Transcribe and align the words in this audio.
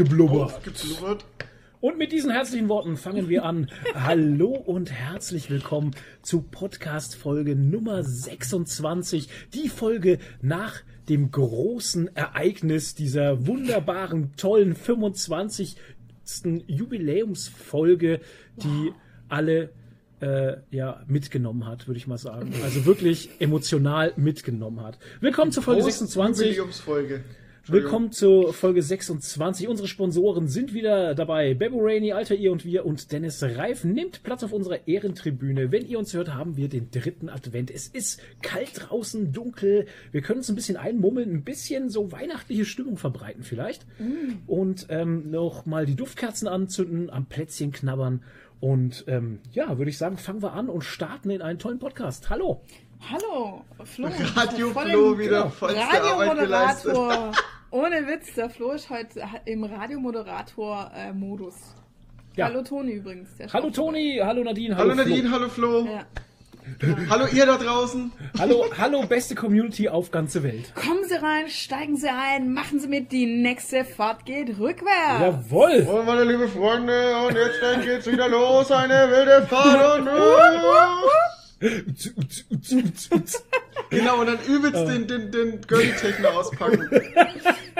Aufgeblubbert. 0.00 0.54
Aufgeblubbert. 0.54 1.26
Und 1.82 1.98
mit 1.98 2.10
diesen 2.10 2.30
herzlichen 2.30 2.70
Worten 2.70 2.96
fangen 2.96 3.28
wir 3.28 3.44
an. 3.44 3.70
Hallo 3.94 4.48
und 4.48 4.90
herzlich 4.90 5.50
willkommen 5.50 5.90
zu 6.22 6.40
Podcast 6.40 7.16
Folge 7.16 7.54
Nummer 7.54 8.02
26. 8.02 9.28
Die 9.52 9.68
Folge 9.68 10.18
nach 10.40 10.76
dem 11.10 11.30
großen 11.30 12.16
Ereignis 12.16 12.94
dieser 12.94 13.46
wunderbaren, 13.46 14.32
tollen 14.38 14.74
25. 14.74 15.76
Jubiläumsfolge, 16.66 18.20
die 18.56 18.92
alle 19.28 19.68
äh, 20.20 20.56
ja, 20.70 21.02
mitgenommen 21.08 21.66
hat, 21.66 21.88
würde 21.88 21.98
ich 21.98 22.06
mal 22.06 22.16
sagen. 22.16 22.54
Also 22.64 22.86
wirklich 22.86 23.28
emotional 23.38 24.14
mitgenommen 24.16 24.80
hat. 24.80 24.98
Willkommen 25.20 25.52
zur 25.52 25.62
Folge 25.62 25.82
26. 25.82 26.56
Jubiläumsfolge. 26.56 27.22
Willkommen 27.72 28.10
zur 28.10 28.52
Folge 28.52 28.82
26. 28.82 29.68
Unsere 29.68 29.86
Sponsoren 29.86 30.48
sind 30.48 30.74
wieder 30.74 31.14
dabei. 31.14 31.54
Bebo 31.54 31.78
Rainey, 31.78 32.12
Alter 32.12 32.34
ihr 32.34 32.50
und 32.50 32.64
wir 32.64 32.84
und 32.84 33.12
Dennis 33.12 33.44
Reif 33.44 33.84
nimmt 33.84 34.24
Platz 34.24 34.42
auf 34.42 34.52
unserer 34.52 34.88
Ehrentribüne. 34.88 35.70
Wenn 35.70 35.86
ihr 35.86 36.00
uns 36.00 36.12
hört, 36.12 36.34
haben 36.34 36.56
wir 36.56 36.68
den 36.68 36.90
dritten 36.90 37.28
Advent. 37.28 37.70
Es 37.70 37.86
ist 37.86 38.20
kalt 38.42 38.72
draußen, 38.74 39.32
dunkel. 39.32 39.86
Wir 40.10 40.20
können 40.20 40.38
uns 40.38 40.48
ein 40.48 40.56
bisschen 40.56 40.76
einmummeln, 40.76 41.32
ein 41.32 41.44
bisschen 41.44 41.90
so 41.90 42.10
weihnachtliche 42.10 42.64
Stimmung 42.64 42.96
verbreiten 42.96 43.44
vielleicht. 43.44 43.86
Mm. 44.00 44.48
Und 44.48 44.86
ähm, 44.88 45.30
noch 45.30 45.64
mal 45.64 45.86
die 45.86 45.94
Duftkerzen 45.94 46.48
anzünden, 46.48 47.08
am 47.08 47.26
Plätzchen 47.26 47.70
knabbern. 47.70 48.24
Und 48.58 49.04
ähm, 49.06 49.38
ja, 49.52 49.78
würde 49.78 49.90
ich 49.90 49.98
sagen, 49.98 50.18
fangen 50.18 50.42
wir 50.42 50.54
an 50.54 50.68
und 50.68 50.82
starten 50.82 51.30
in 51.30 51.40
einen 51.40 51.60
tollen 51.60 51.78
Podcast. 51.78 52.30
Hallo. 52.30 52.62
Hallo, 53.08 53.64
Flo. 53.84 54.08
Radio 54.36 54.70
Flo 54.70 55.18
wieder 55.18 55.52
Arbeit 55.60 56.38
geleistet. 56.38 56.96
Ohne 57.70 58.06
Witz, 58.06 58.34
der 58.34 58.50
Flo 58.50 58.72
ist 58.72 58.90
heute 58.90 59.22
im 59.46 59.64
Radiomoderator-Modus. 59.64 61.54
Ja. 62.36 62.46
Hallo 62.46 62.62
Toni 62.62 62.92
übrigens. 62.92 63.30
Hallo 63.52 63.70
Toni, 63.70 64.20
hallo 64.22 64.44
Nadine, 64.44 64.76
hallo, 64.76 64.90
hallo 64.90 65.02
Nadine, 65.02 65.28
Flo. 65.28 65.32
hallo 65.32 65.48
Flo. 65.48 65.86
Ja. 65.86 66.04
Hallo 67.08 67.26
ihr 67.32 67.46
da 67.46 67.56
draußen. 67.56 68.12
Hallo, 68.38 68.66
hallo 68.78 69.04
beste 69.06 69.34
Community 69.34 69.88
auf 69.88 70.10
ganze 70.10 70.42
Welt. 70.42 70.72
Kommen 70.74 71.04
Sie 71.08 71.14
rein, 71.14 71.48
steigen 71.48 71.96
Sie 71.96 72.08
ein, 72.08 72.52
machen 72.52 72.78
Sie 72.78 72.86
mit, 72.86 73.10
die 73.12 73.26
nächste 73.26 73.84
Fahrt 73.84 74.26
geht 74.26 74.58
rückwärts. 74.58 75.20
Jawohl. 75.20 75.88
Oh, 75.90 76.02
meine 76.04 76.24
liebe 76.24 76.48
Freunde, 76.48 77.16
und 77.26 77.34
jetzt 77.34 77.62
dann 77.62 77.82
geht's 77.82 78.06
wieder 78.06 78.28
los, 78.28 78.70
eine 78.70 79.10
wilde 79.10 79.46
Fahrt 79.48 80.00
und... 80.00 80.08
genau, 83.90 84.20
und 84.20 84.26
dann 84.26 84.38
übelst 84.46 84.88
den, 84.88 85.06
den, 85.06 85.30
den 85.30 85.60
Girly-Techno 85.60 86.28
auspacken. 86.28 86.88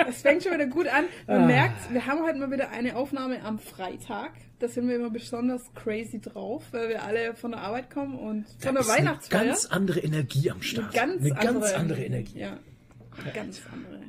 Es 0.07 0.21
fängt 0.21 0.43
schon 0.43 0.53
wieder 0.53 0.67
gut 0.67 0.87
an. 0.87 1.05
Man 1.27 1.43
ah. 1.43 1.45
merkt, 1.47 1.91
wir 1.91 2.05
haben 2.05 2.21
heute 2.23 2.37
mal 2.37 2.51
wieder 2.51 2.69
eine 2.69 2.95
Aufnahme 2.95 3.43
am 3.43 3.57
Freitag. 3.59 4.31
Da 4.59 4.67
sind 4.67 4.87
wir 4.87 4.95
immer 4.95 5.09
besonders 5.09 5.63
crazy 5.73 6.21
drauf, 6.21 6.63
weil 6.71 6.89
wir 6.89 7.01
alle 7.03 7.33
von 7.33 7.51
der 7.51 7.61
Arbeit 7.61 7.89
kommen 7.89 8.19
und 8.19 8.45
von 8.59 8.75
da 8.75 8.81
der 8.81 8.87
Weihnachtsfeier. 8.87 9.39
Eine 9.39 9.49
ganz 9.49 9.65
andere 9.65 9.99
Energie 10.01 10.51
am 10.51 10.61
Start. 10.61 10.95
Eine 10.95 11.17
ganz, 11.17 11.23
eine 11.23 11.39
andere, 11.39 11.59
ganz 11.61 11.73
andere 11.73 12.03
Energie. 12.05 12.39
Ja, 12.39 12.59
ganz 13.33 13.61
andere. 13.71 14.01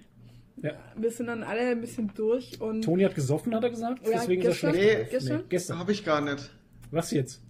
Ja. 0.62 0.72
Wir 0.96 1.10
sind 1.10 1.26
dann 1.26 1.42
alle 1.42 1.62
ein 1.62 1.80
bisschen 1.80 2.12
durch 2.14 2.60
und. 2.60 2.82
Toni 2.82 3.02
hat 3.04 3.14
gesoffen, 3.14 3.54
hat 3.54 3.64
er 3.64 3.70
gesagt. 3.70 4.06
Ja, 4.06 4.18
Deswegen 4.20 4.42
gestern, 4.42 4.74
ist 4.74 4.76
er 4.76 4.82
schlecht. 4.82 4.98
Nee, 4.98 5.10
gestern? 5.10 5.36
Nee, 5.38 5.44
gestern. 5.48 5.78
Habe 5.78 5.92
ich 5.92 6.04
gar 6.04 6.20
nicht. 6.20 6.50
Was 6.90 7.10
jetzt? 7.10 7.40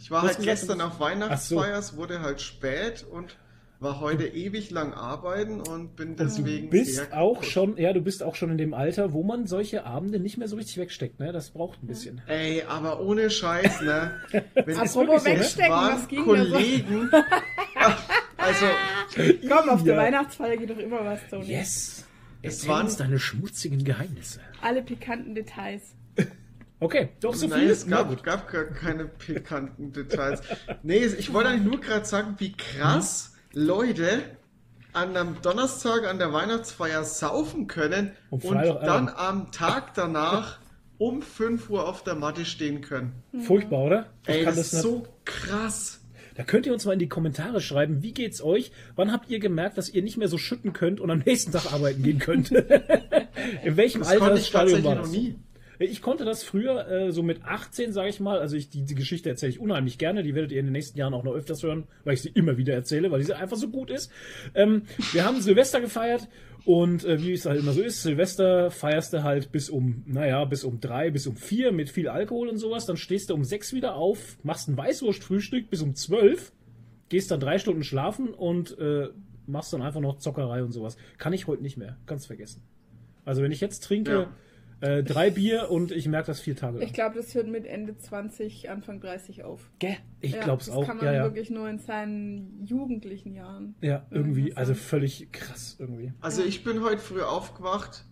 Ich 0.00 0.10
war 0.10 0.22
halt 0.22 0.40
gestern 0.40 0.80
auf 0.80 1.00
Weihnachtsfeier, 1.00 1.78
es 1.78 1.96
wurde 1.96 2.20
halt 2.20 2.40
spät 2.40 3.04
und 3.10 3.36
war 3.80 4.00
heute 4.00 4.26
ewig 4.26 4.70
lang 4.70 4.92
arbeiten 4.92 5.60
und 5.60 5.94
bin 5.94 6.16
deswegen. 6.16 6.66
Du 6.66 6.70
bist 6.70 7.12
auch 7.12 7.44
schon, 7.44 7.76
ja, 7.76 7.92
du 7.92 8.00
bist 8.00 8.22
auch 8.22 8.34
schon 8.34 8.50
in 8.50 8.58
dem 8.58 8.74
Alter, 8.74 9.12
wo 9.12 9.22
man 9.22 9.46
solche 9.46 9.84
Abende 9.84 10.18
nicht 10.18 10.36
mehr 10.36 10.48
so 10.48 10.56
richtig 10.56 10.78
wegsteckt, 10.78 11.20
ne? 11.20 11.32
Das 11.32 11.50
braucht 11.50 11.82
ein 11.82 11.86
bisschen. 11.86 12.20
Ey, 12.26 12.62
aber 12.62 13.00
ohne 13.00 13.30
Scheiß, 13.30 13.82
ne? 13.82 14.20
Wenn 14.54 14.76
wegstecken, 14.76 15.46
so, 15.46 15.70
was 15.70 16.08
ging 16.08 16.24
Kollegen. 16.24 17.10
also. 18.36 18.66
Komm, 19.48 19.68
auf 19.68 19.80
ja. 19.80 19.86
der 19.86 19.96
Weihnachtsfeier 19.96 20.56
geht 20.56 20.70
doch 20.70 20.78
immer 20.78 21.04
was, 21.04 21.20
Toni. 21.30 21.46
Yes. 21.46 22.04
Es 22.42 22.66
waren 22.68 22.88
deine 22.96 23.18
schmutzigen 23.18 23.84
Geheimnisse. 23.84 24.40
Alle 24.62 24.82
pikanten 24.82 25.34
Details. 25.34 25.94
Okay, 26.80 27.08
doch 27.20 27.34
so 27.34 27.48
Nein, 27.48 27.60
viel. 27.60 27.70
es 27.70 27.86
gab, 27.86 28.22
gab 28.22 28.50
gar 28.50 28.64
keine 28.66 29.06
pikanten 29.06 29.92
Details. 29.92 30.42
Nee, 30.82 31.04
ich 31.04 31.32
wollte 31.32 31.50
eigentlich 31.50 31.66
nur 31.66 31.80
gerade 31.80 32.04
sagen, 32.04 32.36
wie 32.38 32.52
krass 32.52 33.34
mhm. 33.52 33.62
Leute 33.62 34.22
an 34.92 35.16
einem 35.16 35.36
Donnerstag 35.42 36.06
an 36.06 36.18
der 36.18 36.32
Weihnachtsfeier 36.32 37.04
saufen 37.04 37.66
können 37.66 38.12
und, 38.30 38.44
und 38.44 38.56
dann 38.56 39.08
am 39.08 39.50
Tag 39.52 39.94
danach 39.94 40.58
um 40.98 41.22
5 41.22 41.70
Uhr 41.70 41.88
auf 41.88 42.02
der 42.04 42.14
Matte 42.14 42.44
stehen 42.44 42.80
können. 42.80 43.12
Mhm. 43.32 43.40
Furchtbar, 43.42 43.84
oder? 43.84 44.06
Ich 44.26 44.34
Ey, 44.36 44.44
das, 44.44 44.56
das 44.56 44.72
ist 44.72 44.82
so 44.82 45.06
krass. 45.24 46.00
Da 46.34 46.44
könnt 46.44 46.66
ihr 46.66 46.72
uns 46.72 46.84
mal 46.84 46.92
in 46.92 47.00
die 47.00 47.08
Kommentare 47.08 47.60
schreiben, 47.60 48.02
wie 48.02 48.12
geht's 48.12 48.40
euch? 48.40 48.70
Wann 48.94 49.10
habt 49.10 49.28
ihr 49.28 49.40
gemerkt, 49.40 49.76
dass 49.76 49.88
ihr 49.88 50.02
nicht 50.02 50.16
mehr 50.18 50.28
so 50.28 50.38
schütten 50.38 50.72
könnt 50.72 51.00
und 51.00 51.10
am 51.10 51.18
nächsten 51.18 51.50
Tag 51.50 51.72
arbeiten 51.72 52.02
gehen 52.04 52.20
könnt? 52.20 52.50
in 53.64 53.76
welchem 53.76 54.02
das 54.02 54.08
Alter 54.08 54.30
das 54.30 54.46
Stadion 54.46 54.84
war 54.84 54.94
das? 54.94 55.06
Noch 55.06 55.12
nie. 55.12 55.36
Ich 55.78 56.02
konnte 56.02 56.24
das 56.24 56.42
früher 56.42 56.88
äh, 56.88 57.12
so 57.12 57.22
mit 57.22 57.44
18, 57.44 57.92
sage 57.92 58.08
ich 58.08 58.18
mal. 58.18 58.38
Also 58.40 58.56
ich, 58.56 58.68
die, 58.68 58.84
die 58.84 58.94
Geschichte 58.94 59.28
erzähle 59.28 59.50
ich 59.50 59.60
unheimlich 59.60 59.96
gerne. 59.98 60.22
Die 60.22 60.34
werdet 60.34 60.50
ihr 60.50 60.58
in 60.58 60.66
den 60.66 60.72
nächsten 60.72 60.98
Jahren 60.98 61.14
auch 61.14 61.22
noch 61.22 61.34
öfters 61.34 61.62
hören, 61.62 61.86
weil 62.04 62.14
ich 62.14 62.22
sie 62.22 62.30
immer 62.30 62.56
wieder 62.56 62.74
erzähle, 62.74 63.10
weil 63.10 63.22
sie 63.22 63.34
einfach 63.34 63.56
so 63.56 63.68
gut 63.68 63.90
ist. 63.90 64.10
Ähm, 64.54 64.82
wir 65.12 65.24
haben 65.24 65.40
Silvester 65.40 65.80
gefeiert 65.80 66.28
und 66.64 67.04
äh, 67.04 67.22
wie 67.22 67.32
es 67.32 67.46
halt 67.46 67.60
immer 67.60 67.72
so 67.72 67.80
ist, 67.80 68.02
Silvester 68.02 68.70
feierst 68.70 69.12
du 69.12 69.22
halt 69.22 69.52
bis 69.52 69.70
um, 69.70 70.02
naja, 70.06 70.44
bis 70.44 70.64
um 70.64 70.80
drei, 70.80 71.10
bis 71.10 71.26
um 71.26 71.36
vier 71.36 71.70
mit 71.70 71.90
viel 71.90 72.08
Alkohol 72.08 72.48
und 72.48 72.58
sowas. 72.58 72.84
Dann 72.84 72.96
stehst 72.96 73.30
du 73.30 73.34
um 73.34 73.44
sechs 73.44 73.72
wieder 73.72 73.94
auf, 73.94 74.36
machst 74.42 74.68
ein 74.68 74.76
Weißwurstfrühstück 74.76 75.70
bis 75.70 75.82
um 75.82 75.94
zwölf, 75.94 76.52
gehst 77.08 77.30
dann 77.30 77.40
drei 77.40 77.58
Stunden 77.58 77.84
schlafen 77.84 78.34
und 78.34 78.76
äh, 78.78 79.08
machst 79.46 79.72
dann 79.72 79.82
einfach 79.82 80.00
noch 80.00 80.18
Zockerei 80.18 80.62
und 80.62 80.72
sowas. 80.72 80.96
Kann 81.18 81.32
ich 81.32 81.46
heute 81.46 81.62
nicht 81.62 81.76
mehr. 81.76 81.96
Ganz 82.06 82.26
vergessen. 82.26 82.62
Also 83.24 83.42
wenn 83.42 83.52
ich 83.52 83.60
jetzt 83.60 83.84
trinke, 83.84 84.12
ja. 84.12 84.30
Äh, 84.80 85.02
drei 85.02 85.30
Bier 85.30 85.70
und 85.70 85.90
ich 85.90 86.06
merke 86.06 86.28
das 86.28 86.40
vier 86.40 86.54
Tage 86.54 86.78
lang. 86.78 86.86
Ich 86.86 86.92
glaube, 86.92 87.16
das 87.16 87.34
hört 87.34 87.48
mit 87.48 87.66
Ende 87.66 87.96
20, 87.96 88.70
Anfang 88.70 89.00
30 89.00 89.44
auf. 89.44 89.70
Gell? 89.78 89.96
Ich 90.20 90.32
ja, 90.32 90.42
glaube 90.42 90.62
es 90.62 90.70
auch. 90.70 90.80
Das 90.80 90.86
kann 90.86 90.96
man 90.98 91.06
ja, 91.06 91.12
ja. 91.14 91.22
wirklich 91.24 91.50
nur 91.50 91.68
in 91.68 91.78
seinen 91.78 92.64
jugendlichen 92.64 93.34
Jahren. 93.34 93.74
Ja, 93.80 94.06
irgendwie, 94.10 94.54
also 94.56 94.74
völlig 94.74 95.32
krass 95.32 95.76
irgendwie. 95.78 96.12
Also 96.20 96.42
ich 96.44 96.62
bin 96.62 96.82
heute 96.82 96.98
früh 96.98 97.22
aufgewacht 97.22 98.04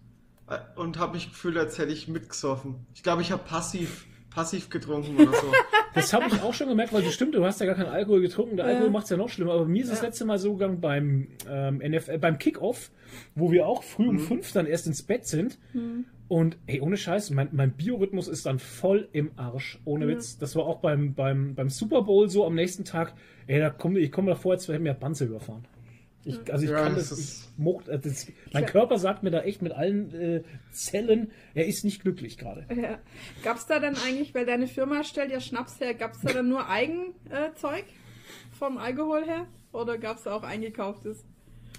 äh, 0.49 0.59
und 0.75 0.99
habe 0.99 1.15
mich 1.15 1.29
gefühlt, 1.29 1.57
als 1.57 1.79
hätte 1.79 1.93
ich 1.93 2.09
mitgesoffen. 2.09 2.87
Ich 2.95 3.03
glaube, 3.03 3.23
ich 3.23 3.31
habe 3.31 3.45
passiv 3.45 4.07
passiv 4.37 4.69
getrunken 4.69 5.17
oder 5.17 5.33
so. 5.33 5.53
Das 5.95 6.13
habe 6.13 6.27
ich 6.27 6.43
auch 6.43 6.53
schon 6.53 6.69
gemerkt, 6.69 6.93
weil 6.93 7.03
das 7.03 7.15
stimmt, 7.15 7.35
du 7.35 7.43
hast 7.43 7.59
ja 7.59 7.65
gar 7.65 7.75
keinen 7.75 7.89
Alkohol 7.89 8.21
getrunken. 8.21 8.59
Der 8.59 8.67
Alkohol 8.67 8.91
macht 8.91 9.05
es 9.05 9.11
ja 9.11 9.17
noch 9.17 9.31
schlimmer. 9.31 9.55
Aber 9.55 9.65
mir 9.65 9.83
ist 9.83 9.91
das 9.91 10.03
letzte 10.03 10.27
Mal 10.27 10.39
so 10.39 10.53
gegangen 10.53 10.79
beim 10.79 11.29
ähm, 11.49 11.79
NFL, 11.79 12.19
beim 12.19 12.37
Kickoff, 12.37 12.91
wo 13.35 13.51
wir 13.51 13.67
auch 13.67 13.83
früh 13.83 14.07
um 14.07 14.17
mhm. 14.17 14.21
fünf 14.21 14.53
dann 14.53 14.67
erst 14.67 14.87
ins 14.87 15.03
Bett 15.03 15.27
sind. 15.27 15.59
Mhm. 15.73 16.05
Und 16.29 16.59
ey, 16.67 16.81
ohne 16.81 16.97
Scheiß, 16.97 17.31
mein, 17.31 17.49
mein 17.53 17.73
Biorhythmus 17.73 18.27
ist 18.27 18.47
dann 18.47 18.59
voll 18.59 19.09
im 19.13 19.31
Arsch. 19.37 19.79
Ohne 19.85 20.07
mhm. 20.07 20.11
Witz. 20.11 20.39
Das 20.39 20.57
war 20.57 20.67
auch 20.67 20.81
beim, 20.81 21.15
beim, 21.15 21.55
beim 21.55 21.69
Super 21.69 22.03
Bowl 22.03 22.29
so 22.29 22.45
am 22.45 22.55
nächsten 22.55 22.85
Tag. 22.85 23.15
Ey, 23.47 23.61
da 23.61 23.71
komm, 23.71 23.97
ich 23.97 24.11
komme 24.11 24.31
davor, 24.31 24.53
als 24.53 24.69
wäre 24.69 24.81
mir 24.81 24.95
Panzer 24.95 25.27
überfahren. 25.27 25.67
Ich, 26.27 26.53
also 26.53 26.65
ich 26.65 26.73
ja, 26.73 26.83
kann 26.83 26.97
das, 26.97 27.11
das 27.11 27.21
ich 27.21 27.49
mocht, 27.57 27.87
äh, 27.87 28.01
das, 28.01 28.27
mein 28.53 28.65
ja. 28.65 28.69
Körper 28.69 28.99
sagt 28.99 29.23
mir 29.23 29.31
da 29.31 29.43
echt 29.43 29.63
mit 29.63 29.73
allen 29.73 30.13
äh, 30.13 30.43
Zellen, 30.73 31.31
er 31.55 31.67
ist 31.67 31.85
nicht 31.85 32.03
glücklich 32.03 32.37
gerade. 32.37 32.67
Ja. 32.75 32.99
Gab 33.45 33.59
es 33.59 33.67
da 33.67 33.79
dann 33.79 33.95
eigentlich, 34.05 34.35
weil 34.35 34.45
deine 34.45 34.67
Firma 34.67 35.05
stellt 35.05 35.31
ja 35.31 35.39
Schnaps 35.39 35.79
her, 35.79 35.95
gab 35.95 36.15
es 36.15 36.23
da 36.23 36.33
dann 36.33 36.49
nur 36.49 36.69
Eigenzeug 36.69 37.85
äh, 37.85 38.59
vom 38.59 38.77
Alkohol 38.77 39.25
her? 39.25 39.47
Oder 39.71 39.99
gab 39.99 40.17
es 40.17 40.27
auch 40.27 40.43
eingekauftes? 40.43 41.25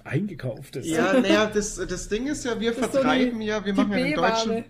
Eingekauftes? 0.07 0.87
Ja, 0.87 1.13
naja, 1.19 1.45
das, 1.47 1.75
das 1.75 2.09
Ding 2.09 2.27
ist 2.27 2.45
ja, 2.45 2.59
wir 2.59 2.71
das 2.71 2.89
vertreiben 2.89 3.33
so 3.33 3.39
die, 3.39 3.45
ja, 3.45 3.65
wir 3.65 3.73
machen 3.73 3.91
ja 3.91 3.97
den 3.97 4.15
deutschen... 4.15 4.63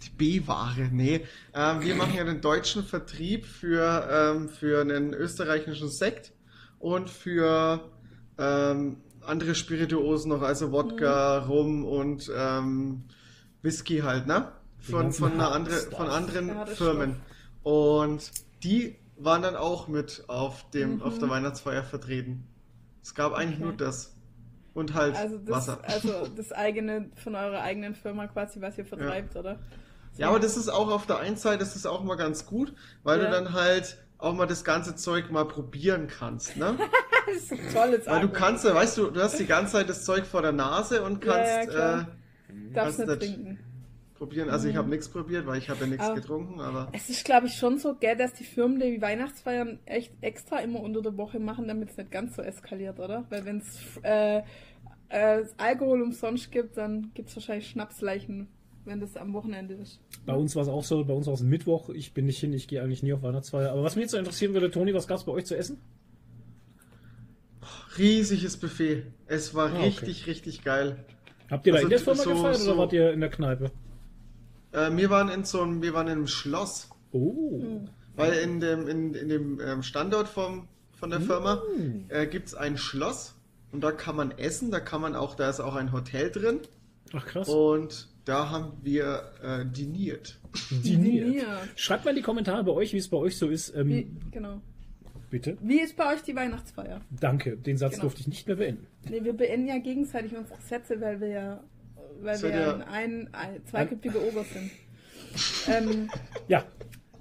Die 0.00 0.10
B-Ware, 0.10 0.88
nee. 0.92 1.26
Ähm, 1.52 1.80
wir 1.80 1.96
machen 1.96 2.14
ja 2.14 2.22
den 2.22 2.40
deutschen 2.40 2.84
Vertrieb 2.84 3.46
für, 3.46 4.08
ähm, 4.36 4.48
für 4.48 4.80
einen 4.80 5.12
österreichischen 5.12 5.88
Sekt 5.88 6.32
und 6.78 7.10
für 7.10 7.90
ähm, 8.38 8.98
andere 9.22 9.56
Spirituosen 9.56 10.30
noch, 10.30 10.42
also 10.42 10.70
Wodka, 10.70 11.42
mhm. 11.44 11.50
Rum 11.50 11.84
und 11.84 12.30
ähm, 12.34 13.04
Whisky 13.62 13.98
halt, 13.98 14.26
ne? 14.26 14.52
Von, 14.78 15.12
von, 15.12 15.32
einer 15.32 15.52
andere, 15.52 15.74
von 15.74 16.08
anderen 16.08 16.48
ja, 16.48 16.66
Firmen. 16.66 17.16
Und 17.64 18.30
die 18.62 18.96
waren 19.16 19.42
dann 19.42 19.56
auch 19.56 19.88
mit 19.88 20.24
auf, 20.28 20.70
dem, 20.70 20.96
mhm. 20.96 21.02
auf 21.02 21.18
der 21.18 21.28
Weihnachtsfeier 21.28 21.82
vertreten. 21.82 22.44
Es 23.02 23.14
gab 23.14 23.32
eigentlich 23.32 23.58
okay. 23.58 23.68
nur 23.68 23.76
das. 23.76 24.14
Und 24.74 24.94
halt 24.94 25.16
also 25.16 25.38
das, 25.38 25.48
Wasser. 25.48 25.78
Also 25.82 26.26
das 26.28 26.52
eigene, 26.52 27.10
von 27.16 27.34
eurer 27.34 27.62
eigenen 27.62 27.94
Firma 27.94 28.26
quasi, 28.26 28.60
was 28.60 28.78
ihr 28.78 28.84
vertreibt, 28.84 29.34
ja. 29.34 29.40
oder? 29.40 29.58
So. 30.12 30.22
Ja, 30.22 30.28
aber 30.28 30.40
das 30.40 30.56
ist 30.56 30.68
auch 30.68 30.90
auf 30.90 31.06
der 31.06 31.18
einen 31.18 31.36
Seite, 31.36 31.58
das 31.58 31.76
ist 31.76 31.86
auch 31.86 32.02
mal 32.04 32.16
ganz 32.16 32.46
gut, 32.46 32.74
weil 33.02 33.18
ja. 33.18 33.26
du 33.26 33.30
dann 33.30 33.52
halt 33.52 33.98
auch 34.18 34.34
mal 34.34 34.46
das 34.46 34.64
ganze 34.64 34.96
Zeug 34.96 35.30
mal 35.30 35.46
probieren 35.46 36.08
kannst, 36.08 36.56
ne? 36.56 36.76
das 37.26 37.36
ist 37.36 37.52
ein 37.52 37.72
tolles 37.72 38.06
Weil 38.06 38.20
du 38.20 38.28
kannst 38.28 38.64
ja, 38.64 38.74
weißt 38.74 38.98
du, 38.98 39.10
du 39.10 39.22
hast 39.22 39.38
die 39.38 39.46
ganze 39.46 39.72
Zeit 39.72 39.88
das 39.88 40.04
Zeug 40.04 40.26
vor 40.26 40.42
der 40.42 40.52
Nase 40.52 41.02
und 41.02 41.20
kannst. 41.20 41.72
Ja, 41.72 41.72
ja, 41.72 42.00
äh, 42.00 42.04
Darfst 42.72 42.98
nicht 42.98 43.20
trinken. 43.20 43.58
Probieren. 44.18 44.50
Also 44.50 44.68
ich 44.68 44.76
habe 44.76 44.88
nichts 44.88 45.08
probiert, 45.08 45.46
weil 45.46 45.58
ich 45.58 45.70
habe 45.70 45.80
ja 45.80 45.86
nichts 45.86 46.14
getrunken, 46.14 46.60
aber. 46.60 46.88
Es 46.92 47.08
ist, 47.08 47.24
glaube 47.24 47.46
ich, 47.46 47.54
schon 47.54 47.78
so, 47.78 47.94
gell, 47.94 48.16
dass 48.16 48.34
die 48.34 48.44
Firmen 48.44 48.80
die 48.80 49.00
Weihnachtsfeiern 49.00 49.78
echt 49.86 50.12
extra 50.20 50.58
immer 50.58 50.80
unter 50.80 51.00
der 51.00 51.16
Woche 51.16 51.38
machen, 51.38 51.68
damit 51.68 51.90
es 51.90 51.96
nicht 51.96 52.10
ganz 52.10 52.36
so 52.36 52.42
eskaliert, 52.42 52.98
oder? 52.98 53.24
Weil 53.30 53.44
wenn 53.44 53.58
es 53.58 53.98
äh, 54.02 54.42
äh, 55.08 55.44
Alkohol 55.56 56.02
umsonst 56.02 56.50
gibt, 56.50 56.76
dann 56.76 57.12
gibt 57.14 57.30
es 57.30 57.36
wahrscheinlich 57.36 57.68
Schnapsleichen, 57.70 58.48
wenn 58.84 59.00
das 59.00 59.16
am 59.16 59.32
Wochenende 59.32 59.74
ist. 59.74 60.00
Bei 60.26 60.34
uns 60.34 60.54
war 60.56 60.62
es 60.62 60.68
auch 60.68 60.84
so, 60.84 61.04
bei 61.04 61.14
uns 61.14 61.26
war 61.26 61.34
es 61.34 61.42
Mittwoch. 61.42 61.88
Ich 61.90 62.12
bin 62.12 62.26
nicht 62.26 62.40
hin, 62.40 62.52
ich 62.52 62.68
gehe 62.68 62.82
eigentlich 62.82 63.02
nie 63.02 63.12
auf 63.12 63.22
Weihnachtsfeier. 63.22 63.72
Aber 63.72 63.82
was 63.82 63.96
mich 63.96 64.02
jetzt 64.02 64.12
so 64.12 64.18
interessieren 64.18 64.52
würde, 64.52 64.70
Toni, 64.70 64.92
was 64.94 65.06
gab 65.06 65.18
es 65.18 65.24
bei 65.24 65.32
euch 65.32 65.46
zu 65.46 65.56
essen? 65.56 65.78
Riesiges 67.96 68.56
Buffet. 68.56 69.04
Es 69.26 69.54
war 69.54 69.72
ah, 69.72 69.80
richtig, 69.80 70.22
okay. 70.22 70.30
richtig 70.30 70.62
geil. 70.62 71.04
Habt 71.50 71.66
ihr 71.66 71.72
da 71.72 71.78
also 71.78 71.86
in 71.86 71.90
der 71.90 71.98
Firma 71.98 72.22
so, 72.22 72.30
gefeiert 72.30 72.56
so, 72.56 72.70
oder 72.70 72.78
wart 72.80 72.92
ihr 72.92 73.12
in 73.12 73.20
der 73.20 73.30
Kneipe? 73.30 73.70
Äh, 74.72 74.90
wir 74.96 75.10
waren 75.10 75.28
in 75.28 75.44
so 75.44 75.62
einem, 75.62 75.82
wir 75.82 75.94
waren 75.94 76.06
in 76.06 76.12
einem 76.12 76.26
Schloss. 76.26 76.90
Oh. 77.12 77.80
Weil 78.16 78.32
in 78.32 78.60
dem, 78.60 78.88
in, 78.88 79.14
in 79.14 79.28
dem 79.28 79.60
ähm, 79.60 79.82
Standort 79.82 80.28
vom, 80.28 80.68
von 80.92 81.10
der 81.10 81.20
Firma 81.20 81.56
mm. 81.56 82.06
äh, 82.08 82.26
gibt 82.26 82.48
es 82.48 82.54
ein 82.54 82.76
Schloss 82.76 83.36
und 83.70 83.82
da 83.82 83.92
kann 83.92 84.16
man 84.16 84.32
essen, 84.32 84.70
da 84.70 84.80
kann 84.80 85.00
man 85.00 85.14
auch, 85.14 85.36
da 85.36 85.48
ist 85.48 85.60
auch 85.60 85.76
ein 85.76 85.92
Hotel 85.92 86.30
drin. 86.30 86.60
Ach 87.12 87.24
krass. 87.24 87.48
Und 87.48 88.08
da 88.24 88.50
haben 88.50 88.72
wir 88.82 89.22
äh, 89.42 89.64
diniert. 89.64 90.38
Diniert. 90.70 91.46
Schreibt 91.76 92.04
mal 92.04 92.10
in 92.10 92.16
die 92.16 92.22
Kommentare 92.22 92.64
bei 92.64 92.72
euch, 92.72 92.92
wie 92.92 92.98
es 92.98 93.08
bei 93.08 93.16
euch 93.16 93.38
so 93.38 93.48
ist. 93.48 93.74
Ähm, 93.74 93.88
wie, 93.88 94.10
genau. 94.30 94.60
Bitte? 95.30 95.58
Wie 95.60 95.80
ist 95.80 95.96
bei 95.96 96.14
euch 96.14 96.22
die 96.22 96.34
Weihnachtsfeier? 96.34 97.00
Danke, 97.10 97.56
den 97.56 97.76
Satz 97.76 97.92
genau. 97.92 98.02
durfte 98.02 98.22
ich 98.22 98.28
nicht 98.28 98.46
mehr 98.46 98.56
beenden. 98.56 98.86
Nee, 99.08 99.22
wir 99.24 99.34
beenden 99.34 99.68
ja 99.68 99.78
gegenseitig 99.78 100.36
unsere 100.36 100.60
Sätze, 100.60 101.00
weil 101.00 101.20
wir 101.20 101.28
ja, 101.28 101.64
weil 102.22 102.42
wir 102.42 102.50
ja 102.50 102.76
ein, 102.90 103.28
ein 103.32 103.64
zweiköpfige 103.66 104.26
Ober 104.26 104.44
sind. 104.44 104.70
ähm, 105.68 106.10
ja. 106.48 106.64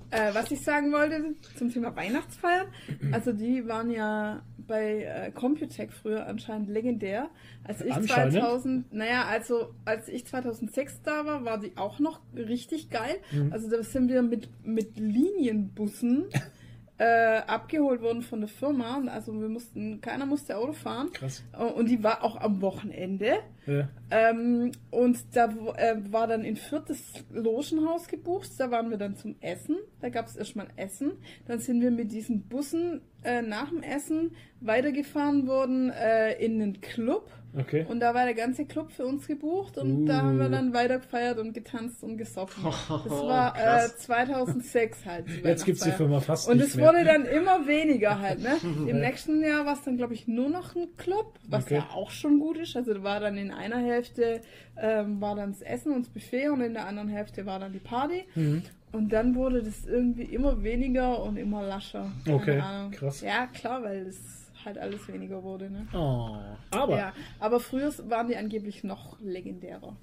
Äh, 0.10 0.34
was 0.34 0.50
ich 0.52 0.62
sagen 0.62 0.94
wollte 0.94 1.36
zum 1.58 1.70
Thema 1.70 1.94
Weihnachtsfeiern, 1.94 2.68
also 3.12 3.34
die 3.34 3.68
waren 3.68 3.92
ja 3.92 4.42
bei 4.68 5.04
äh, 5.04 5.32
Computec 5.32 5.92
früher 5.92 6.28
anscheinend 6.28 6.70
legendär. 6.70 7.30
Als 7.64 7.82
ich 7.82 7.94
2000, 7.94 8.94
naja, 8.94 9.26
also 9.26 9.74
als 9.86 10.08
ich 10.08 10.26
2006 10.26 11.02
da 11.02 11.26
war, 11.26 11.44
war 11.44 11.60
die 11.60 11.76
auch 11.76 12.00
noch 12.00 12.22
richtig 12.36 12.90
geil. 12.90 13.18
Mhm. 13.32 13.52
Also 13.52 13.70
da 13.70 13.84
sind 13.84 14.10
wir 14.10 14.22
mit, 14.22 14.50
mit 14.66 14.98
Linienbussen 14.98 16.26
äh, 16.98 17.38
abgeholt 17.46 18.02
worden 18.02 18.22
von 18.22 18.40
der 18.40 18.50
Firma. 18.50 19.02
Also 19.08 19.40
wir 19.40 19.50
mussten, 19.50 20.02
keiner 20.02 20.26
musste 20.26 20.58
Auto 20.58 20.74
fahren. 20.74 21.12
Krass. 21.14 21.44
Und 21.76 21.90
die 21.90 22.04
war 22.04 22.24
auch 22.24 22.38
am 22.38 22.62
Wochenende. 22.62 23.38
Ja. 23.68 23.88
Ähm, 24.10 24.72
und 24.90 25.18
da 25.34 25.46
äh, 25.76 25.96
war 26.12 26.28
dann 26.28 26.44
in 26.44 26.56
viertes 26.56 27.26
Logenhaus 27.32 28.08
gebucht. 28.08 28.50
Da 28.58 28.72
waren 28.72 28.90
wir 28.90 28.98
dann 28.98 29.16
zum 29.16 29.36
Essen. 29.42 29.78
Da 30.02 30.10
gab 30.10 30.28
es 30.28 30.36
erstmal 30.36 30.68
Essen. 30.76 31.12
Dann 31.46 31.60
sind 31.60 31.82
wir 31.82 31.92
mit 31.92 32.12
diesen 32.12 32.44
Bussen 32.48 33.02
äh, 33.24 33.42
nach 33.42 33.70
dem 33.70 33.84
Essen 33.84 34.36
weitergefahren 34.62 35.48
worden 35.48 35.92
äh, 35.92 36.34
in 36.44 36.62
einen 36.62 36.82
Club. 36.82 37.30
Okay. 37.56 37.86
Und 37.88 38.00
da 38.00 38.14
war 38.14 38.26
der 38.26 38.34
ganze 38.34 38.66
Club 38.66 38.92
für 38.92 39.06
uns 39.06 39.28
gebucht 39.28 39.78
und 39.78 40.04
uh. 40.04 40.06
da 40.06 40.22
haben 40.22 40.40
wir 40.40 40.50
dann 40.50 40.74
weiter 40.74 41.00
gefeiert 41.00 41.40
und 41.40 41.54
getanzt 41.54 42.04
und 42.04 42.18
gesoffen. 42.18 42.64
Das 42.64 43.10
war 43.10 43.56
äh, 43.58 43.88
2006 43.88 45.06
halt. 45.06 45.26
Jetzt 45.44 45.66
gibt 45.66 45.80
es 45.80 45.84
die 45.84 45.92
Firma 45.92 46.20
fast 46.20 46.48
Und 46.48 46.62
es 46.62 46.78
wurde 46.78 47.04
dann 47.04 47.26
immer 47.26 47.68
weniger 47.68 48.20
halt. 48.20 48.42
Ne? 48.42 48.58
Im 48.64 49.00
nächsten 49.00 49.42
Jahr 49.44 49.66
war 49.66 49.74
es 49.74 49.84
dann, 49.84 49.98
glaube 49.98 50.14
ich, 50.14 50.28
nur 50.28 50.50
noch 50.50 50.76
ein 50.76 50.88
Club, 50.98 51.34
was 51.48 51.66
okay. 51.66 51.76
ja 51.76 51.90
auch 51.94 52.12
schon 52.12 52.40
gut 52.40 52.58
ist. 52.58 52.76
Also 52.76 53.02
war 53.04 53.20
dann 53.20 53.38
in 53.38 53.52
einer 53.52 53.80
Hälfte 53.80 54.42
ähm, 54.80 55.20
war 55.22 55.36
dann 55.36 55.52
das 55.52 55.62
Essen 55.62 55.94
und 55.94 56.06
das 56.06 56.10
Buffet 56.10 56.50
und 56.50 56.62
in 56.62 56.74
der 56.74 56.88
anderen 56.88 57.10
Hälfte 57.10 57.46
war 57.46 57.60
dann 57.60 57.74
die 57.74 57.80
Party. 57.80 58.26
Mhm. 58.36 58.64
Und 58.92 59.12
dann 59.12 59.36
wurde 59.36 59.64
das 59.64 59.86
irgendwie 59.86 60.24
immer 60.24 60.64
weniger 60.64 61.22
und 61.22 61.38
immer 61.38 61.64
lascher. 61.64 62.12
Okay, 62.28 62.62
krass. 62.92 63.22
Ja, 63.22 63.48
klar, 63.48 63.84
weil 63.84 64.08
es 64.08 64.37
halt 64.68 64.78
alles 64.78 65.08
weniger 65.08 65.44
wurde. 65.44 65.70
Ne? 65.70 65.88
Oh, 65.94 66.38
aber. 66.72 66.98
Ja, 66.98 67.14
aber 67.40 67.60
früher 67.60 67.92
waren 68.10 68.28
die 68.28 68.38
angeblich 68.38 68.84
noch 68.84 69.20
legendärer. 69.20 69.96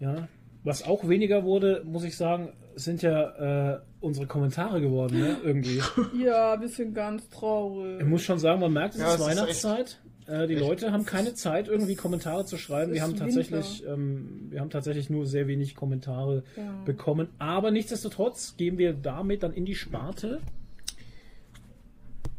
Ja. 0.00 0.14
ja. 0.14 0.28
Was 0.64 0.82
auch 0.82 1.06
weniger 1.08 1.44
wurde, 1.44 1.82
muss 1.84 2.04
ich 2.04 2.16
sagen, 2.16 2.52
sind 2.74 3.02
ja 3.02 3.74
äh, 3.74 3.80
unsere 4.00 4.26
Kommentare 4.26 4.80
geworden, 4.80 5.18
ne? 5.18 5.36
Irgendwie. 5.44 5.80
Ja, 6.18 6.58
wir 6.58 6.68
sind 6.68 6.94
ganz 6.94 7.28
traurig. 7.28 8.00
Ich 8.00 8.06
muss 8.06 8.22
schon 8.22 8.38
sagen, 8.38 8.60
man 8.60 8.72
merkt, 8.72 8.94
es 8.94 9.00
ja, 9.00 9.14
ist 9.14 9.20
Weihnachtszeit. 9.20 10.00
Äh, 10.26 10.46
die 10.46 10.54
echt? 10.54 10.62
Leute 10.62 10.90
haben 10.90 11.04
keine 11.04 11.34
Zeit, 11.34 11.68
irgendwie 11.68 11.96
Kommentare 11.96 12.46
zu 12.46 12.56
schreiben. 12.56 12.94
Wir 12.94 13.02
haben 13.02 13.14
tatsächlich, 13.14 13.84
ähm, 13.86 14.46
wir 14.48 14.60
haben 14.60 14.70
tatsächlich 14.70 15.10
nur 15.10 15.26
sehr 15.26 15.46
wenig 15.48 15.74
Kommentare 15.74 16.44
ja. 16.56 16.82
bekommen. 16.86 17.28
Aber 17.38 17.70
nichtsdestotrotz 17.70 18.56
gehen 18.56 18.78
wir 18.78 18.94
damit 18.94 19.42
dann 19.42 19.52
in 19.52 19.66
die 19.66 19.74
Sparte 19.74 20.40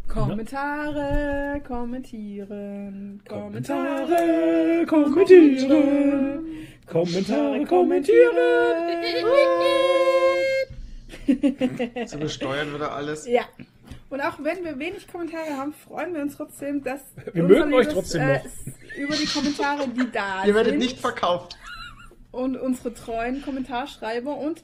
Kommentare, 0.07 1.61
kommentieren, 1.67 3.21
Kommentare, 3.27 4.85
kommentieren, 4.87 6.45
Kommentare, 6.85 7.65
kommentieren. 7.65 8.35
so 12.07 12.17
besteuern 12.17 12.71
wir 12.71 12.79
da 12.79 12.87
alles. 12.89 13.27
Ja. 13.27 13.43
Und 14.09 14.21
auch 14.21 14.37
wenn 14.41 14.63
wir 14.63 14.77
wenig 14.79 15.07
Kommentare 15.07 15.57
haben, 15.57 15.73
freuen 15.73 16.13
wir 16.13 16.21
uns 16.21 16.37
trotzdem, 16.37 16.83
dass 16.83 17.01
wir 17.33 17.43
mögen 17.43 17.73
euch 17.73 17.87
trotzdem 17.87 18.21
äh, 18.21 18.37
noch. 18.37 18.45
über 18.97 19.15
die 19.15 19.25
Kommentare, 19.25 19.87
die 19.89 20.11
da 20.11 20.39
sind. 20.41 20.47
Ihr 20.47 20.55
werdet 20.55 20.77
nicht 20.77 20.99
verkauft 20.99 21.57
und 22.35 22.57
unsere 22.57 22.93
treuen 22.93 23.41
Kommentarschreiber 23.41 24.37
und 24.37 24.63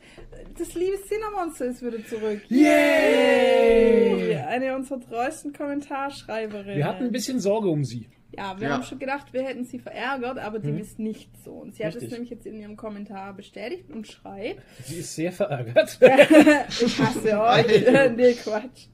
das 0.58 0.74
liebe 0.76 0.98
Cinnamon 1.08 1.52
ist 1.58 1.82
wieder 1.82 2.06
zurück. 2.06 2.42
Yay! 2.50 4.36
Eine 4.36 4.76
unserer 4.76 5.00
treuesten 5.00 5.54
Kommentarschreiberinnen. 5.54 6.78
Wir 6.78 6.86
hatten 6.86 7.06
ein 7.06 7.12
bisschen 7.12 7.40
Sorge 7.40 7.70
um 7.70 7.84
sie. 7.84 8.10
Ja, 8.38 8.60
wir 8.60 8.68
ja. 8.68 8.74
haben 8.76 8.84
schon 8.84 9.00
gedacht, 9.00 9.34
wir 9.34 9.44
hätten 9.44 9.66
sie 9.66 9.80
verärgert, 9.80 10.38
aber 10.38 10.60
dem 10.60 10.76
hm. 10.76 10.82
ist 10.82 11.00
nicht 11.00 11.30
so. 11.44 11.52
Und 11.52 11.76
sie 11.76 11.84
Richtig. 11.84 12.04
hat 12.04 12.08
es 12.08 12.12
nämlich 12.14 12.30
jetzt 12.30 12.46
in 12.46 12.58
ihrem 12.58 12.78
Kommentar 12.78 13.34
bestätigt 13.34 13.90
und 13.90 14.08
schreibt. 14.08 14.62
Sie 14.86 15.00
ist 15.00 15.16
sehr 15.16 15.32
verärgert. 15.34 15.98
ich 16.70 17.00
hasse 17.00 17.42
euch. 17.42 18.12
nee, 18.16 18.34
Quatsch. 18.34 18.88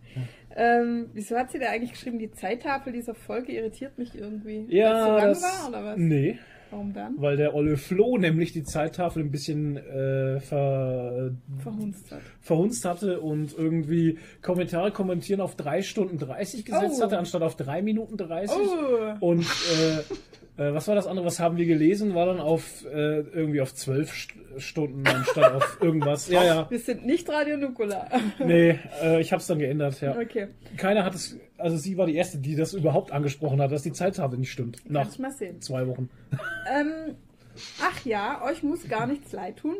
Ähm, 0.55 1.11
wieso 1.13 1.37
hat 1.37 1.51
sie 1.51 1.59
da 1.59 1.67
eigentlich 1.67 1.91
geschrieben, 1.91 2.17
die 2.17 2.31
Zeittafel 2.31 2.91
dieser 2.91 3.13
Folge 3.13 3.51
irritiert 3.51 3.99
mich 3.99 4.15
irgendwie? 4.15 4.65
Ja, 4.69 5.19
das, 5.19 5.39
so 5.39 5.45
das 5.45 5.61
war, 5.61 5.69
oder 5.69 5.85
was? 5.85 5.97
Nee. 5.97 6.39
Warum 6.69 6.93
dann? 6.93 7.15
Weil 7.17 7.37
der 7.37 7.55
Olle 7.55 7.77
Flo 7.77 8.17
nämlich 8.17 8.51
die 8.51 8.63
Zeittafel 8.63 9.23
ein 9.23 9.31
bisschen 9.31 9.77
äh, 9.77 10.39
ver, 10.39 11.31
verhunzt, 11.59 12.11
hat. 12.11 12.21
verhunzt 12.41 12.85
hatte 12.85 13.21
und 13.21 13.57
irgendwie 13.57 14.17
Kommentare 14.41 14.91
kommentieren 14.91 15.41
auf 15.41 15.55
3 15.55 15.81
Stunden 15.81 16.17
30 16.17 16.65
gesetzt 16.65 16.97
oh. 16.99 17.03
hatte, 17.03 17.17
anstatt 17.17 17.41
auf 17.41 17.55
3 17.55 17.81
Minuten 17.81 18.17
30. 18.17 18.57
Oh. 18.57 19.27
Und 19.27 19.43
äh, 19.43 20.03
äh, 20.57 20.73
was 20.73 20.87
war 20.87 20.95
das 20.95 21.07
andere? 21.07 21.25
Was 21.25 21.39
haben 21.39 21.57
wir 21.57 21.65
gelesen? 21.65 22.15
War 22.15 22.25
dann 22.25 22.39
auf 22.39 22.83
äh, 22.85 23.19
irgendwie 23.19 23.61
auf 23.61 23.73
zwölf 23.73 24.11
St 24.11 24.33
Stunden 24.57 25.05
anstatt 25.05 25.53
auf 25.53 25.77
irgendwas. 25.81 26.29
Ja, 26.29 26.43
ja. 26.43 26.69
Wir 26.71 26.79
sind 26.79 27.05
nicht 27.05 27.29
Radio 27.29 27.57
Nukula. 27.57 28.09
nee, 28.39 28.79
äh, 29.03 29.21
ich 29.21 29.31
habe 29.31 29.39
es 29.39 29.45
dann 29.45 29.59
geändert. 29.59 30.01
Ja. 30.01 30.17
Okay. 30.17 30.47
Keiner 30.77 31.05
hat 31.05 31.13
es. 31.13 31.37
Also 31.59 31.77
sie 31.77 31.95
war 31.97 32.07
die 32.07 32.15
erste, 32.15 32.39
die 32.39 32.55
das 32.55 32.73
überhaupt 32.73 33.11
angesprochen 33.11 33.61
hat, 33.61 33.71
dass 33.71 33.83
die 33.83 33.91
Zeittafel 33.91 34.39
nicht 34.39 34.51
stimmt. 34.51 34.81
Nach 34.89 35.03
Kannst 35.03 35.19
mal 35.19 35.31
sehen. 35.31 35.61
zwei 35.61 35.87
Wochen. 35.87 36.09
Ähm, 36.71 37.15
ach 37.81 38.03
ja, 38.03 38.43
euch 38.43 38.63
muss 38.63 38.87
gar 38.87 39.05
nichts 39.05 39.31
leid 39.31 39.57
tun. 39.57 39.75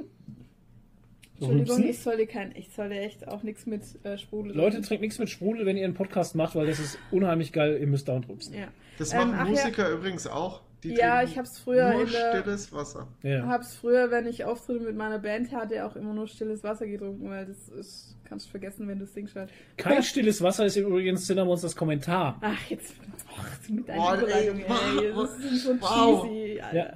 Entschuldigung, 1.39 1.84
ich 1.84 2.00
sollte 2.00 2.25
kein, 2.25 2.55
ich 2.55 2.69
sollte 2.69 2.96
echt 2.96 3.27
auch 3.27 3.43
nichts 3.43 3.67
mit 3.67 3.84
äh, 4.03 4.17
Sprudel. 4.17 4.55
Leute, 4.55 4.81
trinkt 4.81 5.01
nichts 5.01 5.19
mit 5.19 5.29
Sprudel, 5.29 5.65
wenn 5.67 5.77
ihr 5.77 5.86
einen 5.86 5.93
Podcast 5.93 6.36
macht, 6.36 6.55
weil 6.55 6.65
das 6.65 6.79
ist 6.79 6.98
unheimlich 7.12 7.53
geil. 7.53 7.77
Ihr 7.79 7.88
müsst 7.88 8.07
da 8.07 8.15
und 8.15 8.27
rübsen. 8.27 8.55
Ja. 8.55 8.69
Das 8.98 9.13
machen 9.13 9.36
ähm, 9.39 9.50
Musiker 9.50 9.89
ja. 9.89 9.96
übrigens 9.96 10.25
auch. 10.25 10.62
Die 10.88 10.96
ja, 10.96 11.24
ich 11.24 11.38
hab's 11.38 11.60
früher 11.60 11.91
nur 11.91 12.03
in 12.03 12.12
der, 12.12 12.41
stilles 12.41 12.72
Wasser. 12.72 13.08
Ja. 13.24 13.46
Hab's 13.48 13.75
früher, 13.75 14.12
wenn 14.12 14.27
ich 14.27 14.46
Auftritte 14.46 14.84
mit 14.84 14.96
meiner 14.96 15.20
Band 15.20 15.51
hatte, 15.51 15.86
auch 15.86 15.96
immer 15.96 16.13
nur 16.13 16.27
stilles 16.27 16.63
Wasser 16.63 16.88
getrunken, 16.88 17.29
weil 17.29 17.46
das 17.46 17.70
ist, 17.70 18.15
kannst 18.24 18.48
du 18.48 18.51
vergessen, 18.51 18.88
wenn 18.88 19.00
du 19.00 19.06
singst 19.06 19.36
halt. 19.36 19.50
Kein 19.77 20.03
stilles 20.03 20.41
Wasser 20.41 20.65
ist 20.65 20.77
übrigens 20.77 21.25
Cinnamons 21.25 21.62
das 21.62 21.75
Kommentar. 21.75 22.38
Ach, 22.41 22.70
jetzt, 22.70 22.96
ach, 23.38 23.70
mit 23.70 23.88
deiner 23.88 24.17
Überleitung, 24.17 24.60
ey, 24.60 25.13
das 25.13 25.39
ist 25.39 25.63
so 25.63 25.82
wow. 25.82 26.24
cheesy, 26.24 26.62
Alter. 26.62 26.77
Ja. 26.77 26.94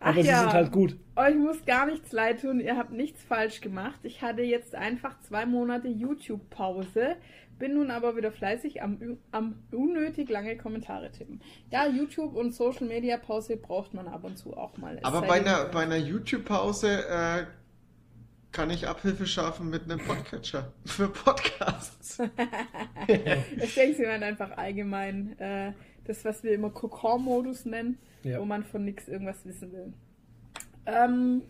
Ach 0.00 0.08
Aber 0.08 0.20
ja, 0.20 0.22
sie 0.22 0.40
sind 0.40 0.52
halt 0.52 0.72
gut. 0.72 0.96
Euch 1.16 1.36
muss 1.36 1.64
gar 1.66 1.86
nichts 1.86 2.10
leid 2.12 2.40
tun, 2.40 2.58
ihr 2.58 2.76
habt 2.76 2.92
nichts 2.92 3.22
falsch 3.22 3.60
gemacht. 3.60 4.00
Ich 4.02 4.22
hatte 4.22 4.42
jetzt 4.42 4.74
einfach 4.74 5.20
zwei 5.20 5.44
Monate 5.44 5.88
YouTube-Pause 5.88 7.16
bin 7.60 7.74
nun 7.74 7.92
aber 7.92 8.16
wieder 8.16 8.32
fleißig 8.32 8.82
am, 8.82 9.18
am 9.30 9.62
unnötig 9.70 10.28
lange 10.28 10.56
Kommentare 10.56 11.12
tippen. 11.12 11.40
Ja, 11.70 11.86
YouTube 11.86 12.34
und 12.34 12.52
Social 12.52 12.88
Media 12.88 13.16
Pause 13.18 13.56
braucht 13.56 13.94
man 13.94 14.08
ab 14.08 14.24
und 14.24 14.36
zu 14.36 14.56
auch 14.56 14.76
mal. 14.78 14.96
Es 14.96 15.04
aber 15.04 15.20
bei 15.22 15.40
einer, 15.40 15.66
bei 15.66 15.82
einer 15.82 15.98
YouTube-Pause 15.98 17.06
äh, 17.08 17.44
kann 18.50 18.70
ich 18.70 18.88
Abhilfe 18.88 19.26
schaffen 19.26 19.70
mit 19.70 19.84
einem 19.84 20.00
Podcatcher 20.00 20.72
für 20.84 21.08
Podcasts. 21.08 22.18
ich 23.06 23.74
denke, 23.74 23.96
sie 23.96 24.06
meinen 24.06 24.24
einfach 24.24 24.56
allgemein 24.56 25.38
äh, 25.38 25.72
das, 26.06 26.24
was 26.24 26.42
wir 26.42 26.52
immer 26.54 26.70
Kokon-Modus 26.70 27.66
nennen, 27.66 27.98
ja. 28.24 28.40
wo 28.40 28.44
man 28.44 28.64
von 28.64 28.84
nichts 28.84 29.06
irgendwas 29.06 29.44
wissen 29.44 29.70
will. 29.72 29.92
Ähm, 30.86 31.42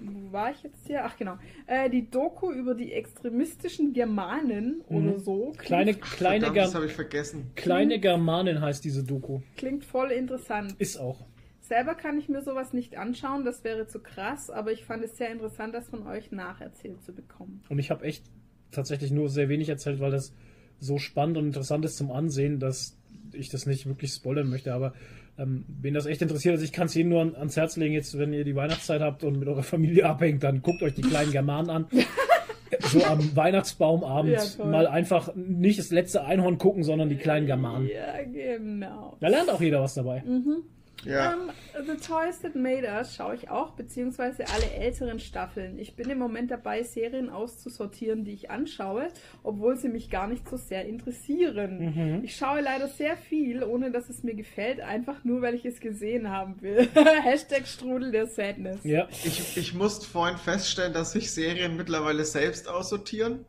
wo 0.00 0.32
war 0.32 0.50
ich 0.50 0.62
jetzt 0.62 0.86
hier? 0.86 1.04
Ach 1.04 1.16
genau. 1.16 1.38
Äh, 1.66 1.90
die 1.90 2.08
Doku 2.10 2.52
über 2.52 2.74
die 2.74 2.92
extremistischen 2.92 3.92
Germanen 3.92 4.82
mhm. 4.88 4.96
oder 4.96 5.18
so. 5.18 5.52
Kleine, 5.58 5.94
kleine 5.94 6.46
Verdammt, 6.46 6.68
das 6.68 6.74
habe 6.74 6.86
ich 6.86 6.92
vergessen. 6.92 7.50
Kleine 7.56 7.98
Germanen 7.98 8.60
heißt 8.60 8.84
diese 8.84 9.04
Doku. 9.04 9.40
Klingt 9.56 9.84
voll 9.84 10.10
interessant. 10.10 10.74
Ist 10.78 10.98
auch. 10.98 11.26
Selber 11.60 11.94
kann 11.94 12.18
ich 12.18 12.30
mir 12.30 12.42
sowas 12.42 12.72
nicht 12.72 12.96
anschauen, 12.96 13.44
das 13.44 13.62
wäre 13.62 13.86
zu 13.86 13.98
krass, 13.98 14.48
aber 14.48 14.72
ich 14.72 14.84
fand 14.84 15.04
es 15.04 15.18
sehr 15.18 15.30
interessant, 15.30 15.74
das 15.74 15.88
von 15.88 16.06
euch 16.06 16.32
nacherzählt 16.32 17.04
zu 17.04 17.12
bekommen. 17.12 17.62
Und 17.68 17.78
ich 17.78 17.90
habe 17.90 18.06
echt 18.06 18.24
tatsächlich 18.70 19.10
nur 19.10 19.28
sehr 19.28 19.50
wenig 19.50 19.68
erzählt, 19.68 20.00
weil 20.00 20.10
das 20.10 20.32
so 20.80 20.96
spannend 20.96 21.36
und 21.36 21.46
interessant 21.46 21.84
ist 21.84 21.98
zum 21.98 22.10
Ansehen, 22.10 22.58
dass 22.58 22.96
ich 23.32 23.50
das 23.50 23.66
nicht 23.66 23.86
wirklich 23.86 24.12
spoilern 24.12 24.48
möchte, 24.48 24.72
aber 24.72 24.94
ähm, 25.38 25.64
wen 25.68 25.94
das 25.94 26.06
echt 26.06 26.20
interessiert, 26.20 26.52
also 26.52 26.64
ich 26.64 26.72
kann 26.72 26.86
es 26.86 26.96
Ihnen 26.96 27.10
nur 27.10 27.20
ans 27.20 27.56
Herz 27.56 27.76
legen, 27.76 27.94
jetzt, 27.94 28.18
wenn 28.18 28.32
ihr 28.32 28.44
die 28.44 28.56
Weihnachtszeit 28.56 29.00
habt 29.00 29.24
und 29.24 29.38
mit 29.38 29.48
eurer 29.48 29.62
Familie 29.62 30.06
abhängt, 30.08 30.42
dann 30.42 30.62
guckt 30.62 30.82
euch 30.82 30.94
die 30.94 31.02
kleinen 31.02 31.32
Germanen 31.32 31.70
an. 31.70 31.86
so 32.80 33.02
am 33.04 33.34
Weihnachtsbaumabend 33.36 34.56
ja, 34.58 34.64
mal 34.64 34.86
einfach 34.86 35.34
nicht 35.34 35.78
das 35.78 35.90
letzte 35.90 36.24
Einhorn 36.24 36.58
gucken, 36.58 36.82
sondern 36.82 37.08
die 37.08 37.16
kleinen 37.16 37.46
Germanen. 37.46 37.88
Ja, 37.88 38.22
genau. 38.24 39.16
Da 39.20 39.28
lernt 39.28 39.50
auch 39.50 39.60
jeder 39.60 39.80
was 39.80 39.94
dabei. 39.94 40.22
Mhm. 40.26 40.64
Ja. 41.04 41.34
Um, 41.34 41.50
ähm, 41.78 41.86
The 41.86 41.96
Toys 41.96 42.40
That 42.40 42.54
Made 42.54 42.86
Us 42.86 43.14
schaue 43.14 43.34
ich 43.34 43.50
auch, 43.50 43.72
beziehungsweise 43.72 44.48
alle 44.48 44.70
älteren 44.70 45.20
Staffeln. 45.20 45.78
Ich 45.78 45.94
bin 45.94 46.10
im 46.10 46.18
Moment 46.18 46.50
dabei, 46.50 46.82
Serien 46.82 47.30
auszusortieren, 47.30 48.24
die 48.24 48.32
ich 48.32 48.50
anschaue, 48.50 49.08
obwohl 49.42 49.76
sie 49.76 49.88
mich 49.88 50.10
gar 50.10 50.26
nicht 50.26 50.48
so 50.48 50.56
sehr 50.56 50.86
interessieren. 50.86 52.18
Mhm. 52.18 52.24
Ich 52.24 52.36
schaue 52.36 52.60
leider 52.60 52.88
sehr 52.88 53.16
viel, 53.16 53.62
ohne 53.62 53.90
dass 53.90 54.08
es 54.08 54.22
mir 54.22 54.34
gefällt, 54.34 54.80
einfach 54.80 55.24
nur, 55.24 55.42
weil 55.42 55.54
ich 55.54 55.64
es 55.64 55.80
gesehen 55.80 56.30
haben 56.30 56.60
will. 56.62 56.88
Hashtag 57.22 57.66
Strudel 57.66 58.10
der 58.10 58.26
Sadness. 58.26 58.82
Ja. 58.84 59.08
Ich, 59.24 59.56
ich 59.56 59.74
musste 59.74 60.06
vorhin 60.06 60.36
feststellen, 60.36 60.92
dass 60.92 61.12
sich 61.12 61.30
Serien 61.30 61.76
mittlerweile 61.76 62.24
selbst 62.24 62.68
aussortieren. 62.68 63.44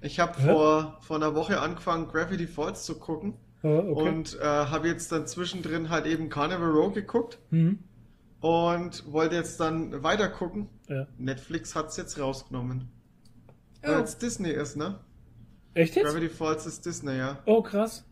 Ich 0.00 0.18
habe 0.18 0.40
vor, 0.40 0.98
vor 1.02 1.16
einer 1.16 1.34
Woche 1.34 1.60
angefangen, 1.60 2.08
Gravity 2.08 2.46
Falls 2.46 2.84
zu 2.84 2.98
gucken. 2.98 3.34
Okay. 3.62 4.08
Und 4.08 4.38
äh, 4.40 4.44
habe 4.44 4.88
jetzt 4.88 5.12
dann 5.12 5.26
zwischendrin 5.26 5.90
halt 5.90 6.06
eben 6.06 6.28
Carnival 6.28 6.70
Row 6.70 6.92
geguckt. 6.92 7.38
Mhm. 7.50 7.80
Und 8.40 9.12
wollte 9.12 9.36
jetzt 9.36 9.60
dann 9.60 10.02
weiter 10.02 10.28
gucken. 10.28 10.68
Ja. 10.88 11.06
Netflix 11.18 11.74
hat 11.74 11.88
es 11.88 11.96
jetzt 11.96 12.18
rausgenommen. 12.18 12.88
Oh. 13.82 13.88
Weil 13.88 14.02
es 14.02 14.16
Disney 14.18 14.50
ist, 14.50 14.76
ne? 14.76 15.00
Echt 15.74 15.94
jetzt? 15.94 16.06
Gravity 16.06 16.28
Falls 16.28 16.66
ist 16.66 16.86
Disney, 16.86 17.16
ja. 17.16 17.38
Oh, 17.44 17.62
krass. 17.62 18.04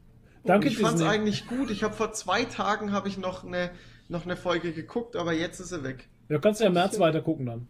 Danke, 0.45 0.69
Und 0.69 0.73
ich 0.73 0.79
fand 0.79 0.97
es 0.97 1.03
eigentlich 1.03 1.47
gut. 1.47 1.71
Ich 1.71 1.83
habe 1.83 1.95
vor 1.95 2.13
zwei 2.13 2.45
Tagen 2.45 2.93
habe 2.93 3.09
ich 3.09 3.19
noch 3.19 3.45
eine, 3.45 3.71
noch 4.09 4.25
eine 4.25 4.37
Folge 4.37 4.73
geguckt, 4.73 5.17
aber 5.17 5.33
jetzt 5.33 5.61
ist 5.61 5.71
sie 5.71 5.83
weg. 5.83 6.09
Ja, 6.29 6.39
kannst 6.39 6.61
du 6.61 6.65
ja 6.65 6.69
im 6.69 6.75
März 6.75 6.99
weiter 6.99 7.23
gucken 7.23 7.47
dann. 7.47 7.69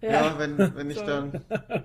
Ja, 0.00 0.10
ja 0.10 0.38
wenn, 0.38 0.58
wenn 0.58 0.90
ich 0.90 1.00
dann... 1.00 1.40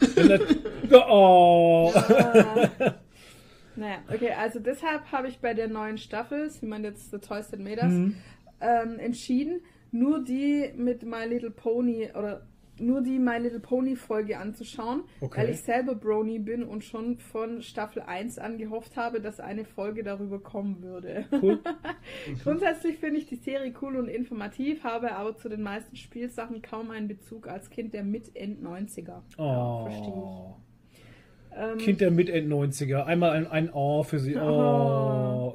oh. 1.08 1.92
Ja. 1.94 2.94
Naja, 3.78 3.98
okay, 4.12 4.32
also 4.32 4.58
deshalb 4.58 5.12
habe 5.12 5.28
ich 5.28 5.38
bei 5.38 5.54
der 5.54 5.68
neuen 5.68 5.98
Staffel, 5.98 6.50
wie 6.60 6.66
man 6.66 6.82
jetzt 6.82 7.12
The 7.12 7.18
Toys 7.18 7.48
That 7.50 7.60
Made 7.60 7.80
Us, 7.80 7.92
mhm. 7.92 8.16
ähm, 8.60 8.98
entschieden, 8.98 9.60
nur 9.92 10.24
die 10.24 10.72
mit 10.76 11.04
My 11.04 11.24
Little 11.24 11.52
Pony 11.52 12.10
oder 12.10 12.42
nur 12.80 13.00
die 13.00 13.18
My 13.18 13.38
Little 13.38 13.60
Pony 13.60 13.96
Folge 13.96 14.38
anzuschauen, 14.38 15.02
okay. 15.20 15.40
weil 15.40 15.50
ich 15.50 15.60
selber 15.60 15.94
Brony 15.94 16.38
bin 16.38 16.64
und 16.64 16.84
schon 16.84 17.18
von 17.18 17.62
Staffel 17.62 18.02
1 18.02 18.38
an 18.38 18.58
gehofft 18.58 18.96
habe, 18.96 19.20
dass 19.20 19.40
eine 19.40 19.64
Folge 19.64 20.02
darüber 20.02 20.40
kommen 20.40 20.82
würde. 20.82 21.26
Cool. 21.40 21.60
Grundsätzlich 22.42 22.98
finde 22.98 23.18
ich 23.18 23.26
die 23.26 23.36
Serie 23.36 23.72
cool 23.80 23.96
und 23.96 24.08
informativ, 24.08 24.84
habe 24.84 25.12
aber 25.12 25.36
zu 25.36 25.48
den 25.48 25.62
meisten 25.62 25.96
Spielsachen 25.96 26.62
kaum 26.62 26.90
einen 26.90 27.08
Bezug 27.08 27.48
als 27.48 27.70
Kind 27.70 27.94
der 27.94 28.02
Mit-End-90er. 28.02 29.22
Oh. 29.38 29.42
Ja, 29.42 29.90
verstehe 29.90 30.08
ich. 30.08 30.67
Ähm, 31.58 31.78
kind 31.78 32.00
der 32.00 32.12
Mit-End-90er. 32.12 33.04
Einmal 33.04 33.30
ein, 33.30 33.46
ein 33.48 33.70
Oh 33.72 34.04
für 34.04 34.20
sie. 34.20 34.36
Oh. 34.36 35.52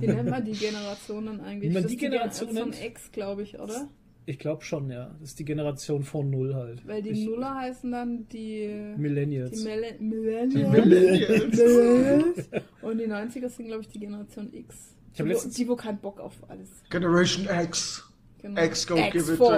Wie 0.00 0.06
nennt 0.06 0.30
man 0.30 0.44
die 0.44 0.52
Generationen 0.52 1.40
eigentlich? 1.40 1.70
Wie 1.70 1.74
man 1.74 1.86
die 1.86 1.96
Generation, 1.96 2.50
Generation 2.50 2.86
X, 2.86 3.10
glaube 3.10 3.42
ich, 3.42 3.58
oder? 3.58 3.88
Ich 4.26 4.38
glaube 4.38 4.62
schon, 4.62 4.90
ja. 4.90 5.16
Das 5.18 5.30
ist 5.30 5.38
die 5.40 5.44
Generation 5.44 6.04
von 6.04 6.30
Null 6.30 6.54
halt. 6.54 6.86
Weil 6.86 7.02
die 7.02 7.10
ich, 7.10 7.26
Nuller 7.26 7.52
heißen 7.52 7.90
dann 7.90 8.28
die 8.28 8.94
Millennials. 8.96 9.58
Die, 9.58 9.64
Mille 9.64 9.94
Millennials. 9.98 10.54
Die 10.54 10.80
Millennials. 10.80 11.56
Millennials. 11.56 12.48
Und 12.82 12.98
die 12.98 13.06
90er 13.06 13.48
sind, 13.48 13.66
glaube 13.66 13.82
ich, 13.82 13.88
die 13.88 13.98
Generation 13.98 14.52
X. 14.52 14.94
Ich 15.12 15.16
die, 15.16 15.22
letztens... 15.24 15.54
die, 15.56 15.68
wo 15.68 15.74
keinen 15.74 15.98
Bock 15.98 16.20
auf 16.20 16.34
alles. 16.48 16.68
Generation 16.90 17.48
X. 17.64 18.08
Genau. 18.40 18.62
X 18.62 18.86
go 18.86 18.96
X 18.96 19.12
give 19.12 19.32
it 19.32 19.38
to 19.38 19.52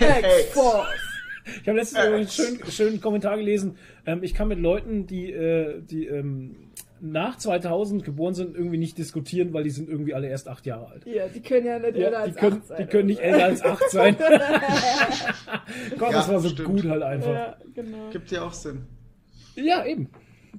X-Force. 0.00 1.00
Ich 1.44 1.68
habe 1.68 1.78
letztens 1.78 2.00
einen 2.00 2.28
schönen, 2.28 2.70
schönen 2.70 3.00
Kommentar 3.00 3.36
gelesen. 3.36 3.76
Ähm, 4.06 4.22
ich 4.22 4.34
kann 4.34 4.48
mit 4.48 4.58
Leuten, 4.58 5.06
die, 5.06 5.32
äh, 5.32 5.80
die 5.82 6.06
ähm, 6.06 6.70
nach 7.00 7.36
2000 7.36 8.04
geboren 8.04 8.34
sind, 8.34 8.54
irgendwie 8.54 8.78
nicht 8.78 8.96
diskutieren, 8.96 9.52
weil 9.52 9.64
die 9.64 9.70
sind 9.70 9.88
irgendwie 9.88 10.14
alle 10.14 10.28
erst 10.28 10.48
acht 10.48 10.64
Jahre 10.66 10.86
alt. 10.86 11.06
Ja, 11.06 11.26
die 11.26 11.40
können 11.40 11.66
ja 11.66 11.78
nicht 11.80 11.96
ja, 11.96 12.06
älter 12.06 12.18
als 12.20 12.36
können, 12.36 12.58
acht 12.58 12.66
sein. 12.66 12.78
Die 12.78 12.86
können 12.86 13.06
nicht 13.06 13.20
älter 13.20 13.44
als 13.44 13.62
acht 13.62 13.90
sein. 13.90 14.16
Gott, 15.98 16.12
ja, 16.12 16.18
das 16.18 16.28
war 16.28 16.38
so 16.38 16.48
stimmt. 16.48 16.68
gut 16.68 16.84
halt 16.88 17.02
einfach. 17.02 17.32
Ja, 17.32 17.56
genau. 17.74 18.10
Gibt 18.10 18.30
ja 18.30 18.42
auch 18.42 18.52
Sinn. 18.52 18.86
Ja, 19.56 19.84
eben. 19.84 20.10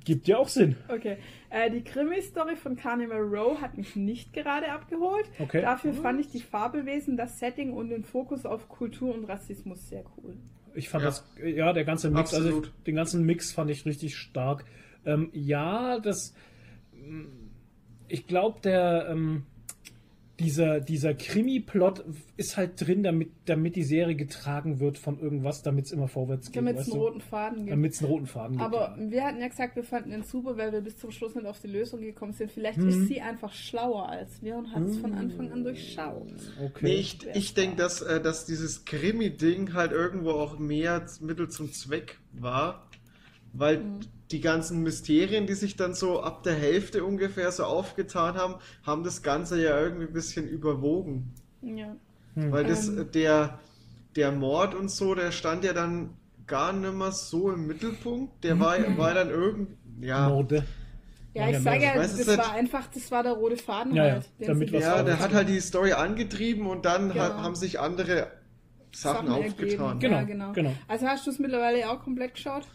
Gibt 0.04 0.28
ja 0.28 0.38
auch 0.38 0.50
Sinn. 0.50 0.76
Okay. 0.90 1.18
Äh, 1.50 1.70
die 1.70 1.84
Krimi-Story 1.84 2.56
von 2.56 2.76
Carnival 2.76 3.22
Row 3.22 3.62
hat 3.62 3.78
mich 3.78 3.96
nicht 3.96 4.34
gerade 4.34 4.72
abgeholt. 4.72 5.26
Okay. 5.40 5.62
Dafür 5.62 5.94
fand 5.94 6.20
ich 6.20 6.30
die 6.30 6.42
Fabelwesen, 6.42 7.16
das 7.16 7.40
Setting 7.40 7.74
und 7.74 7.90
den 7.90 8.04
Fokus 8.04 8.46
auf 8.46 8.68
Kultur 8.68 9.14
und 9.14 9.26
Rassismus 9.26 9.88
sehr 9.88 10.04
cool. 10.18 10.36
Ich 10.76 10.90
fand 10.90 11.04
ja. 11.04 11.10
das, 11.10 11.26
ja, 11.44 11.74
der 11.74 11.86
ganze 11.86 12.10
Mix, 12.10 12.34
also 12.34 12.48
Absolut. 12.48 12.66
also 12.66 12.84
den 12.86 12.96
ganzen 12.96 13.24
Mix 13.26 13.52
fand 13.52 13.70
ich 13.70 13.86
richtig 13.86 14.18
stark. 14.18 14.66
Ähm, 15.06 15.30
ja, 15.34 16.00
das, 16.00 16.34
ich 18.08 18.28
glaube, 18.28 18.62
der, 18.62 19.08
ähm, 19.10 19.46
dieser, 20.40 20.80
dieser 20.80 21.14
Krimi-Plot 21.14 22.04
ist 22.38 22.58
halt 22.58 22.82
drin, 22.82 23.04
damit, 23.04 23.30
damit 23.46 23.76
die 23.76 23.84
Serie 23.84 24.16
getragen 24.16 24.80
wird 24.80 24.98
von 24.98 25.20
irgendwas, 25.20 25.62
damit 25.62 25.86
es 25.86 25.92
immer 25.92 26.08
vorwärts 26.08 26.48
geht. 26.48 26.58
Damit 26.58 26.80
es 26.80 26.92
einen 26.92 27.02
roten 27.02 27.22
Faden 27.22 27.58
gibt. 27.60 27.72
Damit 27.72 27.94
es 27.94 28.00
einen 28.00 28.12
roten 28.12 28.26
Faden 28.26 28.58
gibt. 28.58 28.64
Aber 28.64 28.98
ja. 28.98 29.12
wir 29.12 29.24
hatten 29.24 29.40
ja 29.40 29.48
gesagt, 29.48 29.76
wir 29.76 29.84
fanden 29.84 30.10
den 30.10 30.24
super, 30.24 30.58
weil 30.58 30.72
wir 30.72 30.82
bis 30.82 30.98
zum 30.98 31.12
Schluss 31.12 31.36
nicht 31.36 31.46
auf 31.46 31.60
die 31.60 31.68
Lösung 31.68 32.02
gekommen 32.02 32.34
sind. 32.34 32.52
Vielleicht 32.52 32.80
mhm. 32.80 32.90
ist 32.90 33.08
sie 33.08 33.22
einfach 33.22 33.54
schlauer 33.54 34.10
als 34.10 34.42
wir 34.42 34.58
und 34.58 34.74
hat 34.74 34.84
es 34.84 34.98
mhm. 34.98 35.02
von 35.02 35.14
Anfang 35.14 35.52
an 35.52 35.64
durchschaut. 35.64 36.34
Okay. 36.64 36.80
Nee, 36.82 36.96
ich, 36.96 37.20
ich 37.36 37.54
denke, 37.54 37.76
dass, 37.76 38.02
äh, 38.02 38.20
dass 38.20 38.46
dieses 38.46 38.86
Krimi-Ding 38.86 39.74
halt 39.74 39.92
irgendwo 39.92 40.32
auch 40.32 40.58
mehr 40.58 41.06
Mittel 41.22 41.50
zum 41.50 41.72
Zweck 41.72 42.18
war, 42.32 42.88
weil 43.54 43.80
mhm 43.80 44.00
die 44.34 44.42
ganzen 44.42 44.82
Mysterien, 44.82 45.46
die 45.46 45.54
sich 45.54 45.78
dann 45.78 45.94
so 45.94 46.22
ab 46.22 46.44
der 46.44 46.56
Hälfte 46.56 47.06
ungefähr 47.06 47.52
so 47.52 47.64
aufgetan 47.64 48.36
haben, 48.36 48.56
haben 48.84 49.04
das 49.04 49.22
Ganze 49.22 49.62
ja 49.64 49.80
irgendwie 49.80 50.08
ein 50.08 50.14
bisschen 50.14 50.48
überwogen. 50.48 51.32
Ja. 51.62 51.96
Hm. 52.34 52.52
Weil 52.52 52.66
das, 52.66 52.90
ähm. 52.90 53.10
der, 53.14 53.60
der 54.16 54.32
Mord 54.32 54.76
und 54.76 54.90
so, 54.90 55.14
der 55.14 55.32
stand 55.32 55.64
ja 55.64 55.74
dann 55.74 56.16
gar 56.48 56.74
nicht 56.74 56.94
mehr 56.94 57.12
so 57.12 57.52
im 57.52 57.68
Mittelpunkt. 57.68 58.44
Der 58.44 58.60
war, 58.60 58.78
hm. 58.78 58.98
war 58.98 59.14
dann 59.14 59.30
irgendwie, 59.30 59.78
ja. 60.02 60.28
Morde. 60.28 60.66
Ja, 61.36 61.50
ich 61.50 61.60
sage 61.60 61.84
ja, 61.84 61.96
das 61.96 62.28
war 62.28 62.38
halt, 62.38 62.54
einfach, 62.54 62.88
das 62.94 63.10
war 63.10 63.24
der 63.24 63.34
rote 63.34 63.58
Faden 63.58 63.96
ja, 63.96 64.04
halt. 64.04 64.30
Ja, 64.38 64.48
damit 64.48 64.70
ja 64.70 65.02
der 65.02 65.18
hat 65.18 65.34
halt 65.34 65.50
die 65.50 65.60
Story 65.62 65.94
angetrieben 65.94 66.68
und 66.68 66.86
dann 66.86 67.10
genau. 67.10 67.24
hat, 67.24 67.38
haben 67.38 67.56
sich 67.56 67.80
andere 67.80 68.28
Sachen, 68.92 69.28
Sachen 69.28 69.46
aufgetan. 69.46 70.00
Genau, 70.00 70.18
ja, 70.18 70.24
genau, 70.24 70.52
genau. 70.54 70.74
Also 70.88 71.08
hast 71.08 71.26
du 71.26 71.32
es 71.32 71.40
mittlerweile 71.40 71.90
auch 71.90 72.04
komplett 72.04 72.36
geschaut? 72.36 72.68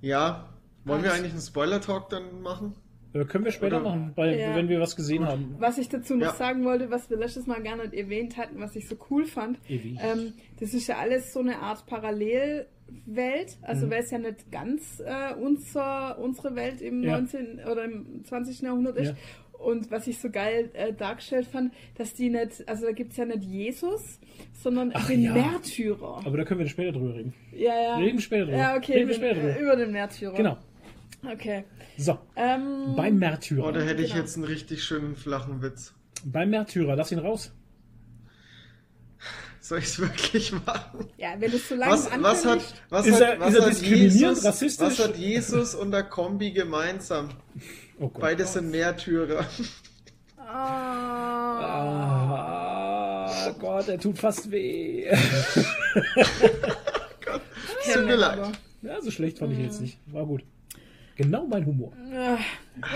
Ja, 0.00 0.48
wollen 0.84 1.02
wir 1.02 1.12
eigentlich 1.12 1.32
einen 1.32 1.42
Spoiler-Talk 1.42 2.08
dann 2.08 2.40
machen? 2.42 2.74
Äh, 3.12 3.24
können 3.24 3.44
wir 3.44 3.52
später 3.52 3.80
Oder? 3.80 3.90
machen, 3.90 4.12
weil, 4.16 4.38
ja. 4.38 4.54
wenn 4.54 4.68
wir 4.68 4.80
was 4.80 4.96
gesehen 4.96 5.22
Gut. 5.22 5.28
haben. 5.28 5.56
Was 5.58 5.78
ich 5.78 5.88
dazu 5.88 6.14
noch 6.14 6.28
ja. 6.28 6.34
sagen 6.34 6.64
wollte, 6.64 6.90
was 6.90 7.08
wir 7.10 7.16
letztes 7.16 7.46
Mal 7.46 7.62
gerne 7.62 7.92
erwähnt 7.92 8.36
hatten, 8.36 8.60
was 8.60 8.76
ich 8.76 8.88
so 8.88 8.96
cool 9.10 9.24
fand, 9.24 9.58
ähm, 9.68 10.34
das 10.60 10.74
ist 10.74 10.86
ja 10.86 10.98
alles 10.98 11.32
so 11.32 11.40
eine 11.40 11.58
Art 11.58 11.86
Parallelwelt, 11.86 12.68
also 13.62 13.86
mhm. 13.86 13.90
weil 13.90 14.02
es 14.02 14.10
ja 14.10 14.18
nicht 14.18 14.50
ganz 14.52 15.00
äh, 15.00 15.34
unser, 15.34 16.18
unsere 16.18 16.54
Welt 16.54 16.80
im 16.80 17.02
ja. 17.02 17.12
19. 17.12 17.60
oder 17.70 17.84
im 17.84 18.24
20. 18.24 18.60
Jahrhundert 18.60 18.96
ist. 18.96 19.14
Und 19.58 19.90
was 19.90 20.06
ich 20.06 20.18
so 20.18 20.30
geil 20.30 20.70
äh, 20.74 20.92
dargestellt 20.92 21.46
fand, 21.46 21.74
dass 21.96 22.14
die 22.14 22.30
nicht, 22.30 22.68
also 22.68 22.86
da 22.86 22.92
gibt 22.92 23.10
es 23.12 23.16
ja 23.16 23.24
nicht 23.24 23.42
Jesus, 23.42 24.20
sondern 24.52 24.92
Ach, 24.94 25.08
den 25.08 25.22
ja. 25.22 25.32
Märtyrer. 25.32 26.22
Aber 26.24 26.36
da 26.36 26.44
können 26.44 26.60
wir 26.60 26.68
später 26.68 26.92
drüber 26.92 27.14
reden. 27.14 27.34
Ja, 27.52 27.74
ja. 27.74 27.96
Reden 27.96 28.20
später 28.20 28.44
drüber. 28.46 28.56
Ja, 28.56 28.76
okay. 28.76 28.92
Reden 28.94 29.08
wir 29.08 29.14
später 29.16 29.40
drüber. 29.40 29.58
Über 29.58 29.76
den 29.76 29.92
Märtyrer. 29.92 30.34
Genau. 30.34 30.58
Okay. 31.30 31.64
So. 31.96 32.18
Ähm, 32.36 32.94
Beim 32.96 33.18
Märtyrer. 33.18 33.66
Oh, 33.66 33.72
da 33.72 33.80
hätte 33.80 34.02
ich 34.02 34.10
genau. 34.10 34.22
jetzt 34.22 34.36
einen 34.36 34.44
richtig 34.44 34.84
schönen 34.84 35.16
flachen 35.16 35.60
Witz. 35.62 35.94
Beim 36.24 36.50
Märtyrer, 36.50 36.94
lass 36.94 37.10
ihn 37.10 37.18
raus. 37.18 37.52
Soll 39.60 39.80
ich 39.80 39.86
es 39.86 39.98
wirklich 39.98 40.52
machen? 40.52 41.08
Ja, 41.18 41.34
wenn 41.38 41.52
es 41.52 41.68
so 41.68 41.74
lange 41.74 41.92
was, 41.92 42.08
was 42.22 42.46
hat, 42.46 42.74
was 42.88 43.06
ist 43.06 43.14
hat, 43.20 43.20
er, 43.20 43.40
was 43.40 43.54
ist 43.54 43.60
er 43.60 43.68
diskriminierend, 43.68 44.14
Jesus, 44.14 44.44
rassistisch? 44.44 44.86
Was 44.86 44.98
hat 44.98 45.16
Jesus 45.16 45.74
und 45.74 45.90
der 45.90 46.04
Kombi 46.04 46.52
gemeinsam? 46.52 47.30
Oh 48.00 48.08
Beide 48.08 48.44
sind 48.44 48.70
Märtyrer. 48.70 49.44
Ah. 50.50 51.66
ah. 53.26 53.50
oh 53.50 53.52
Gott, 53.58 53.86
er 53.86 53.98
tut 53.98 54.16
fast 54.16 54.50
weh. 54.50 55.04
Gott, 57.22 57.42
tut 57.92 58.06
mir 58.06 58.16
leid. 58.16 58.58
Ja, 58.80 58.98
so 59.02 59.10
schlecht 59.10 59.38
fand 59.38 59.52
ich 59.52 59.58
jetzt 59.58 59.82
nicht. 59.82 59.98
War 60.06 60.24
gut. 60.24 60.42
Genau 61.16 61.46
mein 61.46 61.66
Humor. 61.66 61.92
Ah, 62.14 62.38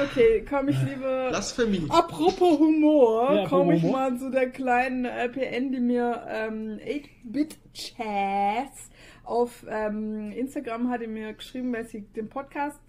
okay, 0.03 0.43
komme 0.49 0.71
ich 0.71 0.81
lieber. 0.83 1.29
Blasphemie. 1.29 1.85
Apropos 1.91 2.59
Humor, 2.59 3.35
ja, 3.35 3.47
komme 3.49 3.77
ich 3.77 3.83
mal 3.83 4.17
zu 4.17 4.31
der 4.31 4.49
kleinen 4.49 5.05
LPN, 5.05 5.73
die 5.73 5.81
mir 5.81 6.27
ähm, 6.31 6.79
8-Bit-Chats 6.79 8.89
auf 9.25 9.65
ähm, 9.69 10.33
Instagram 10.33 10.89
hatte 10.89 11.09
mir 11.09 11.33
geschrieben, 11.33 11.73
weil 11.73 11.85
sie 11.85 12.03
den 12.03 12.29
Podcast 12.29 12.81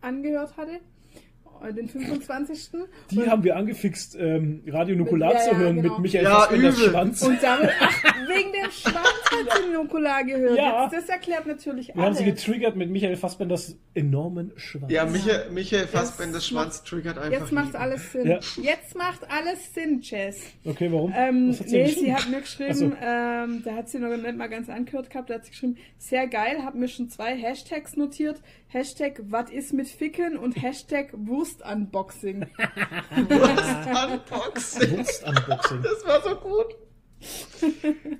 angehört 0.00 0.56
hatte. 0.56 0.80
Den 1.70 1.88
25. 1.88 2.70
Die 3.10 3.18
und 3.18 3.30
haben 3.30 3.44
wir 3.44 3.56
angefixt, 3.56 4.16
ähm, 4.18 4.62
Radio 4.66 4.96
Nukular 4.96 5.34
ja, 5.34 5.38
zu 5.38 5.56
hören 5.56 5.76
ja, 5.76 5.82
genau. 5.82 5.94
mit 5.94 6.02
Michael 6.02 6.24
ja, 6.24 6.34
Fassbenders 6.34 6.78
Schwanz. 6.80 7.22
Und 7.22 7.42
damit, 7.42 7.70
ach, 7.80 8.04
wegen 8.28 8.52
dem 8.52 8.70
Schwanz 8.70 8.96
hat 8.96 9.62
sie 9.62 9.72
Nukular 9.72 10.24
gehört. 10.24 10.56
Ja. 10.56 10.88
Das, 10.88 11.00
das 11.00 11.08
erklärt 11.08 11.46
natürlich 11.46 11.88
Wir 11.88 11.96
alles. 11.96 12.06
haben 12.06 12.14
sie 12.16 12.24
getriggert 12.24 12.76
mit 12.76 12.90
Michael 12.90 13.16
Fassbenders 13.16 13.76
enormen 13.94 14.52
Schwanz. 14.56 14.92
Ja, 14.92 15.04
Michael, 15.04 15.50
Michael 15.50 15.86
Fassbenders 15.86 16.46
Schwanz 16.46 16.82
triggert 16.82 17.18
einfach. 17.18 17.40
Jetzt 17.40 17.52
macht 17.52 17.76
alles 17.76 18.12
Sinn. 18.12 18.26
Ja. 18.26 18.40
Jetzt 18.60 18.96
macht 18.96 19.30
alles 19.30 19.74
Sinn, 19.74 20.00
Jess. 20.02 20.40
Okay, 20.64 20.90
warum? 20.90 21.12
Ähm, 21.16 21.52
sie 21.52 21.64
nee, 21.64 21.86
sie 21.88 22.14
hat 22.14 22.28
mir 22.28 22.40
geschrieben, 22.40 22.74
so. 22.74 22.92
ähm, 23.00 23.62
da 23.64 23.74
hat 23.74 23.88
sie 23.88 23.98
noch 23.98 24.16
nicht 24.16 24.36
mal 24.36 24.48
ganz 24.48 24.68
angehört 24.68 25.10
gehabt, 25.10 25.30
da 25.30 25.34
hat 25.34 25.44
sie 25.44 25.50
geschrieben, 25.50 25.76
sehr 25.98 26.26
geil, 26.26 26.62
hab 26.64 26.74
mir 26.74 26.88
schon 26.88 27.08
zwei 27.08 27.36
Hashtags 27.36 27.96
notiert. 27.96 28.40
Hashtag 28.68 29.20
was 29.24 29.50
ist 29.50 29.74
mit 29.74 29.86
Ficken 29.86 30.38
und 30.38 30.60
Hashtag 30.62 31.10
Wurst-Unboxing. 31.52 32.40
Wurst-Unboxing. 33.28 34.98
Wurst-Unboxing. 34.98 35.82
Das 35.82 36.06
war 36.06 36.22
so 36.22 36.36
gut. 36.36 36.74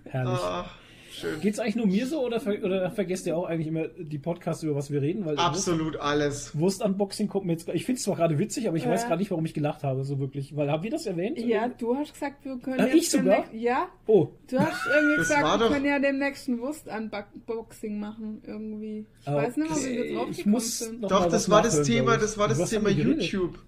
Herrlich. 0.04 0.40
Oh. 0.42 0.64
Schön. 1.12 1.40
Geht's 1.40 1.58
eigentlich 1.58 1.76
nur 1.76 1.86
mir 1.86 2.06
so 2.06 2.24
oder, 2.24 2.40
ver 2.40 2.62
oder 2.64 2.90
vergesst 2.90 3.26
ihr 3.26 3.36
auch 3.36 3.44
eigentlich 3.44 3.68
immer 3.68 3.88
die 3.88 4.18
Podcasts, 4.18 4.62
über 4.62 4.74
was 4.74 4.90
wir 4.90 5.02
reden? 5.02 5.26
Weil 5.26 5.36
Absolut 5.36 5.94
Wurst 5.94 6.00
alles. 6.00 6.58
Wurst-Unboxing 6.58 7.28
kommt 7.28 7.46
mir 7.46 7.52
jetzt. 7.52 7.68
Ich 7.68 7.84
finde 7.84 7.98
es 7.98 8.04
zwar 8.04 8.16
gerade 8.16 8.38
witzig, 8.38 8.66
aber 8.66 8.76
ich 8.76 8.84
ja. 8.84 8.90
weiß 8.90 9.06
gerade 9.06 9.18
nicht, 9.18 9.30
warum 9.30 9.44
ich 9.44 9.54
gelacht 9.54 9.84
habe, 9.84 10.04
so 10.04 10.18
wirklich. 10.18 10.56
Weil 10.56 10.70
haben 10.70 10.82
wir 10.82 10.90
das 10.90 11.06
erwähnt? 11.06 11.38
Ja, 11.38 11.68
du 11.68 11.94
hast 11.96 12.14
gesagt, 12.14 12.44
wir 12.44 12.56
können. 12.58 12.80
Ah, 12.80 12.86
ich 12.86 13.10
sogar? 13.10 13.52
Ja. 13.52 13.88
Oh. 14.06 14.28
Du 14.50 14.58
hast 14.58 14.86
irgendwie 14.86 15.16
gesagt, 15.18 15.60
wir 15.60 15.68
können 15.68 15.86
ja 15.86 15.98
demnächst 15.98 16.48
ein 16.48 16.58
Wurst-Unboxing 16.58 18.00
machen, 18.00 18.42
irgendwie. 18.46 19.06
Ich 19.20 19.28
okay. 19.28 19.36
weiß 19.36 19.56
nicht, 19.58 19.70
ob 19.70 19.84
wir 19.84 20.14
drauf 20.14 20.28
ich 20.30 20.46
muss 20.46 20.78
sind. 20.78 21.02
Doch, 21.02 21.26
das 21.26 21.50
war 21.50 21.62
das 21.62 21.82
Thema, 21.82 22.16
das 22.16 22.38
war 22.38 22.48
das 22.48 22.70
Thema 22.70 22.88
YouTube 22.88 23.58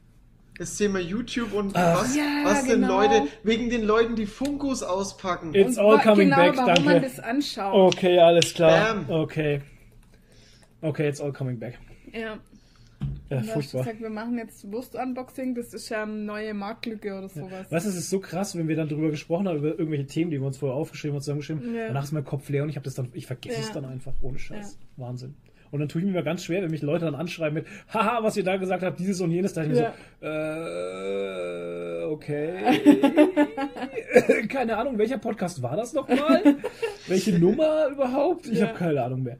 das 0.58 0.76
Thema 0.76 1.00
YouTube 1.00 1.52
und 1.52 1.72
Ach, 1.74 2.02
was, 2.02 2.16
ja, 2.16 2.42
was 2.44 2.64
denn 2.64 2.82
genau. 2.82 3.00
Leute, 3.00 3.28
wegen 3.42 3.70
den 3.70 3.84
Leuten, 3.84 4.14
die 4.14 4.26
Funkos 4.26 4.82
auspacken. 4.82 5.54
It's 5.54 5.78
all 5.78 5.98
coming 5.98 6.28
genau, 6.28 6.36
back, 6.36 6.56
warum 6.56 6.74
danke. 6.74 6.84
man 6.84 7.02
das 7.02 7.18
anschaut. 7.18 7.94
Okay, 7.94 8.18
alles 8.18 8.54
klar. 8.54 8.94
Bam. 8.94 9.10
Okay. 9.10 9.60
Okay, 10.80 11.08
it's 11.08 11.20
all 11.20 11.32
coming 11.32 11.58
back. 11.58 11.78
Ja. 12.12 12.38
Ja, 13.30 13.42
furchtbar. 13.42 13.84
Gesagt, 13.84 14.00
wir 14.00 14.10
machen 14.10 14.38
jetzt 14.38 14.70
Wurst-Unboxing, 14.70 15.54
das 15.54 15.74
ist 15.74 15.88
ja 15.88 16.02
eine 16.02 16.12
neue 16.12 16.54
Marktlücke 16.54 17.16
oder 17.16 17.28
sowas. 17.28 17.50
Ja. 17.50 17.66
Was 17.70 17.86
ist 17.86 17.96
es 17.96 18.08
so 18.08 18.20
krass, 18.20 18.56
wenn 18.56 18.68
wir 18.68 18.76
dann 18.76 18.88
drüber 18.88 19.10
gesprochen 19.10 19.48
haben, 19.48 19.58
über 19.58 19.70
irgendwelche 19.70 20.06
Themen, 20.06 20.30
die 20.30 20.40
wir 20.40 20.46
uns 20.46 20.58
vorher 20.58 20.76
aufgeschrieben 20.76 21.16
und 21.16 21.22
zusammengeschrieben, 21.22 21.74
ja. 21.74 21.88
danach 21.88 22.04
ist 22.04 22.12
mein 22.12 22.24
Kopf 22.24 22.48
leer 22.48 22.62
und 22.62 22.68
ich 22.68 22.76
habe 22.76 22.84
das 22.84 22.94
dann, 22.94 23.08
ich 23.12 23.26
vergesse 23.26 23.60
ja. 23.60 23.66
es 23.66 23.72
dann 23.72 23.84
einfach, 23.84 24.12
ohne 24.22 24.38
Scheiß. 24.38 24.78
Wahnsinn. 24.96 25.34
Und 25.74 25.80
dann 25.80 25.88
tue 25.88 26.02
ich 26.02 26.06
mir 26.06 26.22
ganz 26.22 26.44
schwer, 26.44 26.62
wenn 26.62 26.70
mich 26.70 26.82
Leute 26.82 27.04
dann 27.04 27.16
anschreiben 27.16 27.54
mit, 27.54 27.66
haha, 27.92 28.22
was 28.22 28.36
ihr 28.36 28.44
da 28.44 28.56
gesagt 28.58 28.84
habt, 28.84 28.96
dieses 29.00 29.20
und 29.20 29.32
jenes, 29.32 29.54
da 29.54 29.64
ich 29.64 29.72
ja. 29.76 29.92
mir 30.20 30.20
so, 30.20 30.26
äh, 30.28 32.12
okay. 32.12 32.80
keine 34.48 34.76
Ahnung, 34.76 34.98
welcher 34.98 35.18
Podcast 35.18 35.62
war 35.62 35.74
das 35.74 35.92
nochmal? 35.92 36.58
Welche 37.08 37.36
Nummer 37.36 37.88
überhaupt? 37.88 38.46
Ich 38.46 38.60
ja. 38.60 38.68
habe 38.68 38.78
keine 38.78 39.02
Ahnung 39.02 39.24
mehr. 39.24 39.38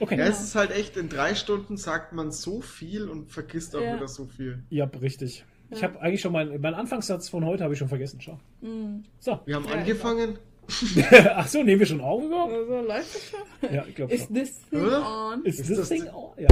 Okay. 0.00 0.18
Ja, 0.18 0.24
es 0.24 0.42
ist 0.42 0.56
halt 0.56 0.72
echt, 0.72 0.96
in 0.96 1.08
drei 1.08 1.36
Stunden 1.36 1.76
sagt 1.76 2.12
man 2.12 2.32
so 2.32 2.60
viel 2.60 3.08
und 3.08 3.30
vergisst 3.30 3.76
auch 3.76 3.80
ja. 3.80 3.94
wieder 3.94 4.08
so 4.08 4.24
viel. 4.24 4.64
Ja, 4.70 4.90
richtig. 5.00 5.44
Ja. 5.70 5.76
Ich 5.76 5.84
habe 5.84 6.00
eigentlich 6.00 6.22
schon 6.22 6.32
meinen 6.32 6.60
mein 6.60 6.74
Anfangssatz 6.74 7.28
von 7.28 7.44
heute 7.44 7.62
habe 7.62 7.74
ich 7.74 7.78
schon 7.78 7.88
vergessen, 7.88 8.20
schau. 8.20 8.40
Mhm. 8.62 9.04
So. 9.20 9.38
Wir 9.44 9.54
haben 9.54 9.68
angefangen. 9.68 10.40
Ach 11.34 11.48
so, 11.48 11.62
nehmen 11.62 11.80
wir 11.80 11.86
schon 11.86 12.00
auf 12.00 12.22
überhaupt? 12.22 12.52
Also, 12.52 12.80
läuft 12.82 13.14
das 13.14 13.30
schon? 13.30 13.74
Ja, 13.74 13.84
ich 13.88 13.94
glaube 13.94 14.12
Is 14.12 14.28
this 14.28 14.60
thing 14.68 14.84
on? 14.84 15.44
Is, 15.44 15.60
Is 15.60 15.66
this 15.68 15.88
thing 15.88 16.08
on? 16.08 16.32
Ja. 16.36 16.48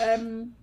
Ähm, 0.00 0.54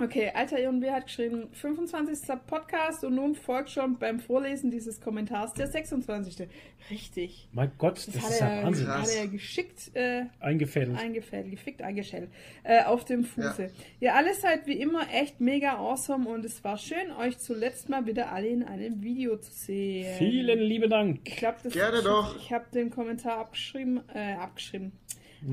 Okay, 0.00 0.30
Alter 0.32 0.62
J&B 0.62 0.88
hat 0.92 1.06
geschrieben, 1.06 1.48
25. 1.52 2.28
Podcast 2.46 3.02
und 3.02 3.16
nun 3.16 3.34
folgt 3.34 3.70
schon 3.70 3.98
beim 3.98 4.20
Vorlesen 4.20 4.70
dieses 4.70 5.00
Kommentars 5.00 5.54
der 5.54 5.66
26. 5.66 6.46
Richtig. 6.88 7.48
Mein 7.52 7.72
Gott, 7.78 7.96
das, 7.96 8.06
das 8.06 8.30
ist 8.30 8.40
ja 8.40 8.62
Wahnsinn. 8.62 8.86
Hat 8.86 9.08
er 9.08 9.26
geschickt 9.26 9.90
äh, 9.94 10.26
eingefädelt. 10.38 10.96
Eingefädelt, 10.96 11.50
gefickt, 11.50 11.82
eingeschält. 11.82 12.30
Äh, 12.62 12.84
auf 12.84 13.04
dem 13.06 13.24
Fuße. 13.24 13.64
Ja. 13.64 13.70
Ihr 13.98 14.14
alle 14.14 14.34
seid 14.34 14.68
wie 14.68 14.80
immer 14.80 15.12
echt 15.12 15.40
mega 15.40 15.78
awesome 15.78 16.28
und 16.28 16.44
es 16.44 16.62
war 16.62 16.78
schön, 16.78 17.10
euch 17.18 17.38
zuletzt 17.38 17.88
mal 17.88 18.06
wieder 18.06 18.30
alle 18.30 18.46
in 18.46 18.62
einem 18.62 19.02
Video 19.02 19.36
zu 19.38 19.50
sehen. 19.50 20.16
Vielen 20.16 20.60
lieben 20.60 20.90
Dank. 20.90 21.20
Ich 21.24 21.36
glaube, 21.38 21.58
das 21.64 21.72
Gerne 21.72 22.02
doch. 22.02 22.36
Ich 22.36 22.52
habe 22.52 22.66
den 22.72 22.90
Kommentar 22.90 23.38
abgeschrieben, 23.38 24.00
äh, 24.14 24.34
abgeschrieben 24.34 24.92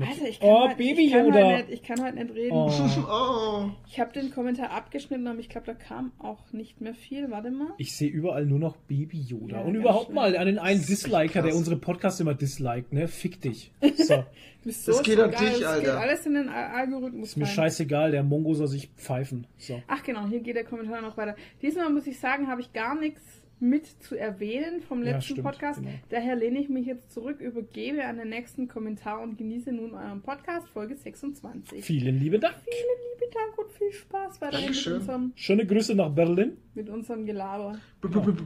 Alter, 0.00 0.28
ich 0.28 0.40
kann, 0.40 0.48
oh, 0.48 0.68
halt, 0.68 0.78
Baby 0.78 1.06
ich 1.06 1.12
kann 1.12 1.26
Yoda. 1.26 1.46
Halt 1.46 1.68
nicht, 1.68 1.80
ich 1.80 1.86
kann 1.86 2.02
heute 2.02 2.16
nicht 2.16 2.34
reden. 2.34 2.52
Oh. 2.52 2.70
oh. 3.08 3.70
Ich 3.88 4.00
habe 4.00 4.12
den 4.12 4.30
Kommentar 4.30 4.70
abgeschnitten, 4.70 5.26
aber 5.26 5.38
ich 5.38 5.48
glaube, 5.48 5.66
da 5.66 5.74
kam 5.74 6.12
auch 6.18 6.52
nicht 6.52 6.80
mehr 6.80 6.94
viel. 6.94 7.30
Warte 7.30 7.50
mal. 7.50 7.72
Ich 7.78 7.96
sehe 7.96 8.10
überall 8.10 8.46
nur 8.46 8.58
noch 8.58 8.76
Baby 8.76 9.20
Yoda. 9.20 9.58
Ja, 9.58 9.62
Und 9.62 9.74
überhaupt 9.74 10.06
schön. 10.06 10.14
mal 10.14 10.36
an 10.36 10.46
den 10.46 10.58
einen 10.58 10.84
Disliker, 10.84 11.42
der 11.42 11.54
unsere 11.54 11.76
Podcasts 11.76 12.20
immer 12.20 12.34
disliked, 12.34 12.92
ne? 12.92 13.08
Fick 13.08 13.40
dich. 13.40 13.72
So. 13.96 14.24
so 14.70 14.92
das 14.92 15.02
geht 15.02 15.18
an 15.18 15.30
dich, 15.30 15.66
Alter. 15.66 15.72
Das 15.72 15.80
geht 15.80 15.88
alles 15.90 16.26
in 16.26 16.34
den 16.34 16.48
Algorithmus. 16.48 17.30
Ist 17.30 17.36
mir 17.36 17.44
rein. 17.44 17.52
scheißegal, 17.52 18.10
der 18.10 18.22
Mongo 18.22 18.52
soll 18.54 18.66
sich 18.66 18.88
pfeifen. 18.96 19.46
So. 19.58 19.80
Ach 19.86 20.02
genau, 20.02 20.26
hier 20.26 20.40
geht 20.40 20.56
der 20.56 20.64
Kommentar 20.64 21.00
noch 21.00 21.16
weiter. 21.16 21.36
Diesmal 21.62 21.90
muss 21.90 22.06
ich 22.06 22.18
sagen, 22.18 22.48
habe 22.48 22.60
ich 22.60 22.72
gar 22.72 22.98
nichts 22.98 23.45
mit 23.58 23.86
zu 24.02 24.16
erwähnen 24.16 24.82
vom 24.82 25.02
letzten 25.02 25.14
ja, 25.14 25.20
stimmt, 25.20 25.42
Podcast. 25.42 25.80
Genau. 25.80 25.94
Daher 26.10 26.36
lehne 26.36 26.58
ich 26.60 26.68
mich 26.68 26.86
jetzt 26.86 27.12
zurück, 27.12 27.40
übergebe 27.40 28.04
an 28.04 28.18
den 28.18 28.28
nächsten 28.28 28.68
Kommentar 28.68 29.22
und 29.22 29.38
genieße 29.38 29.72
nun 29.72 29.94
euren 29.94 30.20
Podcast, 30.22 30.68
Folge 30.68 30.96
26. 30.96 31.84
Vielen 31.84 32.18
lieben 32.18 32.40
Dank. 32.40 32.54
Vielen 32.64 33.20
lieben 33.20 33.32
Dank 33.32 33.58
und 33.58 33.72
viel 33.72 33.92
Spaß 33.92 34.40
weiterhin 34.40 34.70
mit 34.70 34.86
unserem... 34.86 35.32
Schöne 35.36 35.66
Grüße 35.66 35.94
nach 35.94 36.10
Berlin. 36.10 36.58
Mit 36.74 36.90
unserem 36.90 37.24
Gelaber. 37.24 37.78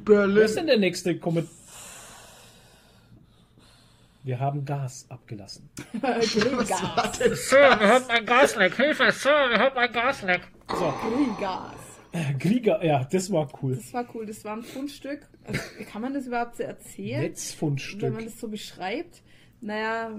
Berlin. 0.05 0.37
Wer 0.37 0.45
ist 0.45 0.57
denn 0.57 0.67
der 0.67 0.79
nächste 0.79 1.19
Kommentar? 1.19 1.53
Wir 4.23 4.39
haben 4.39 4.65
Gas 4.65 5.07
abgelassen. 5.09 5.71
Grillgas. 5.93 7.19
Sir, 7.49 7.81
wir 7.81 7.89
haben 7.89 8.05
ein 8.09 8.27
Gasleck. 8.27 8.77
Hilfe, 8.77 9.11
Sir, 9.13 9.49
wir 9.51 9.59
haben 9.59 9.77
ein 9.77 9.93
Gasleck. 9.93 10.43
So. 10.69 10.95
Grillgas. 11.03 11.80
Krieger, 12.39 12.85
ja, 12.85 13.05
das 13.05 13.31
war 13.31 13.49
cool. 13.63 13.77
Das 13.77 13.93
war 13.93 14.07
cool, 14.15 14.27
das 14.27 14.45
war 14.45 14.57
ein 14.57 14.63
Fundstück. 14.63 15.29
Also, 15.45 15.61
kann 15.91 16.03
man 16.03 16.15
das 16.15 16.27
überhaupt 16.27 16.57
so 16.57 16.63
erzählen? 16.63 17.23
Netzfundstück. 17.23 18.03
Wenn 18.03 18.13
man 18.15 18.25
das 18.25 18.39
so 18.39 18.49
beschreibt. 18.49 19.23
Naja, 19.63 20.11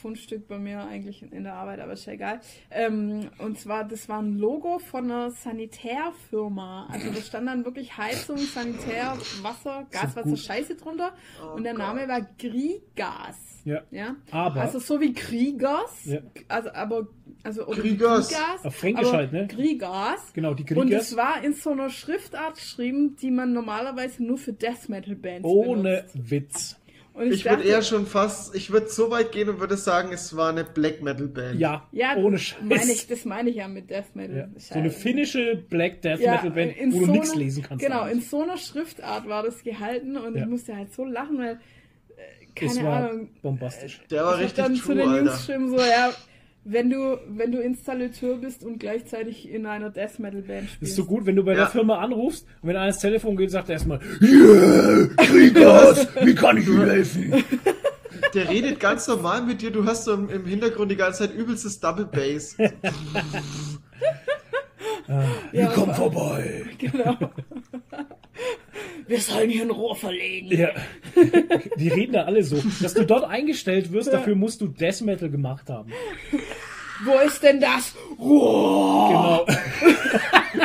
Fundstück 0.00 0.46
bei 0.46 0.56
mir 0.56 0.84
eigentlich 0.84 1.24
in 1.32 1.42
der 1.42 1.54
Arbeit, 1.54 1.80
aber 1.80 1.94
ist 1.94 2.06
ja 2.06 2.12
egal. 2.12 2.40
Ähm, 2.70 3.28
und 3.38 3.58
zwar, 3.58 3.82
das 3.82 4.08
war 4.08 4.22
ein 4.22 4.38
Logo 4.38 4.78
von 4.78 5.04
einer 5.10 5.32
Sanitärfirma. 5.32 6.86
Also 6.92 7.10
da 7.10 7.20
stand 7.20 7.48
dann 7.48 7.64
wirklich 7.64 7.96
Heizung, 7.96 8.38
Sanitär, 8.38 9.18
Wasser, 9.42 9.86
Gas, 9.90 10.14
Wasser, 10.14 10.36
Scheiße 10.36 10.76
drunter. 10.76 11.12
Oh 11.42 11.56
und 11.56 11.64
der 11.64 11.74
Name 11.74 12.06
war 12.06 12.20
Grigas. 12.38 13.53
Ja. 13.64 13.82
ja. 13.90 14.16
Aber. 14.30 14.60
Also 14.60 14.78
so 14.78 15.00
wie 15.00 15.12
Kriegers. 15.12 16.04
Ja. 16.04 16.20
Also, 16.48 16.70
aber, 16.72 17.08
also, 17.42 17.64
Kriegers. 17.66 18.28
Kriegers. 18.28 18.64
Auf 18.64 18.74
Fränkisch 18.76 19.12
halt, 19.12 19.32
ne? 19.32 19.46
Kriegers. 19.48 20.32
Genau, 20.34 20.54
die 20.54 20.64
Kriegers. 20.64 20.84
Und 20.84 20.92
es 20.92 21.16
war 21.16 21.42
in 21.42 21.54
so 21.54 21.70
einer 21.70 21.90
Schriftart 21.90 22.56
geschrieben, 22.56 23.16
die 23.16 23.30
man 23.30 23.52
normalerweise 23.52 24.22
nur 24.22 24.38
für 24.38 24.52
Death 24.52 24.88
Metal 24.88 25.14
Bands 25.14 25.44
Ohne 25.46 26.04
benutzt. 26.12 26.30
Witz. 26.30 26.76
Und 27.14 27.28
ich, 27.28 27.32
ich 27.32 27.44
würde 27.44 27.62
eher 27.62 27.82
schon 27.82 28.06
fast, 28.06 28.56
ich 28.56 28.72
würde 28.72 28.88
so 28.88 29.08
weit 29.08 29.30
gehen 29.30 29.48
und 29.48 29.60
würde 29.60 29.76
sagen, 29.76 30.12
es 30.12 30.36
war 30.36 30.50
eine 30.50 30.64
Black 30.64 31.00
Metal 31.00 31.28
Band. 31.28 31.60
Ja, 31.60 31.86
ja 31.92 32.16
ohne 32.16 32.38
Scheiß. 32.38 32.58
Meine 32.60 32.90
ich, 32.90 33.06
das 33.06 33.24
meine 33.24 33.50
ich 33.50 33.56
ja 33.56 33.68
mit 33.68 33.88
Death 33.88 34.16
Metal. 34.16 34.36
Ja. 34.36 34.48
So 34.60 34.74
eine 34.74 34.90
finnische 34.90 35.54
Black 35.70 36.02
Death 36.02 36.18
ja, 36.18 36.32
Metal 36.32 36.50
Band, 36.50 36.74
wo 36.92 37.00
so 37.00 37.06
du 37.06 37.12
nichts 37.12 37.34
lesen 37.36 37.62
kannst. 37.62 37.84
Genau, 37.84 38.00
eigentlich. 38.00 38.24
in 38.24 38.28
so 38.28 38.42
einer 38.42 38.56
Schriftart 38.56 39.28
war 39.28 39.44
das 39.44 39.62
gehalten 39.62 40.16
und 40.16 40.34
ja. 40.34 40.42
ich 40.42 40.48
musste 40.48 40.76
halt 40.76 40.92
so 40.92 41.04
lachen, 41.04 41.38
weil 41.38 41.60
keine 42.54 42.70
es 42.70 42.82
war 42.82 42.96
Ahnung. 42.96 43.28
Bombastisch. 43.42 44.00
Der 44.10 44.24
war 44.24 44.34
ich 44.36 44.44
richtig 44.44 44.64
dann 44.64 44.74
true, 44.74 44.82
zu 44.82 44.94
den 44.94 45.08
Alter. 45.08 45.24
Jungs 45.24 45.46
geschrieben, 45.46 45.68
so, 45.70 45.78
ja, 45.78 46.10
wenn 46.64 46.90
du, 46.90 47.20
wenn 47.28 47.52
du 47.52 47.60
Installateur 47.60 48.36
bist 48.38 48.64
und 48.64 48.78
gleichzeitig 48.78 49.50
in 49.50 49.66
einer 49.66 49.90
Death 49.90 50.18
Metal 50.18 50.42
Band 50.42 50.70
spielst. 50.70 50.92
Ist 50.92 50.96
so 50.96 51.04
gut, 51.04 51.26
wenn 51.26 51.36
du 51.36 51.44
bei 51.44 51.52
ja. 51.52 51.58
der 51.58 51.66
Firma 51.68 51.98
anrufst 51.98 52.46
und 52.62 52.68
wenn 52.68 52.76
einer 52.76 52.88
ins 52.88 52.98
Telefon 52.98 53.36
geht, 53.36 53.50
sagt 53.50 53.68
er 53.68 53.74
erstmal, 53.74 54.00
yeah, 54.20 55.06
Kriegers, 55.16 56.08
wie 56.22 56.34
kann 56.34 56.56
ich 56.56 56.64
dir 56.64 56.86
helfen? 56.86 57.44
Der 58.32 58.48
redet 58.48 58.80
ganz 58.80 59.06
normal 59.06 59.42
mit 59.42 59.60
dir, 59.60 59.70
du 59.70 59.84
hast 59.84 60.04
so 60.04 60.14
im, 60.14 60.30
im 60.30 60.46
Hintergrund 60.46 60.90
die 60.90 60.96
ganze 60.96 61.26
Zeit 61.26 61.36
übelstes 61.36 61.78
Double 61.80 62.06
Bass. 62.06 62.56
ah, 65.08 65.22
ja, 65.52 65.70
komm 65.74 65.94
vorbei. 65.94 66.64
Genau. 66.78 67.16
Wir 69.06 69.20
sollen 69.20 69.50
hier 69.50 69.62
ein 69.62 69.70
Rohr 69.70 69.96
verlegen. 69.96 70.48
Ja. 70.56 70.70
Die 71.76 71.88
reden 71.88 72.12
da 72.12 72.24
alle 72.24 72.42
so. 72.42 72.62
Dass 72.80 72.94
du 72.94 73.04
dort 73.04 73.24
eingestellt 73.24 73.92
wirst, 73.92 74.12
dafür 74.12 74.34
musst 74.34 74.60
du 74.60 74.68
Death 74.68 75.00
Metal 75.02 75.30
gemacht 75.30 75.68
haben. 75.68 75.92
Wo 77.04 77.18
ist 77.26 77.42
denn 77.42 77.60
das 77.60 77.94
Rohr? 78.18 79.46
Genau. 79.46 79.46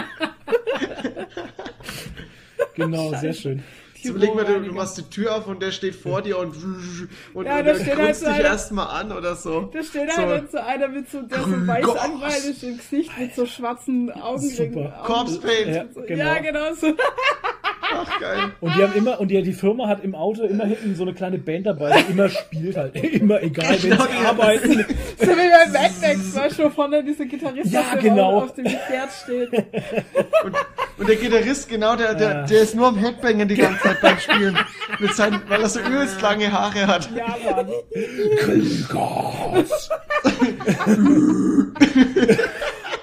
genau, 2.76 3.14
sehr 3.16 3.34
schön. 3.34 3.64
Jetzt 4.02 4.12
überleg 4.12 4.34
mal, 4.34 4.46
du, 4.46 4.62
du, 4.62 4.72
machst 4.72 4.98
die 4.98 5.04
Tür 5.04 5.36
auf 5.36 5.48
und 5.48 5.62
der 5.62 5.72
steht 5.72 5.94
vor 5.94 6.22
dir 6.22 6.38
und, 6.38 6.56
und, 7.34 7.46
ja, 7.46 7.58
und 7.58 7.66
der 7.66 7.74
guckt 7.76 7.98
halt 7.98 8.16
so 8.16 8.26
dich 8.28 8.40
erstmal 8.40 8.88
an 8.88 9.12
oder 9.12 9.36
so. 9.36 9.70
Da 9.74 9.84
steht 9.84 10.12
so. 10.12 10.22
halt 10.22 10.52
so 10.52 10.58
einer 10.58 10.88
mit 10.88 11.10
so, 11.10 11.22
der 11.22 11.40
so 11.42 11.68
weiß 11.68 11.96
angeweilt 11.98 12.46
ist 12.46 12.64
im 12.64 12.78
Gesicht 12.78 13.12
mit 13.20 13.36
so 13.36 13.46
schwarzen 13.46 14.10
Augenringen. 14.12 14.94
Corpse 15.04 15.40
Paint. 15.40 15.76
Ja, 15.76 15.84
genau. 16.06 16.24
ja, 16.24 16.40
genau 16.40 16.74
so. 16.76 16.96
Ach, 17.92 18.20
geil. 18.20 18.52
Und 18.60 18.76
die 18.76 18.84
haben 18.84 18.94
immer, 18.94 19.20
und 19.20 19.30
die, 19.30 19.42
die 19.42 19.54
Firma 19.54 19.88
hat 19.88 20.04
im 20.04 20.16
Auto 20.16 20.44
immer 20.44 20.66
hinten 20.66 20.96
so 20.96 21.04
eine 21.04 21.14
kleine 21.14 21.38
Band 21.38 21.66
dabei, 21.66 22.04
die 22.04 22.12
immer 22.12 22.30
spielt 22.30 22.78
halt. 22.78 22.96
Immer 23.20 23.42
egal, 23.42 23.72
wenn 23.82 23.92
genau, 23.92 24.04
sie 24.04 24.26
arbeiten. 24.26 24.86
So 25.20 25.28
wie 25.28 25.36
bei 25.36 25.80
Mad 25.80 25.94
Max, 26.02 26.36
weißt 26.36 26.60
du, 26.60 26.70
vorne 26.70 27.04
dieser 27.04 27.26
Gitarrist 27.26 27.72
ja, 27.72 27.96
genau. 28.00 28.44
auf 28.44 28.54
dem 28.54 28.66
Pferd 28.66 29.10
steht. 29.24 29.52
Und, 29.52 30.56
und, 30.98 31.10
der 31.10 31.16
Gitarrist, 31.18 31.68
genau, 31.68 31.96
der, 31.96 32.14
der, 32.16 32.46
der 32.46 32.62
ist 32.62 32.76
nur 32.76 32.88
am 32.88 32.98
Headbangen 32.98 33.48
die 33.48 33.56
ganze 33.56 33.82
Zeit 33.82 33.89
beim 34.02 34.20
Spielen. 34.20 34.58
Mit 35.00 35.14
seinen, 35.14 35.42
weil 35.50 35.62
er 35.62 35.70
so 35.70 35.80
übelst 35.80 36.22
lange 36.22 36.52
Haare 36.52 36.88
hat. 36.88 37.10
Ja, 37.16 37.36
Mann. 37.44 37.70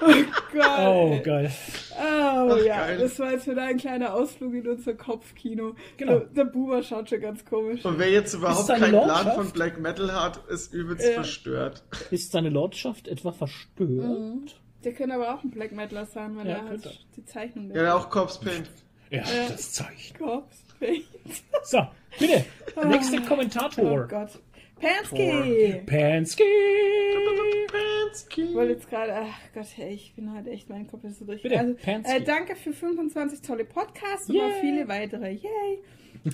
oh 0.01 0.25
Gott. 0.53 0.79
Oh, 0.79 1.21
geil. 1.23 1.53
Oh 1.99 2.51
Ach, 2.53 2.65
ja, 2.65 2.87
geil. 2.87 2.99
das 2.99 3.19
war 3.19 3.33
jetzt 3.33 3.47
wieder 3.47 3.63
ein 3.63 3.79
kleiner 3.79 4.15
Ausflug 4.15 4.55
in 4.55 4.69
unser 4.69 4.95
Kopfkino. 4.95 5.75
Genau. 5.97 6.19
Der, 6.19 6.29
der 6.29 6.45
Boomer 6.45 6.83
schaut 6.83 7.09
schon 7.09 7.21
ganz 7.21 7.45
komisch. 7.45 7.85
Und 7.85 7.99
wer 7.99 8.11
jetzt 8.11 8.35
überhaupt 8.35 8.69
keinen 8.69 8.93
Lordschaft? 8.93 9.23
Plan 9.23 9.35
von 9.35 9.51
Black 9.53 9.81
Metal 9.81 10.13
hat, 10.13 10.47
ist 10.49 10.75
übelst 10.75 11.07
ja. 11.07 11.15
verstört. 11.15 11.83
Ist 12.11 12.33
seine 12.33 12.51
Lordschaft 12.51 13.09
etwa 13.09 13.33
verstört? 13.33 13.79
Mhm. 13.79 14.47
Der 14.85 14.93
könnte 14.95 15.15
aber 15.15 15.35
auch 15.35 15.43
ein 15.43 15.51
Black 15.51 15.73
Metaler 15.73 16.07
sein, 16.07 16.37
weil 16.37 16.47
ja, 16.47 16.57
er 16.57 16.69
hat 16.69 17.01
die 17.17 17.25
Zeichnung. 17.25 17.75
Ja, 17.75 17.97
auch 17.97 18.11
Corpse 18.11 18.41
Paint. 18.41 18.69
Ja, 19.11 19.23
das 19.49 19.73
Zeichen. 19.73 20.17
Corpse 20.19 20.66
So, 21.63 21.87
bitte. 22.19 22.45
Nächster 22.87 23.21
Kommentator. 23.23 24.05
Oh 24.05 24.07
Gott. 24.07 24.39
Pansky! 24.81 25.83
Pansky! 25.87 26.45
Pansky! 27.67 28.43
Ich 28.43 28.55
wollte 28.55 28.73
jetzt 28.75 28.91
gerade, 28.91 29.15
ach 29.15 29.55
Gott, 29.55 29.67
hey, 29.75 29.95
ich 29.95 30.15
bin 30.15 30.33
halt 30.33 30.47
echt, 30.47 30.69
mein 30.69 30.87
Kopf 30.87 31.05
ist 31.05 31.19
so 31.19 31.25
durch. 31.25 31.43
Bitte, 31.43 31.59
also, 31.59 31.77
äh, 31.85 32.23
danke 32.23 32.57
für 32.57 32.73
25 32.73 33.41
tolle 33.41 33.65
Podcasts 33.65 34.29
Yay. 34.29 34.39
und 34.39 34.49
noch 34.49 34.61
viele 34.61 34.89
weitere. 34.89 35.33
Yay! 35.33 35.83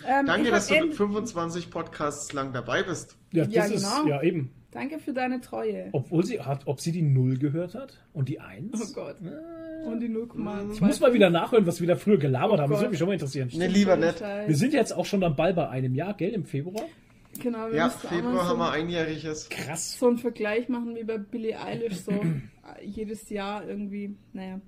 Ähm, 0.08 0.26
danke, 0.26 0.50
dass 0.50 0.66
du 0.68 0.90
25 0.90 1.70
Podcasts 1.70 2.32
lang 2.32 2.52
dabei 2.52 2.82
bist. 2.82 3.16
Ja, 3.30 3.44
das 3.44 3.54
ja, 3.54 3.66
genau. 3.66 3.76
ist, 3.76 4.06
ja 4.08 4.22
eben. 4.22 4.50
Danke 4.72 4.98
für 4.98 5.12
deine 5.12 5.40
Treue. 5.42 5.90
Obwohl 5.92 6.24
sie 6.24 6.40
hat, 6.40 6.66
ob 6.66 6.80
sie 6.80 6.92
die 6.92 7.02
Null 7.02 7.36
gehört 7.36 7.74
hat 7.74 7.98
und 8.14 8.30
die 8.30 8.40
Eins. 8.40 8.80
Oh 8.82 8.94
Gott. 8.94 9.16
Äh, 9.22 9.86
und 9.86 10.00
die 10.00 10.08
0,2. 10.08 10.72
Ich 10.72 10.80
muss 10.80 10.98
mal 11.00 11.12
wieder 11.12 11.28
nachhören, 11.28 11.66
was 11.66 11.80
wir 11.80 11.86
da 11.86 11.96
früher 11.96 12.16
gelabert 12.16 12.58
oh 12.58 12.62
haben. 12.62 12.70
Das 12.70 12.80
würde 12.80 12.90
mich 12.90 12.98
schon 12.98 13.08
mal 13.08 13.12
interessieren. 13.12 13.50
Nee, 13.52 13.66
lieber 13.66 13.96
nicht. 13.96 14.20
Wir 14.20 14.56
sind 14.56 14.72
jetzt 14.72 14.92
auch 14.92 15.04
schon 15.04 15.22
am 15.24 15.36
Ball 15.36 15.52
bei 15.52 15.68
einem 15.68 15.94
Jahr, 15.94 16.14
gell, 16.14 16.30
im 16.30 16.46
Februar? 16.46 16.86
Genau, 17.38 17.70
wir 17.70 17.76
ja, 17.76 17.90
Februar 17.90 18.44
so 18.44 18.50
haben 18.50 18.58
wir 18.58 18.70
einjähriges. 18.72 19.48
Krass. 19.50 19.98
So 19.98 20.08
einen 20.08 20.18
Vergleich 20.18 20.68
machen 20.68 20.94
wie 20.96 21.04
bei 21.04 21.18
Billie 21.18 21.58
Eilish, 21.58 22.00
so 22.00 22.12
jedes 22.82 23.28
Jahr 23.30 23.66
irgendwie, 23.66 24.16
naja. 24.32 24.60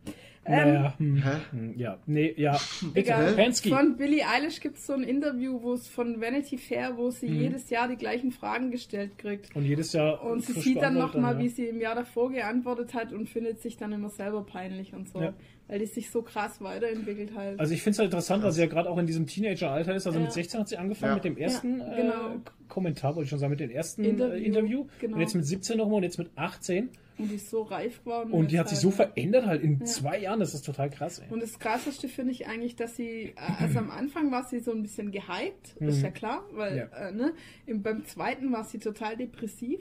Naja, 0.47 0.95
ähm, 1.01 1.25
hm, 1.25 1.41
hm, 1.51 1.79
ja, 1.79 1.99
nee, 2.07 2.35
ja. 2.37 2.59
Egal. 2.95 3.33
Pansky. 3.35 3.71
Von 3.71 3.97
Billie 3.97 4.27
Eilish 4.27 4.61
gibt 4.61 4.77
es 4.77 4.87
so 4.87 4.93
ein 4.93 5.03
Interview, 5.03 5.63
wo 5.63 5.73
es 5.73 5.89
von 5.89 6.21
Vanity 6.21 6.59
Fair, 6.59 6.97
wo 6.97 7.11
sie 7.11 7.29
mhm. 7.29 7.41
jedes 7.41 7.71
Jahr 7.71 7.89
die 7.89 7.97
gleichen 7.97 8.31
Fragen 8.31 8.71
gestellt 8.71 9.19
kriegt. 9.19 9.55
Und 9.57 9.65
jedes 9.65 9.93
Jahr. 9.93 10.23
Und 10.23 10.45
sie 10.45 10.53
sieht 10.53 10.83
dann 10.83 10.95
nochmal, 10.95 11.35
ja. 11.35 11.41
wie 11.41 11.49
sie 11.49 11.67
im 11.67 11.81
Jahr 11.81 11.95
davor 11.95 12.31
geantwortet 12.31 12.95
hat 12.95 13.13
und 13.13 13.29
findet 13.29 13.61
sich 13.61 13.77
dann 13.77 13.93
immer 13.93 14.11
selber 14.11 14.45
peinlich 14.45 14.93
und 14.93 15.09
so. 15.09 15.21
Ja 15.21 15.35
weil 15.69 15.79
die 15.79 15.87
sich 15.87 16.11
so 16.11 16.23
krass 16.23 16.61
weiterentwickelt 16.61 17.35
halt. 17.35 17.59
Also 17.59 17.73
ich 17.73 17.83
finde 17.83 17.95
es 17.95 17.99
halt 18.01 18.07
interessant, 18.09 18.43
weil 18.43 18.53
sie 18.53 18.61
ja 18.61 18.67
gerade 18.67 18.91
auch 18.91 18.99
in 18.99 19.07
diesem 19.07 19.27
Teenager-Alter 19.27 19.95
ist. 19.95 20.07
Also 20.07 20.19
ja. 20.19 20.25
mit 20.25 20.33
16 20.33 20.61
hat 20.61 20.69
sie 20.69 20.77
angefangen 20.77 21.13
ja. 21.13 21.15
mit 21.15 21.25
dem 21.25 21.37
ersten 21.37 21.81
ja, 21.81 21.97
genau. 21.97 22.35
äh, 22.35 22.39
Kommentar, 22.69 23.17
wollte 23.17 23.25
ich 23.25 23.31
schon 23.31 23.39
sagen, 23.39 23.51
mit 23.51 23.61
dem 23.61 23.71
ersten 23.71 24.05
Interview. 24.05 24.35
Äh, 24.35 24.45
Interview. 24.45 24.87
Genau. 25.01 25.17
Und 25.17 25.21
jetzt 25.21 25.35
mit 25.35 25.47
17 25.47 25.79
nochmal 25.79 25.99
und 25.99 26.03
jetzt 26.03 26.19
mit 26.19 26.31
18. 26.37 26.91
Und 27.17 27.31
die 27.31 27.37
ist 27.37 27.49
so 27.49 27.63
reif 27.63 28.03
geworden. 28.03 28.33
Und 28.33 28.51
die 28.51 28.59
hat 28.59 28.69
sich 28.69 28.79
so 28.79 28.91
verändert 28.91 29.47
halt 29.47 29.63
in 29.63 29.87
zwei 29.87 30.19
Jahren, 30.19 30.41
das 30.41 30.53
ist 30.53 30.67
total 30.67 30.91
krass. 30.91 31.21
Ey. 31.21 31.33
Und 31.33 31.41
das 31.41 31.59
krasseste 31.59 32.09
finde 32.09 32.33
ich 32.33 32.49
eigentlich, 32.49 32.75
dass 32.77 32.97
sie, 32.97 33.35
äh, 33.37 33.63
also 33.63 33.79
am 33.79 33.91
Anfang 33.91 34.33
war 34.33 34.45
sie 34.45 34.59
so 34.59 34.73
ein 34.73 34.83
bisschen 34.83 35.13
gehypt, 35.13 35.81
mhm. 35.81 35.89
ist 35.89 36.03
ja 36.03 36.11
klar, 36.11 36.45
weil 36.53 36.91
äh, 36.93 37.13
ne, 37.13 37.33
im, 37.67 37.83
beim 37.83 38.05
zweiten 38.05 38.53
war 38.53 38.65
sie 38.65 38.79
total 38.79 39.17
depressiv. 39.17 39.81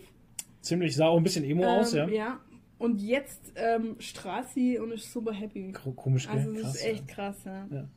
Ziemlich, 0.61 0.95
sah 0.95 1.07
auch 1.07 1.17
ein 1.17 1.23
bisschen 1.23 1.43
emo 1.43 1.63
ähm, 1.63 1.69
aus, 1.69 1.93
ja. 1.93 2.07
Ja, 2.07 2.39
und 2.83 3.01
jetzt 3.01 3.53
ähm, 3.55 3.95
strahlt 3.99 4.49
sie 4.49 4.77
und 4.77 4.91
ist 4.91 5.11
super 5.11 5.31
happy. 5.31 5.71
Komisch, 5.95 6.27
gell? 6.27 6.37
Also 6.37 6.51
das 6.51 6.61
krass, 6.63 6.75
ist 6.75 6.85
echt 6.85 7.07
ja. 7.07 7.15
krass, 7.15 7.37
ja. 7.45 7.67
ja. 7.71 7.87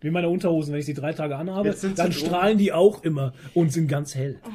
Wie 0.00 0.10
meine 0.10 0.30
Unterhosen, 0.30 0.72
wenn 0.72 0.80
ich 0.80 0.86
sie 0.86 0.94
drei 0.94 1.12
Tage 1.12 1.36
anhabe, 1.36 1.76
dann 1.94 2.12
strahlen 2.12 2.56
die 2.56 2.72
auch 2.72 3.02
immer 3.04 3.34
und 3.52 3.70
sind 3.70 3.86
ganz 3.86 4.14
hell. 4.14 4.40
Alter. 4.42 4.54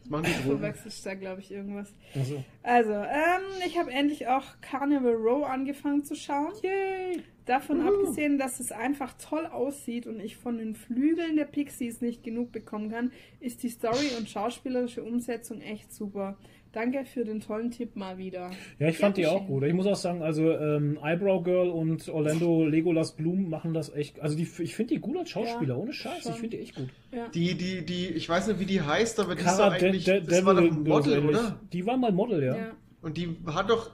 Das 0.00 0.10
machen 0.10 0.24
die 0.24 0.48
Verwechselst 0.48 1.06
da, 1.06 1.14
glaube 1.14 1.40
ich, 1.40 1.50
irgendwas. 1.50 1.92
So. 2.14 2.44
Also, 2.62 2.92
ähm, 2.92 3.42
ich 3.66 3.78
habe 3.78 3.90
endlich 3.90 4.28
auch 4.28 4.44
Carnival 4.60 5.14
Row 5.14 5.44
angefangen 5.44 6.04
zu 6.04 6.14
schauen. 6.14 6.52
Yay! 6.62 7.22
Davon 7.48 7.80
uh. 7.80 7.88
abgesehen, 7.88 8.36
dass 8.36 8.60
es 8.60 8.72
einfach 8.72 9.14
toll 9.14 9.46
aussieht 9.46 10.06
und 10.06 10.20
ich 10.20 10.36
von 10.36 10.58
den 10.58 10.74
Flügeln 10.74 11.36
der 11.36 11.46
Pixies 11.46 12.02
nicht 12.02 12.22
genug 12.22 12.52
bekommen 12.52 12.90
kann, 12.90 13.10
ist 13.40 13.62
die 13.62 13.70
Story 13.70 14.10
und 14.18 14.28
schauspielerische 14.28 15.02
Umsetzung 15.02 15.62
echt 15.62 15.92
super. 15.92 16.36
Danke 16.72 17.06
für 17.06 17.24
den 17.24 17.40
tollen 17.40 17.70
Tipp 17.70 17.96
mal 17.96 18.18
wieder. 18.18 18.50
Ja, 18.78 18.88
ich 18.88 18.98
fand 18.98 19.16
die 19.16 19.26
auch 19.26 19.46
gut. 19.46 19.62
Ich 19.62 19.72
muss 19.72 19.86
auch 19.86 19.96
sagen, 19.96 20.22
also 20.22 20.52
ähm, 20.52 20.98
Eyebrow 21.02 21.42
Girl 21.42 21.70
und 21.70 22.06
Orlando 22.10 22.66
Legolas 22.66 23.16
Bloom 23.16 23.48
machen 23.48 23.72
das 23.72 23.94
echt. 23.94 24.20
Also 24.20 24.36
die, 24.36 24.42
ich 24.42 24.76
finde 24.76 24.94
die 24.94 25.00
gut 25.00 25.16
als 25.16 25.30
Schauspieler, 25.30 25.76
ja, 25.76 25.80
ohne 25.80 25.94
Scheiß. 25.94 26.24
Schon. 26.24 26.32
Ich 26.32 26.38
finde 26.38 26.56
die 26.58 26.62
echt 26.62 26.74
gut. 26.74 26.88
Ja. 27.10 27.28
Die, 27.28 27.54
die, 27.54 27.86
die, 27.86 28.08
ich 28.08 28.28
weiß 28.28 28.48
nicht, 28.48 28.60
wie 28.60 28.66
die 28.66 28.82
heißt, 28.82 29.18
aber 29.20 29.34
die 29.34 29.42
Cara 29.42 29.74
ist 29.74 29.82
eigentlich, 29.82 30.04
De 30.04 30.20
De 30.20 30.28
das 30.28 30.44
war 30.44 30.54
doch 30.54 30.62
ein 30.62 30.82
Model, 30.82 31.26
oder? 31.26 31.58
Die 31.72 31.86
war 31.86 31.96
mal 31.96 32.12
Model, 32.12 32.44
ja. 32.44 32.56
ja. 32.56 32.70
Und 33.00 33.16
die 33.16 33.34
hat 33.46 33.70
doch 33.70 33.90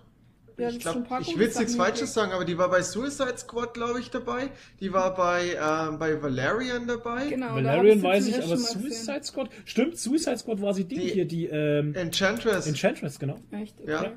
ja, 0.56 0.68
ich 0.68 0.78
glaube, 0.78 1.04
ich 1.20 1.36
will 1.36 1.46
jetzt 1.46 1.58
nichts 1.58 1.74
Falsches 1.74 2.14
sagen, 2.14 2.32
aber 2.32 2.44
die 2.44 2.56
war 2.56 2.70
bei 2.70 2.82
Suicide 2.82 3.36
Squad, 3.36 3.74
glaube 3.74 4.00
ich, 4.00 4.10
dabei. 4.10 4.50
Die 4.80 4.92
war 4.92 5.14
bei, 5.14 5.50
äh, 5.50 5.96
bei 5.96 6.22
Valerian 6.22 6.86
dabei. 6.86 7.28
Genau, 7.28 7.54
Valerian 7.54 8.02
weiß 8.02 8.28
ich, 8.28 8.42
aber 8.42 8.56
Suicide 8.56 9.24
Squad. 9.24 9.50
Stimmt, 9.64 9.98
Suicide 9.98 10.38
Squad 10.38 10.62
war 10.62 10.74
sie 10.74 10.84
die, 10.84 10.96
die 10.96 11.08
hier, 11.08 11.24
die 11.24 11.46
ähm, 11.46 11.94
Enchantress. 11.94 12.66
Enchantress, 12.66 13.18
genau. 13.18 13.38
Echt? 13.50 13.80
Okay. 13.80 13.90
Ja. 13.90 14.12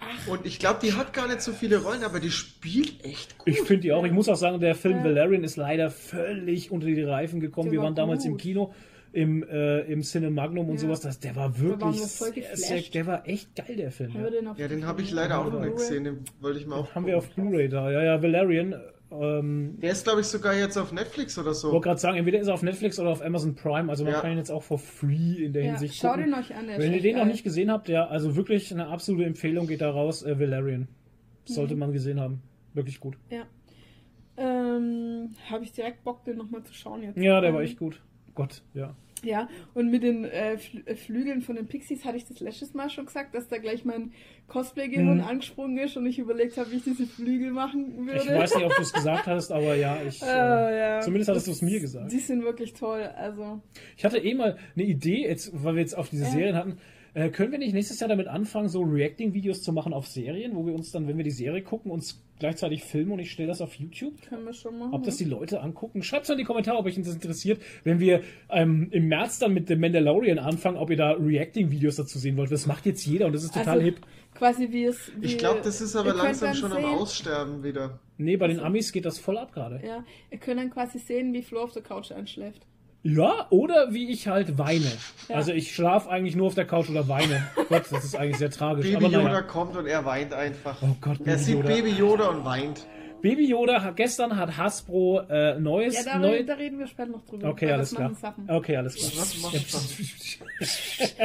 Ach. 0.00 0.28
Und 0.28 0.46
ich 0.46 0.58
glaube, 0.58 0.80
die 0.82 0.94
hat 0.94 1.12
gar 1.12 1.28
nicht 1.28 1.40
so 1.40 1.52
viele 1.52 1.82
Rollen, 1.82 2.02
aber 2.02 2.20
die 2.20 2.30
spielt 2.30 3.04
echt 3.04 3.38
gut. 3.38 3.48
Ich 3.48 3.60
finde 3.60 3.82
die 3.82 3.92
auch. 3.92 4.04
Ich 4.04 4.12
muss 4.12 4.28
auch 4.28 4.36
sagen, 4.36 4.60
der 4.60 4.74
Film 4.74 4.98
ja. 4.98 5.04
Valerian 5.04 5.44
ist 5.44 5.56
leider 5.56 5.90
völlig 5.90 6.70
unter 6.70 6.86
die 6.86 7.02
Reifen 7.02 7.40
gekommen. 7.40 7.70
Der 7.70 7.80
Wir 7.80 7.84
waren 7.84 7.94
damals 7.94 8.24
im 8.24 8.36
Kino 8.36 8.74
im, 9.12 9.42
äh, 9.42 9.80
im 9.82 10.02
Cinemagnum 10.02 10.68
und 10.68 10.76
ja. 10.76 10.80
sowas. 10.80 11.00
Das, 11.00 11.20
der 11.20 11.36
war 11.36 11.58
wirklich, 11.58 12.00
der, 12.00 12.56
sehr, 12.56 12.80
der 12.80 13.06
war 13.06 13.28
echt 13.28 13.54
geil, 13.54 13.76
der 13.76 13.90
Film. 13.90 14.12
Ja, 14.14 14.30
den, 14.30 14.48
ja, 14.56 14.68
den 14.68 14.86
habe 14.86 15.02
ich 15.02 15.10
leider 15.10 15.38
auch 15.38 15.52
noch 15.52 15.60
nicht 15.60 15.76
gesehen. 15.76 16.04
Den 16.04 16.24
wollte 16.40 16.58
ich 16.58 16.66
mal 16.66 16.76
auch. 16.76 16.94
Haben 16.94 17.06
wir 17.06 17.18
auf 17.18 17.28
Blu-ray 17.30 17.68
da. 17.68 17.90
Ja, 17.90 18.02
ja, 18.02 18.22
Valerian. 18.22 18.74
Ähm, 19.10 19.78
der 19.80 19.92
ist, 19.92 20.04
glaube 20.04 20.22
ich, 20.22 20.26
sogar 20.26 20.54
jetzt 20.54 20.78
auf 20.78 20.92
Netflix 20.92 21.38
oder 21.38 21.52
so. 21.52 21.68
Ich 21.68 21.74
wollte 21.74 21.88
gerade 21.88 22.00
sagen, 22.00 22.16
entweder 22.16 22.40
ist 22.40 22.48
er 22.48 22.54
auf 22.54 22.62
Netflix 22.62 22.98
oder 22.98 23.10
auf 23.10 23.22
Amazon 23.22 23.54
Prime. 23.54 23.90
Also 23.90 24.04
man 24.04 24.14
ja. 24.14 24.20
kann 24.20 24.32
ihn 24.32 24.38
jetzt 24.38 24.50
auch 24.50 24.62
for 24.62 24.78
free 24.78 25.44
in 25.44 25.52
der 25.52 25.64
ja, 25.64 25.70
Hinsicht 25.72 26.00
schau 26.00 26.16
den 26.16 26.32
euch 26.32 26.54
an. 26.54 26.66
Wenn 26.68 26.92
ihr 26.92 27.02
den 27.02 27.16
geil. 27.16 27.24
noch 27.24 27.30
nicht 27.30 27.44
gesehen 27.44 27.70
habt, 27.70 27.88
ja, 27.88 28.06
also 28.06 28.36
wirklich 28.36 28.72
eine 28.72 28.88
absolute 28.88 29.26
Empfehlung 29.26 29.66
geht 29.66 29.82
da 29.82 29.90
raus. 29.90 30.22
Äh, 30.22 30.40
Valerian. 30.40 30.88
Sollte 31.44 31.74
mhm. 31.74 31.80
man 31.80 31.92
gesehen 31.92 32.20
haben. 32.20 32.42
Wirklich 32.72 33.00
gut. 33.00 33.18
Ja. 33.28 33.42
Ähm, 34.38 35.34
habe 35.50 35.64
ich 35.64 35.72
direkt 35.72 36.04
Bock, 36.04 36.24
den 36.24 36.38
nochmal 36.38 36.62
zu 36.62 36.72
schauen 36.72 37.02
jetzt. 37.02 37.18
Ja, 37.18 37.42
der 37.42 37.52
war 37.52 37.60
echt 37.60 37.78
gut. 37.78 38.00
Gott, 38.34 38.62
ja. 38.72 38.96
Ja, 39.24 39.48
und 39.74 39.90
mit 39.90 40.02
den 40.02 40.24
äh, 40.24 40.54
äh, 40.54 40.96
Flügeln 40.96 41.42
von 41.42 41.54
den 41.54 41.68
Pixies 41.68 42.04
hatte 42.04 42.16
ich 42.16 42.24
das 42.24 42.40
letztes 42.40 42.74
Mal 42.74 42.90
schon 42.90 43.06
gesagt, 43.06 43.34
dass 43.34 43.46
da 43.48 43.58
gleich 43.58 43.84
mein 43.84 44.12
Cosplay-Gehirn 44.48 45.18
mhm. 45.18 45.24
angesprungen 45.24 45.78
ist 45.78 45.96
und 45.96 46.06
ich 46.06 46.18
überlegt 46.18 46.56
habe, 46.56 46.72
wie 46.72 46.76
ich 46.76 46.84
diese 46.84 47.06
Flügel 47.06 47.52
machen 47.52 48.06
würde. 48.06 48.18
Ich 48.18 48.28
weiß 48.28 48.56
nicht, 48.56 48.64
ob 48.64 48.74
du 48.74 48.82
es 48.82 48.92
gesagt 48.92 49.26
hast, 49.26 49.52
aber 49.52 49.76
ja, 49.76 49.98
ich. 50.02 50.20
Äh, 50.22 50.26
äh, 50.26 50.78
ja. 50.78 51.00
Zumindest 51.00 51.30
hattest 51.30 51.46
du 51.46 51.52
es 51.52 51.62
mir 51.62 51.78
gesagt. 51.78 52.10
Die 52.10 52.18
sind 52.18 52.42
wirklich 52.42 52.72
toll, 52.72 53.02
also. 53.02 53.60
Ich 53.96 54.04
hatte 54.04 54.18
eh 54.18 54.34
mal 54.34 54.58
eine 54.74 54.84
Idee, 54.84 55.26
jetzt, 55.26 55.52
weil 55.54 55.74
wir 55.74 55.82
jetzt 55.82 55.96
auf 55.96 56.08
diese 56.08 56.24
Serien 56.24 56.56
hatten, 56.56 56.78
Äh, 57.14 57.28
können 57.28 57.52
wir 57.52 57.58
nicht 57.58 57.74
nächstes 57.74 58.00
Jahr 58.00 58.08
damit 58.08 58.26
anfangen, 58.26 58.68
so 58.68 58.80
Reacting-Videos 58.80 59.62
zu 59.62 59.72
machen 59.72 59.92
auf 59.92 60.06
Serien, 60.06 60.56
wo 60.56 60.64
wir 60.64 60.74
uns 60.74 60.92
dann, 60.92 61.06
wenn 61.06 61.18
wir 61.18 61.24
die 61.24 61.30
Serie 61.30 61.62
gucken, 61.62 61.90
uns 61.90 62.22
gleichzeitig 62.38 62.84
filmen 62.84 63.12
und 63.12 63.18
ich 63.18 63.30
stelle 63.30 63.48
das 63.48 63.60
auf 63.60 63.74
YouTube? 63.74 64.14
Können 64.22 64.46
wir 64.46 64.54
schon 64.54 64.78
machen. 64.78 64.94
Ob 64.94 65.04
das 65.04 65.18
die 65.18 65.24
Leute 65.24 65.60
angucken? 65.60 66.02
Schreibt 66.02 66.24
es 66.24 66.30
in 66.30 66.38
die 66.38 66.44
Kommentare, 66.44 66.78
ob 66.78 66.86
euch 66.86 66.96
das 66.96 67.14
interessiert, 67.14 67.60
wenn 67.84 68.00
wir 68.00 68.22
ähm, 68.48 68.88
im 68.92 69.08
März 69.08 69.38
dann 69.38 69.52
mit 69.52 69.68
The 69.68 69.76
Mandalorian 69.76 70.38
anfangen, 70.38 70.78
ob 70.78 70.88
ihr 70.88 70.96
da 70.96 71.12
Reacting-Videos 71.12 71.96
dazu 71.96 72.18
sehen 72.18 72.38
wollt. 72.38 72.50
Das 72.50 72.66
macht 72.66 72.86
jetzt 72.86 73.04
jeder 73.04 73.26
und 73.26 73.34
das 73.34 73.44
ist 73.44 73.52
total 73.52 73.74
also, 73.74 73.84
hip. 73.84 74.00
Quasi 74.34 74.72
wie 74.72 74.84
es. 74.84 75.12
Wie 75.18 75.26
ich 75.26 75.38
glaube, 75.38 75.60
das 75.62 75.82
ist 75.82 75.94
aber 75.94 76.14
langsam 76.14 76.54
schon 76.54 76.72
sehen. 76.72 76.84
am 76.84 76.94
Aussterben 76.94 77.62
wieder. 77.62 78.00
Nee, 78.16 78.38
bei 78.38 78.46
den 78.46 78.56
also, 78.56 78.68
Amis 78.68 78.90
geht 78.90 79.04
das 79.04 79.18
voll 79.18 79.36
ab 79.36 79.52
gerade. 79.52 79.80
Ja, 79.86 80.02
ihr 80.30 80.38
könnt 80.38 80.58
dann 80.58 80.70
quasi 80.70 80.98
sehen, 80.98 81.34
wie 81.34 81.42
Flo 81.42 81.60
auf 81.60 81.72
der 81.72 81.82
Couch 81.82 82.10
einschläft. 82.10 82.66
Ja, 83.04 83.46
oder 83.50 83.92
wie 83.92 84.10
ich 84.10 84.28
halt 84.28 84.58
weine. 84.58 84.92
Ja. 85.28 85.36
Also 85.36 85.52
ich 85.52 85.74
schlafe 85.74 86.08
eigentlich 86.08 86.36
nur 86.36 86.46
auf 86.46 86.54
der 86.54 86.66
Couch 86.66 86.88
oder 86.88 87.08
weine. 87.08 87.48
Gott, 87.68 87.84
das 87.90 88.04
ist 88.04 88.14
eigentlich 88.14 88.38
sehr 88.38 88.50
tragisch. 88.50 88.86
Baby 88.92 89.06
Yoda 89.06 89.22
naja. 89.22 89.42
kommt 89.42 89.76
und 89.76 89.86
er 89.86 90.04
weint 90.04 90.32
einfach. 90.32 90.80
Oh 90.82 90.96
Gott, 91.00 91.18
er 91.24 91.38
sieht 91.38 91.56
Yoda. 91.56 91.68
Baby 91.68 91.90
Yoda 91.90 92.28
und 92.28 92.44
weint. 92.44 92.86
Baby 93.22 93.46
Yoda, 93.46 93.92
gestern 93.94 94.36
hat 94.36 94.56
Hasbro 94.56 95.20
äh, 95.30 95.58
neues. 95.58 95.94
Ja, 95.94 96.14
da, 96.14 96.18
neu... 96.18 96.44
da, 96.44 96.54
reden 96.54 96.80
wir 96.80 96.88
später 96.88 97.10
noch 97.10 97.24
drüber. 97.24 97.50
Okay, 97.50 97.70
alles 97.70 97.94
klar. 97.94 98.12
Okay, 98.48 98.76
alles 98.76 98.96
klar. 98.96 99.60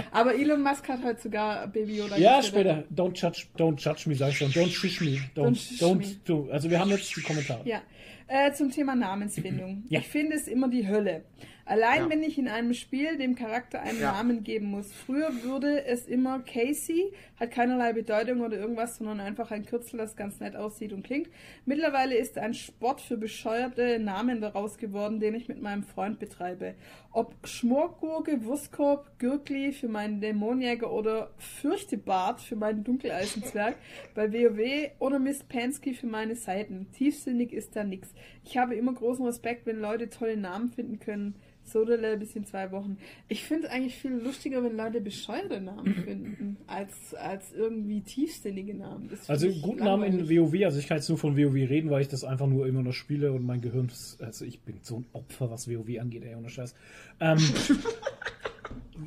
Aber 0.11 0.35
Elon 0.35 0.61
Musk 0.61 0.87
hat 0.89 1.03
heute 1.03 1.21
sogar 1.21 1.67
Baby 1.67 1.97
Yoda. 1.97 2.17
Ja, 2.17 2.41
später. 2.43 2.83
Don't 2.95 3.19
judge, 3.19 3.47
don't 3.57 3.77
judge 3.77 4.07
me, 4.07 4.15
sag 4.15 4.29
ich 4.29 4.37
schon. 4.37 4.51
Don't 4.51 4.75
fish 4.79 5.01
me. 5.01 5.19
Don't, 5.35 5.57
don't, 5.79 5.79
don't 5.79 6.17
do. 6.25 6.49
Also 6.51 6.69
wir 6.69 6.79
haben 6.79 6.91
jetzt 6.91 7.15
die 7.15 7.21
Kommentare. 7.21 7.61
Ja. 7.65 7.81
Äh, 8.27 8.51
zum 8.53 8.69
Thema 8.71 8.95
Namensfindung. 8.95 9.85
Ja. 9.89 9.99
Ich 9.99 10.07
finde 10.07 10.35
es 10.35 10.47
immer 10.47 10.69
die 10.69 10.87
Hölle. 10.87 11.23
Allein 11.67 12.03
ja. 12.03 12.09
wenn 12.09 12.23
ich 12.23 12.37
in 12.37 12.47
einem 12.47 12.73
Spiel 12.73 13.17
dem 13.17 13.35
Charakter 13.35 13.81
einen 13.81 13.99
ja. 13.99 14.13
Namen 14.13 14.43
geben 14.43 14.67
muss. 14.67 14.93
Früher 14.93 15.43
würde 15.43 15.83
es 15.85 16.07
immer 16.07 16.39
Casey, 16.39 17.11
hat 17.37 17.51
keinerlei 17.51 17.91
Bedeutung 17.91 18.39
oder 18.39 18.57
irgendwas, 18.57 18.97
sondern 18.97 19.19
einfach 19.19 19.51
ein 19.51 19.65
Kürzel, 19.65 19.97
das 19.97 20.15
ganz 20.15 20.39
nett 20.39 20.55
aussieht 20.55 20.93
und 20.93 21.03
klingt. 21.03 21.29
Mittlerweile 21.65 22.15
ist 22.15 22.37
ein 22.37 22.53
Sport 22.53 23.01
für 23.01 23.17
bescheuerte 23.17 23.99
Namen 23.99 24.39
daraus 24.39 24.77
geworden, 24.77 25.19
den 25.19 25.35
ich 25.35 25.49
mit 25.49 25.61
meinem 25.61 25.83
Freund 25.83 26.19
betreibe. 26.19 26.75
Ob 27.11 27.35
Schmorgurke, 27.45 28.45
Wurstkorb, 28.45 29.19
Gürkli 29.19 29.73
für 29.73 29.89
meinen 29.89 30.21
Dämonjäger 30.21 30.89
oder 30.89 31.31
Fürchtebart 31.37 32.39
für 32.39 32.55
meinen 32.55 32.85
Dunkeleisenzwerg 32.85 33.75
bei 34.15 34.31
WoW 34.31 34.91
oder 34.99 35.19
Miss 35.19 35.43
Pansky 35.43 35.93
für 35.93 36.07
meine 36.07 36.35
Seiten. 36.35 36.87
Tiefsinnig 36.93 37.51
ist 37.51 37.75
da 37.75 37.83
nix. 37.83 38.13
Ich 38.45 38.57
habe 38.57 38.75
immer 38.75 38.93
großen 38.93 39.25
Respekt, 39.25 39.65
wenn 39.65 39.81
Leute 39.81 40.09
tolle 40.09 40.37
Namen 40.37 40.69
finden 40.69 40.99
können. 40.99 41.35
Sodele 41.67 42.17
bis 42.17 42.35
in 42.35 42.45
zwei 42.45 42.71
Wochen. 42.71 42.97
Ich 43.27 43.43
finde 43.43 43.67
es 43.67 43.73
eigentlich 43.73 43.95
viel 43.95 44.11
lustiger, 44.11 44.63
wenn 44.63 44.75
Leute 44.75 45.01
bescheuerte 45.01 45.59
Namen 45.61 45.93
finden, 46.05 46.57
als, 46.67 47.13
als 47.15 47.53
irgendwie 47.53 48.01
tiefsinnige 48.01 48.73
Namen. 48.73 49.09
also 49.27 49.49
guten 49.61 49.83
Namen 49.83 50.03
in 50.03 50.29
WoW, 50.29 50.65
also 50.65 50.79
ich 50.79 50.87
kann 50.87 50.97
jetzt 50.97 51.09
nur 51.09 51.17
von 51.17 51.37
WoW 51.37 51.53
reden, 51.53 51.89
weil 51.89 52.01
ich 52.01 52.07
das 52.07 52.23
einfach 52.23 52.47
nur 52.47 52.67
immer 52.67 52.81
noch 52.83 52.93
spiele 52.93 53.31
und 53.31 53.45
mein 53.45 53.61
Gehirn, 53.61 53.89
also 54.19 54.45
ich 54.45 54.61
bin 54.61 54.79
so 54.81 54.97
ein 54.97 55.05
Opfer, 55.13 55.49
was 55.51 55.69
WoW 55.69 55.99
angeht, 55.99 56.23
ey, 56.23 56.35
ohne 56.35 56.49
Scheiß. 56.49 56.75
Ähm, 57.19 57.37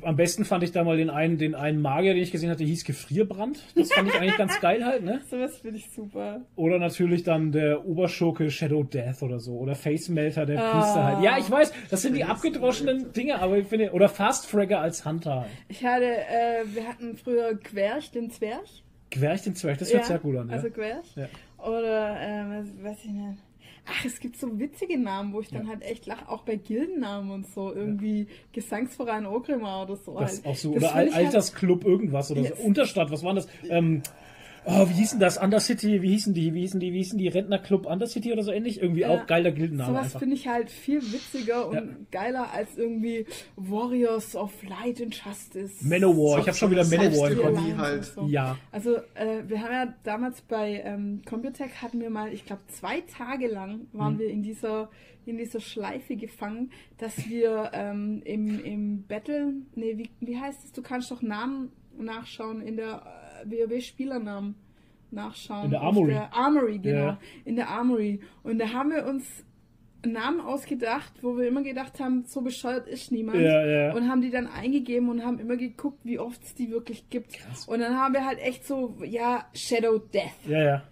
am 0.01 0.15
besten 0.15 0.45
fand 0.45 0.63
ich 0.63 0.71
da 0.71 0.83
mal 0.83 0.97
den 0.97 1.09
einen, 1.09 1.37
den 1.37 1.55
einen 1.55 1.81
Magier, 1.81 2.13
den 2.13 2.23
ich 2.23 2.31
gesehen 2.31 2.49
hatte, 2.49 2.59
der 2.59 2.67
hieß 2.67 2.85
Gefrierbrand. 2.85 3.59
Das 3.75 3.91
fand 3.91 4.09
ich 4.09 4.15
eigentlich 4.15 4.37
ganz 4.37 4.59
geil 4.61 4.85
halt, 4.85 5.03
ne? 5.03 5.21
Sowas 5.29 5.57
finde 5.57 5.77
ich 5.77 5.89
super. 5.91 6.41
Oder 6.55 6.79
natürlich 6.79 7.23
dann 7.23 7.51
der 7.51 7.85
Oberschurke 7.85 8.49
Shadow 8.49 8.83
Death 8.83 9.21
oder 9.21 9.39
so. 9.39 9.57
Oder 9.57 9.75
Face 9.75 10.09
Melter, 10.09 10.45
der 10.45 10.59
oh. 10.59 10.71
Priester 10.71 11.03
halt. 11.03 11.23
Ja, 11.23 11.37
ich 11.37 11.49
weiß, 11.49 11.73
das 11.89 12.01
sind 12.01 12.15
die 12.15 12.23
abgedroschenen 12.23 13.11
Dinge, 13.13 13.39
aber 13.39 13.57
ich 13.57 13.67
finde, 13.67 13.91
oder 13.91 14.09
Fast 14.09 14.47
Fragger 14.47 14.79
als 14.79 15.05
Hunter 15.05 15.41
halt. 15.41 15.51
Ich 15.67 15.83
hatte, 15.85 16.05
äh, 16.05 16.63
wir 16.73 16.87
hatten 16.87 17.17
früher 17.17 17.55
Querch, 17.55 18.11
den 18.11 18.29
Zwerg. 18.29 18.65
Querch, 19.09 19.41
den 19.41 19.55
Zwerg, 19.55 19.77
das 19.79 19.91
hört 19.91 20.03
ja, 20.03 20.07
sehr 20.07 20.19
gut 20.19 20.37
an, 20.37 20.49
ja. 20.49 20.55
Also 20.55 20.69
Querch. 20.69 21.15
Ja. 21.15 21.27
Oder, 21.57 22.19
äh, 22.19 22.83
weiß 22.83 22.97
ich 23.03 23.11
nicht 23.11 23.37
Ach, 23.85 24.05
es 24.05 24.19
gibt 24.19 24.37
so 24.37 24.59
witzige 24.59 24.97
Namen, 24.97 25.33
wo 25.33 25.41
ich 25.41 25.49
dann 25.49 25.63
ja. 25.63 25.69
halt 25.69 25.81
echt 25.81 26.05
lache, 26.05 26.29
auch 26.29 26.43
bei 26.43 26.55
Gildennamen 26.55 27.31
und 27.31 27.47
so. 27.47 27.73
Irgendwie 27.73 28.21
ja. 28.21 28.25
Gesangsverein 28.53 29.25
Ogrimmar 29.25 29.83
oder 29.83 29.95
so. 29.95 30.19
Das 30.19 30.37
halt. 30.37 30.45
auch 30.45 30.55
so, 30.55 30.73
das 30.73 30.83
oder 30.83 30.93
halt 30.93 31.13
Altersclub 31.13 31.83
halt, 31.83 31.91
irgendwas 31.91 32.31
oder 32.31 32.43
so. 32.43 32.53
Unterstadt, 32.63 33.11
was 33.11 33.23
war 33.23 33.33
das? 33.33 33.47
Ähm, 33.69 34.03
Oh, 34.65 34.87
wie 34.89 34.93
hießen 34.93 35.19
das? 35.19 35.37
Undercity, 35.37 36.01
wie 36.01 36.09
hießen 36.09 36.33
die? 36.33 36.53
Wie 36.53 36.61
hießen 36.61 36.79
die? 36.79 36.93
Wie 36.93 36.97
hießen 36.97 37.17
die? 37.17 37.27
Rentnerclub 37.27 37.85
Undercity 37.85 38.31
oder 38.31 38.43
so 38.43 38.51
ähnlich? 38.51 38.79
Irgendwie 38.81 39.01
ja, 39.01 39.09
auch 39.09 39.25
geiler 39.25 39.51
Gildenname. 39.51 39.97
Sowas 39.97 40.15
finde 40.17 40.35
ich 40.35 40.47
halt 40.47 40.69
viel 40.69 41.01
witziger 41.01 41.67
und 41.67 41.75
ja. 41.75 41.83
geiler 42.11 42.51
als 42.53 42.77
irgendwie 42.77 43.25
Warriors 43.55 44.35
of 44.35 44.51
Light 44.63 45.01
and 45.01 45.15
Justice. 45.15 45.73
Manowar, 45.81 46.39
ich 46.39 46.47
habe 46.47 46.57
schon 46.57 46.71
wieder 46.71 46.85
Manowar 46.85 47.31
im 47.31 47.37
Kopf. 47.39 47.77
Halt. 47.77 48.05
So. 48.05 48.27
Ja. 48.27 48.57
Also, 48.71 48.97
äh, 49.15 49.43
wir 49.47 49.61
haben 49.61 49.71
ja 49.71 49.93
damals 50.03 50.41
bei 50.41 50.81
ähm, 50.85 51.21
Computech 51.27 51.81
hatten 51.81 51.99
wir 51.99 52.09
mal, 52.09 52.31
ich 52.31 52.45
glaube, 52.45 52.61
zwei 52.67 53.01
Tage 53.01 53.47
lang 53.47 53.87
waren 53.93 54.13
hm. 54.13 54.19
wir 54.19 54.29
in 54.29 54.43
dieser 54.43 54.89
in 55.25 55.37
dieser 55.37 55.59
Schleife 55.59 56.15
gefangen, 56.15 56.71
dass 56.97 57.29
wir 57.29 57.71
ähm, 57.73 58.23
im, 58.25 58.63
im 58.63 59.03
Battle, 59.03 59.53
nee, 59.75 59.95
wie, 59.95 60.09
wie 60.19 60.39
heißt 60.39 60.65
es? 60.65 60.71
Du 60.71 60.81
kannst 60.81 61.11
doch 61.11 61.21
Namen 61.21 61.71
nachschauen 61.97 62.61
in 62.61 62.75
der 62.75 63.20
WoW-Spielernamen 63.45 64.55
nachschauen. 65.11 65.65
In 65.65 65.71
der 65.71 65.81
Armory. 65.81 66.11
Der 66.11 66.33
Armory, 66.33 66.79
genau. 66.79 67.05
Ja. 67.05 67.19
In 67.45 67.55
der 67.55 67.69
Armory. 67.69 68.21
Und 68.43 68.59
da 68.59 68.71
haben 68.71 68.91
wir 68.91 69.05
uns 69.05 69.45
Namen 70.05 70.41
ausgedacht, 70.41 71.11
wo 71.21 71.37
wir 71.37 71.47
immer 71.47 71.61
gedacht 71.61 71.99
haben, 71.99 72.23
so 72.25 72.41
bescheuert 72.41 72.87
ist 72.87 73.11
niemand. 73.11 73.39
Ja, 73.39 73.65
ja. 73.65 73.93
Und 73.93 74.09
haben 74.09 74.21
die 74.21 74.31
dann 74.31 74.47
eingegeben 74.47 75.09
und 75.09 75.23
haben 75.23 75.39
immer 75.39 75.57
geguckt, 75.57 75.99
wie 76.03 76.17
oft 76.17 76.41
es 76.43 76.55
die 76.55 76.71
wirklich 76.71 77.09
gibt. 77.09 77.33
Krass. 77.33 77.67
Und 77.67 77.79
dann 77.79 77.95
haben 77.95 78.13
wir 78.13 78.25
halt 78.25 78.39
echt 78.39 78.65
so, 78.65 78.97
ja, 79.03 79.45
Shadow 79.53 79.99
Death. 79.99 80.47
Ja, 80.47 80.63
ja. 80.63 80.83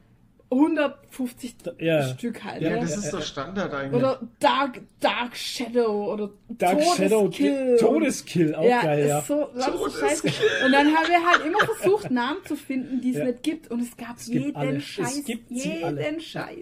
150 0.51 1.55
ja. 1.79 2.07
Stück 2.09 2.43
halt. 2.43 2.61
Ja, 2.61 2.71
ne? 2.71 2.79
das 2.79 2.97
ist 2.97 3.11
der 3.11 3.21
Standard 3.21 3.71
eigentlich. 3.71 4.01
Oder 4.01 4.19
Dark, 4.39 4.81
Dark 4.99 5.35
Shadow 5.35 6.11
oder 6.13 6.31
Dark 6.49 6.79
Todeskill. 6.79 7.77
Shadow, 7.77 7.77
Todeskill, 7.77 8.55
auch 8.55 8.63
ja, 8.63 8.81
geil, 8.81 9.07
ja. 9.07 9.21
So, 9.21 9.45
Todeskill. 9.45 10.31
Und 10.65 10.71
dann 10.71 10.87
haben 10.87 11.07
wir 11.07 11.25
halt 11.25 11.45
immer 11.45 11.59
versucht, 11.59 12.09
Namen 12.09 12.39
zu 12.45 12.55
finden, 12.55 12.99
die 13.01 13.11
es 13.11 13.17
ja. 13.17 13.25
nicht 13.25 13.43
gibt. 13.43 13.69
Und 13.69 13.81
es 13.81 13.95
gab 13.95 14.17
es 14.17 14.27
jeden 14.27 14.55
alle. 14.55 14.81
Scheiß. 14.81 15.19
Es 15.19 15.25
gibt 15.25 15.51
jeden 15.51 16.19
Scheiß. 16.19 16.57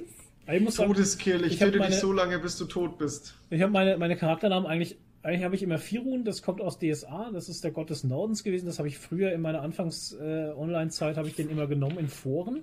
Ich 0.52 0.62
muss 0.62 0.76
Todeskill, 0.76 1.46
ich, 1.46 1.54
ich 1.54 1.60
töte 1.60 1.80
dich 1.80 1.96
so 1.96 2.12
lange, 2.12 2.40
bis 2.40 2.58
du 2.58 2.66
tot 2.66 2.98
bist. 2.98 3.36
Ich 3.50 3.62
habe 3.62 3.72
meine, 3.72 3.98
meine 3.98 4.18
Charakternamen 4.18 4.70
eigentlich 4.70 4.98
eigentlich 5.24 5.44
habe 5.44 5.56
ich 5.56 5.64
immer 5.64 5.78
Firun, 5.78 6.24
das 6.24 6.42
kommt 6.42 6.62
aus 6.62 6.80
DSA, 6.80 7.32
das 7.34 7.50
ist 7.50 7.62
der 7.62 7.72
Gott 7.72 7.90
des 7.90 8.06
Nordens 8.06 8.44
gewesen. 8.46 8.66
Das 8.66 8.80
habe 8.80 8.88
ich 8.88 8.98
früher 8.98 9.34
in 9.34 9.42
meiner 9.42 9.62
Anfangs-Online-Zeit, 9.62 11.16
äh, 11.16 11.18
habe 11.18 11.28
ich 11.28 11.36
den 11.36 11.50
immer 11.50 11.68
genommen 11.68 11.98
in 11.98 12.08
Foren 12.08 12.62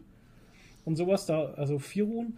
und 0.85 0.97
sowas 0.97 1.27
da, 1.27 1.53
also 1.57 1.79
Firun 1.79 2.37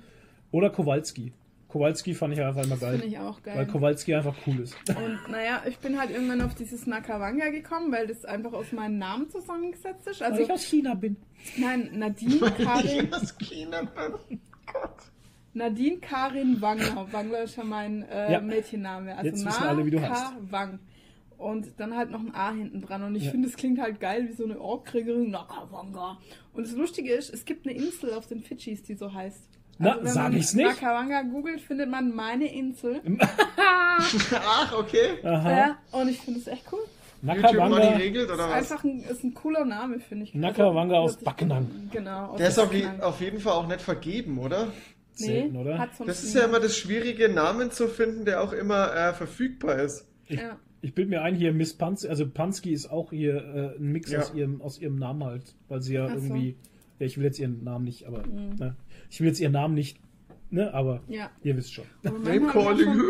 oder 0.50 0.70
Kowalski. 0.70 1.32
Kowalski 1.68 2.14
fand 2.14 2.32
ich 2.32 2.40
einfach 2.40 2.64
immer 2.64 2.76
geil. 2.76 2.98
Finde 2.98 3.06
ich 3.06 3.18
auch 3.18 3.42
geil. 3.42 3.58
Weil 3.58 3.66
Kowalski 3.66 4.14
einfach 4.14 4.34
cool 4.46 4.60
ist. 4.60 4.76
Und 4.88 5.18
naja, 5.30 5.62
ich 5.66 5.78
bin 5.78 5.98
halt 5.98 6.10
irgendwann 6.10 6.40
auf 6.40 6.54
dieses 6.54 6.86
Nakawanga 6.86 7.50
gekommen, 7.50 7.92
weil 7.92 8.06
das 8.06 8.24
einfach 8.24 8.52
aus 8.52 8.72
meinem 8.72 8.98
Namen 8.98 9.28
zusammengesetzt 9.28 10.06
ist. 10.06 10.22
Also 10.22 10.36
weil 10.36 10.44
ich 10.44 10.52
aus 10.52 10.64
China 10.64 10.94
bin. 10.94 11.16
Nein, 11.56 11.90
Nadine 11.92 12.50
Karin. 12.52 13.04
ich 13.06 13.12
aus 13.12 13.36
China 13.38 13.82
bin. 13.82 14.40
Gott. 14.72 14.96
Nadine 15.54 15.98
Karin 15.98 16.60
Wangler. 16.60 17.06
Wangler 17.12 17.42
ist 17.42 17.56
ja 17.56 17.64
mein 17.64 18.02
äh, 18.08 18.32
ja. 18.32 18.40
Mädchenname. 18.40 19.16
Also 19.16 19.30
Jetzt 19.30 19.44
wissen 19.44 19.62
alle, 19.62 19.84
wie 19.84 19.90
du 19.90 20.00
heißt. 20.00 20.32
Wang. 20.50 20.78
Und 21.38 21.78
dann 21.78 21.96
halt 21.96 22.10
noch 22.10 22.20
ein 22.20 22.34
A 22.34 22.52
hinten 22.52 22.80
dran. 22.80 23.02
Und 23.02 23.14
ich 23.14 23.24
ja. 23.24 23.30
finde, 23.30 23.48
es 23.48 23.56
klingt 23.56 23.80
halt 23.80 24.00
geil 24.00 24.28
wie 24.28 24.32
so 24.32 24.44
eine 24.44 24.60
Orkkriegerin. 24.60 25.30
Nakawanga. 25.30 26.18
Und 26.54 26.66
das 26.66 26.74
Lustige 26.74 27.12
ist, 27.12 27.32
es 27.32 27.44
gibt 27.44 27.66
eine 27.66 27.76
Insel 27.76 28.14
auf 28.14 28.26
den 28.26 28.40
Fidschis, 28.40 28.82
die 28.82 28.94
so 28.94 29.12
heißt. 29.12 29.48
Also, 29.78 30.00
Na, 30.02 30.10
sag 30.10 30.32
ich's 30.32 30.54
nicht. 30.54 30.66
Nakawanga 30.66 31.22
googelt, 31.22 31.60
findet 31.60 31.90
man 31.90 32.14
meine 32.14 32.50
Insel. 32.52 33.02
Ach, 33.58 34.78
okay. 34.78 35.18
Aha. 35.22 35.50
Ja, 35.50 35.78
und 35.92 36.08
ich 36.08 36.20
finde 36.20 36.40
es 36.40 36.46
echt 36.46 36.64
cool. 36.72 36.80
Nakawanga. 37.22 37.96
Regelt, 37.96 38.30
oder 38.30 38.48
was? 38.48 38.64
Ist 38.64 38.72
einfach 38.72 38.84
ein, 38.84 39.00
ist 39.00 39.24
ein 39.24 39.34
cooler 39.34 39.64
Name, 39.64 40.00
finde 40.00 40.24
ich. 40.24 40.34
Nakawanga 40.34 40.96
aus 40.96 41.16
Backenang. 41.16 41.90
Genau. 41.92 42.26
Aus 42.26 42.38
Der 42.38 42.48
ist 42.48 42.58
auf, 42.58 42.70
auf, 43.00 43.20
jeden 43.20 43.40
Fall 43.40 43.52
auch 43.52 43.66
nicht 43.66 43.80
vergeben, 43.80 44.38
oder? 44.38 44.68
Nee, 45.18 45.26
Selten, 45.26 45.56
oder? 45.56 45.88
das 46.04 46.22
ist 46.22 46.34
ja 46.34 46.44
immer 46.44 46.60
das 46.60 46.76
Schwierige, 46.76 47.30
Namen 47.30 47.70
zu 47.70 47.88
finden, 47.88 48.26
der 48.26 48.42
auch 48.42 48.52
immer 48.52 48.94
äh, 48.94 49.14
verfügbar 49.14 49.76
ist. 49.76 50.06
Ich, 50.26 50.40
ja. 50.40 50.58
Ich 50.86 50.94
bilde 50.94 51.10
mir 51.10 51.20
ein, 51.22 51.34
hier 51.34 51.52
Miss 51.52 51.74
Pansky, 51.74 52.08
also 52.08 52.28
Pansky 52.28 52.72
ist 52.72 52.92
auch 52.92 53.10
hier 53.10 53.34
äh, 53.34 53.76
ein 53.76 53.90
Mix 53.90 54.12
ja. 54.12 54.20
aus, 54.20 54.32
ihrem, 54.32 54.62
aus 54.62 54.78
ihrem 54.78 54.94
Namen 54.94 55.24
halt, 55.24 55.56
weil 55.66 55.82
sie 55.82 55.94
ja 55.94 56.06
Ach 56.06 56.14
irgendwie, 56.14 56.52
so. 56.52 56.56
ja, 57.00 57.06
ich 57.06 57.18
will 57.18 57.24
jetzt 57.24 57.40
ihren 57.40 57.64
Namen 57.64 57.84
nicht, 57.84 58.06
aber, 58.06 58.24
mhm. 58.24 58.54
ne, 58.56 58.76
ich 59.10 59.20
will 59.20 59.26
jetzt 59.26 59.40
ihren 59.40 59.50
Namen 59.50 59.74
nicht, 59.74 59.98
ne, 60.50 60.72
aber 60.72 61.02
ja. 61.08 61.28
ihr 61.42 61.56
wisst 61.56 61.74
schon. 61.74 61.86
Name 62.04 62.46
Calling. 62.46 62.86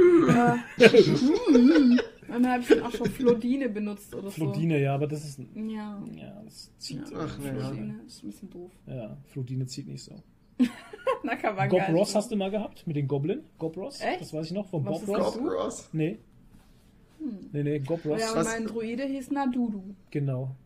Manchmal 2.28 2.52
habe 2.52 2.62
ich 2.62 2.68
dann 2.68 2.82
auch 2.82 2.92
schon 2.92 3.10
Flodine 3.10 3.68
benutzt 3.68 4.14
oder 4.14 4.30
Flodine, 4.30 4.30
so. 4.30 4.52
Flodine, 4.54 4.80
ja, 4.80 4.94
aber 4.94 5.06
das 5.06 5.26
ist, 5.26 5.38
ja, 5.38 6.02
ja 6.16 6.42
das 6.42 6.72
zieht. 6.78 7.10
Ja, 7.10 7.18
Ach, 7.18 7.38
ne, 7.38 7.60
Flodine 7.60 7.94
ja. 7.98 8.06
ist 8.06 8.24
ein 8.24 8.30
bisschen 8.30 8.50
doof. 8.50 8.72
Ja, 8.86 9.18
Flodine 9.26 9.66
zieht 9.66 9.86
nicht 9.86 10.02
so. 10.02 10.22
Nakawanga. 11.22 11.66
Gob 11.66 11.88
Ross 11.90 12.14
hast 12.14 12.30
du 12.30 12.36
mal 12.36 12.50
gehabt 12.50 12.86
mit 12.86 12.96
den 12.96 13.06
Goblin? 13.06 13.42
Gob 13.58 13.76
Ross? 13.76 14.00
Echt? 14.00 14.22
Das 14.22 14.32
weiß 14.32 14.46
ich 14.46 14.52
noch 14.52 14.66
von 14.66 14.82
Was 14.86 15.04
Bob 15.04 15.18
Ross. 15.18 15.34
Gob 15.34 15.46
Ross? 15.46 15.90
Nee. 15.92 16.20
Hm. 17.30 17.50
Nee, 17.52 17.62
nee, 17.62 17.78
Gob 17.80 18.04
Ross. 18.04 18.20
Ja, 18.20 18.32
aber 18.32 18.44
mein 18.44 18.66
Druide 18.66 19.04
hieß 19.04 19.30
Nadudu. 19.30 19.94
Genau. 20.10 20.56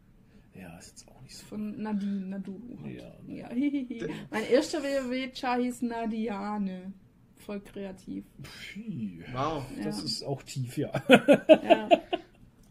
Ja, 0.54 0.76
ist 0.78 0.88
jetzt 0.88 1.08
auch 1.08 1.22
nicht 1.22 1.36
so. 1.36 1.46
Von 1.46 1.80
Nadine 1.80 2.26
Nadu. 2.26 2.60
Ja. 2.84 3.12
ja. 3.26 3.48
mein 4.30 4.44
erster 4.50 4.82
WoW-Char 4.82 5.58
hieß 5.60 5.82
Nadiane. 5.82 6.92
Voll 7.38 7.60
kreativ. 7.60 8.24
Wow. 9.32 9.64
Das 9.82 9.98
ja. 9.98 10.04
ist 10.04 10.22
auch 10.24 10.42
tief, 10.42 10.76
ja. 10.76 10.90
ja. 11.08 11.88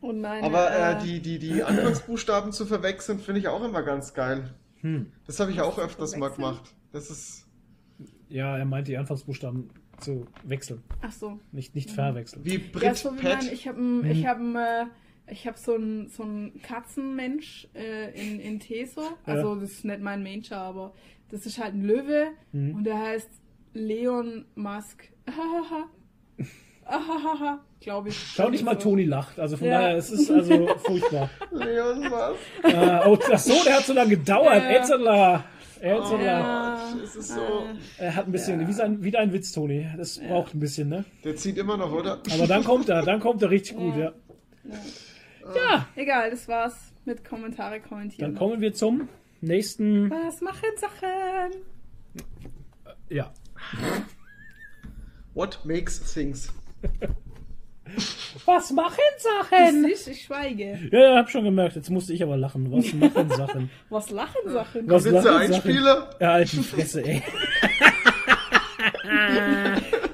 Und 0.02 0.22
meine, 0.22 0.46
Aber 0.46 0.72
äh, 0.72 0.94
äh, 0.94 1.04
die, 1.04 1.20
die, 1.20 1.40
die 1.40 1.64
Anfangsbuchstaben 1.64 2.54
zu 2.54 2.66
verwechseln, 2.66 3.20
finde 3.20 3.42
ich 3.42 3.48
auch 3.48 3.64
immer 3.64 3.84
ganz 3.84 4.14
geil. 4.14 4.54
Hm. 4.82 5.12
Das 5.26 5.40
habe 5.40 5.52
ich 5.52 5.60
auch 5.60 5.78
öfters 5.78 6.16
mal 6.16 6.30
gemacht. 6.30 6.74
Das 6.92 7.10
ist. 7.10 7.46
Ja, 8.30 8.58
er 8.58 8.66
meint 8.66 8.88
die 8.88 8.98
Anfangsbuchstaben 8.98 9.72
zu 10.00 10.26
wechseln. 10.44 10.84
Ach 11.02 11.12
so. 11.12 11.40
Nicht, 11.52 11.76
nicht 11.76 11.92
verwechseln. 11.92 12.44
Wie 12.46 12.58
Brit 12.58 12.84
ja, 12.84 12.96
so 12.96 13.14
wie 13.14 13.22
Pet. 13.22 13.44
Man, 13.44 13.54
ich 13.54 13.68
habe 13.68 14.08
ich 14.10 14.26
hab, 14.26 14.40
äh, 14.40 14.86
ich 15.32 15.48
hab 15.48 15.58
so 15.58 15.76
einen 15.76 16.10
so 16.10 16.26
Katzenmensch 16.64 17.68
äh, 17.74 18.12
in, 18.20 18.40
in 18.40 18.60
Teso. 18.60 19.02
Also 19.26 19.54
ja. 19.54 19.60
das 19.60 19.72
ist 19.72 19.86
nicht 19.86 20.02
mein 20.02 20.24
Mensch, 20.24 20.52
aber 20.52 20.94
das 21.30 21.46
ist 21.46 21.60
halt 21.60 21.74
ein 21.74 21.84
Löwe 21.84 22.30
hm. 22.52 22.76
und 22.76 22.84
der 22.84 23.00
heißt 23.00 23.30
Leon 23.74 24.46
Musk. 24.56 25.10
glaube 27.80 28.10
ich. 28.10 28.18
Schau 28.36 28.50
nicht 28.50 28.64
mal, 28.64 28.76
Toni 28.76 29.06
lacht. 29.06 29.40
Also 29.40 29.58
von 29.58 29.68
ja. 29.68 29.80
daher, 29.82 29.98
es 29.98 30.12
ist 30.12 30.30
also 30.30 30.68
furchtbar. 30.84 31.30
Leon 31.52 32.02
Musk. 32.02 32.40
Äh, 32.64 33.08
oh, 33.08 33.18
ach 33.32 33.40
so, 33.40 33.64
der 33.64 33.76
hat 33.76 33.86
so 33.86 33.94
lange 33.94 34.10
gedauert. 34.12 34.64
Ja. 34.64 34.70
Etzela. 35.82 35.98
Etzela. 35.98 36.24
Ja. 36.24 36.94
Es 37.04 37.16
ist 37.16 37.30
so. 37.30 37.66
Er 37.98 38.16
hat 38.16 38.28
ein 38.28 38.32
bisschen, 38.32 38.62
ja. 38.62 38.68
wie, 38.68 38.74
sein, 38.74 39.04
wie 39.04 39.12
dein 39.12 39.34
Witz, 39.34 39.52
Toni. 39.52 39.88
Das 39.98 40.18
ja. 40.18 40.28
braucht 40.28 40.54
ein 40.54 40.60
bisschen, 40.60 40.90
ne? 40.90 41.06
Der 41.24 41.36
zieht 41.36 41.58
immer 41.58 41.78
noch, 41.78 41.92
oder? 41.92 42.22
Aber 42.34 42.48
dann 42.48 42.64
kommt 42.64 42.90
er, 42.90 43.04
dann 43.04 43.20
kommt 43.20 43.42
er 43.42 43.50
richtig 43.50 43.78
gut, 43.78 43.96
ja. 43.96 44.14
Ja. 45.56 45.88
Egal, 45.96 46.30
das 46.32 46.48
war's 46.48 46.94
mit 47.06 47.24
Kommentare 47.24 47.80
kommentieren. 47.80 48.34
Dann 48.34 48.40
kommen 48.40 48.62
wir 48.62 48.74
zum 48.74 49.10
nächsten. 49.42 50.10
Was 50.10 50.42
machen 50.42 50.70
Sachen? 50.78 51.64
Ja. 53.10 53.34
What 55.34 55.60
makes 55.64 56.14
things? 56.14 56.54
Was 58.46 58.72
machen 58.72 58.98
Sachen? 59.18 59.86
Ich, 59.86 60.08
ich 60.08 60.24
schweige. 60.24 60.80
Ja, 60.92 61.00
ja, 61.00 61.16
hab 61.18 61.30
schon 61.30 61.44
gemerkt. 61.44 61.76
Jetzt 61.76 61.90
musste 61.90 62.14
ich 62.14 62.24
aber 62.24 62.38
lachen. 62.38 62.72
Was 62.72 62.94
machen 62.94 63.30
Sachen? 63.30 63.70
Was 63.90 64.10
lachen 64.10 64.42
Sachen? 64.48 64.90
Was 64.90 65.04
sind 65.04 65.14
lachen 65.14 65.30
Einspieler? 65.30 66.10
Ja, 66.20 66.40
die 66.40 66.58
Fresse, 66.58 67.06
ey. 67.06 67.22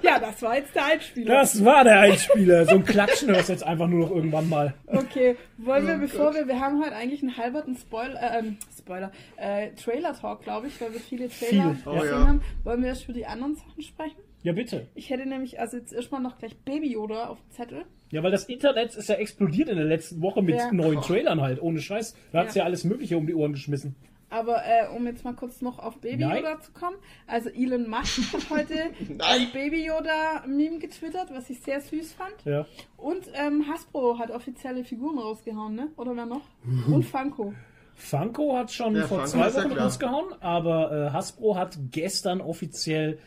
ja, 0.01 0.19
das 0.19 0.41
war 0.41 0.55
jetzt 0.55 0.75
der 0.75 0.85
Einspieler. 0.85 1.35
Das 1.35 1.63
war 1.63 1.83
der 1.83 1.99
Einspieler. 1.99 2.65
So 2.65 2.75
ein 2.75 2.85
Klatschen 2.85 3.29
hörst 3.29 3.49
du 3.49 3.53
jetzt 3.53 3.63
einfach 3.63 3.87
nur 3.87 4.07
noch 4.07 4.15
irgendwann 4.15 4.49
mal. 4.49 4.73
Okay, 4.87 5.37
wollen 5.57 5.87
wir, 5.87 5.95
oh 5.95 5.99
bevor 5.99 6.25
Gott. 6.27 6.35
wir, 6.35 6.47
wir 6.47 6.59
haben 6.59 6.83
heute 6.83 6.95
eigentlich 6.95 7.21
einen 7.21 7.37
halberten 7.37 7.75
Spoiler, 7.75 8.21
äh, 8.21 8.39
ähm, 8.39 8.57
Spoiler, 8.77 9.11
äh, 9.37 9.71
Trailer-Talk, 9.71 10.43
glaube 10.43 10.67
ich, 10.67 10.79
weil 10.79 10.93
wir 10.93 10.99
viele 10.99 11.29
Trailer 11.29 11.75
Viel. 11.75 11.83
gesehen 11.83 11.85
oh, 11.85 12.03
ja. 12.03 12.27
haben. 12.27 12.41
Wollen 12.63 12.81
wir 12.81 12.89
erst 12.89 13.05
für 13.05 13.13
die 13.13 13.25
anderen 13.25 13.55
Sachen 13.55 13.81
sprechen? 13.81 14.24
Ja, 14.45 14.53
bitte. 14.53 14.85
Ich 14.93 15.09
hätte 15.09 15.25
nämlich 15.25 15.59
also 15.59 15.75
jetzt 15.75 15.91
erstmal 15.91 16.21
noch 16.21 16.37
gleich 16.37 16.55
Baby 16.57 16.91
Yoda 16.91 17.29
auf 17.29 17.39
dem 17.41 17.49
Zettel. 17.49 17.85
Ja, 18.11 18.21
weil 18.21 18.29
das 18.29 18.45
Internet 18.45 18.93
ist 18.93 19.09
ja 19.09 19.15
explodiert 19.15 19.69
in 19.69 19.75
der 19.75 19.87
letzten 19.87 20.21
Woche 20.21 20.43
mit 20.43 20.57
ja. 20.57 20.71
neuen 20.71 21.01
Trailern 21.01 21.41
halt, 21.41 21.59
ohne 21.59 21.81
Scheiß. 21.81 22.15
Da 22.31 22.41
hat 22.41 22.49
es 22.49 22.53
ja. 22.53 22.61
ja 22.61 22.65
alles 22.67 22.83
Mögliche 22.83 23.17
um 23.17 23.25
die 23.25 23.33
Ohren 23.33 23.53
geschmissen. 23.53 23.95
Aber 24.29 24.61
äh, 24.63 24.95
um 24.95 25.07
jetzt 25.07 25.23
mal 25.23 25.33
kurz 25.33 25.61
noch 25.61 25.79
auf 25.79 25.97
Baby 25.97 26.25
Nein. 26.25 26.43
Yoda 26.43 26.61
zu 26.61 26.73
kommen. 26.73 26.95
Also 27.25 27.49
Elon 27.49 27.89
Musk 27.89 28.33
hat 28.33 28.49
heute 28.51 28.75
ein 29.17 29.51
Baby 29.51 29.83
Yoda 29.83 30.43
Meme 30.45 30.77
getwittert, 30.77 31.29
was 31.33 31.49
ich 31.49 31.61
sehr 31.61 31.81
süß 31.81 32.13
fand. 32.13 32.35
Ja. 32.45 32.67
Und 32.97 33.23
ähm, 33.33 33.65
Hasbro 33.67 34.19
hat 34.19 34.29
offizielle 34.29 34.83
Figuren 34.83 35.17
rausgehauen, 35.17 35.73
ne? 35.73 35.87
Oder 35.97 36.15
wer 36.15 36.27
noch? 36.27 36.41
Und 36.87 37.01
Funko. 37.01 37.55
Funko 37.95 38.55
hat 38.55 38.71
schon 38.71 38.95
ja, 38.95 39.07
vor 39.07 39.25
Funko 39.25 39.49
zwei 39.49 39.53
Wochen 39.55 39.71
rausgehauen, 39.71 40.33
aber 40.39 40.91
äh, 40.91 41.09
Hasbro 41.13 41.55
hat 41.55 41.79
gestern 41.89 42.41
offiziell 42.41 43.17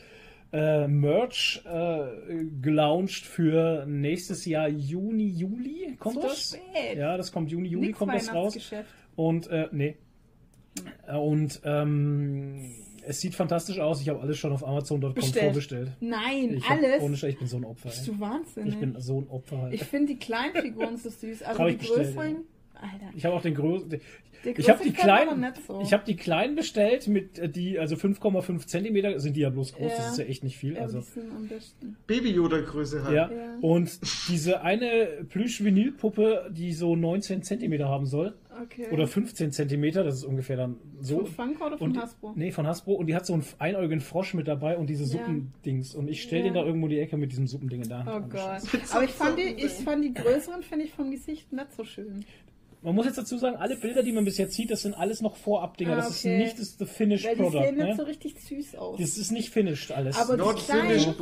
äh, 0.52 0.88
Merch 0.88 1.62
äh, 1.66 2.44
gelauncht 2.61 3.26
für 3.26 3.84
nächstes 3.87 4.44
Jahr 4.46 4.68
Juni, 4.68 5.28
Juli 5.28 5.96
kommt 5.98 6.16
so 6.16 6.22
das? 6.22 6.50
Spät. 6.50 6.96
Ja, 6.96 7.16
das 7.16 7.32
kommt 7.32 7.50
Juni, 7.50 7.68
Juli 7.68 7.88
Nix 7.88 7.98
kommt 7.98 8.14
das 8.14 8.32
raus. 8.32 8.56
Und 9.16 9.48
äh, 9.48 9.68
nee. 9.72 9.96
Und 11.06 11.61
ähm, 11.64 12.72
es 13.04 13.20
sieht 13.20 13.34
fantastisch 13.34 13.78
aus. 13.78 14.00
Ich 14.00 14.08
habe 14.08 14.20
alles 14.20 14.38
schon 14.38 14.52
auf 14.52 14.66
Amazon.com 14.66 15.22
vorbestellt. 15.22 15.92
Nein, 16.00 16.54
ich 16.54 16.64
alles. 16.66 16.96
Hab, 16.96 17.02
ohne 17.02 17.16
Scheiß, 17.16 17.32
ich 17.32 17.38
bin 17.38 17.48
so 17.48 17.56
ein 17.56 17.64
Opfer. 17.64 17.88
Bist 17.88 18.06
du 18.06 18.20
wahnsinnig? 18.20 18.74
Ich 18.74 18.80
bin 18.80 18.94
so 19.00 19.20
ein 19.20 19.28
Opfer. 19.28 19.62
Halt. 19.62 19.74
Ich 19.74 19.84
finde 19.84 20.12
die 20.12 20.18
kleinen 20.18 20.54
Figuren 20.54 20.96
so 20.96 21.11
süß. 21.11 21.42
Also 21.42 21.66
die 21.66 21.78
größeren. 21.78 22.37
Alter. 22.74 23.11
Ich 23.16 23.24
habe 23.24 23.34
auch 23.34 23.42
den 23.42 23.54
größten. 23.54 24.00
Ich 24.44 24.70
habe 24.70 24.83
die 24.85 24.92
kleinen, 24.92 25.53
so. 25.66 25.81
ich 25.83 25.92
habe 25.92 26.05
die 26.05 26.16
kleinen 26.16 26.55
bestellt 26.55 27.09
mit 27.09 27.38
äh, 27.38 27.48
die 27.48 27.79
also 27.79 27.96
5,5 27.96 28.66
Zentimeter 28.66 29.18
sind 29.18 29.37
die 29.37 29.40
ja 29.40 29.51
bloß 29.51 29.74
groß. 29.74 29.90
Ja. 29.90 29.96
Das 29.96 30.12
ist 30.12 30.18
ja 30.18 30.24
echt 30.24 30.44
nicht 30.44 30.57
viel. 30.57 30.74
Ja, 30.74 30.83
also 30.83 31.03
Baby 32.07 32.31
Yoda 32.31 32.61
Größe 32.61 33.05
halt. 33.05 33.14
Ja. 33.14 33.31
ja. 33.31 33.59
Und 33.61 34.01
diese 34.29 34.62
eine 34.62 35.24
Plüsch 35.29 35.62
Vinylpuppe, 35.62 36.51
die 36.51 36.72
so 36.72 36.94
19 36.96 37.42
Zentimeter 37.42 37.88
haben 37.88 38.07
soll. 38.07 38.35
Okay. 38.62 38.88
Oder 38.90 39.07
15 39.07 39.53
Zentimeter, 39.53 40.03
das 40.03 40.16
ist 40.16 40.24
ungefähr 40.24 40.57
dann 40.57 40.77
so. 41.01 41.24
Von 41.24 41.51
Funko 41.51 41.66
oder 41.66 41.79
von 41.79 41.90
und, 41.90 41.98
Hasbro? 41.98 42.33
Nee, 42.35 42.51
von 42.51 42.66
Hasbro. 42.66 42.94
Und 42.94 43.07
die 43.07 43.14
hat 43.14 43.24
so 43.24 43.33
einen 43.35 43.44
einäugigen 43.59 44.01
Frosch 44.01 44.35
mit 44.35 44.48
dabei 44.48 44.77
und 44.77 44.88
diese 44.90 45.07
Suppendings. 45.07 45.94
Und 45.94 46.09
ich 46.09 46.22
stelle 46.22 46.44
den 46.44 46.55
da 46.55 46.64
irgendwo 46.64 46.87
in 46.87 46.90
die 46.90 46.98
Ecke 46.98 47.16
mit 47.16 47.31
diesem 47.31 47.46
Suppending 47.46 47.83
in 47.83 47.88
der 47.88 48.05
Hand. 48.05 48.09
Oh 48.09 48.29
Gott. 48.29 48.62
Aber 48.92 49.05
ich 49.05 49.12
fand 49.12 49.38
die, 49.38 49.64
ich 49.64 49.72
fand 49.72 50.05
die 50.05 50.12
größeren, 50.12 50.62
finde 50.62 50.87
ich 50.87 50.92
vom 50.92 51.11
Gesicht 51.11 51.53
nicht 51.53 51.72
so 51.72 51.85
schön. 51.85 52.24
Man 52.81 52.95
muss 52.95 53.07
jetzt 53.07 53.19
dazu 53.19 53.38
sagen, 53.38 53.57
alle 53.57 53.77
Bilder, 53.77 54.03
die 54.03 54.12
man 54.12 54.25
bis 54.25 54.38
jetzt 54.38 54.55
sieht, 54.55 54.71
das 54.71 54.83
sind 54.83 54.95
alles 54.95 55.21
noch 55.21 55.37
Vorabdinger. 55.37 55.93
Ah, 55.93 55.99
okay. 55.99 56.07
Das 56.07 56.17
ist 56.17 56.25
nicht 56.25 56.59
das 56.59 56.79
the 56.79 56.87
finished 56.87 57.27
Weil 57.27 57.37
product. 57.37 57.59
Die 57.59 57.64
sehen 57.64 57.77
ne? 57.77 57.85
nicht 57.85 57.97
so 57.97 58.03
richtig 58.05 58.41
süß 58.41 58.75
aus. 58.77 59.01
Das 59.01 59.19
ist 59.19 59.33
nicht 59.33 59.51
finished 59.51 59.91
alles. 59.91 60.17
Aber 60.17 60.37
Not 60.37 60.61
die 60.61 60.64
kleinen, 60.64 61.14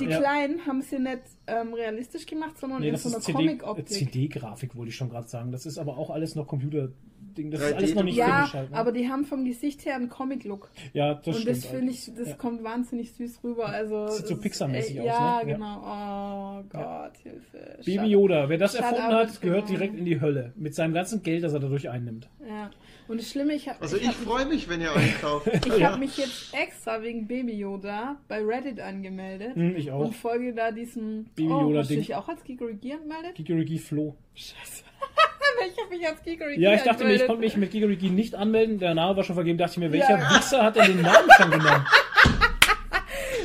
die 0.00 0.06
kleinen 0.06 0.66
haben 0.66 0.82
sie 0.82 0.98
nicht 0.98 1.22
ähm, 1.46 1.72
realistisch 1.72 2.26
gemacht, 2.26 2.58
sondern 2.58 2.80
nee, 2.80 2.88
in 2.88 2.96
so 2.96 3.08
einer 3.08 3.20
Comic-Optik. 3.20 3.88
CD-Grafik 3.88 4.74
wollte 4.74 4.90
ich 4.90 4.96
schon 4.96 5.08
gerade 5.08 5.28
sagen. 5.28 5.52
Das 5.52 5.66
ist 5.66 5.78
aber 5.78 5.98
auch 5.98 6.10
alles 6.10 6.34
noch 6.34 6.48
Computer 6.48 6.88
Ding. 7.34 7.50
Das 7.50 7.60
ist 7.60 7.74
alles 7.74 7.94
noch 7.94 8.02
nicht 8.04 8.16
ja, 8.16 8.52
halt, 8.52 8.70
ne? 8.70 8.76
aber 8.76 8.92
die 8.92 9.08
haben 9.08 9.24
vom 9.24 9.44
Gesicht 9.44 9.84
her 9.84 9.96
einen 9.96 10.08
Comic-Look. 10.08 10.70
Ja, 10.92 11.14
das 11.14 11.26
Und 11.26 11.34
stimmt. 11.34 11.48
Und 11.48 11.64
das 11.64 11.66
finde 11.66 11.92
ich, 11.92 12.14
das 12.14 12.28
ja. 12.28 12.34
kommt 12.36 12.64
wahnsinnig 12.64 13.12
süß 13.12 13.40
rüber. 13.44 13.66
Also, 13.66 14.06
das 14.06 14.18
sieht 14.18 14.26
so 14.28 14.36
Pixar-mäßig 14.36 15.00
aus, 15.00 15.06
ja, 15.06 15.42
ne? 15.44 15.52
Genau. 15.52 15.78
Oh 15.78 16.62
Gott, 16.70 16.72
ja. 16.72 17.12
Hilfe. 17.22 17.78
Baby 17.84 18.06
Yoda, 18.08 18.48
wer 18.48 18.58
das 18.58 18.74
erfunden 18.74 19.02
hat, 19.02 19.40
gehört 19.40 19.68
direkt 19.68 19.96
in 19.96 20.04
die 20.04 20.20
Hölle. 20.20 20.52
Mit 20.56 20.74
seinem 20.74 20.94
ganzen 20.94 21.22
Geld, 21.22 21.44
das 21.44 21.52
er 21.52 21.60
dadurch 21.60 21.88
einnimmt. 21.88 22.28
Ja. 22.46 22.70
Und 23.06 23.20
das 23.20 23.28
Schlimme, 23.28 23.54
ich 23.54 23.68
habe. 23.68 23.80
Also 23.82 23.96
ich, 23.96 24.04
ich 24.04 24.12
freue 24.12 24.46
mich, 24.46 24.68
wenn 24.68 24.80
ihr 24.80 24.94
einkauft. 24.94 25.46
ich 25.66 25.78
ja. 25.78 25.90
habe 25.90 25.98
mich 25.98 26.16
jetzt 26.16 26.54
extra 26.54 27.02
wegen 27.02 27.26
Baby 27.26 27.54
Yoda 27.54 28.16
bei 28.28 28.42
Reddit 28.42 28.80
angemeldet. 28.80 29.54
Hm, 29.54 29.76
ich 29.76 29.90
auch. 29.90 30.06
Und 30.06 30.16
folge 30.16 30.54
da 30.54 30.70
diesem. 30.70 31.26
Baby 31.34 31.50
Yoda 31.50 31.80
oh, 31.80 31.82
Ding. 31.82 31.98
dich 31.98 32.14
auch 32.14 32.28
als 32.28 32.42
Gigerigi 32.44 32.94
anmeldet? 32.94 33.34
Gigerigi 33.34 33.78
Flo. 33.78 34.16
Scheiße. 34.34 34.84
ich 35.70 35.82
habe 35.82 35.96
mich 35.96 36.06
als 36.06 36.22
Gigerigi 36.22 36.60
Ja, 36.60 36.74
ich 36.74 36.82
dachte 36.82 37.04
mir, 37.04 37.14
ich 37.14 37.26
konnte 37.26 37.40
mich 37.40 37.56
mit 37.56 37.70
Gigerigi 37.70 38.10
nicht 38.10 38.34
anmelden. 38.34 38.78
Der 38.78 38.94
Name 38.94 39.16
war 39.16 39.24
schon 39.24 39.34
vergeben. 39.34 39.58
Dachte 39.58 39.72
ich 39.72 39.78
mir, 39.78 39.92
welcher 39.92 40.18
ja. 40.18 40.36
Wichser 40.36 40.62
hat 40.62 40.76
denn 40.76 40.86
den 40.86 41.02
Namen 41.02 41.28
schon 41.38 41.50
genommen? 41.50 41.86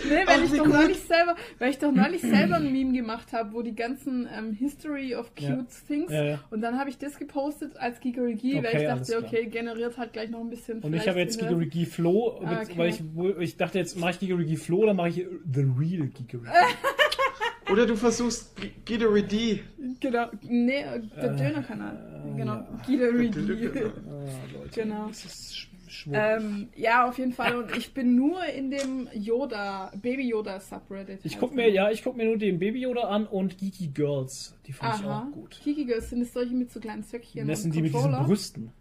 Nee, 0.09 0.25
weil, 0.25 0.43
ich 0.43 0.51
doch 0.51 0.65
neulich 0.65 0.99
selber, 0.99 1.35
weil 1.59 1.69
ich 1.69 1.77
doch 1.77 1.91
neulich 1.91 2.21
selber 2.21 2.55
ein 2.55 2.71
Meme 2.71 2.93
gemacht 2.93 3.31
habe, 3.31 3.53
wo 3.53 3.61
die 3.61 3.75
ganzen 3.75 4.27
ähm, 4.35 4.53
History 4.53 5.15
of 5.15 5.35
Cute 5.35 5.49
ja. 5.49 5.65
Things 5.87 6.11
ja, 6.11 6.23
ja. 6.23 6.39
und 6.49 6.61
dann 6.61 6.79
habe 6.79 6.89
ich 6.89 6.97
das 6.97 7.17
gepostet 7.17 7.77
als 7.77 7.99
Gigerigi, 7.99 8.57
okay, 8.57 8.63
weil 8.63 8.81
ich 8.81 8.87
dachte, 8.87 9.23
okay, 9.23 9.45
generiert 9.45 9.97
halt 9.97 10.13
gleich 10.13 10.29
noch 10.29 10.39
ein 10.39 10.49
bisschen. 10.49 10.79
Und 10.79 10.93
ich 10.93 11.07
habe 11.07 11.19
jetzt 11.19 11.39
Gigerigi 11.39 11.85
Flow, 11.85 12.41
ah, 12.43 12.61
okay. 12.61 12.73
weil 12.75 12.89
ich, 12.89 13.01
ich 13.39 13.57
dachte 13.57 13.77
jetzt 13.77 13.97
mache 13.97 14.11
ich 14.11 14.19
Gigerigi 14.19 14.57
Flow, 14.57 14.85
dann 14.85 14.95
mache 14.95 15.09
ich 15.09 15.15
The 15.15 15.67
Real 15.77 16.07
Gigerigi. 16.07 16.49
Oder 17.71 17.85
du 17.85 17.95
versuchst 17.95 18.55
Gideri 18.85 19.23
D. 19.23 19.63
Genau, 19.99 20.27
nee, 20.41 20.83
der 21.15 21.31
äh, 21.31 21.35
Dönerkanal. 21.35 22.33
Genau, 22.35 22.53
ja. 22.53 22.81
Gideri 22.85 23.29
D. 23.29 23.85
Ah, 23.85 23.91
genau. 24.73 25.07
Das 25.07 25.25
ist 25.25 25.69
ähm, 26.11 26.69
ja, 26.75 27.07
auf 27.07 27.17
jeden 27.17 27.33
Fall. 27.33 27.55
Und 27.55 27.75
ich 27.75 27.93
bin 27.93 28.15
nur 28.15 28.43
in 28.45 28.71
dem 28.71 29.07
Yoda, 29.13 29.91
Baby 30.01 30.29
Yoda 30.29 30.59
Subreddit. 30.59 31.19
Ich 31.23 31.39
guck 31.39 31.53
mir, 31.53 31.69
ja, 31.69 31.89
ich 31.89 32.03
guck 32.03 32.15
mir 32.15 32.25
nur 32.25 32.37
den 32.37 32.59
Baby 32.59 32.81
Yoda 32.81 33.03
an 33.03 33.25
und 33.25 33.57
Geeky 33.57 33.87
Girls. 33.87 34.55
Die 34.65 34.73
fand 34.73 34.93
Aha. 34.93 34.99
ich 34.99 35.05
auch 35.05 35.31
gut. 35.33 35.59
Geeky 35.63 35.85
Girls 35.85 36.09
sind 36.09 36.21
es 36.21 36.33
solche 36.33 36.53
mit 36.53 36.71
so 36.71 36.79
kleinen 36.79 37.03
Zöckchen. 37.03 37.47
Das 37.47 37.63
sind 37.63 37.73
die 37.73 37.81
mit 37.81 37.93
diesen 37.93 38.11
Brüsten. 38.11 38.71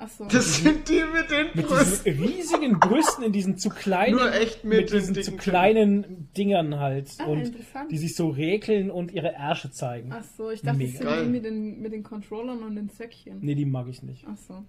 Ach 0.00 0.08
so. 0.08 0.24
Das 0.26 0.58
sind 0.58 0.88
die 0.88 1.02
mit 1.12 1.28
den 1.30 1.46
mit 1.54 1.66
Brüsten. 1.66 2.20
Mit 2.20 2.30
diesen 2.30 2.36
riesigen 2.36 2.80
Brüsten 2.80 3.24
in 3.24 3.32
diesen 3.32 3.58
zu 3.58 3.68
kleinen, 3.68 4.16
Nur 4.16 4.32
echt 4.32 4.64
mit, 4.64 4.78
mit 4.78 4.92
diesen 4.92 5.14
zu 5.16 5.32
kleinen 5.32 6.28
Dingern 6.36 6.78
halt. 6.78 7.10
Ah, 7.18 7.24
und 7.24 7.52
die 7.90 7.98
sich 7.98 8.14
so 8.14 8.28
räkeln 8.28 8.92
und 8.92 9.10
ihre 9.10 9.32
Ärsche 9.32 9.72
zeigen. 9.72 10.10
Ach 10.12 10.24
so, 10.36 10.50
ich 10.50 10.62
dachte, 10.62 10.78
Mega. 10.78 11.04
das 11.04 11.16
sind 11.16 11.26
die 11.26 11.30
mit 11.30 11.44
den, 11.44 11.80
mit 11.80 11.92
den 11.92 12.04
Controllern 12.04 12.62
und 12.62 12.76
den 12.76 12.88
Zöckchen. 12.88 13.38
Nee, 13.40 13.56
die 13.56 13.64
mag 13.64 13.88
ich 13.88 14.02
nicht. 14.04 14.24
Ach 14.28 14.36
so. 14.36 14.64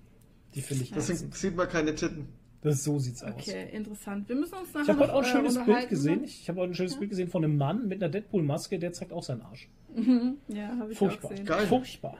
Die 0.56 0.62
finde 0.62 0.84
ich 0.84 0.92
Deswegen 0.92 1.32
sieht 1.32 1.56
man 1.56 1.70
keine 1.70 1.94
Titten. 1.94 2.30
Das 2.62 2.84
so 2.84 3.00
sieht's 3.00 3.24
okay, 3.24 3.32
aus. 3.32 3.48
Okay, 3.48 3.70
interessant. 3.72 4.28
Wir 4.28 4.36
müssen 4.36 4.56
uns 4.56 4.74
nachher 4.74 4.82
Ich 4.82 4.90
habe 4.90 5.00
heute 5.00 5.14
auch 5.14 5.24
ein 5.24 5.26
äh, 5.26 5.32
schönes 5.32 5.64
Bild 5.64 5.90
gesehen. 5.90 6.24
Ich 6.26 6.50
habe 6.50 6.60
heute 6.60 6.72
ein 6.72 6.76
schönes 6.76 6.94
ja? 6.94 7.00
Bild 7.00 7.12
gesehen 7.12 7.30
von 7.30 7.44
einem 7.44 7.56
Mann 7.56 7.88
mit 7.88 8.04
einer 8.04 8.12
Deadpool-Maske, 8.12 8.80
der 8.80 8.92
zeigt 8.92 9.14
auch 9.14 9.24
seinen 9.24 9.44
Arsch. 9.44 9.70
Mhm. 9.96 10.38
Ja, 10.50 10.76
habe 10.78 10.92
ich 10.92 10.98
Furchtbar. 10.98 11.28
auch 11.28 11.30
gesehen. 11.30 11.46
Geil. 11.46 11.68
Furchtbar. 11.68 12.18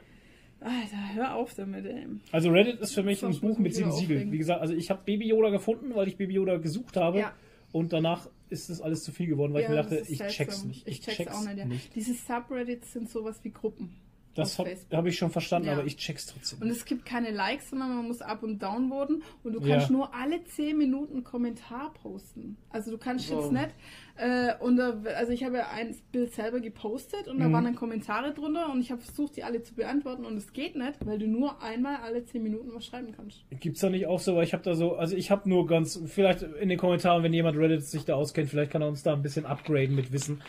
Alter, 0.60 1.14
hör 1.14 1.34
auf 1.36 1.54
damit, 1.54 1.86
ey. 1.86 2.06
Also 2.32 2.50
Reddit 2.50 2.80
ist 2.80 2.92
für 2.92 3.02
mich 3.02 3.24
ein 3.24 3.38
Buch 3.40 3.58
mit 3.58 3.74
sieben 3.74 3.92
Siegeln. 3.92 4.30
Wie 4.30 4.38
gesagt, 4.38 4.60
also 4.60 4.74
ich 4.74 4.90
habe 4.90 5.00
Baby 5.04 5.28
Yoda 5.28 5.48
gefunden, 5.48 5.94
weil 5.94 6.08
ich 6.08 6.16
Baby 6.16 6.34
Yoda 6.34 6.58
gesucht 6.58 6.96
habe. 6.96 7.20
Ja. 7.20 7.32
Und 7.72 7.92
danach 7.92 8.28
ist 8.50 8.68
das 8.68 8.80
alles 8.80 9.02
zu 9.02 9.12
viel 9.12 9.26
geworden, 9.26 9.54
weil 9.54 9.62
ja, 9.62 9.68
ich 9.68 9.74
mir 9.74 9.82
dachte, 9.82 10.04
ich 10.08 10.18
check's 10.18 10.64
nicht. 10.64 10.86
Ich, 10.86 10.98
ich 10.98 11.00
check's, 11.00 11.16
check's, 11.16 11.34
auch 11.34 11.44
nicht, 11.44 11.56
ja. 11.56 11.64
nicht. 11.64 11.94
Diese 11.94 12.14
Subreddits 12.14 12.92
sind 12.92 13.08
sowas 13.08 13.40
wie 13.42 13.50
Gruppen. 13.50 13.94
Das 14.34 14.58
habe 14.58 14.76
hab 14.92 15.06
ich 15.06 15.16
schon 15.16 15.30
verstanden, 15.30 15.68
ja. 15.68 15.74
aber 15.74 15.84
ich 15.84 15.96
check's 15.96 16.26
trotzdem. 16.26 16.62
Und 16.62 16.68
es 16.68 16.84
gibt 16.84 17.04
keine 17.04 17.30
Likes, 17.30 17.70
sondern 17.70 17.96
man 17.96 18.06
muss 18.06 18.22
up 18.22 18.42
und 18.42 18.62
down 18.62 18.88
voten 18.88 19.22
und 19.42 19.52
du 19.52 19.60
kannst 19.60 19.88
ja. 19.88 19.92
nur 19.92 20.14
alle 20.14 20.44
10 20.44 20.78
Minuten 20.78 21.14
einen 21.14 21.24
Kommentar 21.24 21.92
posten. 21.94 22.56
Also 22.70 22.92
du 22.92 22.98
kannst 22.98 23.28
wow. 23.30 23.42
jetzt 23.42 23.52
nicht 23.52 23.74
äh, 24.20 24.52
und 24.60 24.78
also 24.78 25.32
ich 25.32 25.44
habe 25.44 25.56
ja 25.56 25.70
ein 25.70 25.96
Bild 26.12 26.34
selber 26.34 26.60
gepostet 26.60 27.26
und 27.26 27.38
da 27.38 27.48
mhm. 27.48 27.52
waren 27.54 27.64
dann 27.64 27.74
Kommentare 27.74 28.34
drunter 28.34 28.70
und 28.70 28.80
ich 28.80 28.90
habe 28.90 29.00
versucht, 29.00 29.36
die 29.36 29.44
alle 29.44 29.62
zu 29.62 29.74
beantworten 29.74 30.26
und 30.26 30.36
es 30.36 30.52
geht 30.52 30.76
nicht, 30.76 30.94
weil 31.06 31.18
du 31.18 31.26
nur 31.26 31.62
einmal 31.62 31.96
alle 32.04 32.22
10 32.22 32.42
Minuten 32.42 32.70
was 32.74 32.84
schreiben 32.84 33.14
kannst. 33.16 33.44
Gibt's 33.60 33.80
da 33.80 33.88
nicht 33.88 34.06
auch 34.06 34.20
so, 34.20 34.36
weil 34.36 34.44
ich 34.44 34.52
habe 34.52 34.62
da 34.62 34.74
so, 34.74 34.96
also 34.96 35.16
ich 35.16 35.30
habe 35.30 35.48
nur 35.48 35.66
ganz, 35.66 35.98
vielleicht 36.06 36.42
in 36.42 36.68
den 36.68 36.78
Kommentaren, 36.78 37.22
wenn 37.22 37.32
jemand 37.32 37.56
Reddit 37.56 37.82
sich 37.84 38.04
da 38.04 38.14
auskennt, 38.14 38.50
vielleicht 38.50 38.70
kann 38.70 38.82
er 38.82 38.88
uns 38.88 39.02
da 39.02 39.14
ein 39.14 39.22
bisschen 39.22 39.46
upgraden 39.46 39.94
mit 39.96 40.12
Wissen. 40.12 40.42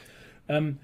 Ähm, 0.49 0.77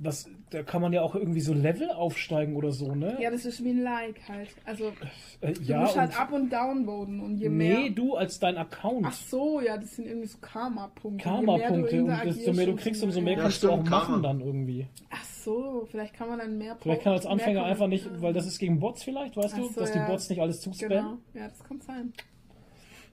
was, 0.00 0.30
da 0.50 0.62
kann 0.62 0.80
man 0.80 0.92
ja 0.92 1.02
auch 1.02 1.14
irgendwie 1.14 1.40
so 1.40 1.52
Level 1.52 1.90
aufsteigen 1.90 2.56
oder 2.56 2.70
so, 2.70 2.94
ne? 2.94 3.18
Ja, 3.20 3.30
das 3.30 3.44
ist 3.44 3.62
wie 3.64 3.70
ein 3.70 3.82
Like 3.82 4.28
halt. 4.28 4.48
Also 4.64 4.92
äh, 5.40 5.52
du 5.52 5.62
ja, 5.62 5.80
musst 5.80 5.96
halt 5.96 6.18
up 6.18 6.32
und 6.32 6.52
down 6.52 6.86
voten 6.86 7.20
und 7.20 7.36
je 7.38 7.48
mehr. 7.48 7.80
Nee, 7.80 7.90
du 7.90 8.14
als 8.14 8.38
dein 8.38 8.56
Account. 8.56 9.06
Ach 9.06 9.12
so, 9.12 9.60
ja, 9.60 9.76
das 9.76 9.96
sind 9.96 10.06
irgendwie 10.06 10.28
so 10.28 10.38
Karma-Punkte. 10.40 11.24
Karma-Punkte 11.24 12.04
und 12.04 12.24
desto 12.24 12.52
mehr 12.52 12.66
du 12.66 12.76
kriegst, 12.76 13.02
umso 13.02 13.20
mehr 13.20 13.34
ja, 13.34 13.42
kannst 13.42 13.62
du 13.62 13.70
auch 13.70 13.84
Karma. 13.84 13.90
machen 13.90 14.22
dann 14.22 14.40
irgendwie. 14.40 14.86
Ach 15.10 15.24
so, 15.24 15.86
vielleicht 15.90 16.14
kann 16.14 16.28
man 16.28 16.38
dann 16.38 16.58
mehr 16.58 16.76
Vielleicht 16.80 17.02
kann 17.02 17.12
als 17.12 17.26
Anfänger 17.26 17.64
einfach 17.64 17.88
nicht, 17.88 18.06
weil 18.20 18.32
das 18.32 18.46
ist 18.46 18.58
gegen 18.58 18.78
Bots 18.78 19.02
vielleicht, 19.02 19.36
weißt 19.36 19.54
Ach 19.54 19.58
du, 19.58 19.68
so, 19.68 19.80
dass 19.80 19.94
ja. 19.94 20.04
die 20.04 20.10
Bots 20.10 20.28
nicht 20.30 20.40
alles 20.40 20.60
zuspammen. 20.60 20.96
Genau, 20.96 21.18
ja, 21.34 21.48
das 21.48 21.64
kann 21.64 21.80
sein. 21.80 22.12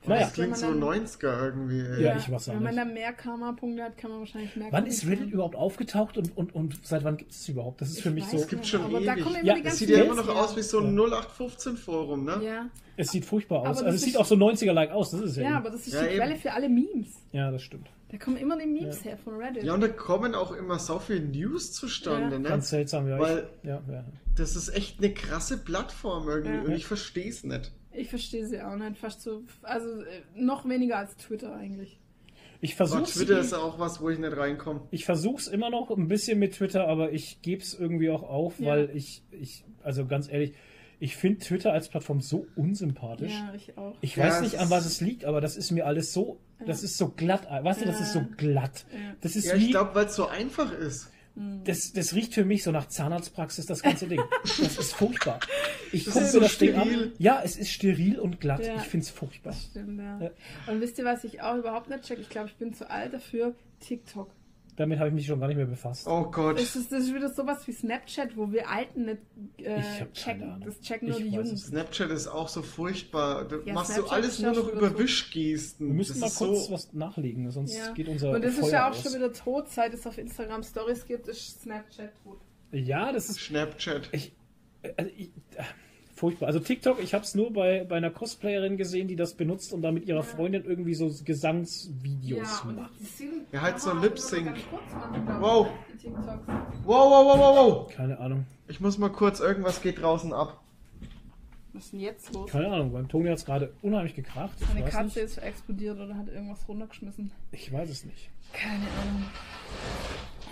Naja. 0.07 0.21
Das 0.21 0.33
klingt 0.33 0.57
so 0.57 0.67
90er 0.67 1.45
irgendwie. 1.45 1.79
Ey. 1.79 2.03
Ja, 2.03 2.17
ich 2.17 2.31
weiß 2.31 2.49
auch 2.49 2.55
Wenn 2.55 2.63
man 2.63 2.75
dann 2.75 2.93
mehr 2.93 3.13
Karma-Punkte 3.13 3.83
hat, 3.83 3.97
kann 3.97 4.11
man 4.11 4.19
wahrscheinlich 4.21 4.55
mehr. 4.55 4.67
Wann 4.71 4.85
ist 4.85 5.05
Reddit 5.07 5.31
überhaupt 5.31 5.55
aufgetaucht 5.55 6.17
und, 6.17 6.37
und, 6.37 6.53
und 6.53 6.85
seit 6.85 7.03
wann 7.03 7.17
gibt 7.17 7.31
es 7.31 7.47
überhaupt? 7.49 7.81
Das 7.81 7.89
ist 7.89 8.01
für 8.01 8.09
ich 8.09 8.15
mich 8.15 8.25
so. 8.25 8.37
Es 8.37 8.47
gibt 8.47 8.65
schon 8.65 8.81
aber 8.81 8.99
ewig. 8.99 9.05
Da 9.05 9.15
kommen 9.15 9.35
immer 9.35 9.45
ja, 9.45 9.55
die 9.55 9.65
es 9.65 9.77
sieht 9.77 9.89
ja 9.89 10.03
immer 10.03 10.15
noch 10.15 10.29
aus 10.29 10.55
wie 10.55 10.61
so 10.61 10.79
ein 10.79 10.97
0815-Forum, 10.97 12.23
ne? 12.23 12.39
Ja. 12.43 12.69
Es 12.97 13.11
sieht 13.11 13.25
furchtbar 13.25 13.61
aus. 13.61 13.83
Also 13.83 13.85
es 13.85 14.01
sieht 14.01 14.17
auch 14.17 14.25
so 14.25 14.35
90er-like 14.35 14.91
aus, 14.91 15.11
das 15.11 15.21
ist 15.21 15.37
ja. 15.37 15.43
Ja, 15.43 15.57
aber 15.57 15.69
das 15.69 15.87
ist 15.87 15.93
ja, 15.93 16.03
die 16.03 16.15
Quelle 16.15 16.35
für 16.35 16.51
alle 16.51 16.69
Memes. 16.69 17.21
Ja, 17.31 17.51
das 17.51 17.61
stimmt. 17.61 17.89
Da 18.09 18.17
kommen 18.17 18.37
immer 18.37 18.57
die 18.57 18.67
Memes 18.67 19.03
ja. 19.03 19.11
her 19.11 19.17
von 19.17 19.35
Reddit. 19.35 19.63
Ja, 19.63 19.73
und 19.73 19.81
da 19.81 19.87
kommen 19.87 20.35
auch 20.35 20.53
immer 20.53 20.79
so 20.79 20.99
viele 20.99 21.21
News 21.21 21.73
zustande, 21.73 22.39
ne? 22.39 22.47
Ganz 22.47 22.69
seltsam, 22.69 23.07
ja. 23.07 23.19
Weil 23.19 23.49
ich, 23.63 23.69
ja, 23.69 23.81
das 24.35 24.55
ist 24.55 24.69
echt 24.69 24.99
eine 24.99 25.13
krasse 25.13 25.57
Plattform 25.57 26.29
irgendwie 26.29 26.67
und 26.67 26.71
ich 26.71 26.85
verstehe 26.85 27.29
es 27.29 27.43
nicht. 27.43 27.71
Ich 27.97 28.09
verstehe 28.09 28.45
sie 28.45 28.61
auch 28.61 28.75
nicht. 28.75 28.97
Fast 28.97 29.21
so, 29.21 29.43
also 29.61 30.01
äh, 30.01 30.21
noch 30.35 30.67
weniger 30.67 30.97
als 30.97 31.15
Twitter 31.17 31.55
eigentlich. 31.55 31.99
Ich 32.61 32.75
versuche 32.75 33.03
Twitter 33.03 33.39
ist 33.39 33.53
auch 33.53 33.79
was, 33.79 34.01
wo 34.01 34.09
ich 34.09 34.17
nicht 34.17 34.35
reinkomme. 34.35 34.81
Ich 34.91 35.05
versuche 35.05 35.37
es 35.37 35.47
immer 35.47 35.69
noch 35.69 35.91
ein 35.91 36.07
bisschen 36.07 36.39
mit 36.39 36.53
Twitter, 36.53 36.87
aber 36.87 37.11
ich 37.11 37.41
gebe 37.41 37.61
es 37.61 37.73
irgendwie 37.73 38.09
auch 38.09 38.23
auf, 38.23 38.59
ja. 38.59 38.67
weil 38.67 38.89
ich, 38.95 39.23
ich, 39.31 39.63
also 39.83 40.05
ganz 40.05 40.31
ehrlich, 40.31 40.53
ich 40.99 41.17
finde 41.17 41.39
Twitter 41.39 41.73
als 41.73 41.89
Plattform 41.89 42.21
so 42.21 42.47
unsympathisch. 42.55 43.33
Ja, 43.33 43.53
ich 43.53 43.77
auch. 43.77 43.95
Ich 44.01 44.17
weiß 44.17 44.41
nicht, 44.41 44.57
an 44.59 44.69
was 44.69 44.85
es 44.85 45.01
liegt, 45.01 45.25
aber 45.25 45.41
das 45.41 45.57
ist 45.57 45.71
mir 45.71 45.85
alles 45.85 46.13
so, 46.13 46.39
ja. 46.59 46.65
das 46.65 46.83
ist 46.83 46.97
so 46.97 47.09
glatt. 47.09 47.47
Weißt 47.49 47.81
du, 47.81 47.85
das 47.85 47.99
ist 47.99 48.13
so 48.13 48.25
glatt. 48.37 48.85
Das 49.21 49.35
ist 49.35 49.45
ja, 49.45 49.55
ich 49.55 49.69
glaube, 49.69 49.93
weil 49.93 50.05
es 50.05 50.15
so 50.15 50.27
einfach 50.27 50.71
ist. 50.71 51.11
Das, 51.35 51.91
das 51.91 52.13
riecht 52.13 52.33
für 52.33 52.45
mich 52.45 52.63
so 52.63 52.71
nach 52.71 52.87
Zahnarztpraxis, 52.87 53.65
das 53.65 53.81
ganze 53.81 54.07
Ding. 54.07 54.21
Das 54.43 54.77
ist 54.77 54.93
furchtbar. 54.93 55.39
Ich 55.91 56.05
gucke 56.05 56.31
mir 56.31 56.39
das 56.39 56.51
steril. 56.51 56.73
Ding 56.73 57.03
an. 57.03 57.11
Ja, 57.17 57.41
es 57.43 57.57
ist 57.57 57.71
steril 57.71 58.19
und 58.19 58.39
glatt. 58.39 58.65
Ja, 58.65 58.75
ich 58.75 58.83
finde 58.83 59.03
es 59.05 59.09
furchtbar. 59.09 59.53
Stimmt, 59.53 59.99
ja. 59.99 60.19
ja. 60.21 60.31
Und 60.67 60.79
wisst 60.79 60.97
ihr, 60.97 61.05
was 61.05 61.23
ich 61.25 61.41
auch 61.41 61.57
überhaupt 61.57 61.89
nicht 61.89 62.03
check? 62.03 62.19
Ich 62.19 62.29
glaube, 62.29 62.47
ich 62.47 62.55
bin 62.55 62.73
zu 62.73 62.89
alt 62.89 63.13
dafür. 63.13 63.53
TikTok. 63.81 64.29
Damit 64.77 64.99
habe 64.99 65.07
ich 65.07 65.15
mich 65.15 65.25
schon 65.25 65.39
gar 65.39 65.47
nicht 65.47 65.55
mehr 65.55 65.65
befasst. 65.65 66.05
Oh 66.05 66.29
Gott. 66.29 66.59
Das 66.59 66.75
ist, 66.75 66.91
das 66.91 67.03
ist 67.03 67.13
wieder 67.13 67.29
sowas 67.29 67.65
wie 67.65 67.71
Snapchat, 67.71 68.35
wo 68.35 68.51
wir 68.51 68.69
Alten 68.69 69.05
nicht 69.05 69.21
äh, 69.57 69.81
checken. 70.11 70.61
Das 70.65 70.81
checken 70.81 71.07
nur 71.07 71.17
ich 71.17 71.23
die 71.23 71.29
Jungen. 71.29 71.55
Snapchat 71.57 72.11
ist 72.11 72.27
auch 72.27 72.49
so 72.49 72.61
furchtbar. 72.61 73.45
Da 73.45 73.57
ja, 73.65 73.73
machst 73.73 73.93
Snapchat 73.93 74.11
du 74.11 74.15
alles 74.15 74.39
nur 74.39 74.51
noch 74.51 74.67
über. 74.67 74.99
Wischgesten. 74.99 75.87
Wir 75.87 75.93
müssen 75.93 76.19
mal 76.19 76.29
kurz 76.29 76.67
so 76.67 76.73
was 76.73 76.93
nachlegen, 76.93 77.49
sonst 77.51 77.75
ja. 77.75 77.91
geht 77.93 78.07
unser 78.09 78.31
Und 78.31 78.43
das 78.43 78.55
Feuer 78.55 78.65
ist 78.65 78.71
ja 78.71 78.89
auch 78.89 78.91
aus. 78.91 79.03
schon 79.03 79.13
wieder 79.13 79.31
tot, 79.31 79.69
seit 79.69 79.93
es 79.93 80.05
auf 80.05 80.17
Instagram 80.17 80.63
Stories 80.63 81.05
gibt, 81.05 81.27
ist 81.27 81.61
Snapchat 81.61 82.11
tot. 82.23 82.39
Ja, 82.71 83.11
das 83.11 83.29
ist... 83.29 83.39
Snapchat. 83.39 84.09
Ich, 84.11 84.35
also 84.97 85.11
ich, 85.15 85.31
furchtbar. 86.15 86.47
Also 86.47 86.59
TikTok, 86.59 87.01
ich 87.01 87.13
habe 87.13 87.23
es 87.23 87.35
nur 87.35 87.51
bei, 87.53 87.83
bei 87.83 87.97
einer 87.97 88.09
Cosplayerin 88.09 88.77
gesehen, 88.77 89.07
die 89.07 89.15
das 89.15 89.33
benutzt 89.33 89.73
und 89.73 89.81
da 89.81 89.91
mit 89.91 90.07
ihrer 90.07 90.23
Freundin 90.23 90.63
irgendwie 90.65 90.95
so 90.95 91.11
Gesangsvideos 91.23 92.63
ja, 92.65 92.71
macht. 92.71 92.91
Ja, 93.51 93.61
halt 93.61 93.79
so 93.79 93.93
Lip 93.93 94.17
Sync. 94.17 94.55
Wow. 95.39 95.67
Wow, 95.67 97.11
wow, 97.11 97.25
wow, 97.25 97.39
wow, 97.39 97.55
wow. 97.57 97.95
Keine 97.95 98.19
Ahnung. 98.19 98.45
Ich 98.67 98.79
muss 98.79 98.97
mal 98.97 99.11
kurz, 99.11 99.39
irgendwas 99.39 99.81
geht 99.81 100.01
draußen 100.01 100.33
ab. 100.33 100.61
Was 101.73 101.85
ist 101.85 101.93
denn 101.93 101.99
jetzt 101.99 102.33
los? 102.33 102.49
Keine 102.49 102.71
Ahnung, 102.71 102.93
beim 102.93 103.09
Toni 103.09 103.27
hat 103.27 103.37
es 103.37 103.45
gerade 103.45 103.73
unheimlich 103.81 104.15
gekracht. 104.15 104.57
Seine 104.59 104.85
Katze 104.85 105.19
nicht. 105.19 105.31
ist 105.31 105.37
explodiert 105.39 105.99
oder 105.99 106.15
hat 106.15 106.29
irgendwas 106.29 106.65
runtergeschmissen. 106.69 107.31
Ich 107.51 107.71
weiß 107.71 107.89
es 107.89 108.05
nicht. 108.05 108.29
Keine 108.53 108.85
Ahnung. 109.01 109.25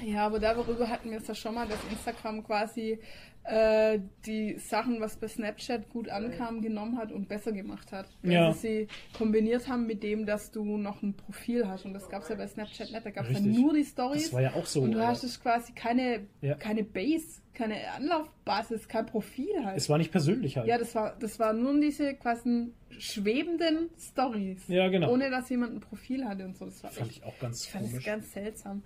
Ja, 0.06 0.26
aber 0.26 0.40
darüber 0.40 0.90
hatten 0.90 1.12
wir 1.12 1.20
es 1.20 1.28
ja 1.28 1.34
schon 1.34 1.56
mal, 1.56 1.66
dass 1.66 1.80
Instagram 1.90 2.44
quasi 2.44 3.00
äh, 3.46 4.00
die 4.26 4.58
Sachen, 4.58 5.02
was 5.02 5.18
bei 5.18 5.28
Snapchat 5.28 5.90
gut 5.90 6.10
ankam, 6.10 6.62
genommen 6.62 6.98
hat 6.98 7.12
und 7.12 7.28
besser 7.28 7.52
gemacht 7.52 7.92
hat. 7.92 8.08
Weil 8.22 8.32
ja. 8.32 8.54
sie 8.54 8.88
kombiniert 9.18 9.68
haben 9.68 9.86
mit 9.86 10.02
dem, 10.02 10.26
dass 10.26 10.52
du 10.52 10.78
noch 10.78 11.02
ein 11.02 11.14
Profil 11.14 11.68
hast. 11.68 11.86
Und 11.86 11.94
das 11.94 12.10
gab 12.10 12.24
es 12.24 12.30
ja 12.30 12.36
bei 12.36 12.48
Snapchat 12.48 12.92
nicht. 12.92 13.06
Da 13.06 13.10
gab 13.12 13.30
es 13.30 13.34
ja 13.34 13.40
nur 13.42 13.74
die 13.74 13.84
Stories. 13.84 14.24
Das 14.24 14.34
war 14.34 14.42
ja 14.42 14.54
auch 14.54 14.66
so. 14.66 14.82
Und 14.82 14.94
du 14.94 15.06
hast 15.06 15.24
es 15.24 15.42
quasi 15.42 15.74
keine, 15.74 16.22
ja. 16.42 16.56
keine 16.56 16.84
Base, 16.84 17.42
keine 17.54 17.76
Anlaufbasis, 17.96 18.88
kein 18.88 19.06
Profil 19.06 19.64
halt. 19.64 19.78
Es 19.78 19.90
war 19.90 19.98
nicht 19.98 20.12
persönlich 20.12 20.58
halt. 20.58 20.68
Ja, 20.68 20.78
das 20.78 20.96
war, 20.96 21.16
das 21.20 21.38
war 21.40 21.54
nur 21.54 21.80
diese 21.80 22.14
quasi 22.16 22.72
schwebenden 22.98 23.90
Stories. 24.00 24.68
Ja, 24.68 24.88
genau. 24.88 25.12
Ohne 25.12 25.30
dass 25.30 25.50
jemand 25.50 25.74
ein 25.76 25.80
Profil 25.80 26.26
hatte 26.26 26.46
und 26.46 26.58
so. 26.58 26.66
Das 26.66 26.84
war 26.84 26.92
fand 26.92 27.10
echt, 27.10 27.20
ich 27.20 27.24
auch 27.26 27.38
ganz 27.40 27.66
Ich 27.66 27.72
fand 27.72 27.94
es 27.94 28.04
ganz 28.04 28.32
seltsam. 28.32 28.84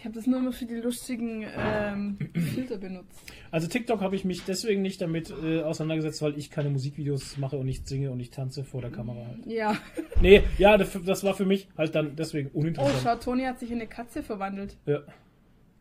Ich 0.00 0.06
habe 0.06 0.14
das 0.14 0.26
nur 0.26 0.38
immer 0.38 0.52
für 0.52 0.64
die 0.64 0.76
lustigen 0.76 1.44
ähm, 1.58 2.16
Filter 2.54 2.78
benutzt. 2.78 3.20
Also 3.50 3.68
TikTok 3.68 4.00
habe 4.00 4.16
ich 4.16 4.24
mich 4.24 4.42
deswegen 4.46 4.80
nicht 4.80 5.02
damit 5.02 5.28
äh, 5.28 5.60
auseinandergesetzt, 5.60 6.22
weil 6.22 6.38
ich 6.38 6.50
keine 6.50 6.70
Musikvideos 6.70 7.36
mache 7.36 7.58
und 7.58 7.66
nicht 7.66 7.86
singe 7.86 8.10
und 8.10 8.16
nicht 8.16 8.32
tanze 8.32 8.64
vor 8.64 8.80
der 8.80 8.90
Kamera 8.90 9.26
halt. 9.26 9.44
Ja. 9.44 9.76
Nee, 10.22 10.42
ja, 10.56 10.78
das, 10.78 10.98
das 11.04 11.22
war 11.22 11.34
für 11.34 11.44
mich 11.44 11.68
halt 11.76 11.94
dann 11.94 12.16
deswegen 12.16 12.48
uninteressant. 12.48 12.96
Oh, 12.96 13.02
schau, 13.04 13.16
Toni 13.16 13.42
hat 13.42 13.58
sich 13.58 13.70
in 13.70 13.76
eine 13.76 13.88
Katze 13.88 14.22
verwandelt. 14.22 14.78
Ja. 14.86 15.00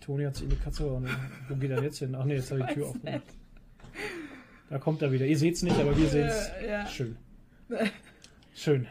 Toni 0.01 0.25
hat 0.25 0.35
sich 0.35 0.47
in 0.47 0.51
eine 0.51 0.59
Katze 0.59 0.83
verwandelt. 0.83 1.15
Wo 1.47 1.55
geht 1.55 1.71
er 1.71 1.81
jetzt 1.81 1.99
hin? 1.99 2.13
Ach 2.13 2.25
nee, 2.25 2.35
jetzt 2.35 2.51
habe 2.51 2.59
ich 2.59 2.67
die 2.67 2.73
Tür 2.73 2.87
aufgemacht. 2.87 3.23
Da 4.69 4.79
kommt 4.79 5.01
er 5.01 5.13
wieder. 5.13 5.25
Ihr 5.25 5.37
seht 5.37 5.55
es 5.55 5.63
nicht, 5.63 5.79
aber 5.79 5.97
wir 5.97 6.09
sehen 6.09 6.27
es. 6.27 6.51
Ja. 6.67 6.85
Schön. 6.87 7.15
Schön. 8.53 8.85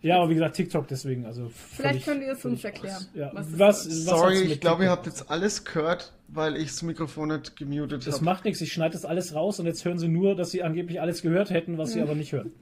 Ja, 0.00 0.18
aber 0.18 0.30
wie 0.30 0.34
gesagt, 0.34 0.56
TikTok 0.56 0.86
deswegen. 0.86 1.26
Also 1.26 1.50
Vielleicht 1.52 2.04
könnt 2.04 2.22
ihr 2.22 2.32
es 2.32 2.44
uns 2.44 2.62
erklären. 2.62 3.04
Ja. 3.14 3.30
Was, 3.34 3.58
was, 3.58 3.86
was 3.88 4.04
Sorry, 4.04 4.42
ich 4.42 4.60
glaube, 4.60 4.84
ihr 4.84 4.90
habt 4.90 5.06
jetzt 5.06 5.30
alles 5.30 5.64
gehört, 5.64 6.12
weil 6.28 6.56
ich 6.56 6.68
das 6.68 6.82
Mikrofon 6.82 7.28
nicht 7.28 7.56
gemutet 7.56 8.02
habe. 8.02 8.10
Das 8.10 8.20
macht 8.20 8.44
nichts, 8.44 8.60
ich 8.60 8.72
schneide 8.72 8.92
das 8.92 9.04
alles 9.04 9.34
raus 9.34 9.58
und 9.58 9.66
jetzt 9.66 9.84
hören 9.84 9.98
sie 9.98 10.08
nur, 10.08 10.36
dass 10.36 10.52
sie 10.52 10.62
angeblich 10.62 11.00
alles 11.00 11.22
gehört 11.22 11.50
hätten, 11.50 11.78
was 11.78 11.92
sie 11.92 12.00
aber 12.00 12.14
nicht 12.14 12.32
hören. 12.32 12.52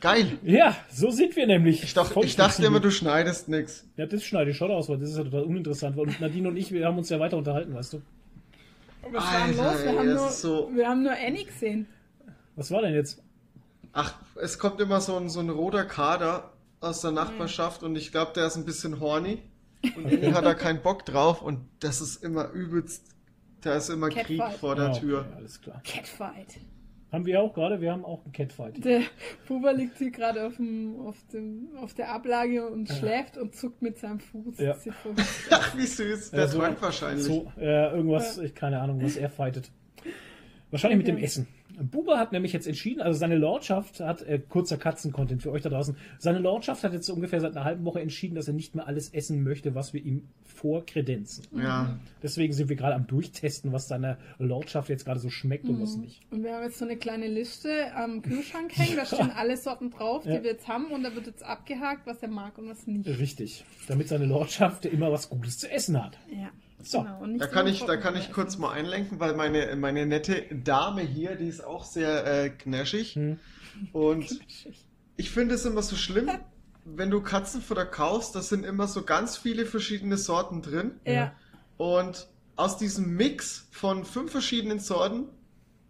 Geil. 0.00 0.38
Ja, 0.42 0.76
so 0.90 1.10
sind 1.10 1.34
wir 1.36 1.46
nämlich. 1.46 1.82
Ich, 1.82 1.94
dacht, 1.94 2.16
ich 2.22 2.34
dachte 2.34 2.64
immer, 2.64 2.80
du 2.80 2.90
schneidest 2.90 3.48
nichts. 3.48 3.84
Ja, 3.96 4.06
das 4.06 4.24
schneide 4.24 4.50
ich 4.50 4.56
schon 4.56 4.70
aus, 4.70 4.88
weil 4.88 4.98
das 4.98 5.10
ist 5.10 5.16
ja 5.16 5.22
total 5.22 5.44
uninteressant. 5.44 5.96
Und 5.96 6.20
Nadine 6.20 6.48
und 6.48 6.56
ich, 6.56 6.72
wir 6.72 6.86
haben 6.86 6.98
uns 6.98 7.08
ja 7.08 7.20
weiter 7.20 7.36
unterhalten, 7.36 7.72
weißt 7.72 7.94
du. 7.94 8.02
Was 9.10 9.24
war 9.24 9.48
los? 9.48 9.84
Wir 9.84 9.98
haben, 9.98 10.14
nur, 10.14 10.28
so 10.28 10.70
wir 10.74 10.88
haben 10.88 11.02
nur 11.02 11.12
Annie 11.12 11.44
gesehen. 11.44 11.86
Was 12.56 12.70
war 12.70 12.82
denn 12.82 12.94
jetzt? 12.94 13.22
Ach, 13.92 14.14
es 14.40 14.58
kommt 14.58 14.80
immer 14.80 15.00
so 15.00 15.16
ein, 15.16 15.28
so 15.28 15.40
ein 15.40 15.50
roter 15.50 15.84
Kader 15.84 16.51
aus 16.82 17.00
der 17.00 17.12
Nachbarschaft 17.12 17.82
und 17.82 17.96
ich 17.96 18.12
glaube, 18.12 18.32
der 18.34 18.46
ist 18.46 18.56
ein 18.56 18.64
bisschen 18.64 19.00
horny. 19.00 19.42
Und 19.96 20.04
irgendwie 20.10 20.32
hat 20.32 20.44
er 20.44 20.54
keinen 20.54 20.82
Bock 20.82 21.04
drauf 21.04 21.42
und 21.42 21.68
das 21.80 22.00
ist 22.00 22.22
immer 22.22 22.50
übelst. 22.50 23.04
Da 23.62 23.76
ist 23.76 23.90
immer 23.90 24.08
Catfight. 24.08 24.26
Krieg 24.26 24.58
vor 24.58 24.74
der 24.74 24.86
ja, 24.86 24.92
Tür. 24.92 25.20
Okay, 25.20 25.36
alles 25.36 25.60
klar. 25.60 25.80
Catfight. 25.84 26.58
Haben 27.12 27.26
wir 27.26 27.42
auch 27.42 27.52
gerade, 27.52 27.80
wir 27.80 27.92
haben 27.92 28.06
auch 28.06 28.24
einen 28.24 28.32
Catfight. 28.32 28.82
Der 28.82 29.02
Puber 29.46 29.74
liegt 29.74 29.98
hier 29.98 30.10
gerade 30.10 30.46
auf, 30.46 30.56
dem, 30.56 30.98
auf, 31.00 31.16
dem, 31.32 31.68
auf 31.76 31.92
der 31.92 32.10
Ablage 32.10 32.66
und 32.66 32.88
ja. 32.88 32.94
schläft 32.94 33.36
und 33.36 33.54
zuckt 33.54 33.82
mit 33.82 33.98
seinem 33.98 34.18
Fuß. 34.18 34.58
Ja. 34.58 34.76
Ach, 35.50 35.76
wie 35.76 35.86
süß. 35.86 36.30
Der 36.30 36.40
ja, 36.40 36.48
so, 36.48 36.58
träumt 36.58 36.80
wahrscheinlich. 36.80 37.24
So, 37.24 37.52
äh, 37.58 37.94
irgendwas, 37.94 38.38
ich 38.38 38.54
keine 38.54 38.80
Ahnung, 38.80 39.02
was 39.02 39.16
er 39.16 39.28
fightet. 39.28 39.70
Wahrscheinlich 40.70 40.98
mit 40.98 41.08
dem 41.08 41.18
Essen. 41.18 41.46
Buber 41.80 42.18
hat 42.18 42.32
nämlich 42.32 42.52
jetzt 42.52 42.66
entschieden, 42.66 43.00
also 43.00 43.18
seine 43.18 43.36
Lordschaft 43.36 44.00
hat, 44.00 44.22
äh, 44.22 44.38
kurzer 44.38 44.76
Katzen-Content 44.76 45.42
für 45.42 45.50
euch 45.50 45.62
da 45.62 45.68
draußen, 45.68 45.96
seine 46.18 46.38
Lordschaft 46.38 46.84
hat 46.84 46.92
jetzt 46.92 47.08
ungefähr 47.08 47.40
seit 47.40 47.56
einer 47.56 47.64
halben 47.64 47.84
Woche 47.84 48.00
entschieden, 48.00 48.34
dass 48.34 48.48
er 48.48 48.54
nicht 48.54 48.74
mehr 48.74 48.86
alles 48.86 49.10
essen 49.10 49.42
möchte, 49.42 49.74
was 49.74 49.92
wir 49.92 50.04
ihm 50.04 50.28
vorkredenzen. 50.44 51.46
Ja. 51.56 51.98
Deswegen 52.22 52.52
sind 52.52 52.68
wir 52.68 52.76
gerade 52.76 52.94
am 52.94 53.06
Durchtesten, 53.06 53.72
was 53.72 53.88
seiner 53.88 54.18
Lordschaft 54.38 54.88
jetzt 54.88 55.04
gerade 55.04 55.20
so 55.20 55.30
schmeckt 55.30 55.64
mhm. 55.64 55.70
und 55.70 55.82
was 55.82 55.96
nicht. 55.96 56.20
Und 56.30 56.44
wir 56.44 56.54
haben 56.54 56.64
jetzt 56.64 56.78
so 56.78 56.84
eine 56.84 56.96
kleine 56.96 57.28
Liste 57.28 57.94
am 57.94 58.22
Kühlschrank 58.22 58.76
hängen, 58.76 58.96
da 58.96 59.04
stehen 59.04 59.30
alle 59.30 59.56
Sorten 59.56 59.90
drauf, 59.90 60.24
ja. 60.24 60.36
die 60.36 60.44
wir 60.44 60.52
jetzt 60.52 60.68
haben 60.68 60.86
und 60.86 61.02
da 61.02 61.14
wird 61.14 61.26
jetzt 61.26 61.42
abgehakt, 61.42 62.06
was 62.06 62.22
er 62.22 62.28
mag 62.28 62.58
und 62.58 62.68
was 62.68 62.86
nicht. 62.86 63.06
Richtig. 63.06 63.64
Damit 63.88 64.08
seine 64.08 64.26
Lordschaft 64.26 64.86
immer 64.86 65.10
was 65.10 65.28
Gutes 65.28 65.58
zu 65.58 65.70
essen 65.70 66.02
hat. 66.02 66.18
Ja. 66.30 66.50
So, 66.82 67.02
genau, 67.02 67.38
da 67.38 67.46
kann 67.46 67.66
ich, 67.66 67.84
da 67.84 67.96
kann 67.96 68.16
ich 68.16 68.32
kurz 68.32 68.58
mal 68.58 68.72
einlenken, 68.72 69.20
weil 69.20 69.34
meine, 69.34 69.74
meine 69.76 70.06
nette 70.06 70.44
Dame 70.50 71.02
hier, 71.02 71.36
die 71.36 71.48
ist 71.48 71.64
auch 71.64 71.84
sehr 71.84 72.26
äh, 72.26 72.50
knäschig. 72.50 73.14
Hm. 73.14 73.38
Und 73.92 74.40
ich 75.16 75.30
finde 75.30 75.54
es 75.54 75.64
immer 75.64 75.82
so 75.82 75.96
schlimm, 75.96 76.30
wenn 76.84 77.10
du 77.10 77.20
Katzenfutter 77.20 77.86
kaufst, 77.86 78.34
da 78.34 78.42
sind 78.42 78.64
immer 78.64 78.88
so 78.88 79.02
ganz 79.02 79.36
viele 79.36 79.66
verschiedene 79.66 80.16
Sorten 80.16 80.62
drin. 80.62 80.92
Ja. 81.06 81.32
Und 81.76 82.28
aus 82.56 82.76
diesem 82.76 83.16
Mix 83.16 83.68
von 83.70 84.04
fünf 84.04 84.32
verschiedenen 84.32 84.78
Sorten 84.78 85.28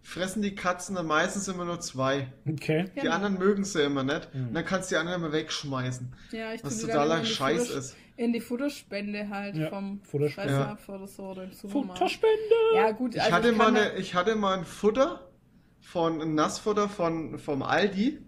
fressen 0.01 0.41
die 0.41 0.53
Katzen 0.53 0.95
dann 0.95 1.07
meistens 1.07 1.47
immer 1.47 1.65
nur 1.65 1.79
zwei. 1.79 2.31
Okay. 2.47 2.91
Die 2.95 3.01
genau. 3.01 3.15
anderen 3.15 3.39
mögen 3.39 3.63
sie 3.63 3.81
immer 3.81 4.03
nicht. 4.03 4.33
Mhm. 4.33 4.49
Und 4.49 4.53
dann 4.53 4.65
kannst 4.65 4.91
du 4.91 4.95
die 4.95 4.99
anderen 4.99 5.21
immer 5.21 5.31
wegschmeißen. 5.31 6.13
Ja, 6.31 6.53
ich 6.53 6.63
was 6.63 6.79
totaler 6.79 7.23
Scheiß 7.25 7.69
ist. 7.69 7.95
In 8.15 8.31
die 8.31 8.41
Futterspende 8.41 9.29
halt 9.29 9.55
ja. 9.55 9.69
vom 9.69 10.01
Futterspende. 10.03 10.53
Ja. 10.53 10.77
oder 10.87 11.07
so 11.07 11.23
oder 11.23 11.43
im 11.43 11.51
Futterspende! 11.51 12.55
Ja, 12.75 12.91
gut. 12.91 13.15
Ich, 13.15 13.21
also 13.21 13.33
hatte 13.33 13.51
mal 13.51 13.67
eine, 13.67 13.95
ich 13.97 14.13
hatte 14.13 14.35
mal 14.35 14.57
ein 14.57 14.65
Futter 14.65 15.31
von 15.79 16.21
ein 16.21 16.35
Nassfutter 16.35 16.89
von, 16.89 17.39
vom 17.39 17.63
Aldi. 17.63 18.19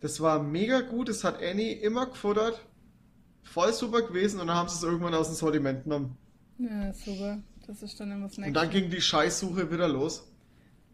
Das 0.00 0.20
war 0.20 0.42
mega 0.42 0.80
gut. 0.80 1.08
Das 1.08 1.24
hat 1.24 1.42
Annie 1.42 1.72
immer 1.72 2.06
gefuttert. 2.06 2.66
Voll 3.42 3.72
super 3.72 4.02
gewesen 4.02 4.40
und 4.40 4.46
dann 4.46 4.56
haben 4.56 4.68
sie 4.68 4.76
es 4.76 4.82
irgendwann 4.82 5.14
aus 5.14 5.28
dem 5.28 5.36
Sortiment 5.36 5.84
genommen. 5.84 6.16
Ja, 6.58 6.92
super. 6.92 7.42
Das 7.66 7.82
ist 7.82 7.98
dann 8.00 8.10
immer 8.10 8.28
das 8.28 8.38
nächste. 8.38 8.48
Und 8.48 8.54
dann 8.54 8.70
ging 8.70 8.90
die 8.90 9.00
Scheißsuche 9.00 9.70
wieder 9.70 9.88
los. 9.88 10.30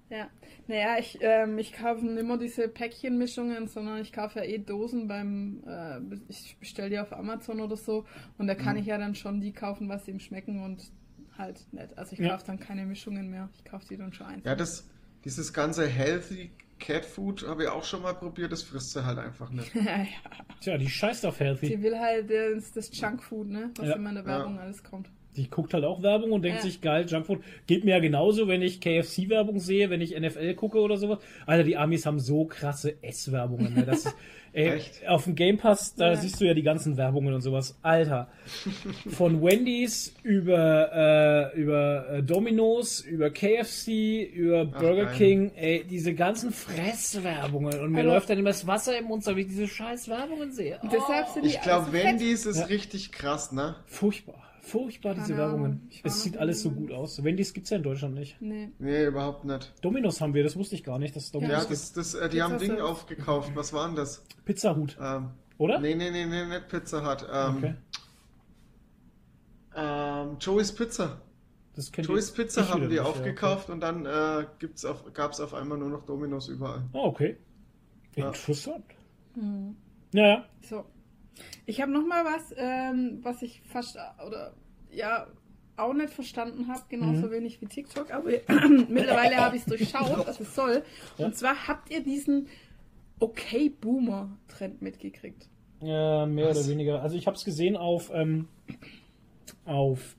Ja, 0.08 0.28
naja, 0.70 0.98
ich, 1.00 1.18
ähm, 1.20 1.58
ich 1.58 1.72
kaufe 1.72 2.06
nicht 2.06 2.16
immer 2.16 2.38
diese 2.38 2.68
Päckchenmischungen, 2.68 3.66
sondern 3.66 4.00
ich 4.00 4.12
kaufe 4.12 4.38
ja 4.38 4.44
eh 4.44 4.58
Dosen 4.58 5.08
beim, 5.08 5.64
äh, 5.66 5.98
ich 6.28 6.56
bestelle 6.60 6.90
die 6.90 6.98
auf 7.00 7.12
Amazon 7.12 7.60
oder 7.60 7.76
so 7.76 8.06
und 8.38 8.46
da 8.46 8.54
kann 8.54 8.74
mhm. 8.74 8.82
ich 8.82 8.86
ja 8.86 8.96
dann 8.96 9.16
schon 9.16 9.40
die 9.40 9.52
kaufen, 9.52 9.88
was 9.88 10.06
ihm 10.06 10.20
schmecken 10.20 10.62
und 10.62 10.92
halt 11.36 11.66
nicht. 11.72 11.98
Also 11.98 12.12
ich 12.12 12.20
ja. 12.20 12.30
kaufe 12.30 12.46
dann 12.46 12.60
keine 12.60 12.86
Mischungen 12.86 13.30
mehr, 13.30 13.48
ich 13.56 13.64
kaufe 13.64 13.84
die 13.90 13.96
dann 13.96 14.12
schon 14.12 14.28
einzeln. 14.28 14.46
Ja, 14.46 14.54
das, 14.54 14.88
dieses 15.24 15.52
ganze 15.52 15.88
Healthy 15.88 16.52
Cat 16.78 17.04
Food 17.04 17.46
habe 17.48 17.64
ich 17.64 17.68
auch 17.68 17.84
schon 17.84 18.02
mal 18.02 18.14
probiert, 18.14 18.52
das 18.52 18.62
frisst 18.62 18.92
sie 18.92 19.04
halt 19.04 19.18
einfach 19.18 19.50
nicht. 19.50 19.74
ja, 19.74 19.82
ja. 19.82 20.06
Tja, 20.60 20.78
die 20.78 20.88
scheißt 20.88 21.26
auf 21.26 21.40
Healthy. 21.40 21.66
Sie 21.66 21.82
will 21.82 21.98
halt 21.98 22.30
das, 22.30 22.70
das 22.70 22.96
Junk 22.96 23.24
Food, 23.24 23.48
ne, 23.48 23.70
was 23.74 23.88
ja. 23.88 23.96
immer 23.96 24.10
in 24.10 24.14
der 24.14 24.24
Werbung 24.24 24.58
alles 24.60 24.84
kommt. 24.84 25.10
Die 25.40 25.48
guckt 25.48 25.72
halt 25.72 25.84
auch 25.84 26.02
Werbung 26.02 26.32
und 26.32 26.42
denkt 26.42 26.58
ja. 26.58 26.64
sich, 26.64 26.82
geil, 26.82 27.06
Junkfood. 27.08 27.40
Geht 27.66 27.86
mir 27.86 27.92
ja 27.92 27.98
genauso, 27.98 28.46
wenn 28.46 28.60
ich 28.60 28.82
KFC-Werbung 28.82 29.58
sehe, 29.58 29.88
wenn 29.88 30.02
ich 30.02 30.18
NFL 30.18 30.52
gucke 30.54 30.78
oder 30.80 30.98
sowas. 30.98 31.18
Alter, 31.46 31.64
die 31.64 31.78
Amis 31.78 32.04
haben 32.04 32.20
so 32.20 32.44
krasse 32.44 33.02
S-Werbungen. 33.02 33.72
Ne? 33.72 33.84
Das 33.86 34.04
ist, 34.04 34.16
ey, 34.52 34.82
auf 35.08 35.24
dem 35.24 35.34
Game 35.36 35.56
Pass, 35.56 35.94
da 35.94 36.08
ja. 36.10 36.16
siehst 36.16 36.42
du 36.42 36.44
ja 36.44 36.52
die 36.52 36.62
ganzen 36.62 36.98
Werbungen 36.98 37.32
und 37.32 37.40
sowas. 37.40 37.78
Alter. 37.80 38.28
Von 39.08 39.42
Wendy's 39.42 40.14
über, 40.22 41.52
äh, 41.54 41.58
über 41.58 42.10
äh, 42.10 42.22
Domino's, 42.22 43.00
über 43.00 43.30
KFC, 43.30 44.22
über 44.22 44.66
Burger 44.66 45.08
Ach, 45.10 45.16
King, 45.16 45.52
ey, 45.56 45.84
diese 45.88 46.12
ganzen 46.12 46.52
Fresswerbungen. 46.52 47.80
Und 47.80 47.92
mir 47.92 48.00
also, 48.00 48.10
läuft 48.10 48.28
dann 48.28 48.38
immer 48.38 48.50
das 48.50 48.66
Wasser 48.66 48.98
im 48.98 49.06
Mund, 49.06 49.24
wenn 49.24 49.38
ich 49.38 49.46
diese 49.46 49.68
scheiß 49.68 50.06
Werbungen 50.10 50.52
sehe. 50.52 50.78
Oh. 50.82 50.88
Deshalb 50.92 51.28
sind 51.28 51.46
die 51.46 51.48
ich 51.48 51.62
glaube, 51.62 51.94
Wendy's 51.94 52.44
ist 52.44 52.58
ja. 52.58 52.66
richtig 52.66 53.10
krass, 53.10 53.52
ne? 53.52 53.76
Furchtbar. 53.86 54.49
Furchtbar, 54.62 55.14
diese 55.14 55.36
Werbungen. 55.36 55.88
Es 56.02 56.22
sieht 56.22 56.36
alles 56.36 56.62
so 56.62 56.70
gut 56.70 56.92
aus. 56.92 57.22
Wendy's 57.24 57.52
gibt 57.52 57.64
es 57.64 57.70
ja 57.70 57.78
in 57.78 57.82
Deutschland 57.82 58.14
nicht. 58.14 58.36
Nee. 58.40 58.70
Nee, 58.78 59.06
überhaupt 59.06 59.44
nicht. 59.44 59.72
Dominos 59.80 60.20
haben 60.20 60.34
wir, 60.34 60.44
das 60.44 60.56
wusste 60.56 60.74
ich 60.74 60.84
gar 60.84 60.98
nicht, 60.98 61.16
dass 61.16 61.32
Dominos 61.32 61.64
Ja, 61.64 61.68
das, 61.68 61.92
das, 61.92 62.14
äh, 62.14 62.28
die 62.28 62.36
Pizza 62.36 62.44
haben 62.44 62.58
Ding 62.58 62.80
aufgekauft. 62.80 63.52
Was 63.54 63.72
waren 63.72 63.96
das? 63.96 64.24
Pizza 64.44 64.76
Hut. 64.76 64.96
Ähm, 65.00 65.30
Oder? 65.58 65.80
Nee, 65.80 65.94
nee, 65.94 66.10
nee, 66.10 66.26
nee, 66.26 66.44
nicht 66.44 66.68
Pizza 66.68 67.04
Hut. 67.04 67.26
Ähm, 67.32 67.56
okay. 67.56 67.74
Ähm, 69.74 70.36
Joey's 70.40 70.72
Pizza. 70.72 71.20
Das 71.74 71.90
Joey's 71.96 72.30
Pizza 72.32 72.68
haben 72.68 72.82
die 72.82 72.88
nicht, 72.88 73.00
aufgekauft 73.00 73.68
ja, 73.68 73.74
okay. 73.74 73.94
und 73.94 74.04
dann 74.04 74.06
äh, 74.06 74.46
gab 75.14 75.32
es 75.32 75.40
auf 75.40 75.54
einmal 75.54 75.78
nur 75.78 75.88
noch 75.88 76.04
Dominos 76.04 76.48
überall. 76.48 76.82
Oh, 76.92 77.04
okay. 77.06 77.36
Interessant. 78.14 78.84
Ja. 79.36 79.42
Hm. 79.42 79.76
Ja, 80.12 80.44
So. 80.62 80.84
Ich 81.66 81.80
habe 81.80 81.92
noch 81.92 82.06
mal 82.06 82.24
was, 82.24 82.54
ähm, 82.56 83.20
was 83.22 83.42
ich 83.42 83.62
fast 83.62 83.96
oder 84.26 84.54
ja 84.90 85.26
auch 85.80 85.94
nicht 85.94 86.12
verstanden 86.12 86.68
habe, 86.68 86.82
genauso 86.88 87.26
mhm. 87.26 87.30
wenig 87.30 87.60
wie 87.60 87.66
TikTok, 87.66 88.12
aber 88.12 88.30
mittlerweile 88.88 89.36
habe 89.36 89.56
ich 89.56 89.62
es 89.62 89.68
durchschaut, 89.68 90.26
was 90.26 90.40
es 90.40 90.54
soll. 90.54 90.82
Ja. 91.18 91.26
Und 91.26 91.36
zwar 91.36 91.68
habt 91.68 91.90
ihr 91.90 92.02
diesen 92.02 92.48
Okay 93.18 93.70
Boomer 93.70 94.36
Trend 94.48 94.82
mitgekriegt? 94.82 95.48
Ja, 95.82 96.26
mehr 96.26 96.48
was? 96.48 96.58
oder 96.58 96.68
weniger. 96.68 97.02
Also 97.02 97.16
ich 97.16 97.26
habe 97.26 97.36
es 97.36 97.44
gesehen 97.44 97.76
auf 97.76 98.10
ähm, 98.12 98.48
auf 99.64 100.16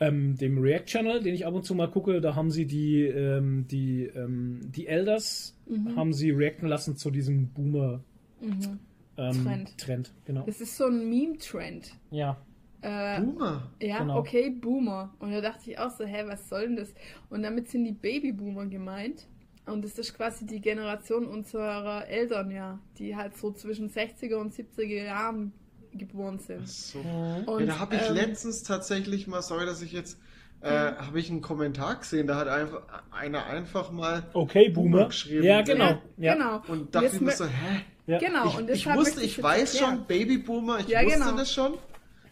ähm, 0.00 0.36
dem 0.36 0.58
React 0.58 0.86
Channel, 0.86 1.22
den 1.22 1.34
ich 1.34 1.46
ab 1.46 1.54
und 1.54 1.64
zu 1.64 1.74
mal 1.74 1.90
gucke. 1.90 2.20
Da 2.20 2.34
haben 2.34 2.50
sie 2.50 2.66
die 2.66 3.02
ähm, 3.02 3.66
die 3.70 4.04
ähm, 4.04 4.60
die 4.74 4.86
Elders 4.86 5.58
mhm. 5.66 5.96
haben 5.96 6.12
sie 6.12 6.30
reacten 6.30 6.68
lassen 6.68 6.96
zu 6.96 7.10
diesem 7.10 7.48
Boomer. 7.48 8.00
Mhm 8.40 8.78
ähm, 9.16 9.44
Trend. 9.44 9.78
Trend, 9.78 10.12
genau. 10.24 10.44
Das 10.46 10.60
ist 10.60 10.76
so 10.76 10.86
ein 10.86 11.08
Meme-Trend. 11.08 11.92
Ja. 12.10 12.36
Äh, 12.82 13.20
Boomer. 13.20 13.70
Ja, 13.80 13.98
genau. 14.00 14.18
okay, 14.18 14.50
Boomer. 14.50 15.14
Und 15.18 15.32
da 15.32 15.40
dachte 15.40 15.70
ich 15.70 15.78
auch 15.78 15.90
so, 15.90 16.04
hä, 16.04 16.24
was 16.26 16.48
soll 16.48 16.68
denn 16.68 16.76
das? 16.76 16.94
Und 17.30 17.42
damit 17.42 17.68
sind 17.68 17.84
die 17.84 17.92
Babyboomer 17.92 18.66
gemeint. 18.66 19.26
Und 19.66 19.82
das 19.82 19.98
ist 19.98 20.14
quasi 20.14 20.44
die 20.44 20.60
Generation 20.60 21.26
unserer 21.26 22.06
Eltern, 22.06 22.50
ja, 22.50 22.78
die 22.98 23.16
halt 23.16 23.36
so 23.38 23.50
zwischen 23.52 23.88
60er 23.88 24.36
und 24.36 24.52
70er 24.52 25.04
Jahren 25.04 25.52
geboren 25.94 26.38
sind. 26.38 26.68
So. 26.68 26.98
Und, 26.98 27.60
ja, 27.60 27.66
da 27.66 27.78
habe 27.78 27.96
ich 27.96 28.08
ähm, 28.08 28.14
letztens 28.14 28.62
tatsächlich 28.62 29.26
mal, 29.26 29.40
sorry, 29.40 29.64
dass 29.64 29.80
ich 29.80 29.92
jetzt 29.92 30.18
äh, 30.60 30.96
habe 30.96 31.20
ich 31.20 31.30
einen 31.30 31.42
Kommentar 31.42 31.96
gesehen, 31.96 32.26
da 32.26 32.36
hat 32.36 32.48
einfach 32.48 32.82
einer 33.10 33.44
einfach 33.44 33.92
mal 33.92 34.22
okay 34.32 34.70
Boomer, 34.70 35.06
geschrieben. 35.06 35.44
Ja, 35.44 35.60
genau. 35.60 35.98
Ja, 36.16 36.34
genau. 36.34 36.62
Und 36.68 36.94
dachte 36.94 37.22
mir 37.22 37.32
so, 37.32 37.44
hä? 37.44 37.82
Ja. 38.06 38.18
Genau. 38.18 38.48
Ich, 38.48 38.56
und 38.56 38.70
ich 38.70 38.86
wusste, 38.86 39.22
ich 39.22 39.42
weiß 39.42 39.78
schon, 39.78 40.04
Babyboomer, 40.04 40.80
ich 40.80 40.88
ja, 40.88 41.04
wusste 41.04 41.20
genau. 41.20 41.36
das 41.36 41.52
schon, 41.52 41.78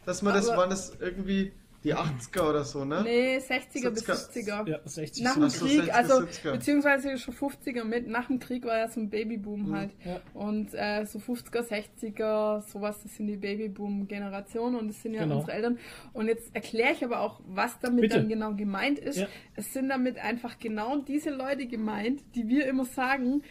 dass 0.05 0.23
man 0.23 0.35
das, 0.35 0.49
war 0.49 0.68
das 0.68 0.93
irgendwie 1.01 1.53
die 1.85 1.95
80er 1.95 2.49
oder 2.49 2.64
so, 2.64 2.85
ne? 2.85 3.03
Nee, 3.03 3.39
60er 3.39 3.89
70er. 3.89 3.91
bis 3.91 4.09
70er. 4.09 4.68
Ja, 4.68 4.81
60 4.85 5.25
Nach 5.25 5.35
dem 5.35 5.49
Krieg, 5.49 5.95
also 5.95 6.27
beziehungsweise 6.45 7.18
schon 7.18 7.35
50er 7.35 7.85
mit. 7.85 8.07
Nach 8.07 8.29
dem 8.29 8.39
Krieg 8.39 8.64
war 8.64 8.79
ja 8.79 8.89
so 8.89 9.01
ein 9.01 9.11
Babyboom 9.11 9.68
mhm. 9.68 9.77
halt. 9.77 9.91
Ja. 10.05 10.20
Und 10.35 10.75
äh, 10.75 11.05
so 11.07 11.18
50er, 11.18 11.66
60er, 11.66 12.62
sowas, 12.62 13.03
das 13.03 13.16
sind 13.16 13.27
die 13.27 13.37
Babyboom-Generationen 13.37 14.77
und 14.77 14.89
das 14.89 15.03
sind 15.03 15.14
ja 15.14 15.23
genau. 15.23 15.39
unsere 15.39 15.53
Eltern. 15.57 15.79
Und 16.12 16.29
jetzt 16.29 16.55
erkläre 16.55 16.93
ich 16.93 17.05
aber 17.05 17.20
auch, 17.20 17.41
was 17.47 17.79
damit 17.81 18.03
Bitte. 18.03 18.18
dann 18.18 18.29
genau 18.29 18.55
gemeint 18.55 19.01
ist. 19.01 19.18
Ja. 19.18 19.27
Es 19.57 19.73
sind 19.73 19.89
damit 19.89 20.18
einfach 20.18 20.59
genau 20.61 20.99
diese 20.99 21.31
Leute 21.31 21.66
gemeint, 21.66 22.23
die 22.37 22.49
wir 22.49 22.66
immer 22.66 22.85
sagen, 22.85 23.43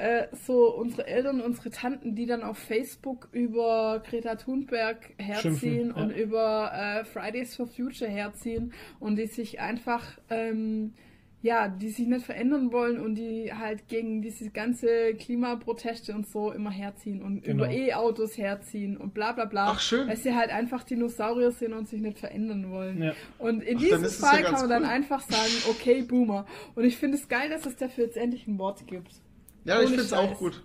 äh, 0.00 0.28
so 0.32 0.74
unsere 0.74 1.06
Eltern, 1.06 1.42
unsere 1.42 1.70
Tanten, 1.70 2.14
die 2.14 2.24
dann 2.24 2.42
auf 2.42 2.56
Facebook 2.56 3.28
über 3.32 4.02
Greta 4.08 4.36
Thunberg 4.36 5.10
herziehen 5.18 5.58
Schimpfen, 5.58 5.88
ja. 5.94 6.02
und 6.02 6.10
über 6.10 6.72
äh, 6.72 7.04
Fridays 7.04 7.54
for 7.54 7.66
Future 7.66 8.10
herziehen 8.10 8.72
und 8.98 9.16
die 9.16 9.26
sich 9.26 9.60
einfach, 9.60 10.18
ähm, 10.30 10.94
ja, 11.42 11.68
die 11.68 11.90
sich 11.90 12.06
nicht 12.06 12.24
verändern 12.24 12.72
wollen 12.72 12.98
und 12.98 13.16
die 13.16 13.52
halt 13.52 13.88
gegen 13.88 14.22
diese 14.22 14.48
ganze 14.48 15.14
Klimaproteste 15.14 16.14
und 16.14 16.26
so 16.26 16.50
immer 16.50 16.70
herziehen 16.70 17.20
und 17.20 17.42
genau. 17.42 17.64
über 17.64 17.72
E-Autos 17.72 18.38
herziehen 18.38 18.96
und 18.96 19.12
bla 19.12 19.32
bla 19.32 19.44
bla. 19.44 19.72
Ach, 19.72 19.80
schön. 19.80 20.08
Weil 20.08 20.16
sie 20.16 20.34
halt 20.34 20.48
einfach 20.50 20.82
Dinosaurier 20.82 21.50
sind 21.50 21.74
und 21.74 21.88
sich 21.88 22.00
nicht 22.00 22.18
verändern 22.18 22.70
wollen. 22.70 23.02
Ja. 23.02 23.12
Und 23.38 23.62
in 23.62 23.76
Ach, 23.76 23.80
diesem 23.80 24.04
Fall 24.06 24.40
ja 24.40 24.42
kann 24.44 24.52
man 24.52 24.62
cool. 24.62 24.68
dann 24.68 24.84
einfach 24.84 25.20
sagen, 25.20 25.52
okay, 25.68 26.00
Boomer. 26.00 26.46
Und 26.74 26.84
ich 26.84 26.96
finde 26.96 27.18
es 27.18 27.28
geil, 27.28 27.50
dass 27.50 27.66
es 27.66 27.76
dafür 27.76 28.04
jetzt 28.04 28.16
endlich 28.16 28.46
ein 28.46 28.58
Wort 28.58 28.86
gibt. 28.86 29.20
Ja, 29.70 29.82
ich 29.82 29.88
finde 29.88 30.02
es 30.02 30.12
auch 30.12 30.36
gut. 30.38 30.62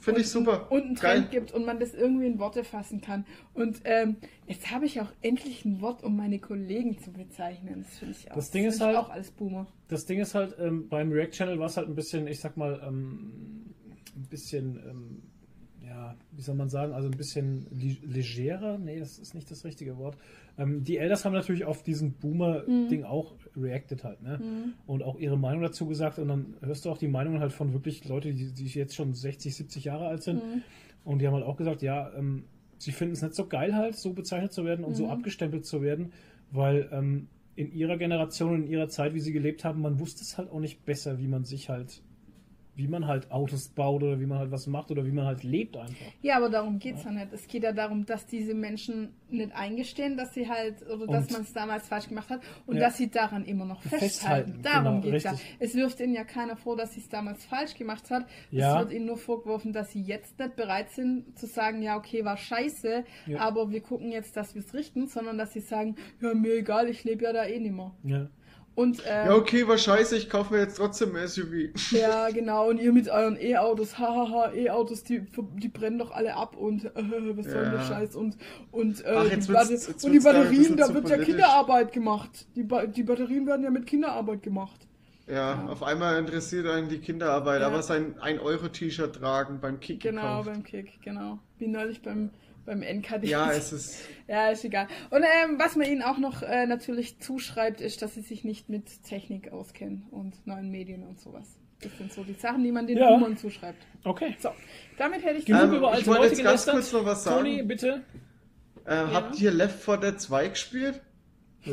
Finde 0.00 0.20
ich 0.20 0.28
super. 0.28 0.70
Und 0.70 0.82
einen 0.82 0.94
Trend 0.94 1.30
Geil. 1.32 1.40
gibt 1.40 1.52
und 1.52 1.66
man 1.66 1.80
das 1.80 1.92
irgendwie 1.92 2.26
in 2.26 2.38
Worte 2.38 2.62
fassen 2.62 3.00
kann. 3.00 3.26
Und 3.54 3.80
ähm, 3.84 4.16
jetzt 4.46 4.70
habe 4.70 4.86
ich 4.86 5.00
auch 5.00 5.08
endlich 5.20 5.64
ein 5.64 5.80
Wort, 5.80 6.04
um 6.04 6.16
meine 6.16 6.38
Kollegen 6.38 6.96
zu 6.98 7.10
bezeichnen. 7.10 7.82
Das 7.82 7.98
finde 7.98 8.14
ich 8.16 8.30
auch. 8.30 8.36
Das 8.36 8.50
Ding 8.52 8.66
ist 8.66 8.80
halt 8.80 8.96
auch 8.96 9.10
als 9.10 9.32
Boomer. 9.32 9.66
Das 9.88 10.06
Ding 10.06 10.20
ist 10.20 10.36
halt 10.36 10.54
ähm, 10.60 10.88
beim 10.88 11.10
React 11.10 11.32
Channel 11.32 11.58
war 11.58 11.66
es 11.66 11.76
halt 11.76 11.88
ein 11.88 11.96
bisschen, 11.96 12.28
ich 12.28 12.38
sag 12.38 12.56
mal, 12.56 12.80
ähm, 12.86 13.74
ein 14.14 14.26
bisschen 14.30 14.76
ähm, 14.88 15.22
ja, 15.96 16.14
wie 16.32 16.42
soll 16.42 16.54
man 16.54 16.68
sagen, 16.68 16.92
also 16.92 17.08
ein 17.08 17.16
bisschen 17.16 17.66
legerer. 17.70 18.76
Nee, 18.76 18.98
das 18.98 19.18
ist 19.18 19.34
nicht 19.34 19.50
das 19.50 19.64
richtige 19.64 19.96
Wort. 19.96 20.18
Ähm, 20.58 20.84
die 20.84 20.98
Elders 20.98 21.24
haben 21.24 21.32
natürlich 21.32 21.64
auf 21.64 21.82
diesen 21.82 22.12
Boomer-Ding 22.12 23.00
mhm. 23.00 23.06
auch 23.06 23.34
reacted 23.56 24.04
halt, 24.04 24.20
ne? 24.20 24.38
Mhm. 24.38 24.74
Und 24.86 25.02
auch 25.02 25.18
ihre 25.18 25.38
Meinung 25.38 25.62
dazu 25.62 25.86
gesagt. 25.86 26.18
Und 26.18 26.28
dann 26.28 26.54
hörst 26.60 26.84
du 26.84 26.90
auch 26.90 26.98
die 26.98 27.08
Meinung 27.08 27.40
halt 27.40 27.52
von 27.52 27.72
wirklich 27.72 28.06
Leuten, 28.06 28.36
die, 28.36 28.52
die 28.52 28.66
jetzt 28.66 28.94
schon 28.94 29.14
60, 29.14 29.56
70 29.56 29.84
Jahre 29.84 30.06
alt 30.06 30.22
sind. 30.22 30.44
Mhm. 30.44 30.62
Und 31.04 31.20
die 31.20 31.26
haben 31.26 31.34
halt 31.34 31.46
auch 31.46 31.56
gesagt, 31.56 31.80
ja, 31.80 32.12
ähm, 32.12 32.44
sie 32.76 32.92
finden 32.92 33.14
es 33.14 33.22
nicht 33.22 33.34
so 33.34 33.46
geil 33.46 33.74
halt, 33.74 33.96
so 33.96 34.12
bezeichnet 34.12 34.52
zu 34.52 34.66
werden 34.66 34.84
und 34.84 34.96
so 34.96 35.04
mhm. 35.04 35.12
abgestempelt 35.12 35.64
zu 35.64 35.80
werden, 35.80 36.12
weil 36.50 36.90
ähm, 36.92 37.28
in 37.54 37.72
ihrer 37.72 37.96
Generation 37.96 38.52
und 38.52 38.64
in 38.64 38.70
ihrer 38.70 38.88
Zeit, 38.88 39.14
wie 39.14 39.20
sie 39.20 39.32
gelebt 39.32 39.64
haben, 39.64 39.80
man 39.80 39.98
wusste 39.98 40.22
es 40.22 40.36
halt 40.36 40.50
auch 40.50 40.60
nicht 40.60 40.84
besser, 40.84 41.18
wie 41.18 41.26
man 41.26 41.44
sich 41.44 41.70
halt 41.70 42.02
wie 42.76 42.88
man 42.88 43.06
halt 43.06 43.30
Autos 43.30 43.70
baut 43.70 44.02
oder 44.02 44.20
wie 44.20 44.26
man 44.26 44.38
halt 44.38 44.50
was 44.50 44.66
macht 44.66 44.90
oder 44.90 45.04
wie 45.06 45.10
man 45.10 45.24
halt 45.24 45.42
lebt 45.42 45.76
einfach. 45.76 46.06
Ja, 46.20 46.36
aber 46.36 46.50
darum 46.50 46.78
geht 46.78 46.96
es 46.96 47.04
ja. 47.04 47.10
ja 47.10 47.24
nicht. 47.24 47.32
Es 47.32 47.48
geht 47.48 47.62
ja 47.62 47.72
darum, 47.72 48.04
dass 48.04 48.26
diese 48.26 48.54
Menschen 48.54 49.14
nicht 49.30 49.52
eingestehen, 49.56 50.16
dass 50.16 50.34
sie 50.34 50.48
halt, 50.48 50.82
oder 50.88 51.06
dass 51.06 51.30
man 51.30 51.42
es 51.42 51.52
damals 51.52 51.88
falsch 51.88 52.08
gemacht 52.08 52.28
hat 52.28 52.40
und 52.66 52.76
ja. 52.76 52.82
dass 52.82 52.98
sie 52.98 53.10
daran 53.10 53.44
immer 53.46 53.64
noch 53.64 53.80
festhalten. 53.80 54.04
festhalten. 54.04 54.62
Darum 54.62 55.00
genau, 55.00 55.00
geht 55.00 55.14
es 55.14 55.24
ja. 55.24 55.34
Es 55.58 55.74
wirft 55.74 56.00
ihnen 56.00 56.14
ja 56.14 56.24
keiner 56.24 56.56
vor, 56.56 56.76
dass 56.76 56.92
sie 56.92 57.00
es 57.00 57.08
damals 57.08 57.44
falsch 57.46 57.74
gemacht 57.74 58.10
hat. 58.10 58.26
Ja. 58.50 58.74
Es 58.74 58.84
wird 58.84 58.92
ihnen 58.92 59.06
nur 59.06 59.16
vorgeworfen, 59.16 59.72
dass 59.72 59.92
sie 59.92 60.02
jetzt 60.02 60.38
nicht 60.38 60.56
bereit 60.56 60.90
sind 60.90 61.38
zu 61.38 61.46
sagen, 61.46 61.80
ja, 61.82 61.96
okay, 61.96 62.24
war 62.24 62.36
scheiße, 62.36 63.04
aber 63.38 63.70
wir 63.70 63.80
gucken 63.80 64.12
jetzt, 64.12 64.36
dass 64.36 64.54
wir 64.54 64.60
es 64.60 64.74
richten, 64.74 65.06
sondern 65.06 65.38
dass 65.38 65.52
sie 65.52 65.60
sagen, 65.60 65.96
ja, 66.20 66.34
mir 66.34 66.54
egal, 66.54 66.88
ich 66.88 67.04
lebe 67.04 67.24
ja 67.24 67.32
da 67.32 67.44
eh 67.44 67.58
nicht 67.58 67.74
mehr. 67.74 67.94
Ja. 68.04 68.28
Und, 68.76 69.02
ähm, 69.06 69.28
ja, 69.28 69.34
okay, 69.34 69.66
war 69.66 69.78
scheiße, 69.78 70.18
ich 70.18 70.28
kaufe 70.28 70.52
mir 70.52 70.60
jetzt 70.60 70.76
trotzdem 70.76 71.16
ein 71.16 71.26
SUV. 71.26 71.70
Ja, 71.92 72.28
genau, 72.34 72.68
und 72.68 72.78
ihr 72.78 72.92
mit 72.92 73.08
euren 73.08 73.38
E-Autos, 73.40 73.98
hahaha, 73.98 74.52
E-Autos, 74.52 75.02
die, 75.02 75.26
die 75.54 75.68
brennen 75.68 75.98
doch 75.98 76.10
alle 76.10 76.36
ab 76.36 76.54
und 76.56 76.84
äh, 76.94 77.36
was 77.36 77.46
soll 77.46 77.64
ja. 77.64 77.70
der 77.70 77.80
Scheiß 77.80 78.14
und, 78.14 78.36
und, 78.72 79.02
äh, 79.02 79.14
Ach, 79.16 79.24
die, 79.24 79.48
wird's, 79.48 80.04
und 80.04 80.12
die 80.12 80.18
Batterien, 80.18 80.76
da 80.76 80.92
wird 80.92 81.08
ja 81.08 81.16
Kinderarbeit 81.16 81.92
gemacht. 81.94 82.46
Die, 82.54 82.64
ba 82.64 82.84
die 82.84 83.02
Batterien 83.02 83.46
werden 83.46 83.64
ja 83.64 83.70
mit 83.70 83.86
Kinderarbeit 83.86 84.42
gemacht. 84.42 84.86
Ja, 85.26 85.34
ja, 85.34 85.66
auf 85.68 85.82
einmal 85.82 86.18
interessiert 86.18 86.66
einen 86.66 86.90
die 86.90 86.98
Kinderarbeit, 86.98 87.62
ja. 87.62 87.68
aber 87.68 87.82
sein 87.82 88.14
1-Euro-T-Shirt 88.20 89.16
tragen 89.16 89.58
beim 89.58 89.80
Kick. 89.80 90.00
Genau, 90.00 90.20
gekauft. 90.20 90.46
beim 90.46 90.62
Kick, 90.62 91.02
genau. 91.02 91.38
Wie 91.58 91.66
neulich 91.66 92.02
beim 92.02 92.30
beim 92.66 92.82
NKD. 92.82 93.28
Ja, 93.28 93.50
es 93.52 93.72
ist. 93.72 94.04
ja, 94.28 94.48
ist 94.48 94.64
egal. 94.64 94.88
Und 95.10 95.22
ähm, 95.22 95.58
was 95.58 95.76
man 95.76 95.88
ihnen 95.88 96.02
auch 96.02 96.18
noch 96.18 96.42
äh, 96.42 96.66
natürlich 96.66 97.20
zuschreibt, 97.20 97.80
ist, 97.80 98.02
dass 98.02 98.14
sie 98.14 98.20
sich 98.20 98.44
nicht 98.44 98.68
mit 98.68 99.02
Technik 99.04 99.52
auskennen 99.52 100.06
und 100.10 100.46
neuen 100.46 100.70
Medien 100.70 101.04
und 101.04 101.18
sowas. 101.20 101.58
Das 101.80 101.96
sind 101.96 102.12
so 102.12 102.24
die 102.24 102.34
Sachen, 102.34 102.64
die 102.64 102.72
man 102.72 102.86
den 102.86 102.98
ja. 102.98 103.08
Boomern 103.08 103.36
zuschreibt. 103.36 103.86
Okay. 104.04 104.34
So, 104.38 104.50
damit 104.98 105.24
hätte 105.24 105.38
ich 105.38 105.46
genug 105.46 105.64
ähm, 105.64 105.74
über 105.74 105.88
alte 105.90 106.00
ich 106.00 106.06
Leute 106.06 106.22
jetzt 106.22 106.42
ganz 106.42 106.64
gelästert. 106.64 106.74
kurz 106.74 106.92
noch 106.92 107.04
was 107.04 107.24
sagen. 107.24 107.44
Toni, 107.44 107.62
bitte. 107.62 108.02
Äh, 108.86 108.94
ja. 108.94 109.12
Habt 109.12 109.40
ihr 109.40 109.50
Left 109.50 109.82
4 109.82 109.96
Dead 109.98 110.20
2 110.20 110.48
gespielt? 110.48 111.02
Äh, 111.66 111.72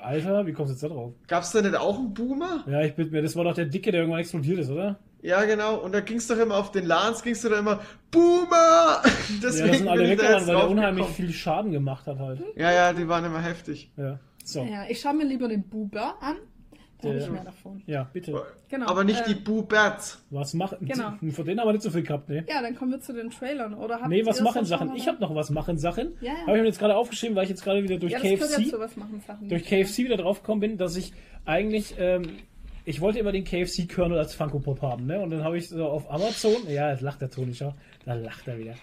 Alter, 0.00 0.46
wie 0.46 0.52
kommst 0.52 0.70
du 0.70 0.74
jetzt 0.74 0.82
da 0.82 0.88
drauf? 0.88 1.12
Gab's 1.28 1.52
da 1.52 1.60
nicht 1.60 1.76
auch 1.76 1.98
einen 1.98 2.14
Boomer? 2.14 2.64
Ja, 2.66 2.82
ich 2.82 2.94
bin 2.94 3.10
mir, 3.10 3.22
das 3.22 3.36
war 3.36 3.44
doch 3.44 3.54
der 3.54 3.66
Dicke, 3.66 3.92
der 3.92 4.00
irgendwann 4.00 4.20
explodiert 4.20 4.58
ist, 4.58 4.70
oder? 4.70 4.98
Ja, 5.24 5.42
genau. 5.46 5.76
Und 5.76 5.94
da 5.94 6.00
ging's 6.00 6.26
doch 6.26 6.36
immer 6.36 6.56
auf 6.58 6.70
den 6.70 6.84
LANs, 6.84 7.22
ging's 7.22 7.40
doch 7.40 7.50
immer 7.50 7.80
Boomer! 8.10 9.00
Deswegen 9.42 9.42
ja, 9.42 9.66
das 9.68 9.78
sind 9.78 9.88
alle 9.88 10.10
weggerannt, 10.10 10.46
weil 10.46 10.56
der 10.56 10.68
unheimlich 10.68 11.06
viel 11.06 11.32
Schaden 11.32 11.72
gemacht 11.72 12.06
hat 12.06 12.18
halt. 12.18 12.42
Ja, 12.56 12.70
ja, 12.70 12.92
die 12.92 13.08
waren 13.08 13.24
immer 13.24 13.40
heftig. 13.40 13.90
Ja. 13.96 14.18
So. 14.44 14.62
Ja, 14.62 14.84
ich 14.86 15.00
schaue 15.00 15.14
mir 15.14 15.24
lieber 15.24 15.48
den 15.48 15.62
Boober 15.62 16.16
an. 16.20 16.36
Da 17.00 17.08
habe 17.08 17.18
ich 17.18 17.30
mehr 17.30 17.44
davon. 17.44 17.82
Ja, 17.86 18.08
bitte. 18.12 18.42
Genau. 18.68 18.86
Aber 18.86 19.02
nicht 19.04 19.22
äh, 19.22 19.28
die 19.28 19.34
Boobats. 19.34 20.22
Was 20.28 20.52
machen? 20.52 20.78
Genau. 20.82 21.14
Von 21.30 21.44
denen 21.46 21.60
haben 21.60 21.68
wir 21.68 21.72
nicht 21.72 21.82
so 21.82 21.90
viel 21.90 22.02
gehabt, 22.02 22.28
ne? 22.28 22.44
Ja, 22.46 22.60
dann 22.60 22.74
kommen 22.76 22.92
wir 22.92 23.00
zu 23.00 23.14
den 23.14 23.30
Trailern, 23.30 23.74
oder? 23.74 24.06
Nee, 24.08 24.26
was 24.26 24.42
machen 24.42 24.66
Sachen? 24.66 24.94
Ich 24.94 25.08
habe 25.08 25.20
noch 25.20 25.34
was 25.34 25.48
machen 25.50 25.78
Sachen. 25.78 26.16
Ja, 26.20 26.32
ja. 26.32 26.40
Habe 26.46 26.56
ich 26.56 26.62
mir 26.62 26.68
jetzt 26.68 26.78
gerade 26.78 26.96
aufgeschrieben, 26.96 27.34
weil 27.34 27.44
ich 27.44 27.50
jetzt 27.50 27.64
gerade 27.64 27.82
wieder 27.82 27.98
durch 27.98 28.12
ja, 28.12 28.20
KFC, 28.20 28.72
ja 28.72 29.38
durch 29.48 29.64
KFC 29.64 29.98
wieder 29.98 30.18
drauf 30.18 30.42
gekommen 30.42 30.60
bin, 30.60 30.78
dass 30.78 30.96
ich 30.96 31.12
eigentlich 31.46 31.94
ähm, 31.98 32.24
ich 32.84 33.00
wollte 33.00 33.18
immer 33.18 33.32
den 33.32 33.44
KFC-Kernel 33.44 34.18
als 34.18 34.34
Funko 34.34 34.60
Pop 34.60 34.82
haben, 34.82 35.06
ne? 35.06 35.20
Und 35.20 35.30
dann 35.30 35.42
habe 35.42 35.56
ich 35.56 35.68
so 35.68 35.86
auf 35.86 36.10
Amazon, 36.10 36.68
ja, 36.68 36.90
jetzt 36.90 37.00
lacht 37.00 37.20
der 37.20 37.30
Toni 37.30 37.54
schon, 37.54 37.74
da 38.04 38.14
lacht 38.14 38.46
er 38.46 38.58
wieder. 38.58 38.74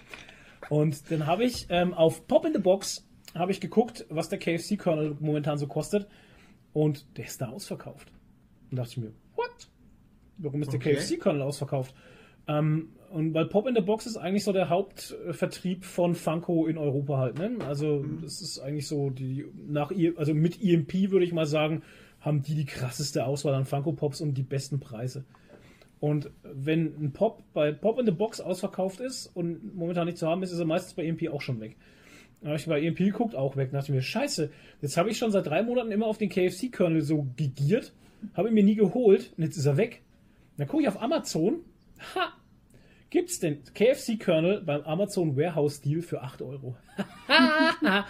Und 0.68 1.10
dann 1.10 1.26
habe 1.26 1.44
ich 1.44 1.66
ähm, 1.68 1.94
auf 1.94 2.26
Pop 2.26 2.44
in 2.44 2.52
the 2.52 2.60
Box 2.60 3.06
habe 3.34 3.52
ich 3.52 3.60
geguckt, 3.60 4.04
was 4.10 4.28
der 4.28 4.38
KFC-Kernel 4.38 5.16
momentan 5.20 5.58
so 5.58 5.66
kostet. 5.66 6.06
Und 6.72 7.16
der 7.16 7.26
ist 7.26 7.40
da 7.40 7.48
ausverkauft. 7.48 8.10
Und 8.70 8.78
dachte 8.78 8.90
ich 8.92 8.96
mir, 8.98 9.12
what? 9.36 9.68
Warum 10.38 10.62
ist 10.62 10.72
der 10.72 10.80
okay. 10.80 10.94
KFC-Kernel 10.94 11.42
ausverkauft? 11.42 11.94
Ähm, 12.48 12.90
und 13.10 13.34
weil 13.34 13.46
Pop 13.46 13.66
in 13.68 13.74
the 13.74 13.82
Box 13.82 14.06
ist 14.06 14.16
eigentlich 14.16 14.44
so 14.44 14.52
der 14.52 14.68
Hauptvertrieb 14.68 15.84
von 15.84 16.14
Funko 16.14 16.66
in 16.66 16.78
Europa 16.78 17.18
halt, 17.18 17.38
ne? 17.38 17.58
Also, 17.66 18.00
mhm. 18.00 18.20
das 18.22 18.40
ist 18.40 18.58
eigentlich 18.58 18.88
so 18.88 19.10
die, 19.10 19.44
nach, 19.68 19.92
also 20.16 20.34
mit 20.34 20.62
EMP 20.62 21.10
würde 21.10 21.24
ich 21.26 21.32
mal 21.32 21.46
sagen, 21.46 21.82
haben 22.22 22.42
die 22.42 22.54
die 22.54 22.64
krasseste 22.64 23.26
Auswahl 23.26 23.54
an 23.54 23.66
Funko 23.66 23.92
Pops 23.92 24.20
und 24.20 24.34
die 24.34 24.42
besten 24.42 24.80
Preise. 24.80 25.24
Und 26.00 26.30
wenn 26.42 26.86
ein 27.00 27.12
Pop 27.12 27.44
bei 27.52 27.70
Pop 27.70 27.98
in 27.98 28.06
the 28.06 28.12
Box 28.12 28.40
ausverkauft 28.40 29.00
ist 29.00 29.26
und 29.26 29.76
momentan 29.76 30.06
nicht 30.06 30.18
zu 30.18 30.26
haben 30.26 30.42
ist, 30.42 30.50
ist 30.50 30.58
er 30.58 30.64
meistens 30.64 30.94
bei 30.94 31.04
EMP 31.04 31.28
auch 31.28 31.40
schon 31.40 31.60
weg. 31.60 31.76
Dann 32.40 32.50
habe 32.50 32.58
ich 32.58 32.66
bei 32.66 32.82
EMP 32.82 32.98
geguckt, 32.98 33.36
auch 33.36 33.56
weg. 33.56 33.70
Da 33.70 33.78
dachte 33.78 33.92
ich 33.92 33.94
mir, 33.94 34.02
scheiße, 34.02 34.50
jetzt 34.80 34.96
habe 34.96 35.10
ich 35.10 35.18
schon 35.18 35.30
seit 35.30 35.46
drei 35.46 35.62
Monaten 35.62 35.92
immer 35.92 36.06
auf 36.06 36.18
den 36.18 36.28
KFC-Kernel 36.28 37.02
so 37.02 37.28
gegiert, 37.36 37.92
habe 38.34 38.48
ihn 38.48 38.54
mir 38.54 38.64
nie 38.64 38.74
geholt 38.74 39.32
und 39.36 39.44
jetzt 39.44 39.56
ist 39.56 39.66
er 39.66 39.76
weg. 39.76 40.02
Dann 40.56 40.66
gucke 40.66 40.82
ich 40.82 40.88
auf 40.88 41.00
Amazon, 41.00 41.60
ha, 42.16 42.32
Gibt 43.12 43.28
es 43.28 43.40
den 43.40 43.62
KFC-Kernel 43.74 44.62
beim 44.62 44.80
Amazon 44.84 45.36
Warehouse 45.36 45.82
Deal 45.82 46.00
für 46.00 46.22
8 46.22 46.40
Euro? 46.40 46.76
Ach 47.28 48.06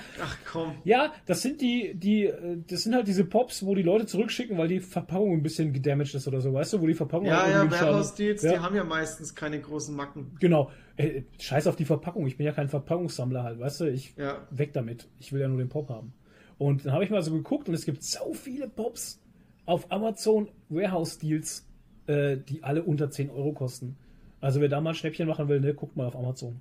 komm. 0.49 0.77
Ja, 0.85 1.13
das 1.27 1.43
sind 1.43 1.61
die, 1.61 1.93
die, 1.97 2.33
das 2.69 2.85
sind 2.85 2.95
halt 2.95 3.09
diese 3.09 3.25
Pops, 3.25 3.67
wo 3.67 3.75
die 3.75 3.83
Leute 3.83 4.07
zurückschicken, 4.07 4.57
weil 4.59 4.69
die 4.69 4.79
Verpackung 4.79 5.33
ein 5.33 5.43
bisschen 5.43 5.73
gedamaged 5.73 6.15
ist 6.15 6.29
oder 6.29 6.41
so, 6.41 6.55
weißt 6.55 6.75
du, 6.75 6.83
wo 6.83 6.87
die 6.87 6.95
Verpackung 6.95 7.27
Ja, 7.27 7.51
ja, 7.51 7.69
Warehouse 7.69 8.15
Deals, 8.15 8.45
ja. 8.45 8.53
die 8.53 8.59
haben 8.61 8.77
ja 8.77 8.85
meistens 8.85 9.35
keine 9.35 9.61
großen 9.61 9.93
Macken. 9.97 10.37
Genau. 10.39 10.71
Äh, 10.97 11.23
scheiß 11.41 11.67
auf 11.67 11.75
die 11.75 11.85
Verpackung, 11.85 12.25
ich 12.29 12.37
bin 12.37 12.47
ja 12.47 12.53
kein 12.53 12.69
Verpackungssammler 12.69 13.43
halt, 13.43 13.59
weißt 13.59 13.81
du, 13.81 13.91
ich 13.91 14.15
ja. 14.17 14.47
weg 14.53 14.73
damit. 14.73 15.09
Ich 15.19 15.33
will 15.33 15.41
ja 15.41 15.49
nur 15.49 15.59
den 15.59 15.69
Pop 15.69 15.89
haben. 15.89 16.13
Und 16.59 16.87
dann 16.87 16.93
habe 16.93 17.03
ich 17.03 17.11
mal 17.11 17.23
so 17.23 17.33
geguckt 17.33 17.69
und 17.69 17.75
es 17.75 17.85
gibt 17.85 18.05
so 18.05 18.35
viele 18.35 18.69
Pops 18.69 19.21
auf 19.67 19.91
Amazon 19.91 20.49
Warehouse 20.69 21.19
Deals, 21.19 21.67
äh, 22.07 22.37
die 22.37 22.63
alle 22.63 22.85
unter 22.85 23.11
10 23.11 23.31
Euro 23.31 23.53
kosten. 23.53 23.97
Also 24.43 24.61
wer 24.61 24.69
da 24.69 24.81
mal 24.81 24.91
ein 24.91 24.97
Schnäppchen 24.97 25.29
machen 25.29 25.49
will, 25.49 25.61
ne, 25.61 25.73
guckt 25.73 25.97
mal 25.97 26.07
auf 26.07 26.17
Amazon. 26.17 26.61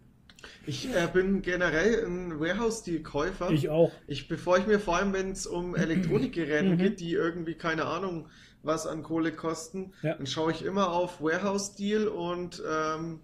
Ich 0.65 0.87
äh, 0.95 1.07
bin 1.11 1.41
generell 1.41 2.05
ein 2.05 2.39
Warehouse-Deal-Käufer. 2.39 3.49
Ich 3.49 3.69
auch. 3.69 3.91
Ich, 4.07 4.27
bevor 4.27 4.57
ich 4.59 4.67
mir 4.67 4.79
vor 4.79 4.97
allem, 4.97 5.13
wenn 5.13 5.31
es 5.31 5.47
um 5.47 5.75
Elektronikgeräte 5.75 6.69
mhm. 6.69 6.77
geht, 6.77 6.99
die 6.99 7.13
irgendwie 7.13 7.55
keine 7.55 7.85
Ahnung 7.85 8.27
was 8.63 8.85
an 8.85 9.01
Kohle 9.01 9.31
kosten, 9.31 9.93
ja. 10.03 10.13
dann 10.13 10.27
schaue 10.27 10.51
ich 10.51 10.63
immer 10.63 10.91
auf 10.91 11.19
Warehouse-Deal 11.19 12.07
und 12.07 12.61
ähm, 12.71 13.19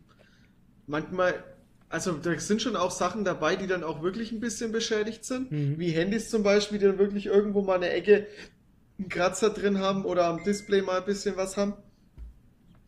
manchmal, 0.88 1.36
also 1.90 2.14
da 2.14 2.38
sind 2.40 2.60
schon 2.60 2.76
auch 2.76 2.90
Sachen 2.90 3.24
dabei, 3.24 3.56
die 3.56 3.68
dann 3.68 3.84
auch 3.84 4.02
wirklich 4.02 4.32
ein 4.32 4.40
bisschen 4.40 4.72
beschädigt 4.72 5.24
sind, 5.24 5.52
mhm. 5.52 5.78
wie 5.78 5.92
Handys 5.92 6.32
zum 6.32 6.42
Beispiel, 6.42 6.80
die 6.80 6.86
dann 6.86 6.98
wirklich 6.98 7.28
irgendwo 7.28 7.62
mal 7.62 7.76
eine 7.76 7.92
Ecke 7.92 8.26
einen 8.98 9.10
Kratzer 9.10 9.52
drin 9.52 9.78
haben 9.78 10.06
oder 10.06 10.26
am 10.26 10.44
Display 10.44 10.82
mal 10.82 10.98
ein 10.98 11.06
bisschen 11.06 11.38
was 11.38 11.56
haben. 11.56 11.74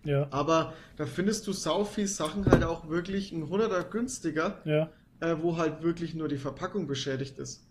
Ja. 0.03 0.27
Aber 0.31 0.73
da 0.97 1.05
findest 1.05 1.47
du 1.47 1.53
sau 1.53 1.83
viel 1.83 2.07
Sachen 2.07 2.45
halt 2.45 2.63
auch 2.63 2.89
wirklich 2.89 3.31
ein 3.31 3.49
Hunderter 3.49 3.83
günstiger, 3.83 4.61
ja. 4.65 4.89
äh, 5.19 5.35
wo 5.41 5.57
halt 5.57 5.83
wirklich 5.83 6.15
nur 6.15 6.27
die 6.27 6.37
Verpackung 6.37 6.87
beschädigt 6.87 7.37
ist. 7.37 7.65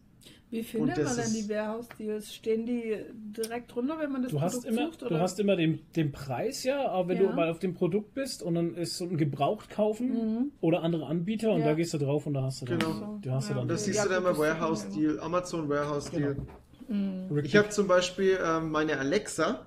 Wie 0.50 0.62
findet 0.62 0.96
man 1.04 1.14
denn 1.14 1.32
die 1.32 1.48
Warehouse-Deals? 1.48 2.34
Stehen 2.34 2.64
die 2.64 2.96
direkt 3.12 3.74
drunter, 3.74 3.98
wenn 3.98 4.10
man 4.10 4.22
das 4.22 4.30
du 4.30 4.38
Produkt 4.38 4.56
hast 4.56 4.64
immer, 4.64 4.86
sucht? 4.86 5.02
Oder? 5.02 5.16
Du 5.16 5.20
hast 5.20 5.40
immer 5.40 5.56
den, 5.56 5.80
den 5.94 6.10
Preis 6.10 6.64
ja, 6.64 6.88
aber 6.88 7.08
wenn 7.08 7.22
ja. 7.22 7.28
du 7.28 7.36
mal 7.36 7.50
auf 7.50 7.58
dem 7.58 7.74
Produkt 7.74 8.14
bist 8.14 8.42
und 8.42 8.54
dann 8.54 8.74
ist 8.74 8.96
so 8.96 9.04
ein 9.04 9.18
Gebraucht 9.18 9.68
kaufen 9.68 10.08
mhm. 10.08 10.52
oder 10.62 10.82
andere 10.82 11.06
Anbieter 11.06 11.52
und 11.52 11.60
ja. 11.60 11.66
da 11.66 11.74
gehst 11.74 11.92
du 11.92 11.98
drauf 11.98 12.26
und 12.26 12.32
da 12.32 12.44
hast 12.44 12.62
du 12.62 12.64
dann. 12.64 12.78
Genau. 12.78 13.18
Du 13.20 13.30
hast 13.30 13.48
ja. 13.48 13.54
dann 13.54 13.62
und 13.64 13.68
das 13.68 13.84
siehst 13.84 14.02
du 14.02 14.08
dann 14.08 14.22
mal 14.22 14.38
Warehouse-Deal, 14.38 15.20
Amazon 15.20 15.68
Warehouse-Deal. 15.68 16.34
Genau. 16.34 16.98
Mhm. 17.28 17.44
Ich 17.44 17.54
habe 17.54 17.68
zum 17.68 17.86
Beispiel 17.86 18.38
ähm, 18.42 18.70
meine 18.70 18.96
Alexa, 18.98 19.66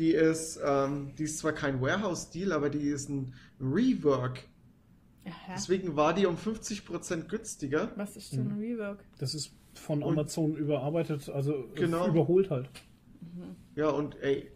die 0.00 0.12
ist, 0.12 0.58
ähm, 0.64 1.12
die 1.18 1.24
ist 1.24 1.38
zwar 1.38 1.52
kein 1.52 1.80
Warehouse-Deal, 1.82 2.52
aber 2.52 2.70
die 2.70 2.88
ist 2.88 3.10
ein 3.10 3.34
Rework. 3.60 4.40
Aha. 5.26 5.52
Deswegen 5.54 5.94
war 5.94 6.14
die 6.14 6.24
um 6.24 6.36
50% 6.36 7.28
günstiger. 7.28 7.92
Was 7.96 8.16
ist 8.16 8.32
denn 8.32 8.48
ein 8.48 8.56
mhm. 8.56 8.60
Rework? 8.60 9.04
Das 9.18 9.34
ist 9.34 9.52
von 9.74 10.02
Amazon 10.02 10.52
und, 10.52 10.56
überarbeitet, 10.56 11.28
also 11.28 11.68
genau. 11.74 12.08
überholt 12.08 12.50
halt. 12.50 12.70
Mhm. 13.20 13.56
Ja, 13.76 13.90
und 13.90 14.16
ey, 14.22 14.50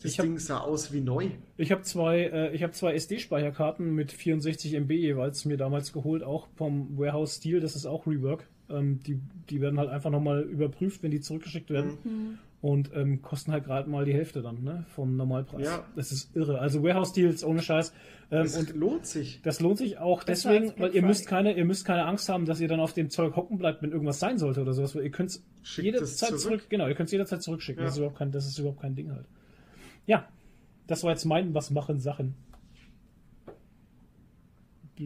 Das 0.00 0.12
ich 0.12 0.16
Ding 0.18 0.34
hab, 0.34 0.40
sah 0.40 0.60
aus 0.60 0.92
wie 0.92 1.00
neu. 1.00 1.30
Ich 1.56 1.72
habe 1.72 1.82
zwei, 1.82 2.20
äh, 2.20 2.54
ich 2.54 2.62
hab 2.62 2.72
zwei 2.72 2.94
SD-Speicherkarten 2.94 3.92
mit 3.92 4.12
64 4.12 4.74
MB 4.74 4.92
jeweils 4.92 5.44
mir 5.46 5.56
damals 5.56 5.92
geholt, 5.92 6.22
auch 6.22 6.46
vom 6.54 6.96
Warehouse 6.96 7.38
Steel, 7.38 7.58
das 7.58 7.74
ist 7.74 7.86
auch 7.86 8.06
Rework. 8.06 8.48
Ähm, 8.68 9.00
die, 9.02 9.20
die 9.50 9.60
werden 9.60 9.80
halt 9.80 9.90
einfach 9.90 10.10
nochmal 10.10 10.42
überprüft, 10.42 11.02
wenn 11.02 11.10
die 11.10 11.20
zurückgeschickt 11.20 11.70
werden. 11.70 11.98
Mhm. 12.04 12.38
Und 12.62 12.90
ähm, 12.94 13.22
kosten 13.22 13.52
halt 13.52 13.64
gerade 13.64 13.88
mal 13.88 14.04
die 14.04 14.12
Hälfte 14.12 14.42
dann, 14.42 14.62
ne? 14.62 14.84
Vom 14.94 15.16
Normalpreis. 15.16 15.64
Ja. 15.64 15.84
Das 15.96 16.12
ist 16.12 16.36
irre. 16.36 16.58
Also 16.58 16.82
Warehouse 16.82 17.14
Deals 17.14 17.42
ohne 17.42 17.62
Scheiß. 17.62 17.94
Ähm, 18.30 18.42
das 18.42 18.56
und 18.56 18.74
lohnt 18.76 19.06
sich. 19.06 19.40
Das 19.42 19.60
lohnt 19.60 19.78
sich 19.78 19.96
auch 19.96 20.24
Besser 20.24 20.50
deswegen, 20.50 20.78
weil 20.78 20.94
ihr 20.94 21.00
müsst 21.00 21.26
keine, 21.26 21.56
ihr 21.56 21.64
müsst 21.64 21.86
keine 21.86 22.04
Angst 22.04 22.28
haben, 22.28 22.44
dass 22.44 22.60
ihr 22.60 22.68
dann 22.68 22.80
auf 22.80 22.92
dem 22.92 23.08
Zeug 23.08 23.34
hocken 23.34 23.56
bleibt, 23.56 23.82
wenn 23.82 23.92
irgendwas 23.92 24.20
sein 24.20 24.36
sollte 24.36 24.60
oder 24.60 24.74
sowas. 24.74 24.94
Ihr 24.94 25.10
könnt 25.10 25.30
es 25.30 25.42
jederzeit 25.76 26.28
zurück. 26.28 26.40
zurück. 26.40 26.66
Genau, 26.68 26.86
ihr 26.86 26.94
könnt 26.94 27.08
es 27.08 27.12
jederzeit 27.12 27.42
zurückschicken. 27.42 27.80
Ja. 27.80 27.86
Das, 27.86 27.94
ist 27.94 27.98
überhaupt 27.98 28.18
kein, 28.18 28.30
das 28.30 28.46
ist 28.46 28.58
überhaupt 28.58 28.82
kein 28.82 28.94
Ding 28.94 29.10
halt. 29.10 29.24
Ja, 30.04 30.28
das 30.86 31.02
war 31.02 31.12
jetzt 31.12 31.24
mein 31.24 31.54
Was 31.54 31.70
machen 31.70 31.98
Sachen. 31.98 32.34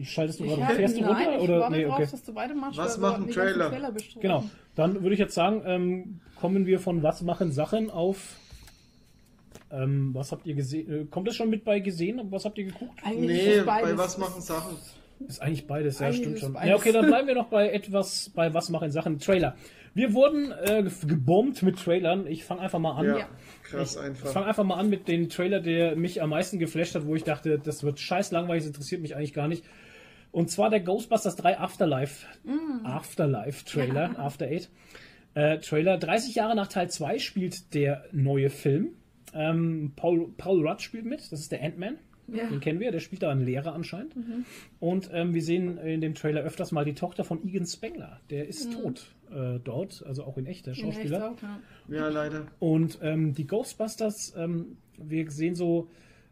Schaltest 0.03 0.39
du 0.39 0.45
ich 0.45 0.55
gerade, 0.55 0.75
fährst 0.75 0.97
du 0.97 1.05
runter? 1.05 1.41
Oder? 1.41 1.69
Nee, 1.69 1.85
okay. 1.85 2.05
Drauf, 2.05 2.47
du 2.47 2.55
machst, 2.55 2.77
Was 2.77 2.97
machen 2.97 3.29
Trailer? 3.29 3.69
Trailer 3.69 3.93
genau, 4.19 4.43
dann 4.75 5.01
würde 5.01 5.13
ich 5.13 5.19
jetzt 5.19 5.35
sagen, 5.35 5.63
ähm, 5.65 6.19
kommen 6.35 6.65
wir 6.65 6.79
von 6.79 7.03
Was 7.03 7.21
machen 7.21 7.51
Sachen 7.51 7.89
auf 7.89 8.37
ähm, 9.71 10.11
was 10.13 10.31
habt 10.31 10.45
ihr 10.45 10.55
gesehen? 10.55 10.91
Äh, 10.91 11.05
kommt 11.05 11.27
das 11.27 11.35
schon 11.35 11.49
mit 11.49 11.65
bei 11.65 11.79
gesehen? 11.79 12.21
Was 12.29 12.45
habt 12.45 12.57
ihr 12.57 12.65
geguckt? 12.65 12.99
Eigentlich 13.03 13.45
nee, 13.45 13.61
bei 13.61 13.97
was 13.97 14.17
machen 14.17 14.41
Sachen? 14.41 14.77
Ist 15.27 15.41
eigentlich 15.41 15.65
beides, 15.65 15.99
ja, 15.99 16.07
eigentlich 16.07 16.19
stimmt 16.19 16.39
schon. 16.39 16.53
Beides. 16.53 16.69
Ja, 16.69 16.75
okay, 16.75 16.91
dann 16.91 17.07
bleiben 17.07 17.27
wir 17.27 17.35
noch 17.35 17.47
bei 17.47 17.69
etwas, 17.69 18.29
bei 18.35 18.53
was 18.53 18.69
machen 18.69 18.91
Sachen. 18.91 19.17
Trailer. 19.19 19.55
Wir 19.93 20.13
wurden 20.13 20.51
äh, 20.51 20.83
gebombt 21.07 21.63
mit 21.63 21.77
Trailern. 21.79 22.27
Ich 22.27 22.43
fange 22.43 22.61
einfach 22.61 22.79
mal 22.79 22.97
an. 22.97 23.05
Ja, 23.05 23.29
krass 23.63 23.95
ich, 23.95 24.01
einfach. 24.01 24.27
Ich 24.27 24.33
fange 24.33 24.45
einfach 24.45 24.65
mal 24.65 24.75
an 24.75 24.89
mit 24.89 25.07
dem 25.07 25.29
Trailer, 25.29 25.61
der 25.61 25.95
mich 25.95 26.21
am 26.21 26.31
meisten 26.31 26.59
geflasht 26.59 26.95
hat, 26.95 27.05
wo 27.05 27.15
ich 27.15 27.23
dachte, 27.23 27.57
das 27.57 27.83
wird 27.83 27.99
scheiß 27.99 28.31
langweilig, 28.31 28.63
das 28.63 28.67
interessiert 28.67 29.01
mich 29.01 29.15
eigentlich 29.15 29.33
gar 29.33 29.47
nicht. 29.47 29.63
Und 30.35 30.51
zwar 30.51 30.69
der 30.69 30.81
Ghostbusters 30.81 31.37
3 31.37 31.59
Afterlife. 31.59 32.27
Mm. 32.43 32.85
Afterlife 32.85 33.63
Trailer, 33.63 34.11
ja. 34.11 34.19
After 34.19 34.45
Eight. 34.45 34.69
Äh, 35.33 35.59
Trailer. 35.59 35.97
30 35.97 36.35
Jahre 36.35 36.57
nach 36.57 36.67
Teil 36.67 36.89
2 36.89 37.19
spielt 37.19 37.73
der 37.73 38.03
neue 38.11 38.49
Film. 38.49 38.89
Ähm, 39.33 39.93
Paul, 39.95 40.33
Paul 40.35 40.67
Rudd 40.67 40.81
spielt 40.81 41.05
mit, 41.05 41.31
das 41.31 41.39
ist 41.39 41.53
der 41.53 41.63
Ant-Man. 41.63 41.99
Ja. 42.27 42.47
Den 42.47 42.59
kennen 42.59 42.81
wir, 42.81 42.91
der 42.91 42.99
spielt 42.99 43.23
da 43.23 43.31
einen 43.31 43.45
Lehrer 43.45 43.73
anscheinend. 43.73 44.17
Mhm. 44.17 44.43
Und 44.81 45.09
ähm, 45.13 45.33
wir 45.33 45.41
sehen 45.41 45.77
in 45.77 46.01
dem 46.01 46.15
Trailer 46.15 46.41
öfters 46.41 46.73
mal 46.73 46.83
die 46.83 46.95
Tochter 46.95 47.23
von 47.23 47.41
Egan 47.47 47.65
Spengler. 47.65 48.19
Der 48.29 48.45
ist 48.45 48.67
mhm. 48.67 48.81
tot 48.81 49.15
äh, 49.31 49.59
dort, 49.63 50.03
also 50.05 50.25
auch 50.25 50.37
in 50.37 50.47
echt, 50.47 50.65
der 50.65 50.73
Schauspieler. 50.73 51.17
Echt 51.17 51.25
auch, 51.25 51.41
ja. 51.87 51.95
ja. 51.95 52.07
leider. 52.09 52.47
Und 52.59 52.99
ähm, 53.01 53.33
die 53.33 53.47
Ghostbusters, 53.47 54.33
ähm, 54.35 54.75
wir 54.97 55.31
sehen 55.31 55.55
so 55.55 55.87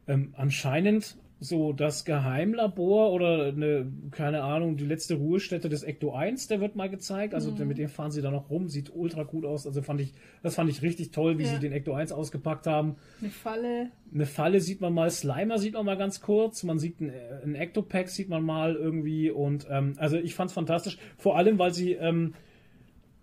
ähm, 0.08 0.34
anscheinend 0.36 1.16
so 1.44 1.74
das 1.74 2.06
Geheimlabor 2.06 3.12
oder 3.12 3.48
eine, 3.48 3.92
keine 4.12 4.44
Ahnung, 4.44 4.78
die 4.78 4.86
letzte 4.86 5.16
Ruhestätte 5.16 5.68
des 5.68 5.84
Ecto 5.84 6.14
1, 6.14 6.48
der 6.48 6.62
wird 6.62 6.76
mal 6.76 6.90
gezeigt. 6.90 7.34
Also 7.34 7.52
mhm. 7.52 7.68
mit 7.68 7.78
dem 7.78 7.90
fahren 7.90 8.12
sie 8.12 8.22
da 8.22 8.32
noch 8.32 8.50
rum, 8.50 8.70
sieht 8.70 8.96
ultra 8.96 9.24
gut 9.24 9.46
aus. 9.46 9.68
Also 9.68 9.82
fand 9.82 10.00
ich, 10.00 10.14
das 10.42 10.56
fand 10.56 10.70
ich 10.70 10.82
richtig 10.82 11.12
toll, 11.12 11.38
wie 11.38 11.44
ja. 11.44 11.50
sie 11.50 11.60
den 11.60 11.74
Ecto 11.74 11.94
1 11.94 12.14
ausgepackt 12.14 12.66
haben. 12.66 12.96
Eine 13.20 13.30
Falle. 13.30 13.92
Eine 14.14 14.26
Falle 14.26 14.62
sieht 14.62 14.80
man 14.80 14.94
mal, 14.94 15.10
Slimer 15.10 15.58
sieht 15.58 15.74
man 15.74 15.86
mal 15.86 15.98
ganz 15.98 16.22
kurz, 16.22 16.64
man 16.64 16.80
sieht 16.80 17.02
ein, 17.02 17.12
ein 17.44 17.56
Ecto-Pack 17.56 18.10
sieht 18.10 18.30
man 18.30 18.44
mal 18.44 18.76
irgendwie 18.76 19.30
und 19.30 19.68
ähm, 19.70 19.96
also 19.98 20.18
ich 20.18 20.36
fand's 20.36 20.54
fantastisch. 20.54 20.98
Vor 21.18 21.38
allem, 21.38 21.60
weil 21.60 21.74
sie 21.74 21.92
ähm, 21.94 22.36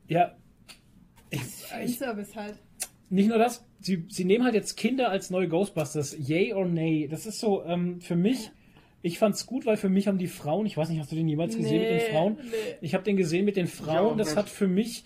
ja 0.09 0.35
ich, 1.31 1.41
ich, 1.85 2.01
halt. 2.37 2.59
Nicht 3.09 3.29
nur 3.29 3.39
das, 3.39 3.65
sie, 3.81 4.05
sie 4.09 4.25
nehmen 4.25 4.45
halt 4.45 4.55
jetzt 4.55 4.77
Kinder 4.77 5.11
als 5.11 5.31
neue 5.31 5.49
Ghostbusters. 5.49 6.17
Yay 6.19 6.53
or 6.53 6.67
nay? 6.67 7.09
Das 7.11 7.27
ist 7.27 7.41
so, 7.41 7.65
ähm, 7.65 8.01
für 8.01 8.17
mich, 8.17 8.51
ich 9.03 9.19
fand's 9.19 9.47
gut, 9.47 9.67
weil 9.67 9.77
für 9.77 9.89
mich 9.89 10.07
haben 10.09 10.19
die 10.19 10.29
Frauen, 10.29 10.67
ich 10.67 10.77
weiß 10.77 10.89
nicht, 10.89 11.01
hast 11.01 11.11
du 11.11 11.17
den 11.17 11.29
jemals 11.29 11.57
gesehen 11.57 11.81
nee, 11.81 11.93
mit 11.93 12.03
den 12.03 12.11
Frauen? 12.13 12.39
Nee. 12.43 12.77
Ich 12.81 12.95
habe 12.95 13.05
den 13.05 13.17
gesehen 13.17 13.45
mit 13.45 13.57
den 13.57 13.67
Frauen, 13.67 14.19
das 14.19 14.37
hat 14.37 14.49
für 14.49 14.69
mich. 14.69 15.05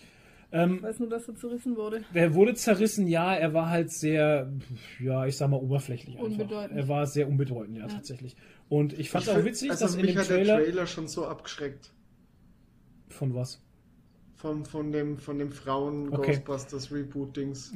Ähm, 0.53 0.77
ich 0.77 0.83
weiß 0.83 0.99
nur, 1.01 1.09
dass 1.09 1.29
er 1.29 1.35
zerrissen 1.35 1.77
wurde. 1.77 2.05
Er 2.12 2.35
wurde 2.35 2.55
zerrissen, 2.55 3.09
ja, 3.09 3.35
er 3.35 3.55
war 3.55 3.70
halt 3.70 3.91
sehr, 3.91 4.53
ja, 5.01 5.27
ich 5.27 5.37
sag 5.37 5.51
mal, 5.51 5.57
oberflächlich 5.57 6.16
einfach. 6.16 6.31
Unbedeutend. 6.31 6.79
Er 6.79 6.89
war 6.89 7.07
sehr 7.07 7.29
unbedeutend, 7.29 7.77
ja, 7.77 7.87
ja. 7.87 7.89
tatsächlich. 7.89 8.37
Und 8.68 8.99
ich 8.99 9.11
fand's 9.11 9.29
ich 9.29 9.35
auch 9.35 9.45
witzig, 9.45 9.70
also 9.70 9.85
dass 9.85 9.95
in 9.97 10.07
dem 10.07 10.14
Trailer, 10.14 10.57
der 10.57 10.64
Trailer 10.64 10.87
schon 10.87 11.09
so 11.09 11.27
abgeschreckt. 11.27 11.93
Von 13.09 13.35
was? 13.35 13.63
Von, 14.37 14.64
von 14.64 14.93
dem, 14.93 15.16
von 15.16 15.39
dem 15.39 15.53
Frauen 15.53 16.12
okay. 16.12 16.32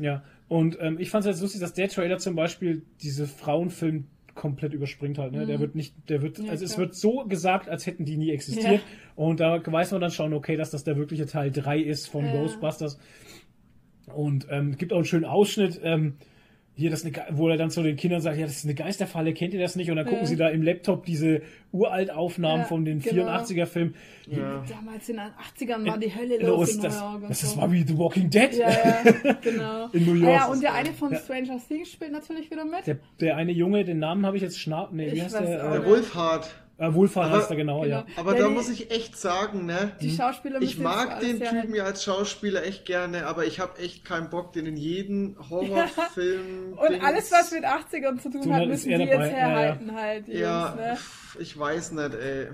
Ja, 0.01 0.23
und 0.49 0.77
ähm, 0.81 0.99
ich 0.99 1.11
fand 1.11 1.25
es 1.25 1.31
jetzt 1.31 1.41
lustig, 1.41 1.61
dass 1.61 1.73
der 1.73 1.89
Trailer 1.89 2.19
zum 2.19 2.35
Beispiel 2.35 2.83
diese 3.01 3.27
Frauenfilm 3.27 4.07
komplett 4.35 4.73
überspringt 4.73 5.19
halt. 5.19 5.33
Ne? 5.33 5.43
Mhm. 5.43 5.49
Der 5.49 5.61
wird 5.61 5.75
nicht, 5.75 5.95
der 6.09 6.23
wird, 6.23 6.39
ja, 6.39 6.51
also 6.51 6.65
klar. 6.65 6.73
es 6.73 6.79
wird 6.79 6.95
so 6.95 7.25
gesagt, 7.27 7.69
als 7.69 7.87
hätten 7.87 8.05
die 8.05 8.17
nie 8.17 8.31
existiert. 8.31 8.81
Ja. 8.81 8.81
Und 9.17 9.41
da 9.41 9.61
weiß 9.65 9.93
man 9.93 10.01
dann 10.01 10.11
schon, 10.11 10.33
okay, 10.33 10.57
dass 10.57 10.71
das 10.71 10.85
der 10.85 10.97
wirkliche 10.97 11.27
Teil 11.27 11.51
3 11.51 11.81
ist 11.81 12.09
von 12.09 12.25
ja. 12.25 12.33
Ghostbusters. 12.33 12.99
Und 14.15 14.47
ähm, 14.51 14.77
gibt 14.77 14.93
auch 14.93 14.99
einen 14.99 15.05
schönen 15.05 15.27
Ausschnitt. 15.27 15.81
Ähm, 15.83 16.15
hier 16.79 16.91
das 16.91 17.05
eine, 17.05 17.13
wo 17.31 17.49
er 17.49 17.57
dann 17.57 17.71
zu 17.71 17.83
den 17.83 17.97
Kindern 17.97 18.21
sagt, 18.21 18.39
ja, 18.39 18.47
das 18.47 18.59
ist 18.59 18.65
eine 18.65 18.77
Geisterfalle, 18.77 19.35
kennt 19.35 19.53
ihr 19.53 19.59
das 19.59 19.75
nicht? 19.75 19.91
Und 19.91 19.97
dann 19.97 20.07
gucken 20.07 20.27
sie 20.27 20.37
da 20.37 20.49
im 20.49 20.63
Laptop 20.63 21.05
diese 21.05 21.43
Uraltaufnahmen 21.73 22.61
ja, 22.61 22.67
von 22.67 22.85
den 22.85 23.01
genau. 23.01 23.27
84er-Filmen. 23.27 23.97
Ja. 24.29 24.63
Damals 24.69 25.09
in 25.09 25.17
den 25.17 25.69
80ern 25.69 25.87
war 25.89 25.99
die 25.99 26.15
Hölle 26.15 26.39
los, 26.39 26.77
in 26.77 26.83
New 26.83 26.89
York. 26.89 27.23
Das, 27.27 27.41
das 27.41 27.57
war 27.57 27.73
wie 27.73 27.83
The 27.83 27.99
Walking 27.99 28.31
Dead. 28.31 28.55
Ja, 28.55 28.71
ja 28.71 29.33
genau. 29.43 29.89
in 29.93 30.07
New 30.07 30.15
York. 30.15 30.29
Ah, 30.29 30.45
ja, 30.45 30.47
und 30.47 30.63
der 30.63 30.75
eine 30.75 30.93
von 30.93 31.13
Stranger 31.17 31.59
Things 31.67 31.91
spielt 31.91 32.13
natürlich 32.13 32.49
wieder 32.49 32.65
mit. 32.65 32.87
Der, 32.87 32.99
der 33.19 33.37
eine 33.37 33.51
Junge, 33.51 33.85
den 33.85 33.99
Namen 33.99 34.25
habe 34.25 34.37
ich 34.37 34.43
jetzt 34.45 34.61
schnapp. 34.61 34.93
Nee, 34.93 35.11
wie 35.13 35.21
heißt 35.21 35.35
der? 35.35 35.73
Der 35.73 35.85
Wolfhard. 35.85 36.49
Äh, 36.79 36.95
Wohlfahrt 36.95 37.33
heißt 37.33 37.51
er 37.51 37.57
genau, 37.57 37.83
genau, 37.83 37.91
ja. 37.91 38.07
Aber 38.17 38.35
ja, 38.35 38.43
da 38.43 38.49
die, 38.49 38.55
muss 38.55 38.71
ich 38.71 38.93
echt 38.93 39.17
sagen, 39.17 39.67
ne? 39.67 39.91
Die 40.01 40.13
Schauspieler 40.13 40.63
Ich 40.63 40.79
mag 40.79 41.19
den 41.19 41.41
Typen 41.41 41.75
ja 41.75 41.85
als 41.85 42.05
Schauspieler 42.05 42.65
echt 42.65 42.85
gerne, 42.85 43.27
aber 43.27 43.47
ich 43.47 43.59
habe 43.59 43.81
echt 43.81 44.05
keinen 44.05 44.31
Bock, 44.31 44.53
den 44.53 44.67
in 44.67 44.77
jeden 44.77 45.37
Horrorfilm. 45.51 46.77
Ja. 46.77 46.87
Und 46.87 47.05
alles, 47.05 47.33
was 47.33 47.51
mit 47.51 47.65
80ern 47.65 48.21
zu 48.21 48.31
tun 48.31 48.45
so, 48.45 48.55
hat, 48.55 48.69
müssen 48.69 48.91
die 48.91 48.97
dabei. 48.97 49.25
jetzt 49.25 49.35
herhalten 49.35 49.93
halt. 49.93 50.29
ja, 50.29 50.69
Jungs, 50.69 50.77
ne? 50.77 50.99
ich 51.41 51.59
weiß 51.59 51.93
nicht, 51.93 52.15
ey. 52.15 52.47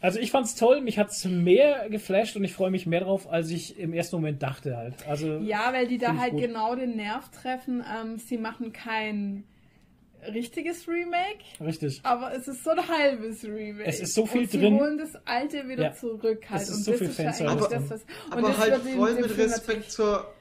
Also 0.00 0.18
ich 0.18 0.32
fand's 0.32 0.56
toll, 0.56 0.80
mich 0.80 0.98
hat's 0.98 1.24
mehr 1.24 1.88
geflasht 1.90 2.34
und 2.34 2.42
ich 2.42 2.52
freue 2.52 2.72
mich 2.72 2.86
mehr 2.86 3.02
drauf, 3.02 3.30
als 3.30 3.50
ich 3.50 3.78
im 3.78 3.92
ersten 3.94 4.16
Moment 4.16 4.42
dachte 4.42 4.76
halt. 4.76 5.06
Also 5.06 5.36
ja, 5.36 5.72
weil 5.72 5.86
die 5.86 5.98
da 5.98 6.16
halt 6.16 6.32
gut. 6.32 6.40
genau 6.40 6.74
den 6.74 6.96
Nerv 6.96 7.30
treffen. 7.30 7.84
Ähm, 7.88 8.18
sie 8.18 8.36
machen 8.36 8.72
kein 8.72 9.44
richtiges 10.32 10.86
Remake. 10.88 11.44
Richtig. 11.60 12.00
Aber 12.02 12.34
es 12.34 12.48
ist 12.48 12.64
so 12.64 12.70
ein 12.70 12.88
halbes 12.88 13.44
Remake. 13.44 13.84
Es 13.84 14.00
ist 14.00 14.14
so 14.14 14.26
viel 14.26 14.42
und 14.42 14.50
sie 14.50 14.58
drin. 14.58 14.74
Sie 14.74 14.80
holen 14.80 14.98
das 14.98 15.10
alte 15.26 15.68
wieder 15.68 15.84
ja. 15.84 15.92
zurück 15.92 16.44
halt. 16.50 16.62
Es 16.62 16.68
ist 16.68 16.76
und 16.76 16.84
so 16.84 16.92
viel 16.92 17.08
ist 17.08 17.40
ja 17.40 17.48
aber, 17.48 17.68
das, 17.68 17.90
was, 17.90 18.00
aber 18.30 18.56
halt 18.58 18.82
voll 18.82 19.14
mit 19.14 19.36
Respekt 19.36 19.90
zur 19.90 20.32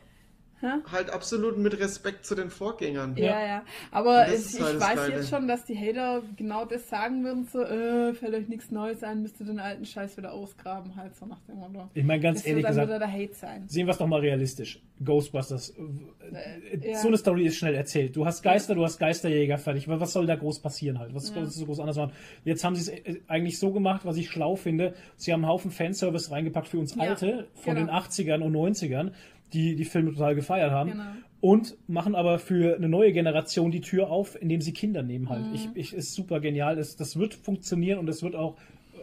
Halt 0.62 1.10
absolut 1.10 1.58
mit 1.58 1.80
Respekt 1.80 2.26
zu 2.26 2.36
den 2.36 2.50
Vorgängern. 2.50 3.16
Ja, 3.18 3.26
ja. 3.26 3.46
ja. 3.46 3.64
Aber 3.92 4.28
ich, 4.28 4.54
ich 4.54 4.62
halt 4.62 4.80
weiß 4.80 4.96
Geile. 4.96 5.14
jetzt 5.16 5.30
schon, 5.30 5.48
dass 5.48 5.66
die 5.66 5.78
Hater 5.78 6.22
genau 6.38 6.66
das 6.66 6.88
sagen 6.90 7.24
würden, 7.24 7.46
so, 7.46 7.62
äh, 7.62 8.14
fällt 8.14 8.36
euch 8.36 8.48
nichts 8.48 8.72
Neues 8.72 9.04
ein, 9.04 9.22
müsst 9.22 9.40
ihr 9.40 9.46
den 9.46 9.60
alten 9.60 9.86
Scheiß 9.86 10.18
wieder 10.18 10.34
ausgraben, 10.34 10.96
halt 10.96 11.16
so 11.16 11.26
nach 11.26 11.40
dem 11.48 11.58
Motto. 11.58 11.90
Ich 11.94 12.04
meine, 12.04 12.22
ganz 12.22 12.40
das 12.40 12.48
ehrlich 12.48 12.64
dann 12.64 12.74
gesagt, 12.74 13.02
der 13.02 13.12
Hate 13.12 13.34
sein. 13.34 13.64
sehen 13.68 13.88
wir 13.88 13.92
es 13.92 13.98
doch 13.98 14.08
mal 14.08 14.20
realistisch. 14.20 14.82
Ghostbusters, 15.04 15.70
äh, 15.72 16.90
ja. 16.92 16.98
so 17.00 17.08
eine 17.08 17.18
Story 17.18 17.46
ist 17.48 17.58
schnell 17.58 17.74
erzählt. 17.74 18.16
Du 18.16 18.26
hast 18.26 18.44
Geister, 18.44 18.76
du 18.76 18.84
hast 18.84 19.00
Geisterjäger, 19.00 19.58
fertig. 19.58 19.88
Was 19.88 20.14
soll 20.14 20.28
da 20.28 20.36
groß 20.36 20.60
passieren 20.60 21.00
halt? 21.00 21.16
Was 21.16 21.30
ja. 21.30 21.36
soll 21.36 21.48
so 21.48 21.66
groß 21.66 21.80
anders 21.80 21.98
machen? 21.98 22.12
Jetzt 22.46 22.64
haben 22.64 22.76
sie 22.76 22.82
es 22.82 22.88
äh, 22.90 23.22
eigentlich 23.28 23.58
so 23.58 23.72
gemacht, 23.72 24.02
was 24.06 24.18
ich 24.18 24.30
schlau 24.30 24.56
finde. 24.56 24.94
Sie 25.16 25.34
haben 25.34 25.44
einen 25.44 25.52
Haufen 25.52 25.72
Fanservice 25.72 26.30
reingepackt 26.32 26.68
für 26.68 26.78
uns 26.78 26.98
Alte 27.00 27.48
von 27.56 27.76
genau. 27.76 27.88
den 27.88 27.96
80ern 27.96 28.42
und 28.42 28.54
90ern 28.54 29.12
die 29.54 29.76
die 29.76 29.86
Filme 29.86 30.12
total 30.12 30.36
gefeiert 30.36 30.72
haben. 30.72 30.92
Genau. 30.92 31.04
Und 31.40 31.76
machen 31.88 32.14
aber 32.14 32.38
für 32.38 32.76
eine 32.76 32.88
neue 32.88 33.14
Generation 33.14 33.72
die 33.72 33.82
Tür 33.82 34.12
auf, 34.12 34.40
indem 34.40 34.62
sie 34.62 34.74
Kinder 34.74 35.02
nehmen 35.02 35.30
halt. 35.30 35.48
Mhm. 35.48 35.56
Ich, 35.56 35.70
ich, 35.74 35.94
ist 35.94 36.14
super 36.14 36.40
genial. 36.40 36.76
Das, 36.76 36.96
das 36.96 37.18
wird 37.18 37.34
funktionieren 37.34 37.98
und 37.98 38.08
es 38.10 38.22
wird 38.22 38.36
auch 38.36 38.58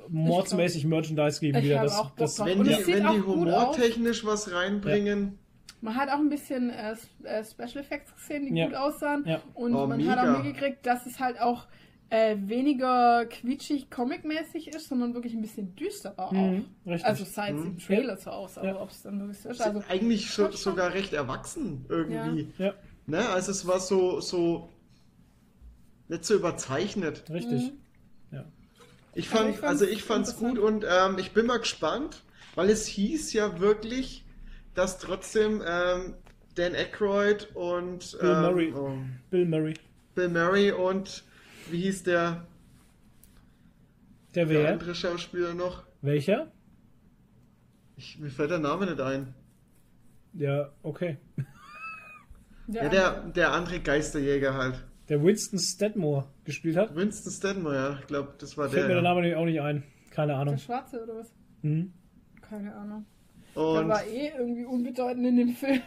mordsmäßig 0.08 0.84
Merchandise 0.84 1.40
geben 1.40 1.62
wieder. 1.62 1.82
Das, 1.82 2.02
das, 2.16 2.44
wenn 2.44 2.62
die, 2.62 2.70
wenn 2.86 3.12
die 3.12 3.20
humortechnisch 3.20 4.24
was 4.24 4.52
reinbringen. 4.52 5.22
Ja. 5.22 5.32
Man 5.80 5.96
hat 5.96 6.08
auch 6.10 6.18
ein 6.18 6.28
bisschen 6.28 6.70
äh, 6.70 6.94
äh 7.24 7.44
Special 7.44 7.82
Effects 7.84 8.14
gesehen, 8.14 8.46
die 8.46 8.58
ja. 8.58 8.66
gut 8.66 8.74
aussahen. 8.74 9.24
Ja. 9.26 9.40
Und 9.54 9.74
oh, 9.74 9.86
man 9.86 9.98
mega. 9.98 10.16
hat 10.16 10.18
auch 10.18 10.42
mitgekriegt, 10.42 10.84
dass 10.84 11.06
es 11.06 11.20
halt 11.20 11.40
auch 11.40 11.66
äh, 12.10 12.36
weniger 12.40 13.26
quietschig, 13.26 13.90
comic-mäßig 13.90 14.68
ist, 14.68 14.88
sondern 14.88 15.14
wirklich 15.14 15.34
ein 15.34 15.42
bisschen 15.42 15.76
düsterer 15.76 16.32
mhm, 16.32 16.64
auch. 16.84 16.90
Richtig. 16.90 17.06
Also 17.06 17.24
seit 17.24 17.54
mhm. 17.54 17.66
im 17.66 17.78
Trailer 17.78 18.16
so 18.16 18.30
aus, 18.30 18.56
aber 18.56 18.68
ja. 18.68 18.80
ob 18.80 18.90
es 18.90 19.02
dann 19.02 19.20
wirklich 19.20 19.38
so 19.38 19.50
ist. 19.50 19.60
Also, 19.60 19.82
eigentlich 19.88 20.30
so, 20.30 20.50
sogar 20.50 20.94
recht 20.94 21.12
erwachsen 21.12 21.84
irgendwie. 21.88 22.48
Ja. 22.58 22.74
Ne? 23.06 23.28
Also 23.28 23.50
es 23.50 23.66
war 23.66 23.80
so, 23.80 24.20
so 24.20 24.70
nicht 26.08 26.24
so 26.24 26.34
überzeichnet. 26.34 27.24
Richtig. 27.30 27.72
Mhm. 27.72 28.36
Ja. 28.36 28.44
Ich 29.14 29.28
fand, 29.28 29.62
also 29.62 29.84
ich 29.84 30.02
fand's 30.02 30.30
also 30.34 30.46
gut 30.46 30.58
und 30.58 30.86
ähm, 30.88 31.18
ich 31.18 31.32
bin 31.32 31.46
mal 31.46 31.58
gespannt, 31.58 32.22
weil 32.54 32.70
es 32.70 32.86
hieß 32.86 33.32
ja 33.34 33.60
wirklich, 33.60 34.24
dass 34.74 34.98
trotzdem 34.98 35.62
ähm, 35.66 36.14
Dan 36.54 36.74
Aykroyd 36.74 37.48
und 37.54 38.16
Bill 38.18 38.30
ähm, 38.30 38.42
Murray. 38.42 38.72
Oh, 38.74 38.92
Bill 39.30 39.46
Murray. 39.46 39.74
Bill 40.14 40.28
Murray 40.28 40.72
und 40.72 41.24
wie 41.70 41.82
hieß 41.82 42.04
der? 42.04 42.46
Der 44.34 44.48
wer? 44.48 44.62
Der 44.62 44.72
andere 44.72 44.94
Schauspieler 44.94 45.54
noch. 45.54 45.84
Welcher? 46.02 46.50
Ich, 47.96 48.18
mir 48.18 48.30
fällt 48.30 48.50
der 48.50 48.58
Name 48.58 48.86
nicht 48.86 49.00
ein. 49.00 49.34
Ja, 50.34 50.70
okay. 50.82 51.18
Der 52.68 52.84
ja, 52.84 52.88
der, 52.90 53.20
der 53.30 53.52
andere 53.52 53.80
Geisterjäger 53.80 54.54
halt. 54.54 54.84
Der 55.08 55.22
Winston 55.22 55.58
Stedmore 55.58 56.26
gespielt 56.44 56.76
hat. 56.76 56.94
Winston 56.94 57.32
Stedmore, 57.32 57.74
ja. 57.74 57.98
Ich 57.98 58.06
glaube, 58.06 58.34
das 58.38 58.56
war 58.58 58.68
Fällt 58.68 58.74
der. 58.76 58.80
Fällt 58.82 58.88
mir 58.88 59.02
der 59.02 59.14
Name 59.14 59.38
auch 59.38 59.46
nicht 59.46 59.60
ein. 59.60 59.84
Keine 60.10 60.34
Ahnung. 60.34 60.54
Der 60.56 60.62
Schwarze 60.62 61.02
oder 61.02 61.16
was? 61.16 61.32
Mhm. 61.62 61.92
Keine 62.42 62.74
Ahnung. 62.74 63.06
Und 63.54 63.74
der 63.74 63.88
war 63.88 64.04
eh 64.04 64.32
irgendwie 64.36 64.64
unbedeutend 64.64 65.26
in 65.26 65.36
dem 65.36 65.54
Film. 65.54 65.80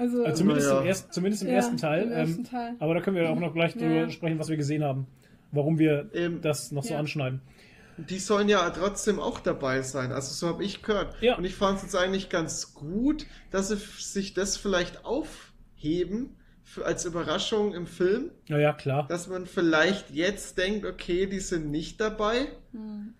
Also, 0.00 0.24
also 0.24 0.38
zumindest, 0.38 0.70
ja. 0.70 0.80
im 0.80 0.86
erst, 0.86 1.12
zumindest, 1.12 1.42
im, 1.42 1.48
ja, 1.50 1.54
ersten 1.56 1.76
Teil, 1.76 2.04
im 2.04 2.12
ersten 2.12 2.38
ähm, 2.38 2.44
Teil. 2.44 2.74
aber 2.78 2.94
da 2.94 3.02
können 3.02 3.16
wir 3.16 3.28
auch 3.28 3.38
noch 3.38 3.52
gleich 3.52 3.74
ja. 3.74 3.82
drüber 3.82 4.10
sprechen, 4.10 4.38
was 4.38 4.48
wir 4.48 4.56
gesehen 4.56 4.82
haben. 4.82 5.06
Warum 5.52 5.78
wir 5.78 6.08
ähm, 6.14 6.40
das 6.40 6.72
noch 6.72 6.84
so 6.84 6.94
anschneiden. 6.94 7.42
Die 7.98 8.18
sollen 8.18 8.48
ja 8.48 8.70
trotzdem 8.70 9.20
auch 9.20 9.40
dabei 9.40 9.82
sein. 9.82 10.10
Also 10.10 10.32
so 10.32 10.54
habe 10.54 10.64
ich 10.64 10.82
gehört. 10.82 11.20
Ja. 11.20 11.36
Und 11.36 11.44
ich 11.44 11.54
fand 11.54 11.76
es 11.76 11.82
jetzt 11.82 11.96
eigentlich 11.96 12.30
ganz 12.30 12.72
gut, 12.72 13.26
dass 13.50 13.68
sie 13.68 13.76
sich 13.76 14.32
das 14.32 14.56
vielleicht 14.56 15.04
aufheben 15.04 16.36
für, 16.62 16.86
als 16.86 17.04
Überraschung 17.04 17.74
im 17.74 17.86
Film. 17.86 18.30
Ja, 18.48 18.58
ja, 18.58 18.72
klar. 18.72 19.06
Dass 19.06 19.28
man 19.28 19.44
vielleicht 19.44 20.10
jetzt 20.12 20.56
denkt, 20.56 20.86
okay, 20.86 21.26
die 21.26 21.40
sind 21.40 21.70
nicht 21.70 22.00
dabei. 22.00 22.46
Hm. 22.72 23.12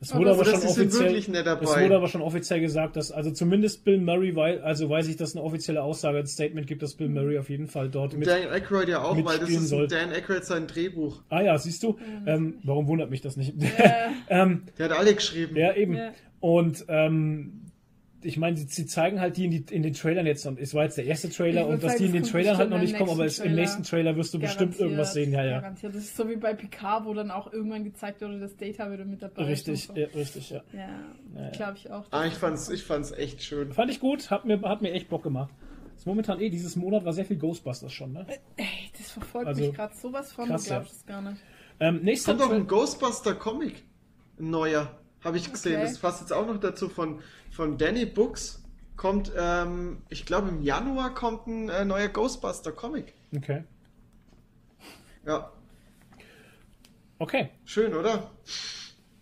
Das 0.00 0.14
wurde 0.14 0.30
aber, 0.30 0.40
aber 0.40 0.50
schon 0.50 0.68
offiziell, 0.68 1.20
das 1.44 1.76
wurde 1.76 1.94
aber 1.94 2.08
schon 2.08 2.22
offiziell 2.22 2.60
gesagt, 2.60 2.96
dass 2.96 3.12
also 3.12 3.30
zumindest 3.32 3.84
Bill 3.84 4.00
Murray, 4.00 4.34
weil, 4.34 4.62
also 4.62 4.88
weiß 4.88 5.06
ich, 5.08 5.16
dass 5.16 5.36
eine 5.36 5.44
offizielle 5.44 5.82
Aussage, 5.82 6.18
ein 6.18 6.26
Statement 6.26 6.66
gibt, 6.66 6.82
dass 6.82 6.94
Bill 6.94 7.10
Murray 7.10 7.38
auf 7.38 7.50
jeden 7.50 7.66
Fall 7.66 7.90
dort 7.90 8.16
mit 8.16 8.26
Dan 8.26 8.48
Aykroyd 8.50 8.88
ja 8.88 9.02
auch, 9.02 9.14
weil 9.24 9.38
das 9.38 9.50
ist 9.50 9.68
soll. 9.68 9.88
Dan 9.88 10.10
Aykroyd 10.10 10.44
sein 10.44 10.66
Drehbuch. 10.66 11.20
Ah 11.28 11.42
ja, 11.42 11.58
siehst 11.58 11.82
du, 11.82 11.98
ähm, 12.26 12.58
warum 12.62 12.88
wundert 12.88 13.10
mich 13.10 13.20
das 13.20 13.36
nicht? 13.36 13.54
Ja. 13.62 13.68
ähm, 14.28 14.62
Der 14.78 14.88
hat 14.88 14.98
alle 14.98 15.14
geschrieben. 15.14 15.54
Ja, 15.56 15.74
eben. 15.74 15.94
Ja. 15.94 16.12
Und 16.40 16.86
ähm, 16.88 17.69
ich 18.22 18.36
meine, 18.36 18.56
sie, 18.56 18.66
sie, 18.66 18.86
zeigen 18.86 19.20
halt 19.20 19.36
die 19.36 19.44
in, 19.46 19.50
die 19.50 19.74
in, 19.74 19.82
den 19.82 19.92
Trailern 19.92 20.26
jetzt 20.26 20.46
und 20.46 20.58
es 20.58 20.74
war 20.74 20.84
jetzt 20.84 20.98
der 20.98 21.06
erste 21.06 21.30
Trailer 21.30 21.66
und 21.66 21.82
dass 21.82 21.96
die 21.96 22.06
in 22.06 22.12
den 22.12 22.22
Trailern 22.22 22.56
halt 22.56 22.70
noch 22.70 22.78
nicht 22.78 22.96
kommen, 22.96 23.10
aber 23.10 23.24
es, 23.24 23.38
im 23.38 23.54
nächsten 23.54 23.82
Trailer 23.82 24.16
wirst 24.16 24.34
du 24.34 24.38
bestimmt 24.38 24.78
irgendwas 24.78 25.12
sehen, 25.12 25.32
ja, 25.32 25.44
ja. 25.44 25.60
Garantiert. 25.60 25.94
Das 25.94 26.02
ist 26.02 26.16
so 26.16 26.28
wie 26.28 26.36
bei 26.36 26.54
Picard, 26.54 27.04
wo 27.04 27.14
dann 27.14 27.30
auch 27.30 27.52
irgendwann 27.52 27.84
gezeigt 27.84 28.20
wurde, 28.20 28.38
das 28.38 28.56
Data 28.56 28.92
wieder 28.92 29.04
mit 29.04 29.22
dabei 29.22 29.44
Richtig, 29.44 29.84
so. 29.86 29.94
ja, 29.94 30.06
richtig, 30.14 30.50
ja. 30.50 30.62
Ja, 30.72 30.88
ja 31.34 31.50
glaube 31.50 31.76
ich 31.76 31.90
auch. 31.90 32.04
Ah, 32.10 32.26
ich 32.26 32.34
fand's, 32.34 32.68
ich 32.68 32.82
fand's 32.82 33.12
echt 33.12 33.42
schön. 33.42 33.72
Fand 33.72 33.90
ich 33.90 34.00
gut, 34.00 34.30
hat 34.30 34.44
mir, 34.44 34.60
hat 34.62 34.82
mir 34.82 34.92
echt 34.92 35.08
Bock 35.08 35.22
gemacht. 35.22 35.52
Das 35.92 36.02
ist 36.02 36.06
momentan 36.06 36.40
eh, 36.40 36.48
dieses 36.48 36.76
Monat 36.76 37.04
war 37.04 37.12
sehr 37.12 37.24
viel 37.24 37.36
Ghostbusters 37.36 37.92
schon, 37.92 38.12
ne? 38.12 38.26
Ey, 38.56 38.66
das 38.96 39.10
verfolgt 39.10 39.48
also, 39.48 39.60
mich 39.60 39.74
gerade 39.74 39.94
sowas 39.94 40.32
von, 40.32 40.48
krass, 40.48 40.64
du 40.64 40.70
glaubst 40.70 40.96
es 40.96 41.06
gar 41.06 41.22
nicht. 41.22 41.42
Ähm, 41.78 42.00
nächster 42.02 42.34
Kommt 42.34 42.50
doch 42.50 42.54
ein 42.54 42.66
Ghostbuster-Comic. 42.66 43.82
Ein 44.38 44.50
neuer. 44.50 44.98
Habe 45.22 45.36
ich 45.36 45.50
gesehen. 45.50 45.76
Okay. 45.76 45.84
Das 45.84 45.98
passt 45.98 46.20
jetzt 46.20 46.32
auch 46.32 46.46
noch 46.46 46.58
dazu 46.58 46.88
von, 46.88 47.20
von 47.50 47.76
Danny 47.76 48.06
Books 48.06 48.62
kommt, 48.96 49.32
ähm, 49.36 49.98
ich 50.08 50.24
glaube 50.24 50.48
im 50.48 50.62
Januar 50.62 51.14
kommt 51.14 51.46
ein 51.46 51.68
äh, 51.68 51.84
neuer 51.84 52.08
Ghostbuster 52.08 52.72
Comic. 52.72 53.14
Okay. 53.36 53.64
Ja. 55.26 55.52
Okay. 57.18 57.50
Schön, 57.64 57.94
oder? 57.94 58.30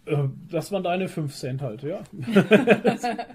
Äh, 0.05 0.29
das 0.51 0.71
waren 0.73 0.83
deine 0.83 1.09
5 1.09 1.35
Cent 1.35 1.63
halt, 1.63 1.83
ja. 1.83 2.03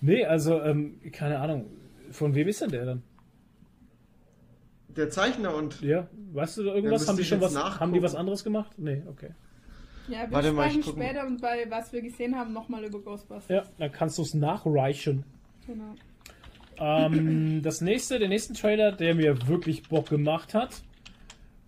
nee, 0.00 0.24
also, 0.24 0.60
ähm, 0.60 1.00
keine 1.12 1.38
Ahnung. 1.38 1.66
Von 2.10 2.34
wem 2.34 2.48
ist 2.48 2.60
denn 2.60 2.70
der 2.70 2.84
dann? 2.84 3.02
Der 4.88 5.08
Zeichner 5.08 5.54
und. 5.54 5.80
Ja, 5.80 6.08
weißt 6.32 6.58
du 6.58 6.64
da 6.64 6.74
irgendwas? 6.74 7.08
Haben 7.08 7.16
die 7.16 7.24
schon 7.24 7.40
was, 7.40 7.56
haben 7.56 7.92
die 7.92 8.02
was 8.02 8.14
anderes 8.14 8.44
gemacht? 8.44 8.72
Nee, 8.76 9.02
okay. 9.06 9.30
Ja, 10.08 10.22
wir 10.22 10.32
Warte 10.32 10.48
sprechen 10.48 10.80
mal, 10.80 11.04
später 11.04 11.26
und 11.26 11.40
bei 11.40 11.66
was 11.70 11.92
wir 11.92 12.02
gesehen 12.02 12.36
haben 12.36 12.52
nochmal 12.52 12.84
über 12.84 13.00
Ghostbusters. 13.00 13.48
Ja, 13.48 13.62
dann 13.78 13.92
kannst 13.92 14.18
du 14.18 14.22
es 14.22 14.34
nachreichen. 14.34 15.24
Genau. 15.66 15.94
Ähm, 16.78 17.62
das 17.62 17.80
nächste, 17.80 18.18
der 18.18 18.28
nächste 18.28 18.54
Trailer, 18.54 18.92
der 18.92 19.14
mir 19.14 19.46
wirklich 19.46 19.88
Bock 19.88 20.08
gemacht 20.08 20.54
hat. 20.54 20.82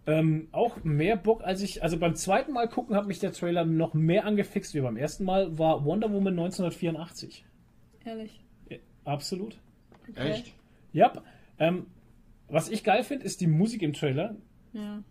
Ähm, 0.06 0.48
auch 0.52 0.84
mehr 0.84 1.16
Bock 1.16 1.42
als 1.44 1.62
ich, 1.62 1.82
also 1.82 1.98
beim 1.98 2.14
zweiten 2.14 2.52
Mal 2.52 2.68
gucken 2.68 2.94
hat 2.94 3.06
mich 3.06 3.20
der 3.20 3.32
Trailer 3.32 3.64
noch 3.64 3.94
mehr 3.94 4.26
angefixt 4.26 4.74
wie 4.74 4.80
beim 4.80 4.98
ersten 4.98 5.24
Mal, 5.24 5.56
war 5.58 5.84
Wonder 5.84 6.12
Woman 6.12 6.34
1984. 6.38 7.44
Ehrlich? 8.04 8.44
Ja, 8.68 8.76
absolut. 9.04 9.56
Okay. 10.10 10.30
Echt? 10.30 10.52
Ja. 10.92 11.12
Ähm, 11.58 11.86
was 12.48 12.68
ich 12.68 12.84
geil 12.84 13.02
finde, 13.02 13.24
ist 13.24 13.40
die 13.40 13.46
Musik 13.46 13.80
im 13.80 13.94
Trailer. 13.94 14.36
Ja. 14.74 15.02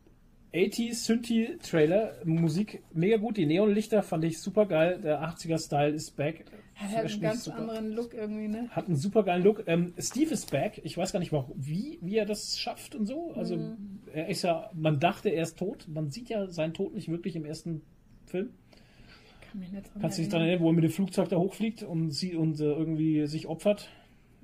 80 0.56 0.98
Synthi 0.98 1.58
Trailer, 1.62 2.14
Musik 2.26 2.84
mega 2.94 3.18
gut, 3.18 3.38
die 3.38 3.46
Neonlichter 3.46 4.04
fand 4.04 4.24
ich 4.24 4.40
super 4.40 4.66
geil, 4.66 5.00
der 5.02 5.24
80er 5.24 5.64
Style 5.64 5.94
ist 5.94 6.16
back. 6.16 6.46
Hat 6.76 6.92
halt 6.92 7.12
einen 7.12 7.22
ganz 7.22 7.44
super. 7.44 7.60
anderen 7.60 7.92
Look 7.92 8.14
irgendwie, 8.14 8.48
ne? 8.48 8.70
Hat 8.70 8.88
einen 8.88 8.96
super 8.96 9.24
geilen 9.24 9.44
Look. 9.44 9.64
Ähm, 9.68 9.94
Steve 9.98 10.32
ist 10.32 10.52
back, 10.52 10.82
ich 10.84 10.98
weiß 10.98 11.12
gar 11.12 11.20
nicht, 11.20 11.32
warum, 11.32 11.54
wie, 11.56 12.00
wie 12.02 12.18
er 12.18 12.26
das 12.26 12.60
schafft 12.60 12.96
und 12.96 13.06
so. 13.06 13.34
Also 13.36 13.58
mhm. 13.58 14.00
er 14.14 14.28
ist 14.28 14.44
ja, 14.44 14.70
man 14.74 15.00
dachte, 15.00 15.30
er 15.30 15.44
ist 15.44 15.58
tot, 15.58 15.88
man 15.88 16.10
sieht 16.10 16.30
ja 16.30 16.48
seinen 16.48 16.74
Tod 16.74 16.94
nicht 16.94 17.10
wirklich 17.10 17.36
im 17.36 17.46
ersten 17.46 17.82
Film. 18.26 18.50
Kann 19.50 19.60
mich 19.60 19.72
nicht 19.72 19.90
Kannst 20.00 20.18
du 20.18 20.22
dich 20.22 20.30
daran 20.30 20.48
erinnern, 20.48 20.64
wo 20.64 20.70
er 20.70 20.74
mit 20.74 20.84
dem 20.84 20.92
Flugzeug 20.92 21.30
da 21.30 21.38
hochfliegt 21.38 21.84
und 21.84 22.12
sie 22.12 22.36
und 22.36 22.60
äh, 22.60 22.64
irgendwie 22.64 23.26
sich 23.28 23.48
opfert? 23.48 23.90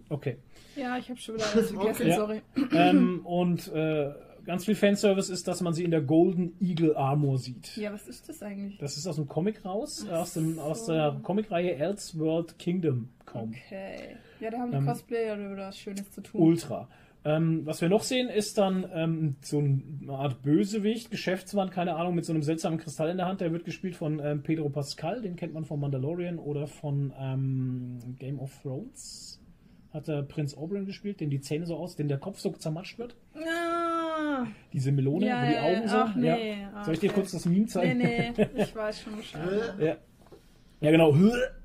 Okay. 0.09 0.37
Ja, 0.75 0.97
ich 0.97 1.09
habe 1.09 1.19
schon 1.19 1.35
wieder 1.35 1.45
alles 1.53 1.71
vergessen, 1.71 2.01
okay. 2.01 2.15
sorry. 2.15 2.41
Ähm, 2.73 3.25
und 3.25 3.67
äh, 3.73 4.11
ganz 4.49 4.65
viel 4.65 4.73
Fanservice 4.73 5.29
ist, 5.29 5.47
dass 5.47 5.61
man 5.61 5.73
sie 5.73 5.83
in 5.83 5.91
der 5.91 6.01
Golden 6.01 6.55
Eagle 6.59 6.97
Armor 6.97 7.37
sieht. 7.37 7.77
Ja, 7.77 7.93
was 7.93 8.07
ist 8.07 8.27
das 8.27 8.41
eigentlich? 8.41 8.79
Das 8.79 8.97
ist 8.97 9.05
aus 9.05 9.17
dem 9.17 9.27
Comic 9.27 9.63
raus, 9.63 10.07
Ach 10.09 10.21
aus, 10.21 10.33
dem, 10.33 10.55
so. 10.55 10.61
aus 10.61 10.85
der 10.87 11.19
Comicreihe 11.21 11.75
Elseworld 11.75 12.57
Kingdom 12.57 13.09
kaum. 13.27 13.49
Okay. 13.49 14.17
Ja, 14.39 14.49
da 14.49 14.57
haben 14.57 14.71
die 14.71 14.77
ähm, 14.77 14.87
Cosplayer 14.87 15.37
was 15.55 15.77
Schönes 15.77 16.09
zu 16.09 16.21
tun. 16.21 16.41
Ultra. 16.41 16.89
Ähm, 17.25 17.63
was 17.67 17.81
wir 17.81 17.89
noch 17.89 18.01
sehen, 18.01 18.27
ist 18.27 18.57
dann 18.57 18.89
ähm, 18.91 19.35
so 19.41 19.59
eine 19.59 20.13
Art 20.13 20.41
Bösewicht, 20.41 21.11
Geschäftsmann, 21.11 21.69
keine 21.69 21.95
Ahnung, 21.95 22.15
mit 22.15 22.25
so 22.25 22.33
einem 22.33 22.41
seltsamen 22.41 22.79
Kristall 22.79 23.09
in 23.09 23.17
der 23.17 23.27
Hand. 23.27 23.41
Der 23.41 23.51
wird 23.51 23.65
gespielt 23.65 23.95
von 23.95 24.19
ähm, 24.19 24.41
Pedro 24.41 24.69
Pascal, 24.69 25.21
den 25.21 25.35
kennt 25.35 25.53
man 25.53 25.65
von 25.65 25.79
Mandalorian 25.79 26.39
oder 26.39 26.65
von 26.65 27.13
ähm, 27.19 27.99
Game 28.17 28.39
of 28.39 28.51
Thrones. 28.63 29.39
Hat 29.93 30.07
der 30.07 30.23
Prinz 30.23 30.57
Oberyn 30.57 30.85
gespielt, 30.85 31.19
dem 31.19 31.29
die 31.29 31.41
Zähne 31.41 31.67
so 31.67 31.75
aus, 31.75 31.95
dem 31.95 32.07
der 32.07 32.17
Kopf 32.17 32.39
so 32.39 32.51
zermatscht 32.51 32.97
wird. 32.97 33.15
Ah. 34.19 34.47
Diese 34.73 34.91
Melone, 34.91 35.27
ja, 35.27 35.41
wo 35.41 35.47
die 35.47 35.57
Augen 35.57 35.87
so. 35.87 35.95
Ach, 35.95 36.15
nee. 36.15 36.61
ja. 36.61 36.83
Soll 36.83 36.93
ich 36.93 36.99
dir 36.99 37.11
kurz 37.11 37.31
das 37.31 37.45
Meme 37.45 37.65
zeigen? 37.67 37.97
Nee, 37.97 38.33
nee, 38.35 38.47
ich 38.63 38.75
weiß 38.75 39.01
schon 39.01 39.15
Bescheid. 39.17 39.73
ja. 39.79 39.97
ja, 40.81 40.91
genau. 40.91 41.15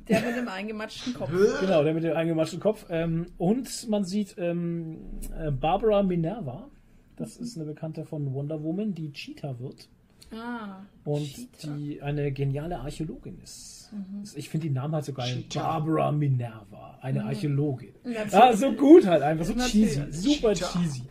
Der 0.08 0.20
mit 0.20 0.36
dem 0.36 0.48
eingematschten 0.48 1.14
Kopf. 1.14 1.30
Genau, 1.60 1.82
der 1.82 1.94
mit 1.94 2.04
dem 2.04 2.16
eingematschten 2.16 2.60
Kopf. 2.60 2.86
Ähm, 2.90 3.26
und 3.38 3.88
man 3.88 4.04
sieht 4.04 4.34
ähm, 4.38 4.98
äh, 5.38 5.50
Barbara 5.50 6.02
Minerva. 6.02 6.68
Das 7.16 7.36
ist 7.36 7.56
eine 7.56 7.66
Bekannte 7.66 8.04
von 8.04 8.34
Wonder 8.34 8.62
Woman, 8.62 8.94
die 8.94 9.12
Cheetah 9.12 9.58
wird. 9.60 9.88
Ah, 10.32 10.82
und 11.04 11.26
Cheetah. 11.26 11.76
die 11.76 12.02
eine 12.02 12.32
geniale 12.32 12.80
Archäologin 12.80 13.38
ist. 13.42 13.90
Mhm. 13.92 14.24
Ich 14.34 14.48
finde 14.48 14.68
die 14.68 14.74
Namen 14.74 14.94
halt 14.94 15.04
so 15.04 15.12
geil. 15.12 15.44
Cheetah. 15.48 15.62
Barbara 15.62 16.10
Minerva, 16.10 16.98
eine 17.00 17.20
mhm. 17.20 17.28
Archäologin. 17.28 17.94
Ah, 18.32 18.52
so 18.52 18.72
gut 18.72 19.06
halt 19.06 19.22
einfach, 19.22 19.44
so 19.44 19.54
cheesy, 19.54 20.02
super 20.10 20.54
Cheetah. 20.54 20.72
cheesy. 20.72 21.02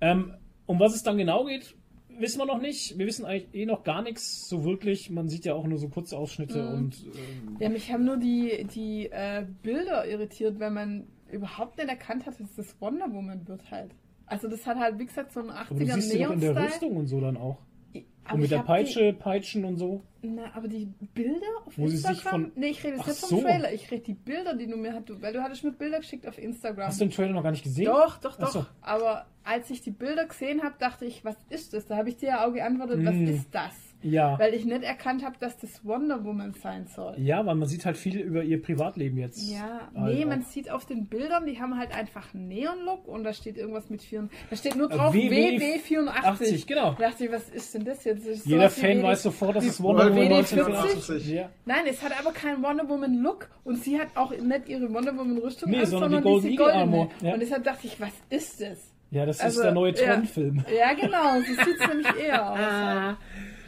Ähm, 0.00 0.34
um 0.66 0.80
was 0.80 0.94
es 0.94 1.02
dann 1.02 1.18
genau 1.18 1.44
geht, 1.44 1.74
wissen 2.18 2.38
wir 2.38 2.46
noch 2.46 2.60
nicht. 2.60 2.98
Wir 2.98 3.06
wissen 3.06 3.24
eigentlich 3.24 3.54
eh 3.54 3.66
noch 3.66 3.84
gar 3.84 4.02
nichts 4.02 4.48
so 4.48 4.64
wirklich. 4.64 5.10
Man 5.10 5.28
sieht 5.28 5.44
ja 5.44 5.54
auch 5.54 5.66
nur 5.66 5.78
so 5.78 5.88
kurze 5.88 6.16
Ausschnitte 6.16 6.62
mhm. 6.62 6.74
und. 6.74 7.04
Ähm, 7.04 7.56
ja, 7.58 7.68
mich 7.68 7.92
haben 7.92 8.04
nur 8.04 8.16
die, 8.16 8.66
die 8.74 9.06
äh, 9.10 9.46
Bilder 9.62 10.06
irritiert, 10.06 10.60
weil 10.60 10.70
man 10.70 11.06
überhaupt 11.30 11.78
nicht 11.78 11.88
erkannt 11.88 12.26
hat, 12.26 12.38
dass 12.38 12.54
das 12.54 12.80
Wonder 12.80 13.12
Woman 13.12 13.46
wird 13.48 13.70
halt. 13.70 13.90
Also 14.26 14.48
das 14.48 14.66
hat 14.66 14.78
halt, 14.78 14.98
wie 14.98 15.06
gesagt, 15.06 15.32
so 15.32 15.40
ein 15.40 15.50
80er 15.50 15.70
Aber 15.70 15.78
du 15.78 15.86
siehst 15.86 16.14
ja 16.14 16.32
in 16.32 16.40
der 16.40 16.56
Rüstung 16.56 16.96
und 16.96 17.06
so 17.06 17.20
dann 17.20 17.36
auch. 17.36 17.58
Aber 18.24 18.34
und 18.34 18.40
mit 18.42 18.50
der 18.50 18.60
Peitsche, 18.60 19.12
die, 19.12 19.18
Peitschen 19.18 19.64
und 19.64 19.76
so. 19.76 20.02
Na, 20.22 20.54
aber 20.54 20.68
die 20.68 20.86
Bilder 21.14 21.46
auf 21.66 21.76
Wo 21.76 21.86
Instagram? 21.86 22.14
Sie 22.14 22.20
sich 22.20 22.22
von, 22.22 22.52
nee, 22.54 22.68
ich 22.68 22.84
rede 22.84 22.96
jetzt 22.96 23.06
nicht 23.08 23.18
vom 23.20 23.28
so. 23.28 23.40
Trailer. 23.42 23.72
Ich 23.72 23.90
rede 23.90 24.02
die 24.04 24.14
Bilder, 24.14 24.54
die 24.54 24.66
du 24.66 24.76
mir 24.76 24.92
hattest. 24.92 25.20
Weil 25.20 25.32
du 25.32 25.42
hattest 25.42 25.64
mir 25.64 25.72
Bilder 25.72 25.98
geschickt 25.98 26.26
auf 26.28 26.38
Instagram. 26.38 26.86
Hast 26.86 27.00
du 27.00 27.06
den 27.06 27.10
Trailer 27.10 27.32
noch 27.32 27.42
gar 27.42 27.50
nicht 27.50 27.64
gesehen? 27.64 27.86
Doch, 27.86 28.18
doch, 28.18 28.36
doch. 28.36 28.52
So. 28.52 28.66
Aber 28.80 29.26
als 29.42 29.70
ich 29.70 29.80
die 29.80 29.90
Bilder 29.90 30.26
gesehen 30.26 30.62
habe, 30.62 30.76
dachte 30.78 31.04
ich, 31.04 31.24
was 31.24 31.36
ist 31.50 31.74
das? 31.74 31.86
Da 31.86 31.96
habe 31.96 32.10
ich 32.10 32.16
dir 32.16 32.28
ja 32.28 32.46
auch 32.46 32.52
geantwortet, 32.52 33.00
mm. 33.00 33.06
was 33.06 33.16
ist 33.16 33.48
das? 33.52 33.74
Ja. 34.02 34.38
Weil 34.38 34.54
ich 34.54 34.64
nicht 34.64 34.82
erkannt 34.82 35.24
habe, 35.24 35.36
dass 35.38 35.56
das 35.58 35.84
Wonder 35.84 36.24
Woman 36.24 36.52
sein 36.52 36.86
soll. 36.86 37.14
Ja, 37.18 37.44
weil 37.46 37.54
man 37.54 37.68
sieht 37.68 37.84
halt 37.84 37.96
viel 37.96 38.18
über 38.18 38.42
ihr 38.42 38.60
Privatleben 38.60 39.18
jetzt. 39.18 39.50
Ja, 39.50 39.90
halt 39.94 40.14
nee, 40.14 40.24
auch. 40.24 40.28
man 40.28 40.42
sieht 40.42 40.70
auf 40.70 40.84
den 40.86 41.06
Bildern, 41.06 41.46
die 41.46 41.60
haben 41.60 41.78
halt 41.78 41.94
einfach 41.94 42.34
Neon-Look 42.34 43.06
und 43.06 43.24
da 43.24 43.32
steht 43.32 43.56
irgendwas 43.56 43.90
mit 43.90 44.02
4. 44.02 44.28
Da 44.50 44.56
steht 44.56 44.76
nur 44.76 44.88
drauf 44.88 45.14
WW84. 45.14 46.66
genau. 46.66 46.92
Da 46.98 47.08
dachte 47.10 47.24
ich, 47.24 47.32
was 47.32 47.48
ist 47.48 47.74
denn 47.74 47.84
das 47.84 48.04
jetzt? 48.04 48.26
Das 48.26 48.44
Jeder 48.44 48.70
Fan 48.70 49.02
weiß 49.02 49.22
sofort, 49.22 49.56
dass 49.56 49.66
es 49.66 49.82
Wonder 49.82 50.10
Woman 50.10 50.32
1984 50.32 51.32
ja. 51.32 51.50
Nein, 51.64 51.84
es 51.88 52.02
hat 52.02 52.18
aber 52.18 52.32
keinen 52.32 52.62
Wonder 52.62 52.88
Woman 52.88 53.22
Look 53.22 53.48
und 53.64 53.82
sie 53.82 53.98
hat 53.98 54.08
auch 54.14 54.30
nicht 54.30 54.68
ihre 54.68 54.92
Wonder 54.92 55.16
Woman 55.16 55.38
Rüstung 55.38 55.70
nee, 55.70 55.78
an, 55.78 55.86
sondern, 55.86 56.22
sondern 56.22 56.42
die 56.42 56.56
Golden 56.56 56.72
Eagle 56.72 56.72
Armor. 56.72 57.10
Ja. 57.20 57.34
Und 57.34 57.40
deshalb 57.40 57.64
dachte 57.64 57.86
ich, 57.86 58.00
was 58.00 58.12
ist 58.30 58.60
das? 58.60 58.92
Ja, 59.12 59.26
das 59.26 59.40
also, 59.40 59.60
ist 59.60 59.64
der 59.64 59.72
neue 59.72 59.92
Tron-Film. 59.92 60.64
Ja. 60.70 60.74
ja, 60.74 60.92
genau, 60.94 61.38
so 61.40 61.64
sieht 61.64 61.78
es 61.78 61.86
nämlich 61.86 62.06
eher 62.16 62.50
aus. 62.50 63.16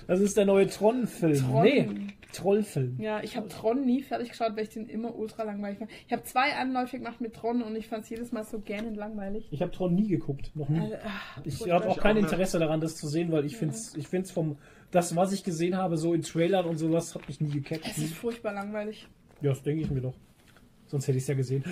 Das 0.07 0.21
ist 0.21 0.37
der 0.37 0.47
neue 0.47 0.67
Tron-Film. 0.67 1.39
Tron. 1.39 1.63
Nee, 1.63 1.89
Trollfilm. 2.35 3.01
Ja, 3.01 3.23
ich 3.23 3.37
habe 3.37 3.49
Tron 3.49 3.87
nie 3.87 4.03
fertig 4.03 4.31
geschaut, 4.31 4.57
weil 4.57 4.65
ich 4.65 4.71
den 4.71 4.89
immer 4.89 5.15
ultra 5.15 5.45
langweilig 5.45 5.79
fand. 5.79 5.91
Ich 6.07 6.13
habe 6.13 6.25
zwei 6.25 6.55
Anläufe 6.55 6.99
gemacht 6.99 7.21
mit 7.21 7.35
Tron 7.35 7.63
und 7.63 7.77
ich 7.77 7.87
fand 7.87 8.05
es 8.05 8.11
jedes 8.11 8.33
Mal 8.33 8.45
so 8.45 8.59
gähnend 8.59 8.97
langweilig. 8.97 9.47
Ich 9.51 9.63
habe 9.63 9.71
Tron 9.71 9.95
nie 9.95 10.09
geguckt, 10.09 10.55
noch 10.55 10.69
nie. 10.69 10.81
Also, 10.81 10.97
ach, 11.05 11.41
ich 11.45 11.71
habe 11.71 11.89
auch 11.89 11.99
kein 11.99 12.17
Interesse 12.17 12.59
daran, 12.59 12.81
das 12.81 12.97
zu 12.97 13.09
sehen, 13.09 13.33
weil 13.33 13.45
ich 13.45 13.53
ja. 13.53 13.59
finde 13.59 13.75
es 13.75 13.95
ich 13.95 14.09
find's 14.09 14.31
vom, 14.31 14.59
das, 14.91 15.17
was 15.17 15.33
ich 15.33 15.45
gesehen 15.45 15.77
habe, 15.77 15.97
so 15.97 16.13
in 16.13 16.23
Trailern 16.23 16.67
und 16.67 16.77
sowas, 16.77 17.15
hat 17.15 17.27
mich 17.29 17.41
nie 17.41 17.51
gecatcht. 17.51 17.87
Es 17.87 17.99
ist 17.99 18.15
furchtbar 18.15 18.53
langweilig. 18.53 19.07
Ja, 19.41 19.51
das 19.51 19.63
denke 19.63 19.83
ich 19.83 19.91
mir 19.91 20.01
doch. 20.01 20.15
Sonst 20.87 21.09
hätte 21.09 21.19
ich 21.19 21.25
es 21.25 21.29
ja 21.29 21.35
gesehen. 21.35 21.65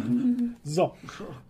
so. 0.62 0.94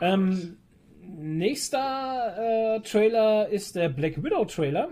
Ähm, 0.01 0.57
nächster 1.03 2.76
äh, 2.76 2.80
Trailer 2.80 3.49
ist 3.49 3.76
der 3.76 3.89
Black 3.89 4.22
Widow 4.22 4.45
Trailer. 4.47 4.89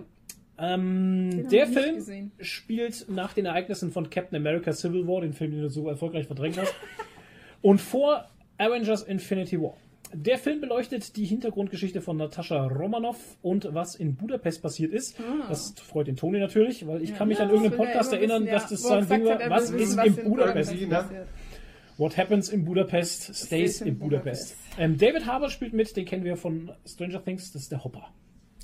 Ähm, 0.63 1.49
der 1.51 1.67
Film 1.67 1.97
gesehen. 1.97 2.33
spielt 2.41 3.07
nach 3.09 3.33
den 3.33 3.47
Ereignissen 3.47 3.91
von 3.91 4.11
Captain 4.11 4.37
America 4.37 4.73
Civil 4.73 5.09
War, 5.09 5.23
den 5.23 5.33
Film, 5.33 5.51
den 5.51 5.63
du 5.63 5.69
so 5.69 5.89
erfolgreich 5.89 6.27
verdrängt 6.27 6.57
hast, 6.57 6.73
und 7.63 7.81
vor 7.81 8.31
Avengers 8.59 9.03
Infinity 9.03 9.61
War. 9.61 9.77
Der 10.15 10.39
Film 10.39 10.61
beleuchtet 10.61 11.17
die 11.17 11.25
Hintergrundgeschichte 11.25 12.01
von 12.01 12.19
Natascha 12.19 12.67
Romanoff 12.67 13.39
und 13.41 13.69
was 13.73 13.97
in 13.97 14.15
Budapest 14.15 14.63
passiert 14.63 14.93
ist. 14.93 15.19
Ah. 15.19 15.47
Das 15.49 15.75
freut 15.79 16.07
den 16.07 16.17
Toni 16.17 16.39
natürlich, 16.39 16.87
weil 16.87 17.03
ich 17.03 17.11
ja, 17.11 17.17
kann 17.17 17.29
mich 17.29 17.39
ja, 17.39 17.45
an 17.45 17.51
irgendeinen 17.51 17.79
Podcast 17.79 18.13
erinnern, 18.13 18.43
wissen, 18.43 18.53
dass 18.53 18.69
das 18.69 18.83
sein 18.83 19.09
Ding 19.09 19.25
war. 19.25 19.41
Was 19.49 19.71
ist 19.71 19.97
in 19.97 20.17
Budapest? 20.17 20.79
Budapest 20.79 21.11
What 21.99 22.17
happens 22.17 22.49
in 22.51 22.65
Budapest 22.65 23.23
stays, 23.23 23.47
stays 23.47 23.81
in, 23.81 23.89
in 23.89 23.99
Budapest. 23.99 24.57
Budapest. 24.57 24.79
Ähm, 24.79 24.99
David 24.99 25.27
Harbour 25.27 25.51
spielt 25.51 25.73
mit, 25.73 25.97
den 25.97 26.05
kennen 26.05 26.25
wir 26.25 26.37
von 26.37 26.73
Stranger 26.87 27.23
Things, 27.25 27.53
das 27.53 27.63
ist 27.63 27.73
der 27.73 27.85
Hopper. 27.85 28.09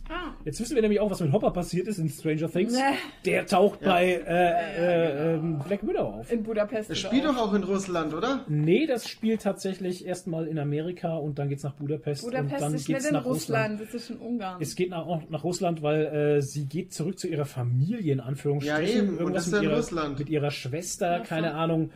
Ah. 0.09 0.33
Jetzt 0.45 0.61
wissen 0.61 0.75
wir 0.75 0.83
nämlich 0.83 1.01
auch, 1.01 1.11
was 1.11 1.21
mit 1.21 1.33
Hopper 1.33 1.51
passiert 1.51 1.87
ist 1.87 1.99
in 1.99 2.09
Stranger 2.09 2.51
Things. 2.51 2.73
Nee. 2.73 2.81
Der 3.25 3.47
taucht 3.47 3.83
ja. 3.83 3.89
bei 3.89 4.07
äh, 4.07 5.35
äh, 5.35 5.39
Black 5.67 5.87
Widow 5.87 6.01
auf. 6.01 6.33
In 6.33 6.43
Budapest. 6.43 6.91
Das 6.91 6.99
spielt 6.99 7.25
doch 7.25 7.37
auch 7.37 7.53
in 7.53 7.63
Russland, 7.63 8.15
oder? 8.15 8.45
Nee, 8.49 8.87
das 8.87 9.09
spielt 9.09 9.43
tatsächlich 9.43 10.07
erstmal 10.07 10.47
in 10.47 10.59
Amerika 10.59 11.17
und 11.17 11.39
dann 11.39 11.49
geht's 11.49 11.63
nach 11.63 11.75
Budapest. 11.75 12.25
Budapest 12.25 12.55
und 12.55 12.61
dann 12.61 12.75
ist 12.75 12.87
geht's 12.87 13.05
nicht 13.05 13.13
nach 13.13 13.25
in 13.25 13.31
Russland, 13.31 13.81
Russland, 13.81 13.95
das 13.95 14.03
ist 14.03 14.11
in 14.11 14.17
Ungarn. 14.19 14.63
Es 14.63 14.75
geht 14.75 14.91
nach, 14.91 15.07
nach 15.29 15.45
Russland, 15.45 15.83
weil 15.83 16.07
äh, 16.07 16.43
sie 16.43 16.67
geht 16.67 16.93
zurück 16.95 17.19
zu 17.19 17.29
ihrer 17.29 17.45
Familie, 17.45 18.13
in 18.13 18.21
Anführungsstrichen. 18.21 18.83
Ja, 18.83 19.03
eben. 19.03 19.19
Irgendwas 19.19 19.27
und 19.27 19.35
das 19.35 19.47
ist 19.47 19.53
mit, 19.53 19.63
ihrer, 19.63 19.77
Russland. 19.77 20.19
mit 20.19 20.29
ihrer 20.31 20.51
Schwester, 20.51 21.19
ja, 21.19 21.21
keine 21.21 21.55
Ahnung. 21.55 21.91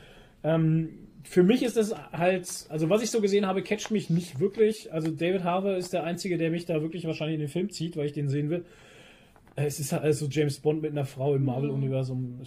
Ähm, 0.45 0.91
für 1.23 1.43
mich 1.43 1.63
ist 1.63 1.77
das 1.77 1.95
halt, 2.13 2.49
also 2.69 2.91
was 2.91 3.03
ich 3.03 3.11
so 3.11 3.21
gesehen 3.21 3.47
habe, 3.47 3.63
catcht 3.63 3.91
mich 3.91 4.11
nicht 4.11 4.41
wirklich. 4.41 4.93
Also 4.93 5.11
David 5.11 5.45
Harbour 5.45 5.77
ist 5.77 5.93
der 5.93 6.05
Einzige, 6.05 6.39
der 6.39 6.51
mich 6.51 6.67
da 6.67 6.83
wirklich 6.83 7.07
wahrscheinlich 7.07 7.35
in 7.35 7.41
den 7.41 7.49
Film 7.49 7.71
zieht, 7.71 7.97
weil 7.97 8.07
ich 8.07 8.13
den 8.13 8.29
sehen 8.29 8.51
will. 8.51 8.65
Es 9.55 9.79
ist 9.79 9.93
halt 9.93 10.03
also 10.03 10.27
James 10.31 10.59
Bond 10.61 10.81
mit 10.81 10.93
einer 10.93 11.05
Frau 11.05 11.35
im 11.35 11.45
Marvel-Universum. 11.45 12.41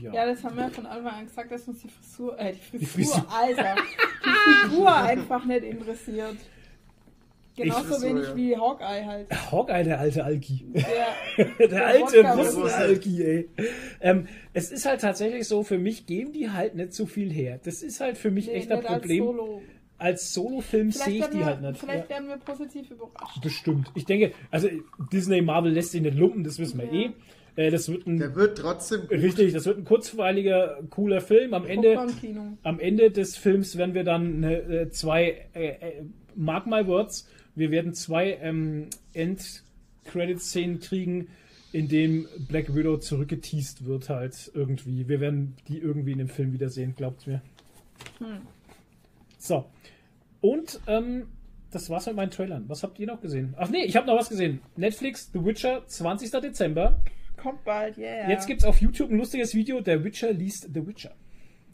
Ja. 0.00 0.12
ja, 0.12 0.26
das 0.26 0.44
haben 0.44 0.56
wir 0.56 0.64
ja 0.64 0.70
von 0.70 0.86
Anfang 0.86 1.12
an 1.12 1.24
gesagt, 1.24 1.50
dass 1.50 1.66
uns 1.66 1.82
die 1.82 1.88
Frisur, 1.88 2.38
äh, 2.38 2.52
die 2.52 2.58
Frisur, 2.58 2.78
die 2.78 2.86
Frisur. 2.86 3.26
Alter, 3.32 3.74
die 4.24 4.68
Figur 4.70 4.96
einfach 4.96 5.44
nicht 5.44 5.64
interessiert. 5.64 6.36
Genauso 7.56 7.94
so, 7.94 8.06
wenig 8.06 8.28
ja. 8.28 8.36
wie 8.36 8.56
Hawkeye 8.56 9.06
halt. 9.06 9.50
Hawkeye, 9.50 9.82
der 9.84 9.98
alte 9.98 10.24
Alki. 10.24 10.66
Ja. 10.74 11.44
der, 11.58 11.68
der 11.68 11.86
alte 11.86 12.22
Russen-Alki, 12.22 13.24
ey. 13.24 13.48
Ähm, 14.00 14.28
es 14.52 14.70
ist 14.70 14.84
halt 14.84 15.00
tatsächlich 15.00 15.48
so, 15.48 15.62
für 15.62 15.78
mich 15.78 16.06
geben 16.06 16.32
die 16.32 16.50
halt 16.50 16.74
nicht 16.74 16.92
so 16.92 17.06
viel 17.06 17.32
her. 17.32 17.58
Das 17.64 17.82
ist 17.82 18.00
halt 18.00 18.18
für 18.18 18.30
mich 18.30 18.48
nee, 18.48 18.54
echt 18.54 18.70
ein 18.70 18.82
Problem. 18.82 19.22
Als 19.22 19.36
Solo. 19.36 19.62
Als 19.98 20.34
Solo-Film 20.34 20.90
sehe 20.90 21.20
ich 21.20 21.26
die 21.26 21.38
wir, 21.38 21.46
halt 21.46 21.62
nicht. 21.62 21.78
Vielleicht 21.78 22.10
werden 22.10 22.28
wir 22.28 22.36
positiv 22.36 22.90
überrascht. 22.90 23.40
Bestimmt. 23.42 23.90
Ich 23.94 24.04
denke, 24.04 24.32
also 24.50 24.68
Disney 25.10 25.40
Marvel 25.40 25.72
lässt 25.72 25.92
sich 25.92 26.02
nicht 26.02 26.18
lumpen, 26.18 26.44
das 26.44 26.58
wissen 26.58 26.78
wir 26.78 26.86
ja. 26.86 27.08
eh. 27.08 27.12
Äh, 27.56 27.70
das 27.70 27.88
wird 27.88 28.06
ein, 28.06 28.18
Der 28.18 28.34
wird 28.34 28.58
trotzdem 28.58 29.02
gut. 29.02 29.12
Richtig, 29.12 29.54
das 29.54 29.64
wird 29.64 29.78
ein 29.78 29.84
kurzweiliger, 29.84 30.78
cooler 30.90 31.22
Film. 31.22 31.54
Am 31.54 31.66
Ende, 31.66 32.06
am 32.62 32.78
Ende 32.78 33.10
des 33.10 33.36
Films 33.36 33.78
werden 33.78 33.94
wir 33.94 34.04
dann 34.04 34.44
eine, 34.44 34.56
äh, 34.56 34.90
zwei, 34.90 35.46
äh, 35.54 35.68
äh, 35.68 36.02
mark 36.34 36.66
my 36.66 36.86
words, 36.86 37.26
wir 37.56 37.70
werden 37.70 37.94
zwei 37.94 38.38
ähm, 38.40 38.88
End-Credit-Szenen 39.14 40.80
kriegen, 40.80 41.28
in 41.72 41.88
dem 41.88 42.28
Black 42.48 42.74
Widow 42.74 42.98
zurückgeteased 42.98 43.84
wird 43.84 44.08
halt 44.08 44.50
irgendwie. 44.54 45.08
Wir 45.08 45.20
werden 45.20 45.56
die 45.68 45.78
irgendwie 45.78 46.12
in 46.12 46.18
dem 46.18 46.28
Film 46.28 46.52
wiedersehen, 46.52 46.94
glaubt 46.96 47.26
mir. 47.26 47.42
Hm. 48.18 48.42
So. 49.38 49.66
Und 50.40 50.80
ähm, 50.86 51.26
das 51.70 51.90
war's 51.90 52.06
mit 52.06 52.16
meinen 52.16 52.30
Trailern. 52.30 52.64
Was 52.68 52.82
habt 52.82 52.98
ihr 52.98 53.06
noch 53.06 53.20
gesehen? 53.20 53.54
Ach 53.58 53.68
nee, 53.68 53.84
ich 53.84 53.96
habe 53.96 54.06
noch 54.06 54.16
was 54.16 54.28
gesehen. 54.28 54.60
Netflix, 54.76 55.30
The 55.32 55.44
Witcher, 55.44 55.86
20. 55.86 56.30
Dezember. 56.30 57.02
Kommt 57.36 57.64
bald, 57.64 57.98
yeah. 57.98 58.30
Jetzt 58.30 58.46
gibt's 58.46 58.64
auf 58.64 58.80
YouTube 58.80 59.10
ein 59.10 59.18
lustiges 59.18 59.54
Video, 59.54 59.80
der 59.80 60.02
Witcher 60.04 60.32
liest 60.32 60.70
The 60.72 60.86
Witcher. 60.86 61.14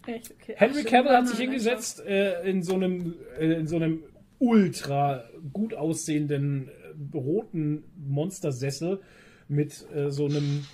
Echt? 0.06 0.32
Okay. 0.32 0.54
Henry 0.56 0.82
Cavill 0.82 1.12
hat 1.12 1.28
sich 1.28 1.38
hingesetzt 1.38 2.04
äh, 2.04 2.42
in 2.42 2.62
so 2.62 2.74
einem 2.74 3.14
äh, 3.38 3.52
in 3.52 3.68
so 3.68 3.76
einem 3.76 4.02
ultra 4.42 5.24
gut 5.52 5.72
aussehenden 5.72 6.68
äh, 6.68 7.16
roten 7.16 7.84
Monstersessel 7.96 9.00
mit 9.48 9.86
äh, 9.94 10.10
so 10.10 10.26
einem 10.26 10.64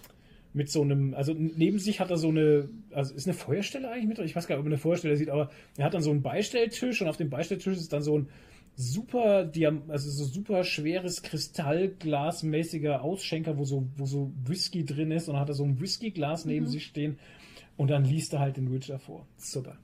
mit 0.54 0.70
so 0.70 0.80
einem, 0.80 1.12
also 1.14 1.34
neben 1.34 1.78
sich 1.78 2.00
hat 2.00 2.10
er 2.10 2.16
so 2.16 2.30
eine, 2.30 2.70
also 2.90 3.14
ist 3.14 3.28
eine 3.28 3.34
Feuerstelle 3.34 3.90
eigentlich 3.90 4.08
mit, 4.08 4.18
ich 4.20 4.34
weiß 4.34 4.46
gar 4.46 4.56
nicht, 4.56 4.60
ob 4.60 4.64
man 4.64 4.72
eine 4.72 4.80
Feuerstelle 4.80 5.14
sieht, 5.14 5.28
aber 5.28 5.50
er 5.76 5.84
hat 5.84 5.94
dann 5.94 6.02
so 6.02 6.10
einen 6.10 6.22
Beistelltisch 6.22 7.02
und 7.02 7.08
auf 7.08 7.18
dem 7.18 7.28
Beistelltisch 7.28 7.76
ist 7.76 7.92
dann 7.92 8.02
so 8.02 8.18
ein 8.18 8.28
super, 8.74 9.52
also 9.88 10.10
so 10.10 10.24
super 10.24 10.64
schweres 10.64 11.22
Kristallglasmäßiger 11.22 13.02
Ausschenker, 13.02 13.58
wo 13.58 13.64
so, 13.64 13.86
wo 13.96 14.06
so 14.06 14.32
Whisky 14.46 14.86
drin 14.86 15.10
ist 15.10 15.28
und 15.28 15.34
dann 15.34 15.42
hat 15.42 15.50
er 15.50 15.54
so 15.54 15.64
ein 15.64 15.78
Whiskyglas 15.80 16.46
neben 16.46 16.64
mhm. 16.64 16.70
sich 16.70 16.86
stehen 16.86 17.18
und 17.76 17.90
dann 17.90 18.04
liest 18.04 18.32
er 18.32 18.40
halt 18.40 18.56
den 18.56 18.72
Witcher 18.72 18.98
vor. 18.98 19.26
Super. 19.36 19.76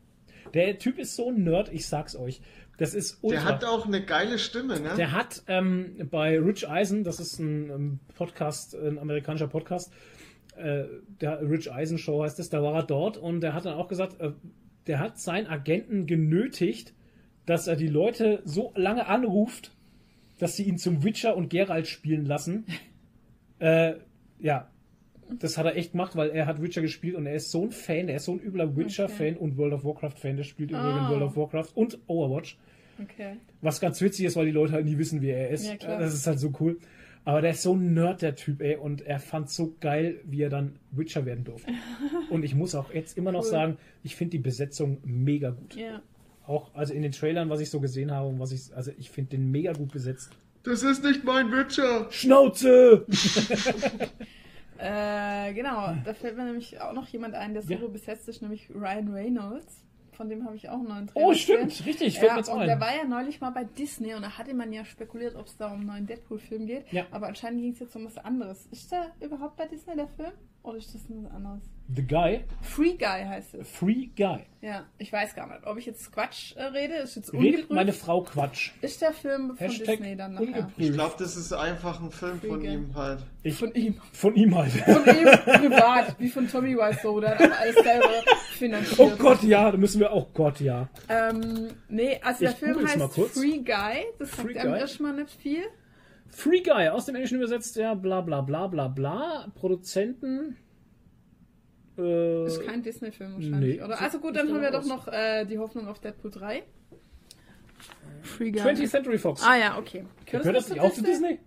Der 0.54 0.78
Typ 0.78 0.98
ist 0.98 1.16
so 1.16 1.28
ein 1.28 1.42
Nerd, 1.42 1.72
ich 1.72 1.86
sag's 1.86 2.16
euch. 2.16 2.40
Das 2.76 2.94
ist 2.94 3.18
ultra. 3.22 3.40
Der 3.40 3.48
hat 3.48 3.64
auch 3.64 3.86
eine 3.86 4.04
geile 4.04 4.38
Stimme, 4.38 4.80
ne? 4.80 4.94
Der 4.96 5.12
hat 5.12 5.42
ähm, 5.46 6.08
bei 6.10 6.38
Rich 6.38 6.68
Eisen, 6.68 7.04
das 7.04 7.20
ist 7.20 7.38
ein, 7.38 7.70
ein 7.70 8.00
Podcast, 8.16 8.74
ein 8.74 8.98
amerikanischer 8.98 9.46
Podcast, 9.46 9.92
äh, 10.56 10.84
der 11.20 11.40
Rich 11.48 11.72
Eisen 11.72 11.98
Show 11.98 12.22
heißt 12.22 12.38
es, 12.38 12.50
da 12.50 12.62
war 12.62 12.74
er 12.74 12.82
dort 12.82 13.16
und 13.16 13.40
der 13.40 13.54
hat 13.54 13.64
dann 13.64 13.74
auch 13.74 13.88
gesagt, 13.88 14.20
äh, 14.20 14.32
der 14.86 14.98
hat 14.98 15.18
seinen 15.18 15.46
Agenten 15.46 16.06
genötigt, 16.06 16.94
dass 17.46 17.66
er 17.66 17.76
die 17.76 17.88
Leute 17.88 18.42
so 18.44 18.72
lange 18.74 19.06
anruft, 19.06 19.72
dass 20.38 20.56
sie 20.56 20.64
ihn 20.64 20.78
zum 20.78 21.02
Witcher 21.02 21.36
und 21.36 21.50
Geralt 21.50 21.86
spielen 21.86 22.24
lassen. 22.24 22.66
äh, 23.58 23.94
ja, 24.38 24.70
das 25.30 25.58
hat 25.58 25.66
er 25.66 25.76
echt 25.76 25.92
gemacht, 25.92 26.16
weil 26.16 26.30
er 26.30 26.46
hat 26.46 26.60
Witcher 26.62 26.82
gespielt 26.82 27.14
und 27.14 27.26
er 27.26 27.34
ist 27.34 27.50
so 27.50 27.62
ein 27.62 27.70
Fan, 27.70 28.08
er 28.08 28.16
ist 28.16 28.24
so 28.24 28.32
ein 28.32 28.40
übler 28.40 28.76
Witcher-Fan 28.76 29.34
okay. 29.34 29.38
und 29.38 29.56
World 29.56 29.74
of 29.74 29.84
Warcraft-Fan, 29.84 30.36
der 30.36 30.44
spielt 30.44 30.72
oh. 30.72 30.76
übrigens 30.76 31.08
World 31.08 31.22
of 31.22 31.36
Warcraft 31.36 31.68
und 31.74 31.98
Overwatch. 32.06 32.58
Okay. 33.02 33.36
Was 33.60 33.80
ganz 33.80 34.00
witzig 34.00 34.26
ist, 34.26 34.36
weil 34.36 34.46
die 34.46 34.52
Leute 34.52 34.72
halt 34.72 34.84
nie 34.84 34.98
wissen, 34.98 35.20
wie 35.20 35.30
er 35.30 35.50
ist. 35.50 35.66
Ja, 35.66 35.98
das 35.98 36.14
ist 36.14 36.26
halt 36.26 36.38
so 36.38 36.52
cool. 36.60 36.78
Aber 37.24 37.40
der 37.40 37.52
ist 37.52 37.62
so 37.62 37.74
ein 37.74 37.94
Nerd, 37.94 38.22
der 38.22 38.36
Typ, 38.36 38.60
ey, 38.60 38.76
und 38.76 39.00
er 39.00 39.18
fand 39.18 39.48
so 39.48 39.74
geil, 39.80 40.20
wie 40.24 40.42
er 40.42 40.50
dann 40.50 40.76
Witcher 40.90 41.24
werden 41.24 41.44
durfte. 41.44 41.72
und 42.30 42.44
ich 42.44 42.54
muss 42.54 42.74
auch 42.74 42.92
jetzt 42.92 43.16
immer 43.16 43.32
noch 43.32 43.44
cool. 43.44 43.50
sagen, 43.50 43.76
ich 44.02 44.14
finde 44.14 44.32
die 44.32 44.38
Besetzung 44.38 44.98
mega 45.04 45.50
gut. 45.50 45.74
Ja. 45.74 46.02
Auch 46.46 46.74
also 46.74 46.92
in 46.92 47.00
den 47.00 47.12
Trailern, 47.12 47.48
was 47.48 47.60
ich 47.60 47.70
so 47.70 47.80
gesehen 47.80 48.10
habe 48.10 48.28
und 48.28 48.38
was 48.38 48.52
ich, 48.52 48.74
also 48.76 48.92
ich 48.98 49.10
finde 49.10 49.30
den 49.30 49.50
mega 49.50 49.72
gut 49.72 49.92
besetzt. 49.92 50.30
Das 50.64 50.82
ist 50.82 51.02
nicht 51.02 51.24
mein 51.24 51.50
Witcher! 51.50 52.06
Schnauze! 52.10 53.06
Äh, 54.78 55.52
genau, 55.54 55.94
da 56.04 56.14
fällt 56.14 56.36
mir 56.36 56.44
nämlich 56.44 56.80
auch 56.80 56.92
noch 56.92 57.06
jemand 57.08 57.34
ein, 57.34 57.52
der 57.54 57.62
so 57.62 57.74
ja. 57.74 57.86
besetzt 57.86 58.28
ist, 58.28 58.42
nämlich 58.42 58.68
Ryan 58.70 59.12
Reynolds. 59.12 59.84
Von 60.12 60.28
dem 60.28 60.44
habe 60.44 60.54
ich 60.54 60.68
auch 60.68 60.78
einen 60.78 60.88
neuen 60.88 61.06
Trailer. 61.08 61.26
Oh, 61.26 61.34
stimmt, 61.34 61.64
gesehen. 61.64 61.86
richtig, 61.86 62.14
fällt 62.14 62.28
ja, 62.28 62.34
mir 62.34 62.38
jetzt 62.38 62.48
auch 62.48 62.58
ein. 62.58 62.68
Der 62.68 62.80
war 62.80 62.94
ja 62.94 63.04
neulich 63.04 63.40
mal 63.40 63.50
bei 63.50 63.64
Disney 63.64 64.14
und 64.14 64.22
da 64.22 64.38
hatte 64.38 64.54
man 64.54 64.72
ja 64.72 64.84
spekuliert, 64.84 65.34
ob 65.34 65.46
es 65.46 65.56
da 65.56 65.68
um 65.68 65.80
einen 65.80 65.86
neuen 65.86 66.06
Deadpool-Film 66.06 66.66
geht. 66.66 66.92
Ja. 66.92 67.06
Aber 67.10 67.26
anscheinend 67.26 67.62
ging 67.62 67.72
es 67.72 67.80
jetzt 67.80 67.96
um 67.96 68.04
was 68.04 68.18
anderes. 68.18 68.66
Ist 68.66 68.92
der 68.92 69.10
überhaupt 69.20 69.56
bei 69.56 69.66
Disney, 69.66 69.96
der 69.96 70.08
Film? 70.08 70.32
Oder 70.64 70.78
ist 70.78 70.94
das 70.94 71.02
was 71.10 71.30
anderes? 71.30 71.60
The 71.94 72.02
Guy? 72.02 72.44
Free 72.62 72.96
Guy 72.96 73.22
heißt 73.26 73.54
es. 73.56 73.68
Free 73.68 74.08
Guy. 74.16 74.46
Ja, 74.62 74.86
ich 74.96 75.12
weiß 75.12 75.34
gar 75.34 75.46
nicht, 75.46 75.66
ob 75.66 75.76
ich 75.76 75.84
jetzt 75.84 76.10
Quatsch 76.10 76.56
äh, 76.56 76.62
rede. 76.62 76.94
Ist 76.94 77.16
jetzt 77.16 77.34
Redet 77.34 77.70
meine 77.70 77.92
Frau 77.92 78.22
Quatsch. 78.22 78.70
Ist 78.80 79.02
der 79.02 79.12
Film 79.12 79.48
von 79.48 79.58
Hashtag 79.58 79.98
Disney 79.98 80.16
dann 80.16 80.32
nachher? 80.32 80.70
Ich 80.78 80.90
glaube, 80.90 81.16
das 81.18 81.36
ist 81.36 81.52
einfach 81.52 82.00
ein 82.00 82.10
Film 82.10 82.40
Free 82.40 82.48
von 82.48 82.60
Guy. 82.60 82.72
ihm 82.72 82.94
halt. 82.94 83.18
Ich, 83.42 83.56
von 83.56 83.74
ihm. 83.74 84.00
Von 84.14 84.34
ihm 84.36 84.54
halt. 84.56 84.72
Von 84.72 85.04
ihm 85.04 85.26
privat, 85.44 86.18
wie 86.18 86.30
von 86.30 86.48
Tommy 86.48 86.74
Wiseau, 86.74 87.20
der 87.20 87.38
hat 87.38 87.52
alles 87.60 87.74
selber 87.74 88.22
finanziert. 88.52 88.98
Oh 88.98 89.12
Gott, 89.18 89.42
ja, 89.42 89.70
da 89.70 89.76
müssen 89.76 90.00
wir 90.00 90.12
auch, 90.12 90.28
oh 90.28 90.30
Gott, 90.32 90.60
ja. 90.60 90.88
Ähm, 91.10 91.68
nee, 91.90 92.18
also 92.22 92.40
der 92.40 92.52
ich 92.52 92.56
Film 92.56 92.88
heißt 92.88 93.12
Free 93.34 93.58
Guy. 93.58 94.06
Das 94.18 94.30
Free 94.30 94.54
sagt 94.54 94.64
einem 94.64 94.74
erstmal 94.76 95.12
nicht 95.12 95.30
viel. 95.30 95.64
Free 96.34 96.62
Guy, 96.62 96.88
aus 96.88 97.06
dem 97.06 97.14
Englischen 97.14 97.36
übersetzt, 97.36 97.76
ja, 97.76 97.94
bla 97.94 98.20
bla 98.20 98.40
bla 98.40 98.66
bla 98.66 98.88
bla. 98.88 99.46
Produzenten 99.54 100.56
äh, 101.96 102.46
ist 102.46 102.62
kein 102.62 102.82
Disney-Film 102.82 103.34
wahrscheinlich, 103.34 103.76
nee, 103.76 103.82
oder? 103.82 104.00
Also 104.00 104.18
gut, 104.18 104.36
dann 104.36 104.48
haben 104.48 104.60
wir 104.60 104.70
doch 104.70 104.84
noch 104.84 105.06
äh, 105.08 105.44
die 105.44 105.58
Hoffnung 105.58 105.86
auf 105.86 106.00
Deadpool 106.00 106.30
3. 106.30 106.64
Free 108.22 108.50
Guy. 108.50 108.60
20th 108.60 108.88
Century 108.88 109.18
Fox. 109.18 109.42
Ah 109.44 109.56
ja, 109.56 109.78
okay. 109.78 110.04
Gehört 110.26 110.46
das, 110.46 110.64
das 110.64 110.68
nicht 110.70 110.80
auch 110.80 110.92
zu 110.92 111.02
Disney? 111.02 111.38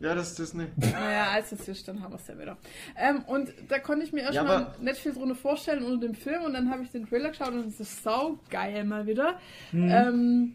Ja, 0.00 0.14
das 0.14 0.30
ist 0.30 0.38
Disney. 0.38 0.66
Naja, 0.76 1.30
als 1.32 1.50
es 1.50 1.66
ist, 1.66 1.88
dann 1.88 2.00
haben 2.00 2.12
wir 2.12 2.20
es 2.20 2.28
ja 2.28 2.38
wieder. 2.38 2.56
Ähm, 2.96 3.24
und 3.26 3.52
da 3.68 3.80
konnte 3.80 4.04
ich 4.04 4.12
mir 4.12 4.20
erstmal 4.20 4.60
ja, 4.60 4.74
nicht 4.80 4.98
viel 4.98 5.12
drunter 5.12 5.34
vorstellen 5.34 5.82
unter 5.82 6.06
dem 6.06 6.14
Film 6.14 6.44
und 6.44 6.52
dann 6.52 6.70
habe 6.70 6.84
ich 6.84 6.90
den 6.90 7.08
Trailer 7.08 7.30
geschaut 7.30 7.52
und 7.52 7.66
es 7.66 7.80
ist 7.80 8.04
sau 8.04 8.38
geil 8.48 8.84
mal 8.84 9.06
wieder. 9.08 9.40
Mhm. 9.72 9.90
Ähm, 9.90 10.54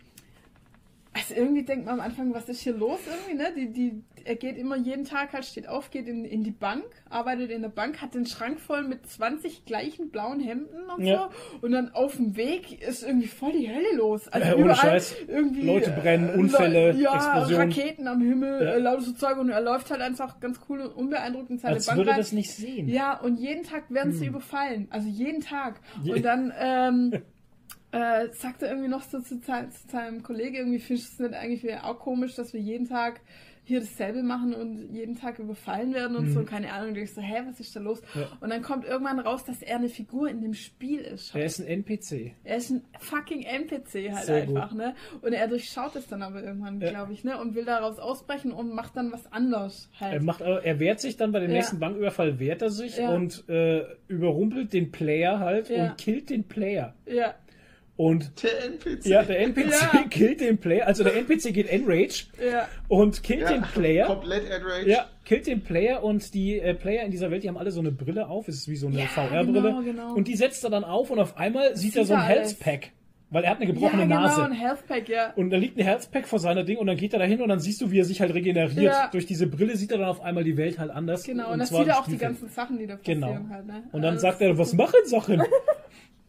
also 1.14 1.36
irgendwie 1.36 1.64
denkt 1.64 1.86
man 1.86 1.99
am 1.99 2.05
Anfang, 2.05 2.34
was 2.34 2.49
ist 2.49 2.61
hier 2.61 2.74
los 2.74 2.99
irgendwie, 3.05 3.36
ne? 3.36 3.53
Die, 3.55 3.72
die, 3.72 4.03
er 4.26 4.36
geht 4.36 4.57
immer 4.57 4.76
jeden 4.76 5.05
Tag 5.05 5.34
halt, 5.34 5.45
steht 5.45 5.68
auf, 5.68 5.91
geht 5.91 6.07
in, 6.07 6.26
in 6.26 6.43
die 6.43 6.51
Bank, 6.51 6.86
arbeitet 7.09 7.51
in 7.51 7.61
der 7.61 7.70
Bank, 7.70 8.01
hat 8.01 8.16
den 8.16 8.26
Schrank 8.26 8.59
voll 8.59 8.84
mit 8.84 9.05
20 9.05 9.66
gleichen 9.66 10.09
blauen 10.09 10.39
Hemden 10.39 10.89
und 10.89 11.05
ja. 11.05 11.30
so. 11.51 11.66
Und 11.66 11.72
dann 11.72 11.91
auf 11.93 12.16
dem 12.16 12.36
Weg 12.36 12.82
ist 12.82 13.03
irgendwie 13.03 13.28
voll 13.28 13.51
die 13.51 13.70
Hölle 13.70 13.95
los. 13.95 14.28
Also 14.30 14.55
ohne 14.55 14.76
Scheiß. 14.76 15.16
Irgendwie, 15.28 15.61
Leute 15.61 15.91
brennen, 15.91 16.30
äh, 16.30 16.38
Unfälle, 16.38 16.93
ja, 16.93 17.16
Explosionen. 17.16 17.70
Raketen 17.70 18.07
am 18.07 18.22
Himmel, 18.22 18.64
ja. 18.64 18.72
äh, 18.72 18.80
lauter 18.80 19.01
so 19.01 19.14
Zeug 19.14 19.38
und 19.38 19.49
er 19.49 19.61
läuft 19.61 19.91
halt 19.91 20.01
einfach 20.01 20.39
ganz 20.39 20.59
cool 20.68 20.82
und 20.82 20.95
unbeeindruckt 20.95 21.49
in 21.49 21.59
seine 21.59 21.76
Als 21.76 21.86
Bank 21.86 21.97
würde 21.97 22.11
rein. 22.11 22.18
das 22.18 22.32
nicht 22.32 22.51
sehen. 22.51 22.88
Ja, 22.88 23.20
und 23.20 23.38
jeden 23.38 23.64
Tag 23.64 23.84
werden 23.89 24.14
hm. 24.14 24.20
sie 24.20 24.26
überfallen. 24.28 24.88
Also 24.89 25.07
jeden 25.07 25.41
Tag. 25.41 25.80
Je 26.01 26.14
und 26.14 26.26
dann, 26.26 26.53
ähm, 26.59 27.22
äh, 27.93 28.29
sagte 28.33 28.65
irgendwie 28.65 28.89
noch 28.89 29.03
so 29.03 29.19
zu, 29.19 29.39
zu 29.39 29.51
seinem 29.87 30.23
Kollegen, 30.23 30.55
irgendwie 30.55 30.79
findest 30.79 31.19
du 31.19 31.25
es 31.25 31.29
nicht 31.29 31.39
eigentlich 31.39 31.79
auch 31.79 31.99
komisch, 31.99 32.35
dass 32.35 32.51
wir 32.51 32.59
jeden 32.59 32.87
Tag 32.87 33.21
hier 33.65 33.79
dasselbe 33.79 34.23
machen 34.23 34.53
und 34.53 34.93
jeden 34.93 35.15
Tag 35.15 35.39
überfallen 35.39 35.93
werden 35.93 36.17
und 36.17 36.25
mhm. 36.25 36.33
so, 36.33 36.43
keine 36.43 36.73
Ahnung. 36.73 36.89
Und 36.89 36.97
ich 36.97 37.13
so, 37.13 37.21
hä, 37.21 37.43
was 37.47 37.61
ist 37.61 37.73
da 37.75 37.79
los? 37.79 38.01
Ja. 38.13 38.27
Und 38.41 38.49
dann 38.49 38.61
kommt 38.61 38.83
irgendwann 38.83 39.19
raus, 39.19 39.45
dass 39.45 39.61
er 39.61 39.77
eine 39.77 39.87
Figur 39.87 40.27
in 40.27 40.41
dem 40.41 40.53
Spiel 40.53 40.99
ist. 40.99 41.33
Er 41.33 41.45
ist 41.45 41.59
ein 41.59 41.67
NPC. 41.67 42.33
Er 42.43 42.57
ist 42.57 42.71
ein 42.71 42.83
fucking 42.99 43.43
NPC 43.43 44.11
halt 44.11 44.25
Sehr 44.25 44.43
einfach, 44.43 44.69
gut. 44.69 44.77
ne? 44.77 44.95
Und 45.21 45.31
er 45.31 45.47
durchschaut 45.47 45.95
es 45.95 46.07
dann 46.07 46.23
aber 46.23 46.43
irgendwann, 46.43 46.81
ja. 46.81 46.89
glaube 46.89 47.13
ich, 47.13 47.23
ne? 47.23 47.39
Und 47.39 47.55
will 47.55 47.63
daraus 47.63 47.99
ausbrechen 47.99 48.51
und 48.51 48.75
macht 48.75 48.97
dann 48.97 49.13
was 49.13 49.31
anderes 49.31 49.89
halt. 49.97 50.15
Er, 50.15 50.23
macht, 50.23 50.41
er 50.41 50.79
wehrt 50.79 50.99
sich 50.99 51.15
dann 51.15 51.31
bei 51.31 51.39
dem 51.39 51.51
ja. 51.51 51.57
nächsten 51.57 51.79
Banküberfall, 51.79 52.39
wehrt 52.39 52.61
er 52.61 52.69
sich 52.69 52.99
und 52.99 53.47
äh, 53.47 53.85
überrumpelt 54.09 54.73
den 54.73 54.91
Player 54.91 55.39
halt 55.39 55.69
und 55.71 55.97
killt 55.97 56.29
den 56.29 56.43
Player. 56.43 56.95
Ja. 57.05 57.35
Und 57.95 58.43
der 58.43 58.65
NPC. 58.65 59.05
Ja, 59.05 59.21
der 59.21 59.39
NPC 59.41 59.71
ja. 59.71 60.03
killt 60.09 60.41
den 60.41 60.57
Player. 60.57 60.87
Also 60.87 61.03
der 61.03 61.15
NPC 61.15 61.53
geht 61.53 61.69
Enrage 61.69 62.25
ja. 62.43 62.67
und 62.87 63.21
killt 63.21 63.41
ja, 63.41 63.53
den 63.53 63.61
Player. 63.61 64.07
Komplett 64.07 64.49
Enrage. 64.49 64.89
Ja, 64.89 65.09
killt 65.25 65.45
den 65.45 65.61
Player 65.61 66.03
und 66.03 66.33
die 66.33 66.59
äh, 66.59 66.73
Player 66.73 67.05
in 67.05 67.11
dieser 67.11 67.29
Welt, 67.29 67.43
die 67.43 67.49
haben 67.49 67.57
alle 67.57 67.71
so 67.71 67.81
eine 67.81 67.91
Brille 67.91 68.27
auf. 68.27 68.47
Es 68.47 68.55
ist 68.55 68.67
wie 68.67 68.75
so 68.77 68.87
eine 68.87 69.05
VR-Brille. 69.07 69.61
Genau, 69.61 69.81
genau. 69.83 70.13
Und 70.15 70.27
die 70.27 70.35
setzt 70.35 70.63
er 70.63 70.71
dann 70.71 70.83
auf 70.83 71.11
und 71.11 71.19
auf 71.19 71.37
einmal 71.37 71.75
sieht, 71.75 71.93
sieht 71.93 71.97
er 71.97 72.05
so 72.05 72.15
ein 72.15 72.25
Health 72.25 72.59
Pack. 72.59 72.91
Weil 73.29 73.45
er 73.45 73.49
hat 73.49 73.57
eine 73.57 73.65
gebrochene 73.65 74.03
ja, 74.03 74.07
genau, 74.07 74.21
Nase. 74.21 74.43
Ein 74.43 74.51
Health 74.51 74.87
Pack, 74.87 75.09
ja. 75.09 75.33
Und 75.35 75.49
da 75.49 75.57
liegt 75.57 75.75
ein 75.75 75.83
Health 75.83 76.11
Pack 76.11 76.27
vor 76.27 76.37
seiner 76.37 76.63
Ding 76.63 76.77
und 76.77 76.85
dann 76.85 76.97
geht 76.97 77.13
er 77.13 77.19
dahin 77.19 77.41
und 77.41 77.49
dann 77.49 77.59
siehst 77.59 77.81
du, 77.81 77.89
wie 77.89 77.99
er 77.99 78.05
sich 78.05 78.21
halt 78.21 78.31
regeneriert. 78.31 78.93
Ja. 78.93 79.07
Durch 79.11 79.25
diese 79.25 79.47
Brille 79.47 79.75
sieht 79.75 79.91
er 79.91 79.97
dann 79.97 80.07
auf 80.07 80.21
einmal 80.21 80.43
die 80.43 80.55
Welt 80.55 80.77
halt 80.77 80.91
anders. 80.91 81.23
Genau, 81.23 81.47
und, 81.47 81.53
und 81.53 81.59
das 81.59 81.69
sieht 81.69 81.87
er 81.87 81.99
auch 81.99 82.07
die 82.07 82.17
ganzen 82.17 82.49
Sachen, 82.49 82.77
die 82.77 82.85
da 82.85 82.95
passieren 82.95 83.21
genau. 83.21 83.49
halt. 83.49 83.65
Ne? 83.65 83.83
Und 83.91 84.03
dann 84.03 84.13
also 84.13 84.21
sagt 84.21 84.41
er, 84.41 84.55
was 84.57 84.73
machen 84.73 84.99
Sachen? 85.05 85.41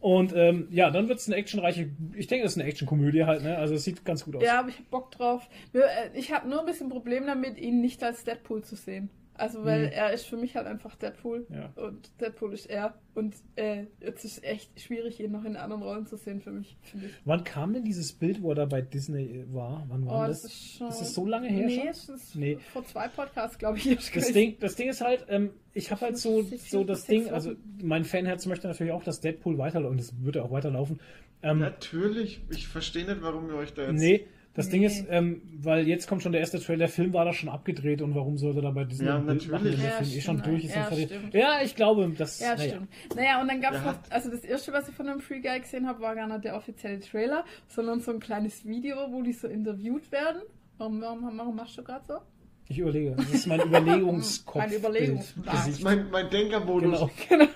Und 0.04 0.34
ähm, 0.36 0.68
ja, 0.70 0.90
dann 0.90 1.08
wird 1.08 1.18
es 1.18 1.28
eine 1.28 1.36
actionreiche, 1.36 1.88
ich 2.14 2.26
denke, 2.26 2.42
das 2.42 2.52
ist 2.52 2.58
eine 2.60 2.68
Actionkomödie 2.68 3.24
halt, 3.24 3.42
ne? 3.42 3.56
Also 3.56 3.72
es 3.72 3.84
sieht 3.84 4.04
ganz 4.04 4.26
gut 4.26 4.36
aus. 4.36 4.42
Ja, 4.42 4.58
aber 4.58 4.68
ich 4.68 4.76
hab 4.76 4.90
Bock 4.90 5.10
drauf. 5.10 5.48
Äh, 5.72 5.80
ich 6.12 6.30
habe 6.30 6.46
nur 6.46 6.60
ein 6.60 6.66
bisschen 6.66 6.90
Problem 6.90 7.26
damit, 7.26 7.56
ihn 7.56 7.80
nicht 7.80 8.04
als 8.04 8.22
Deadpool 8.22 8.62
zu 8.62 8.76
sehen. 8.76 9.08
Also, 9.36 9.64
weil 9.64 9.86
mhm. 9.86 9.92
er 9.92 10.12
ist 10.12 10.26
für 10.26 10.36
mich 10.36 10.54
halt 10.54 10.66
einfach 10.66 10.94
Deadpool. 10.94 11.46
Ja. 11.50 11.72
Und 11.82 12.08
Deadpool 12.20 12.52
ist 12.52 12.66
er. 12.66 12.94
Und 13.14 13.34
äh, 13.56 13.84
es 14.00 14.24
ist 14.24 14.44
echt 14.44 14.80
schwierig, 14.80 15.20
ihn 15.20 15.32
noch 15.32 15.44
in 15.44 15.56
anderen 15.56 15.82
Rollen 15.82 16.06
zu 16.06 16.16
sehen 16.16 16.40
für 16.40 16.52
mich. 16.52 16.76
Wann 17.24 17.42
kam 17.44 17.72
denn 17.72 17.84
dieses 17.84 18.12
Bild, 18.12 18.42
wo 18.42 18.50
er 18.50 18.54
da 18.54 18.64
bei 18.64 18.80
Disney 18.80 19.44
war? 19.52 19.84
Wann 19.88 20.06
war 20.06 20.24
oh, 20.24 20.26
das? 20.28 20.42
Das 20.42 20.52
ist, 20.52 20.76
schon... 20.76 20.88
ist 20.88 21.00
das 21.00 21.14
so 21.14 21.26
lange 21.26 21.48
her? 21.48 21.66
Nee, 21.66 21.80
schon? 21.80 21.88
es 21.88 22.08
ist 22.08 22.36
nee. 22.36 22.58
vor 22.72 22.84
zwei 22.86 23.08
Podcasts, 23.08 23.58
glaube 23.58 23.78
ich. 23.78 23.84
Das 24.14 24.32
Ding, 24.32 24.56
das 24.60 24.76
Ding 24.76 24.88
ist 24.88 25.00
halt, 25.00 25.26
ähm, 25.28 25.50
ich 25.72 25.90
habe 25.90 26.02
halt 26.02 26.18
so, 26.18 26.42
so 26.42 26.84
das 26.84 27.06
Ding, 27.06 27.30
also 27.30 27.54
mein 27.82 28.04
Fanherz 28.04 28.46
möchte 28.46 28.68
natürlich 28.68 28.92
auch, 28.92 29.02
dass 29.02 29.20
Deadpool 29.20 29.58
weiterläuft. 29.58 29.92
Und 29.92 30.00
das 30.00 30.24
wird 30.24 30.38
auch 30.38 30.50
weiterlaufen. 30.50 31.00
Ähm, 31.42 31.58
Natürlich, 31.58 32.40
ich 32.50 32.68
verstehe 32.68 33.04
nicht, 33.04 33.20
warum 33.20 33.48
ihr 33.50 33.56
euch 33.56 33.74
da 33.74 33.82
jetzt. 33.82 34.00
Nee, 34.00 34.26
das 34.54 34.66
nee. 34.66 34.72
Ding 34.72 34.82
ist, 34.84 35.06
ähm, 35.10 35.42
weil 35.60 35.86
jetzt 35.88 36.08
kommt 36.08 36.22
schon 36.22 36.32
der 36.32 36.40
erste 36.40 36.60
Trailer, 36.60 36.78
der 36.78 36.88
Film 36.88 37.12
war 37.12 37.24
da 37.24 37.32
schon 37.32 37.48
abgedreht 37.48 38.00
und 38.02 38.14
warum 38.14 38.38
sollte 38.38 38.62
da 38.62 38.70
bei 38.70 38.84
diesem 38.84 39.06
ja, 39.06 39.18
Bild 39.18 39.50
machen, 39.50 39.66
ja, 39.66 39.90
Film 39.90 40.10
eh 40.10 40.20
schon 40.20 40.42
durch 40.42 40.64
ist? 40.64 40.76
Ja, 40.76 40.90
ja, 41.32 41.58
ich 41.64 41.74
glaube, 41.74 42.08
das. 42.16 42.38
Ja, 42.38 42.54
naja. 42.54 42.70
stimmt. 42.70 42.88
Naja, 43.16 43.40
und 43.40 43.48
dann 43.48 43.60
gab 43.60 43.74
es 43.74 43.82
noch, 43.82 43.96
also 44.10 44.30
das 44.30 44.44
erste, 44.44 44.72
was 44.72 44.88
ich 44.88 44.94
von 44.94 45.06
dem 45.06 45.20
Free 45.20 45.40
Guy 45.40 45.60
gesehen 45.60 45.88
habe, 45.88 46.00
war 46.00 46.14
gar 46.14 46.28
nicht 46.28 46.44
der 46.44 46.56
offizielle 46.56 47.00
Trailer, 47.00 47.44
sondern 47.66 48.00
so 48.00 48.12
ein 48.12 48.20
kleines 48.20 48.64
Video, 48.64 48.96
wo 49.10 49.22
die 49.22 49.32
so 49.32 49.48
interviewt 49.48 50.12
werden. 50.12 50.42
Warum, 50.78 51.00
warum, 51.00 51.36
warum 51.36 51.56
machst 51.56 51.76
du 51.76 51.82
gerade 51.82 52.04
so? 52.06 52.14
Ich 52.68 52.78
überlege. 52.78 53.14
Das 53.16 53.30
ist 53.30 53.46
mein 53.46 53.60
Überlegungskopf. 53.66 54.56
mein 54.56 54.72
Überlegungskopf. 54.72 55.82
Mein, 55.82 56.10
mein 56.10 56.30
Denkermodus. 56.30 57.00
Genau. 57.00 57.10
genau. 57.28 57.46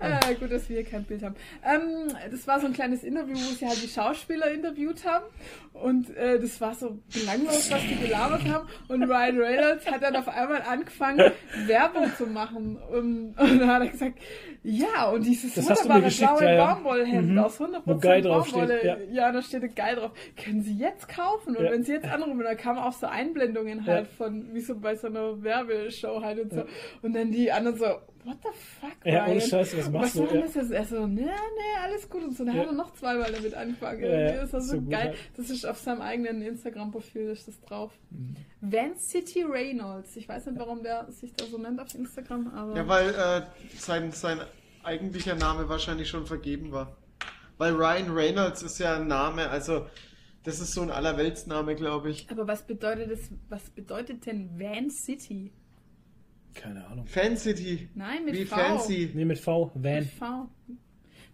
Äh, 0.00 0.34
gut, 0.36 0.50
dass 0.50 0.68
wir 0.68 0.80
hier 0.80 0.90
kein 0.90 1.04
Bild 1.04 1.22
haben. 1.22 1.36
Ähm, 1.62 2.14
das 2.30 2.46
war 2.46 2.58
so 2.58 2.66
ein 2.66 2.72
kleines 2.72 3.04
Interview, 3.04 3.34
wo 3.34 3.54
sie 3.54 3.66
halt 3.66 3.82
die 3.82 3.88
Schauspieler 3.88 4.50
interviewt 4.50 5.04
haben. 5.04 5.26
Und 5.74 6.16
äh, 6.16 6.40
das 6.40 6.60
war 6.60 6.74
so 6.74 6.98
belanglos, 7.12 7.70
was 7.70 7.80
die 7.82 7.96
gelabert 7.96 8.44
haben. 8.48 8.68
Und 8.88 9.04
Ryan 9.04 9.38
Reynolds 9.38 9.86
hat 9.86 10.02
dann 10.02 10.16
auf 10.16 10.28
einmal 10.28 10.62
angefangen, 10.62 11.32
Werbung 11.66 12.10
zu 12.16 12.26
machen. 12.26 12.76
Und, 12.76 13.34
und 13.38 13.58
dann 13.58 13.70
hat 13.70 13.82
er 13.82 13.88
gesagt, 13.88 14.18
ja, 14.62 15.10
und 15.10 15.24
dieses 15.24 15.54
das 15.54 15.66
wunderbare 15.66 16.10
blaue 16.10 16.44
ja, 16.44 16.52
ja. 16.52 16.74
Baumwollhemd 16.74 17.30
mhm. 17.30 17.38
aus 17.38 17.60
100% 17.60 17.80
Wo 17.84 17.96
geil 17.96 18.22
Baumwolle. 18.22 18.84
Ja. 18.84 18.96
ja, 19.10 19.32
da 19.32 19.40
steht 19.40 19.74
geil 19.74 19.96
drauf. 19.96 20.12
Können 20.36 20.62
Sie 20.62 20.76
jetzt 20.76 21.08
kaufen? 21.08 21.56
Und 21.56 21.64
ja. 21.64 21.70
wenn 21.70 21.82
Sie 21.82 21.92
jetzt 21.92 22.06
anrufen, 22.06 22.40
da 22.40 22.54
kamen 22.54 22.78
auch 22.78 22.92
so 22.92 23.06
Einblendungen 23.06 23.86
halt 23.86 24.08
von, 24.08 24.52
wie 24.52 24.60
so 24.60 24.78
bei 24.78 24.96
so 24.96 25.06
einer 25.06 25.42
Werbeshow 25.42 26.20
halt 26.22 26.40
und 26.40 26.52
so. 26.52 26.64
Und 27.00 27.14
dann 27.14 27.30
die 27.30 27.50
anderen 27.50 27.78
so, 27.78 27.86
what 28.24 28.36
the 28.42 28.50
fuck, 28.52 28.96
Ja, 29.04 29.26
ohne 29.26 29.40
Scheiße, 29.40 29.78
was 29.78 29.90
machst 29.90 30.16
was 30.16 30.28
du? 30.28 30.42
Was 30.42 30.54
ja. 30.54 30.62
das? 30.62 30.70
Er 30.70 30.84
so, 30.84 31.06
nee, 31.06 31.22
nee, 31.22 31.30
alles 31.82 32.08
gut 32.08 32.22
und 32.22 32.36
so. 32.36 32.44
Dann 32.44 32.56
ja. 32.56 32.62
hat 32.62 32.68
er 32.68 32.74
noch 32.74 32.92
zweimal 32.92 33.32
damit 33.32 33.54
angefangen. 33.54 34.02
Ja, 34.02 34.32
das 34.32 34.52
war 34.52 34.60
so, 34.60 34.76
so 34.76 34.82
geil. 34.82 35.08
Halt. 35.08 35.16
Das 35.36 35.50
ist 35.50 35.64
auf 35.64 35.78
seinem 35.78 36.02
eigenen 36.02 36.42
Instagram-Profil 36.42 37.30
ist 37.30 37.48
das 37.48 37.60
drauf. 37.62 37.92
Mhm. 38.10 38.36
Van 38.60 38.96
City 38.96 39.42
Reynolds. 39.42 40.16
Ich 40.16 40.28
weiß 40.28 40.46
nicht, 40.46 40.58
warum 40.58 40.82
der 40.82 41.10
sich 41.10 41.32
da 41.34 41.46
so 41.46 41.58
nennt 41.58 41.80
auf 41.80 41.94
Instagram, 41.94 42.52
aber... 42.54 42.76
Ja, 42.76 42.88
weil 42.88 43.08
äh, 43.10 43.42
sein, 43.76 44.12
sein 44.12 44.40
eigentlicher 44.84 45.34
Name 45.34 45.68
wahrscheinlich 45.68 46.08
schon 46.08 46.26
vergeben 46.26 46.72
war. 46.72 46.96
Weil 47.58 47.74
Ryan 47.74 48.10
Reynolds 48.10 48.62
ist 48.62 48.78
ja 48.78 48.96
ein 48.96 49.06
Name, 49.06 49.48
also... 49.50 49.86
Das 50.42 50.58
ist 50.58 50.72
so 50.72 50.80
ein 50.80 50.90
Allerweltsname, 50.90 51.74
glaube 51.74 52.08
ich. 52.10 52.26
Aber 52.30 52.48
was 52.48 52.66
bedeutet 52.66 53.10
das, 53.10 53.30
was 53.50 53.68
bedeutet 53.68 54.24
denn 54.24 54.58
Van 54.58 54.88
City? 54.88 55.52
Keine 56.54 56.86
Ahnung. 56.86 57.06
Fan 57.06 57.36
City. 57.36 57.88
Nein, 57.94 58.24
mit 58.24 58.34
Wie 58.34 58.44
V. 58.44 58.56
fancy. 58.56 59.10
Nee, 59.14 59.24
mit 59.24 59.38
V. 59.38 59.70
Van. 59.74 59.94
Mit 59.98 60.08
V. 60.08 60.48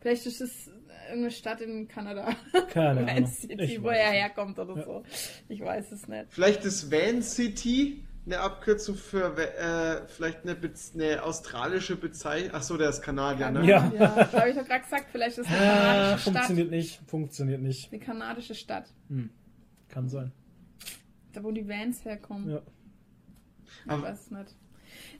Vielleicht 0.01 0.26
ist 0.26 0.40
es 0.40 0.70
irgendeine 1.09 1.30
Stadt 1.30 1.61
in 1.61 1.88
Kanada. 1.88 2.34
Keine 2.70 3.01
Van 3.07 3.09
Ahnung. 3.09 3.26
City, 3.30 3.82
wo 3.82 3.88
er 3.88 4.11
herkommt 4.11 4.59
oder 4.59 4.76
ja. 4.76 4.84
so. 4.84 5.03
Ich 5.49 5.61
weiß 5.61 5.92
es 5.92 6.09
nicht. 6.09 6.26
Vielleicht 6.30 6.64
ist 6.64 6.90
Van 6.90 7.22
City 7.22 8.05
eine 8.27 8.41
Abkürzung 8.41 8.97
für 8.97 9.37
äh, 9.39 10.07
vielleicht 10.09 10.43
eine, 10.43 10.57
eine, 10.95 11.22
australische 11.22 11.97
Bezeichnung. 11.97 12.55
Achso, 12.55 12.77
der 12.77 12.91
ist 12.91 13.01
Kanadier, 13.01 13.51
ne? 13.51 13.64
Ja. 13.64 13.93
ja 13.97 14.33
habe 14.33 14.51
ich 14.51 14.57
doch 14.57 14.66
gerade 14.66 14.83
gesagt, 14.83 15.07
vielleicht 15.12 15.39
ist 15.39 15.49
eine 15.49 15.57
ah, 15.57 15.62
kanadische 15.62 16.18
Stadt. 16.18 16.35
Funktioniert 16.35 16.70
nicht, 16.70 17.01
funktioniert 17.07 17.62
nicht. 17.62 17.93
Eine 17.93 18.03
kanadische 18.03 18.55
Stadt. 18.55 18.93
Hm. 19.09 19.31
Kann 19.89 20.09
sein. 20.09 20.33
Da, 21.33 21.45
wo 21.45 21.53
die 21.53 21.68
Vans 21.68 22.05
herkommen. 22.05 22.51
Ja. 22.51 22.62
Ich 23.85 23.91
Aber 23.91 24.03
weiß 24.03 24.20
es 24.20 24.31
nicht. 24.31 24.57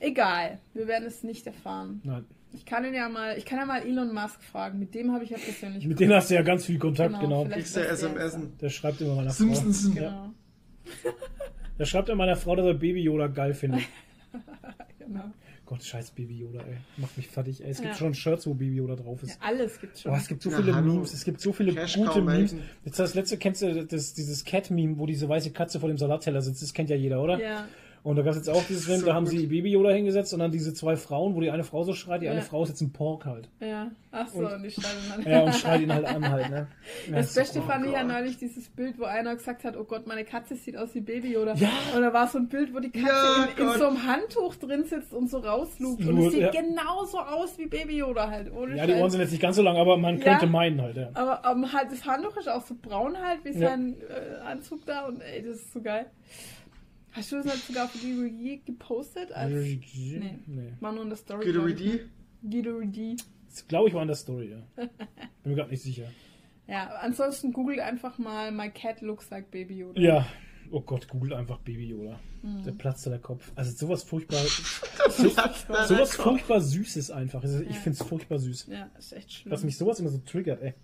Egal, 0.01 0.59
wir 0.75 0.89
werden 0.89 1.07
es 1.07 1.23
nicht 1.23 1.47
erfahren. 1.47 2.01
Nein. 2.03 2.25
Ich 2.53 2.65
kann 2.65 2.85
ihn 2.85 2.95
ja 2.95 3.09
mal, 3.09 3.37
ich 3.37 3.45
kann 3.45 3.59
ja 3.59 3.67
mal 3.67 3.83
Elon 3.83 4.15
Musk 4.15 4.43
fragen. 4.43 4.79
Mit 4.79 4.95
dem 4.95 5.13
habe 5.13 5.25
ich 5.25 5.31
ja 5.31 5.39
persönlich. 5.39 5.87
Mit 5.87 6.01
dem 6.01 6.13
hast 6.13 6.31
du 6.31 6.35
ja 6.35 6.43
ganz 6.43 6.65
viel 6.65 6.79
Kontakt, 6.79 7.21
genau. 7.21 7.45
genau. 7.45 7.55
Kriegst 7.55 7.77
du 7.77 7.87
SMS. 7.87 8.39
Der 8.61 8.71
schreibt 8.71 9.01
immer 9.01 9.15
meiner 9.15 9.31
Simpsons. 9.31 9.89
Frau. 9.89 9.95
Genau. 9.95 10.07
Ja. 10.07 10.33
Der 11.79 11.85
schreibt 11.85 12.09
immer 12.09 12.19
meiner 12.19 12.37
Frau, 12.37 12.57
dass 12.57 12.67
er 12.67 12.75
Baby 12.75 13.03
Yoda 13.03 13.27
geil 13.29 13.55
findet. 13.55 13.83
Genau. 14.99 15.23
Gott, 15.67 15.85
scheiß 15.85 16.11
Baby 16.11 16.39
Yoda, 16.39 16.61
ey. 16.61 16.79
Macht 16.97 17.17
mich 17.17 17.29
fertig, 17.29 17.63
ey. 17.63 17.71
Es 17.71 17.81
gibt 17.81 17.93
ja. 17.93 17.99
schon 17.99 18.15
Shirts, 18.15 18.47
wo 18.47 18.55
Baby 18.55 18.77
Yoda 18.77 18.97
drauf 18.97 19.23
ist. 19.23 19.31
Ja, 19.31 19.37
alles 19.41 19.81
gibt 19.81 19.99
schon. 19.99 20.13
Oh, 20.13 20.17
es 20.17 20.27
gibt 20.27 20.43
so 20.43 20.51
viele 20.51 20.75
hallo. 20.75 20.95
Memes, 20.95 21.13
es 21.13 21.25
gibt 21.25 21.41
so 21.41 21.53
viele 21.53 21.75
Cash 21.75 21.97
gute 21.97 22.23
Memes. 22.23 22.55
Jetzt 22.85 22.99
das 22.99 23.15
letzte 23.15 23.37
kennst 23.37 23.63
du 23.63 23.85
das, 23.85 24.15
dieses 24.15 24.45
Cat-Meme, 24.45 24.99
wo 24.99 25.07
diese 25.07 25.29
weiße 25.29 25.53
Katze 25.53 25.79
vor 25.79 25.89
dem 25.89 25.99
Salatteller 25.99 26.43
sitzt. 26.43 26.63
Das 26.63 26.73
kennt 26.73 26.91
ja 26.91 26.97
jeder, 26.97 27.23
oder? 27.23 27.41
Ja. 27.41 27.69
Und 28.07 28.15
da 28.15 28.23
gab 28.23 28.31
es 28.31 28.37
jetzt 28.37 28.49
auch 28.49 28.63
dieses 28.69 28.85
Film, 28.85 29.01
so 29.01 29.07
da 29.07 29.15
haben 29.15 29.25
gut. 29.25 29.33
sie 29.33 29.49
Baby 29.49 29.73
Yoda 29.73 29.91
hingesetzt 29.91 30.33
und 30.33 30.39
dann 30.39 30.53
diese 30.53 30.73
zwei 30.73 30.95
Frauen, 30.95 31.35
wo 31.35 31.41
die 31.41 31.51
eine 31.51 31.65
Frau 31.65 31.83
so 31.83 31.93
schreit, 31.93 32.23
die 32.23 32.27
ja. 32.27 32.31
eine 32.31 32.43
Frau 32.43 32.63
ist 32.63 32.69
jetzt 32.69 32.81
ein 32.81 32.93
Pork 32.93 33.27
halt. 33.27 33.49
Ja, 33.59 33.91
ach 34.13 34.29
so, 34.29 34.39
und, 34.39 34.45
und 34.45 34.63
die 34.63 34.71
schreien 34.71 34.97
dann. 35.11 35.23
Ja, 35.33 35.41
und 35.41 35.53
schreit 35.53 35.81
ihn 35.81 35.93
halt 35.93 36.07
an 36.07 36.31
halt, 36.31 36.49
ne? 36.49 36.69
Das, 37.11 37.27
das 37.27 37.35
Beste 37.35 37.59
oh 37.59 37.63
fand 37.63 37.83
Gott. 37.83 37.95
ich 37.95 37.99
ja 37.99 38.05
neulich 38.05 38.39
dieses 38.39 38.69
Bild, 38.69 39.01
wo 39.01 39.07
einer 39.07 39.35
gesagt 39.35 39.65
hat, 39.65 39.77
oh 39.77 39.83
Gott, 39.83 40.07
meine 40.07 40.23
Katze 40.23 40.55
sieht 40.55 40.77
aus 40.77 40.95
wie 40.95 41.01
Baby 41.01 41.33
Yoda. 41.33 41.55
Ja. 41.55 41.69
Und 41.97 42.03
da 42.03 42.13
war 42.13 42.29
so 42.29 42.39
ein 42.39 42.49
Bild, 42.49 42.73
wo 42.73 42.79
die 42.79 42.91
Katze 42.91 43.09
ja, 43.09 43.49
in, 43.57 43.73
in, 43.73 43.77
so 43.77 43.89
einem 43.89 44.07
Handtuch 44.07 44.55
drin 44.55 44.85
sitzt 44.85 45.13
und 45.13 45.29
so 45.29 45.39
rauslugt. 45.39 46.07
Und 46.07 46.19
es 46.19 46.33
sieht 46.33 46.43
ja. 46.43 46.51
genauso 46.53 47.19
aus 47.19 47.59
wie 47.59 47.67
Baby 47.67 47.97
Yoda 47.97 48.31
halt. 48.31 48.53
Ohne 48.53 48.77
ja, 48.77 48.87
die 48.87 48.95
Ohren 48.95 49.11
sind 49.11 49.19
jetzt 49.19 49.33
nicht 49.33 49.43
ganz 49.43 49.57
so 49.57 49.63
lang, 49.63 49.77
aber 49.77 49.97
man 49.97 50.21
könnte 50.21 50.47
meinen 50.47 50.81
halt, 50.81 50.97
ja. 50.97 51.09
Aber 51.15 51.43
um, 51.51 51.73
halt, 51.73 51.91
das 51.91 52.07
Handtuch 52.07 52.37
ist 52.37 52.49
auch 52.49 52.65
so 52.65 52.77
braun 52.81 53.19
halt, 53.21 53.45
wie 53.45 53.53
sein 53.53 53.97
äh, 54.01 54.47
Anzug 54.47 54.87
da 54.87 55.07
und 55.07 55.21
ey, 55.23 55.43
das 55.43 55.57
ist 55.57 55.73
so 55.73 55.83
geil. 55.83 56.07
Hast 57.17 57.33
du 57.33 57.37
das 57.37 57.47
nicht 57.47 57.67
sogar 57.67 57.87
auf 57.87 57.93
Guido 57.95 58.63
gepostet? 58.67 59.33
Als... 59.33 59.51
Nee. 59.51 59.81
nee. 60.47 60.73
War 60.81 60.93
nur 60.93 61.03
in 61.03 61.09
der 61.09 61.17
Story. 61.17 61.47
Guido 61.47 61.67
D? 61.67 62.01
Guido 62.43 62.81
D. 62.85 63.17
Das 63.49 63.67
glaube 63.67 63.89
ich 63.89 63.95
war 63.95 64.03
in 64.03 64.09
der 64.09 64.17
Story, 64.17 64.51
ja. 64.51 64.63
Bin 64.77 64.91
mir 65.45 65.55
gerade 65.55 65.71
nicht 65.71 65.83
sicher. 65.83 66.05
Ja, 66.67 66.89
ansonsten 67.01 67.55
googelt 67.55 67.81
einfach 67.81 68.19
mal 68.19 68.53
My 68.53 68.69
Cat 68.71 69.01
Looks 69.01 69.31
Like 69.31 69.51
Baby 69.51 69.79
Yoda. 69.79 70.01
Ja. 70.01 70.27
Oh 70.71 70.81
Gott, 70.81 71.09
googelt 71.09 71.33
einfach 71.33 71.59
Baby 71.61 71.87
Yoda. 71.87 72.21
Mhm. 72.43 72.65
Der 72.65 72.73
platzte 72.73 73.09
der 73.09 73.21
Kopf. 73.21 73.51
Also 73.55 73.71
sowas 73.71 74.03
furchtbar. 74.03 74.41
so, 75.11 75.29
sowas 75.31 76.17
furchtbar 76.17 76.61
Süßes 76.61 77.11
einfach. 77.13 77.43
Also 77.43 77.61
ich 77.61 77.69
ja. 77.69 77.75
finde 77.77 77.99
es 77.99 78.07
furchtbar 78.07 78.39
süß. 78.39 78.67
Ja, 78.67 78.91
ist 78.99 79.13
echt 79.15 79.33
schlimm. 79.33 79.53
Dass 79.53 79.65
mich 79.65 79.79
sowas 79.79 80.01
immer 80.01 80.11
so 80.11 80.19
triggert, 80.19 80.61
ey. 80.61 80.75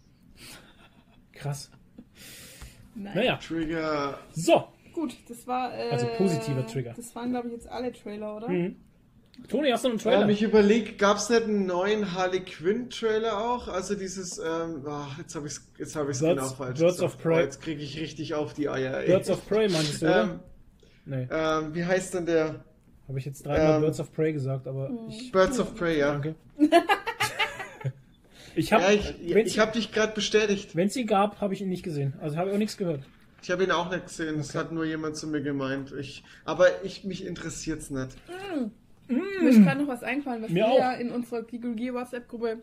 Krass. 1.33 1.71
Nein. 2.95 3.17
Naja. 3.17 3.37
Trigger. 3.37 4.19
So, 4.33 4.69
Gut, 4.93 5.17
das 5.29 5.47
war. 5.47 5.77
Äh, 5.77 5.91
also 5.91 6.07
positiver 6.17 6.67
Trigger. 6.67 6.95
Das 6.97 7.15
waren, 7.15 7.31
glaube 7.31 7.49
ich, 7.49 7.55
jetzt 7.55 7.69
alle 7.69 7.93
Trailer, 7.93 8.37
oder? 8.37 8.49
Mhm. 8.49 8.77
Toni, 9.49 9.71
hast 9.71 9.85
du 9.85 9.89
einen 9.89 9.99
Trailer? 9.99 10.23
Ähm, 10.23 10.31
ich 10.31 10.43
überlege, 10.43 10.93
gab 10.93 11.17
es 11.17 11.31
nicht 11.31 11.43
einen 11.43 11.67
neuen 11.67 12.13
Harley 12.13 12.41
Quinn 12.41 12.91
Trailer 12.91 13.39
auch? 13.39 13.67
Also 13.69 13.95
dieses, 13.95 14.39
ähm, 14.39 14.85
oh, 14.87 15.07
jetzt 15.19 15.35
habe 15.35 15.47
ich 15.47 15.55
es 15.55 15.69
jetzt 15.79 15.97
hab 15.97 16.09
ich's 16.09 16.21
genau 16.21 16.47
falsch 16.49 16.79
Birds 16.79 16.97
gesagt. 16.97 17.15
of 17.15 17.23
Prey. 17.23 17.37
Oh, 17.37 17.41
jetzt 17.41 17.61
kriege 17.61 17.83
ich 17.83 17.99
richtig 17.99 18.35
auf 18.35 18.53
die 18.53 18.69
Eier. 18.69 19.01
Ey. 19.01 19.07
Birds 19.07 19.31
of 19.31 19.47
Prey 19.49 19.69
meinst 19.69 20.03
du, 20.03 20.07
oder? 20.07 20.23
Ähm, 20.23 20.41
nee. 21.07 21.29
Ähm, 21.31 21.75
wie 21.75 21.85
heißt 21.85 22.15
denn 22.15 22.27
der? 22.27 22.65
Habe 23.09 23.19
ich 23.19 23.25
jetzt 23.25 23.45
dreimal 23.45 23.77
ähm, 23.77 23.81
Birds 23.81 24.01
of 24.01 24.13
Prey 24.13 24.33
gesagt, 24.33 24.67
aber 24.69 24.89
hm. 24.89 24.99
ich... 25.09 25.33
Birds 25.33 25.59
of 25.59 25.75
Prey, 25.75 25.99
ja. 25.99 26.13
Danke. 26.13 26.35
ich 28.55 28.73
habe 28.73 28.85
ja, 28.85 28.93
ich, 28.93 29.35
ich 29.35 29.59
hab 29.59 29.73
dich 29.73 29.93
gerade 29.93 30.13
bestätigt. 30.13 30.77
Wenn 30.77 30.87
es 30.87 30.97
ihn 30.97 31.07
gab, 31.07 31.41
habe 31.41 31.55
ich 31.55 31.63
ihn 31.63 31.69
nicht 31.69 31.83
gesehen. 31.83 32.15
Also 32.21 32.37
habe 32.37 32.51
ich 32.51 32.55
auch 32.55 32.59
nichts 32.59 32.77
gehört. 32.77 33.01
Ich 33.43 33.51
habe 33.51 33.65
ihn 33.65 33.73
auch 33.73 33.91
nicht 33.91 34.07
gesehen, 34.07 34.39
es 34.39 34.55
hat 34.55 34.71
nur 34.71 34.85
jemand 34.85 35.17
zu 35.17 35.27
mir 35.27 35.43
gemeint. 35.43 35.93
Ich, 35.99 36.23
aber 36.45 36.85
ich, 36.85 37.05
mich 37.05 37.27
interessiert 37.27 37.81
es 37.81 37.91
nicht. 37.91 38.11
Mm. 38.29 39.13
Mm. 39.13 39.21
Mir 39.41 39.51
ist 39.51 39.63
gerade 39.63 39.81
noch 39.83 39.89
was 39.89 40.05
eingefallen, 40.05 40.43
was 40.43 40.51
mir 40.51 40.65
wir 40.65 40.67
auch. 40.69 40.79
ja 40.79 40.93
in 40.93 41.11
unserer 41.11 41.43
Gigologie 41.43 41.93
WhatsApp-Gruppe 41.93 42.59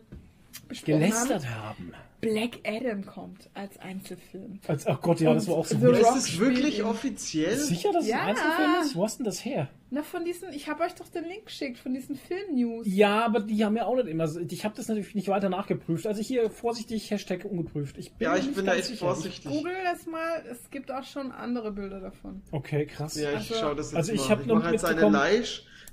gelästert 0.84 1.48
haben. 1.48 1.92
Black 2.20 2.58
Adam 2.66 3.06
kommt 3.06 3.48
als 3.54 3.78
Einzelfilm. 3.78 4.60
Als, 4.68 4.86
ach 4.86 5.00
Gott, 5.00 5.20
ja, 5.20 5.30
Und 5.30 5.36
das 5.36 5.48
war 5.48 5.56
auch 5.56 5.64
so 5.64 5.78
gut. 5.78 5.96
Ist 5.96 6.16
es 6.16 6.38
wirklich 6.38 6.82
offiziell? 6.84 7.56
Sicher, 7.56 7.92
dass 7.92 8.06
ja. 8.06 8.16
es 8.16 8.22
ein 8.22 8.28
Einzelfilm 8.28 8.82
ist? 8.82 8.96
Wo 8.96 9.04
hast 9.04 9.18
denn 9.18 9.24
das 9.24 9.44
her? 9.44 9.70
Na, 9.92 10.02
von 10.02 10.24
diesen, 10.24 10.52
ich 10.52 10.68
habe 10.68 10.84
euch 10.84 10.94
doch 10.94 11.08
den 11.08 11.24
Link 11.24 11.46
geschickt, 11.46 11.78
von 11.78 11.94
diesen 11.94 12.16
Film-News. 12.16 12.86
Ja, 12.86 13.24
aber 13.24 13.40
die 13.40 13.64
haben 13.64 13.76
ja 13.76 13.86
auch 13.86 13.96
nicht 13.96 14.06
immer, 14.06 14.28
ich 14.48 14.64
habe 14.64 14.76
das 14.76 14.88
natürlich 14.88 15.14
nicht 15.14 15.28
weiter 15.28 15.48
nachgeprüft. 15.48 16.06
Also 16.06 16.20
hier 16.20 16.50
vorsichtig, 16.50 17.10
Hashtag 17.10 17.44
ungeprüft. 17.44 17.96
Ich 17.98 18.12
bin 18.12 18.26
ja, 18.26 18.36
ich 18.36 18.52
bin 18.52 18.66
da 18.66 18.74
echt 18.74 18.84
sicher. 18.84 19.06
vorsichtig. 19.06 19.50
Google 19.50 19.74
das 19.82 20.06
mal, 20.06 20.44
es 20.48 20.70
gibt 20.70 20.92
auch 20.92 21.04
schon 21.04 21.32
andere 21.32 21.72
Bilder 21.72 22.00
davon. 22.00 22.42
Okay, 22.52 22.86
krass. 22.86 23.16
Ja, 23.16 23.30
ich 23.30 23.36
also, 23.36 23.54
schaue 23.54 23.76
das 23.76 23.92
jetzt 23.92 23.96
also 23.96 24.12
ich 24.12 24.20
mal. 24.20 24.28
Hab 24.28 24.40
ich 24.40 24.46
mache 24.46 24.70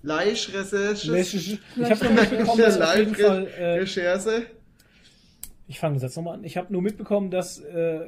Leisch-Recherche. 0.03 1.59
Ich 1.75 1.91
habe 1.91 2.05
noch 2.05 2.11
mitbekommen, 2.11 2.61
dass 2.61 2.81
auf 2.81 2.95
jeden 2.97 3.15
Fall... 3.15 3.47
Äh, 3.47 3.79
Recherche. 3.79 4.45
Ich 5.67 5.79
fange 5.79 5.99
jetzt 5.99 6.15
nochmal 6.15 6.35
an. 6.35 6.43
Ich 6.43 6.55
habe 6.57 6.71
nur 6.71 6.81
mitbekommen, 6.81 7.29
dass 7.29 7.59
äh, 7.59 8.07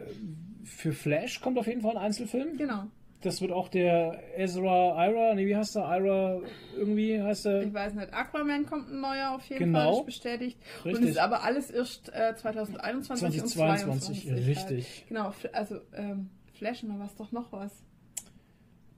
für 0.64 0.94
Flash 0.94 1.42
kommt 1.42 1.58
auf 1.58 1.68
jeden 1.68 1.82
Fall 1.82 1.92
ein 1.92 2.04
Einzelfilm. 2.04 2.58
Genau. 2.58 2.86
Das 3.22 3.42
wird 3.42 3.52
auch 3.52 3.68
der 3.68 4.18
Ezra 4.38 5.06
Ira, 5.06 5.36
nee, 5.36 5.46
wie 5.46 5.56
heißt 5.56 5.76
der? 5.76 5.84
Ira, 5.84 6.40
irgendwie 6.78 7.22
heißt 7.22 7.48
er. 7.48 7.64
Ich 7.64 7.74
weiß 7.74 7.94
nicht. 7.96 8.14
Aquaman 8.14 8.66
kommt 8.66 8.90
ein 8.90 9.02
neuer 9.02 9.32
auf 9.36 9.44
jeden 9.50 9.60
genau. 9.60 9.96
Fall, 9.98 10.06
bestätigt. 10.06 10.58
Richtig. 10.86 11.04
Und 11.04 11.10
ist 11.10 11.18
aber 11.18 11.44
alles 11.44 11.70
erst 11.70 12.08
äh, 12.14 12.34
2021 12.34 13.20
2022, 13.20 13.42
und 13.44 14.02
2022. 14.02 14.48
Richtig. 14.48 14.86
Halt. 14.86 15.08
Genau, 15.10 15.34
also 15.52 15.82
ähm, 15.94 16.30
Flash, 16.54 16.82
da 16.82 16.98
war 16.98 17.08
es 17.08 17.16
doch 17.16 17.34
noch 17.34 17.52
was. 17.52 17.84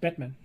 Batman. 0.02 0.36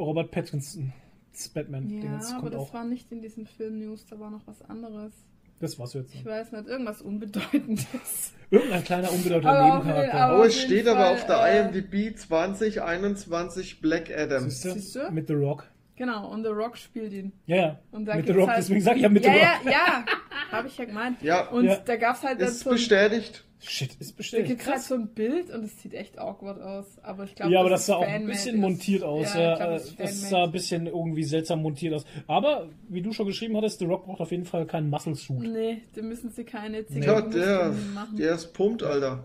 Robert 0.00 0.32
Pattinson. 0.32 0.92
Das 1.36 1.48
Batman. 1.50 1.90
Ja, 1.90 2.18
aber 2.38 2.48
das 2.48 2.60
auch. 2.60 2.74
war 2.74 2.84
nicht 2.84 3.12
in 3.12 3.20
diesem 3.20 3.44
Film 3.44 3.78
News, 3.78 4.06
da 4.08 4.18
war 4.18 4.30
noch 4.30 4.46
was 4.46 4.62
anderes. 4.62 5.12
Das 5.60 5.78
war's 5.78 5.92
jetzt. 5.92 6.14
Ich 6.14 6.24
weiß 6.24 6.52
nicht, 6.52 6.66
irgendwas 6.66 7.02
Unbedeutendes. 7.02 7.86
Irgendein 8.50 8.84
kleiner 8.84 9.10
unbedeutender 9.10 9.78
Nebencharakter. 9.78 10.38
Oh, 10.38 10.44
es 10.44 10.60
steht 10.60 10.86
Fall, 10.86 10.96
aber 10.96 11.10
auf 11.10 11.26
der 11.26 11.42
äh, 11.44 11.60
IMDb 11.60 12.16
2021 12.16 13.80
Black 13.80 14.10
Adam. 14.16 14.48
Siehst 14.48 14.96
du? 14.96 15.10
Mit 15.10 15.28
The 15.28 15.34
Rock. 15.34 15.66
Genau, 15.96 16.30
und 16.30 16.42
The 16.42 16.50
Rock 16.50 16.76
spielt 16.76 17.12
ihn. 17.12 17.32
Ja, 17.46 17.56
ja. 17.56 17.80
mit 17.92 18.26
The 18.26 18.32
Rock, 18.32 18.48
halt, 18.48 18.58
deswegen 18.58 18.82
sage 18.82 18.96
ich 18.96 19.02
ja 19.02 19.08
mit 19.08 19.24
ja, 19.24 19.32
The 19.32 19.38
Rock. 19.38 19.64
Ja, 19.64 19.70
ja, 19.70 20.04
habe 20.52 20.68
ich 20.68 20.76
ja 20.76 20.84
gemeint. 20.84 21.22
Ja. 21.22 21.48
Und 21.48 21.64
ja. 21.64 21.76
da 21.76 21.96
gab's 21.96 22.22
halt 22.22 22.40
ist 22.40 22.60
so 22.60 22.70
bestätigt. 22.70 23.44
Shit, 23.58 23.94
ist 23.98 24.16
bestätigt. 24.16 24.50
Da 24.50 24.54
gibt 24.54 24.68
halt 24.68 24.82
so 24.82 24.94
ein 24.94 25.08
Bild 25.08 25.50
und 25.50 25.64
es 25.64 25.80
sieht 25.80 25.94
echt 25.94 26.18
awkward 26.18 26.60
aus. 26.60 26.98
Aber 27.02 27.24
ich 27.24 27.34
glaube, 27.34 27.52
Ja, 27.52 27.60
aber 27.60 27.70
das, 27.70 27.80
das 27.80 27.86
sah 27.86 27.96
auch 27.96 28.06
ein 28.06 28.26
bisschen 28.26 28.60
montiert 28.60 29.02
aus. 29.02 29.34
Ja, 29.34 29.56
glaub, 29.56 29.70
das, 29.70 29.96
das 29.96 30.28
sah 30.28 30.44
ein 30.44 30.52
bisschen 30.52 30.86
irgendwie 30.86 31.24
seltsam 31.24 31.62
montiert 31.62 31.94
aus. 31.94 32.04
Aber, 32.26 32.68
wie 32.88 33.00
du 33.00 33.12
schon 33.12 33.26
geschrieben 33.26 33.56
hattest, 33.56 33.78
The 33.78 33.86
Rock 33.86 34.04
braucht 34.04 34.20
auf 34.20 34.30
jeden 34.30 34.44
Fall 34.44 34.66
keinen 34.66 34.90
Muscle-Suit. 34.90 35.40
Nee, 35.40 35.78
da 35.94 36.02
müssen 36.02 36.30
sie 36.30 36.44
keine 36.44 36.84
Ja, 36.90 37.22
der, 37.22 37.72
machen. 37.94 38.16
der 38.16 38.34
ist 38.34 38.52
pumpt, 38.52 38.82
Alter. 38.82 39.24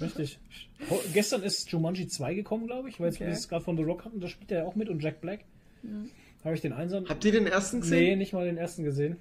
Richtig. 0.00 0.38
Gestern 1.12 1.42
ist 1.42 1.70
Jumanji 1.70 2.06
2 2.06 2.34
gekommen, 2.34 2.66
glaube 2.66 2.88
ich, 2.88 3.00
weil 3.00 3.10
okay. 3.10 3.26
wir 3.26 3.28
es 3.28 3.48
gerade 3.48 3.64
von 3.64 3.76
The 3.76 3.82
Rock 3.82 4.04
hatten. 4.04 4.20
Da 4.20 4.28
spielt 4.28 4.50
er 4.50 4.58
ja 4.58 4.64
auch 4.64 4.74
mit 4.76 4.88
und 4.88 5.02
Jack 5.02 5.20
Black. 5.20 5.40
Ja. 5.82 5.90
Habe 6.44 6.54
ich 6.54 6.62
den 6.62 6.72
einsam. 6.72 7.06
Habt 7.08 7.24
ihr 7.24 7.32
den 7.32 7.46
ersten 7.46 7.82
gesehen? 7.82 8.00
Nee, 8.00 8.16
nicht 8.16 8.32
mal 8.32 8.46
den 8.46 8.56
ersten 8.56 8.82
gesehen. 8.82 9.18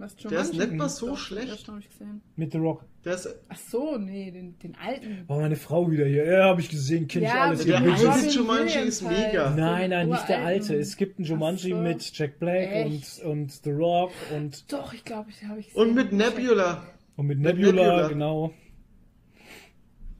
Was, 0.00 0.16
der 0.16 0.40
ist 0.40 0.54
nicht 0.54 0.72
mal 0.72 0.88
so 0.88 1.08
Doch, 1.08 1.18
schlecht. 1.18 1.68
Den 1.68 1.78
ich 1.78 1.90
gesehen. 1.90 2.22
Mit 2.34 2.52
The 2.52 2.58
Rock. 2.58 2.86
Der 3.04 3.16
ist, 3.16 3.28
Ach 3.50 3.58
so, 3.58 3.98
nee, 3.98 4.30
den, 4.30 4.58
den 4.58 4.74
alten. 4.76 5.28
War 5.28 5.40
meine 5.40 5.56
Frau 5.56 5.90
wieder 5.90 6.06
hier. 6.06 6.24
Ja, 6.24 6.44
habe 6.44 6.62
ich 6.62 6.70
gesehen, 6.70 7.06
kenne 7.06 7.26
ja, 7.26 7.34
ich 7.34 7.40
alles. 7.40 7.64
Der 7.66 7.80
alte 7.80 8.28
Jumanji 8.28 8.78
ist 8.78 9.02
mega. 9.02 9.50
Nein, 9.50 9.90
nein, 9.90 10.08
nicht 10.08 10.26
der 10.26 10.42
alte. 10.42 10.74
Es 10.74 10.96
gibt 10.96 11.18
einen 11.18 11.26
Jumanji 11.26 11.70
so. 11.70 11.76
mit 11.76 12.16
Jack 12.16 12.38
Black 12.38 12.86
und, 12.86 13.22
und 13.24 13.52
The 13.62 13.70
Rock 13.72 14.12
und. 14.34 14.72
Doch, 14.72 14.94
ich 14.94 15.04
glaube, 15.04 15.28
ich 15.28 15.44
habe 15.46 15.60
ich 15.60 15.66
gesehen. 15.66 15.82
Und 15.82 15.94
mit 15.94 16.12
Nebula. 16.12 16.82
Und 17.16 17.26
mit 17.26 17.38
Nebula, 17.38 17.72
Nebula. 17.72 18.08
genau. 18.08 18.54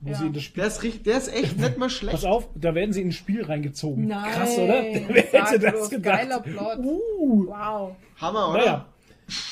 Wo 0.03 0.11
ja. 0.11 0.17
sie 0.17 0.27
in 0.27 0.33
das 0.35 0.43
Spiel. 0.43 0.63
Der 0.63 0.69
ist, 0.69 0.83
richtig, 0.83 1.03
der 1.05 1.17
ist 1.17 1.35
echt 1.35 1.59
nicht 1.59 1.79
mal 1.79 1.89
schlecht. 1.89 2.13
Pass 2.13 2.25
auf, 2.27 2.51
da 2.55 2.75
werden 2.75 2.93
sie 2.93 3.01
in 3.01 3.09
ein 3.09 3.13
Spiel 3.13 3.45
reingezogen. 3.45 4.09
Nein, 4.09 4.31
Krass, 4.31 4.59
oder? 4.59 4.83
Wer 5.09 5.23
hätte 5.23 5.59
das 5.59 5.89
gedacht? 5.89 6.19
Geiler 6.19 6.41
Plot. 6.41 6.79
Uh. 6.79 7.47
Wow. 7.47 7.97
Hammer, 8.21 8.51
oder? 8.51 8.59
Naja. 8.59 8.90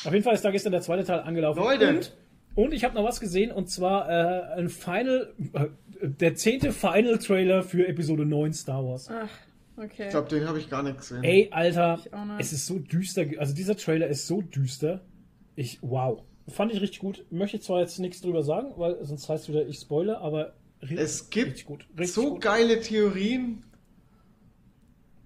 Auf 0.04 0.12
jeden 0.12 0.22
Fall 0.22 0.34
ist 0.34 0.44
da 0.44 0.50
gestern 0.50 0.72
der 0.72 0.82
zweite 0.82 1.04
Teil 1.04 1.20
angelaufen. 1.20 1.60
Leute. 1.60 1.88
Und, 1.88 2.12
und 2.54 2.74
ich 2.74 2.84
habe 2.84 2.94
noch 2.94 3.04
was 3.04 3.20
gesehen 3.20 3.52
und 3.52 3.70
zwar 3.70 4.08
äh, 4.08 4.58
ein 4.58 4.68
Final, 4.68 5.32
äh, 5.52 5.66
der 6.00 6.34
zehnte 6.34 6.72
Final 6.72 7.18
Trailer 7.18 7.62
für 7.62 7.86
Episode 7.86 8.26
9 8.26 8.52
Star 8.52 8.84
Wars. 8.84 9.08
Ach. 9.10 9.28
Okay. 9.76 10.06
Ich 10.06 10.10
glaube, 10.10 10.28
den 10.28 10.48
habe 10.48 10.58
ich 10.58 10.68
gar 10.68 10.82
nicht 10.82 10.98
gesehen. 10.98 11.22
Ey, 11.22 11.48
Alter, 11.52 12.00
es 12.38 12.52
ist 12.52 12.66
so 12.66 12.80
düster. 12.80 13.24
Also 13.38 13.54
dieser 13.54 13.76
Trailer 13.76 14.08
ist 14.08 14.26
so 14.26 14.42
düster. 14.42 15.00
Ich, 15.54 15.78
wow. 15.82 16.22
Fand 16.48 16.72
ich 16.72 16.80
richtig 16.80 16.98
gut. 16.98 17.24
Möchte 17.30 17.60
zwar 17.60 17.80
jetzt 17.80 17.98
nichts 17.98 18.20
drüber 18.20 18.42
sagen, 18.42 18.72
weil 18.76 18.96
sonst 19.04 19.28
heißt 19.28 19.44
es 19.44 19.48
wieder, 19.50 19.66
ich 19.66 19.78
spoile, 19.78 20.18
aber 20.18 20.54
richtig, 20.80 20.98
es 20.98 21.30
gibt 21.30 21.46
richtig 21.48 21.66
gut. 21.66 21.86
Richtig 21.90 22.12
so 22.12 22.30
gut. 22.30 22.40
geile 22.40 22.80
Theorien. 22.80 23.62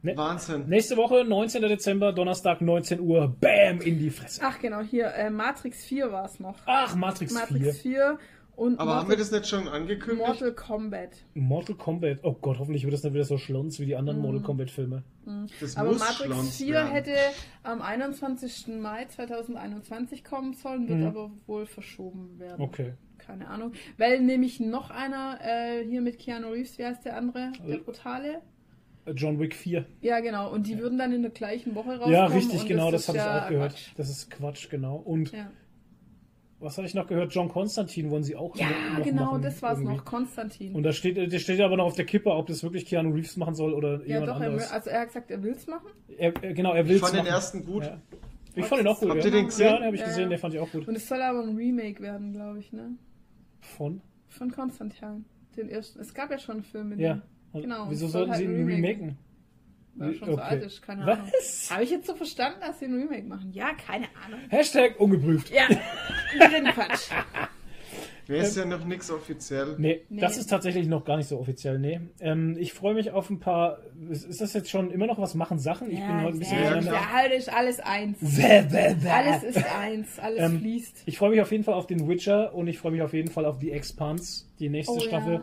Ne 0.02 0.16
Wahnsinn. 0.16 0.68
Nächste 0.68 0.96
Woche, 0.96 1.24
19. 1.24 1.62
Dezember, 1.62 2.12
Donnerstag, 2.12 2.60
19 2.60 3.00
Uhr, 3.00 3.36
Bam, 3.40 3.80
in 3.80 4.00
die 4.00 4.10
Fresse. 4.10 4.40
Ach 4.44 4.58
genau, 4.58 4.80
hier, 4.80 5.14
äh, 5.14 5.30
Matrix 5.30 5.84
4 5.84 6.10
war 6.10 6.24
es 6.24 6.40
noch. 6.40 6.58
Ach, 6.66 6.96
Matrix, 6.96 7.32
Matrix 7.32 7.78
4. 7.78 8.18
4 8.18 8.18
und 8.56 8.80
Aber 8.80 8.86
Mortal, 8.86 9.00
haben 9.00 9.10
wir 9.10 9.16
das 9.16 9.30
nicht 9.30 9.46
schon 9.46 9.68
angekündigt? 9.68 10.26
Mortal 10.26 10.52
Kombat. 10.52 11.10
Mortal 11.34 11.76
Kombat. 11.76 12.18
Oh 12.22 12.34
Gott, 12.34 12.58
hoffentlich 12.58 12.82
wird 12.82 12.92
das 12.92 13.04
nicht 13.04 13.14
wieder 13.14 13.24
so 13.24 13.38
schlons 13.38 13.78
wie 13.78 13.86
die 13.86 13.96
anderen 13.96 14.18
mm. 14.18 14.22
Mortal 14.22 14.42
Kombat 14.42 14.70
Filme. 14.70 15.04
Mm. 15.24 15.46
Aber 15.76 15.92
Matrix 15.92 16.56
4 16.56 16.74
werden. 16.74 16.90
hätte 16.90 17.14
am 17.62 17.80
21. 17.80 18.66
Mai 18.80 19.06
2021 19.06 20.24
kommen 20.24 20.52
sollen, 20.54 20.88
wird 20.88 20.98
mm. 20.98 21.06
aber 21.06 21.30
wohl 21.46 21.64
verschoben 21.64 22.38
werden. 22.38 22.60
Okay. 22.60 22.94
Keine 23.18 23.48
Ahnung. 23.48 23.72
Weil 23.98 24.20
nämlich 24.20 24.58
noch 24.58 24.90
einer 24.90 25.38
äh, 25.42 25.84
hier 25.84 26.02
mit 26.02 26.18
Keanu 26.18 26.48
Reeves, 26.48 26.76
wie 26.76 26.84
heißt 26.84 27.04
der 27.04 27.16
andere? 27.16 27.52
Der 27.66 27.78
Brutale? 27.78 28.42
John 29.14 29.40
Wick 29.40 29.54
4. 29.54 29.84
Ja, 30.00 30.20
genau. 30.20 30.52
Und 30.52 30.66
die 30.66 30.78
würden 30.78 30.98
dann 30.98 31.12
in 31.12 31.22
der 31.22 31.30
gleichen 31.30 31.74
Woche 31.74 31.90
rauskommen. 31.90 32.12
Ja, 32.12 32.26
richtig, 32.26 32.66
genau, 32.66 32.90
das, 32.90 33.06
das 33.06 33.08
habe 33.08 33.18
ja 33.18 33.36
ich 33.36 33.42
auch 33.44 33.48
gehört. 33.48 33.72
Quatsch. 33.72 33.90
Das 33.96 34.10
ist 34.10 34.30
Quatsch, 34.30 34.70
genau. 34.70 34.96
Und 34.96 35.32
ja. 35.32 35.50
was 36.60 36.76
habe 36.76 36.86
ich 36.86 36.94
noch 36.94 37.08
gehört? 37.08 37.34
John 37.34 37.48
Konstantin 37.48 38.10
wollen 38.10 38.22
sie 38.22 38.36
auch 38.36 38.54
Ja, 38.54 38.68
noch 38.96 39.04
genau, 39.04 39.24
machen, 39.24 39.42
das 39.42 39.60
war 39.60 39.72
es 39.72 39.80
noch, 39.80 40.04
Konstantin. 40.04 40.74
Und 40.74 40.84
da 40.84 40.92
steht, 40.92 41.16
der 41.16 41.38
steht 41.38 41.60
aber 41.60 41.76
noch 41.76 41.86
auf 41.86 41.96
der 41.96 42.04
Kippe, 42.04 42.30
ob 42.30 42.46
das 42.46 42.62
wirklich 42.62 42.86
Keanu 42.86 43.12
Reeves 43.12 43.36
machen 43.36 43.54
soll 43.54 43.74
oder 43.74 44.00
ja, 44.02 44.20
jemand 44.20 44.28
doch, 44.28 44.36
anderes. 44.36 44.70
Er, 44.70 44.72
also 44.74 44.90
er 44.90 45.00
hat 45.00 45.08
gesagt, 45.08 45.30
er 45.30 45.42
will 45.42 45.52
es 45.52 45.66
machen? 45.66 45.90
Er, 46.16 46.32
genau, 46.32 46.72
er 46.72 46.86
will 46.86 46.96
es 46.96 47.02
machen. 47.02 47.14
Ich 47.14 47.18
fand 47.18 47.26
den 47.26 47.34
ersten 47.34 47.64
gut. 47.64 47.84
Ja. 47.84 48.00
Ich 48.54 48.66
fand 48.66 48.80
den 48.80 48.86
auch 48.86 49.00
gut. 49.00 49.10
Habt 49.10 49.20
ja. 49.20 49.26
ihr 49.26 49.32
den 49.32 49.46
gesehen? 49.46 49.66
Ja, 49.66 49.76
den 49.78 49.86
habe 49.86 49.96
ich 49.96 50.04
gesehen, 50.04 50.30
der 50.30 50.38
fand 50.38 50.54
ich 50.54 50.60
auch 50.60 50.70
gut. 50.70 50.86
Und 50.86 50.96
es 50.96 51.08
soll 51.08 51.22
aber 51.22 51.42
ein 51.42 51.56
Remake 51.56 52.00
werden, 52.02 52.32
glaube 52.32 52.60
ich, 52.60 52.72
ne? 52.72 52.96
Von? 53.60 54.00
Von 54.28 54.50
Konstantin. 54.50 55.24
Den 55.56 55.68
ersten. 55.68 56.00
Es 56.00 56.14
gab 56.14 56.30
ja 56.30 56.38
schon 56.38 56.56
einen 56.56 56.64
Film 56.64 56.90
mit 56.90 56.98
ja. 57.00 57.14
dem. 57.14 57.22
Genau. 57.52 57.86
Wieso 57.88 58.08
sollten 58.08 58.30
halt 58.30 58.40
sie 58.40 58.44
ihn 58.44 58.66
remaken? 58.66 59.18
Weil 59.94 60.14
schon 60.14 60.28
okay. 60.28 60.36
so 60.36 60.42
alt 60.42 60.62
ist, 60.62 60.82
keine 60.82 61.02
Ahnung. 61.02 61.26
Was? 61.32 61.70
Habe 61.70 61.84
ich 61.84 61.90
jetzt 61.90 62.06
so 62.06 62.14
verstanden, 62.14 62.60
dass 62.60 62.78
sie 62.78 62.86
ein 62.86 62.94
Remake 62.94 63.26
machen? 63.26 63.52
Ja, 63.52 63.72
keine 63.74 64.06
Ahnung. 64.24 64.40
Hashtag 64.48 64.98
ungeprüft. 64.98 65.50
Ja, 65.50 65.66
Quatsch. 66.72 67.10
Wäre 68.26 68.46
ist 68.46 68.56
ja 68.56 68.64
noch 68.64 68.84
nichts 68.84 69.10
offiziell. 69.10 69.74
Nee, 69.78 70.02
nee, 70.08 70.20
das 70.20 70.38
ist 70.38 70.46
tatsächlich 70.46 70.86
noch 70.86 71.04
gar 71.04 71.16
nicht 71.16 71.28
so 71.28 71.38
offiziell, 71.38 71.78
nee. 71.78 72.00
Ähm, 72.20 72.56
ich 72.58 72.72
freue 72.72 72.94
mich 72.94 73.10
auf 73.10 73.28
ein 73.30 73.40
paar. 73.40 73.80
Ist, 74.08 74.24
ist, 74.24 74.40
das 74.40 74.52
jetzt 74.54 74.70
schon 74.70 74.90
immer 74.90 75.06
noch 75.06 75.18
was 75.18 75.34
machen 75.34 75.58
Sachen? 75.58 75.90
Ich 75.90 75.98
ja, 75.98 76.06
bin 76.06 76.22
heute 76.22 76.36
ein 76.36 76.38
bisschen 76.38 76.62
ja, 76.62 76.80
ja, 76.80 77.12
halt 77.12 77.32
ist 77.32 77.52
alles 77.52 77.80
eins. 77.80 78.18
alles 78.22 79.42
ist 79.42 79.64
eins, 79.76 80.18
alles 80.18 80.40
ähm, 80.40 80.60
fließt. 80.60 81.02
Ich 81.06 81.18
freue 81.18 81.30
mich 81.30 81.40
auf 81.40 81.50
jeden 81.50 81.64
Fall 81.64 81.74
auf 81.74 81.86
den 81.86 82.08
Witcher 82.08 82.54
und 82.54 82.68
ich 82.68 82.78
freue 82.78 82.92
mich 82.92 83.02
auf 83.02 83.12
jeden 83.12 83.30
Fall 83.30 83.44
auf 83.44 83.58
die 83.58 83.72
Expanse, 83.72 84.44
die 84.60 84.68
nächste 84.68 84.94
oh, 84.94 85.00
Staffel. 85.00 85.34
Ja. 85.34 85.42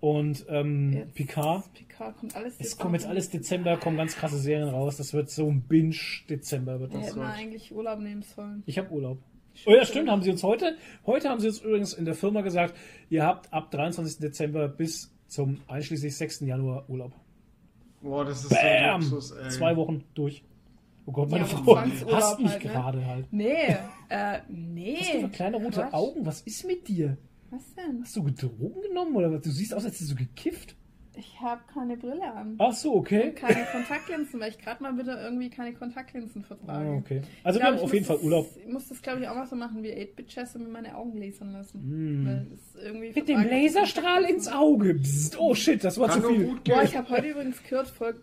Und 0.00 0.46
ähm, 0.48 0.92
jetzt, 0.92 1.14
Picard. 1.14 1.72
Picard 1.74 2.16
kommt 2.16 2.36
alles 2.36 2.54
Es 2.58 2.78
kommt 2.78 2.94
jetzt 2.94 3.06
alles 3.06 3.30
Dezember, 3.30 3.76
kommen 3.76 3.96
ganz 3.96 4.14
krasse 4.14 4.38
Serien 4.38 4.68
raus. 4.68 4.96
Das 4.96 5.12
wird 5.12 5.28
so 5.30 5.48
ein 5.48 5.62
Binge-Dezember. 5.62 6.78
Wird 6.80 6.94
das 6.94 7.08
hätten 7.08 7.20
wir 7.20 7.26
eigentlich 7.26 7.72
Urlaub 7.72 7.98
nehmen 7.98 8.22
sollen. 8.22 8.62
Ich 8.66 8.78
habe 8.78 8.90
Urlaub. 8.90 9.18
Oh 9.66 9.72
ja, 9.72 9.84
stimmt, 9.84 10.08
haben 10.08 10.22
sie 10.22 10.30
uns 10.30 10.42
heute. 10.44 10.76
Heute 11.04 11.28
haben 11.28 11.40
sie 11.40 11.48
uns 11.48 11.60
übrigens 11.60 11.92
in 11.92 12.04
der 12.04 12.14
Firma 12.14 12.42
gesagt, 12.42 12.76
ihr 13.10 13.24
habt 13.24 13.52
ab 13.52 13.72
23. 13.72 14.18
Dezember 14.18 14.68
bis 14.68 15.12
zum 15.26 15.60
einschließlich 15.66 16.16
6. 16.16 16.40
Januar 16.40 16.88
Urlaub. 16.88 17.12
Boah, 18.00 18.24
das 18.24 18.44
ist 18.44 18.50
Bam! 18.50 19.02
so 19.02 19.16
Luxus, 19.16 19.36
ey. 19.36 19.50
Zwei 19.50 19.76
Wochen 19.76 20.04
durch. 20.14 20.44
Oh 21.06 21.12
Gott, 21.12 21.30
meine 21.30 21.44
ja, 21.44 21.48
Frau 21.48 21.76
hasst 21.76 22.38
mich 22.38 22.50
halt, 22.50 22.64
ne? 22.64 22.70
gerade 22.70 23.06
halt. 23.06 23.26
Nee, 23.32 23.76
äh, 24.10 24.38
nee. 24.48 24.98
Hast 25.00 25.14
du 25.14 25.20
für 25.22 25.28
kleine 25.30 25.56
rote 25.56 25.80
Quatsch. 25.80 25.92
Augen? 25.94 26.26
Was 26.26 26.42
ist 26.42 26.66
mit 26.66 26.86
dir? 26.86 27.16
Was 27.50 27.74
denn? 27.74 28.02
Hast 28.02 28.16
du 28.16 28.22
Drogen 28.30 28.82
genommen 28.82 29.16
oder 29.16 29.32
was? 29.32 29.42
Du 29.42 29.50
siehst 29.50 29.74
aus, 29.74 29.84
als 29.84 29.94
hättest 29.94 30.12
du 30.12 30.16
gekifft. 30.16 30.76
Ich 31.18 31.40
habe 31.40 31.60
keine 31.72 31.96
Brille 31.96 32.32
an. 32.32 32.54
Ach 32.58 32.72
so, 32.72 32.94
okay. 32.94 33.30
Und 33.30 33.36
keine 33.36 33.64
Kontaktlinsen, 33.72 34.38
weil 34.38 34.50
ich 34.50 34.58
gerade 34.58 34.80
mal 34.80 34.96
wieder 34.96 35.20
irgendwie 35.20 35.50
keine 35.50 35.74
Kontaktlinsen 35.74 36.44
vertrage. 36.44 36.88
Ah, 36.88 36.94
okay. 36.94 37.22
Also 37.42 37.58
wir 37.58 37.66
haben 37.66 37.78
auf 37.78 37.92
jeden 37.92 38.06
Fall 38.06 38.18
Urlaub. 38.18 38.46
Das, 38.46 38.56
ich 38.56 38.72
muss 38.72 38.88
das, 38.88 39.02
glaube 39.02 39.20
ich, 39.20 39.28
auch 39.28 39.34
mal 39.34 39.46
so 39.46 39.56
machen 39.56 39.82
wie 39.82 39.90
8-Bit-Chess 39.90 40.54
und 40.54 40.64
mir 40.64 40.68
meine 40.68 40.96
Augen 40.96 41.18
lasern 41.18 41.52
lassen. 41.52 41.80
Mm. 42.22 42.58
Mit 43.14 43.28
dem 43.28 43.42
Laserstrahl 43.42 44.24
ins 44.24 44.46
Auge. 44.46 44.94
Psst. 44.94 45.36
Oh 45.40 45.56
shit, 45.56 45.82
das 45.82 45.98
war 45.98 46.08
Kann 46.08 46.22
zu 46.22 46.28
viel. 46.28 46.56
Boah, 46.64 46.84
ich 46.84 46.96
habe 46.96 47.08
heute 47.08 47.26
übrigens 47.26 47.60
gehört, 47.64 47.88
voll 47.88 48.14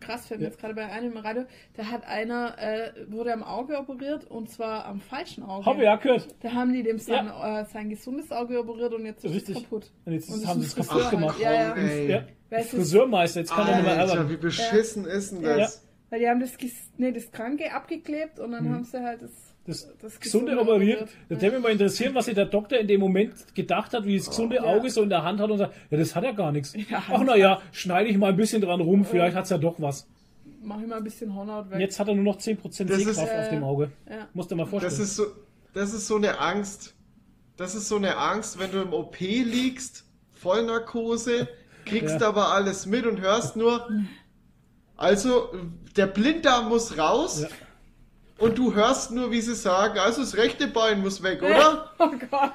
krass, 0.00 0.26
fällt 0.26 0.40
mir 0.40 0.46
ja. 0.46 0.50
jetzt 0.50 0.60
gerade 0.60 0.74
bei 0.74 0.86
einem 0.86 1.12
im 1.12 1.18
Radio, 1.18 1.44
da 1.76 1.84
hat 1.86 2.06
einer, 2.06 2.56
äh, 2.58 2.92
wurde 3.08 3.32
am 3.32 3.42
Auge 3.42 3.78
operiert 3.78 4.24
und 4.24 4.50
zwar 4.50 4.84
am 4.86 5.00
falschen 5.00 5.42
Auge. 5.42 5.66
Habe 5.66 5.84
ja 5.84 5.96
gehört. 5.96 6.28
Da 6.40 6.52
haben 6.52 6.72
die 6.72 6.82
dem 6.82 6.98
sein, 6.98 7.26
ja. 7.26 7.60
äh, 7.60 7.64
sein 7.66 7.88
gesundes 7.88 8.30
Auge 8.30 8.60
operiert 8.60 8.92
und 8.94 9.06
jetzt 9.06 9.24
ist 9.24 9.48
es 9.48 9.62
kaputt. 9.62 9.90
Und 10.04 10.12
jetzt 10.12 10.30
und 10.30 10.46
haben 10.46 10.60
sie 10.60 10.66
es 10.66 10.76
kaputt 10.76 11.02
halt. 11.02 11.10
gemacht. 11.10 11.40
Ja, 11.40 11.76
ja. 11.76 12.24
ja. 12.50 12.62
Friseurmeister, 12.62 13.40
jetzt 13.40 13.52
kann 13.52 13.68
er 13.68 13.76
nicht 13.76 13.84
mehr 13.84 14.00
arbeiten. 14.00 14.28
Wie 14.28 14.36
beschissen 14.36 15.04
ist 15.04 15.32
denn 15.32 15.42
das? 15.42 15.86
Weil 16.10 16.18
die 16.18 16.28
haben 16.28 16.40
das, 16.40 16.56
nee, 16.96 17.12
das 17.12 17.30
Kranke 17.30 17.72
abgeklebt 17.72 18.40
und 18.40 18.52
dann 18.52 18.64
hm. 18.64 18.74
haben 18.74 18.84
sie 18.84 19.00
halt 19.00 19.22
das 19.22 19.49
das, 19.70 19.88
das 20.00 20.20
Gesunde 20.20 20.58
operiert. 20.58 21.08
Das 21.28 21.40
würde 21.40 21.56
mich 21.56 21.62
mal 21.62 21.72
interessieren, 21.72 22.14
was 22.14 22.26
sich 22.26 22.34
der 22.34 22.46
Doktor 22.46 22.78
in 22.78 22.88
dem 22.88 23.00
Moment 23.00 23.54
gedacht 23.54 23.92
hat, 23.92 24.04
wie 24.04 24.16
das 24.16 24.28
gesunde 24.28 24.58
oh, 24.62 24.66
Auge 24.66 24.90
so 24.90 25.02
in 25.02 25.08
der 25.08 25.22
Hand 25.22 25.40
hat 25.40 25.50
und 25.50 25.58
sagt, 25.58 25.74
ja, 25.90 25.98
das 25.98 26.14
hat 26.14 26.24
ja 26.24 26.32
gar 26.32 26.52
nichts. 26.52 26.74
Ja, 26.90 27.02
Ach 27.10 27.22
naja, 27.22 27.62
schneide 27.72 28.08
ich 28.08 28.18
mal 28.18 28.30
ein 28.30 28.36
bisschen 28.36 28.60
dran 28.60 28.80
rum, 28.80 29.04
vielleicht 29.04 29.36
hat 29.36 29.44
es 29.44 29.50
ja 29.50 29.58
doch 29.58 29.76
was. 29.78 30.08
Mach 30.62 30.80
ich 30.80 30.86
mal 30.86 30.96
ein 30.96 31.04
bisschen 31.04 31.34
Hornhaut 31.34 31.70
weg. 31.70 31.80
Jetzt 31.80 31.98
hat 32.00 32.08
er 32.08 32.14
nur 32.14 32.24
noch 32.24 32.38
10% 32.38 32.72
Sehkraft 32.72 33.32
auf 33.32 33.48
dem 33.48 33.62
Auge. 33.62 33.92
Ja. 34.08 34.28
Musst 34.34 34.50
du 34.50 34.56
mal 34.56 34.66
vorstellen. 34.66 34.90
Das 34.90 35.00
ist, 35.00 35.16
so, 35.16 35.26
das 35.72 35.94
ist 35.94 36.06
so 36.06 36.16
eine 36.16 36.38
Angst. 36.38 36.94
Das 37.56 37.74
ist 37.74 37.88
so 37.88 37.96
eine 37.96 38.16
Angst, 38.16 38.58
wenn 38.58 38.70
du 38.70 38.82
im 38.82 38.92
OP 38.92 39.20
liegst, 39.20 40.04
Vollnarkose, 40.32 41.48
kriegst 41.84 42.20
ja. 42.20 42.28
aber 42.28 42.52
alles 42.52 42.86
mit 42.86 43.06
und 43.06 43.20
hörst 43.20 43.56
nur, 43.56 43.88
also 44.96 45.50
der 45.96 46.06
Blinddarm 46.06 46.68
muss 46.68 46.98
raus. 46.98 47.42
Ja 47.42 47.48
und 48.40 48.58
du 48.58 48.74
hörst 48.74 49.12
nur, 49.12 49.30
wie 49.30 49.40
sie 49.40 49.54
sagen, 49.54 49.98
also 49.98 50.22
das 50.22 50.36
rechte 50.36 50.66
Bein 50.66 51.00
muss 51.00 51.22
weg, 51.22 51.42
oder? 51.42 51.90
oh 51.98 52.10
Gott. 52.30 52.52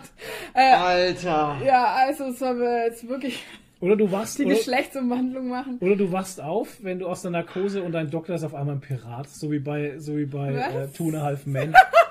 Äh, 0.53 0.73
Alter. 0.73 1.57
Ja, 1.63 1.85
also 1.93 2.31
sollen 2.31 2.59
wir 2.59 2.85
jetzt 2.85 3.07
wirklich 3.07 3.43
oder 3.81 3.97
du 3.97 4.11
wachst, 4.11 4.39
die 4.39 4.45
Geschlechtsumwandlung 4.45 5.49
machen. 5.49 5.77
Oder 5.81 5.95
du 5.95 6.11
wachst 6.11 6.41
auf, 6.41 6.77
wenn 6.81 6.99
du 6.99 7.07
aus 7.07 7.21
der 7.21 7.31
Narkose 7.31 7.83
und 7.83 7.91
dein 7.91 8.09
Doktor 8.09 8.35
ist 8.35 8.43
auf 8.43 8.55
einmal 8.55 8.75
ein 8.75 8.81
Pirat, 8.81 9.29
so 9.29 9.51
wie 9.51 9.59
bei, 9.59 9.99
so 9.99 10.17
wie 10.17 10.25
bei 10.25 10.53
äh, 10.53 10.87
Two 10.87 11.07
and 11.07 11.17
a 11.17 11.21
Half 11.21 11.45
Men. 11.45 11.75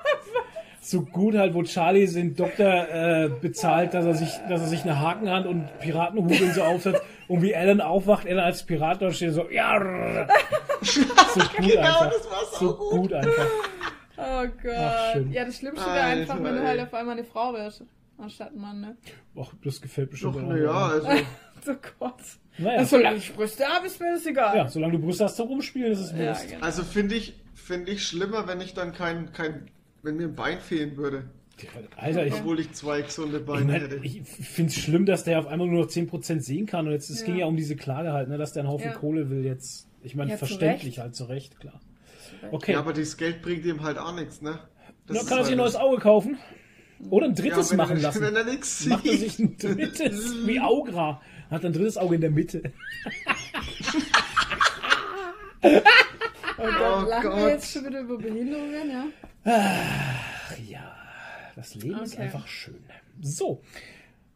so 0.85 1.03
gut 1.03 1.35
halt, 1.35 1.55
wo 1.55 1.63
Charlie 1.63 2.07
den 2.07 2.37
Doktor 2.37 2.89
äh, 2.89 3.31
bezahlt, 3.41 3.95
dass 3.95 4.05
er 4.05 4.15
sich, 4.15 4.31
dass 4.49 4.61
er 4.61 4.67
sich 4.67 4.83
eine 4.83 5.01
Hakenhand 5.01 5.47
und 5.47 5.67
Piratenhut 5.81 6.41
und 6.41 6.55
so 6.55 6.63
aufsetzt. 6.63 7.03
Und 7.27 7.43
wie 7.43 7.57
Alan 7.57 7.81
aufwacht, 7.81 8.27
Alan 8.27 8.45
als 8.45 8.63
Pirat 8.65 9.01
da 9.01 9.11
steht 9.11 9.33
so, 9.33 9.49
ja, 9.51 10.27
so 10.83 11.01
gut 11.41 11.51
genau, 11.57 11.81
einfach. 11.81 12.13
so 12.59 12.77
gut. 12.77 12.91
gut 12.91 13.13
einfach. 13.15 13.47
Oh 14.17 14.47
Gott. 14.63 14.75
Ach, 14.77 15.15
ja, 15.31 15.45
das 15.45 15.57
Schlimmste 15.57 15.87
wäre 15.87 16.03
einfach, 16.03 16.43
wenn 16.43 16.55
du 16.55 16.67
halt 16.67 16.81
auf 16.81 16.95
einmal 16.95 17.17
eine 17.17 17.25
Frau 17.25 17.53
wärst. 17.55 17.85
Anstatt 18.17 18.53
ein 18.53 18.61
Mann, 18.61 18.81
ne? 18.81 18.97
Ach, 19.37 19.53
das 19.65 19.81
gefällt 19.81 20.13
mir 20.13 20.19
schon. 20.19 20.33
Doch, 20.33 20.57
ja, 20.57 20.71
also. 20.71 21.09
oh 21.69 21.75
Gott. 21.99 22.15
Naja. 22.59 22.79
Also, 22.79 22.97
solange 22.99 23.17
ich 23.17 23.35
Brüste 23.35 23.65
habe, 23.65 23.87
ist 23.87 24.01
mir 24.01 24.13
das 24.13 24.27
egal. 24.27 24.57
Ja, 24.57 24.69
solange 24.69 24.93
du 24.93 24.99
Brüste 25.01 25.25
hast 25.25 25.37
zum 25.37 25.49
Rumspielen, 25.49 25.93
ist 25.93 26.01
es 26.01 26.13
mir 26.13 26.27
ja, 26.27 26.33
genau. 26.49 26.65
Also 26.65 26.85
finde 26.85 27.17
ich, 27.17 27.35
finde 27.55 27.91
ich 27.91 28.07
schlimmer, 28.07 28.47
wenn 28.47 28.61
ich 28.61 28.75
dann 28.75 28.93
kein, 28.93 29.33
kein, 29.33 29.69
wenn 30.05 30.17
mir 30.17 30.25
ein 30.25 30.35
Bein 30.35 30.61
fehlen 30.61 30.97
würde. 30.97 31.25
Alter, 31.97 32.27
ich, 32.27 32.35
Obwohl 32.35 32.61
ich 32.61 32.73
zwei 32.73 33.03
gesunde 33.03 33.41
Beine 33.41 33.77
ich 33.77 33.83
hätte. 33.83 34.01
Ich 34.03 34.23
finde 34.23 34.71
es 34.71 34.77
schlimm, 34.77 35.07
dass 35.07 35.25
der 35.25 35.39
auf 35.39 35.47
einmal 35.47 35.69
nur 35.69 35.85
noch 35.85 35.91
10% 35.91 36.41
sehen 36.41 36.67
kann. 36.67 36.87
Und 36.87 36.93
jetzt, 36.93 37.11
es 37.11 37.21
ja. 37.21 37.27
ging 37.27 37.37
ja 37.37 37.47
um 37.47 37.57
diese 37.57 37.77
Klage 37.77 38.13
halt, 38.13 38.29
ne, 38.29 38.39
dass 38.39 38.53
der 38.53 38.65
einen 38.65 38.73
Haufen 38.73 38.89
ja. 38.89 38.95
Kohle 38.95 39.31
will 39.31 39.45
jetzt. 39.45 39.89
Ich 40.03 40.15
meine, 40.17 40.33
ja, 40.33 40.37
verständlich 40.37 40.99
halt, 40.99 41.15
zu 41.15 41.25
Recht, 41.25 41.61
klar. 41.61 41.81
Okay. 42.51 42.73
Ja, 42.73 42.81
aber 42.81 42.93
das 42.93 43.17
Geld 43.17 43.41
bringt 43.41 43.65
ihm 43.65 43.83
halt 43.83 43.99
auch 43.99 44.15
nichts, 44.15 44.43
ne? 44.43 44.59
Das 45.07 45.23
Na, 45.23 45.29
kann 45.29 45.39
er 45.39 45.45
sich 45.45 45.53
ein 45.53 45.59
neues 45.59 45.77
Auge 45.77 45.99
kaufen? 45.99 46.39
Oder 47.11 47.27
ein 47.27 47.35
drittes 47.35 47.71
ja, 47.71 47.77
machen 47.77 48.01
lassen. 48.01 48.23
Wenn 48.23 48.37
er 48.37 48.45
nichts 48.45 48.81
sieht. 48.81 48.91
Macht 48.91 49.07
er 49.07 49.17
sich 49.17 49.39
ein 49.39 49.57
drittes, 49.57 50.47
wie 50.47 50.61
Augra. 50.61 51.23
Hat 51.51 51.65
ein 51.65 51.73
drittes 51.73 51.97
Auge 51.97 52.17
in 52.17 52.21
der 52.21 52.31
Mitte. 52.31 52.63
oh 56.59 56.63
Gott, 56.63 57.05
oh 57.05 57.09
lachen 57.09 57.31
Gott. 57.31 57.37
wir 57.37 57.49
jetzt 57.49 57.73
schon 57.73 57.87
wieder 57.87 58.01
über 58.01 58.19
Behinderungen, 58.19 58.91
ja? 58.91 59.05
Ach 59.45 60.59
ja, 60.67 60.97
das 61.57 61.75
Leben 61.75 61.97
okay. 61.97 62.05
ist 62.05 62.19
einfach 62.19 62.47
schön. 62.47 62.85
So, 63.21 63.63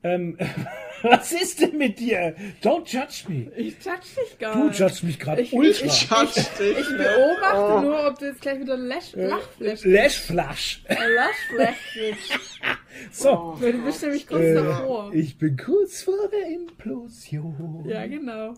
ähm, 0.02 0.38
was 1.02 1.32
ist 1.32 1.60
denn 1.60 1.76
mit 1.76 1.98
dir? 1.98 2.34
Don't 2.62 2.86
judge 2.86 3.24
me. 3.28 3.50
Ich 3.56 3.74
judge 3.84 4.06
dich 4.16 4.38
gar 4.38 4.64
nicht. 4.64 4.78
Du 4.78 4.84
judge 4.84 5.06
mich 5.06 5.18
gerade 5.18 5.46
ultra. 5.50 5.86
Ich, 5.86 6.08
judge 6.08 6.46
dich. 6.58 6.78
Ich 6.78 6.88
beobachte 6.96 7.76
oh. 7.76 7.80
nur, 7.80 8.06
ob 8.06 8.18
du 8.18 8.26
jetzt 8.26 8.40
gleich 8.40 8.60
wieder 8.60 8.76
Lash, 8.76 9.14
äh, 9.14 9.26
Lachflash 9.26 9.84
Lashflash. 9.84 10.82
Lachflash 10.88 11.76
So. 13.12 13.56
Oh, 13.56 13.58
du 13.60 13.84
bist 13.84 14.02
nämlich 14.02 14.26
kurz 14.26 14.42
äh, 14.42 14.54
davor. 14.54 15.12
Ich 15.12 15.36
bin 15.38 15.56
kurz 15.56 16.02
vor 16.02 16.28
der 16.30 16.48
Implosion. 16.48 17.84
Ja, 17.88 18.06
genau. 18.06 18.54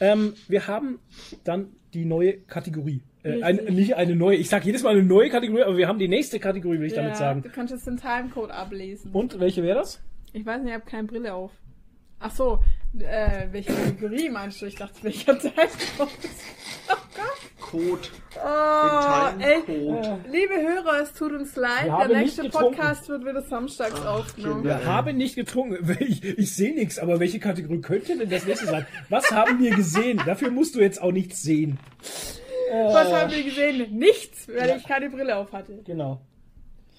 Ähm, 0.00 0.34
wir 0.48 0.66
haben 0.66 0.98
dann 1.44 1.76
die 1.94 2.04
neue 2.04 2.38
Kategorie. 2.38 3.02
Äh, 3.22 3.42
ein, 3.42 3.56
nicht 3.66 3.96
eine 3.96 4.16
neue, 4.16 4.36
ich 4.36 4.48
sage 4.48 4.66
jedes 4.66 4.82
Mal 4.82 4.90
eine 4.90 5.02
neue 5.02 5.30
Kategorie, 5.30 5.62
aber 5.62 5.76
wir 5.76 5.88
haben 5.88 5.98
die 5.98 6.08
nächste 6.08 6.40
Kategorie, 6.40 6.80
will 6.80 6.86
ich 6.86 6.94
ja, 6.94 7.02
damit 7.02 7.16
sagen. 7.16 7.42
Du 7.42 7.50
kannst 7.50 7.72
jetzt 7.72 7.86
den 7.86 7.96
Timecode 7.96 8.50
ablesen. 8.50 9.12
Und 9.12 9.38
welche 9.38 9.62
wäre 9.62 9.78
das? 9.78 10.02
Ich 10.32 10.44
weiß 10.44 10.62
nicht, 10.62 10.70
ich 10.70 10.74
habe 10.74 10.90
keine 10.90 11.06
Brille 11.06 11.34
auf. 11.34 11.52
Ach 12.18 12.30
so, 12.30 12.60
äh, 12.98 13.46
welche 13.50 13.72
Kategorie 13.72 14.28
meinst 14.28 14.60
du? 14.60 14.66
Ich 14.66 14.74
dachte, 14.74 15.02
welcher 15.02 15.38
Teil 15.38 15.68
Oh 15.98 16.06
Gott. 16.88 17.60
Code. 17.60 18.08
Oh, 18.36 19.40
ey, 19.40 19.62
liebe 20.30 20.54
Hörer, 20.54 21.02
es 21.02 21.14
tut 21.14 21.32
uns 21.32 21.56
leid. 21.56 21.86
Der 21.86 22.08
nächste 22.08 22.50
Podcast 22.50 23.08
wird 23.08 23.24
wieder 23.24 23.42
samstags 23.42 24.00
Ach, 24.02 24.18
aufgenommen. 24.18 24.64
Wir 24.64 24.84
haben 24.84 25.16
nicht 25.16 25.36
getrunken. 25.36 25.96
Ich, 26.00 26.22
ich 26.22 26.54
sehe 26.54 26.74
nichts, 26.74 26.98
aber 26.98 27.20
welche 27.20 27.38
Kategorie 27.38 27.80
könnte 27.80 28.18
denn 28.18 28.28
das 28.28 28.44
nächste 28.46 28.66
sein? 28.66 28.86
Was 29.08 29.30
haben 29.30 29.58
wir 29.60 29.74
gesehen? 29.74 30.20
Dafür 30.26 30.50
musst 30.50 30.74
du 30.74 30.80
jetzt 30.80 31.00
auch 31.00 31.12
nichts 31.12 31.42
sehen. 31.42 31.78
Was 32.70 33.12
haben 33.12 33.30
wir 33.30 33.42
gesehen? 33.42 33.96
Nichts, 33.96 34.48
weil 34.48 34.68
ja. 34.68 34.76
ich 34.76 34.84
keine 34.84 35.08
Brille 35.08 35.36
auf 35.36 35.52
hatte. 35.52 35.80
Genau. 35.84 36.20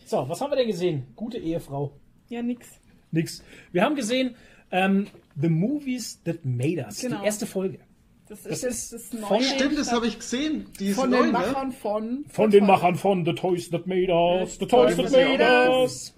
So, 0.06 0.28
was 0.28 0.42
haben 0.42 0.52
wir 0.52 0.58
denn 0.58 0.68
gesehen? 0.68 1.08
Gute 1.16 1.38
Ehefrau. 1.38 1.92
Ja, 2.30 2.42
nix 2.42 2.68
nix. 3.14 3.44
Wir 3.72 3.84
haben 3.84 3.96
gesehen 3.96 4.36
ähm, 4.72 5.08
The 5.36 5.50
Movies 5.50 6.22
That 6.24 6.46
Made 6.46 6.84
Us, 6.86 7.02
genau. 7.02 7.20
die 7.20 7.26
erste 7.26 7.46
Folge. 7.46 7.80
Das, 8.28 8.44
das 8.44 8.64
ist, 8.64 8.94
das 8.94 9.14
Neue. 9.14 9.26
Von, 9.26 9.42
stimmt, 9.42 9.78
das 9.78 9.92
habe 9.92 10.08
ich 10.08 10.18
gesehen. 10.18 10.68
Die 10.80 10.94
von 10.94 11.12
den 11.12 11.20
neu, 11.20 11.26
ne? 11.28 11.32
Machern 11.34 11.68
ne? 11.70 11.74
von. 11.74 12.26
Von 12.30 12.52
den 12.52 12.66
Machern 12.66 12.96
von 12.96 13.26
The 13.26 13.34
Toys 13.34 13.70
That 13.70 13.86
Made 13.86 14.12
Us. 14.12 14.58
The 14.60 14.66
Toys 14.66 14.96
That 14.96 15.12
Made 15.12 15.44
Us. 15.44 16.14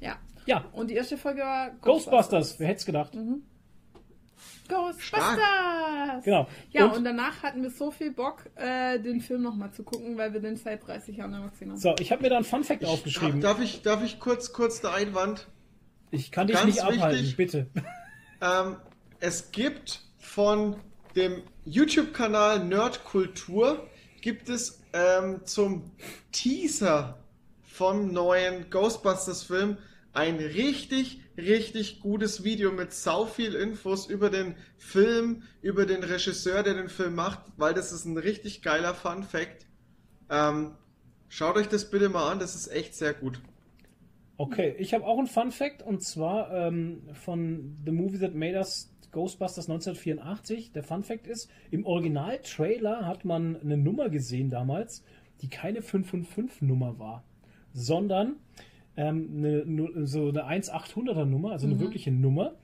Ja. 0.00 0.18
Ja. 0.46 0.64
Und 0.72 0.90
die 0.90 0.94
erste 0.94 1.18
Folge 1.18 1.42
war 1.42 1.70
Ghostbusters. 1.70 2.10
Ghostbusters. 2.10 2.60
Wer 2.60 2.68
hätte 2.68 2.78
es 2.78 2.86
gedacht? 2.86 3.14
Mhm. 3.14 3.42
Ghostbusters! 4.68 5.34
Stark. 5.34 6.24
Genau. 6.24 6.46
Ja, 6.70 6.86
und, 6.86 6.98
und, 6.98 7.04
danach 7.04 7.42
hatten 7.42 7.62
wir 7.62 7.70
so 7.70 7.90
viel 7.90 8.12
Bock, 8.12 8.48
äh, 8.56 8.98
den 8.98 9.20
Film 9.20 9.42
nochmal 9.42 9.72
zu 9.72 9.82
gucken, 9.82 10.16
weil 10.16 10.32
wir 10.32 10.40
den 10.40 10.56
seit 10.56 10.86
30 10.86 11.16
Jahren 11.16 11.32
nicht 11.32 11.52
gesehen 11.52 11.70
haben. 11.70 11.78
So, 11.78 11.94
ich 11.98 12.10
habe 12.10 12.22
mir 12.22 12.30
da 12.30 12.36
einen 12.36 12.44
Fun-Fact 12.44 12.84
aufgeschrieben. 12.84 13.40
Darf 13.40 13.60
ich, 13.60 13.82
darf 13.82 14.02
ich 14.02 14.18
kurz, 14.18 14.52
kurz 14.52 14.80
der 14.80 14.94
Einwand? 14.94 15.48
Ich 16.10 16.32
kann 16.32 16.46
dich 16.46 16.56
Ganz 16.56 16.66
nicht 16.66 16.82
abhalten, 16.82 17.22
wichtig, 17.22 17.36
bitte. 17.36 17.66
Ähm, 18.42 18.76
es 19.20 19.52
gibt 19.52 20.00
von 20.18 20.76
dem 21.14 21.42
YouTube-Kanal 21.64 22.64
Nerdkultur 22.64 23.86
gibt 24.20 24.48
es 24.48 24.82
ähm, 24.92 25.44
zum 25.44 25.90
Teaser 26.32 27.18
vom 27.62 28.12
neuen 28.12 28.70
Ghostbusters-Film 28.70 29.78
ein 30.12 30.36
richtig, 30.36 31.20
richtig 31.36 32.00
gutes 32.00 32.42
Video 32.44 32.72
mit 32.72 32.92
sau 32.92 33.26
viel 33.26 33.54
Infos 33.54 34.06
über 34.06 34.28
den 34.28 34.56
Film, 34.76 35.42
über 35.62 35.86
den 35.86 36.02
Regisseur, 36.02 36.62
der 36.62 36.74
den 36.74 36.88
Film 36.88 37.14
macht, 37.14 37.40
weil 37.56 37.74
das 37.74 37.92
ist 37.92 38.04
ein 38.04 38.18
richtig 38.18 38.62
geiler 38.62 38.94
Fun 38.94 39.22
Fact. 39.22 39.66
Ähm, 40.28 40.72
schaut 41.28 41.56
euch 41.56 41.68
das 41.68 41.90
bitte 41.90 42.08
mal 42.08 42.30
an, 42.30 42.38
das 42.38 42.54
ist 42.54 42.68
echt 42.68 42.94
sehr 42.94 43.14
gut. 43.14 43.40
Okay, 44.40 44.74
ich 44.78 44.94
habe 44.94 45.04
auch 45.04 45.18
einen 45.18 45.26
Fun 45.26 45.50
Fact 45.50 45.82
und 45.82 46.02
zwar 46.02 46.50
ähm, 46.50 47.02
von 47.12 47.76
The 47.84 47.90
Movie 47.90 48.20
That 48.20 48.34
Made 48.34 48.56
Us 48.56 48.90
Ghostbusters 49.12 49.68
1984. 49.68 50.72
Der 50.72 50.82
Fun 50.82 51.02
Fact 51.02 51.26
ist, 51.26 51.50
im 51.70 51.84
Original-Trailer 51.84 53.06
hat 53.06 53.26
man 53.26 53.60
eine 53.60 53.76
Nummer 53.76 54.08
gesehen 54.08 54.48
damals, 54.48 55.04
die 55.42 55.48
keine 55.48 55.80
555-Nummer 55.80 56.98
war, 56.98 57.22
sondern 57.74 58.36
ähm, 58.96 59.28
eine, 59.36 60.06
so 60.06 60.30
eine 60.30 60.48
1800er 60.48 61.26
Nummer, 61.26 61.50
also 61.50 61.66
eine 61.66 61.74
mhm. 61.74 61.80
wirkliche 61.80 62.10
Nummer. 62.10 62.54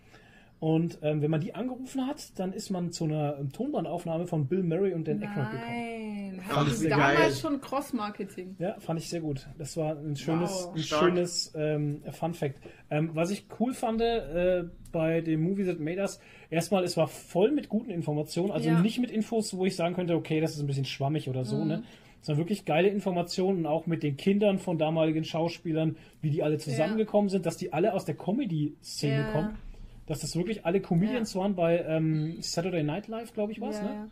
Und 0.59 0.99
ähm, 1.03 1.21
wenn 1.21 1.31
man 1.31 1.41
die 1.41 1.55
angerufen 1.55 2.07
hat, 2.07 2.39
dann 2.39 2.53
ist 2.55 2.71
man 2.71 2.91
zu 2.91 3.05
einer 3.05 3.37
Tonbandaufnahme 3.53 4.27
von 4.27 4.47
Bill 4.47 4.63
Murray 4.63 4.95
und 4.95 5.07
Dan 5.07 5.23
Aykroyd 5.23 5.51
gekommen. 5.51 6.41
Fand 6.49 6.73
ich 6.73 6.89
damals 6.89 7.19
geil. 7.19 7.33
schon 7.33 7.61
Cross-Marketing. 7.61 8.57
Ja, 8.59 8.77
fand 8.81 9.01
ich 9.01 9.11
sehr 9.11 9.21
gut. 9.21 9.47
Das 9.59 9.77
war 9.77 9.97
ein 9.97 10.17
schönes, 10.17 10.51
wow. 10.51 10.75
ein 10.75 10.83
schönes 10.83 11.53
ähm, 11.55 12.03
Fun-Fact. 12.11 12.59
Ähm, 12.91 13.11
was 13.13 13.31
ich 13.31 13.47
cool 13.61 13.75
fand 13.75 14.01
äh, 14.01 14.65
bei 14.93 15.21
dem 15.21 15.43
Movie 15.43 15.67
That 15.67 15.79
Made 15.79 16.01
Us, 16.01 16.21
erstmal, 16.49 16.85
es 16.85 16.97
war 16.97 17.09
voll 17.09 17.53
mit 17.53 17.69
guten 17.69 17.91
Informationen, 17.91 18.51
also 18.51 18.71
ja. 18.71 18.81
nicht 18.81 18.99
mit 18.99 19.11
Infos, 19.11 19.55
wo 19.57 19.67
ich 19.67 19.77
sagen 19.77 19.95
könnte, 19.95 20.15
okay, 20.15 20.41
das 20.41 20.55
ist 20.55 20.61
ein 20.61 20.67
bisschen 20.67 20.87
schwammig 20.87 21.29
oder 21.29 21.45
so, 21.45 21.59
mhm. 21.59 21.69
ne? 21.69 21.83
sondern 22.27 22.41
wirklich 22.41 22.65
geile 22.65 22.89
Informationen, 22.89 23.67
auch 23.67 23.87
mit 23.87 24.03
den 24.03 24.17
Kindern 24.17 24.59
von 24.59 24.79
damaligen 24.79 25.23
Schauspielern, 25.23 25.97
wie 26.23 26.31
die 26.31 26.43
alle 26.43 26.59
zusammengekommen 26.59 27.29
ja. 27.29 27.33
sind, 27.33 27.47
dass 27.47 27.57
die 27.57 27.73
alle 27.73 27.95
aus 27.95 28.05
der 28.05 28.17
Comedy-Szene 28.17 29.19
ja. 29.19 29.33
kommen. 29.33 29.59
Dass 30.07 30.21
das 30.21 30.37
wirklich 30.37 30.65
alle 30.65 30.81
Comedians 30.81 31.35
ja. 31.35 31.41
waren 31.41 31.55
bei 31.55 31.85
ähm, 31.85 32.37
Saturday 32.41 32.83
Night 32.83 33.09
Live, 33.09 33.33
glaube 33.33 33.53
ich, 33.53 33.61
war 33.61 33.71
es, 33.71 33.83
ne? 33.83 34.11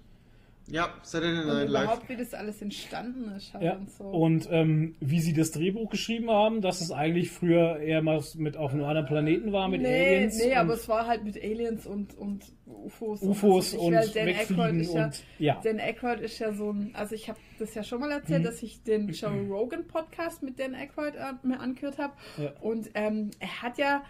Ja, 0.67 0.95
Saturday 1.03 1.45
Night 1.45 1.69
Live. 1.69 1.85
Überhaupt, 1.85 2.09
wie 2.09 2.17
das 2.17 2.33
alles 2.33 2.63
entstanden 2.63 3.31
ist. 3.37 3.53
Halt 3.53 3.65
ja. 3.65 3.75
und 3.75 3.91
so. 3.91 4.05
Und 4.05 4.49
ähm, 4.51 4.95
wie 5.01 5.21
sie 5.21 5.35
das 5.35 5.51
Drehbuch 5.51 5.91
geschrieben 5.91 6.31
haben, 6.31 6.63
dass 6.63 6.81
es 6.81 6.91
eigentlich 6.91 7.31
früher 7.31 7.81
eher 7.81 8.01
mal 8.01 8.23
mit 8.37 8.57
auf 8.57 8.73
einem 8.73 8.85
anderen 8.85 9.07
Planeten 9.07 9.53
war, 9.53 9.69
mit 9.69 9.83
nee, 9.83 10.17
Aliens. 10.17 10.39
Nee, 10.39 10.55
aber 10.55 10.75
es 10.75 10.89
war 10.89 11.07
halt 11.07 11.25
mit 11.25 11.37
Aliens 11.37 11.87
und, 11.87 12.17
und 12.17 12.45
UFOs. 12.67 13.21
UFOs 13.21 13.75
und, 13.75 13.95
und 13.95 14.17
Dan 14.17 14.29
Aykroyd 14.29 14.75
ist 14.77 14.95
ja, 14.95 15.11
ja. 15.39 15.61
Dan 15.63 15.81
Aykroyd 15.81 16.21
ist 16.21 16.39
ja 16.39 16.53
so 16.53 16.73
ein, 16.73 16.93
also 16.95 17.15
ich 17.15 17.29
habe 17.29 17.39
das 17.59 17.75
ja 17.75 17.83
schon 17.83 18.01
mal 18.01 18.11
erzählt, 18.11 18.41
mhm. 18.41 18.47
dass 18.47 18.63
ich 18.63 18.83
den 18.83 19.09
Joe 19.13 19.47
Rogan 19.49 19.87
Podcast 19.87 20.43
mit 20.43 20.59
Dan 20.59 20.75
Aykroyd 20.75 21.15
äh, 21.15 21.47
mir 21.47 21.61
angehört 21.61 21.99
habe. 21.99 22.15
Ja. 22.39 22.53
Und 22.63 22.91
ähm, 22.95 23.33
er 23.39 23.63
hat 23.63 23.77
ja 23.77 24.03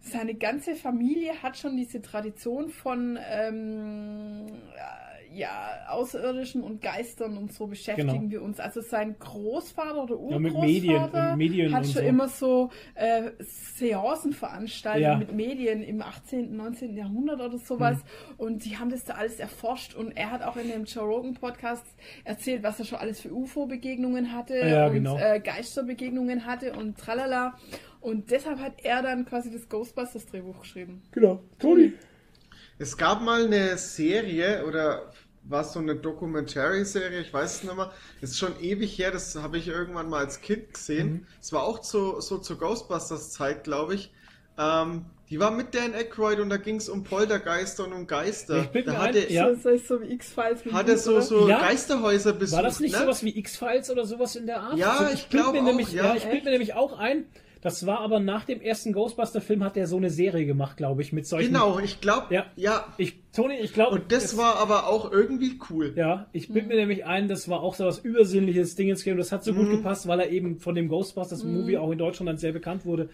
seine 0.00 0.34
ganze 0.34 0.74
Familie 0.74 1.42
hat 1.42 1.56
schon 1.56 1.76
diese 1.76 2.00
Tradition 2.00 2.68
von 2.68 3.18
ähm, 3.30 4.46
ja, 5.34 5.86
Außerirdischen 5.88 6.62
und 6.62 6.80
Geistern 6.80 7.36
und 7.36 7.52
so 7.52 7.66
beschäftigen 7.66 8.08
genau. 8.08 8.30
wir 8.30 8.42
uns. 8.42 8.60
Also 8.60 8.80
sein 8.80 9.16
Großvater 9.18 10.02
oder 10.02 10.18
Urgroßvater 10.18 11.18
ja, 11.18 11.36
Medien, 11.36 11.68
Medien 11.68 11.74
hat 11.74 11.84
schon 11.84 11.94
so. 11.94 12.00
immer 12.00 12.28
so 12.28 12.70
äh, 12.94 13.30
Seancen 13.40 14.32
veranstaltet 14.32 15.02
ja. 15.02 15.16
mit 15.16 15.32
Medien 15.32 15.82
im 15.82 16.02
18., 16.02 16.56
19. 16.56 16.96
Jahrhundert 16.96 17.40
oder 17.40 17.58
sowas. 17.58 17.96
Hm. 17.96 18.02
Und 18.38 18.64
die 18.64 18.78
haben 18.78 18.90
das 18.90 19.04
da 19.04 19.14
alles 19.14 19.38
erforscht 19.38 19.94
und 19.94 20.16
er 20.16 20.30
hat 20.30 20.42
auch 20.42 20.56
in 20.56 20.68
dem 20.68 20.84
Joe 20.84 21.04
Rogan 21.04 21.34
Podcast 21.34 21.84
erzählt, 22.24 22.62
was 22.62 22.78
er 22.78 22.84
schon 22.84 22.98
alles 22.98 23.20
für 23.20 23.32
UFO-Begegnungen 23.32 24.32
hatte 24.32 24.56
ja, 24.58 24.86
und 24.86 24.94
genau. 24.94 25.18
äh, 25.18 25.40
Geisterbegegnungen 25.40 26.46
hatte 26.46 26.72
und 26.72 26.98
tralala. 26.98 27.54
Und 28.00 28.30
deshalb 28.30 28.58
hat 28.58 28.74
er 28.82 29.02
dann 29.02 29.26
quasi 29.26 29.50
das 29.50 29.68
Ghostbusters-Drehbuch 29.68 30.60
geschrieben. 30.60 31.02
Genau. 31.12 31.42
Toni. 31.58 31.92
Es 32.78 32.96
gab 32.96 33.20
mal 33.22 33.44
eine 33.44 33.76
Serie 33.76 34.64
oder 34.64 35.12
was 35.42 35.72
so 35.72 35.80
eine 35.80 35.96
Documentary-Serie, 35.96 37.20
ich 37.20 37.32
weiß 37.32 37.56
es 37.56 37.62
nicht 37.64 37.74
mehr. 37.74 37.90
Ist 38.20 38.38
schon 38.38 38.60
ewig 38.60 38.98
her, 38.98 39.10
das 39.10 39.34
habe 39.36 39.58
ich 39.58 39.68
irgendwann 39.68 40.08
mal 40.08 40.24
als 40.24 40.40
Kind 40.40 40.74
gesehen. 40.74 41.26
Es 41.40 41.50
mhm. 41.50 41.56
war 41.56 41.64
auch 41.64 41.80
zu, 41.80 42.20
so 42.20 42.38
zur 42.38 42.58
Ghostbusters-Zeit, 42.58 43.64
glaube 43.64 43.94
ich. 43.94 44.12
Ähm, 44.58 45.06
die 45.30 45.38
war 45.38 45.50
mit 45.50 45.74
Dan 45.74 45.94
Aykroyd 45.94 46.40
und 46.40 46.48
da 46.48 46.56
ging 46.56 46.76
es 46.76 46.88
um 46.88 47.04
Poltergeister 47.04 47.84
und 47.84 47.92
um 47.92 48.06
Geister. 48.06 48.62
Ich 48.62 48.68
bin 48.68 48.86
da 48.86 48.94
hatte, 48.94 49.20
ein, 49.20 49.32
ja. 49.32 49.50
das 49.50 49.62
so 49.86 50.00
wie 50.00 50.12
X-Files. 50.12 50.64
Hat 50.72 50.88
er 50.88 50.98
so, 50.98 51.20
so 51.20 51.48
ja? 51.48 51.60
Geisterhäuser 51.60 52.32
besucht. 52.32 52.56
War 52.56 52.62
das 52.62 52.80
nicht 52.80 52.92
ne? 52.92 52.98
sowas 53.00 53.22
wie 53.22 53.38
X-Files 53.38 53.90
oder 53.90 54.06
sowas 54.06 54.36
in 54.36 54.46
der 54.46 54.60
Art? 54.60 54.78
Ja, 54.78 54.92
also, 54.92 55.12
ich, 55.12 55.20
ich 55.20 55.28
glaube 55.28 55.58
auch. 55.58 55.64
Nämlich, 55.64 55.92
ja, 55.92 56.06
ja 56.06 56.14
ich 56.16 56.24
bilde 56.24 56.46
mir 56.46 56.50
nämlich 56.52 56.74
auch 56.74 56.98
ein, 56.98 57.26
das 57.60 57.86
war 57.86 58.00
aber 58.00 58.20
nach 58.20 58.44
dem 58.44 58.60
ersten 58.60 58.92
Ghostbuster-Film 58.92 59.64
hat 59.64 59.76
er 59.76 59.86
so 59.86 59.96
eine 59.96 60.10
Serie 60.10 60.46
gemacht, 60.46 60.76
glaube 60.76 61.02
ich, 61.02 61.12
mit 61.12 61.26
solchen. 61.26 61.52
Genau, 61.52 61.78
ich 61.78 62.00
glaube. 62.00 62.32
Ja. 62.32 62.46
ja. 62.56 62.86
Ich, 62.98 63.16
Toni, 63.32 63.56
ich 63.56 63.72
glaube. 63.72 63.96
Und 63.96 64.12
das, 64.12 64.22
das, 64.22 64.36
war 64.36 64.58
aber 64.58 64.86
auch 64.86 65.10
irgendwie 65.10 65.58
cool. 65.70 65.92
Ja, 65.96 66.26
ich 66.32 66.48
bin 66.48 66.64
mhm. 66.64 66.68
mir 66.68 66.76
nämlich 66.76 67.04
ein, 67.04 67.26
das 67.26 67.48
war 67.48 67.62
auch 67.62 67.74
so 67.74 67.84
was 67.84 67.98
Übersinnliches 67.98 68.76
Dingens 68.76 69.06
und 69.06 69.16
das 69.16 69.32
hat 69.32 69.42
so 69.42 69.52
mhm. 69.52 69.56
gut 69.56 69.70
gepasst, 69.70 70.06
weil 70.06 70.20
er 70.20 70.30
eben 70.30 70.60
von 70.60 70.74
dem 70.74 70.88
Ghostbusters-Movie 70.88 71.76
mhm. 71.76 71.82
auch 71.82 71.90
in 71.90 71.98
Deutschland 71.98 72.28
dann 72.28 72.38
sehr 72.38 72.52
bekannt 72.52 72.84
wurde. 72.84 73.08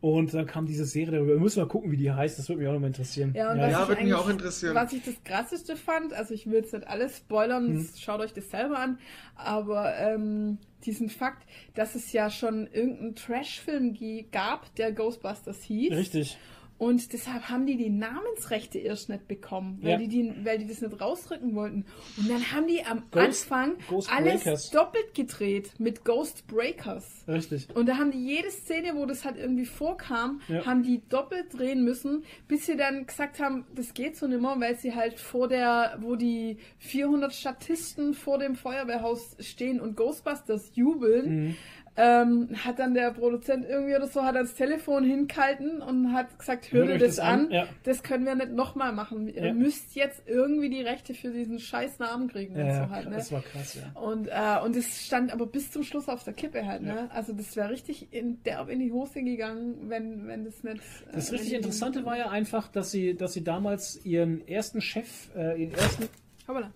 Und 0.00 0.32
dann 0.32 0.46
kam 0.46 0.66
diese 0.66 0.84
Serie 0.84 1.12
darüber. 1.12 1.32
Wir 1.32 1.40
müssen 1.40 1.60
mal 1.60 1.68
gucken, 1.68 1.90
wie 1.90 1.96
die 1.96 2.10
heißt. 2.10 2.38
Das 2.38 2.48
würde 2.48 2.60
mich 2.60 2.68
auch 2.68 2.72
noch 2.72 2.80
mal 2.80 2.86
interessieren. 2.86 3.32
Ja, 3.34 3.54
ja, 3.54 3.68
ja 3.68 3.88
würde 3.88 4.04
mich 4.04 4.14
auch 4.14 4.28
interessieren. 4.28 4.74
Was 4.74 4.92
ich 4.92 5.02
das 5.02 5.14
krasseste 5.24 5.76
fand, 5.76 6.12
also 6.12 6.34
ich 6.34 6.46
will 6.46 6.58
jetzt 6.58 6.72
nicht 6.72 6.86
alles 6.86 7.16
spoilern, 7.16 7.66
hm. 7.66 7.88
schaut 7.98 8.20
euch 8.20 8.32
das 8.32 8.50
selber 8.50 8.78
an, 8.78 8.98
aber 9.34 9.96
ähm, 9.96 10.58
diesen 10.84 11.08
Fakt, 11.08 11.48
dass 11.74 11.96
es 11.96 12.12
ja 12.12 12.30
schon 12.30 12.68
irgendeinen 12.68 13.16
Trash-Film 13.16 13.96
gab, 14.30 14.72
der 14.76 14.92
Ghostbusters 14.92 15.62
hieß. 15.62 15.92
Richtig. 15.92 16.38
Und 16.78 17.12
deshalb 17.12 17.48
haben 17.48 17.66
die 17.66 17.76
die 17.76 17.90
Namensrechte 17.90 18.78
erst 18.78 19.08
nicht 19.08 19.26
bekommen, 19.26 19.78
weil, 19.82 19.90
ja. 19.90 19.96
die, 19.98 20.08
die, 20.08 20.32
weil 20.44 20.58
die 20.58 20.68
das 20.68 20.80
nicht 20.80 21.00
rausrücken 21.00 21.54
wollten. 21.56 21.84
Und 22.16 22.30
dann 22.30 22.52
haben 22.52 22.68
die 22.68 22.84
am 22.84 23.02
Ghost, 23.10 23.50
Anfang 23.50 23.76
Ghost 23.88 24.12
alles 24.12 24.44
Breakers. 24.44 24.70
doppelt 24.70 25.14
gedreht 25.14 25.72
mit 25.78 26.04
Ghost 26.04 26.46
Breakers. 26.46 27.24
Richtig. 27.26 27.68
Und 27.74 27.88
da 27.88 27.96
haben 27.96 28.12
die 28.12 28.24
jede 28.24 28.50
Szene, 28.50 28.94
wo 28.94 29.06
das 29.06 29.24
halt 29.24 29.36
irgendwie 29.36 29.66
vorkam, 29.66 30.40
ja. 30.46 30.64
haben 30.66 30.84
die 30.84 31.02
doppelt 31.08 31.58
drehen 31.58 31.84
müssen, 31.84 32.24
bis 32.46 32.66
sie 32.66 32.76
dann 32.76 33.06
gesagt 33.06 33.40
haben, 33.40 33.66
das 33.74 33.92
geht 33.92 34.16
so 34.16 34.28
nimmer, 34.28 34.60
weil 34.60 34.76
sie 34.76 34.94
halt 34.94 35.18
vor 35.18 35.48
der, 35.48 35.98
wo 36.00 36.14
die 36.14 36.58
400 36.78 37.32
Statisten 37.34 38.14
vor 38.14 38.38
dem 38.38 38.54
Feuerwehrhaus 38.54 39.36
stehen 39.40 39.80
und 39.80 39.96
Ghostbusters 39.96 40.70
jubeln, 40.74 41.46
mhm 41.46 41.56
ähm, 42.00 42.48
hat 42.64 42.78
dann 42.78 42.94
der 42.94 43.10
Produzent 43.10 43.66
irgendwie 43.68 43.96
oder 43.96 44.06
so, 44.06 44.22
hat 44.22 44.36
das 44.36 44.54
Telefon 44.54 45.02
hingehalten 45.02 45.82
und 45.82 46.12
hat 46.12 46.38
gesagt, 46.38 46.70
hör 46.70 46.86
dir 46.86 46.96
das, 46.96 47.16
das, 47.16 47.18
an, 47.18 47.46
an. 47.46 47.50
Ja. 47.50 47.66
das 47.82 48.04
können 48.04 48.24
wir 48.24 48.36
nicht 48.36 48.52
nochmal 48.52 48.92
machen. 48.92 49.26
Ihr 49.26 49.46
ja. 49.46 49.52
müsst 49.52 49.96
jetzt 49.96 50.22
irgendwie 50.26 50.70
die 50.70 50.80
Rechte 50.80 51.12
für 51.12 51.32
diesen 51.32 51.58
scheiß 51.58 51.98
Namen 51.98 52.28
kriegen 52.28 52.56
ja, 52.56 52.64
und 52.64 52.72
so 52.72 52.90
halt. 52.94 53.10
Ne? 53.10 53.16
Das 53.16 53.32
war 53.32 53.42
krass, 53.42 53.74
ja. 53.74 54.00
Und, 54.00 54.28
äh, 54.28 54.64
und 54.64 54.76
es 54.76 55.06
stand 55.06 55.32
aber 55.32 55.46
bis 55.46 55.72
zum 55.72 55.82
Schluss 55.82 56.08
auf 56.08 56.22
der 56.22 56.34
Kippe 56.34 56.64
halt, 56.64 56.82
ne? 56.82 57.10
Also 57.12 57.32
das 57.32 57.56
wäre 57.56 57.68
richtig 57.68 58.12
in, 58.12 58.44
derb 58.44 58.68
in 58.68 58.78
die 58.78 58.92
Hose 58.92 59.24
gegangen, 59.24 59.88
wenn, 59.88 60.28
wenn 60.28 60.44
das 60.44 60.62
nicht... 60.62 60.76
Äh, 60.76 61.14
das 61.14 61.32
richtig 61.32 61.52
Interessante 61.54 62.04
war 62.04 62.16
ja 62.16 62.30
einfach, 62.30 62.68
dass 62.68 62.92
sie, 62.92 63.16
dass 63.16 63.32
sie 63.32 63.42
damals 63.42 64.04
ihren 64.04 64.46
ersten 64.46 64.80
Chef, 64.80 65.34
äh, 65.34 65.60
ihren 65.60 65.74
ersten... 65.74 66.04
Hoppala. 66.46 66.70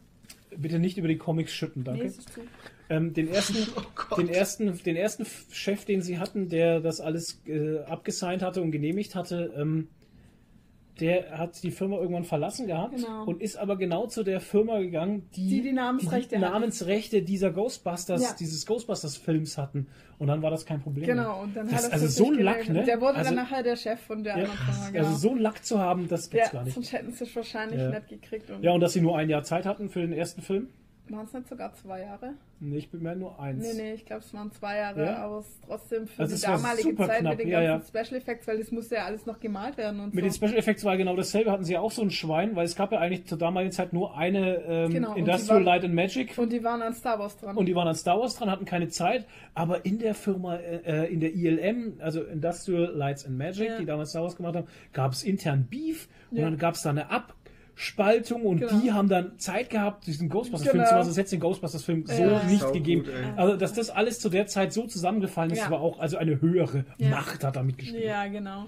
Bitte 0.56 0.80
nicht 0.80 0.98
über 0.98 1.08
die 1.08 1.16
Comics 1.16 1.52
schütten, 1.52 1.84
danke. 1.84 2.06
Nee, 2.06 2.12
ähm, 2.88 3.14
den, 3.14 3.28
ersten, 3.28 3.56
oh 4.10 4.16
den, 4.16 4.28
ersten, 4.28 4.78
den 4.82 4.96
ersten 4.96 5.26
Chef, 5.50 5.84
den 5.84 6.02
sie 6.02 6.18
hatten, 6.18 6.48
der 6.48 6.80
das 6.80 7.00
alles 7.00 7.42
äh, 7.46 7.80
abgesigned 7.80 8.42
hatte 8.42 8.62
und 8.62 8.70
genehmigt 8.70 9.14
hatte, 9.14 9.52
ähm, 9.56 9.88
der 11.00 11.38
hat 11.38 11.62
die 11.62 11.70
Firma 11.70 11.96
irgendwann 11.96 12.24
verlassen 12.24 12.66
gehabt 12.66 12.96
genau. 12.96 13.24
und 13.24 13.40
ist 13.40 13.56
aber 13.56 13.76
genau 13.76 14.06
zu 14.06 14.22
der 14.22 14.40
Firma 14.40 14.78
gegangen, 14.78 15.28
die 15.34 15.48
die, 15.48 15.62
die 15.62 15.72
Namensrechte, 15.72 16.36
die 16.36 16.40
Namensrechte 16.40 17.22
dieser 17.22 17.50
Ghostbusters, 17.50 18.22
ja. 18.22 18.36
dieses 18.38 18.66
Ghostbusters-Films 18.66 19.56
hatten. 19.56 19.86
Und 20.18 20.28
dann 20.28 20.42
war 20.42 20.50
das 20.50 20.66
kein 20.66 20.80
Problem. 20.80 21.06
Genau, 21.06 21.42
und 21.42 21.56
dann 21.56 21.68
das, 21.68 21.86
hat 21.86 21.92
also 21.94 22.06
so 22.08 22.30
ein 22.30 22.38
Lack, 22.40 22.68
ne? 22.68 22.84
Der 22.84 23.00
wurde 23.00 23.18
also, 23.18 23.30
dann 23.30 23.36
nachher 23.36 23.62
der 23.62 23.76
Chef 23.76 24.00
von 24.00 24.22
der 24.22 24.36
ja, 24.36 24.44
anderen 24.44 24.58
Firma. 24.58 24.90
Genau. 24.90 25.06
Also 25.06 25.18
so 25.18 25.30
ein 25.30 25.38
Lack 25.38 25.64
zu 25.64 25.78
haben, 25.80 26.08
das 26.08 26.30
gibt's 26.30 26.48
ja, 26.48 26.52
gar 26.52 26.64
nicht. 26.64 26.74
Sonst 26.74 26.92
hätten 26.92 27.12
sie 27.12 27.24
es 27.24 27.34
wahrscheinlich 27.34 27.80
ja. 27.80 27.90
nicht 27.90 28.08
gekriegt. 28.08 28.50
Und 28.50 28.62
ja, 28.62 28.72
und 28.72 28.80
dass 28.80 28.92
sie 28.92 29.00
nur 29.00 29.16
ein 29.16 29.30
Jahr 29.30 29.42
Zeit 29.42 29.64
hatten 29.64 29.88
für 29.88 30.00
den 30.00 30.12
ersten 30.12 30.42
Film. 30.42 30.68
Waren 31.12 31.26
es 31.26 31.32
nicht 31.34 31.46
sogar 31.46 31.74
zwei 31.74 32.00
Jahre? 32.00 32.34
Nee, 32.58 32.78
ich 32.78 32.90
bin 32.90 33.02
mir 33.02 33.14
nur 33.14 33.38
eins. 33.38 33.62
Nee, 33.62 33.82
nee, 33.82 33.92
ich 33.92 34.06
glaube, 34.06 34.22
es 34.22 34.32
waren 34.32 34.50
zwei 34.50 34.78
Jahre, 34.78 35.04
ja? 35.04 35.16
aber 35.18 35.40
es 35.40 35.60
trotzdem 35.66 36.06
für 36.06 36.22
also 36.22 36.34
die 36.34 36.40
damalige 36.40 36.96
Zeit 36.96 37.20
knapp. 37.20 37.32
mit 37.32 37.40
den 37.40 37.50
ganzen 37.50 37.50
ja, 37.50 37.78
ja. 37.78 37.80
Special 37.80 38.20
Effects, 38.20 38.46
weil 38.46 38.58
das 38.58 38.70
musste 38.70 38.94
ja 38.94 39.04
alles 39.04 39.26
noch 39.26 39.38
gemalt 39.38 39.76
werden 39.76 40.00
und 40.00 40.14
Mit 40.14 40.24
so. 40.24 40.30
den 40.30 40.32
Special 40.32 40.56
Effects 40.56 40.84
war 40.84 40.96
genau 40.96 41.14
dasselbe, 41.14 41.50
hatten 41.52 41.64
sie 41.64 41.74
ja 41.74 41.80
auch 41.80 41.90
so 41.90 42.00
ein 42.00 42.10
Schwein, 42.10 42.56
weil 42.56 42.64
es 42.64 42.76
gab 42.76 42.92
ja 42.92 42.98
eigentlich 42.98 43.26
zur 43.26 43.36
damaligen 43.36 43.72
Zeit 43.72 43.92
nur 43.92 44.16
eine 44.16 44.56
ähm, 44.64 44.90
genau, 44.90 45.14
Industrial 45.14 45.56
waren, 45.56 45.64
Light 45.64 45.84
and 45.84 45.94
Magic. 45.94 46.38
Und 46.38 46.50
die 46.50 46.64
waren 46.64 46.80
an 46.80 46.94
Star 46.94 47.18
Wars 47.18 47.36
dran. 47.36 47.56
Und 47.56 47.66
die 47.66 47.74
waren 47.74 47.88
an 47.88 47.94
Star 47.94 48.18
Wars 48.18 48.34
dran, 48.36 48.50
hatten 48.50 48.64
keine 48.64 48.88
Zeit, 48.88 49.26
aber 49.54 49.84
in 49.84 49.98
der 49.98 50.14
Firma, 50.14 50.56
äh, 50.56 51.12
in 51.12 51.20
der 51.20 51.34
ILM, 51.34 51.94
also 51.98 52.22
Industrial 52.22 52.90
Lights 52.90 53.26
and 53.26 53.36
Magic, 53.36 53.76
die 53.78 53.84
damals 53.84 54.10
Star 54.10 54.22
Wars 54.22 54.36
gemacht 54.36 54.56
haben, 54.56 54.66
gab 54.94 55.12
es 55.12 55.24
intern 55.24 55.66
Beef 55.68 56.08
und 56.30 56.40
dann 56.40 56.56
gab 56.56 56.74
es 56.74 56.82
da 56.82 56.90
eine 56.90 57.10
Ab 57.10 57.34
Spaltung 57.82 58.42
und 58.42 58.60
genau. 58.60 58.78
die 58.78 58.92
haben 58.92 59.08
dann 59.08 59.38
Zeit 59.38 59.68
gehabt, 59.68 60.06
diesen 60.06 60.28
Ghostbusters-Film 60.28 60.84
genau. 60.84 60.88
zu 60.88 61.08
machen. 61.08 61.14
Das 61.16 61.30
den 61.30 61.40
Ghostbusters-Film 61.40 62.04
ja. 62.06 62.40
so 62.40 62.46
nicht 62.46 62.72
gegeben. 62.72 63.04
Gut, 63.04 63.12
also, 63.36 63.56
dass 63.56 63.72
das 63.72 63.90
alles 63.90 64.20
zu 64.20 64.28
der 64.28 64.46
Zeit 64.46 64.72
so 64.72 64.86
zusammengefallen 64.86 65.50
ist, 65.50 65.58
ja. 65.58 65.66
aber 65.66 65.80
auch 65.80 65.98
also 65.98 66.16
eine 66.16 66.40
höhere 66.40 66.84
ja. 66.98 67.10
Macht 67.10 67.42
hat 67.42 67.56
damit 67.56 67.78
gespielt. 67.78 68.04
Ja, 68.04 68.26
genau. 68.28 68.66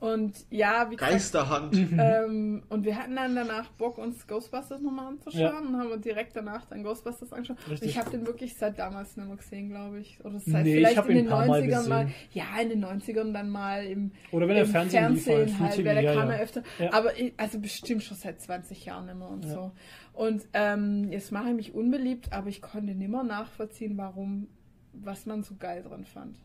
Und 0.00 0.34
ja, 0.50 0.90
wie 0.90 0.96
Geisterhand. 0.96 1.74
Mhm. 1.74 2.00
Ähm, 2.00 2.62
und 2.70 2.84
wir 2.84 2.96
hatten 2.96 3.16
dann 3.16 3.36
danach 3.36 3.68
Bock, 3.72 3.98
uns 3.98 4.26
Ghostbusters 4.26 4.80
nochmal 4.80 5.08
anzuschauen 5.08 5.68
und 5.68 5.78
haben 5.78 6.00
direkt 6.00 6.34
danach 6.34 6.64
dann 6.64 6.82
Ghostbusters 6.82 7.32
angeschaut. 7.32 7.58
Richtig. 7.68 7.90
Ich 7.90 7.98
habe 7.98 8.10
den 8.10 8.26
wirklich 8.26 8.54
seit 8.54 8.78
damals 8.78 9.16
nicht 9.16 9.26
mehr 9.26 9.36
gesehen, 9.36 9.68
glaube 9.68 10.00
ich. 10.00 10.24
Oder 10.24 10.38
seit 10.40 10.64
nee, 10.64 10.76
vielleicht 10.76 11.06
in 11.06 11.16
den 11.16 11.28
90ern 11.28 11.88
mal, 11.88 12.08
Ja, 12.32 12.44
in 12.62 12.70
den 12.70 12.84
90ern 12.84 13.32
dann 13.32 13.50
mal 13.50 13.84
im, 13.84 14.12
Oder 14.32 14.48
wenn 14.48 14.56
der 14.56 14.66
Fernsehen, 14.66 15.16
Fernsehen 15.16 15.60
halt, 15.60 15.76
halt 15.76 15.86
der 15.86 16.14
kam 16.14 16.30
ja 16.30 16.36
öfter. 16.36 16.62
Aber 16.92 17.18
ich, 17.18 17.34
also 17.36 17.58
bestimmt 17.58 18.02
schon 18.02 18.16
seit 18.16 18.40
20 18.54 18.84
Jahren 18.84 19.08
immer 19.08 19.28
und 19.28 19.44
ja. 19.44 19.52
so. 19.52 19.72
Und 20.12 20.46
ähm, 20.52 21.10
jetzt 21.10 21.32
mache 21.32 21.48
ich 21.50 21.54
mich 21.54 21.74
unbeliebt, 21.74 22.32
aber 22.32 22.48
ich 22.48 22.62
konnte 22.62 22.94
nimmer 22.94 23.24
nachvollziehen, 23.24 23.96
warum, 23.96 24.48
was 24.92 25.26
man 25.26 25.42
so 25.42 25.54
geil 25.58 25.82
dran 25.82 26.04
fand. 26.04 26.38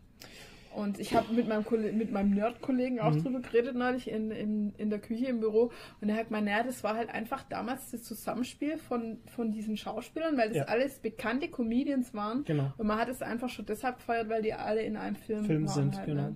Und 0.76 1.00
ich 1.00 1.16
habe 1.16 1.34
mit 1.34 1.48
meinem, 1.48 1.66
mit 1.98 2.12
meinem 2.12 2.32
Nerd-Kollegen 2.32 3.00
auch 3.00 3.12
mhm. 3.12 3.24
drüber 3.24 3.40
geredet 3.40 3.76
neulich 3.76 4.10
in, 4.10 4.30
in, 4.30 4.74
in 4.78 4.90
der 4.90 5.00
Küche 5.00 5.26
im 5.26 5.40
Büro. 5.40 5.72
Und 6.00 6.10
er 6.10 6.16
hat 6.16 6.28
gemeint, 6.28 6.46
naja, 6.46 6.64
das 6.64 6.84
war 6.84 6.96
halt 6.96 7.10
einfach 7.10 7.44
damals 7.44 7.90
das 7.92 8.04
Zusammenspiel 8.04 8.78
von, 8.78 9.18
von 9.36 9.52
diesen 9.52 9.78
Schauspielern, 9.78 10.38
weil 10.38 10.50
das 10.50 10.58
ja. 10.58 10.64
alles 10.66 11.00
bekannte 11.00 11.48
Comedians 11.48 12.14
waren. 12.14 12.44
Genau. 12.44 12.72
Und 12.78 12.86
man 12.86 13.00
hat 13.00 13.10
es 13.10 13.22
einfach 13.22 13.50
schon 13.50 13.66
deshalb 13.66 13.98
gefeiert, 13.98 14.30
weil 14.30 14.44
die 14.44 14.54
alle 14.54 14.84
in 14.84 14.96
einem 14.96 15.16
Film, 15.16 15.46
Film 15.46 15.68
sind. 15.68 15.98
Halt, 15.98 16.06
genau. 16.06 16.22
Ne? 16.22 16.36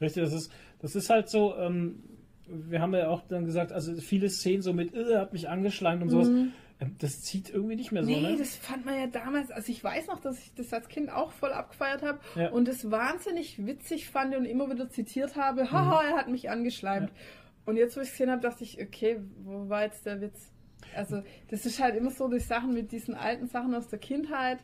Richtig, 0.00 0.24
das 0.24 0.32
ist, 0.32 0.52
das 0.80 0.96
ist 0.96 1.10
halt 1.10 1.28
so, 1.28 1.54
ähm, 1.56 2.02
wir 2.46 2.80
haben 2.80 2.94
ja 2.94 3.08
auch 3.08 3.22
dann 3.28 3.44
gesagt, 3.44 3.72
also 3.72 3.94
viele 3.96 4.28
Szenen 4.28 4.62
so 4.62 4.72
mit, 4.72 4.94
äh, 4.94 5.16
hat 5.16 5.32
mich 5.32 5.48
angeschlagen 5.48 6.02
und 6.02 6.10
sowas. 6.10 6.28
Mhm. 6.28 6.52
Ähm, 6.80 6.96
das 6.98 7.22
zieht 7.22 7.50
irgendwie 7.50 7.76
nicht 7.76 7.92
mehr 7.92 8.04
so, 8.04 8.10
nee, 8.10 8.20
ne? 8.20 8.36
das 8.36 8.56
fand 8.56 8.84
man 8.84 8.98
ja 8.98 9.06
damals, 9.06 9.50
also 9.50 9.70
ich 9.70 9.82
weiß 9.82 10.08
noch, 10.08 10.20
dass 10.20 10.38
ich 10.38 10.54
das 10.54 10.72
als 10.72 10.88
Kind 10.88 11.10
auch 11.10 11.32
voll 11.32 11.52
abgefeiert 11.52 12.02
habe 12.02 12.18
ja. 12.34 12.50
und 12.50 12.68
es 12.68 12.90
wahnsinnig 12.90 13.64
witzig 13.64 14.08
fand 14.08 14.34
und 14.34 14.44
immer 14.44 14.70
wieder 14.70 14.88
zitiert 14.88 15.36
habe, 15.36 15.70
haha, 15.70 16.02
mhm. 16.02 16.08
er 16.08 16.16
hat 16.16 16.28
mich 16.28 16.50
angeschleimt. 16.50 17.10
Ja. 17.10 17.16
Und 17.66 17.76
jetzt, 17.76 17.96
wo 17.96 18.00
ich 18.00 18.08
es 18.08 18.12
gesehen 18.12 18.30
habe, 18.30 18.42
dachte 18.42 18.64
ich, 18.64 18.80
okay, 18.80 19.20
wo 19.42 19.68
war 19.68 19.84
jetzt 19.84 20.04
der 20.04 20.20
Witz? 20.20 20.50
Also, 20.94 21.22
das 21.48 21.64
ist 21.64 21.80
halt 21.80 21.96
immer 21.96 22.10
so 22.10 22.28
die 22.28 22.40
Sachen 22.40 22.74
mit 22.74 22.92
diesen 22.92 23.14
alten 23.14 23.46
Sachen 23.46 23.74
aus 23.74 23.88
der 23.88 23.98
Kindheit 23.98 24.58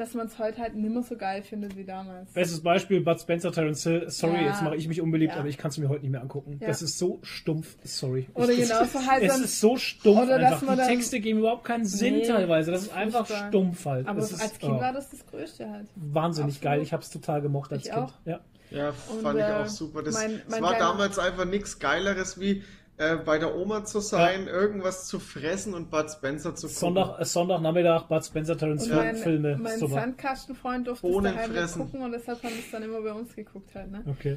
dass 0.00 0.14
man 0.14 0.28
es 0.28 0.38
heute 0.38 0.62
halt 0.62 0.74
nicht 0.74 0.92
mehr 0.92 1.02
so 1.02 1.14
geil 1.14 1.42
findet 1.42 1.76
wie 1.76 1.84
damals. 1.84 2.32
Bestes 2.32 2.62
Beispiel, 2.62 3.02
Bud 3.02 3.20
Spencer, 3.20 3.52
Terence 3.52 3.82
Hill. 3.82 4.08
Sorry, 4.08 4.36
ja. 4.36 4.48
jetzt 4.48 4.62
mache 4.62 4.76
ich 4.76 4.88
mich 4.88 5.00
unbeliebt, 5.02 5.34
ja. 5.34 5.40
aber 5.40 5.48
ich 5.48 5.58
kann 5.58 5.70
es 5.70 5.76
mir 5.76 5.90
heute 5.90 6.02
nicht 6.02 6.10
mehr 6.10 6.22
angucken. 6.22 6.56
Ja. 6.58 6.68
Das 6.68 6.80
ist 6.80 6.98
so 6.98 7.18
stumpf. 7.22 7.76
Sorry. 7.84 8.26
Oder 8.32 8.50
ich, 8.50 8.62
genau 8.62 8.82
so 8.84 9.06
halt. 9.06 9.22
Es 9.22 9.38
ist 9.38 9.60
so 9.60 9.76
stumpf 9.76 10.22
oder 10.22 10.36
einfach. 10.36 10.74
Die 10.74 10.82
Texte 10.86 11.20
geben 11.20 11.40
überhaupt 11.40 11.64
keinen 11.64 11.84
Sinn 11.84 12.14
nee, 12.14 12.26
teilweise. 12.26 12.70
Das 12.70 12.84
ist 12.84 12.94
einfach 12.94 13.26
stumpf 13.26 13.84
halt. 13.84 14.06
Aber 14.06 14.20
das 14.20 14.40
als 14.40 14.58
Kind 14.58 14.72
oh. 14.72 14.80
war 14.80 14.92
das 14.94 15.10
das 15.10 15.26
Größte 15.26 15.70
halt. 15.70 15.86
Wahnsinnig 15.96 16.56
Absolut. 16.56 16.62
geil. 16.62 16.82
Ich 16.82 16.92
habe 16.94 17.02
es 17.02 17.10
total 17.10 17.42
gemocht 17.42 17.70
als 17.72 17.84
ich 17.84 17.92
Kind. 17.92 18.04
Auch. 18.04 18.12
Ja. 18.24 18.40
Ja, 18.70 18.92
fand 18.92 19.38
äh, 19.38 19.40
ich 19.40 19.54
auch 19.54 19.66
super. 19.66 20.02
Das, 20.02 20.14
mein, 20.14 20.30
mein 20.30 20.42
das 20.48 20.60
war 20.62 20.78
damals 20.78 21.18
einfach 21.18 21.44
nichts 21.44 21.78
Geileres 21.78 22.38
wie 22.40 22.62
äh, 23.00 23.16
bei 23.16 23.38
der 23.38 23.56
Oma 23.56 23.84
zu 23.84 24.00
sein, 24.00 24.44
ja. 24.44 24.52
irgendwas 24.52 25.06
zu 25.06 25.18
fressen 25.18 25.72
und 25.72 25.90
Bud 25.90 26.10
Spencer 26.10 26.54
zu 26.54 26.66
gucken. 26.66 26.80
Sonntag, 26.80 27.20
äh, 27.20 27.24
Sonntagnachmittag 27.24 28.08
Bud 28.08 28.24
Spencer 28.24 28.58
Terence 28.58 28.88
mein, 28.88 29.16
Filme. 29.16 29.56
Mein 29.56 29.78
super. 29.78 29.94
Sandkastenfreund 29.94 30.86
durfte 30.86 31.08
es 31.08 31.22
daheim 31.22 31.50
fressen. 31.50 31.82
gucken 31.82 32.02
und 32.02 32.12
deshalb 32.12 32.42
haben 32.42 32.52
wir 32.52 32.60
es 32.60 32.70
dann 32.70 32.82
immer 32.82 33.00
bei 33.00 33.12
uns 33.12 33.34
geguckt 33.34 33.74
halt, 33.74 33.90
ne? 33.90 34.04
Okay. 34.06 34.36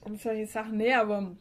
Und 0.00 0.20
solche 0.20 0.46
Sachen, 0.46 0.78
nee, 0.78 0.94
aber 0.94 1.32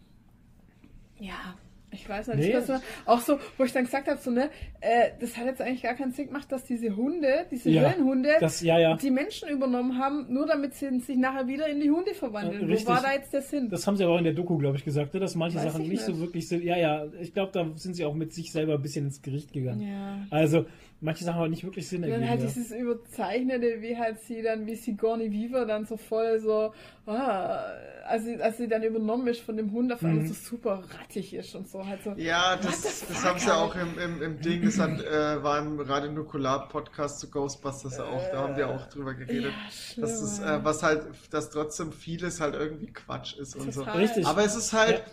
ja, 1.20 1.56
ich 1.92 2.08
weiß 2.08 2.28
nicht, 2.30 2.38
nee. 2.40 2.52
das 2.54 2.82
auch 3.06 3.20
so, 3.20 3.38
wo 3.58 3.64
ich 3.64 3.74
dann 3.74 3.84
gesagt 3.84 4.08
habe, 4.08 4.20
so, 4.20 4.32
ne, 4.32 4.50
äh, 4.80 5.10
das 5.20 5.38
hat 5.38 5.46
jetzt 5.46 5.62
eigentlich 5.62 5.84
gar 5.84 5.94
keinen 5.94 6.14
Sinn 6.14 6.28
gemacht, 6.28 6.52
dass 6.52 6.64
diese 6.64 6.96
Hunde, 6.96 7.46
diese 7.52 7.70
ja, 7.70 7.82
Höhlenhunde, 7.82 8.30
das, 8.40 8.62
ja, 8.62 8.80
ja. 8.80 8.96
die 8.96 9.12
Menschen 9.12 9.50
übernommen 9.50 9.98
haben, 9.98 10.26
nur 10.30 10.48
damit 10.48 10.74
sie 10.74 11.00
sich 11.00 11.18
nachher 11.18 11.48
wieder 11.48 11.68
in 11.68 11.82
die 11.82 11.92
Hunde 11.92 12.14
verwandeln. 12.14 12.70
Äh, 12.70 12.82
wo 12.82 12.88
war 12.88 13.02
da 13.02 13.14
jetzt 13.14 13.34
der 13.34 13.42
Sinn? 13.42 13.70
Das 13.70 13.86
haben 13.86 13.98
sie 13.98 14.04
aber 14.04 14.14
auch 14.14 14.20
in 14.20 14.24
der 14.24 14.34
Doku, 14.34 14.58
glaube 14.58 14.78
ich, 14.78 14.86
gesagt, 14.86 15.14
ne, 15.14 15.20
dass 15.20 15.36
manche 15.36 15.58
weiß 15.58 15.66
Sachen 15.66 15.82
nicht, 15.82 15.92
nicht 15.92 16.06
so 16.06 16.20
wirklich 16.20 16.48
sind. 16.48 16.64
Ja, 16.64 16.78
ja, 16.78 17.06
ich 17.20 17.34
glaube, 17.34 17.52
da 17.52 17.68
sind 17.76 17.96
sie 17.96 18.06
auch 18.06 18.16
mit 18.16 18.34
sich 18.34 18.52
selber 18.52 18.76
ein 18.76 18.82
bisschen 18.82 19.06
ins 19.06 19.22
Gericht 19.22 19.52
gegangen. 19.52 19.82
Ja. 19.82 20.26
Also, 20.30 20.66
manche 21.02 21.24
Sachen 21.24 21.40
haben 21.40 21.50
nicht 21.50 21.64
wirklich 21.64 21.88
Sinn 21.88 22.04
ergeben. 22.04 22.22
Dann 22.22 22.30
halt 22.30 22.42
ja. 22.42 22.48
dieses 22.48 22.72
Überzeichnete, 22.72 23.82
wie 23.82 23.98
halt 23.98 24.22
sie 24.22 24.42
dann, 24.42 24.68
wie 24.68 24.76
Sigourney 24.76 25.32
Weaver 25.32 25.66
dann 25.66 25.86
so 25.86 25.98
voll 25.98 26.40
so, 26.40 26.74
ah, 27.08 27.64
als 28.06 28.24
sie, 28.24 28.42
als 28.42 28.58
sie 28.58 28.68
dann 28.68 28.84
übernommen 28.84 29.28
ist 29.28 29.42
von 29.42 29.58
dem 29.58 29.72
Hund, 29.72 29.92
auf 29.92 30.04
einmal 30.04 30.24
mhm. 30.24 30.28
so 30.28 30.34
super 30.34 30.84
rattig 31.00 31.34
ist 31.34 31.56
und 31.56 31.68
so 31.68 31.86
halt 31.86 32.04
so. 32.04 32.12
Ja, 32.12 32.56
das, 32.56 32.82
das 33.08 33.26
haben 33.26 33.40
sie 33.40 33.48
halt? 33.48 33.58
auch 33.58 33.76
im, 33.76 33.98
im, 33.98 34.22
im 34.22 34.42
Ding, 34.42 34.64
das 34.64 34.80
hat, 34.80 35.02
äh, 35.02 35.44
war 35.44 35.60
im 35.60 35.80
Radio 35.80 36.12
Nukular 36.12 36.70
Podcast 36.70 37.20
zu 37.20 37.30
Ghostbusters 37.30 37.98
äh, 37.98 38.02
auch, 38.02 38.32
da 38.32 38.44
haben 38.44 38.56
wir 38.56 38.70
auch 38.70 38.88
drüber 38.88 39.16
geredet. 39.16 39.52
Ja, 39.96 40.02
dass 40.02 40.22
es, 40.22 40.40
äh, 40.40 40.64
was 40.64 40.84
halt, 40.84 41.04
dass 41.32 41.50
trotzdem 41.50 41.92
vieles 41.92 42.40
halt 42.40 42.54
irgendwie 42.54 42.94
Quatsch 42.94 43.38
ist 43.38 43.56
und 43.56 43.74
Total. 43.74 43.94
so. 43.94 44.00
Richtig. 44.00 44.28
Aber 44.28 44.44
es 44.46 44.56
ist 44.56 44.72
halt. 44.72 45.00
Ja. 45.00 45.04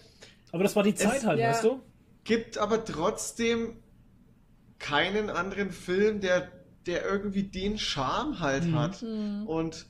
Aber 0.52 0.62
das 0.62 0.76
war 0.76 0.82
die 0.82 0.94
Zeit 0.94 1.24
halt, 1.24 1.38
ja. 1.38 1.50
weißt 1.50 1.64
du? 1.64 1.80
Gibt 2.24 2.58
aber 2.58 2.84
trotzdem 2.84 3.76
keinen 4.78 5.30
anderen 5.30 5.70
Film, 5.70 6.20
der, 6.20 6.48
der 6.86 7.04
irgendwie 7.04 7.44
den 7.44 7.78
Charme 7.78 8.40
halt 8.40 8.64
mhm. 8.64 8.78
hat. 8.78 9.02
Mhm. 9.02 9.46
Und 9.46 9.86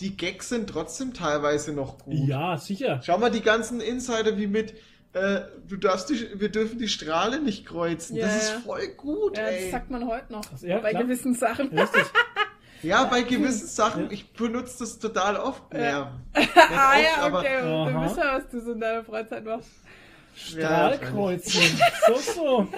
die 0.00 0.16
Gags 0.16 0.48
sind 0.48 0.68
trotzdem 0.68 1.14
teilweise 1.14 1.72
noch 1.72 1.98
gut. 1.98 2.14
Ja, 2.14 2.56
sicher. 2.58 3.00
Schau 3.04 3.18
mal 3.18 3.30
die 3.30 3.42
ganzen 3.42 3.80
Insider 3.80 4.36
wie 4.36 4.46
mit 4.46 4.74
äh, 5.14 5.42
du 5.68 5.76
darfst 5.76 6.08
die, 6.08 6.40
wir 6.40 6.48
dürfen 6.48 6.78
die 6.78 6.88
Strahle 6.88 7.40
nicht 7.40 7.66
kreuzen. 7.66 8.16
Ja, 8.16 8.26
das 8.26 8.44
ist 8.44 8.50
voll 8.64 8.88
gut, 8.96 9.36
ja, 9.36 9.44
ey. 9.44 9.64
Das 9.64 9.70
sagt 9.70 9.90
man 9.90 10.06
heute 10.06 10.32
noch. 10.32 10.42
Ja, 10.62 10.78
bei 10.78 10.90
klar. 10.90 11.02
gewissen 11.02 11.34
Sachen. 11.34 11.68
Richtig. 11.68 12.04
Ja, 12.84 13.04
bei 13.04 13.22
gewissen 13.22 13.68
Sachen, 13.68 14.10
ich 14.10 14.32
benutze 14.32 14.80
das 14.80 14.98
total 14.98 15.36
oft. 15.36 15.62
Ja. 15.72 16.18
ah 16.34 16.40
oft, 16.40 17.04
ja, 17.04 17.26
okay. 17.26 17.92
Du 17.92 18.00
wisst 18.02 18.16
ja, 18.16 18.36
was 18.36 18.48
du 18.50 18.60
so 18.60 18.72
in 18.72 18.80
deiner 18.80 19.04
Freizeit 19.04 19.44
machst. 19.44 19.70
Strahlkreuzen. 20.34 21.62
so, 22.08 22.16
so. 22.16 22.68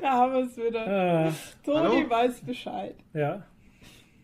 Da 0.00 0.12
haben 0.12 0.32
wir 0.32 0.40
es 0.44 0.56
wieder. 0.56 1.26
Äh, 1.26 1.32
Toni 1.64 2.08
weiß 2.08 2.40
Bescheid. 2.42 2.96
Ja. 3.12 3.46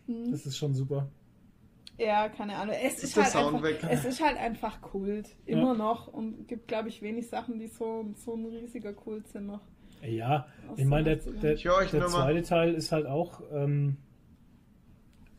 Hm. 0.07 0.31
Das 0.31 0.45
ist 0.45 0.57
schon 0.57 0.73
super. 0.73 1.07
Ja, 1.97 2.29
keine 2.29 2.55
Ahnung. 2.55 2.75
Es 2.81 3.03
ist, 3.03 3.17
ist 3.17 3.35
halt 3.35 3.53
einfach, 3.53 3.89
es 3.89 4.05
ist 4.05 4.23
halt 4.23 4.37
einfach 4.37 4.81
Kult. 4.81 5.35
Immer 5.45 5.73
ja. 5.73 5.73
noch. 5.73 6.07
Und 6.07 6.47
gibt, 6.47 6.67
glaube 6.67 6.87
ich, 6.89 7.01
wenig 7.01 7.27
Sachen, 7.27 7.59
die 7.59 7.67
so, 7.67 8.05
so 8.15 8.35
ein 8.35 8.45
riesiger 8.45 8.93
Kult 8.93 9.27
sind 9.27 9.47
noch. 9.47 9.61
Ja, 10.01 10.47
ich 10.77 10.85
meine, 10.85 11.15
der, 11.15 11.33
der, 11.33 11.55
der 11.55 12.07
zweite 12.07 12.41
Teil 12.43 12.73
ist 12.73 12.93
halt 12.93 13.05
auch. 13.05 13.41
Ähm, 13.51 13.97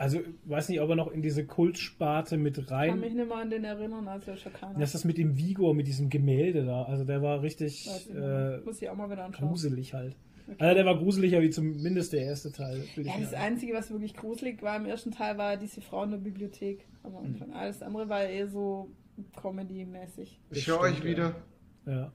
also, 0.01 0.19
weiß 0.47 0.71
nicht, 0.71 0.81
ob 0.81 0.89
er 0.89 0.97
noch 0.97 1.13
in 1.13 1.21
diese 1.21 1.45
Kultsparte 1.45 2.39
mit 2.39 2.71
rein. 2.71 2.87
Ich 2.87 2.91
kann 2.93 3.01
mich 3.01 3.13
nicht 3.13 3.29
mal 3.29 3.43
an 3.43 3.51
den 3.51 3.65
erinnern, 3.65 4.09
also 4.09 4.35
schon 4.35 4.51
keiner. 4.55 4.79
Das 4.79 4.95
ist 4.95 5.05
mit 5.05 5.19
dem 5.19 5.37
Vigor, 5.37 5.75
mit 5.75 5.87
diesem 5.87 6.09
Gemälde 6.09 6.65
da. 6.65 6.85
Also, 6.85 7.05
der 7.05 7.21
war 7.21 7.43
richtig. 7.43 7.87
Äh, 8.09 8.61
Muss 8.61 8.81
ich 8.81 8.89
auch 8.89 8.97
mal 8.97 9.11
wieder 9.11 9.27
anschauen. 9.27 9.49
Gruselig 9.49 9.93
halt. 9.93 10.17
Okay. 10.47 10.57
Also, 10.59 10.75
der 10.75 10.87
war 10.87 10.97
gruseliger 10.97 11.43
wie 11.43 11.51
zumindest 11.51 12.15
der 12.15 12.23
erste 12.23 12.51
Teil. 12.51 12.83
Ja, 12.97 13.13
das 13.21 13.35
Einzige, 13.35 13.75
was 13.75 13.91
wirklich 13.91 14.15
gruselig 14.15 14.63
war 14.63 14.75
im 14.79 14.87
ersten 14.87 15.11
Teil, 15.11 15.37
war 15.37 15.59
diese 15.59 15.83
Frau 15.83 16.03
in 16.05 16.13
der 16.13 16.19
Bibliothek. 16.19 16.89
Aber 17.03 17.21
mhm. 17.21 17.53
alles 17.53 17.83
andere 17.83 18.09
war 18.09 18.25
eher 18.25 18.49
so 18.49 18.91
Comedy-mäßig. 19.37 20.41
Ich 20.51 20.67
höre 20.67 20.81
euch 20.81 21.05
wieder. 21.05 21.37
Ja. 21.85 22.11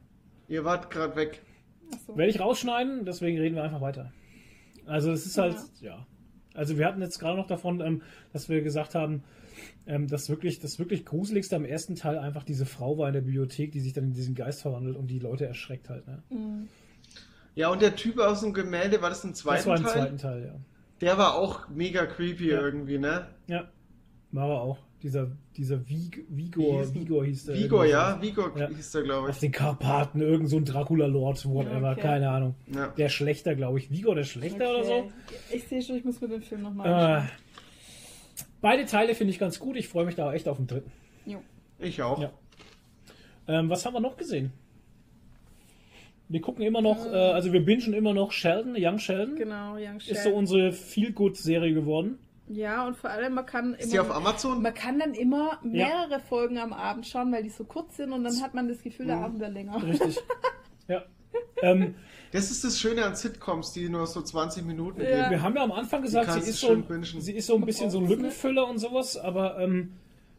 Ihr 0.48 0.66
wart 0.66 0.90
gerade 0.90 1.16
weg. 1.16 1.44
So. 2.08 2.18
Werde 2.18 2.32
ich 2.32 2.40
rausschneiden, 2.40 3.06
deswegen 3.06 3.38
reden 3.38 3.56
wir 3.56 3.62
einfach 3.62 3.82
weiter. 3.82 4.12
Also, 4.88 5.12
es 5.12 5.28
ist 5.28 5.38
halt, 5.38 5.58
ja. 5.82 5.98
ja. 5.98 6.08
Also 6.56 6.78
wir 6.78 6.86
hatten 6.86 7.02
jetzt 7.02 7.20
gerade 7.20 7.38
noch 7.38 7.48
davon, 7.48 7.82
ähm, 7.82 8.02
dass 8.34 8.50
wir 8.50 8.62
gesagt 8.62 8.96
haben, 8.96 9.24
ähm, 9.88 10.08
das 10.08 10.30
wirklich, 10.30 10.60
das 10.60 10.80
wirklich 10.80 11.06
gruseligste 11.06 11.56
am 11.56 11.66
ersten 11.66 11.96
Teil 11.96 12.18
einfach 12.18 12.44
diese 12.44 12.66
Frau 12.66 12.98
war 12.98 13.08
in 13.08 13.14
der 13.14 13.22
Bibliothek, 13.22 13.72
die 13.72 13.80
sich 13.80 13.94
dann 13.94 14.06
in 14.06 14.14
diesen 14.14 14.36
Geist 14.36 14.62
verwandelt 14.62 14.98
und 14.98 15.08
die 15.08 15.20
Leute 15.20 15.46
erschreckt 15.46 15.90
halt. 15.90 16.08
Ne? 16.08 16.24
Mhm. 16.30 16.68
Ja, 17.56 17.70
und 17.70 17.82
der 17.82 17.96
Typ 17.96 18.20
aus 18.20 18.42
dem 18.42 18.54
Gemälde, 18.54 19.02
war 19.02 19.10
das 19.10 19.24
im 19.24 19.34
zweiten 19.34 19.64
Teil? 19.64 19.76
Das 19.76 19.86
war 19.86 19.94
im 19.94 20.02
zweiten 20.02 20.18
Teil, 20.18 20.46
ja. 20.46 20.56
Der 21.02 21.18
war 21.18 21.36
auch 21.36 21.68
mega 21.70 22.06
creepy 22.06 22.50
ja. 22.50 22.62
irgendwie, 22.62 22.98
ne? 22.98 23.28
Ja, 23.48 23.70
war 24.32 24.50
er 24.50 24.62
auch. 24.62 24.80
Dieser, 25.04 25.32
dieser 25.56 25.88
Vig 25.88 26.26
Vigor, 26.30 26.82
hieß 26.82 26.94
Vigor 26.96 27.26
hieß 27.26 27.46
der. 27.46 27.56
Vigor, 27.56 27.86
ja, 27.86 28.20
Vigor 28.22 28.52
ja. 28.58 28.70
hieß 28.70 28.92
der, 28.92 29.04
glaube 29.04 29.28
ich. 29.28 29.36
Auf 29.36 29.40
den 29.40 29.52
Karpaten, 29.52 30.22
irgend 30.22 30.50
so 30.50 30.58
ein 30.58 30.66
Dracula-Lord, 30.66 31.46
whatever, 31.46 31.92
okay. 31.92 32.02
keine 32.02 32.30
Ahnung. 32.30 32.56
Ja. 32.74 32.88
Der 32.88 33.10
Schlechter, 33.10 33.56
glaube 33.56 33.78
ich. 33.78 33.92
Vigor 33.92 34.16
der 34.16 34.24
Schlechter 34.24 34.68
okay. 34.68 34.76
oder 34.76 34.84
so? 34.84 35.12
Ich 35.54 35.68
sehe 35.68 35.82
schon, 35.84 35.98
ich 35.98 36.06
muss 36.06 36.20
mir 36.22 36.30
den 36.30 36.42
Film 36.42 36.64
nochmal 36.64 36.92
anschauen. 36.92 37.28
Äh, 37.28 38.44
beide 38.62 38.86
Teile 38.86 39.14
finde 39.14 39.32
ich 39.32 39.40
ganz 39.40 39.60
gut. 39.60 39.76
Ich 39.76 39.88
freue 39.88 40.06
mich 40.06 40.16
da 40.16 40.34
echt 40.34 40.48
auf 40.48 40.58
den 40.58 40.68
dritten. 40.68 40.92
Jo. 41.26 41.40
Ich 41.78 42.02
auch. 42.02 42.20
Ja. 42.20 42.32
Ähm, 43.48 43.70
was 43.70 43.86
haben 43.86 43.94
wir 43.94 44.00
noch 44.00 44.18
gesehen? 44.18 44.52
Wir 46.28 46.42
gucken 46.42 46.64
immer 46.64 46.82
noch, 46.82 47.06
äh, 47.06 47.16
also 47.16 47.54
wir 47.54 47.64
bingen 47.64 47.94
immer 47.94 48.14
noch 48.14 48.32
Sheldon, 48.32 48.76
Young 48.76 48.98
Sheldon. 48.98 49.36
Genau, 49.36 49.74
Young 49.74 50.00
Sheldon. 50.00 50.18
Ist 50.18 50.24
so 50.24 50.32
unsere 50.32 50.72
Feel-Good-Serie 50.72 51.74
geworden. 51.74 52.18
Ja, 52.48 52.86
und 52.86 52.96
vor 52.96 53.10
allem, 53.10 53.34
man 53.34 53.46
kann 53.46 53.74
immer. 53.74 53.92
Die 53.92 54.00
auf 54.00 54.12
Amazon? 54.12 54.62
Man 54.62 54.74
kann 54.74 55.00
dann 55.00 55.14
immer 55.14 55.60
mehrere 55.64 56.12
ja. 56.12 56.20
Folgen 56.20 56.58
am 56.60 56.74
Abend 56.74 57.08
schauen, 57.08 57.32
weil 57.32 57.44
die 57.44 57.50
so 57.50 57.64
kurz 57.64 57.98
sind 57.98 58.12
und 58.12 58.24
dann 58.24 58.42
hat 58.42 58.54
man 58.54 58.68
das 58.68 58.84
Gefühl, 58.84 59.08
der 59.08 59.18
mhm. 59.18 59.24
Abend 59.24 59.40
wäre 59.40 59.52
länger. 59.52 59.82
Richtig. 59.82 60.20
ja. 60.88 61.04
Ähm, 61.62 61.96
das 62.32 62.52
ist 62.52 62.64
das 62.64 62.80
Schöne 62.80 63.06
an 63.06 63.16
Sitcoms, 63.16 63.72
die 63.72 63.90
nur 63.90 64.06
so 64.08 64.22
20 64.22 64.66
Minuten 64.66 65.02
ja. 65.02 65.08
gehen. 65.08 65.32
Wir 65.32 65.42
haben 65.42 65.56
ja 65.56 65.64
am 65.64 65.72
Anfang 65.72 66.02
gesagt, 66.02 66.32
sie 66.32 66.50
ist, 66.50 66.60
so, 66.60 66.78
sie 67.20 67.34
ist 67.34 67.48
so 67.48 67.56
ein 67.56 67.66
bisschen 67.66 67.90
so 67.90 68.00
ein 68.00 68.08
Lückenfüller 68.08 68.68
und 68.68 68.78
sowas, 68.78 69.18
aber 69.18 69.60
ähm, 69.60 69.94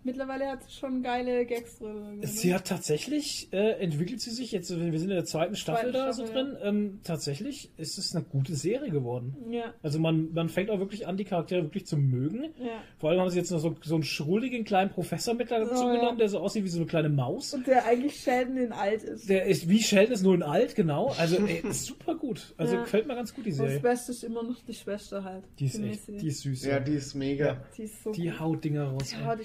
Mittlerweile 0.07 0.47
hat 0.47 0.62
sie 0.62 0.70
schon 0.70 1.03
geile 1.03 1.45
Gags 1.47 1.78
drin. 1.78 2.20
Sie 2.23 2.55
hat 2.55 2.69
tatsächlich, 2.69 3.49
äh, 3.53 3.73
entwickelt 3.81 4.20
sie 4.20 4.31
sich, 4.31 4.53
jetzt, 4.53 4.70
wir 4.70 4.99
sind 5.01 5.11
in 5.11 5.16
der 5.16 5.24
zweiten 5.24 5.57
Staffel 5.57 5.91
Zweite 5.91 5.93
da 5.93 6.12
Staffel, 6.12 6.27
so 6.28 6.33
drin, 6.33 6.57
ja. 6.61 6.66
ähm, 6.69 7.01
tatsächlich 7.03 7.73
ist 7.77 7.99
es 7.99 8.15
eine 8.15 8.24
gute 8.24 8.55
Serie 8.55 8.91
geworden. 8.91 9.35
Ja. 9.51 9.74
Also 9.83 9.99
man, 9.99 10.33
man 10.33 10.49
fängt 10.49 10.70
auch 10.70 10.78
wirklich 10.78 11.09
an, 11.09 11.16
die 11.16 11.24
Charaktere 11.24 11.65
wirklich 11.65 11.87
zu 11.87 11.97
mögen. 11.97 12.45
Ja. 12.61 12.81
Vor 12.99 13.11
allem 13.11 13.19
haben 13.19 13.31
sie 13.31 13.39
jetzt 13.39 13.51
noch 13.51 13.59
so, 13.59 13.74
so 13.83 13.95
einen 13.95 14.05
schrulligen 14.05 14.65
kleinen 14.65 14.91
Professor 14.91 15.35
mit 15.35 15.51
dazu 15.51 15.73
oh, 15.73 15.93
genommen, 15.93 16.11
ja. 16.11 16.15
der 16.15 16.28
so 16.28 16.39
aussieht 16.39 16.62
wie 16.62 16.69
so 16.69 16.78
eine 16.78 16.87
kleine 16.87 17.09
Maus. 17.09 17.53
Und 17.53 17.66
der 17.66 17.85
eigentlich 17.85 18.15
Sheldon 18.20 18.59
in 18.59 18.73
alt 18.73 19.03
ist. 19.03 19.28
Der 19.28 19.47
ist 19.47 19.69
wie 19.69 19.83
Sheldon 19.83 20.15
ist 20.15 20.23
nur 20.23 20.37
in 20.37 20.45
alt, 20.45 20.77
genau. 20.77 21.12
Also 21.19 21.37
ey, 21.45 21.65
super 21.73 22.15
gut. 22.15 22.55
Also 22.57 22.77
gefällt 22.77 23.09
mir 23.09 23.16
ganz 23.16 23.35
gut 23.35 23.45
die 23.45 23.51
Serie. 23.51 23.78
Und 23.78 23.83
das 23.85 23.91
Beste 23.91 24.12
ist 24.12 24.23
immer 24.23 24.45
noch 24.45 24.62
die 24.62 24.74
Schwester 24.74 25.24
halt. 25.24 25.43
Die 25.59 25.66
ist 25.66 25.81
echt, 25.81 26.07
die 26.07 26.28
ist 26.28 26.43
süß. 26.43 26.65
Ja, 26.65 26.78
die 26.78 26.93
ist 26.93 27.15
mega. 27.16 27.65
Die, 27.77 27.83
ist 27.83 28.05
so 28.05 28.12
die 28.12 28.31
haut 28.31 28.62
Dinger 28.62 28.85
raus. 28.85 29.12
Ja, 29.12 29.35
die 29.35 29.43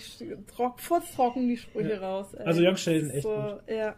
Rock, 0.57 0.79
trocken 1.15 1.47
die 1.47 1.57
Sprüche 1.57 1.93
ja. 1.93 1.99
raus. 1.99 2.33
Ey. 2.33 2.45
Also 2.45 2.61
Young 2.63 2.77
Sheldon 2.77 3.09
echt 3.09 3.23
so, 3.23 3.35
gut. 3.35 3.61
Ja. 3.67 3.95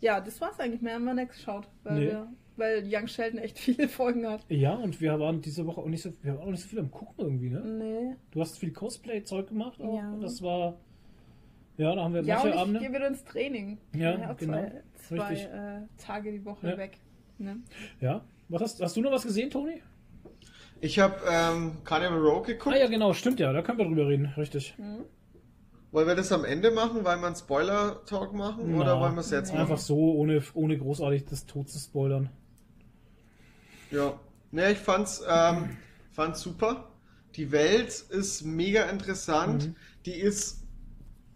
ja, 0.00 0.20
das 0.20 0.40
war's 0.40 0.58
eigentlich. 0.58 0.82
Mehr 0.82 0.94
haben 0.94 1.04
wir 1.04 1.14
nicht 1.14 1.32
geschaut, 1.32 1.68
weil, 1.82 1.94
nee. 1.94 2.06
wir, 2.06 2.28
weil 2.56 2.84
Young 2.86 3.06
Sheldon 3.06 3.38
echt 3.38 3.58
viele 3.60 3.88
Folgen 3.88 4.26
hat. 4.26 4.44
Ja, 4.48 4.74
und 4.74 5.00
wir 5.00 5.18
waren 5.18 5.40
diese 5.40 5.66
Woche 5.66 5.80
auch 5.80 5.86
nicht 5.86 6.02
so, 6.02 6.12
wir 6.22 6.36
waren 6.36 6.48
auch 6.48 6.50
nicht 6.50 6.62
so 6.62 6.68
viel 6.68 6.78
am 6.78 6.90
Gucken 6.90 7.14
irgendwie, 7.18 7.50
ne? 7.50 7.60
Nee. 7.60 8.16
Du 8.30 8.40
hast 8.40 8.58
viel 8.58 8.72
Cosplay-Zeug 8.72 9.48
gemacht 9.48 9.80
auch. 9.80 9.96
Ja. 9.96 10.16
Das 10.20 10.42
war. 10.42 10.78
Ja, 11.76 11.94
da 11.94 12.02
haben 12.02 12.12
wir 12.12 12.22
ja, 12.22 12.34
manche 12.34 12.48
und 12.48 12.54
ich 12.54 12.60
Abende. 12.60 12.80
gehe 12.80 12.92
wieder 12.92 13.06
ins 13.06 13.24
Training. 13.24 13.78
Ja, 13.94 14.18
ja 14.18 14.32
genau. 14.34 14.70
Zwei, 14.96 15.24
zwei 15.24 15.34
äh, 15.34 15.80
Tage 15.96 16.32
die 16.32 16.44
Woche 16.44 16.68
ja. 16.68 16.76
weg. 16.76 16.98
Ne? 17.38 17.56
Ja. 18.00 18.22
Was 18.50 18.62
hast, 18.62 18.82
hast 18.82 18.96
du 18.96 19.00
noch 19.00 19.12
was 19.12 19.22
gesehen, 19.22 19.48
Toni? 19.48 19.80
Ich 20.82 20.98
habe 20.98 21.14
ähm, 21.30 21.78
Carnival 21.84 22.18
Row 22.18 22.46
geguckt. 22.46 22.74
Ah 22.74 22.78
ja, 22.78 22.86
genau, 22.86 23.12
stimmt 23.12 23.38
ja, 23.38 23.52
da 23.52 23.62
können 23.62 23.78
wir 23.78 23.84
drüber 23.84 24.08
reden, 24.08 24.26
richtig. 24.36 24.74
Mhm. 24.78 25.04
Wollen 25.92 26.06
wir 26.06 26.14
das 26.14 26.30
am 26.30 26.44
Ende 26.44 26.70
machen, 26.70 27.04
weil 27.04 27.18
wir 27.18 27.26
einen 27.26 27.36
Spoiler-Talk 27.36 28.32
machen? 28.32 28.64
Na, 28.68 28.80
oder 28.80 29.00
wollen 29.00 29.14
wir 29.14 29.22
es 29.22 29.30
jetzt 29.30 29.48
machen? 29.50 29.62
Einfach 29.62 29.78
so, 29.78 30.14
ohne, 30.14 30.42
ohne 30.54 30.78
großartig 30.78 31.24
das 31.24 31.46
Tod 31.46 31.68
zu 31.68 31.78
spoilern. 31.78 32.30
Ja. 33.90 34.18
Ne, 34.52 34.70
ich 34.72 34.78
fand's, 34.78 35.22
ähm, 35.28 35.76
fand's 36.12 36.42
super. 36.42 36.92
Die 37.34 37.50
Welt 37.50 38.04
ist 38.10 38.44
mega 38.44 38.84
interessant. 38.84 39.68
Mhm. 39.68 39.76
Die 40.06 40.14
ist, 40.14 40.62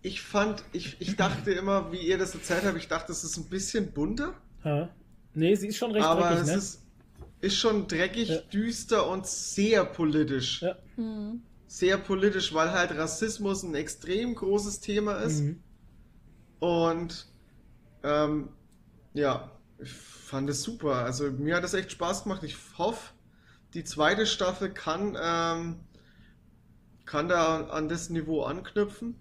ich 0.03 0.23
fand, 0.23 0.63
ich, 0.73 1.01
ich 1.01 1.17
dachte 1.17 1.51
immer, 1.51 1.91
wie 1.91 1.99
ihr 1.99 2.19
das 2.19 2.35
erzählt 2.35 2.65
habt, 2.65 2.77
ich 2.77 2.89
dachte, 2.89 3.11
es 3.11 3.25
ist 3.25 3.37
ein 3.37 3.49
bisschen 3.49 3.93
bunter. 3.93 4.35
Ja. 4.65 4.89
Nee, 5.35 5.57
sie 5.57 5.69
ist 5.69 5.79
schon 5.79 5.91
recht 5.91 6.07
aber 6.07 6.29
dreckig, 6.29 6.41
es 6.43 6.47
ne? 6.47 6.55
ist, 6.55 6.83
ist 7.41 7.57
schon 7.57 7.89
dreckig, 7.89 8.29
ja. 8.29 8.39
düster 8.53 9.09
und 9.09 9.27
sehr 9.27 9.85
politisch. 9.85 10.63
Ja. 10.63 10.77
Mhm 10.97 11.43
sehr 11.75 11.99
politisch, 11.99 12.55
weil 12.55 12.71
halt 12.71 12.93
Rassismus 12.93 13.65
ein 13.65 13.75
extrem 13.75 14.37
großes 14.37 14.79
Thema 14.79 15.15
ist. 15.17 15.41
Mhm. 15.41 15.61
Und 16.61 17.27
ähm, 18.05 18.51
ja, 19.13 19.51
ich 19.81 19.93
fand 19.93 20.49
es 20.49 20.63
super. 20.63 20.99
Also 20.99 21.33
mir 21.33 21.57
hat 21.57 21.65
es 21.65 21.75
echt 21.75 21.91
Spaß 21.91 22.23
gemacht. 22.23 22.45
Ich 22.45 22.57
hoffe, 22.79 23.13
die 23.75 23.83
zweite 23.83 24.25
Staffel 24.25 24.71
kann, 24.71 25.19
ähm, 25.21 25.81
kann 27.07 27.29
da 27.29 27.67
an 27.67 27.89
das 27.89 28.09
Niveau 28.09 28.45
anknüpfen. 28.45 29.17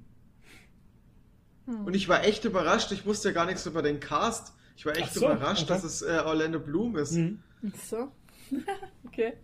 Hm. 1.65 1.85
Und 1.85 1.95
ich 1.95 2.07
war 2.07 2.23
echt 2.23 2.45
überrascht. 2.45 2.91
Ich 2.91 3.07
wusste 3.07 3.29
ja 3.29 3.33
gar 3.33 3.47
nichts 3.47 3.65
über 3.65 3.81
den 3.81 3.99
Cast. 3.99 4.53
Ich 4.77 4.85
war 4.85 4.95
echt 4.95 5.11
so, 5.11 5.25
überrascht, 5.25 5.63
okay. 5.63 5.73
dass 5.73 5.83
es 5.83 6.03
äh, 6.03 6.21
Orlando 6.23 6.59
Bloom 6.59 6.97
ist. 6.97 7.13
Mhm. 7.13 7.41
Ach 7.67 7.79
so. 7.83 8.11
okay. 9.07 9.37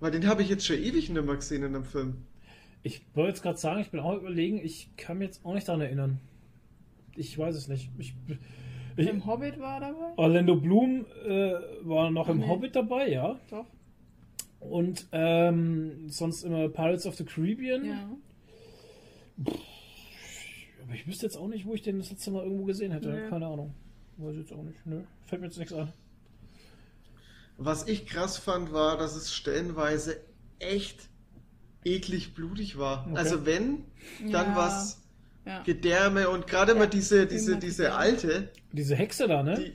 Weil 0.00 0.10
den 0.10 0.26
habe 0.26 0.42
ich 0.42 0.48
jetzt 0.48 0.66
schon 0.66 0.76
ewig 0.76 1.08
nicht 1.08 1.24
mehr 1.24 1.36
gesehen 1.36 1.62
in 1.62 1.72
dem 1.72 1.84
Film. 1.84 2.24
Ich 2.82 3.02
wollte 3.14 3.30
jetzt 3.30 3.42
gerade 3.42 3.58
sagen, 3.58 3.80
ich 3.80 3.90
bin 3.90 4.00
auch 4.00 4.16
überlegen, 4.16 4.58
ich 4.62 4.90
kann 4.96 5.18
mich 5.18 5.28
jetzt 5.28 5.44
auch 5.44 5.54
nicht 5.54 5.66
daran 5.66 5.80
erinnern. 5.80 6.20
Ich 7.16 7.36
weiß 7.36 7.56
es 7.56 7.68
nicht. 7.68 7.90
Ich, 7.98 8.14
ich, 8.96 9.08
Im 9.08 9.26
Hobbit 9.26 9.58
war 9.58 9.80
er 9.82 9.92
dabei? 9.92 10.12
Orlando 10.16 10.56
Bloom 10.56 11.06
äh, 11.24 11.54
war 11.82 12.10
noch 12.10 12.28
im 12.28 12.38
nee. 12.38 12.46
Hobbit 12.46 12.76
dabei, 12.76 13.10
ja. 13.10 13.40
Doch. 13.50 13.66
Und 14.60 15.06
ähm, 15.12 16.08
sonst 16.08 16.42
immer 16.42 16.68
Pirates 16.68 17.06
of 17.06 17.16
the 17.16 17.24
Caribbean. 17.24 17.84
Ja. 17.84 18.10
Pff, 19.44 19.60
aber 20.86 20.94
ich 20.94 21.06
wüsste 21.06 21.26
jetzt 21.26 21.36
auch 21.36 21.48
nicht, 21.48 21.66
wo 21.66 21.74
ich 21.74 21.82
den 21.82 21.98
das 21.98 22.10
letzte 22.10 22.30
Mal 22.30 22.44
irgendwo 22.44 22.64
gesehen 22.64 22.92
hätte. 22.92 23.10
Nee. 23.10 23.28
Keine 23.28 23.46
Ahnung. 23.46 23.74
Weiß 24.18 24.34
ich 24.34 24.40
jetzt 24.40 24.52
auch 24.52 24.62
nicht. 24.62 24.78
Nö, 24.86 25.00
fällt 25.24 25.42
mir 25.42 25.48
jetzt 25.48 25.58
nichts 25.58 25.72
an. 25.72 25.92
Was 27.58 27.88
ich 27.88 28.06
krass 28.06 28.36
fand, 28.36 28.72
war, 28.72 28.98
dass 28.98 29.16
es 29.16 29.32
stellenweise 29.32 30.20
echt 30.58 31.08
eklig 31.84 32.34
blutig 32.34 32.78
war. 32.78 33.06
Okay. 33.06 33.18
Also 33.18 33.46
wenn, 33.46 33.84
dann 34.30 34.50
ja. 34.50 34.56
was 34.56 35.02
ja. 35.46 35.62
Gedärme 35.62 36.28
und 36.28 36.46
gerade 36.46 36.72
ja. 36.72 36.78
mal 36.78 36.88
diese, 36.88 37.26
diese, 37.26 37.56
diese 37.56 37.94
alte. 37.94 38.50
Diese 38.72 38.96
Hexe 38.96 39.28
da, 39.28 39.42
ne? 39.42 39.54
Die, 39.54 39.72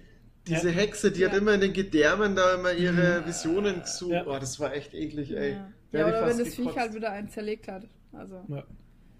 diese 0.48 0.70
ja. 0.70 0.76
Hexe, 0.76 1.12
die 1.12 1.26
hat 1.26 1.34
immer 1.34 1.54
in 1.54 1.62
den 1.62 1.74
Gedärmen 1.74 2.36
da 2.36 2.56
immer 2.56 2.74
ihre 2.74 3.26
Visionen 3.26 3.86
zu. 3.86 4.10
Boah, 4.10 4.40
das 4.40 4.60
war 4.60 4.74
echt 4.74 4.94
eklig, 4.94 5.32
ey. 5.32 5.58
Ja, 5.92 6.08
oder 6.08 6.28
wenn 6.28 6.38
das 6.38 6.56
Viech 6.56 6.78
halt 6.78 6.94
wieder 6.94 7.12
einen 7.12 7.30
zerlegt 7.30 7.68
hat. 7.68 7.88
Also. 8.12 8.44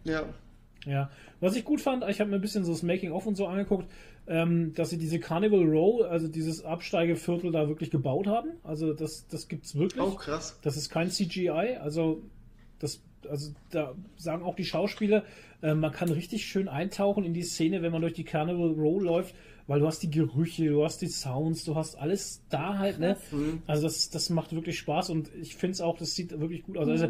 Ja. 0.04 0.26
Ja. 0.86 1.12
Was 1.40 1.56
ich 1.56 1.64
gut 1.64 1.80
fand, 1.80 2.04
ich 2.10 2.20
habe 2.20 2.30
mir 2.30 2.38
ein 2.38 2.42
bisschen 2.42 2.66
so 2.66 2.72
das 2.72 2.82
Making-of 2.82 3.26
und 3.26 3.36
so 3.36 3.46
angeguckt 3.46 3.90
ähm, 4.28 4.74
dass 4.76 4.90
sie 4.90 4.98
diese 4.98 5.20
Carnival 5.20 5.64
Row, 5.64 6.04
also 6.04 6.28
dieses 6.28 6.64
Absteigeviertel 6.64 7.52
da 7.52 7.68
wirklich 7.68 7.92
gebaut 7.92 8.28
haben. 8.28 8.52
Also 8.64 8.94
das, 8.94 9.28
das 9.28 9.48
es 9.50 9.76
wirklich. 9.76 10.02
Oh, 10.02 10.12
krass. 10.12 10.60
Das 10.62 10.78
ist 10.78 10.90
kein 10.90 11.10
CGI, 11.10 11.78
also 11.82 12.22
das, 12.80 13.02
also 13.30 13.52
da 13.70 13.94
sagen 14.16 14.44
auch 14.44 14.56
die 14.56 14.66
Schauspieler, 14.66 15.24
äh, 15.62 15.74
man 15.74 15.92
kann 15.92 16.10
richtig 16.10 16.46
schön 16.46 16.68
eintauchen 16.68 17.24
in 17.24 17.34
die 17.34 17.44
Szene, 17.44 17.82
wenn 17.82 17.92
man 17.92 18.02
durch 18.02 18.14
die 18.14 18.24
Carnival 18.24 18.72
Row 18.72 19.02
läuft, 19.02 19.36
weil 19.68 19.80
du 19.80 19.88
hast 19.88 20.00
die 20.04 20.10
Gerüche, 20.10 20.70
du 20.70 20.84
hast 20.84 21.02
die 21.02 21.08
Sounds, 21.08 21.64
du 21.64 21.76
hast 21.76 21.96
alles 21.96 22.42
da 22.50 22.78
halt, 22.78 23.00
ne? 23.00 23.18
Mhm. 23.32 23.62
Also 23.68 23.84
das, 23.84 24.10
das 24.10 24.30
macht 24.30 24.54
wirklich 24.54 24.78
Spaß 24.80 25.10
und 25.12 25.30
ich 25.40 25.56
finde 25.56 25.74
es 25.74 25.82
auch, 25.82 25.98
das 25.98 26.16
sieht 26.16 26.32
wirklich 26.40 26.64
gut 26.64 26.78
aus. 26.78 26.88
Mhm. 26.88 26.92
Also 26.92 27.08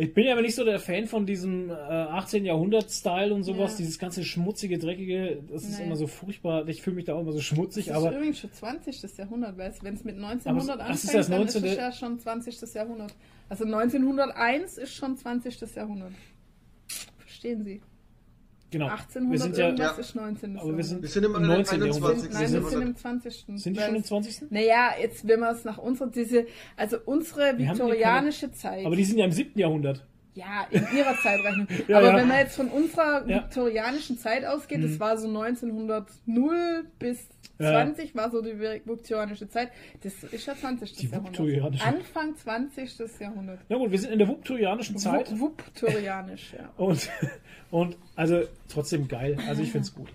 ich 0.00 0.14
bin 0.14 0.26
ja 0.26 0.32
aber 0.32 0.42
nicht 0.42 0.54
so 0.54 0.64
der 0.64 0.78
Fan 0.78 1.08
von 1.08 1.26
diesem 1.26 1.70
äh, 1.70 1.72
18. 1.72 2.44
Jahrhundert-Style 2.44 3.34
und 3.34 3.42
sowas, 3.42 3.72
ja. 3.72 3.78
dieses 3.78 3.98
ganze 3.98 4.24
schmutzige, 4.24 4.78
dreckige, 4.78 5.42
das 5.50 5.64
ist 5.64 5.80
nee. 5.80 5.86
immer 5.86 5.96
so 5.96 6.06
furchtbar. 6.06 6.68
Ich 6.68 6.82
fühle 6.82 6.94
mich 6.94 7.04
da 7.06 7.14
auch 7.14 7.22
immer 7.22 7.32
so 7.32 7.40
schmutzig. 7.40 7.86
Das 7.86 7.96
ist 7.96 8.04
aber 8.04 8.14
übrigens 8.14 8.38
schon 8.38 8.52
20. 8.52 9.18
Jahrhundert, 9.18 9.58
weil 9.58 9.74
wenn 9.82 9.94
es 9.94 10.04
mit 10.04 10.14
1900 10.14 10.70
aber, 10.70 10.84
anfängt, 10.84 11.02
ist 11.02 11.14
das 11.14 11.28
19. 11.28 11.62
dann 11.62 11.70
ist 11.70 11.72
es 11.72 11.76
ja 11.76 11.92
schon 11.92 12.18
20. 12.20 12.74
Jahrhundert. 12.74 13.12
Also 13.48 13.64
1901 13.64 14.78
ist 14.78 14.94
schon 14.94 15.16
20. 15.16 15.74
Jahrhundert. 15.74 16.12
Verstehen 17.18 17.64
Sie? 17.64 17.82
Genau. 18.70 18.88
1800 18.88 19.32
wir 19.32 19.38
sind 19.38 19.78
ja, 19.78 19.90
ist 19.92 20.14
19. 20.14 20.58
Aber 20.58 20.76
wir 20.76 20.84
sind, 20.84 21.02
wir 21.02 21.08
sind 21.08 21.24
im, 21.24 21.34
im 21.34 21.42
19. 21.46 21.84
Jahrhundert. 21.84 22.32
Nein, 22.32 22.52
wir 22.52 22.62
sind 22.62 22.82
im 22.82 22.96
20. 22.96 23.44
Sind 23.54 23.76
die 23.76 23.80
schon 23.80 23.94
im 23.94 24.04
20.? 24.04 24.50
Naja, 24.50 24.90
jetzt 25.00 25.26
wenn 25.26 25.40
wir 25.40 25.50
es 25.50 25.64
nach 25.64 25.78
unserer, 25.78 26.10
diese, 26.10 26.46
also 26.76 26.98
unsere 27.06 27.56
viktorianische 27.58 28.52
Zeit. 28.52 28.84
Aber 28.84 28.96
die 28.96 29.04
sind 29.04 29.18
ja 29.18 29.24
im 29.24 29.32
7. 29.32 29.58
Jahrhundert. 29.58 30.04
Ja, 30.38 30.68
in 30.70 30.86
ihrer 30.96 31.16
Zeitrechnung. 31.16 31.66
ja, 31.88 31.98
Aber 31.98 32.10
ja. 32.10 32.16
wenn 32.16 32.28
man 32.28 32.38
jetzt 32.38 32.54
von 32.54 32.68
unserer 32.68 33.26
viktorianischen 33.26 34.18
Zeit 34.18 34.44
ausgeht, 34.44 34.78
mhm. 34.78 34.82
das 34.82 35.00
war 35.00 35.18
so 35.18 35.26
1900 35.26 36.08
bis 37.00 37.28
20 37.58 38.14
war 38.14 38.30
so 38.30 38.40
die 38.40 38.56
viktorianische 38.60 39.48
Zeit. 39.48 39.72
Das 40.02 40.22
ist 40.22 40.46
ja 40.46 40.54
20. 40.54 40.92
Die 40.92 41.08
Jahrhundert. 41.08 41.84
Anfang 41.84 42.36
20. 42.36 42.98
Jahrhundert. 43.18 43.58
Na 43.68 43.76
gut, 43.76 43.90
wir 43.90 43.98
sind 43.98 44.12
in 44.12 44.20
der 44.20 44.28
viktorianischen 44.28 44.96
Zeit. 44.96 45.28
Viktorianisch, 45.32 46.54
ja. 46.56 46.68
Und, 46.76 47.10
und 47.72 47.96
also 48.14 48.42
trotzdem 48.68 49.08
geil. 49.08 49.36
Also 49.48 49.62
ich 49.62 49.72
finde 49.72 49.86
es 49.86 49.94
gut. 49.94 50.08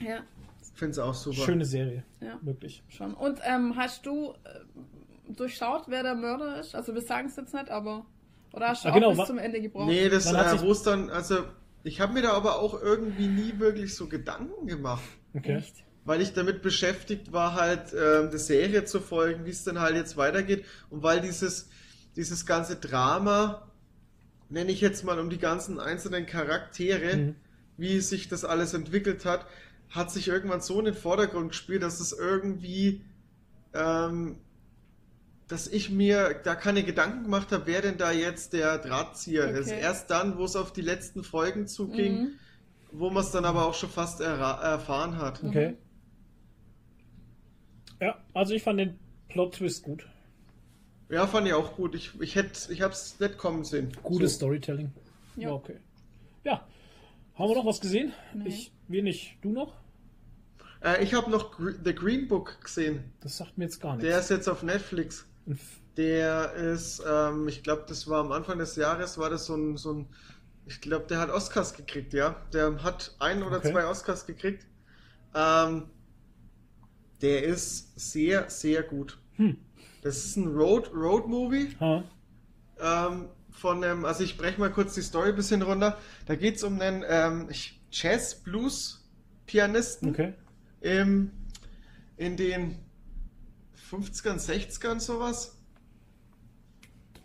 Ja. 0.00 0.20
Ich 0.62 0.78
finde 0.78 0.92
es 0.92 0.98
auch 0.98 1.12
super. 1.12 1.42
Schöne 1.42 1.66
Serie. 1.66 2.04
Ja. 2.20 2.38
Wirklich. 2.40 2.82
Schon. 2.88 3.12
Und 3.12 3.40
ähm, 3.44 3.76
hast 3.76 4.06
du 4.06 4.32
äh, 4.44 5.32
durchschaut, 5.32 5.84
wer 5.88 6.02
der 6.02 6.14
Mörder 6.14 6.58
ist? 6.58 6.74
Also 6.74 6.94
wir 6.94 7.02
sagen 7.02 7.28
es 7.28 7.36
jetzt 7.36 7.52
nicht, 7.52 7.68
aber. 7.70 8.06
Oder 8.52 8.68
hast 8.68 8.84
du 8.84 8.88
ah, 8.88 8.92
genau, 8.92 9.14
bis 9.14 9.26
zum 9.26 9.38
Ende 9.38 9.60
gebraucht? 9.60 9.86
Nee, 9.86 10.08
das 10.08 10.26
äh, 10.32 10.60
wo 10.60 10.72
es 10.72 10.82
dann, 10.82 11.10
also 11.10 11.44
ich 11.84 12.00
habe 12.00 12.14
mir 12.14 12.22
da 12.22 12.32
aber 12.32 12.58
auch 12.58 12.80
irgendwie 12.80 13.28
nie 13.28 13.58
wirklich 13.58 13.94
so 13.94 14.08
Gedanken 14.08 14.66
gemacht. 14.66 15.02
Okay. 15.34 15.56
Echt? 15.56 15.74
Weil 16.04 16.20
ich 16.22 16.32
damit 16.32 16.62
beschäftigt 16.62 17.32
war, 17.32 17.54
halt 17.54 17.92
äh, 17.92 18.28
der 18.28 18.38
Serie 18.38 18.84
zu 18.84 19.00
folgen, 19.00 19.44
wie 19.44 19.50
es 19.50 19.64
dann 19.64 19.78
halt 19.78 19.94
jetzt 19.94 20.16
weitergeht. 20.16 20.64
Und 20.90 21.02
weil 21.02 21.20
dieses, 21.20 21.68
dieses 22.16 22.46
ganze 22.46 22.76
Drama, 22.76 23.68
nenne 24.48 24.72
ich 24.72 24.80
jetzt 24.80 25.04
mal 25.04 25.18
um 25.18 25.30
die 25.30 25.38
ganzen 25.38 25.78
einzelnen 25.78 26.26
Charaktere, 26.26 27.16
mhm. 27.16 27.34
wie 27.76 28.00
sich 28.00 28.28
das 28.28 28.44
alles 28.44 28.74
entwickelt 28.74 29.24
hat, 29.24 29.46
hat 29.90 30.10
sich 30.10 30.28
irgendwann 30.28 30.60
so 30.60 30.78
in 30.78 30.86
den 30.86 30.94
Vordergrund 30.94 31.50
gespielt, 31.50 31.82
dass 31.82 32.00
es 32.00 32.12
irgendwie 32.12 33.02
ähm, 33.74 34.36
dass 35.48 35.66
ich 35.66 35.90
mir 35.90 36.40
da 36.44 36.54
keine 36.54 36.84
Gedanken 36.84 37.24
gemacht 37.24 37.50
habe, 37.52 37.66
wer 37.66 37.80
denn 37.80 37.96
da 37.96 38.12
jetzt 38.12 38.52
der 38.52 38.78
Drahtzieher 38.78 39.48
okay. 39.48 39.60
ist. 39.60 39.70
Erst 39.70 40.10
dann, 40.10 40.36
wo 40.36 40.44
es 40.44 40.56
auf 40.56 40.72
die 40.72 40.82
letzten 40.82 41.24
Folgen 41.24 41.66
zuging, 41.66 42.20
mhm. 42.20 42.30
wo 42.92 43.10
man 43.10 43.24
es 43.24 43.30
dann 43.30 43.46
aber 43.46 43.66
auch 43.66 43.74
schon 43.74 43.88
fast 43.88 44.20
erfahren 44.20 45.16
hat. 45.16 45.42
Okay. 45.42 45.76
Ja, 48.00 48.18
also 48.34 48.54
ich 48.54 48.62
fand 48.62 48.78
den 48.78 48.98
Plot-Twist 49.28 49.82
gut. 49.82 50.06
Ja, 51.08 51.26
fand 51.26 51.46
ich 51.46 51.54
auch 51.54 51.74
gut. 51.74 51.94
Ich, 51.94 52.20
ich 52.20 52.34
hätte, 52.34 52.70
ich 52.70 52.82
hab's 52.82 53.18
nicht 53.18 53.38
kommen 53.38 53.64
sehen. 53.64 53.96
Gutes 54.02 54.32
so. 54.32 54.36
Storytelling. 54.36 54.92
Ja. 55.36 55.52
okay. 55.52 55.76
Ja. 56.44 56.66
Haben 57.34 57.50
wir 57.50 57.56
noch 57.56 57.66
was 57.66 57.80
gesehen? 57.80 58.12
Nee. 58.34 58.48
Ich, 58.48 58.72
wir 58.88 59.02
nicht. 59.02 59.38
Du 59.40 59.50
noch? 59.50 59.72
Äh, 60.82 61.02
ich 61.02 61.14
habe 61.14 61.30
noch 61.30 61.58
The 61.58 61.94
Green 61.94 62.28
Book 62.28 62.60
gesehen. 62.62 63.12
Das 63.20 63.38
sagt 63.38 63.56
mir 63.56 63.64
jetzt 63.64 63.80
gar 63.80 63.96
nichts. 63.96 64.08
Der 64.08 64.18
ist 64.18 64.28
jetzt 64.30 64.48
auf 64.48 64.62
Netflix. 64.62 65.27
Der 65.96 66.52
ist, 66.52 67.02
ähm, 67.08 67.48
ich 67.48 67.62
glaube, 67.62 67.84
das 67.88 68.08
war 68.08 68.20
am 68.20 68.32
Anfang 68.32 68.58
des 68.58 68.76
Jahres, 68.76 69.18
war 69.18 69.30
das 69.30 69.46
so 69.46 69.56
ein, 69.56 69.76
so 69.76 69.92
ein 69.92 70.06
ich 70.68 70.80
glaube, 70.80 71.06
der 71.06 71.18
hat 71.18 71.30
Oscars 71.30 71.74
gekriegt, 71.74 72.12
ja. 72.12 72.36
Der 72.52 72.82
hat 72.82 73.14
ein 73.18 73.42
oder 73.42 73.56
okay. 73.58 73.72
zwei 73.72 73.86
Oscars 73.86 74.26
gekriegt. 74.26 74.66
Ähm, 75.34 75.84
der 77.22 77.42
ist 77.44 77.98
sehr, 77.98 78.50
sehr 78.50 78.82
gut. 78.82 79.18
Hm. 79.36 79.56
Das 80.02 80.22
ist 80.24 80.36
ein 80.36 80.48
Road, 80.48 80.92
Road 80.94 81.26
Movie. 81.26 81.74
Ähm, 82.80 83.28
von 83.50 83.82
einem, 83.82 84.04
also 84.04 84.22
ich 84.22 84.36
breche 84.36 84.60
mal 84.60 84.70
kurz 84.70 84.94
die 84.94 85.02
Story 85.02 85.30
ein 85.30 85.36
bisschen 85.36 85.62
runter. 85.62 85.98
Da 86.26 86.36
geht 86.36 86.54
es 86.56 86.64
um 86.64 86.80
einen 86.80 87.02
ähm, 87.08 87.48
Jazz-Blues-Pianisten 87.90 90.10
okay. 90.10 90.34
im, 90.80 91.32
in 92.16 92.36
den 92.36 92.78
50ern, 93.90 94.38
60ern 94.38 95.00
sowas. 95.00 95.56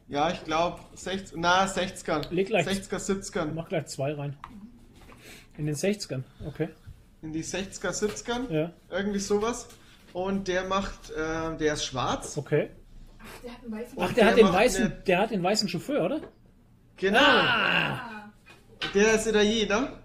Ja, 0.08 0.32
ich 0.32 0.44
glaube, 0.44 0.80
60, 0.96 1.38
na, 1.38 1.66
60ern. 1.66 2.32
Leg 2.32 2.48
gleich, 2.48 2.68
60er, 2.68 2.98
70ern. 2.98 3.54
Mach 3.54 3.70
gleich 3.70 3.88
zwei 3.88 4.14
rein. 4.14 4.38
In 5.58 5.66
den 5.66 5.76
60ern, 5.76 6.24
okay. 6.46 6.70
In 7.22 7.32
die 7.32 7.44
60er, 7.44 7.92
70ern. 7.92 8.52
Ja. 8.52 8.72
Irgendwie 8.90 9.20
sowas. 9.20 9.68
Und 10.12 10.48
der 10.48 10.66
macht, 10.66 11.10
äh, 11.12 11.58
der 11.58 11.74
ist 11.74 11.86
schwarz. 11.86 12.38
Okay. 12.38 12.70
Ach, 13.20 13.42
der 13.42 13.54
hat 13.54 13.64
einen 13.64 13.72
weißen 13.72 13.98
Ach, 13.98 14.14
der, 14.14 14.16
der 14.16 14.26
hat 14.26 14.38
den 14.38 14.54
weißen, 14.54 14.84
eine... 14.84 14.96
der 15.08 15.20
hat 15.20 15.32
den 15.32 15.44
weißen 15.44 15.70
Chauffeur, 15.70 16.06
oder? 16.06 16.22
Genau. 16.98 17.20
Ah. 17.20 18.32
Der 18.94 19.16
ist 19.16 19.28
Italiener. 19.28 20.00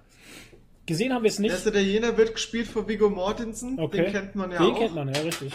Gesehen 0.86 1.12
haben 1.12 1.22
wir 1.22 1.28
es 1.28 1.38
nicht. 1.38 1.50
Der 1.50 1.58
ist 1.58 1.66
Italiener, 1.66 2.16
wird 2.16 2.34
gespielt 2.34 2.68
von 2.68 2.88
Vigo 2.88 3.10
Mortensen. 3.10 3.78
Okay. 3.78 4.04
Den 4.04 4.12
kennt 4.12 4.34
man 4.36 4.50
ja 4.50 4.58
den 4.58 4.66
auch. 4.66 4.78
Den 4.78 4.78
kennt 4.78 4.94
man, 4.94 5.14
ja, 5.14 5.20
richtig. 5.20 5.52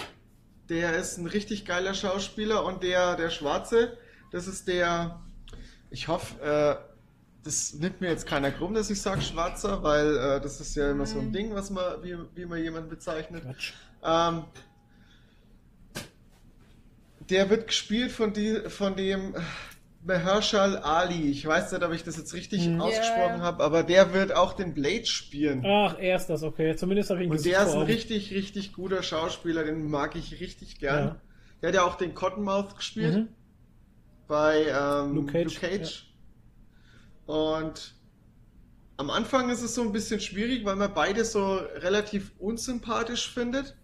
Der 0.70 0.96
ist 0.96 1.18
ein 1.18 1.28
richtig 1.28 1.66
geiler 1.66 1.94
Schauspieler 1.94 2.64
und 2.64 2.84
der, 2.84 3.16
der 3.16 3.30
Schwarze, 3.30 3.98
das 4.32 4.48
ist 4.48 4.68
der, 4.68 5.22
ich 5.90 6.08
hoffe, 6.08 6.42
äh, 6.42 6.94
das 7.44 7.74
nimmt 7.74 8.00
mir 8.00 8.10
jetzt 8.10 8.26
keiner 8.26 8.52
krumm, 8.52 8.74
dass 8.74 8.90
ich 8.90 9.02
sage 9.02 9.22
Schwarzer, 9.22 9.84
weil 9.84 10.18
äh, 10.18 10.42
das 10.42 10.62
ist 10.62 10.76
ja 10.76 10.92
immer 10.92 11.06
so 11.06 11.20
ein 11.20 11.34
Ding, 11.34 11.54
was 11.54 11.70
man, 11.70 12.02
wie, 12.02 12.18
wie 12.36 12.46
man 12.46 12.64
jemanden 12.64 12.90
bezeichnet. 12.90 13.44
Ähm, 14.04 14.46
der 17.30 17.50
wird 17.50 17.68
gespielt 17.68 18.12
von, 18.12 18.34
die, 18.34 18.56
von 18.70 18.96
dem, 18.96 19.36
Mahershal 20.06 20.78
Ali. 20.78 21.30
Ich 21.30 21.46
weiß 21.46 21.72
nicht, 21.72 21.84
ob 21.84 21.94
ich 21.94 22.04
das 22.04 22.18
jetzt 22.18 22.34
richtig 22.34 22.66
hm. 22.66 22.82
ausgesprochen 22.82 23.36
yeah. 23.36 23.42
habe, 23.42 23.64
aber 23.64 23.84
der 23.84 24.14
wird 24.14 24.36
auch 24.36 24.54
den 24.54 24.74
Blade 24.74 25.06
spielen. 25.06 25.66
Ach, 25.66 25.98
er 25.98 26.18
ist 26.18 26.28
das, 26.28 26.44
okay. 26.44 26.76
Zumindest 26.76 27.10
habe 27.10 27.22
ich 27.22 27.28
ihn 27.28 27.32
Und 27.32 27.46
der 27.46 27.64
ist 27.64 27.74
ein 27.74 27.82
richtig, 27.84 28.32
richtig 28.34 28.74
guter 28.74 29.02
Schauspieler, 29.02 29.64
den 29.64 29.90
mag 29.90 30.16
ich 30.16 30.40
richtig 30.40 30.80
gern. 30.80 31.06
Ja. 31.06 31.16
Der 31.62 31.68
hat 31.70 31.76
ja 31.76 31.84
auch 31.84 31.96
den 31.96 32.14
Cottonmouth 32.14 32.76
gespielt. 32.76 33.16
Mhm. 33.16 33.28
Bei 34.28 34.66
ähm, 34.68 35.16
Luke 35.16 35.32
Cage. 35.32 35.46
Luke 35.46 35.60
Cage. 35.60 36.06
Ja. 37.28 37.34
Und 37.34 37.96
am 38.98 39.10
Anfang 39.10 39.50
ist 39.50 39.62
es 39.62 39.74
so 39.76 39.82
ein 39.82 39.92
bisschen 39.92 40.20
schwierig, 40.20 40.66
weil 40.66 40.76
man 40.76 40.94
beide 40.94 41.24
so 41.24 41.56
relativ 41.56 42.32
unsympathisch 42.40 43.34
findet. 43.34 43.76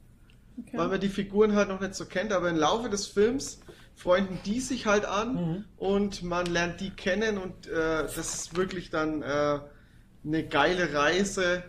Okay. 0.58 0.78
Weil 0.78 0.88
man 0.90 1.00
die 1.00 1.08
Figuren 1.08 1.56
halt 1.56 1.70
noch 1.70 1.80
nicht 1.80 1.96
so 1.96 2.06
kennt, 2.06 2.34
aber 2.34 2.50
im 2.50 2.58
Laufe 2.58 2.90
des 2.90 3.08
Films 3.08 3.62
freunden 4.00 4.40
die 4.46 4.62
sich 4.62 4.86
halt 4.86 5.04
an 5.04 5.34
mhm. 5.34 5.66
und 5.76 6.24
man 6.24 6.46
lernt 6.46 6.80
die 6.80 6.90
kennen 6.90 7.38
und 7.38 7.68
äh, 7.68 8.04
das 8.04 8.18
ist 8.18 8.56
wirklich 8.56 8.92
dann 8.92 9.22
äh, 9.22 9.60
eine 10.24 10.48
geile 10.48 10.94
Reise 10.94 11.64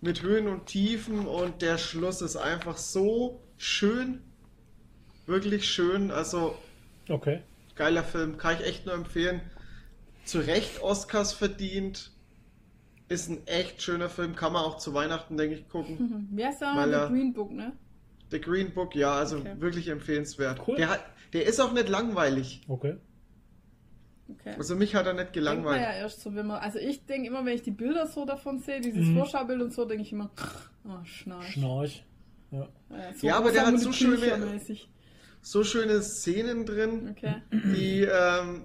mit 0.00 0.22
Höhen 0.22 0.48
und 0.48 0.66
Tiefen 0.66 1.24
und 1.24 1.62
der 1.62 1.78
Schluss 1.78 2.20
ist 2.20 2.34
einfach 2.34 2.78
so 2.78 3.40
schön, 3.58 4.22
wirklich 5.26 5.70
schön, 5.70 6.10
also 6.10 6.56
okay. 7.08 7.42
geiler 7.76 8.02
Film, 8.02 8.38
kann 8.38 8.56
ich 8.56 8.66
echt 8.66 8.84
nur 8.84 8.96
empfehlen. 8.96 9.40
Zu 10.24 10.40
Recht 10.40 10.82
Oscars 10.82 11.32
verdient, 11.32 12.10
ist 13.08 13.30
ein 13.30 13.46
echt 13.46 13.82
schöner 13.82 14.08
Film, 14.08 14.34
kann 14.34 14.52
man 14.52 14.64
auch 14.64 14.78
zu 14.78 14.94
Weihnachten, 14.94 15.36
denke 15.36 15.54
ich, 15.54 15.68
gucken. 15.68 15.96
Mhm. 16.30 16.36
Da? 16.60 16.86
Der 16.86 17.08
Green 17.08 17.32
Book, 17.32 17.52
ne? 17.52 17.72
The 18.32 18.40
Green 18.40 18.74
Book, 18.74 18.96
ja, 18.96 19.12
also 19.12 19.38
okay. 19.38 19.54
wirklich 19.58 19.88
empfehlenswert. 19.88 20.60
Cool. 20.66 20.76
Der, 20.76 20.90
hat, 20.90 21.04
der 21.32 21.46
ist 21.46 21.60
auch 21.60 21.72
nicht 21.72 21.88
langweilig. 21.88 22.62
Okay. 22.68 22.96
Okay. 24.30 24.54
Also 24.58 24.76
mich 24.76 24.94
hat 24.94 25.06
er 25.06 25.14
nicht 25.14 25.32
gelangweilt. 25.32 25.80
Ja 25.80 25.92
erst 25.92 26.20
so, 26.20 26.34
wenn 26.34 26.46
man, 26.46 26.58
also 26.58 26.78
ich 26.78 27.06
denke 27.06 27.28
immer, 27.28 27.44
wenn 27.46 27.54
ich 27.54 27.62
die 27.62 27.70
Bilder 27.70 28.06
so 28.06 28.26
davon 28.26 28.58
sehe, 28.58 28.80
dieses 28.80 29.06
mhm. 29.06 29.16
Vorschaubild 29.16 29.62
und 29.62 29.72
so, 29.72 29.86
denke 29.86 30.02
ich 30.02 30.12
immer, 30.12 30.30
oh, 30.84 31.04
Schnarch. 31.04 31.52
Schnarch. 31.52 32.04
Ja, 32.50 32.68
ja, 32.90 33.14
so 33.14 33.26
ja 33.26 33.36
aber 33.36 33.52
der 33.52 33.66
hat 33.66 33.78
so 33.78 33.92
schöne, 33.92 34.60
so 35.40 35.64
schöne 35.64 36.02
Szenen 36.02 36.66
drin, 36.66 37.08
okay. 37.10 37.42
die, 37.50 38.02
ähm, 38.02 38.64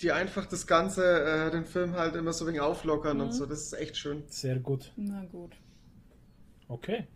die 0.00 0.12
einfach 0.12 0.46
das 0.46 0.66
Ganze, 0.66 1.04
äh, 1.22 1.50
den 1.50 1.64
Film 1.64 1.94
halt 1.94 2.14
immer 2.16 2.32
so 2.32 2.44
ein 2.44 2.48
wenig 2.48 2.60
auflockern 2.60 3.18
mhm. 3.18 3.24
und 3.24 3.32
so. 3.32 3.46
Das 3.46 3.62
ist 3.62 3.72
echt 3.74 3.96
schön. 3.96 4.24
Sehr 4.26 4.58
gut. 4.58 4.92
Na 4.96 5.24
gut. 5.26 5.52
Okay. 6.68 7.06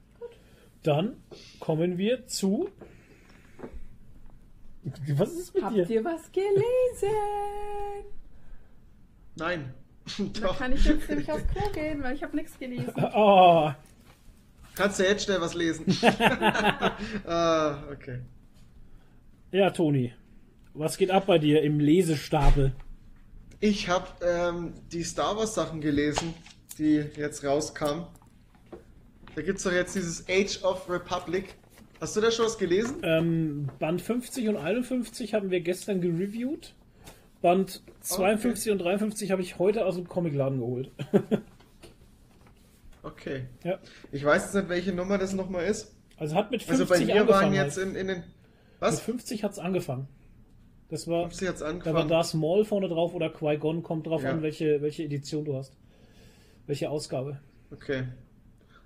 Dann 0.83 1.17
kommen 1.59 1.99
wir 1.99 2.27
zu. 2.27 2.69
Was 5.17 5.33
ist 5.33 5.55
mit 5.55 5.65
Habt 5.65 5.75
dir? 5.75 5.83
Habt 5.83 5.91
ihr 5.91 6.05
was 6.05 6.33
gelesen? 6.33 7.17
Nein. 9.37 9.75
Da 10.41 10.53
kann 10.53 10.73
ich 10.73 10.85
jetzt 10.85 11.09
nämlich 11.09 11.31
aufs 11.33 11.47
Klo 11.49 11.69
gehen, 11.73 12.01
weil 12.03 12.15
ich 12.15 12.23
habe 12.23 12.37
nichts 12.37 12.57
gelesen. 12.59 12.95
Oh. 13.15 13.73
Kannst 14.77 15.01
du 15.01 15.05
jetzt 15.05 15.25
schnell 15.25 15.41
was 15.41 15.55
lesen? 15.55 15.87
ah, 17.27 17.83
okay. 17.91 18.21
Ja, 19.51 19.71
Toni. 19.71 20.13
Was 20.75 20.99
geht 20.99 21.11
ab 21.11 21.27
bei 21.27 21.39
dir 21.39 21.63
im 21.63 21.81
Lesestapel? 21.81 22.73
Ich 23.59 23.89
habe 23.89 24.07
ähm, 24.23 24.75
die 24.93 25.03
Star 25.03 25.35
Wars 25.37 25.55
Sachen 25.55 25.81
gelesen, 25.81 26.35
die 26.79 26.97
jetzt 27.17 27.43
rauskamen. 27.43 28.05
Da 29.35 29.43
gibt 29.43 29.59
es 29.59 29.65
doch 29.65 29.73
jetzt 29.73 29.95
dieses 29.95 30.29
Age 30.29 30.63
of 30.63 30.89
Republic. 30.91 31.55
Hast 32.01 32.17
du 32.17 32.21
da 32.21 32.31
schon 32.31 32.47
was 32.47 32.59
gelesen? 32.59 32.97
Ähm, 33.03 33.69
Band 33.79 34.03
50 34.03 34.49
und 34.49 34.57
51 34.57 35.35
haben 35.35 35.51
wir 35.51 35.61
gestern 35.61 36.01
gereviewt. 36.01 36.75
Band 37.41 37.83
52 38.01 38.65
okay. 38.65 38.71
und 38.73 38.79
53 38.85 39.31
habe 39.31 39.43
ich 39.43 39.59
heute 39.59 39.87
aus 39.87 39.97
dem 39.97 40.09
Comicladen 40.09 40.59
geholt. 40.59 40.91
okay. 43.03 43.47
Ja. 43.65 43.79
Ich 44.13 44.25
weiß 44.25 44.45
jetzt 44.45 44.55
nicht, 44.55 44.69
welche 44.69 44.93
Nummer 44.93 45.19
das 45.19 45.33
nochmal 45.33 45.67
ist. 45.67 45.95
Also 46.19 46.35
hat 46.35 46.51
mit 46.51 46.63
50 46.63 46.81
also 46.81 47.07
bei 47.07 47.15
mir 47.15 47.29
waren 47.29 47.53
jetzt 47.53 47.77
halt. 47.79 47.89
in, 47.89 47.97
in 47.97 48.07
den. 48.09 48.25
Was? 48.81 48.97
Mit 48.97 49.05
50 49.05 49.45
hat 49.45 49.53
es 49.53 49.59
angefangen. 49.59 50.09
Das 50.89 51.09
war, 51.09 51.29
jetzt 51.29 51.61
da 51.61 51.95
war 51.95 52.07
Darth 52.07 52.35
Maul 52.35 52.65
vorne 52.65 52.89
drauf 52.89 53.13
oder 53.13 53.29
Qui-Gon, 53.29 53.83
kommt 53.83 54.07
drauf 54.07 54.23
ja. 54.23 54.31
an, 54.31 54.43
welche, 54.43 54.81
welche 54.83 55.03
Edition 55.03 55.45
du 55.45 55.57
hast. 55.57 55.77
Welche 56.67 56.91
Ausgabe. 56.91 57.41
Okay. 57.73 58.05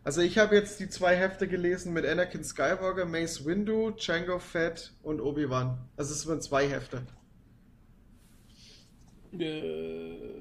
Also 0.02 0.22
ich 0.22 0.38
habe 0.38 0.54
jetzt 0.54 0.80
die 0.80 0.88
zwei 0.88 1.14
Hefte 1.14 1.46
gelesen 1.46 1.92
mit 1.92 2.06
Anakin 2.06 2.42
Skywalker, 2.42 3.04
Mace 3.04 3.44
Windu, 3.44 3.90
Django 3.90 4.38
Fett 4.38 4.92
und 5.02 5.20
Obi-Wan. 5.20 5.78
Also 5.96 6.14
es 6.14 6.26
waren 6.26 6.40
zwei 6.40 6.68
Hefte. 6.68 7.02
Äh, 9.38 10.40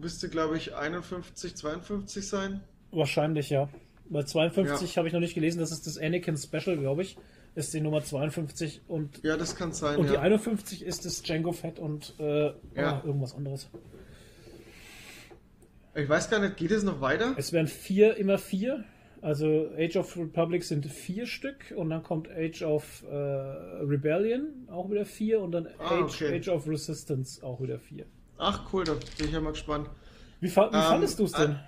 Müsste, 0.00 0.28
glaube 0.28 0.56
ich, 0.56 0.74
51, 0.74 1.56
52 1.56 2.26
sein. 2.26 2.60
Wahrscheinlich, 2.90 3.50
ja. 3.50 3.68
Bei 4.08 4.22
52 4.22 4.90
ja. 4.90 4.96
habe 4.96 5.08
ich 5.08 5.12
noch 5.12 5.20
nicht 5.20 5.34
gelesen, 5.34 5.58
das 5.58 5.72
ist 5.72 5.86
das 5.86 5.98
Anakin 5.98 6.36
Special, 6.36 6.78
glaube 6.78 7.02
ich. 7.02 7.18
Ist 7.54 7.74
die 7.74 7.80
Nummer 7.80 8.02
52 8.02 8.82
und. 8.86 9.22
Ja, 9.24 9.36
das 9.36 9.56
kann 9.56 9.72
sein. 9.72 9.98
Und 9.98 10.06
ja. 10.06 10.12
die 10.12 10.18
51 10.18 10.84
ist 10.84 11.04
das 11.04 11.22
Django 11.22 11.52
Fett 11.52 11.78
und 11.78 12.14
äh, 12.18 12.52
ja. 12.76 13.02
oh, 13.02 13.06
irgendwas 13.06 13.34
anderes. 13.34 13.68
Ich 15.98 16.08
weiß 16.08 16.30
gar 16.30 16.38
nicht, 16.38 16.56
geht 16.56 16.70
es 16.70 16.84
noch 16.84 17.00
weiter? 17.00 17.34
Es 17.36 17.52
werden 17.52 17.66
vier, 17.66 18.16
immer 18.16 18.38
vier. 18.38 18.84
Also 19.20 19.68
Age 19.76 19.96
of 19.96 20.16
Republic 20.16 20.62
sind 20.62 20.86
vier 20.86 21.26
Stück 21.26 21.74
und 21.74 21.90
dann 21.90 22.04
kommt 22.04 22.30
Age 22.30 22.62
of 22.62 23.02
äh, 23.10 23.14
Rebellion 23.16 24.68
auch 24.70 24.88
wieder 24.90 25.04
vier 25.04 25.40
und 25.40 25.50
dann 25.50 25.66
ah, 25.78 26.04
Age, 26.04 26.22
okay. 26.22 26.38
Age 26.38 26.48
of 26.50 26.68
Resistance 26.68 27.44
auch 27.44 27.60
wieder 27.60 27.80
vier. 27.80 28.06
Ach 28.38 28.72
cool, 28.72 28.84
da 28.84 28.92
bin 28.92 29.26
ich 29.26 29.32
ja 29.32 29.40
mal 29.40 29.50
gespannt. 29.50 29.90
Wie, 30.40 30.48
fa 30.48 30.70
wie 30.70 30.76
ähm, 30.76 30.82
fandest 30.82 31.18
du 31.18 31.24
es 31.24 31.32
denn? 31.32 31.58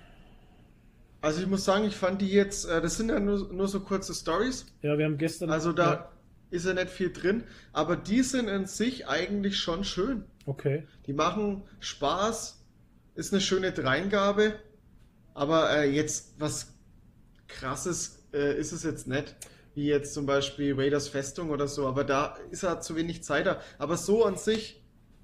Also 1.19 1.41
ich 1.41 1.47
muss 1.47 1.65
sagen, 1.65 1.83
ich 1.83 1.95
fand 1.95 2.21
die 2.21 2.31
jetzt, 2.31 2.69
äh, 2.69 2.81
das 2.81 2.95
sind 2.95 3.09
ja 3.09 3.19
nur, 3.19 3.51
nur 3.51 3.67
so 3.67 3.81
kurze 3.81 4.13
Stories. 4.13 4.65
Ja, 4.81 4.97
wir 4.97 5.03
haben 5.03 5.17
gestern. 5.17 5.49
Also 5.49 5.73
da 5.73 5.93
ja. 5.93 6.11
ist 6.51 6.65
ja 6.65 6.73
nicht 6.73 6.89
viel 6.89 7.11
drin, 7.11 7.43
aber 7.73 7.97
die 7.97 8.21
sind 8.21 8.47
in 8.47 8.65
sich 8.65 9.09
eigentlich 9.09 9.59
schon 9.59 9.83
schön. 9.83 10.23
Okay. 10.45 10.87
Die 11.05 11.13
machen 11.13 11.63
Spaß, 11.81 12.60
ist 13.21 13.33
eine 13.33 13.41
schöne 13.41 13.71
Dreingabe, 13.71 14.55
aber 15.35 15.69
äh, 15.77 15.89
jetzt 15.89 16.33
was 16.39 16.73
krasses 17.47 18.23
äh, 18.33 18.57
ist 18.59 18.71
es 18.71 18.83
jetzt 18.83 19.07
nicht. 19.07 19.35
Wie 19.75 19.85
jetzt 19.85 20.13
zum 20.13 20.25
Beispiel 20.25 20.73
Raiders 20.73 21.07
Festung 21.07 21.51
oder 21.51 21.67
so, 21.67 21.87
aber 21.87 22.03
da 22.03 22.35
ist 22.49 22.63
er 22.63 22.81
zu 22.81 22.95
wenig 22.95 23.23
Zeit 23.23 23.45
da. 23.45 23.61
Aber 23.77 23.95
so 23.95 24.25
an 24.25 24.35
sich 24.35 24.81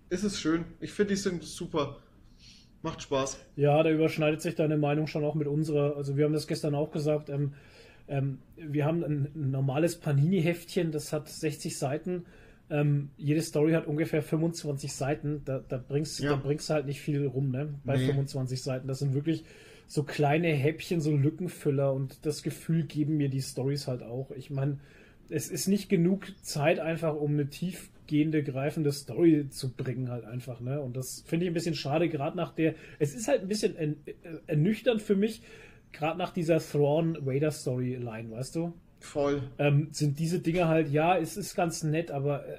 ist 0.10 0.24
es 0.24 0.40
schön. 0.40 0.64
Ich 0.80 0.94
finde, 0.94 1.16
die 1.16 1.20
sind 1.20 1.44
super. 1.44 1.98
Macht 2.84 3.02
Spaß. 3.02 3.40
Ja, 3.56 3.82
da 3.82 3.90
überschneidet 3.90 4.42
sich 4.42 4.54
deine 4.54 4.78
Meinung 4.78 5.08
schon 5.08 5.26
auch 5.26 5.34
mit 5.34 5.48
unserer. 5.48 5.98
Also 5.98 6.16
wir 6.16 6.26
haben 6.26 6.34
das 6.34 6.48
gestern 6.48 6.76
auch 6.76 6.92
gesagt. 6.92 7.30
Ähm, 7.30 7.56
ähm, 8.08 8.38
wir 8.56 8.86
haben 8.86 9.04
ein, 9.04 9.32
normales 9.34 9.98
Panini-Heftchen, 9.98 10.92
das 10.92 11.12
hat 11.12 11.28
60 11.28 11.78
Seiten. 11.78 12.26
Ähm, 12.70 13.10
jede 13.18 13.42
Story 13.42 13.74
hat 13.74 13.88
ungefähr 13.88 14.22
25 14.22 14.94
Seiten. 14.94 15.42
Da, 15.46 15.64
da 15.68 15.78
bringst, 15.78 16.20
ja. 16.20 16.32
da 16.32 16.36
bringst 16.36 16.70
du 16.70 16.74
halt 16.74 16.86
nicht 16.86 17.02
viel 17.02 17.26
rum, 17.26 17.52
ne? 17.52 17.74
Bei 17.84 17.98
nee. 17.98 18.06
25 18.06 18.62
Seiten. 18.62 18.88
Das 18.88 19.00
sind 19.00 19.14
wirklich 19.14 19.44
so 19.88 20.04
kleine 20.04 20.50
Häppchen, 20.50 21.00
so 21.00 21.16
Lückenfüller 21.16 21.94
und 21.94 22.26
das 22.26 22.44
Gefühl 22.44 22.84
geben 22.84 23.18
mir 23.18 23.30
die 23.30 23.42
Stories 23.42 23.88
halt 23.88 24.04
auch. 24.04 24.32
Ich 24.32 24.50
meine, 24.50 24.80
es 25.30 25.50
ist 25.50 25.68
nicht 25.68 25.90
genug 25.90 26.28
Zeit 26.42 26.80
einfach, 26.80 27.16
um 27.16 27.34
eine 27.34 27.50
tiefgehende, 27.50 28.44
greifende 28.44 28.92
Story 28.92 29.48
zu 29.50 29.74
bringen 29.74 30.10
halt 30.10 30.26
einfach, 30.26 30.60
ne? 30.60 30.82
Und 30.82 30.98
das 30.98 31.24
finde 31.26 31.46
ich 31.46 31.52
ein 31.52 31.54
bisschen 31.54 31.76
schade, 31.76 32.10
gerade 32.10 32.36
nach 32.36 32.54
der, 32.54 32.76
es 33.00 33.16
ist 33.16 33.28
halt 33.28 33.42
ein 33.42 33.48
bisschen 33.48 33.78
äh, 33.78 33.96
ernüchternd 34.48 35.02
für 35.02 35.16
mich, 35.16 35.42
gerade 35.94 36.18
nach 36.18 36.32
dieser 36.32 36.60
Thrawn 36.60 37.18
Vader 37.26 37.52
Storyline, 37.52 38.32
weißt 38.32 38.56
du? 38.56 38.74
Voll. 39.00 39.42
Ähm, 39.58 39.90
sind 39.92 40.20
diese 40.20 40.40
Dinge 40.40 40.68
halt, 40.68 40.90
ja, 40.90 41.18
es 41.18 41.38
ist 41.38 41.56
ganz 41.56 41.84
nett, 41.84 42.12
aber 42.12 42.46
äh, 42.48 42.58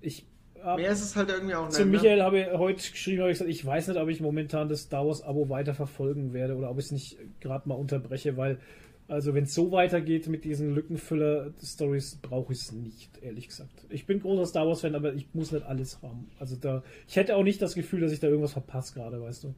ich 0.00 0.26
hab, 0.62 0.78
Mehr 0.78 0.90
ist 0.90 1.02
es 1.02 1.14
halt 1.16 1.28
irgendwie 1.28 1.54
auch 1.54 1.64
nett. 1.64 1.74
Zu 1.74 1.84
ne? 1.84 1.90
Michael 1.90 2.18
ne? 2.18 2.24
habe 2.24 2.40
ich 2.40 2.46
heute 2.52 2.90
geschrieben, 2.90 3.20
habe 3.20 3.30
ich 3.30 3.38
gesagt, 3.38 3.50
ich 3.50 3.64
weiß 3.64 3.88
nicht, 3.88 4.00
ob 4.00 4.08
ich 4.08 4.20
momentan 4.20 4.68
das 4.68 4.82
Star 4.82 5.06
Wars 5.06 5.22
Abo 5.22 5.48
weiter 5.48 5.74
verfolgen 5.74 6.32
werde 6.32 6.56
oder 6.56 6.70
ob 6.70 6.78
ich 6.78 6.86
es 6.86 6.92
nicht 6.92 7.18
gerade 7.40 7.68
mal 7.68 7.74
unterbreche, 7.74 8.36
weil 8.36 8.58
also 9.06 9.34
wenn 9.34 9.44
es 9.44 9.54
so 9.54 9.70
weitergeht 9.70 10.28
mit 10.28 10.44
diesen 10.44 10.74
Lückenfüller-Stories, 10.74 12.20
brauche 12.22 12.54
ich 12.54 12.60
es 12.60 12.72
nicht, 12.72 13.10
ehrlich 13.22 13.48
gesagt. 13.48 13.84
Ich 13.90 14.06
bin 14.06 14.20
großer 14.20 14.46
Star 14.46 14.66
Wars-Fan, 14.66 14.94
aber 14.94 15.12
ich 15.12 15.26
muss 15.34 15.52
nicht 15.52 15.66
alles 15.66 16.00
haben. 16.02 16.30
Also 16.38 16.56
da, 16.56 16.82
ich 17.06 17.16
hätte 17.16 17.36
auch 17.36 17.42
nicht 17.42 17.60
das 17.60 17.74
Gefühl, 17.74 18.00
dass 18.00 18.12
ich 18.12 18.20
da 18.20 18.28
irgendwas 18.28 18.52
verpasse 18.52 18.94
gerade, 18.94 19.20
weißt 19.20 19.44
du. 19.44 19.54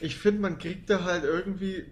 Ich 0.00 0.14
finde, 0.16 0.40
man 0.40 0.58
kriegt 0.58 0.88
da 0.88 1.02
halt 1.02 1.24
irgendwie 1.24 1.86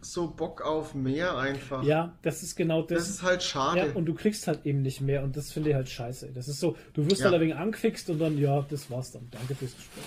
so 0.00 0.28
Bock 0.28 0.62
auf 0.62 0.94
mehr 0.94 1.36
einfach. 1.36 1.82
Ja, 1.82 2.16
das 2.22 2.42
ist 2.42 2.56
genau 2.56 2.82
das. 2.82 2.98
Das 2.98 3.10
ist 3.10 3.22
halt 3.22 3.42
schade. 3.42 3.88
Ja, 3.88 3.92
und 3.94 4.06
du 4.06 4.14
kriegst 4.14 4.46
halt 4.46 4.64
eben 4.64 4.82
nicht 4.82 5.00
mehr 5.00 5.22
und 5.22 5.36
das 5.36 5.52
finde 5.52 5.70
ich 5.70 5.74
halt 5.74 5.88
scheiße. 5.88 6.30
Das 6.34 6.48
ist 6.48 6.60
so, 6.60 6.76
du 6.94 7.08
wirst 7.10 7.20
ja. 7.20 7.30
ein 7.30 7.40
wenig 7.40 7.56
angefixt 7.56 8.08
und 8.10 8.18
dann, 8.18 8.38
ja, 8.38 8.64
das 8.68 8.90
war's 8.90 9.12
dann. 9.12 9.28
Danke 9.30 9.54
fürs 9.54 9.74
Gespräch. 9.76 10.04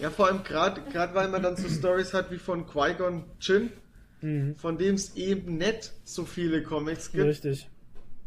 Ja, 0.00 0.10
vor 0.10 0.26
allem 0.26 0.42
gerade 0.42 1.14
weil 1.14 1.28
man 1.28 1.42
dann 1.42 1.56
so 1.56 1.68
Stories 1.78 2.14
hat 2.14 2.30
wie 2.30 2.38
von 2.38 2.66
Qui-Gon 2.66 3.24
Jinn, 3.40 3.70
mhm. 4.22 4.56
von 4.56 4.78
dem 4.78 4.94
es 4.94 5.14
eben 5.16 5.58
nicht 5.58 5.92
so 6.04 6.24
viele 6.24 6.62
Comics 6.62 7.12
gibt. 7.12 7.24
Richtig. 7.24 7.68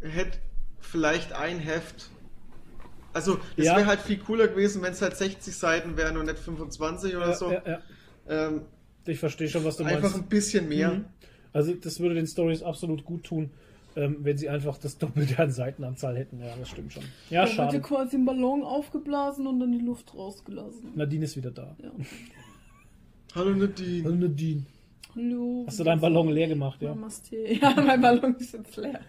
Hätte 0.01 0.39
vielleicht 0.79 1.33
ein 1.33 1.59
Heft. 1.59 2.09
Also, 3.11 3.39
es 3.57 3.65
ja. 3.65 3.77
wäre 3.77 3.85
halt 3.85 4.01
viel 4.01 4.17
cooler 4.17 4.47
gewesen, 4.47 4.81
wenn 4.81 4.93
es 4.93 5.01
halt 5.01 5.15
60 5.15 5.55
Seiten 5.55 5.97
wären 5.97 6.17
und 6.17 6.25
nicht 6.25 6.39
25 6.39 7.15
oder 7.15 7.29
ja, 7.29 7.35
so. 7.35 7.51
Ja, 7.51 7.81
ähm, 8.27 8.61
ich 9.05 9.19
verstehe 9.19 9.49
schon, 9.49 9.63
was 9.65 9.77
du 9.77 9.83
einfach 9.83 10.01
meinst. 10.01 10.15
Einfach 10.15 10.25
ein 10.25 10.29
bisschen 10.29 10.69
mehr. 10.69 10.93
Mhm. 10.95 11.05
Also 11.51 11.73
das 11.73 11.99
würde 11.99 12.15
den 12.15 12.27
Stories 12.27 12.63
absolut 12.63 13.05
gut 13.05 13.23
tun, 13.23 13.51
ähm, 13.95 14.17
wenn 14.21 14.37
sie 14.37 14.49
einfach 14.49 14.77
das 14.77 14.97
Doppelte 14.97 15.37
an 15.39 15.51
Seitenanzahl 15.51 16.17
hätten. 16.17 16.39
Ja, 16.39 16.55
das 16.57 16.69
stimmt 16.69 16.93
schon. 16.93 17.03
Ja, 17.29 17.45
da 17.45 17.47
schade. 17.47 17.73
wird 17.73 17.83
quasi 17.83 18.17
ein 18.17 18.25
Ballon 18.25 18.63
aufgeblasen 18.63 19.45
und 19.45 19.59
dann 19.59 19.71
die 19.71 19.83
Luft 19.83 20.15
rausgelassen. 20.15 20.91
Nadine 20.95 21.25
ist 21.25 21.37
wieder 21.37 21.51
da. 21.51 21.75
Ja. 21.81 21.91
Hallo 23.35 23.51
Nadine. 23.51 24.03
Hallo 24.03 24.15
Nadine. 24.15 24.63
Hallo. 25.15 25.65
Hast 25.67 25.79
du 25.79 25.83
deinen 25.83 26.01
Ballon 26.01 26.29
leer 26.29 26.47
gemacht, 26.47 26.81
ja? 26.81 26.89
Namaste. 26.89 27.35
Ja, 27.61 27.75
mein 27.75 28.01
Ballon 28.01 28.35
ist 28.35 28.53
jetzt 28.53 28.75
leer. 28.77 28.99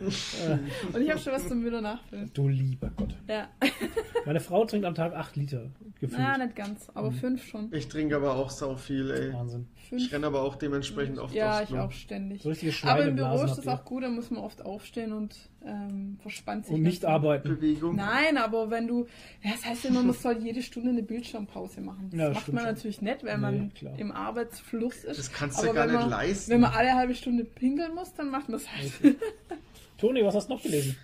Und 0.92 1.00
ich 1.00 1.10
habe 1.10 1.18
schon 1.18 1.32
was 1.32 1.48
zum 1.48 1.60
Müller 1.60 1.80
nachfüllen. 1.80 2.30
Du 2.34 2.48
lieber 2.48 2.90
Gott. 2.94 3.14
Ja. 3.26 3.48
Meine 4.26 4.40
Frau 4.40 4.66
trinkt 4.66 4.86
am 4.86 4.94
Tag 4.94 5.14
8 5.14 5.36
Liter. 5.36 5.70
Gefühlt. 6.00 6.20
Ja, 6.20 6.36
nicht 6.36 6.56
ganz, 6.56 6.90
aber 6.92 7.10
5 7.10 7.22
mhm. 7.22 7.48
schon. 7.48 7.72
Ich 7.72 7.88
trinke 7.88 8.16
aber 8.16 8.36
auch 8.36 8.50
sau 8.50 8.76
viel, 8.76 9.10
ey. 9.10 9.32
Wahnsinn. 9.32 9.66
Fünf. 9.88 10.02
Ich 10.02 10.12
renne 10.12 10.26
aber 10.26 10.42
auch 10.42 10.56
dementsprechend 10.56 11.18
oft 11.18 11.34
Ja, 11.34 11.62
ich 11.62 11.74
auch 11.74 11.92
ständig. 11.92 12.42
So 12.42 12.50
aber 12.86 13.04
im 13.04 13.16
Büro 13.16 13.42
ist 13.42 13.56
das 13.56 13.66
auch 13.66 13.84
gut, 13.84 14.02
da 14.02 14.10
muss 14.10 14.30
man 14.30 14.42
oft 14.42 14.64
aufstehen 14.64 15.12
und 15.12 15.34
ähm, 15.66 16.18
verspannt 16.20 16.66
sich. 16.66 16.74
Und 16.74 16.82
nicht 16.82 17.04
arbeiten. 17.04 17.48
Bewegung. 17.48 17.96
Nein, 17.96 18.36
aber 18.36 18.70
wenn 18.70 18.86
du, 18.86 19.06
ja, 19.42 19.52
das 19.52 19.64
heißt 19.64 19.84
ja 19.84 19.90
immer, 19.90 20.02
man 20.02 20.14
soll 20.14 20.38
jede 20.38 20.62
Stunde 20.62 20.90
eine 20.90 21.02
Bildschirmpause 21.02 21.80
machen. 21.80 22.08
Das 22.10 22.18
ja, 22.18 22.28
das 22.28 22.34
macht 22.36 22.52
man 22.52 22.64
schon. 22.64 22.74
natürlich 22.74 23.02
nicht, 23.02 23.24
wenn 23.24 23.40
man 23.40 23.72
nee, 23.80 23.90
im 23.98 24.12
Arbeitsfluss 24.12 25.04
ist. 25.04 25.18
Das 25.18 25.32
kannst 25.32 25.58
du 25.62 25.64
aber 25.64 25.74
gar 25.74 25.86
nicht 25.86 25.94
man, 25.94 26.10
leisten. 26.10 26.50
Wenn 26.52 26.60
man 26.60 26.72
alle 26.72 26.94
halbe 26.94 27.14
Stunde 27.14 27.44
pinkeln 27.44 27.94
muss, 27.94 28.12
dann 28.14 28.30
macht 28.30 28.48
man 28.48 28.58
es 28.58 28.66
halt. 28.70 28.92
Toni, 29.98 30.24
was 30.24 30.34
hast 30.34 30.48
du 30.48 30.54
noch 30.54 30.62
gelesen? 30.62 30.96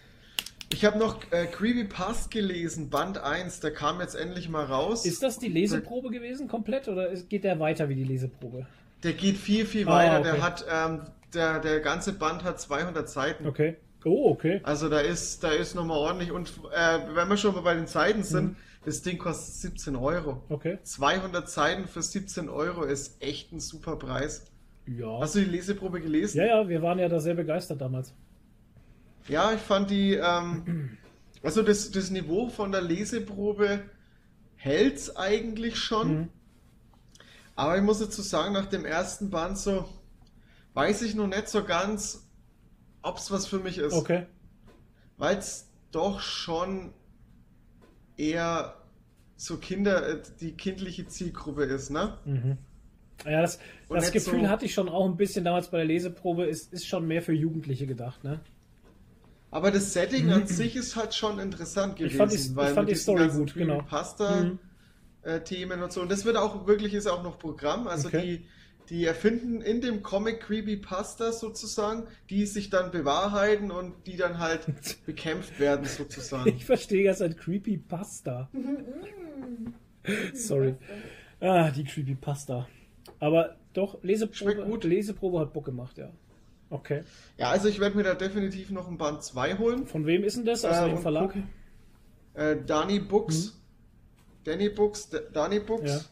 Ich 0.73 0.85
habe 0.85 0.99
noch 0.99 1.21
äh, 1.33 1.47
Creepy 1.47 1.85
Past 1.85 2.31
gelesen, 2.31 2.91
Band 2.91 3.19
1, 3.19 3.59
der 3.59 3.73
kam 3.73 4.01
jetzt 4.01 4.15
endlich 4.15 4.49
mal 4.49 4.65
raus. 4.65 5.05
Ist 5.05 5.23
das 5.23 5.39
die 5.39 5.49
Leseprobe 5.49 6.11
gewesen 6.11 6.47
komplett 6.47 6.87
oder 6.87 7.13
geht 7.15 7.43
der 7.43 7.59
weiter 7.59 7.89
wie 7.89 7.97
die 7.97 8.05
Leseprobe? 8.05 8.67
Der 9.03 9.15
geht 9.15 9.37
viel, 9.37 9.67
viel 9.67 9.89
ah, 9.89 9.93
weiter. 9.93 10.21
Okay. 10.21 10.31
Der 10.31 10.43
hat, 10.43 10.65
ähm, 10.71 11.01
der, 11.35 11.59
der 11.59 11.81
ganze 11.81 12.13
Band 12.13 12.45
hat 12.45 12.61
200 12.61 13.09
Seiten. 13.09 13.47
Okay. 13.49 13.77
Oh, 14.05 14.31
okay. 14.31 14.61
Also 14.63 14.89
da 14.89 15.01
ist, 15.01 15.43
da 15.45 15.51
ist 15.51 15.75
nochmal 15.75 15.99
ordentlich. 15.99 16.33
Und 16.33 16.53
äh, 16.75 16.99
wenn 17.15 17.29
wir 17.29 17.37
schon 17.37 17.55
mal 17.55 17.63
bei 17.63 17.75
den 17.75 17.87
Seiten 17.87 18.23
sind, 18.23 18.51
mhm. 18.51 18.57
das 18.85 19.03
Ding 19.03 19.19
kostet 19.19 19.55
17 19.73 19.97
Euro. 19.97 20.43
Okay. 20.49 20.79
200 20.83 21.49
Seiten 21.49 21.87
für 21.87 22.03
17 22.03 22.49
Euro 22.49 22.85
ist 22.85 23.23
echt 23.23 23.53
ein 23.53 23.61
super 23.61 23.97
Preis. 23.97 24.47
Ja. 24.87 25.21
Hast 25.21 25.35
du 25.35 25.41
die 25.41 25.51
Leseprobe 25.51 26.01
gelesen? 26.01 26.39
Ja, 26.39 26.47
ja, 26.47 26.69
wir 26.69 26.83
waren 26.83 26.99
ja 26.99 27.09
da 27.09 27.21
sehr 27.21 27.35
begeistert 27.35 27.81
damals. 27.81 28.15
Ja, 29.29 29.53
ich 29.53 29.61
fand 29.61 29.91
die, 29.91 30.15
ähm, 30.15 30.97
also 31.43 31.63
das, 31.63 31.91
das 31.91 32.11
Niveau 32.11 32.49
von 32.49 32.73
der 32.73 32.81
Leseprobe 32.81 33.83
hält's 34.57 35.15
eigentlich 35.15 35.77
schon. 35.77 36.13
Mhm. 36.13 36.29
Aber 37.55 37.77
ich 37.77 37.83
muss 37.83 37.99
dazu 37.99 38.23
sagen, 38.23 38.55
nach 38.55 38.67
dem 38.67 38.85
ersten 38.87 39.29
Band 39.31 39.59
so, 39.59 39.87
weiß 40.75 41.03
ich 41.03 41.15
noch 41.15 41.27
nicht 41.27 41.49
so 41.49 41.63
ganz, 41.63 42.30
ob 43.03 43.19
es 43.19 43.31
was 43.31 43.47
für 43.47 43.59
mich 43.59 43.79
ist. 43.79 43.93
Okay. 43.93 44.27
Weil 45.17 45.39
es 45.39 45.69
doch 45.91 46.21
schon 46.21 46.93
eher 48.17 48.77
so 49.37 49.57
Kinder, 49.57 50.07
äh, 50.07 50.23
die 50.41 50.53
kindliche 50.53 51.07
Zielgruppe 51.07 51.65
ist, 51.65 51.91
ne? 51.91 52.19
Mhm. 52.25 52.59
Ja, 53.25 53.43
das, 53.43 53.59
das 53.89 54.13
Gefühl 54.13 54.43
so, 54.43 54.49
hatte 54.49 54.65
ich 54.65 54.73
schon 54.75 54.89
auch 54.89 55.07
ein 55.07 55.17
bisschen 55.17 55.45
damals 55.45 55.69
bei 55.69 55.79
der 55.79 55.87
Leseprobe, 55.87 56.45
ist, 56.45 56.73
ist 56.73 56.87
schon 56.87 57.07
mehr 57.07 57.23
für 57.23 57.33
Jugendliche 57.33 57.87
gedacht, 57.87 58.25
ne? 58.25 58.41
Aber 59.51 59.71
das 59.71 59.93
Setting 59.93 60.31
an 60.31 60.47
sich 60.47 60.77
ist 60.77 60.97
halt 60.97 61.15
schon 61.15 61.39
interessant 61.39 61.97
gewesen. 61.97 62.13
Ich 62.13 62.17
fand 62.17 62.33
die, 62.33 62.57
weil 62.57 62.69
ich 62.69 62.75
fand 62.75 62.89
die 62.89 62.95
Story 62.95 63.29
gut, 63.29 63.55
genau. 63.55 63.83
Pasta 63.83 64.43
mhm. 64.43 64.59
äh, 65.23 65.41
Themen 65.41 65.83
und 65.83 65.93
so. 65.93 66.03
Und 66.03 66.11
das 66.11 66.25
wird 66.25 66.37
auch 66.37 66.67
wirklich, 66.67 66.95
ist 66.95 67.07
auch 67.07 67.23
noch 67.23 67.39
Programm. 67.39 67.89
Also 67.89 68.09
okay. 68.09 68.23
die 68.23 68.47
die 68.91 69.05
erfinden 69.05 69.61
in 69.61 69.81
dem 69.81 70.03
Comic 70.03 70.41
Creepypasta 70.41 71.33
sozusagen, 71.33 72.09
die 72.29 72.45
sich 72.45 72.71
dann 72.71 72.91
bewahrheiten 72.91 73.71
und 73.71 73.95
die 74.07 74.17
dann 74.17 74.39
halt 74.39 74.67
bekämpft 75.07 75.61
werden 75.61 75.87
sozusagen. 75.87 76.51
Ich 76.51 76.65
verstehe 76.65 77.05
das 77.05 77.23
als 77.23 77.37
Creepypasta. 77.37 78.51
Sorry. 80.35 80.75
Ah, 81.39 81.71
die 81.71 81.85
Creepypasta. 81.85 82.69
Aber 83.21 83.57
doch, 83.73 84.03
Leseprobe, 84.03 84.89
Leseprobe 84.89 85.41
hat 85.41 85.53
Bock 85.53 85.67
gemacht, 85.67 85.97
ja. 85.97 86.11
Okay. 86.69 87.03
Ja, 87.37 87.51
also 87.51 87.69
ich 87.69 87.81
werde 87.81 87.97
mir 87.97 88.05
da 88.05 88.15
definitiv 88.15 88.71
noch 88.71 88.89
ein 88.89 88.99
Band 88.99 89.23
2 89.23 89.59
holen. 89.59 89.87
Von 89.87 90.07
wem 90.07 90.25
ist 90.25 90.37
denn 90.37 90.45
das? 90.45 90.65
Aus 90.65 90.77
äh, 90.77 90.97
Verlag? 90.97 91.35
Äh, 92.35 92.57
Dani 92.67 93.01
Books. 93.01 93.45
Hm. 93.45 93.53
Danny 94.45 94.69
Books, 94.71 95.11
Dani 95.33 95.61
Books. 95.61 96.11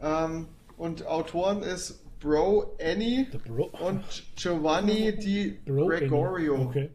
Ja. 0.00 0.24
Ähm, 0.24 0.48
und 0.76 1.06
Autoren 1.06 1.62
ist 1.62 2.00
Bro 2.20 2.76
Annie 2.80 3.26
Bro. 3.46 3.70
und 3.80 4.04
Giovanni 4.36 5.16
Di 5.18 5.58
Bro 5.64 5.86
Gregorio. 5.86 6.54
Annie. 6.54 6.66
Okay. 6.66 6.90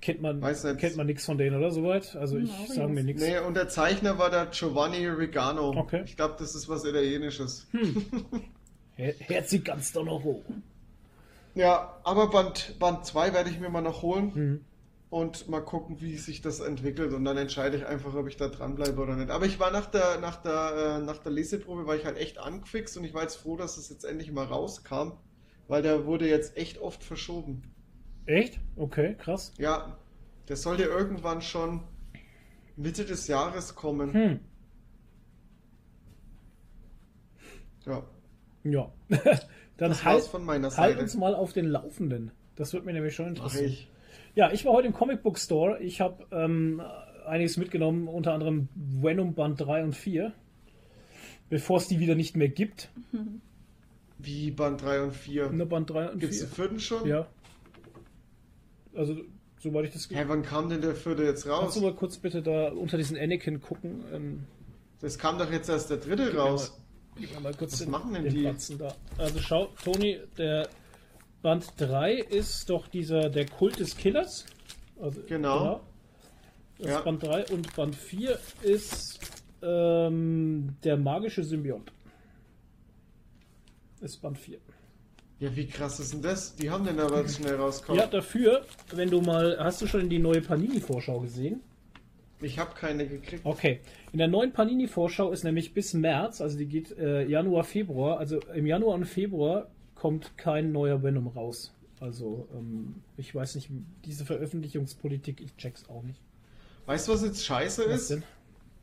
Kennt 0.00 0.22
man, 0.22 0.40
kennt 0.78 0.96
man 0.96 1.06
nichts 1.06 1.26
von 1.26 1.36
denen, 1.36 1.56
oder 1.56 1.70
soweit? 1.70 2.16
Also 2.16 2.38
ich 2.38 2.50
hm, 2.50 2.74
sage 2.74 2.88
mir 2.88 3.04
nichts. 3.04 3.22
Nee, 3.22 3.38
und 3.38 3.54
der 3.54 3.68
Zeichner 3.68 4.18
war 4.18 4.30
der 4.30 4.46
Giovanni 4.46 5.06
Regano. 5.06 5.76
Okay. 5.76 6.02
Ich 6.06 6.16
glaube, 6.16 6.36
das 6.38 6.54
ist 6.54 6.70
was 6.70 6.84
Italienisches. 6.86 7.66
Hm. 7.72 8.06
Herzlich 8.96 9.62
ganz 9.64 9.92
doch 9.92 10.04
noch 10.04 10.24
hoch. 10.24 10.44
Ja, 11.54 12.00
aber 12.04 12.30
Band 12.30 12.74
2 12.78 12.78
Band 12.78 13.34
werde 13.34 13.50
ich 13.50 13.60
mir 13.60 13.68
mal 13.68 13.82
noch 13.82 14.02
holen. 14.02 14.32
Mhm. 14.34 14.64
Und 15.10 15.48
mal 15.48 15.60
gucken, 15.60 16.00
wie 16.00 16.16
sich 16.16 16.40
das 16.40 16.60
entwickelt. 16.60 17.12
Und 17.12 17.24
dann 17.24 17.36
entscheide 17.36 17.76
ich 17.76 17.84
einfach, 17.84 18.14
ob 18.14 18.28
ich 18.28 18.36
da 18.36 18.46
dranbleibe 18.46 19.02
oder 19.02 19.16
nicht. 19.16 19.30
Aber 19.30 19.44
ich 19.44 19.58
war 19.58 19.72
nach 19.72 19.86
der, 19.86 20.20
nach 20.20 20.36
der, 20.36 20.98
äh, 21.00 21.04
nach 21.04 21.18
der 21.18 21.32
Leseprobe, 21.32 21.86
war 21.86 21.96
ich 21.96 22.04
halt 22.04 22.16
echt 22.16 22.38
angefixt 22.38 22.96
und 22.96 23.04
ich 23.04 23.12
war 23.12 23.22
jetzt 23.22 23.36
froh, 23.36 23.56
dass 23.56 23.76
es 23.76 23.88
jetzt 23.88 24.04
endlich 24.04 24.30
mal 24.30 24.44
rauskam. 24.44 25.12
Weil 25.66 25.82
der 25.82 26.06
wurde 26.06 26.28
jetzt 26.28 26.56
echt 26.56 26.78
oft 26.78 27.02
verschoben. 27.02 27.62
Echt? 28.26 28.60
Okay, 28.76 29.16
krass. 29.18 29.52
Ja, 29.58 29.98
der 30.48 30.56
sollte 30.56 30.84
irgendwann 30.84 31.42
schon 31.42 31.82
Mitte 32.76 33.04
des 33.04 33.26
Jahres 33.26 33.74
kommen. 33.74 34.12
Hm. 34.12 34.40
Ja. 37.86 38.02
Ja. 38.64 38.92
Dann 39.76 39.90
das 39.90 40.04
halt, 40.04 40.24
von 40.24 40.44
meiner 40.44 40.70
Seite. 40.70 40.82
halt 40.82 40.98
uns 40.98 41.14
mal 41.16 41.34
auf 41.34 41.52
den 41.52 41.66
Laufenden. 41.66 42.32
Das 42.54 42.72
wird 42.72 42.84
mir 42.84 42.92
nämlich 42.92 43.14
schon 43.14 43.28
interessieren. 43.28 43.76
Ja, 44.34 44.52
ich 44.52 44.64
war 44.64 44.72
heute 44.72 44.86
im 44.86 44.92
Comic 44.92 45.22
Book 45.22 45.38
Store. 45.38 45.80
Ich 45.80 46.00
habe 46.00 46.24
ähm, 46.30 46.80
einiges 47.26 47.56
mitgenommen, 47.56 48.08
unter 48.08 48.32
anderem 48.32 48.68
Venom 48.74 49.34
Band 49.34 49.60
3 49.60 49.84
und 49.84 49.94
4. 49.94 50.32
Bevor 51.48 51.78
es 51.78 51.88
die 51.88 51.98
wieder 51.98 52.14
nicht 52.14 52.36
mehr 52.36 52.48
gibt. 52.48 52.90
Wie 54.18 54.50
Band 54.50 54.82
3 54.82 55.02
und 55.02 55.14
4? 55.14 55.50
Ne, 55.50 55.66
Band 55.66 55.90
3 55.90 56.10
und 56.10 56.20
Gibt's 56.20 56.38
4. 56.38 56.46
Gibt 56.46 56.50
es 56.52 56.56
den 56.56 56.64
vierten 56.64 56.80
schon? 56.80 57.08
Ja. 57.08 57.26
Also, 58.94 59.16
soweit 59.58 59.86
ich 59.86 59.92
das. 59.92 60.08
Hä, 60.10 60.14
hey, 60.14 60.28
wann 60.28 60.42
kam 60.42 60.68
denn 60.68 60.80
der 60.80 60.94
vierte 60.94 61.24
jetzt 61.24 61.46
raus? 61.46 61.60
Kannst 61.60 61.76
du 61.76 61.80
mal 61.80 61.94
kurz 61.94 62.18
bitte 62.18 62.42
da 62.42 62.68
unter 62.68 62.96
diesen 62.98 63.16
Anakin 63.16 63.60
gucken? 63.60 64.04
Ähm, 64.12 64.46
das 65.00 65.18
kam 65.18 65.38
doch 65.38 65.50
jetzt 65.50 65.68
erst 65.68 65.90
der 65.90 65.96
dritte 65.96 66.36
raus. 66.36 66.78
Gib 67.16 67.34
mir 67.34 67.40
mal 67.40 67.54
kurz 67.54 67.72
Was 67.72 67.78
den, 67.80 67.90
machen 67.90 68.14
denn 68.14 68.24
den 68.24 68.34
die? 68.34 68.78
Da. 68.78 68.94
Also 69.18 69.38
schau, 69.40 69.68
Toni, 69.82 70.18
der 70.38 70.68
Band 71.42 71.66
3 71.78 72.14
ist 72.14 72.68
doch 72.68 72.88
dieser 72.88 73.30
der 73.30 73.46
Kult 73.46 73.78
des 73.78 73.96
Killers. 73.96 74.44
Also, 75.00 75.22
genau. 75.26 75.58
genau. 75.58 75.80
Das 76.78 76.86
ja. 76.88 76.98
ist 76.98 77.04
Band 77.04 77.22
3 77.22 77.46
und 77.46 77.76
Band 77.76 77.96
4 77.96 78.38
ist 78.62 79.20
ähm, 79.62 80.76
der 80.84 80.96
magische 80.96 81.42
Symbiont. 81.42 81.92
Ist 84.00 84.20
Band 84.20 84.38
4. 84.38 84.58
Ja, 85.40 85.56
wie 85.56 85.66
krass 85.66 85.98
ist 86.00 86.12
denn 86.12 86.20
das? 86.20 86.54
Die 86.56 86.68
haben 86.68 86.84
den 86.84 87.00
aber 87.00 87.26
schnell 87.26 87.56
rausgekommen. 87.56 88.00
Ja, 88.00 88.06
dafür, 88.06 88.66
wenn 88.94 89.08
du 89.08 89.22
mal, 89.22 89.56
hast 89.58 89.80
du 89.80 89.86
schon 89.86 90.10
die 90.10 90.18
neue 90.18 90.42
Panini-Vorschau 90.42 91.20
gesehen? 91.20 91.62
Ich 92.42 92.58
habe 92.58 92.74
keine 92.74 93.06
gekriegt. 93.06 93.44
Okay. 93.44 93.80
In 94.12 94.18
der 94.18 94.28
neuen 94.28 94.52
Panini-Vorschau 94.52 95.30
ist 95.30 95.44
nämlich 95.44 95.72
bis 95.72 95.94
März, 95.94 96.42
also 96.42 96.58
die 96.58 96.66
geht 96.66 96.96
äh, 96.98 97.24
Januar, 97.26 97.64
Februar, 97.64 98.18
also 98.18 98.40
im 98.54 98.66
Januar 98.66 98.94
und 98.94 99.06
Februar 99.06 99.68
kommt 100.00 100.38
kein 100.38 100.72
neuer 100.72 101.02
Venom 101.02 101.26
raus. 101.26 101.74
Also, 102.00 102.48
ähm, 102.54 102.94
ich 103.18 103.34
weiß 103.34 103.56
nicht, 103.56 103.68
diese 104.06 104.24
Veröffentlichungspolitik, 104.24 105.42
ich 105.42 105.54
check's 105.56 105.84
auch 105.90 106.02
nicht. 106.02 106.18
Weißt 106.86 107.06
du, 107.06 107.12
was 107.12 107.22
jetzt 107.22 107.44
scheiße 107.44 107.84
was 107.86 108.00
ist? 108.00 108.10
Denn? 108.10 108.22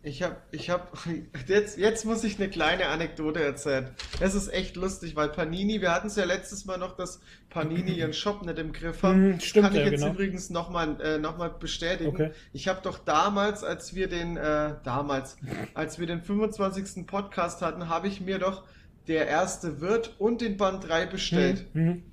Ich 0.04 0.22
habe, 0.22 0.36
ich 0.52 0.70
habe, 0.70 0.84
jetzt, 1.48 1.80
jetzt 1.80 2.06
muss 2.06 2.24
ich 2.24 2.40
eine 2.40 2.52
kleine 2.52 2.86
Anekdote 2.86 3.44
erzählen. 3.44 3.90
Es 4.20 4.36
ist 4.36 4.54
echt 4.54 4.76
lustig, 4.76 5.16
weil 5.16 5.30
Panini, 5.30 5.82
wir 5.82 5.92
hatten 5.92 6.06
es 6.06 6.18
ja 6.18 6.26
letztes 6.26 6.66
Mal 6.66 6.78
noch, 6.78 6.96
dass 6.96 7.20
Panini 7.50 7.94
ihren 7.94 8.14
Shop 8.14 8.46
nicht 8.46 8.60
im 8.60 8.72
Griff 8.72 9.02
haben. 9.02 9.32
Hm, 9.34 9.40
stimmt, 9.40 9.66
Kann 9.66 9.74
ich 9.74 9.80
ja, 9.80 9.86
jetzt 9.88 10.02
genau. 10.02 10.14
übrigens 10.14 10.52
nochmal 10.52 11.02
äh, 11.02 11.18
noch 11.18 11.36
bestätigen. 11.58 12.12
Okay. 12.12 12.32
Ich 12.54 12.68
habe 12.68 12.82
doch 12.84 13.00
damals, 13.00 13.64
als 13.64 13.96
wir 13.96 14.08
den, 14.08 14.38
äh, 14.38 14.76
damals, 14.84 15.38
als 15.74 15.98
wir 15.98 16.06
den 16.06 16.22
25. 16.22 17.08
Podcast 17.08 17.64
hatten, 17.64 17.90
habe 17.90 18.08
ich 18.08 18.22
mir 18.22 18.38
doch 18.38 18.64
der 19.08 19.28
erste 19.28 19.82
Wirt 19.82 20.16
und 20.20 20.42
den 20.42 20.58
Band 20.58 20.88
3 20.88 21.06
bestellt. 21.06 21.66
Mhm. 21.74 21.84
mhm. 21.84 22.04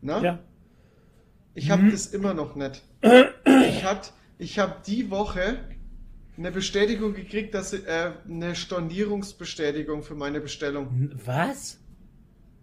Na? 0.00 0.20
Ja. 0.20 0.38
Ich 1.54 1.70
habe 1.70 1.82
mhm. 1.82 1.90
das 1.92 2.06
immer 2.06 2.34
noch 2.34 2.56
nicht. 2.56 2.82
Ich 3.02 3.84
habe 3.84 4.00
ich 4.38 4.58
hab 4.58 4.82
die 4.84 5.10
Woche 5.10 5.58
eine 6.36 6.50
Bestätigung 6.50 7.14
gekriegt, 7.14 7.54
dass 7.54 7.72
äh, 7.72 8.12
eine 8.28 8.54
Stornierungsbestätigung 8.54 10.02
für 10.02 10.14
meine 10.14 10.40
Bestellung. 10.40 11.12
Was? 11.24 11.78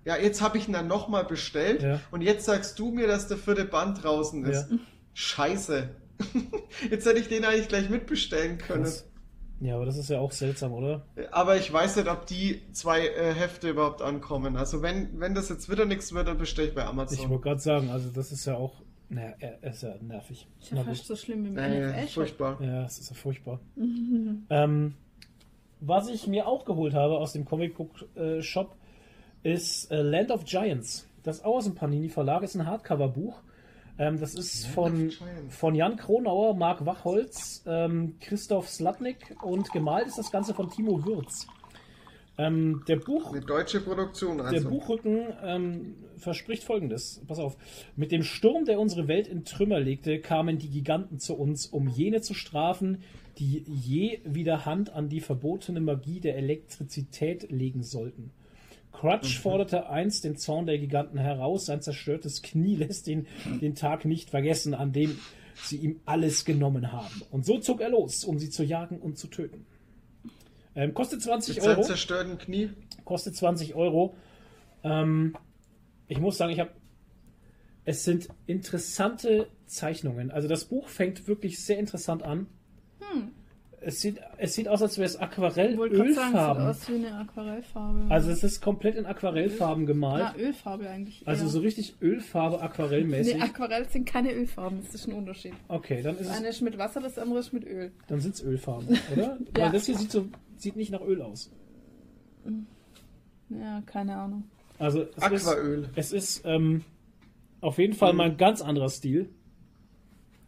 Ja, 0.05 0.17
jetzt 0.17 0.41
habe 0.41 0.57
ich 0.57 0.67
ihn 0.67 0.73
dann 0.73 0.87
nochmal 0.87 1.25
bestellt 1.25 1.83
ja. 1.83 2.01
und 2.11 2.21
jetzt 2.21 2.45
sagst 2.45 2.79
du 2.79 2.91
mir, 2.91 3.07
dass 3.07 3.27
der 3.27 3.37
vierte 3.37 3.65
Band 3.65 4.03
draußen 4.03 4.43
ist. 4.45 4.71
Ja. 4.71 4.77
Scheiße. 5.13 5.89
jetzt 6.89 7.05
hätte 7.05 7.19
ich 7.19 7.27
den 7.27 7.45
eigentlich 7.45 7.67
gleich 7.67 7.89
mitbestellen 7.89 8.57
können. 8.57 8.83
Krass. 8.83 9.08
Ja, 9.61 9.75
aber 9.75 9.85
das 9.85 9.97
ist 9.97 10.09
ja 10.09 10.19
auch 10.19 10.31
seltsam, 10.31 10.73
oder? 10.73 11.05
Aber 11.31 11.57
ich 11.57 11.71
weiß 11.71 11.97
nicht, 11.97 12.07
ob 12.07 12.25
die 12.25 12.61
zwei 12.71 13.07
äh, 13.07 13.33
Hefte 13.33 13.69
überhaupt 13.69 14.01
ankommen. 14.01 14.55
Also 14.55 14.81
wenn, 14.81 15.19
wenn 15.19 15.35
das 15.35 15.49
jetzt 15.49 15.69
wieder 15.69 15.85
nichts 15.85 16.13
wird, 16.13 16.27
dann 16.27 16.37
bestelle 16.37 16.69
ich 16.69 16.75
bei 16.75 16.85
Amazon. 16.85 17.19
Ich 17.19 17.29
wollte 17.29 17.43
gerade 17.43 17.59
sagen, 17.59 17.89
also 17.89 18.09
das 18.09 18.31
ist 18.31 18.45
ja 18.45 18.55
auch 18.55 18.81
naja, 19.09 19.33
ist 19.61 19.81
ja 19.81 19.95
nervig. 20.01 20.47
Ist 20.61 20.71
ja 20.71 20.83
fast 20.83 21.05
so 21.05 21.15
schlimm 21.15 21.43
wie 21.43 21.49
mein 21.49 21.71
naja, 21.71 22.07
furchtbar. 22.07 22.61
Ja, 22.61 22.85
es 22.85 22.99
ist 22.99 23.09
ja 23.09 23.15
furchtbar. 23.15 23.59
ähm, 24.49 24.93
was 25.79 26.09
ich 26.09 26.27
mir 26.27 26.47
auch 26.47 26.63
geholt 26.63 26.93
habe 26.93 27.17
aus 27.17 27.33
dem 27.33 27.45
Comicbook 27.45 28.05
äh, 28.15 28.41
Shop 28.41 28.75
ist 29.41 29.91
äh, 29.91 30.01
Land 30.01 30.29
of 30.31 30.45
Giants. 30.45 31.07
Das 31.23 31.37
ist 31.37 31.45
auch 31.45 31.57
aus 31.57 31.65
dem 31.65 31.75
Panini 31.75 32.09
Verlag, 32.09 32.43
ist 32.43 32.55
ein 32.55 32.67
Hardcover-Buch. 32.67 33.41
Ähm, 33.99 34.17
das 34.19 34.33
ist 34.33 34.65
von, 34.67 35.11
von 35.49 35.75
Jan 35.75 35.97
Kronauer, 35.97 36.55
Marc 36.55 36.85
Wachholz, 36.85 37.63
ähm, 37.67 38.15
Christoph 38.21 38.69
Slatnik 38.69 39.35
und 39.43 39.71
gemalt 39.73 40.07
ist 40.07 40.17
das 40.17 40.31
Ganze 40.31 40.53
von 40.53 40.69
Timo 40.69 41.05
Würz. 41.05 41.47
Ähm, 42.37 42.83
der 42.87 42.95
Buch, 42.95 43.33
Eine 43.33 43.41
deutsche 43.41 43.81
Produktion 43.81 44.39
also. 44.39 44.53
Der 44.53 44.69
Buchrücken 44.69 45.33
ähm, 45.43 45.95
verspricht 46.17 46.63
folgendes. 46.63 47.21
Pass 47.27 47.37
auf. 47.37 47.57
Mit 47.97 48.13
dem 48.13 48.23
Sturm, 48.23 48.63
der 48.63 48.79
unsere 48.79 49.09
Welt 49.09 49.27
in 49.27 49.43
Trümmer 49.43 49.81
legte, 49.81 50.19
kamen 50.19 50.57
die 50.57 50.69
Giganten 50.69 51.19
zu 51.19 51.35
uns, 51.35 51.67
um 51.67 51.89
jene 51.89 52.21
zu 52.21 52.33
strafen, 52.33 53.03
die 53.39 53.65
je 53.67 54.21
wieder 54.23 54.65
Hand 54.65 54.93
an 54.93 55.09
die 55.09 55.19
verbotene 55.19 55.81
Magie 55.81 56.21
der 56.21 56.37
Elektrizität 56.37 57.51
legen 57.51 57.83
sollten. 57.83 58.31
Crutch 58.91 59.37
mhm. 59.37 59.41
forderte 59.41 59.89
einst 59.89 60.23
den 60.23 60.37
Zorn 60.37 60.65
der 60.65 60.77
Giganten 60.77 61.17
heraus. 61.17 61.65
Sein 61.65 61.81
zerstörtes 61.81 62.41
Knie 62.41 62.75
lässt 62.75 63.07
ihn 63.07 63.27
den 63.61 63.75
Tag 63.75 64.05
nicht 64.05 64.29
vergessen, 64.29 64.73
an 64.73 64.91
dem 64.91 65.17
sie 65.55 65.77
ihm 65.77 65.99
alles 66.05 66.45
genommen 66.45 66.91
haben. 66.91 67.21
Und 67.31 67.45
so 67.45 67.59
zog 67.59 67.81
er 67.81 67.89
los, 67.89 68.23
um 68.23 68.39
sie 68.39 68.49
zu 68.49 68.63
jagen 68.63 68.99
und 68.99 69.17
zu 69.17 69.27
töten. 69.27 69.65
Ähm, 70.75 70.93
kostet 70.93 71.21
20 71.21 71.57
Mit 71.57 71.65
Euro. 71.65 71.81
zerstörten 71.81 72.37
Knie. 72.37 72.69
Kostet 73.03 73.35
20 73.35 73.75
Euro. 73.75 74.15
Ähm, 74.83 75.35
ich 76.07 76.19
muss 76.19 76.37
sagen, 76.37 76.53
ich 76.53 76.59
habe. 76.59 76.71
Es 77.85 78.03
sind 78.03 78.29
interessante 78.45 79.47
Zeichnungen. 79.65 80.29
Also 80.29 80.47
das 80.47 80.65
Buch 80.65 80.89
fängt 80.89 81.27
wirklich 81.27 81.59
sehr 81.63 81.79
interessant 81.79 82.21
an. 82.23 82.47
Hm. 82.99 83.31
Es 83.81 84.01
sieht, 84.01 84.19
es 84.37 84.55
sieht 84.55 84.67
aus, 84.67 84.81
als 84.81 84.97
wäre 84.97 85.05
es 85.05 85.15
Aquarell-Ölfarben. 85.15 86.67
aus 86.67 86.89
wie 86.89 86.95
eine 86.95 87.17
Aquarellfarbe. 87.19 88.05
Also 88.09 88.31
es 88.31 88.43
ist 88.43 88.61
komplett 88.61 88.95
in 88.95 89.05
Aquarellfarben 89.05 89.85
gemalt. 89.85 90.35
Ja, 90.35 90.35
Ölfarbe 90.37 90.89
eigentlich. 90.89 91.25
Also 91.25 91.47
so 91.47 91.59
richtig 91.59 91.95
Ölfarbe, 92.01 92.61
aquarellmäßig. 92.61 93.35
Nee, 93.35 93.41
Aquarell 93.41 93.87
sind 93.87 94.05
keine 94.05 94.33
Ölfarben, 94.33 94.81
das 94.83 94.95
ist 94.95 95.07
ein 95.07 95.13
Unterschied. 95.13 95.53
Okay, 95.67 96.01
dann 96.01 96.15
ist 96.15 96.25
das 96.25 96.31
es... 96.31 96.37
eine 96.37 96.47
ist 96.49 96.61
mit 96.61 96.77
Wasser, 96.77 96.99
das 96.99 97.17
andere 97.17 97.39
ist 97.39 97.53
mit 97.53 97.65
Öl. 97.65 97.91
Dann 98.07 98.19
sind 98.19 98.35
es 98.35 98.43
Ölfarben, 98.43 98.87
oder? 99.13 99.37
ja. 99.57 99.63
Weil 99.65 99.71
das 99.71 99.85
hier 99.85 99.97
sieht 99.97 100.11
so 100.11 100.27
sieht 100.57 100.75
nicht 100.75 100.91
nach 100.91 101.01
Öl 101.01 101.21
aus. 101.21 101.51
Ja, 103.49 103.81
keine 103.85 104.15
Ahnung. 104.17 104.43
Also 104.77 105.03
es 105.15 105.23
Aquaöl. 105.23 105.83
Ist, 105.95 106.13
es 106.13 106.13
ist 106.13 106.45
ähm, 106.45 106.83
auf 107.61 107.77
jeden 107.77 107.93
Fall 107.93 108.11
mhm. 108.11 108.17
mal 108.17 108.31
ein 108.31 108.37
ganz 108.37 108.61
anderer 108.61 108.89
Stil. 108.89 109.29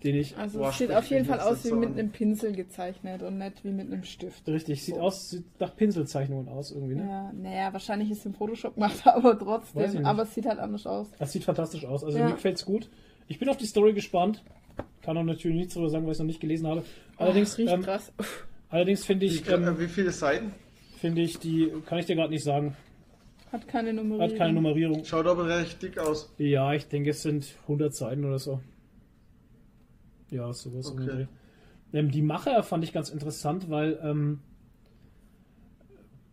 Den 0.03 0.15
ich. 0.15 0.38
Also 0.38 0.60
Boah, 0.60 0.69
es 0.69 0.78
sieht 0.78 0.91
auf 0.91 1.06
jeden 1.07 1.26
Fall 1.26 1.40
aus 1.40 1.64
wie 1.65 1.72
mit 1.72 1.91
einem 1.91 2.11
Pinsel 2.11 2.53
gezeichnet 2.53 3.22
und 3.22 3.38
nicht 3.38 3.64
wie 3.64 3.72
mit 3.72 3.88
einem 3.88 4.03
Stift. 4.03 4.48
Richtig, 4.48 4.84
sieht 4.84 4.95
so. 4.95 5.02
aus, 5.02 5.30
sieht 5.30 5.45
nach 5.60 5.76
Pinselzeichnungen 5.76 6.48
aus 6.48 6.72
irgendwie, 6.72 6.95
ne? 6.95 7.07
Ja, 7.07 7.32
naja, 7.34 7.73
wahrscheinlich 7.73 8.10
ist 8.11 8.19
es 8.19 8.26
im 8.26 8.34
Photoshop 8.34 8.76
gemacht, 8.76 9.02
aber 9.06 9.38
trotzdem. 9.38 10.06
Aber 10.06 10.23
es 10.23 10.34
sieht 10.34 10.45
halt 10.45 10.60
anders 10.60 10.86
aus. 10.86 11.07
Das 11.19 11.32
sieht 11.32 11.44
fantastisch 11.44 11.86
aus. 11.86 12.03
Also 12.03 12.18
ja. 12.18 12.26
mir 12.26 12.32
gefällt's 12.32 12.65
gut. 12.65 12.90
Ich 13.28 13.40
bin 13.40 13.49
auf 13.49 13.57
die 13.57 13.65
Story 13.65 13.94
gespannt. 13.94 14.44
Kann 15.02 15.18
auch 15.18 15.23
natürlich 15.23 15.57
nichts 15.57 15.73
darüber 15.73 15.90
sagen, 15.90 16.06
weil 16.06 16.11
ich 16.11 16.15
es 16.15 16.19
noch 16.19 16.28
nicht 16.28 16.41
gelesen 16.41 16.68
habe. 16.68 16.84
Allerdings, 17.18 17.56
Ach, 17.56 17.73
ähm, 17.73 17.82
krass. 17.82 18.11
allerdings 18.69 19.06
finde 19.06 19.26
ich. 19.26 19.48
Wie, 19.48 19.52
ähm, 19.52 19.80
wie 19.80 19.88
viele 19.88 20.11
Seiten? 20.11 20.53
Finde 20.99 21.22
ich, 21.22 21.40
die 21.40 21.72
kann 21.86 21.98
ich 21.99 22.06
dir 22.06 22.15
gerade 22.15 22.30
nicht 22.30 22.44
sagen. 22.44 22.76
Hat 23.52 23.68
keine 23.68 23.94
Nummerierung. 23.94 24.32
Hat 24.32 24.38
keine 24.38 24.53
Nummerierung. 24.53 25.03
Schaut 25.03 25.28
aber 25.28 25.48
recht 25.48 25.82
dick 25.82 25.98
aus. 25.98 26.34
Ja, 26.38 26.73
ich 26.73 26.88
denke, 26.88 27.10
es 27.10 27.22
sind 27.22 27.56
100 27.64 27.94
Seiten 27.94 28.23
oder 28.23 28.40
so. 28.40 28.61
Ja, 30.32 30.52
sowas. 30.53 30.91
Okay. 30.91 31.28
Ähm, 31.94 32.10
die 32.10 32.22
Macher 32.22 32.64
fand 32.64 32.84
ich 32.84 32.94
ganz 32.94 33.10
interessant, 33.10 33.70
weil, 33.70 33.99
ähm, 34.02 34.40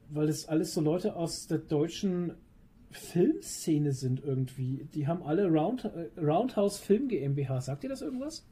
weil 0.08 0.28
es 0.28 0.48
alles 0.48 0.72
so 0.72 0.80
Leute 0.80 1.16
aus 1.16 1.46
der 1.48 1.58
deutschen 1.58 2.32
Filmszene 2.90 3.92
sind 3.92 4.24
irgendwie. 4.24 4.88
Die 4.94 5.06
haben 5.06 5.22
alle 5.22 5.46
Round, 5.48 5.84
äh, 5.84 6.08
Roundhouse 6.18 6.78
Film 6.78 7.08
GmbH. 7.08 7.60
Sagt 7.60 7.84
ihr 7.84 7.90
das 7.90 8.00
irgendwas? 8.00 8.46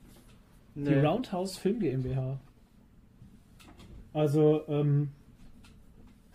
Nee. 0.74 0.90
Die 0.90 0.94
Roundhouse 0.96 1.56
Film 1.56 1.78
GmbH. 1.78 2.38
Also, 4.12 4.66
ähm, 4.68 5.10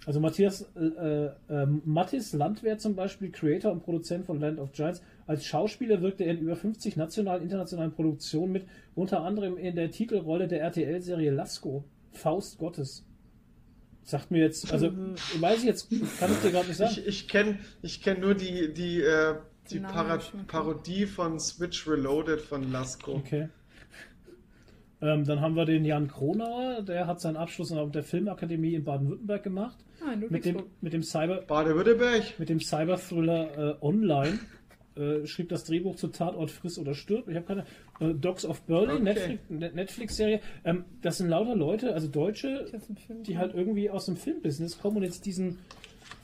also 0.05 0.19
Matthias, 0.19 0.61
äh, 0.75 1.25
äh, 1.25 1.65
Mathis 1.85 2.33
Landwehr 2.33 2.77
zum 2.77 2.95
Beispiel, 2.95 3.31
Creator 3.31 3.71
und 3.71 3.83
Produzent 3.83 4.25
von 4.25 4.39
Land 4.39 4.59
of 4.59 4.71
Giants. 4.71 5.01
Als 5.27 5.45
Schauspieler 5.45 6.01
wirkte 6.01 6.23
er 6.23 6.31
in 6.31 6.39
über 6.39 6.55
50 6.55 6.95
nationalen, 6.97 7.43
internationalen 7.43 7.91
Produktionen 7.91 8.51
mit, 8.51 8.65
unter 8.95 9.21
anderem 9.23 9.57
in 9.57 9.75
der 9.75 9.91
Titelrolle 9.91 10.47
der 10.47 10.61
RTL-Serie 10.61 11.31
Lasko, 11.31 11.83
Faust 12.11 12.57
Gottes. 12.57 13.05
Sagt 14.03 14.31
mir 14.31 14.39
jetzt, 14.39 14.71
also 14.73 14.91
weiß 15.39 15.59
ich 15.59 15.65
jetzt, 15.65 15.89
kann 16.19 16.31
ich 16.31 16.39
dir 16.39 16.51
gerade 16.51 16.67
nicht 16.67 16.77
sagen. 16.77 16.91
Ich, 16.91 17.07
ich 17.07 17.27
kenne 17.27 17.59
ich 17.81 18.01
kenn 18.01 18.19
nur 18.19 18.33
die, 18.33 18.73
die, 18.73 19.01
äh, 19.01 19.35
die 19.69 19.79
Para 19.79 20.19
Parodie 20.47 21.05
von 21.05 21.39
Switch 21.39 21.87
Reloaded 21.87 22.41
von 22.41 22.71
Lasko. 22.71 23.13
Okay. 23.13 23.49
Ähm, 25.01 25.25
dann 25.25 25.41
haben 25.41 25.55
wir 25.55 25.65
den 25.65 25.83
Jan 25.83 26.07
Kronauer, 26.07 26.83
der 26.83 27.07
hat 27.07 27.19
seinen 27.21 27.35
Abschluss 27.35 27.71
auf 27.71 27.91
der 27.91 28.03
Filmakademie 28.03 28.75
in 28.75 28.83
Baden-Württemberg 28.83 29.43
gemacht. 29.43 29.77
Ah, 29.99 30.15
mit 30.15 30.45
dem, 30.45 30.63
mit 30.81 30.93
dem 30.93 31.03
Cyber 31.03 31.41
Baden-Württemberg. 31.41 32.39
Mit 32.39 32.49
dem 32.49 32.59
Cyber-Thriller 32.59 33.77
äh, 33.81 33.85
Online. 33.85 34.39
Äh, 34.95 35.25
schrieb 35.25 35.49
das 35.49 35.63
Drehbuch 35.63 35.95
zu 35.95 36.09
Tatort 36.09 36.51
Friss 36.51 36.77
oder 36.77 36.93
Stirb. 36.93 37.29
Ich 37.29 37.35
habe 37.35 37.45
keine. 37.45 37.65
Äh, 37.99 38.13
Dogs 38.13 38.45
of 38.45 38.61
Berlin, 38.63 39.07
okay. 39.07 39.39
Netflix-Serie. 39.49 40.41
ähm, 40.65 40.85
das 41.01 41.17
sind 41.17 41.29
lauter 41.29 41.55
Leute, 41.55 41.93
also 41.93 42.07
Deutsche, 42.07 42.65
die 43.25 43.37
halt 43.37 43.53
irgendwie 43.53 43.89
aus 43.89 44.05
dem 44.05 44.17
Filmbusiness 44.17 44.79
kommen 44.79 44.97
und 44.97 45.03
jetzt 45.03 45.25
diesen 45.25 45.59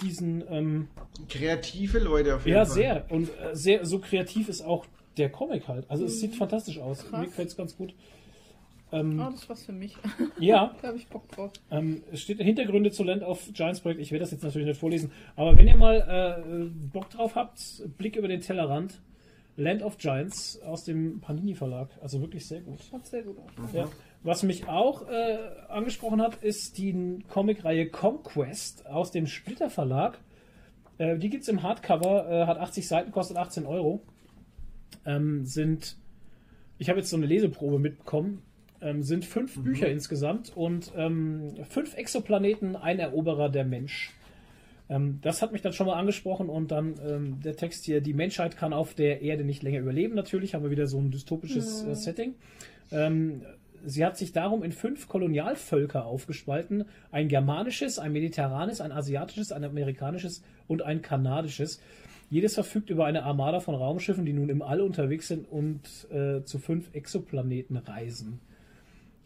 diesen 0.03 0.44
ähm, 0.49 0.88
kreative 1.30 1.99
Leute 1.99 2.35
auf 2.35 2.45
jeden 2.45 2.57
ja, 2.57 2.65
Fall. 2.65 2.81
Ja, 2.81 2.94
sehr 3.06 3.11
und 3.11 3.30
äh, 3.30 3.56
sehr 3.56 3.85
so 3.85 3.99
kreativ 3.99 4.49
ist 4.49 4.61
auch 4.61 4.85
der 5.18 5.30
Comic 5.30 5.68
halt. 5.68 5.85
Also 5.89 6.03
mhm. 6.03 6.10
es 6.10 6.19
sieht 6.19 6.35
fantastisch 6.35 6.80
aus. 6.80 6.99
Krass. 7.06 7.19
Mir 7.19 7.26
gefällt 7.27 7.49
es 7.49 7.57
ganz 7.57 7.76
gut. 7.76 7.94
Ähm, 8.91 9.19
oh, 9.19 9.30
das 9.31 9.49
was 9.49 9.65
für 9.65 9.73
mich. 9.73 9.97
Ja. 10.39 10.76
da 10.81 10.89
habe 10.89 10.97
ich 10.97 11.07
Bock 11.07 11.27
drauf. 11.30 11.51
Ähm, 11.72 12.03
es 12.11 12.22
steht 12.22 12.39
Hintergründe 12.39 12.91
zu 12.91 13.03
Land 13.03 13.23
of 13.23 13.49
Giants 13.53 13.81
Projekt. 13.81 13.99
Ich 13.99 14.11
werde 14.11 14.23
das 14.23 14.31
jetzt 14.31 14.43
natürlich 14.43 14.68
nicht 14.68 14.80
vorlesen. 14.80 15.11
Aber 15.35 15.57
wenn 15.57 15.68
ihr 15.68 15.76
mal 15.76 16.39
äh, 16.39 16.69
Bock 16.93 17.09
drauf 17.09 17.35
habt, 17.35 17.59
Blick 17.97 18.15
über 18.15 18.27
den 18.27 18.41
Tellerrand. 18.41 19.01
Land 19.59 19.81
of 19.81 19.97
Giants 19.97 20.61
aus 20.61 20.84
dem 20.84 21.19
Panini 21.19 21.55
Verlag. 21.55 21.89
Also 21.99 22.22
wirklich 22.22 22.47
sehr 22.47 22.61
gut. 22.61 22.80
Schaut 22.89 23.07
sehr 23.07 23.23
gut 23.23 23.38
aus. 23.39 23.73
Ja. 23.73 23.89
Was 24.23 24.43
mich 24.43 24.68
auch 24.68 25.07
äh, 25.09 25.38
angesprochen 25.68 26.22
hat, 26.22 26.43
ist 26.43 26.77
die 26.77 27.19
Comicreihe 27.27 27.89
Conquest 27.89 28.85
aus 28.85 29.11
dem 29.11 29.26
Splitter 29.26 29.72
Verlag. 29.72 30.19
Äh, 30.99 31.18
die 31.18 31.30
gibt 31.30 31.43
es 31.43 31.49
im 31.49 31.64
Hardcover, 31.64 32.30
äh, 32.30 32.45
hat 32.45 32.57
80 32.57 32.88
Seiten, 32.88 33.11
kostet 33.11 33.38
18 33.38 33.65
Euro. 33.65 34.03
Ähm, 35.05 35.43
sind, 35.43 35.97
ich 36.77 36.89
habe 36.89 36.99
jetzt 36.99 37.09
so 37.09 37.18
eine 37.18 37.26
Leseprobe 37.26 37.80
mitbekommen. 37.80 38.43
Ähm, 38.79 39.01
sind 39.01 39.25
fünf 39.25 39.57
mhm. 39.57 39.63
Bücher 39.63 39.87
insgesamt 39.87 40.55
und 40.55 40.91
ähm, 40.95 41.55
fünf 41.67 41.95
Exoplaneten, 41.95 42.75
ein 42.75 42.99
Eroberer 42.99 43.49
der 43.49 43.65
Mensch. 43.65 44.13
Ähm, 44.89 45.19
das 45.21 45.41
hat 45.41 45.51
mich 45.51 45.61
dann 45.61 45.73
schon 45.73 45.87
mal 45.87 45.95
angesprochen 45.95 46.49
und 46.49 46.71
dann 46.71 46.95
ähm, 47.05 47.39
der 47.41 47.55
Text 47.55 47.85
hier, 47.85 48.01
die 48.01 48.13
Menschheit 48.13 48.55
kann 48.55 48.73
auf 48.73 48.93
der 48.93 49.21
Erde 49.21 49.43
nicht 49.43 49.63
länger 49.63 49.79
überleben. 49.79 50.15
Natürlich 50.15 50.53
haben 50.53 50.63
wir 50.63 50.71
wieder 50.71 50.87
so 50.87 50.99
ein 50.99 51.11
dystopisches 51.11 51.83
mhm. 51.83 51.91
äh, 51.91 51.95
Setting. 51.95 52.35
Ähm, 52.91 53.41
sie 53.85 54.05
hat 54.05 54.17
sich 54.17 54.31
darum 54.31 54.63
in 54.63 54.71
fünf 54.71 55.07
Kolonialvölker 55.07 56.05
aufgespalten. 56.05 56.85
Ein 57.11 57.27
germanisches, 57.27 57.99
ein 57.99 58.13
mediterranes, 58.13 58.79
ein 58.79 58.91
asiatisches, 58.91 59.51
ein 59.51 59.63
amerikanisches 59.63 60.43
und 60.67 60.83
ein 60.83 61.01
kanadisches. 61.01 61.81
Jedes 62.29 62.55
verfügt 62.55 62.89
über 62.89 63.05
eine 63.05 63.23
Armada 63.23 63.59
von 63.59 63.75
Raumschiffen, 63.75 64.25
die 64.25 64.33
nun 64.33 64.49
im 64.49 64.61
All 64.61 64.81
unterwegs 64.81 65.29
sind 65.29 65.49
und 65.49 65.81
äh, 66.11 66.43
zu 66.43 66.59
fünf 66.59 66.93
Exoplaneten 66.93 67.77
reisen. 67.77 68.39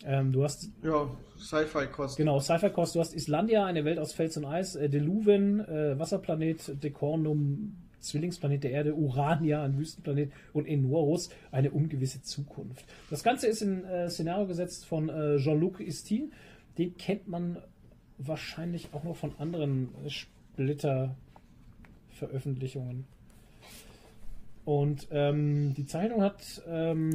Ähm, 0.05 0.31
du 0.31 0.43
hast. 0.43 0.69
Ja, 0.83 1.09
Sci-Fi-Kost. 1.37 2.17
Genau, 2.17 2.39
Sci-Fi-Kost. 2.39 2.95
Du 2.95 2.99
hast 2.99 3.13
Islandia, 3.13 3.65
eine 3.65 3.85
Welt 3.85 3.99
aus 3.99 4.13
Fels 4.13 4.35
und 4.37 4.45
Eis, 4.45 4.75
äh, 4.75 4.89
Deluven, 4.89 5.59
äh, 5.59 5.99
Wasserplanet, 5.99 6.83
Decornum, 6.83 7.75
Zwillingsplanet 7.99 8.63
der 8.63 8.71
Erde, 8.71 8.95
Urania, 8.95 9.63
ein 9.63 9.77
Wüstenplanet 9.77 10.31
und 10.53 10.67
Enorus, 10.67 11.29
eine 11.51 11.71
ungewisse 11.71 12.21
Zukunft. 12.21 12.85
Das 13.09 13.23
Ganze 13.23 13.47
ist 13.47 13.61
in 13.61 13.85
äh, 13.85 14.09
Szenario 14.09 14.47
gesetzt 14.47 14.85
von 14.85 15.09
äh, 15.09 15.37
Jean-Luc 15.37 15.79
Istin. 15.79 16.33
Den 16.77 16.97
kennt 16.97 17.27
man 17.27 17.57
wahrscheinlich 18.17 18.89
auch 18.93 19.03
noch 19.03 19.15
von 19.15 19.33
anderen 19.37 19.89
Splitter-Veröffentlichungen. 20.07 23.05
Und 24.63 25.07
ähm, 25.11 25.73
die 25.75 25.85
Zeichnung 25.85 26.21
hat 26.21 26.61
ähm, 26.67 27.11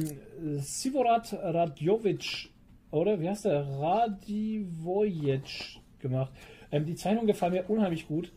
Sivorat 0.57 1.33
Radjovic 1.33 2.49
oder 2.91 3.19
wie 3.19 3.29
heißt 3.29 3.45
der? 3.45 3.67
Radivojec 3.67 5.43
gemacht. 5.99 6.31
Ähm, 6.71 6.85
die 6.85 6.95
Zeichnungen 6.95 7.27
gefallen 7.27 7.53
mir 7.53 7.69
unheimlich 7.69 8.07
gut. 8.07 8.31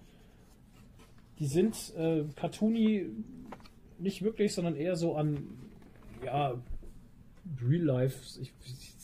Die 1.39 1.47
sind 1.47 1.94
äh, 1.97 2.24
cartoony 2.36 3.06
nicht 3.98 4.22
wirklich, 4.22 4.55
sondern 4.55 4.77
eher 4.77 4.97
so 4.97 5.16
an 5.16 5.44
ja 6.24 6.55
Real 7.62 7.82
Life. 7.82 8.40
Ich, 8.40 8.52
ich, 8.64 8.94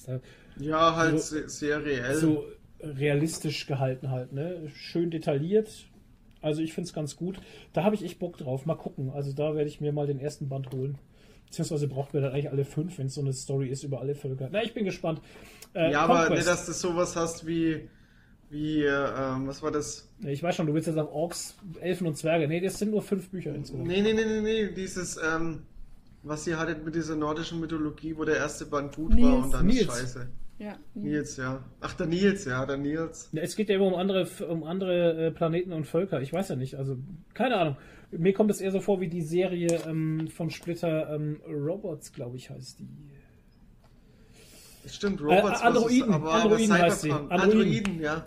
ja, 0.58 0.94
halt 0.96 1.20
so, 1.20 1.48
sehr 1.48 1.84
reell. 1.84 2.14
So 2.14 2.44
realistisch 2.80 3.66
gehalten 3.66 4.10
halt, 4.10 4.32
ne? 4.32 4.68
Schön 4.74 5.10
detailliert. 5.10 5.86
Also 6.42 6.62
ich 6.62 6.72
finde 6.72 6.88
es 6.88 6.94
ganz 6.94 7.16
gut. 7.16 7.40
Da 7.72 7.82
habe 7.82 7.94
ich 7.94 8.04
echt 8.04 8.18
Bock 8.18 8.36
drauf. 8.36 8.66
Mal 8.66 8.76
gucken. 8.76 9.10
Also 9.10 9.32
da 9.32 9.54
werde 9.54 9.68
ich 9.68 9.80
mir 9.80 9.92
mal 9.92 10.06
den 10.06 10.20
ersten 10.20 10.48
Band 10.48 10.70
holen. 10.72 10.98
Beziehungsweise 11.46 11.88
braucht 11.88 12.12
man 12.12 12.22
dann 12.22 12.32
eigentlich 12.32 12.50
alle 12.50 12.64
fünf, 12.64 12.98
wenn 12.98 13.06
es 13.06 13.14
so 13.14 13.20
eine 13.20 13.32
Story 13.32 13.68
ist 13.68 13.84
über 13.84 14.00
alle 14.00 14.14
Völker. 14.14 14.48
Na, 14.50 14.62
ich 14.62 14.74
bin 14.74 14.84
gespannt. 14.84 15.20
Äh, 15.74 15.92
ja, 15.92 16.06
Conquest. 16.06 16.26
aber 16.26 16.34
nicht, 16.34 16.46
dass 16.46 16.66
du 16.66 16.72
sowas 16.72 17.16
hast 17.16 17.46
wie, 17.46 17.88
wie, 18.50 18.84
äh, 18.84 18.90
was 18.90 19.62
war 19.62 19.70
das? 19.70 20.08
Ich 20.24 20.42
weiß 20.42 20.56
schon, 20.56 20.66
du 20.66 20.74
willst 20.74 20.88
jetzt 20.88 20.98
auf 20.98 21.12
Orks, 21.12 21.56
Elfen 21.80 22.06
und 22.06 22.16
Zwerge. 22.16 22.48
Nee, 22.48 22.60
das 22.60 22.78
sind 22.78 22.90
nur 22.90 23.02
fünf 23.02 23.30
Bücher 23.30 23.54
insgesamt. 23.54 23.86
Nee, 23.86 24.02
nee, 24.02 24.12
nee, 24.12 24.24
nee, 24.24 24.40
nee, 24.40 24.72
dieses, 24.72 25.18
ähm, 25.18 25.62
was 26.22 26.46
ihr 26.46 26.58
hattet 26.58 26.84
mit 26.84 26.94
dieser 26.94 27.14
nordischen 27.16 27.60
Mythologie, 27.60 28.16
wo 28.16 28.24
der 28.24 28.36
erste 28.36 28.66
Band 28.66 28.96
gut 28.96 29.14
Nils. 29.14 29.26
war 29.26 29.44
und 29.44 29.54
dann 29.54 29.66
Nils. 29.66 29.86
scheiße. 29.86 30.28
Ja, 30.58 30.76
Nils. 30.94 31.36
ja. 31.36 31.62
Ach, 31.80 31.94
der 31.94 32.06
Nils, 32.06 32.44
ja, 32.46 32.64
der 32.64 32.78
Nils. 32.78 33.28
Es 33.34 33.56
geht 33.56 33.68
ja 33.68 33.76
immer 33.76 33.86
um 33.86 33.94
andere, 33.94 34.26
um 34.48 34.64
andere 34.64 35.26
äh, 35.26 35.30
Planeten 35.30 35.72
und 35.72 35.86
Völker. 35.86 36.20
Ich 36.22 36.32
weiß 36.32 36.48
ja 36.48 36.56
nicht, 36.56 36.76
also 36.76 36.96
keine 37.34 37.56
Ahnung. 37.56 37.76
Mir 38.10 38.32
kommt 38.32 38.50
es 38.50 38.60
eher 38.60 38.70
so 38.70 38.80
vor 38.80 39.00
wie 39.00 39.08
die 39.08 39.22
Serie 39.22 39.80
ähm, 39.86 40.28
von 40.28 40.50
Splitter 40.50 41.14
ähm, 41.14 41.40
Robots, 41.48 42.12
glaube 42.12 42.36
ich, 42.36 42.50
heißt 42.50 42.80
die. 42.80 42.88
Stimmt, 44.88 45.20
Robots. 45.20 45.60
Äh, 45.60 45.64
Androiden, 45.64 46.12
aber 46.12 46.32
Androiden 46.32 46.72
heißt 46.72 47.02
sie. 47.02 47.10
Androiden, 47.10 47.40
Androiden, 47.40 48.00
ja. 48.00 48.24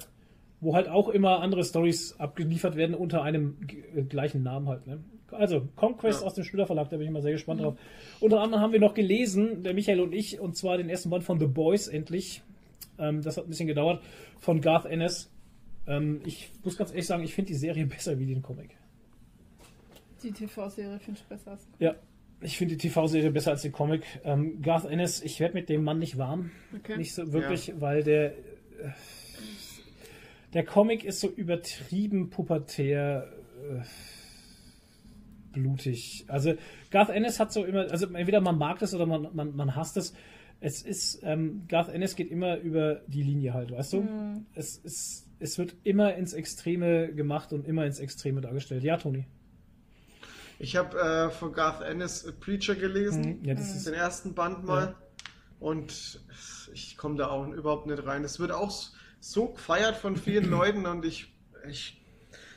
Wo 0.60 0.76
halt 0.76 0.90
auch 0.90 1.08
immer 1.10 1.40
andere 1.40 1.64
Stories 1.64 2.20
abgeliefert 2.20 2.76
werden 2.76 2.94
unter 2.94 3.24
einem 3.24 3.58
äh, 3.96 4.02
gleichen 4.04 4.44
Namen 4.44 4.68
halt. 4.68 4.86
Ne? 4.86 5.00
Also, 5.32 5.70
Conquest 5.76 6.22
ja. 6.22 6.28
aus 6.28 6.34
dem 6.34 6.44
Spieler 6.44 6.66
Verlag, 6.66 6.90
da 6.90 6.98
bin 6.98 7.08
ich 7.08 7.14
mal 7.14 7.22
sehr 7.22 7.32
gespannt 7.32 7.62
mhm. 7.62 7.64
drauf. 7.64 7.78
Unter 8.20 8.42
anderem 8.42 8.62
haben 8.62 8.74
wir 8.74 8.80
noch 8.80 8.94
gelesen, 8.94 9.64
der 9.64 9.74
Michael 9.74 10.02
und 10.02 10.14
ich, 10.14 10.40
und 10.40 10.58
zwar 10.58 10.78
den 10.78 10.90
ersten 10.90 11.10
Band 11.10 11.24
von 11.24 11.40
The 11.40 11.48
Boys 11.48 11.88
endlich. 11.88 12.42
Ähm, 12.98 13.22
das 13.22 13.38
hat 13.38 13.46
ein 13.46 13.50
bisschen 13.50 13.68
gedauert, 13.68 14.02
von 14.40 14.60
Garth 14.60 14.86
Ennis. 14.86 15.32
Ähm, 15.88 16.22
ich 16.26 16.52
muss 16.64 16.78
ganz 16.78 16.92
ehrlich 16.92 17.08
sagen, 17.08 17.24
ich 17.24 17.34
finde 17.34 17.50
die 17.50 17.58
Serie 17.58 17.86
besser 17.86 18.20
wie 18.20 18.26
den 18.26 18.42
Comic. 18.42 18.79
Die 20.24 20.32
TV-Serie 20.32 21.00
finde 21.00 21.20
ich 21.20 21.26
besser 21.28 21.52
als 21.52 21.68
Ja, 21.80 21.96
ich 22.42 22.58
finde 22.58 22.76
die 22.76 22.88
TV-Serie 22.88 23.32
besser 23.32 23.52
als 23.52 23.62
den 23.62 23.72
Comic. 23.72 24.04
Ähm, 24.24 24.62
Garth 24.62 24.86
Ennis, 24.86 25.22
ich 25.22 25.40
werde 25.40 25.54
mit 25.54 25.70
dem 25.70 25.84
Mann 25.84 26.00
nicht 26.00 26.18
warm. 26.18 26.52
Okay. 26.76 26.98
Nicht 26.98 27.14
so 27.14 27.32
wirklich, 27.34 27.68
ja. 27.68 27.82
weil 27.82 28.04
der. 28.04 28.32
Äh, 28.32 28.92
der 30.54 30.66
Comic 30.66 31.04
ist 31.04 31.20
so 31.20 31.30
übertrieben 31.30 32.30
pubertär. 32.30 33.32
Äh, 33.70 33.84
blutig. 35.52 36.26
Also 36.28 36.54
Garth 36.92 37.10
Ennis 37.10 37.40
hat 37.40 37.52
so 37.52 37.66
immer, 37.66 37.92
also 37.92 38.08
entweder 38.08 38.42
man 38.42 38.58
mag 38.58 38.80
das 38.80 38.94
oder 38.94 39.06
man, 39.06 39.28
man, 39.34 39.56
man 39.56 39.76
hasst 39.76 39.98
es. 39.98 40.14
es 40.60 40.82
ist, 40.82 41.22
ähm, 41.24 41.64
Garth 41.68 41.90
Ennis 41.90 42.16
geht 42.16 42.32
immer 42.32 42.58
über 42.58 43.02
die 43.08 43.24
Linie 43.24 43.54
halt, 43.54 43.72
weißt 43.72 43.94
du? 43.94 44.02
Mhm. 44.02 44.46
Es, 44.54 44.78
ist, 44.78 45.28
es 45.40 45.58
wird 45.58 45.76
immer 45.84 46.16
ins 46.16 46.34
Extreme 46.34 47.14
gemacht 47.14 47.52
und 47.54 47.68
immer 47.68 47.86
ins 47.86 48.00
Extreme 48.00 48.42
dargestellt. 48.42 48.84
Ja, 48.84 48.98
Toni. 48.98 49.26
Ich 50.62 50.76
habe 50.76 51.00
äh, 51.00 51.30
von 51.30 51.54
Garth 51.54 51.82
Ennis 51.82 52.32
Preacher 52.42 52.76
gelesen, 52.76 53.40
mhm. 53.40 53.46
ja, 53.46 53.56
das 53.56 53.74
ist 53.74 53.88
den 53.88 53.94
ersten 53.94 54.36
Band 54.36 54.66
mal. 54.66 54.84
Ja. 54.84 54.96
Und 55.60 56.22
ich 56.74 56.98
komme 56.98 57.16
da 57.16 57.28
auch 57.28 57.48
überhaupt 57.48 57.88
nicht 57.88 58.06
rein. 58.06 58.26
Es 58.26 58.40
wird 58.40 58.52
auch 58.52 58.72
so 59.22 59.48
gefeiert 59.54 59.96
von 59.96 60.18
vielen 60.18 60.46
Leuten 60.50 60.86
und 60.86 61.06
ich, 61.06 61.34
ich, 61.68 62.02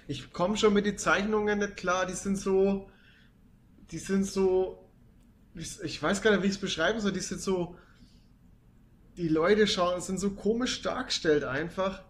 ich 0.09 0.33
komme 0.33 0.57
schon 0.57 0.74
mit 0.74 0.85
den 0.85 0.99
Zeichnungen 0.99 1.61
nicht 1.61 1.77
klar. 1.77 2.05
Die 2.07 2.15
sind 2.15 2.37
so, 2.37 2.91
die 3.93 3.99
sind 3.99 4.27
so, 4.27 4.91
ich 5.55 6.03
weiß 6.03 6.23
gar 6.23 6.33
nicht, 6.33 6.43
wie 6.43 6.49
ich 6.49 6.55
es 6.55 6.61
beschreiben 6.61 7.01
soll. 7.01 7.12
Die 7.12 7.20
sind 7.20 7.41
so, 7.41 7.77
die 9.16 9.29
Leute 9.29 9.69
schauen, 9.69 10.01
sind 10.01 10.19
so 10.19 10.31
komisch 10.31 10.83
dargestellt 10.83 11.45
einfach. 11.45 12.03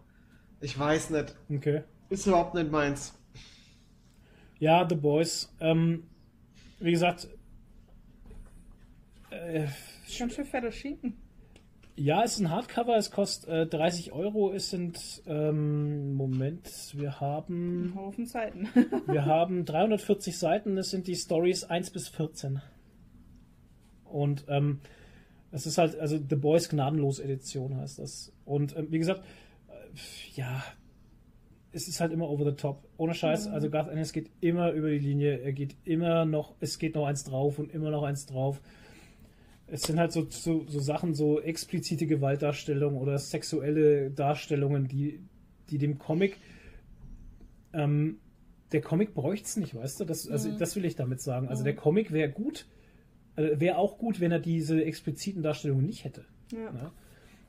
Ich 0.59 0.77
weiß 0.77 1.11
nicht. 1.11 1.35
Okay. 1.51 1.83
Ist 2.09 2.25
überhaupt 2.25 2.55
nicht 2.55 2.71
meins. 2.71 3.13
Ja, 4.59 4.87
The 4.87 4.95
Boys. 4.95 5.53
Ähm, 5.59 6.03
wie 6.79 6.91
gesagt. 6.91 7.27
Äh, 9.29 9.67
Ganz 10.17 10.35
schön 10.35 10.45
fetter 10.45 10.71
Schinken. 10.71 11.17
Ja, 11.95 12.23
es 12.23 12.33
ist 12.33 12.39
ein 12.39 12.49
Hardcover, 12.49 12.97
es 12.97 13.11
kostet 13.11 13.49
äh, 13.49 13.67
30 13.67 14.13
Euro. 14.13 14.51
Es 14.51 14.71
sind, 14.71 15.21
ähm, 15.27 16.15
Moment, 16.15 16.67
wir 16.93 17.19
haben. 17.19 17.91
Ein 17.91 17.95
Haufen 17.95 18.25
Seiten. 18.25 18.67
wir 19.05 19.25
haben 19.25 19.63
340 19.63 20.37
Seiten, 20.37 20.75
das 20.75 20.89
sind 20.89 21.07
die 21.07 21.15
Stories 21.15 21.63
1 21.65 21.91
bis 21.91 22.07
14. 22.07 22.61
Und 24.05 24.45
ähm, 24.47 24.79
es 25.51 25.67
ist 25.67 25.77
halt, 25.77 25.99
also 25.99 26.17
The 26.17 26.35
Boys 26.35 26.67
Gnadenlos 26.67 27.19
Edition 27.19 27.77
heißt 27.77 27.99
das. 27.99 28.33
Und 28.43 28.75
ähm, 28.75 28.87
wie 28.89 28.99
gesagt, 28.99 29.23
äh, 29.69 29.73
ja, 30.35 30.63
es 31.73 31.87
ist 31.87 31.99
halt 31.99 32.13
immer 32.13 32.29
over 32.29 32.45
the 32.45 32.55
top. 32.55 32.87
Ohne 32.97 33.13
Scheiß, 33.13 33.47
mhm. 33.47 33.53
also 33.53 33.69
Garth 33.69 33.89
Ennis 33.89 34.13
geht 34.13 34.29
immer 34.39 34.71
über 34.71 34.89
die 34.89 34.99
Linie, 34.99 35.39
er 35.39 35.51
geht 35.51 35.75
immer 35.83 36.25
noch, 36.25 36.55
es 36.59 36.79
geht 36.79 36.95
noch 36.95 37.07
eins 37.07 37.23
drauf 37.23 37.59
und 37.59 37.73
immer 37.73 37.89
noch 37.89 38.03
eins 38.03 38.25
drauf. 38.25 38.61
Es 39.67 39.83
sind 39.83 39.99
halt 39.99 40.11
so, 40.11 40.27
so, 40.29 40.65
so 40.67 40.79
Sachen, 40.79 41.15
so 41.15 41.41
explizite 41.41 42.05
Gewaltdarstellungen 42.05 42.99
oder 42.99 43.17
sexuelle 43.17 44.11
Darstellungen, 44.11 44.87
die, 44.87 45.19
die 45.69 45.79
dem 45.79 45.97
Comic, 45.97 46.37
ähm, 47.73 48.19
der 48.71 48.81
Comic 48.81 49.13
bräuchte 49.13 49.45
es 49.45 49.57
nicht, 49.57 49.73
weißt 49.75 49.99
du? 49.99 50.05
Das, 50.05 50.27
also, 50.29 50.49
mhm. 50.49 50.57
das 50.59 50.75
will 50.75 50.85
ich 50.85 50.95
damit 50.95 51.21
sagen. 51.21 51.47
Also 51.47 51.61
mhm. 51.61 51.65
der 51.65 51.75
Comic 51.75 52.11
wäre 52.11 52.29
gut, 52.29 52.67
äh, 53.35 53.59
wäre 53.59 53.77
auch 53.77 53.97
gut, 53.97 54.19
wenn 54.19 54.31
er 54.31 54.39
diese 54.39 54.83
expliziten 54.83 55.41
Darstellungen 55.41 55.85
nicht 55.85 56.03
hätte. 56.03 56.25
Ja. 56.51 56.91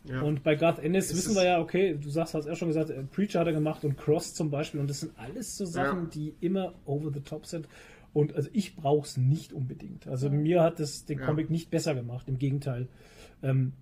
Ja. 0.04 0.20
Und 0.20 0.42
bei 0.42 0.54
Garth 0.54 0.78
Ennis 0.78 1.10
es 1.10 1.16
wissen 1.16 1.34
wir 1.34 1.44
ja, 1.44 1.60
okay, 1.60 1.96
du 2.00 2.10
sagst, 2.10 2.34
hast 2.34 2.46
ja 2.46 2.54
schon 2.54 2.68
gesagt, 2.68 2.90
äh, 2.90 3.02
Preacher 3.04 3.40
hat 3.40 3.46
er 3.46 3.52
gemacht 3.54 3.84
und 3.84 3.96
Cross 3.96 4.34
zum 4.34 4.50
Beispiel 4.50 4.80
und 4.80 4.88
das 4.88 5.00
sind 5.00 5.12
alles 5.18 5.56
so 5.56 5.64
Sachen, 5.64 6.04
ja. 6.04 6.08
die 6.12 6.34
immer 6.40 6.74
over 6.84 7.10
the 7.12 7.20
top 7.20 7.46
sind. 7.46 7.68
Und 8.12 8.34
also 8.36 8.48
ich 8.52 8.76
brauche 8.76 9.06
es 9.06 9.16
nicht 9.16 9.52
unbedingt. 9.52 10.06
Also 10.06 10.28
ja. 10.28 10.32
mir 10.32 10.62
hat 10.62 10.78
das 10.78 11.04
den 11.04 11.20
Comic 11.20 11.50
nicht 11.50 11.70
besser 11.70 11.94
gemacht, 11.94 12.28
im 12.28 12.38
Gegenteil. 12.38 12.88
Ähm, 13.42 13.72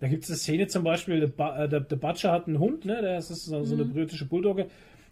da 0.00 0.06
gibt 0.06 0.24
es 0.24 0.30
eine 0.30 0.38
Szene 0.38 0.66
zum 0.68 0.84
Beispiel, 0.84 1.20
der, 1.20 1.56
äh, 1.58 1.68
der, 1.68 1.80
der, 1.80 1.96
Butcher 1.96 2.30
hat 2.30 2.46
einen 2.46 2.60
Hund, 2.60 2.84
ne, 2.84 3.02
das 3.02 3.30
ist 3.30 3.46
so, 3.46 3.64
so 3.64 3.74
eine 3.74 3.84
mhm. 3.84 3.92
britische 3.92 4.26
Bulldogge, 4.26 4.68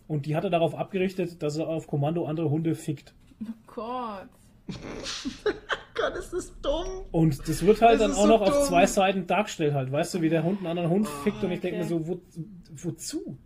und 0.07 0.27
die 0.27 0.37
hat 0.37 0.45
er 0.45 0.51
darauf 0.51 0.75
abgerichtet, 0.77 1.43
dass 1.43 1.57
er 1.57 1.67
auf 1.67 1.89
Kommando 1.89 2.27
andere 2.27 2.51
Hunde 2.51 2.75
fickt. 2.77 3.13
Oh 3.43 3.53
Gott. 3.67 4.29
Gott, 5.95 6.17
ist 6.17 6.33
das 6.33 6.53
dumm. 6.61 7.05
Und 7.11 7.49
das 7.49 7.65
wird 7.65 7.81
halt 7.81 8.01
das 8.01 8.09
dann 8.09 8.13
auch 8.13 8.23
so 8.23 8.27
noch 8.27 8.45
dumm. 8.45 8.53
auf 8.53 8.69
zwei 8.69 8.87
Seiten 8.87 9.27
dargestellt 9.27 9.75
halt. 9.75 9.91
Weißt 9.91 10.15
du, 10.15 10.21
wie 10.21 10.29
der 10.29 10.43
Hund 10.45 10.59
einen 10.59 10.67
anderen 10.67 10.91
Hund 10.91 11.09
oh, 11.09 11.23
fickt 11.23 11.43
und 11.43 11.53
ich 11.53 11.59
okay. 11.59 11.71
denke 11.71 11.85
mir 11.85 11.89
so, 11.89 12.07
wo, 12.07 12.21
wozu? 12.75 13.39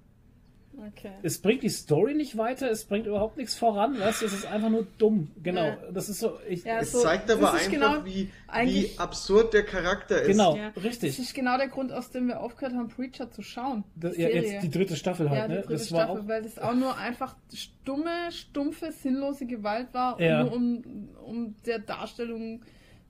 Okay. 0.89 1.13
Es 1.23 1.41
bringt 1.41 1.63
die 1.63 1.69
Story 1.69 2.15
nicht 2.15 2.37
weiter, 2.37 2.71
es 2.71 2.85
bringt 2.85 3.07
überhaupt 3.07 3.37
nichts 3.37 3.55
voran, 3.55 3.99
weißt 3.99 4.23
du, 4.23 4.27
es 4.27 4.33
ist 4.33 4.47
einfach 4.47 4.71
nur 4.71 4.87
dumm. 4.99 5.31
Genau, 5.43 5.65
ja. 5.65 5.79
das 5.93 6.09
ist 6.09 6.21
so. 6.21 6.39
Ich, 6.49 6.65
ja, 6.65 6.81
es 6.81 6.93
so, 6.93 7.01
zeigt 7.01 7.31
aber 7.31 7.53
einfach, 7.53 7.71
genau, 7.71 8.05
wie, 8.05 8.31
wie 8.65 8.91
absurd 8.97 9.53
der 9.53 9.65
Charakter 9.65 10.23
ist. 10.23 10.29
Genau, 10.29 10.57
ja. 10.57 10.69
richtig. 10.83 11.17
Das 11.17 11.27
ist 11.27 11.35
genau 11.35 11.59
der 11.59 11.69
Grund, 11.69 11.93
aus 11.93 12.11
dem 12.11 12.29
wir 12.29 12.41
aufgehört 12.41 12.75
haben, 12.75 12.89
Preacher 12.89 13.31
zu 13.31 13.43
schauen. 13.43 13.85
Das, 13.97 14.17
ja, 14.17 14.29
jetzt 14.29 14.63
die 14.63 14.71
dritte 14.71 14.97
Staffel 14.97 15.29
halt, 15.29 15.41
ja, 15.41 15.49
ne? 15.49 15.65
das 15.69 15.89
Staffel, 15.89 16.09
war 16.09 16.21
auch, 16.23 16.29
weil 16.29 16.43
das 16.43 16.59
auch 16.59 16.75
nur 16.75 16.97
einfach 16.97 17.37
stumme, 17.53 18.31
stumpfe, 18.31 18.93
sinnlose 18.93 19.47
Gewalt 19.47 19.93
war, 19.93 20.19
nur 20.19 20.53
um, 20.53 21.09
um 21.25 21.55
der 21.67 21.81
Darstellung 21.81 22.63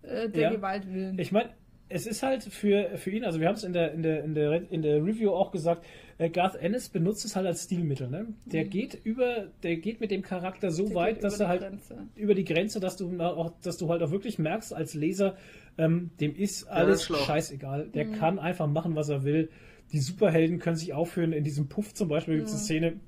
äh, 0.02 0.28
der 0.28 0.50
Gewalt 0.50 0.92
willen. 0.92 1.18
Ich 1.18 1.32
meine, 1.32 1.50
es 1.90 2.06
ist 2.06 2.22
halt 2.22 2.44
für, 2.44 2.96
für 2.96 3.10
ihn, 3.10 3.24
also 3.24 3.40
wir 3.40 3.48
haben 3.48 3.56
es 3.56 3.64
in 3.64 3.72
der, 3.72 3.92
in, 3.92 4.02
der, 4.02 4.24
in, 4.24 4.34
der, 4.34 4.70
in 4.70 4.82
der 4.82 5.04
Review 5.04 5.32
auch 5.32 5.50
gesagt, 5.50 5.84
Garth 6.28 6.56
Ennis 6.56 6.90
benutzt 6.90 7.24
es 7.24 7.34
halt 7.34 7.46
als 7.46 7.64
Stilmittel. 7.64 8.08
Ne? 8.08 8.26
Der 8.44 8.66
mhm. 8.66 8.70
geht 8.70 9.00
über, 9.04 9.48
der 9.62 9.76
geht 9.76 10.00
mit 10.00 10.10
dem 10.10 10.20
Charakter 10.20 10.70
so 10.70 10.86
der 10.86 10.94
weit, 10.94 11.24
dass 11.24 11.40
er 11.40 11.48
halt 11.48 11.62
Grenze. 11.62 11.96
über 12.14 12.34
die 12.34 12.44
Grenze, 12.44 12.78
dass 12.78 12.96
du 12.96 13.18
auch, 13.20 13.52
dass 13.62 13.78
du 13.78 13.88
halt 13.88 14.02
auch 14.02 14.10
wirklich 14.10 14.38
merkst 14.38 14.74
als 14.74 14.94
Leser, 14.94 15.36
ähm, 15.78 16.10
dem 16.20 16.34
ist 16.34 16.64
alles 16.64 17.08
ja, 17.08 17.16
scheißegal. 17.16 17.88
Der 17.94 18.04
mhm. 18.04 18.12
kann 18.12 18.38
einfach 18.38 18.66
machen, 18.66 18.96
was 18.96 19.08
er 19.08 19.24
will. 19.24 19.48
Die 19.92 20.00
Superhelden 20.00 20.58
können 20.58 20.76
sich 20.76 20.92
aufführen. 20.92 21.32
In 21.32 21.42
diesem 21.42 21.68
Puff 21.68 21.94
zum 21.94 22.08
Beispiel 22.08 22.36
gibt 22.36 22.48
es 22.48 22.54
eine 22.54 22.62
Szene 22.62 23.00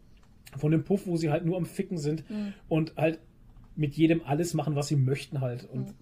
von 0.56 0.72
dem 0.72 0.84
Puff, 0.84 1.06
wo 1.06 1.16
sie 1.16 1.30
halt 1.30 1.44
nur 1.44 1.56
am 1.56 1.66
Ficken 1.66 1.98
sind 1.98 2.28
mhm. 2.30 2.54
und 2.68 2.96
halt 2.96 3.18
mit 3.76 3.94
jedem 3.94 4.22
alles 4.24 4.54
machen, 4.54 4.74
was 4.74 4.88
sie 4.88 4.96
möchten 4.96 5.40
halt. 5.40 5.68
Und 5.68 5.88
mhm. 5.88 5.94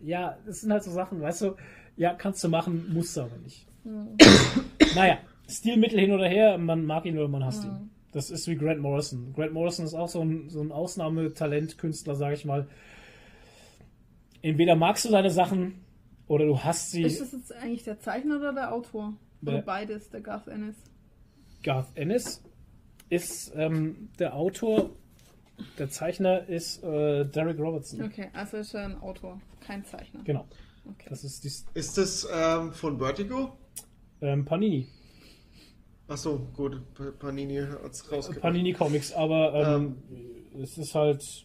ja, 0.00 0.38
das 0.46 0.60
sind 0.60 0.72
halt 0.72 0.84
so 0.84 0.90
Sachen, 0.92 1.20
weißt 1.20 1.42
du, 1.42 1.56
ja, 1.96 2.14
kannst 2.14 2.44
du 2.44 2.48
machen, 2.48 2.92
musst 2.92 3.16
du 3.16 3.22
aber 3.22 3.38
nicht. 3.38 3.66
Mhm. 3.82 4.16
naja, 4.94 5.18
Stilmittel 5.48 5.98
hin 5.98 6.12
oder 6.12 6.28
her, 6.28 6.58
man 6.58 6.84
mag 6.84 7.06
ihn 7.06 7.18
oder 7.18 7.28
man 7.28 7.44
hasst 7.44 7.64
mhm. 7.64 7.70
ihn. 7.70 7.90
Das 8.12 8.30
ist 8.30 8.48
wie 8.48 8.56
Grant 8.56 8.80
Morrison. 8.80 9.32
Grant 9.34 9.52
Morrison 9.52 9.84
ist 9.84 9.94
auch 9.94 10.08
so 10.08 10.22
ein, 10.22 10.48
so 10.48 10.60
ein 10.60 10.72
Ausnahmetalent-Künstler, 10.72 12.14
sage 12.14 12.34
ich 12.34 12.44
mal. 12.44 12.66
Entweder 14.40 14.76
magst 14.76 15.04
du 15.04 15.10
seine 15.10 15.30
Sachen 15.30 15.84
oder 16.26 16.46
du 16.46 16.58
hast 16.58 16.90
sie. 16.90 17.02
Ist 17.02 17.20
das 17.20 17.32
jetzt 17.32 17.52
eigentlich 17.52 17.84
der 17.84 18.00
Zeichner 18.00 18.36
oder 18.36 18.52
der 18.52 18.72
Autor? 18.72 19.14
Oder 19.42 19.52
der, 19.52 19.62
beides, 19.62 20.10
der 20.10 20.20
Garth 20.20 20.48
Ennis? 20.48 20.76
Garth 21.62 21.88
Ennis 21.94 22.42
ist 23.08 23.52
ähm, 23.56 24.10
der 24.18 24.34
Autor. 24.34 24.90
Der 25.78 25.90
Zeichner 25.90 26.48
ist 26.48 26.84
äh, 26.84 27.24
Derek 27.24 27.58
Robertson. 27.58 28.02
Okay, 28.02 28.28
also 28.32 28.58
ist 28.58 28.74
er 28.74 28.84
ein 28.84 29.00
Autor, 29.00 29.40
kein 29.60 29.84
Zeichner. 29.84 30.22
Genau. 30.24 30.46
Okay. 30.84 31.06
Das 31.08 31.24
ist, 31.24 31.42
dies, 31.44 31.66
ist 31.74 31.98
das 31.98 32.26
ähm, 32.32 32.72
von 32.72 32.98
Vertigo? 32.98 33.58
Ähm, 34.20 34.44
Panini. 34.44 34.88
Achso, 36.08 36.40
gut, 36.56 36.80
Panini 37.18 37.56
hat 37.56 37.92
es 37.92 38.10
rausgebracht. 38.10 38.40
Panini 38.40 38.72
Comics, 38.72 39.12
aber 39.12 39.54
ähm, 39.54 39.96
ähm, 40.10 40.62
es 40.62 40.78
ist 40.78 40.94
halt. 40.94 41.44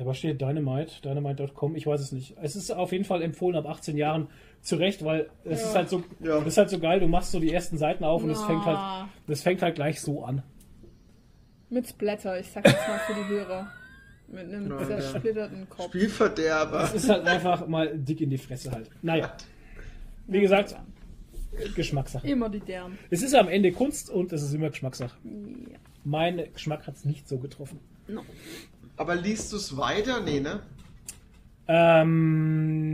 Was 0.00 0.18
steht 0.18 0.40
Dynamite? 0.40 1.02
Dynamite.com? 1.02 1.74
Ich 1.74 1.84
weiß 1.84 2.00
es 2.00 2.12
nicht. 2.12 2.36
Es 2.40 2.54
ist 2.54 2.70
auf 2.70 2.92
jeden 2.92 3.04
Fall 3.04 3.20
empfohlen 3.20 3.56
ab 3.56 3.66
18 3.66 3.96
Jahren 3.96 4.28
zu 4.60 4.76
Recht, 4.76 5.04
weil 5.04 5.28
es 5.44 5.60
ja. 5.60 5.68
ist 5.68 5.74
halt 5.74 5.88
so, 5.88 6.04
ja. 6.20 6.38
ist 6.38 6.56
halt 6.56 6.70
so 6.70 6.78
geil. 6.78 7.00
Du 7.00 7.08
machst 7.08 7.32
so 7.32 7.40
die 7.40 7.52
ersten 7.52 7.78
Seiten 7.78 8.04
auf 8.04 8.22
und 8.22 8.30
es 8.30 8.40
fängt 8.42 8.64
halt, 8.64 9.08
das 9.26 9.42
fängt 9.42 9.60
halt 9.60 9.74
gleich 9.74 10.00
so 10.00 10.24
an. 10.24 10.44
Mit 11.68 11.88
Splatter, 11.88 12.38
ich 12.38 12.48
sag 12.48 12.64
jetzt 12.64 12.86
mal 12.86 12.98
für 12.98 13.14
die 13.14 13.28
Hörer. 13.28 13.72
Mit 14.28 14.40
einem 14.40 14.70
ja, 14.70 14.86
zersplitterten 14.86 15.68
Kopf. 15.68 15.86
Spielverderber. 15.86 16.84
Es 16.84 16.94
ist 16.94 17.08
halt 17.08 17.26
einfach 17.26 17.66
mal 17.66 17.96
dick 17.96 18.20
in 18.20 18.30
die 18.30 18.38
Fresse 18.38 18.70
halt. 18.70 18.90
Naja. 19.02 19.32
Wie 20.26 20.40
gesagt, 20.40 20.76
Geschmackssache. 21.74 22.28
Immer 22.28 22.48
die 22.48 22.60
Därm. 22.60 22.98
Es 23.10 23.22
ist 23.22 23.34
am 23.34 23.48
Ende 23.48 23.72
Kunst 23.72 24.10
und 24.10 24.32
es 24.32 24.42
ist 24.42 24.54
immer 24.54 24.70
Geschmackssache. 24.70 25.16
Ja. 25.24 25.78
Mein 26.04 26.52
Geschmack 26.52 26.86
hat 26.86 26.96
es 26.96 27.04
nicht 27.04 27.28
so 27.28 27.38
getroffen. 27.38 27.80
No. 28.06 28.22
Aber 28.96 29.14
liest 29.14 29.52
du 29.52 29.56
es 29.56 29.76
weiter? 29.76 30.20
Nee, 30.20 30.40
ne? 30.40 30.62
Ähm, 31.68 32.88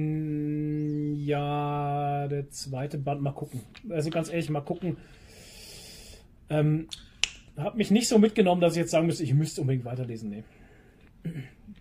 ja, 1.16 2.26
der 2.28 2.50
zweite 2.50 2.98
Band, 2.98 3.22
mal 3.22 3.32
gucken. 3.32 3.60
Also 3.88 4.10
ganz 4.10 4.28
ehrlich, 4.28 4.50
mal 4.50 4.60
gucken. 4.60 4.96
Ähm, 6.48 6.88
hat 7.56 7.76
mich 7.76 7.90
nicht 7.90 8.08
so 8.08 8.18
mitgenommen, 8.18 8.60
dass 8.60 8.72
ich 8.72 8.80
jetzt 8.80 8.90
sagen 8.90 9.06
müsste, 9.06 9.22
ich 9.22 9.32
müsste 9.32 9.60
unbedingt 9.60 9.84
weiterlesen. 9.84 10.30
Nee. 10.30 10.42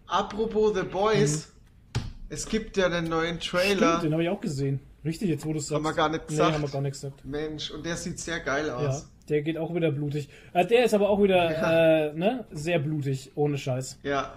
Apropos 0.06 0.76
The 0.76 0.84
Boys, 0.84 1.52
mhm. 1.96 2.02
es 2.30 2.48
gibt 2.48 2.78
ja 2.78 2.86
einen 2.86 3.10
neuen 3.10 3.40
Trailer. 3.40 3.98
Stimmt, 3.98 4.04
den 4.04 4.14
habe 4.14 4.24
ich 4.24 4.30
auch 4.30 4.40
gesehen. 4.42 4.80
Richtig, 5.06 5.30
jetzt 5.30 5.46
wo 5.46 5.52
du 5.52 5.60
es 5.60 5.68
sagst. 5.68 5.76
Haben 5.76 5.84
wir 5.84 5.94
gar 5.94 6.10
nicht 6.10 6.28
gesagt. 6.28 6.50
Nee, 6.50 6.56
haben 6.56 6.62
wir 6.62 6.70
gar 6.70 6.82
nicht 6.82 6.94
gesagt. 6.94 7.26
Mensch, 7.26 7.72
und 7.72 7.86
der 7.86 7.98
sieht 7.98 8.20
sehr 8.20 8.40
geil 8.40 8.70
aus. 8.70 9.02
Ja, 9.02 9.10
der 9.30 9.42
geht 9.42 9.58
auch 9.58 9.74
wieder 9.76 9.92
blutig. 9.92 10.30
Äh, 10.54 10.66
der 10.66 10.86
ist 10.86 10.94
aber 10.94 11.10
auch 11.10 11.22
wieder 11.22 11.52
ja. 11.52 12.08
äh, 12.08 12.14
ne? 12.14 12.46
sehr 12.52 12.80
blutig, 12.80 13.32
ohne 13.36 13.58
Scheiß. 13.58 14.00
Ja. 14.04 14.34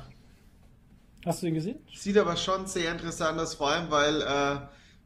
Hast 1.24 1.42
du 1.42 1.46
ihn 1.46 1.54
gesehen? 1.54 1.78
Sieht 1.94 2.16
aber 2.18 2.36
schon 2.36 2.66
sehr 2.66 2.92
interessant 2.92 3.38
aus, 3.38 3.54
vor 3.54 3.70
allem 3.70 3.90
weil, 3.90 4.22
äh, 4.22 4.58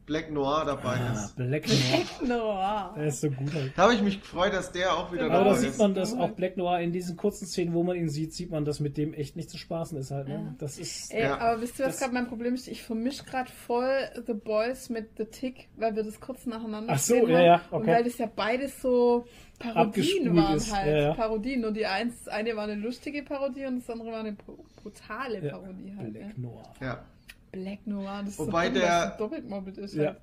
Black 0.05 0.31
Noir 0.31 0.65
dabei 0.65 0.97
ah, 0.97 1.13
ist. 1.13 1.35
Black 1.35 1.67
Noir. 1.67 1.77
Black 2.19 2.29
Noir. 2.29 2.93
Der 2.97 3.05
ist 3.05 3.21
so 3.21 3.29
gut 3.29 3.53
halt. 3.53 3.71
Da 3.75 3.83
habe 3.83 3.93
ich 3.93 4.01
mich 4.01 4.19
gefreut, 4.19 4.53
dass 4.53 4.71
der 4.71 4.93
auch 4.95 5.11
wieder 5.11 5.27
ja, 5.27 5.29
dabei 5.29 5.41
ist. 5.41 5.47
Aber 5.47 5.55
da 5.55 5.61
sieht 5.61 5.77
man, 5.77 5.93
dass 5.93 6.13
auch 6.13 6.31
Black 6.31 6.57
Noir 6.57 6.79
in 6.79 6.91
diesen 6.91 7.17
kurzen 7.17 7.45
Szenen, 7.45 7.73
wo 7.73 7.83
man 7.83 7.95
ihn 7.95 8.09
sieht, 8.09 8.33
sieht 8.33 8.51
man, 8.51 8.65
dass 8.65 8.79
mit 8.79 8.97
dem 8.97 9.13
echt 9.13 9.35
nicht 9.35 9.49
zu 9.49 9.57
spaßen 9.57 9.97
ist 9.97 10.11
halt. 10.11 10.27
Ne? 10.27 10.33
Ja. 10.33 10.55
Das 10.57 10.79
ist. 10.79 11.13
Ey, 11.13 11.23
ja. 11.23 11.37
aber 11.37 11.61
wisst 11.61 11.79
ihr, 11.79 11.85
was 11.85 11.99
gerade 11.99 12.13
mein 12.13 12.27
Problem 12.27 12.55
ist? 12.55 12.67
Ich 12.67 12.83
vermische 12.83 13.23
gerade 13.23 13.51
voll 13.51 14.09
The 14.25 14.33
Boys 14.33 14.89
mit 14.89 15.09
The 15.17 15.25
Tick, 15.25 15.69
weil 15.77 15.95
wir 15.95 16.03
das 16.03 16.19
kurz 16.19 16.45
nacheinander 16.45 16.93
Ach 16.93 16.99
so, 16.99 17.27
ja, 17.27 17.41
ja. 17.41 17.61
Okay. 17.69 17.75
Und 17.75 17.87
weil 17.87 18.03
das 18.03 18.17
ja 18.17 18.29
beides 18.33 18.81
so 18.81 19.25
Parodien 19.59 20.35
waren 20.35 20.57
ist. 20.57 20.75
halt. 20.75 20.87
Ja, 20.87 21.01
ja. 21.01 21.13
Parodien. 21.13 21.63
Und 21.65 21.75
die 21.75 21.85
eins, 21.85 22.27
eine 22.27 22.55
war 22.55 22.63
eine 22.63 22.75
lustige 22.75 23.23
Parodie 23.23 23.65
und 23.65 23.79
das 23.79 23.89
andere 23.89 24.11
war 24.11 24.19
eine 24.19 24.35
brutale 24.81 25.41
Parodie 25.41 25.93
halt. 25.97 26.13
Black 26.13 26.37
Noir. 26.37 26.73
Ja. 26.81 27.03
Black 27.51 27.85
Noir, 27.85 28.23
das 28.25 28.37
Wobei 28.39 28.67
ist 28.67 28.73
so 28.75 28.79
der 28.79 29.09
doppelt 29.17 29.49
mobbelt 29.49 29.77
ist. 29.77 29.93
Ja. 29.93 30.05
Halt. 30.07 30.17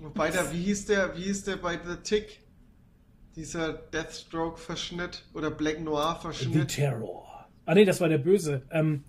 Wobei 0.00 0.30
der, 0.30 0.52
wie 0.52 0.62
hieß 0.62 0.86
der, 0.86 1.16
wie 1.16 1.22
hieß 1.22 1.44
der 1.44 1.56
bei 1.56 1.78
The 1.84 1.96
Tick? 2.02 2.40
Dieser 3.36 3.72
Deathstroke-Verschnitt 3.72 5.24
oder 5.32 5.50
Black 5.50 5.80
Noir-Verschnitt? 5.80 6.52
The 6.52 6.64
Terror. 6.64 7.48
Ah 7.64 7.74
nee, 7.74 7.84
das 7.84 8.00
war 8.00 8.08
der 8.08 8.18
Böse. 8.18 8.62
Ähm, 8.70 9.04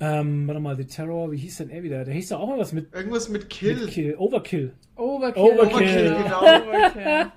ähm, 0.00 0.46
warte 0.46 0.60
mal, 0.60 0.76
The 0.76 0.84
Terror, 0.84 1.32
wie 1.32 1.38
hieß 1.38 1.58
denn 1.58 1.70
er 1.70 1.82
wieder? 1.82 2.04
Der 2.04 2.14
hieß 2.14 2.28
doch 2.28 2.40
auch 2.40 2.48
mal 2.48 2.58
was 2.58 2.72
mit. 2.72 2.94
Irgendwas 2.94 3.28
mit 3.28 3.50
Kill. 3.50 3.76
Mit 3.76 3.90
Kill. 3.90 4.14
Overkill. 4.16 4.72
Overkill. 4.94 5.42
Overkill, 5.42 6.16
genau. 6.22 6.40
Overkill. 6.40 7.30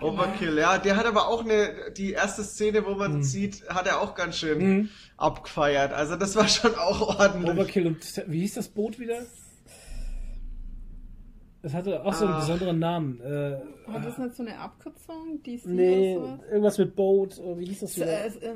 Overkill, 0.00 0.58
ja. 0.58 0.78
Der 0.78 0.96
hat 0.96 1.06
aber 1.06 1.28
auch 1.28 1.44
eine, 1.44 1.92
die 1.96 2.12
erste 2.12 2.44
Szene, 2.44 2.86
wo 2.86 2.94
man 2.94 3.16
mhm. 3.16 3.22
sieht, 3.22 3.68
hat 3.68 3.86
er 3.86 4.00
auch 4.00 4.14
ganz 4.14 4.38
schön 4.38 4.58
mhm. 4.58 4.88
abgefeiert. 5.16 5.92
Also 5.92 6.16
das 6.16 6.34
war 6.36 6.48
schon 6.48 6.74
auch 6.74 7.20
ordentlich. 7.20 7.50
Overkill 7.50 7.86
und 7.86 8.22
wie 8.26 8.40
hieß 8.40 8.54
das 8.54 8.68
Boot 8.68 8.98
wieder? 8.98 9.22
Es 11.64 11.74
hatte 11.74 12.04
auch 12.04 12.12
so 12.12 12.24
einen 12.24 12.34
Ach. 12.34 12.40
besonderen 12.40 12.78
Namen. 12.80 13.20
Äh, 13.20 13.60
War 13.86 14.00
das 14.00 14.18
nicht 14.18 14.34
so 14.34 14.42
eine 14.42 14.58
Abkürzung? 14.58 15.40
DC 15.44 15.66
nee, 15.66 16.14
irgendwas 16.50 16.76
mit 16.76 16.96
Boat. 16.96 17.40
Wie 17.56 17.66
hieß 17.66 17.80
das 17.80 17.96
wieder? 17.96 18.06
Äh, 18.06 18.26
äh, 18.26 18.54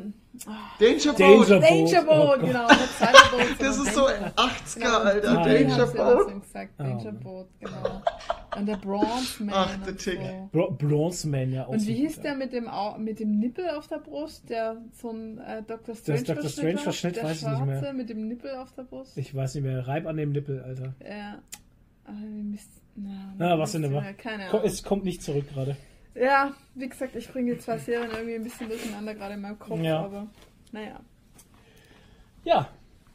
Danger 0.81 1.13
Boat. 1.13 1.51
Danger 1.51 1.61
Boat, 1.61 1.63
Danger 1.63 2.03
Boat 2.03 2.39
oh 2.43 2.47
genau. 2.47 2.67
das 3.61 3.79
ist 3.79 3.95
so 3.95 4.07
80er, 4.07 4.75
genau. 4.75 4.99
Alter. 4.99 5.39
Ah, 5.39 5.45
Danger 5.45 5.87
Boat. 5.87 6.43
Gesagt. 6.43 6.73
Ah. 6.79 6.83
Danger 6.83 7.13
oh. 7.15 7.23
Boat, 7.23 7.49
genau. 7.61 8.03
Und 8.59 8.67
der 8.67 8.77
Bronze 8.77 9.45
Man. 9.45 9.55
Ach, 9.55 9.77
der 9.85 9.97
Tick. 9.97 10.21
So. 10.53 10.77
Bronze 10.77 11.29
Man, 11.29 11.53
ja. 11.53 11.67
Auch 11.67 11.69
und 11.69 11.87
wie 11.87 11.95
hieß 11.95 12.23
der 12.23 12.35
mit 12.35 12.53
dem, 12.53 12.69
mit 12.99 13.21
dem 13.21 13.39
Nippel 13.39 13.71
auf 13.71 13.87
der 13.87 13.99
Brust? 13.99 14.51
Der 14.51 14.79
so 14.93 15.11
ein 15.11 15.39
äh, 15.39 15.63
Dr. 15.63 15.95
Strange 15.95 16.23
das 16.25 16.37
Dr. 16.37 16.51
Strange 16.51 16.79
Verschnitt, 16.79 17.23
weiß 17.23 17.43
ich 17.43 17.49
nicht 17.49 17.67
mehr. 17.67 17.93
mit 17.93 18.09
dem 18.09 18.27
Nippel 18.27 18.57
auf 18.57 18.73
der 18.73 18.83
Brust? 18.83 19.17
Ich 19.17 19.33
weiß 19.33 19.55
nicht 19.55 19.65
mehr. 19.65 19.87
Reib 19.87 20.07
an 20.07 20.17
dem 20.17 20.33
Nippel, 20.33 20.61
Alter. 20.63 20.95
Ja. 21.09 21.39
Aber 22.05 22.17
Mist. 22.17 22.83
Na, 22.97 23.35
Na 23.37 23.59
was 23.59 23.73
denn 23.73 23.85
immer? 23.85 24.03
Keine 24.15 24.49
Ahnung. 24.49 24.63
Es 24.65 24.83
kommt 24.83 25.05
nicht 25.05 25.23
zurück 25.23 25.49
gerade. 25.49 25.77
Ja, 26.15 26.55
wie 26.75 26.89
gesagt, 26.89 27.15
ich 27.15 27.29
bringe 27.29 27.55
die 27.55 27.61
zwei 27.61 27.79
Serien 27.79 28.11
irgendwie 28.11 28.37
ein 28.37 28.45
bisschen 28.45 28.69
durcheinander 28.69 29.15
gerade 29.15 29.35
in 29.35 29.43
meinem 29.43 29.59
Kopf, 29.59 29.81
ja. 29.81 30.01
aber 30.01 30.27
naja. 30.73 31.01
Ja, 32.45 32.71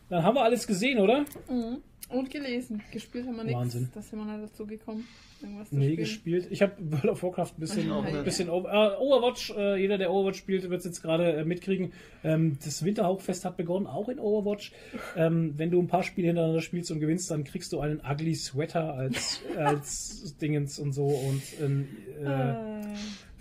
dann 0.10 0.24
haben 0.24 0.36
wir 0.36 0.44
alles 0.44 0.68
gesehen, 0.68 1.00
oder? 1.00 1.26
Mhm. 1.50 1.82
Und 2.10 2.30
gelesen. 2.30 2.84
Gespielt 2.92 3.26
haben 3.26 3.38
wir 3.38 3.44
nichts. 3.44 3.60
Wahnsinn. 3.60 3.90
Da 3.96 4.02
sind 4.02 4.20
wir 4.20 4.26
nicht 4.26 4.52
dazu 4.52 4.68
gekommen 4.68 5.08
irgendwas 5.44 5.72
Nee, 5.72 5.96
gespielt. 5.96 6.48
Ich 6.50 6.62
habe 6.62 6.74
World 6.80 7.06
of 7.10 7.24
Warcraft 7.24 7.54
ein 7.58 7.60
bisschen, 7.60 7.92
ein 7.92 8.24
bisschen 8.24 8.50
uh, 8.50 8.54
Overwatch, 8.54 9.52
uh, 9.52 9.76
jeder, 9.76 9.98
der 9.98 10.12
Overwatch 10.12 10.40
spielt, 10.40 10.70
wird 10.70 10.80
es 10.80 10.86
jetzt 10.86 11.02
gerade 11.02 11.42
uh, 11.42 11.46
mitkriegen. 11.46 11.94
Ähm, 12.24 12.58
das 12.64 12.84
Winterhauptfest 12.84 13.46
hat 13.46 13.58
begonnen, 13.58 13.88
auch 13.88 14.10
in 14.10 14.20
Overwatch. 14.20 14.72
Ähm, 15.16 15.54
wenn 15.58 15.72
du 15.72 15.82
ein 15.82 15.88
paar 15.88 16.04
Spiele 16.04 16.28
hintereinander 16.28 16.62
spielst 16.62 16.92
und 16.92 17.00
gewinnst, 17.00 17.30
dann 17.32 17.44
kriegst 17.44 17.72
du 17.74 17.80
einen 17.80 18.02
Ugly 18.02 18.36
Sweater 18.36 18.94
als, 18.94 19.42
als 19.58 20.36
Dingens 20.38 20.80
und 20.80 20.94
so 20.94 21.06
und 21.06 21.42
ähm, 21.62 21.88
äh, 22.24 22.82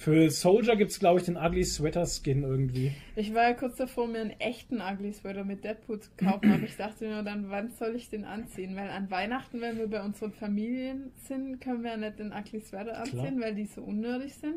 für 0.00 0.30
Soldier 0.30 0.76
gibt 0.76 0.92
es, 0.92 0.98
glaube 0.98 1.20
ich, 1.20 1.26
den 1.26 1.36
Ugly 1.36 1.62
Sweater 1.62 2.06
Skin 2.06 2.42
irgendwie. 2.42 2.92
Ich 3.16 3.34
war 3.34 3.42
ja 3.42 3.52
kurz 3.52 3.76
davor, 3.76 4.08
mir 4.08 4.22
einen 4.22 4.30
echten 4.40 4.80
Ugly 4.80 5.12
Sweater 5.12 5.44
mit 5.44 5.62
Deadpool 5.62 6.00
zu 6.00 6.08
kaufen, 6.16 6.50
aber 6.52 6.62
ich 6.62 6.74
dachte 6.78 7.06
mir 7.06 7.22
dann, 7.22 7.50
wann 7.50 7.70
soll 7.72 7.94
ich 7.96 8.08
den 8.08 8.24
anziehen? 8.24 8.76
Weil 8.76 8.88
an 8.88 9.10
Weihnachten, 9.10 9.60
wenn 9.60 9.76
wir 9.76 9.88
bei 9.88 10.02
unseren 10.02 10.32
Familien 10.32 11.12
sind, 11.28 11.60
können 11.60 11.82
wir 11.82 11.90
ja 11.90 11.96
nicht 11.98 12.18
den 12.18 12.32
Ugly 12.32 12.60
Sweater 12.60 12.96
anziehen, 12.96 13.36
Klar. 13.36 13.40
weil 13.40 13.54
die 13.54 13.66
so 13.66 13.82
unnötig 13.82 14.36
sind. 14.36 14.54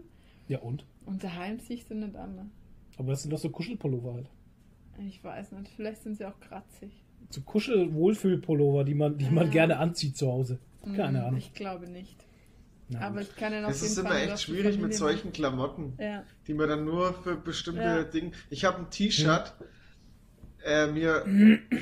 Ja, 0.47 0.59
und? 0.59 0.85
Und 1.05 1.25
daheim 1.25 1.59
ziehe 1.59 1.77
ich 1.77 1.85
sie 1.87 1.95
nicht 1.95 2.15
an. 2.15 2.35
Ne? 2.35 2.49
Aber 2.97 3.11
das 3.11 3.23
sind 3.23 3.33
doch 3.33 3.37
so 3.37 3.49
Kuschelpullover 3.49 4.13
halt. 4.13 4.29
Ich 5.05 5.21
weiß 5.21 5.51
nicht, 5.51 5.73
vielleicht 5.75 6.03
sind 6.03 6.15
sie 6.15 6.25
auch 6.25 6.39
kratzig. 6.39 7.03
So 7.31 7.41
Kuschel-Wohlfühlpullover, 7.41 8.85
die 8.85 8.93
man, 8.93 9.17
die 9.17 9.29
man 9.29 9.51
gerne 9.51 9.77
anzieht 9.77 10.15
zu 10.15 10.31
Hause. 10.31 10.59
Keine 10.95 11.19
hm, 11.19 11.25
Ahnung. 11.25 11.37
Ich 11.37 11.53
glaube 11.53 11.89
nicht. 11.89 12.25
Aber 12.99 13.21
ich 13.21 13.35
kann 13.35 13.53
ja 13.53 13.61
noch 13.61 13.69
Es 13.69 13.81
ist 13.81 13.97
immer 13.97 14.15
echt 14.15 14.41
schwierig 14.41 14.77
mit 14.77 14.93
solchen 14.93 15.31
Klamotten, 15.31 15.97
ja. 15.99 16.23
die 16.47 16.53
man 16.53 16.69
dann 16.69 16.85
nur 16.85 17.13
für 17.13 17.35
bestimmte 17.35 17.81
ja. 17.81 18.03
Dinge. 18.03 18.31
Ich 18.49 18.65
habe 18.65 18.79
ein 18.79 18.89
T-Shirt 18.89 19.53
äh, 20.63 20.87
mir 20.87 21.25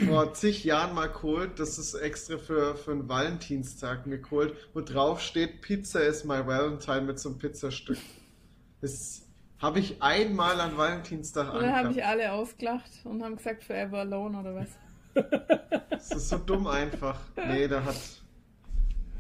vor 0.08 0.34
zig 0.34 0.64
Jahren 0.64 0.96
mal 0.96 1.08
geholt. 1.08 1.60
Das 1.60 1.78
ist 1.78 1.94
extra 1.94 2.38
für, 2.38 2.76
für 2.76 2.92
einen 2.92 3.08
Valentinstag 3.08 4.08
mir 4.08 4.20
geholt, 4.20 4.56
wo 4.74 4.82
drauf 4.82 5.22
steht: 5.22 5.62
Pizza 5.62 6.02
is 6.02 6.24
my 6.24 6.46
Valentine 6.46 7.02
mit 7.02 7.20
so 7.20 7.30
einem 7.30 7.40
Pizzastück. 7.40 7.98
Das 8.82 9.24
habe 9.60 9.80
ich 9.80 10.02
einmal 10.02 10.60
an 10.60 10.78
Valentinstag 10.78 11.54
Und 11.54 11.62
dann 11.62 11.76
habe 11.76 11.92
ich 11.92 12.04
alle 12.04 12.32
ausgelacht 12.32 12.92
und 13.04 13.24
haben 13.24 13.36
gesagt: 13.36 13.64
Forever 13.64 14.00
Alone 14.00 14.40
oder 14.40 14.56
was? 14.56 14.70
Das 15.90 16.12
ist 16.12 16.30
so 16.30 16.38
dumm 16.38 16.68
einfach. 16.68 17.20
Nee, 17.36 17.68
da 17.68 17.84
hat 17.84 18.21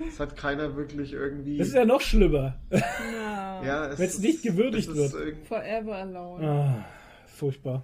das 0.05 0.19
hat 0.19 0.37
keiner 0.37 0.75
wirklich 0.75 1.13
irgendwie. 1.13 1.57
Das 1.57 1.67
ist 1.67 1.73
ja 1.73 1.85
noch 1.85 2.01
schlimmer. 2.01 2.59
Ja. 2.71 3.63
ja 3.63 3.97
Wenn 3.97 4.07
es 4.07 4.19
nicht 4.19 4.43
gewürdigt 4.43 4.93
wird. 4.93 5.13
Forever 5.47 5.95
alone. 5.95 6.47
Ah, 6.47 6.85
furchtbar. 7.27 7.83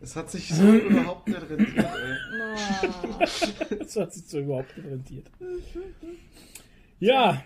Es 0.00 0.14
hat 0.14 0.30
sich 0.30 0.48
so 0.48 0.72
überhaupt 0.72 1.26
nicht 1.26 1.50
rentiert, 1.50 1.86
ey. 1.86 3.26
Es 3.80 3.96
hat 3.96 4.12
sich 4.12 4.26
so 4.26 4.40
überhaupt 4.40 4.76
nicht 4.76 4.88
rentiert. 4.88 5.30
Ja. 6.98 7.42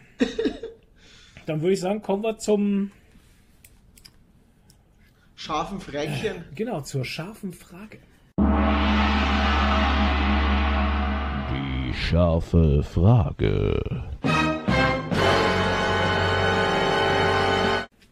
Dann 1.47 1.61
würde 1.61 1.73
ich 1.73 1.81
sagen, 1.81 2.03
kommen 2.03 2.23
wir 2.23 2.39
zum 2.39 2.91
scharfen 5.37 5.81
Fränkchen. 5.81 6.45
Genau, 6.55 6.81
zur 6.83 7.05
scharfen 7.05 7.53
Frage. 7.53 7.99
Scharfe 11.95 12.83
Frage. 12.83 13.81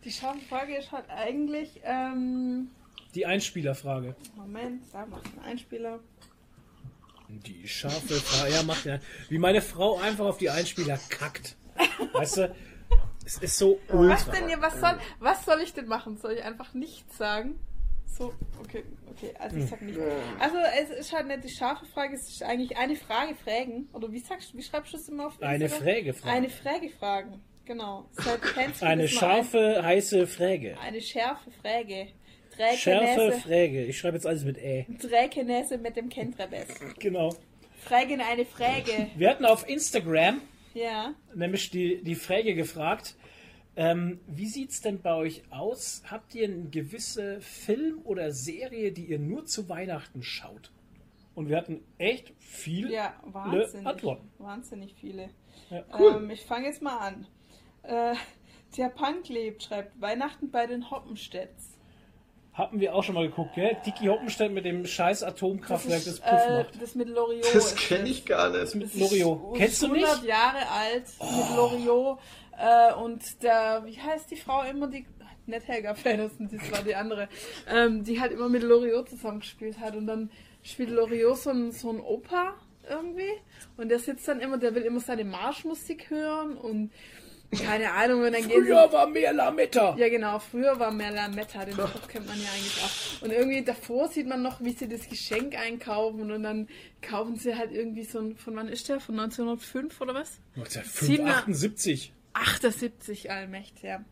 Die 0.05 0.11
scharfe 0.11 0.41
Frage 0.49 0.77
ist 0.77 0.93
halt 0.93 1.09
eigentlich. 1.11 1.81
Ähm, 1.85 2.71
die 3.15 3.27
Einspielerfrage. 3.27 4.17
Moment, 4.37 4.83
da 4.93 5.07
macht 5.07 5.25
ein 5.27 5.45
Einspieler. 5.45 6.01
Die 7.29 7.69
scharfe 7.69 8.15
Frage. 8.15 8.55
Ja, 8.55 8.63
macht 8.63 8.85
ja. 8.85 8.99
Wie 9.29 9.39
meine 9.39 9.61
Frau 9.61 9.99
einfach 9.99 10.27
auf 10.27 10.39
die 10.39 10.51
Einspieler 10.51 10.99
kackt. 11.09 11.57
Weißt 12.13 12.39
du? 12.39 12.55
Es 13.25 13.37
ist 13.39 13.59
so 13.59 13.79
ultra. 13.89 14.15
Was 14.15 14.31
denn 14.31 14.49
hier? 14.49 14.63
Was 14.63 14.81
soll, 14.81 14.99
was 15.21 15.45
soll 15.45 15.61
ich 15.61 15.75
denn 15.75 15.87
machen? 15.87 16.17
Soll 16.17 16.33
ich 16.33 16.43
einfach 16.43 16.73
nichts 16.73 17.19
sagen? 17.19 17.59
So, 18.16 18.32
okay, 18.60 18.82
okay, 19.10 19.32
also 19.39 19.56
ich 19.56 19.66
sag 19.66 19.82
nicht. 19.82 19.98
Also 20.39 20.56
es 20.80 20.90
ist 20.90 21.12
halt 21.12 21.28
nicht 21.28 21.44
die 21.44 21.48
scharfe 21.48 21.86
Frage, 21.86 22.14
es 22.14 22.28
ist 22.28 22.43
eigentlich 22.43 22.76
eine 22.76 22.97
Frage 22.97 23.35
fragen. 23.35 23.89
Oder 23.93 24.10
wie 24.10 24.18
sagst 24.18 24.56
wie 24.56 24.62
schreibst 24.62 24.93
du 24.93 24.97
es 24.97 25.09
immer 25.09 25.26
auf 25.26 25.35
Instagram? 25.35 25.55
Eine 25.55 25.68
Frage 25.68 26.14
fragen. 26.14 26.36
Eine 26.36 26.51
Frage 26.51 26.89
fragen, 26.90 27.43
genau. 27.64 28.09
eine 28.80 29.09
scharfe, 29.09 29.76
ein, 29.78 29.85
heiße 29.85 30.26
Frage. 30.26 30.76
Eine 30.80 31.01
schärfe 31.01 31.51
Frage. 31.51 32.09
Schärfe 32.76 33.32
Frage. 33.32 33.85
Ich 33.85 33.98
schreibe 33.98 34.16
jetzt 34.16 34.26
alles 34.26 34.44
mit 34.44 34.59
Ä. 34.59 34.86
Träkenäse 35.01 35.78
mit 35.78 35.97
dem 35.97 36.09
Kentrebes. 36.09 36.66
Genau. 36.98 37.35
Fragen 37.85 38.20
eine 38.20 38.44
Frage. 38.44 39.09
Wir 39.16 39.30
hatten 39.30 39.44
auf 39.44 39.68
Instagram 39.68 40.40
ja. 40.74 41.14
nämlich 41.35 41.70
die, 41.70 42.02
die 42.02 42.16
Frage 42.16 42.55
gefragt, 42.55 43.14
ähm, 43.79 44.19
wie 44.27 44.49
sieht 44.49 44.71
es 44.71 44.81
denn 44.81 45.01
bei 45.01 45.15
euch 45.15 45.45
aus? 45.51 46.03
Habt 46.11 46.35
ihr 46.35 46.49
eine 46.49 46.65
gewisse 46.65 47.41
Film 47.41 48.01
oder 48.03 48.33
Serie, 48.33 48.91
die 48.91 49.05
ihr 49.05 49.21
nur 49.21 49.47
zu 49.47 49.69
Weihnachten 49.69 50.25
schaut? 50.25 50.73
Und 51.37 51.49
wir 51.49 51.57
hatten 51.57 51.85
echt 51.97 52.33
viele 52.41 52.93
ja, 52.93 53.15
wahnsinnig, 53.23 53.87
Antworten. 53.87 54.29
Wahnsinnig 54.39 54.95
viele. 55.01 55.31
Ja, 55.71 55.85
cool. 55.97 56.17
Ähm, 56.17 56.31
ich 56.31 56.45
fange 56.45 56.67
jetzt 56.67 56.83
mal 56.83 56.99
an. 56.99 57.29
Äh, 57.85 58.17
der 58.77 58.89
Punk 58.89 59.29
lebt, 59.29 59.63
schreibt 59.63 60.01
Weihnachten 60.01 60.51
bei 60.51 60.67
den 60.67 60.91
Hoppenstedts. 60.91 61.79
Haben 62.55 62.81
wir 62.81 62.97
auch 62.97 63.05
schon 63.05 63.15
mal 63.15 63.29
geguckt, 63.29 63.55
gell? 63.55 63.77
Dicky 63.87 64.07
Hoppenstedt 64.07 64.51
mit 64.51 64.65
dem 64.65 64.85
scheiß 64.85 65.23
Atomkraftwerk, 65.23 66.05
das, 66.05 66.19
das 66.19 66.21
Puff 66.21 66.47
äh, 66.49 66.63
macht. 66.65 66.83
Das 66.83 66.97
mit 66.97 67.09
Loriot. 67.09 67.55
Das 67.55 67.77
kenne 67.77 68.09
ich 68.09 68.27
gar 68.27 68.51
nicht. 68.51 68.61
Das 68.61 68.75
mit 68.75 68.93
Loriot. 68.97 69.57
Kennst 69.57 69.83
du 69.83 69.93
nicht? 69.93 70.05
100 70.05 70.25
Jahre 70.25 70.69
alt 70.69 71.05
oh. 71.21 71.25
mit 71.25 71.57
Loriot. 71.57 72.19
Äh, 72.59 72.94
und 72.94 73.43
der, 73.43 73.82
wie 73.85 74.01
heißt 74.01 74.30
die 74.30 74.36
Frau 74.36 74.62
immer, 74.62 74.89
die, 74.89 75.06
nicht 75.47 75.68
Helga 75.68 75.94
Feddersen, 75.94 76.51
das 76.51 76.70
war 76.70 76.82
die 76.82 76.94
andere, 76.94 77.28
ähm, 77.68 78.05
die 78.05 78.20
halt 78.20 78.32
immer 78.32 78.48
mit 78.48 78.62
Loriot 78.62 79.09
zusammengespielt 79.09 79.80
hat. 79.80 79.97
Und 79.97 80.06
dann 80.06 80.30
spielt 80.62 80.90
Loriot 80.90 81.39
so 81.39 81.51
ein, 81.51 81.72
so 81.72 81.90
ein 81.90 82.01
Opa, 82.01 82.55
irgendwie. 82.89 83.32
Und 83.76 83.89
der 83.89 83.98
sitzt 83.98 84.26
dann 84.28 84.40
immer, 84.40 84.59
der 84.59 84.74
will 84.74 84.82
immer 84.82 85.01
seine 85.01 85.24
Marschmusik 85.24 86.10
hören 86.10 86.56
und 86.56 86.90
keine 87.51 87.90
Ahnung, 87.93 88.22
wenn 88.22 88.35
dann 88.35 88.43
Früher 88.43 88.62
gehen 88.62 88.93
war 88.93 89.06
mehr 89.06 89.32
Lametta. 89.32 89.97
Ja, 89.97 90.09
genau, 90.10 90.39
früher 90.39 90.78
war 90.78 90.90
mehr 90.90 91.10
Lametta. 91.12 91.64
Den 91.64 91.74
Spruch 91.74 92.06
kennt 92.06 92.26
man 92.26 92.36
ja 92.39 92.48
eigentlich 92.51 92.82
auch. 92.82 93.22
Und 93.22 93.32
irgendwie 93.32 93.62
davor 93.62 94.09
sieht 94.09 94.26
man 94.26 94.43
noch, 94.43 94.60
wie 94.60 94.72
sie 94.72 94.86
das 94.86 95.09
Geschenk 95.09 95.59
einkaufen 95.59 96.30
und 96.30 96.43
dann 96.43 96.68
kaufen 97.01 97.36
sie 97.36 97.56
halt 97.56 97.72
irgendwie 97.72 98.05
so 98.05 98.18
ein, 98.18 98.36
von 98.36 98.55
wann 98.55 98.68
ist 98.68 98.90
der? 98.90 99.01
Von 99.01 99.18
1905 99.18 99.98
oder 100.02 100.12
was? 100.14 100.40
1978. 100.56 102.12
78, 102.40 103.31
allmächtig, 103.31 103.82
ja. 103.85 104.05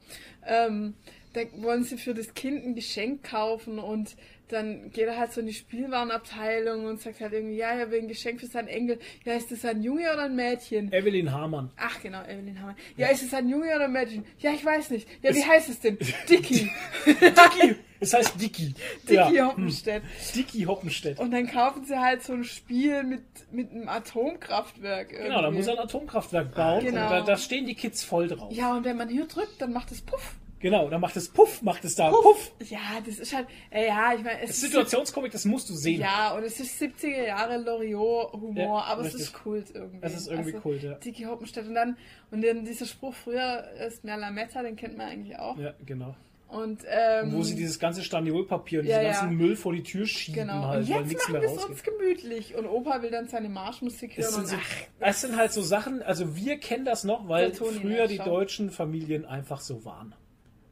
Ähm, 0.44 0.94
da 1.32 1.40
wollen 1.62 1.85
sie 1.85 1.98
für 1.98 2.15
das 2.15 2.35
Kind 2.35 2.65
ein 2.65 2.74
Geschenk 2.74 3.24
kaufen 3.24 3.78
und 3.78 4.16
dann 4.48 4.90
geht 4.93 5.06
er 5.06 5.18
halt 5.18 5.32
so 5.32 5.40
in 5.40 5.47
die 5.47 5.55
Spielwarenabteilung 5.55 6.86
und 6.86 7.01
sagt 7.01 7.20
halt 7.20 7.32
irgendwie, 7.32 7.56
ja, 7.56 7.70
er 7.70 7.90
will 7.90 8.01
ein 8.01 8.09
Geschenk 8.09 8.40
für 8.40 8.47
seinen 8.47 8.68
Enkel. 8.68 8.98
Ja, 9.24 9.35
ist 9.35 9.51
das 9.51 9.64
ein 9.64 9.82
Junge 9.82 10.12
oder 10.12 10.24
ein 10.24 10.36
Mädchen? 10.36 10.93
Evelyn 10.93 11.32
Hamann. 11.32 11.70
Ach 11.77 12.01
genau, 12.01 12.23
Evelyn 12.23 12.60
Hamann. 12.60 12.77
Ja, 12.97 13.09
ist 13.09 13.23
es 13.23 13.35
ein 13.35 13.48
Junge 13.48 13.66
oder 13.74 13.85
ein 13.85 13.93
Mädchen? 13.93 14.24
Ja, 14.39 14.52
ich 14.52 14.64
weiß 14.64 14.90
nicht. 14.90 15.09
Ja, 15.23 15.35
wie 15.35 15.40
es 15.40 15.47
heißt 15.47 15.68
es 15.68 15.81
denn? 15.81 15.98
Dicky. 16.28 16.70
Dicky. 17.06 17.77
Es 17.98 18.12
heißt 18.12 18.40
Dicky. 18.40 18.74
Dicky 19.09 19.36
ja. 19.36 19.48
Hoppenstedt. 19.48 20.02
Dicky 20.35 20.64
Hoppenstedt. 20.64 21.18
Und 21.18 21.31
dann 21.31 21.47
kaufen 21.47 21.85
sie 21.86 21.98
halt 21.98 22.23
so 22.23 22.35
ein 22.35 22.44
Spiel 22.44 23.02
mit, 23.02 23.23
mit 23.51 23.70
einem 23.70 23.89
Atomkraftwerk. 23.89 25.12
Irgendwie. 25.12 25.28
Genau, 25.28 25.43
da 25.43 25.51
muss 25.51 25.66
er 25.66 25.74
ein 25.74 25.78
Atomkraftwerk 25.78 26.55
bauen. 26.55 26.85
Genau. 26.85 27.05
Und 27.05 27.10
da, 27.10 27.20
da 27.23 27.36
stehen 27.39 27.66
die 27.66 27.74
Kids 27.74 28.05
voll 28.05 28.28
drauf. 28.28 28.52
Ja, 28.52 28.77
und 28.77 28.85
wenn 28.85 28.98
man 28.98 29.09
hier 29.09 29.27
drückt, 29.27 29.62
dann 29.62 29.73
macht 29.73 29.93
es 29.93 30.02
Puff. 30.02 30.35
Genau, 30.59 30.89
dann 30.89 31.01
macht 31.01 31.16
es 31.16 31.28
Puff, 31.28 31.62
macht 31.62 31.85
es 31.85 31.95
da 31.95 32.11
Puff. 32.11 32.23
Puff. 32.23 32.70
Ja, 32.70 33.01
das 33.05 33.19
ist 33.19 33.35
halt, 33.35 33.47
äh, 33.70 33.87
ja, 33.87 34.15
ich 34.15 34.24
meine, 34.24 34.41
es 34.43 34.51
ist 34.51 34.62
Situationskomik, 34.62 35.31
das 35.31 35.45
musst 35.45 35.69
du 35.69 35.74
sehen. 35.74 36.01
Ja, 36.01 36.35
und 36.35 36.45
es 36.45 36.59
ist 36.59 36.81
70er 36.81 37.27
Jahre 37.27 37.59
Loriot-Humor, 37.59 38.57
ja, 38.57 38.85
aber 38.85 39.05
richtig. 39.05 39.20
es 39.20 39.27
ist 39.28 39.35
Kult 39.35 39.66
irgendwie. 39.74 39.99
Es 40.01 40.15
ist 40.15 40.28
irgendwie 40.28 40.53
also, 40.53 40.62
Kult, 40.62 40.83
ja. 40.83 40.95
Dicky 40.95 41.24
Hoppenstedt 41.24 41.66
und 41.66 41.74
dann, 41.74 41.97
und 42.31 42.43
dann 42.43 42.65
dieser 42.65 42.87
Spruch 42.87 43.15
früher 43.15 43.65
ist 43.87 44.05
mehr 44.05 44.16
Lametta, 44.16 44.62
den 44.62 44.77
kennt 44.77 44.97
man 44.97 45.09
eigentlich 45.09 45.39
auch. 45.39 45.59
Ja, 45.59 45.74
genau. 45.85 46.16
Und, 46.49 46.85
ähm, 46.89 47.33
wo 47.33 47.43
sie 47.43 47.57
dieses 47.57 47.78
ganze 47.78 48.05
Staniolpapier 48.05 48.81
und 48.81 48.87
ja, 48.87 49.01
diesen 49.01 49.12
ganzen 49.12 49.31
ja. 49.33 49.47
Müll 49.47 49.57
vor 49.57 49.73
die 49.73 49.83
Tür 49.83 50.07
schieben 50.07 50.47
genau. 50.47 50.66
halt, 50.66 50.83
und 50.83 50.89
jetzt 50.89 50.99
weil 50.99 51.07
nichts 51.07 51.28
mehr 51.28 51.45
rausgeht. 51.45 51.70
uns 51.70 51.83
gemütlich 51.83 52.55
und 52.55 52.66
Opa 52.66 53.03
will 53.03 53.11
dann 53.11 53.27
seine 53.27 53.49
Marschmusik 53.49 54.16
hören. 54.16 54.33
Und, 54.33 54.47
so, 54.47 54.57
das 55.01 55.20
sind 55.20 55.37
halt 55.37 55.53
so 55.53 55.61
Sachen, 55.61 56.03
also 56.03 56.37
wir 56.37 56.59
kennen 56.59 56.85
das 56.85 57.03
noch, 57.03 57.28
weil 57.28 57.53
früher 57.53 58.07
die 58.07 58.19
deutschen 58.19 58.70
Familien 58.70 59.24
einfach 59.24 59.61
so 59.61 59.85
waren. 59.85 60.15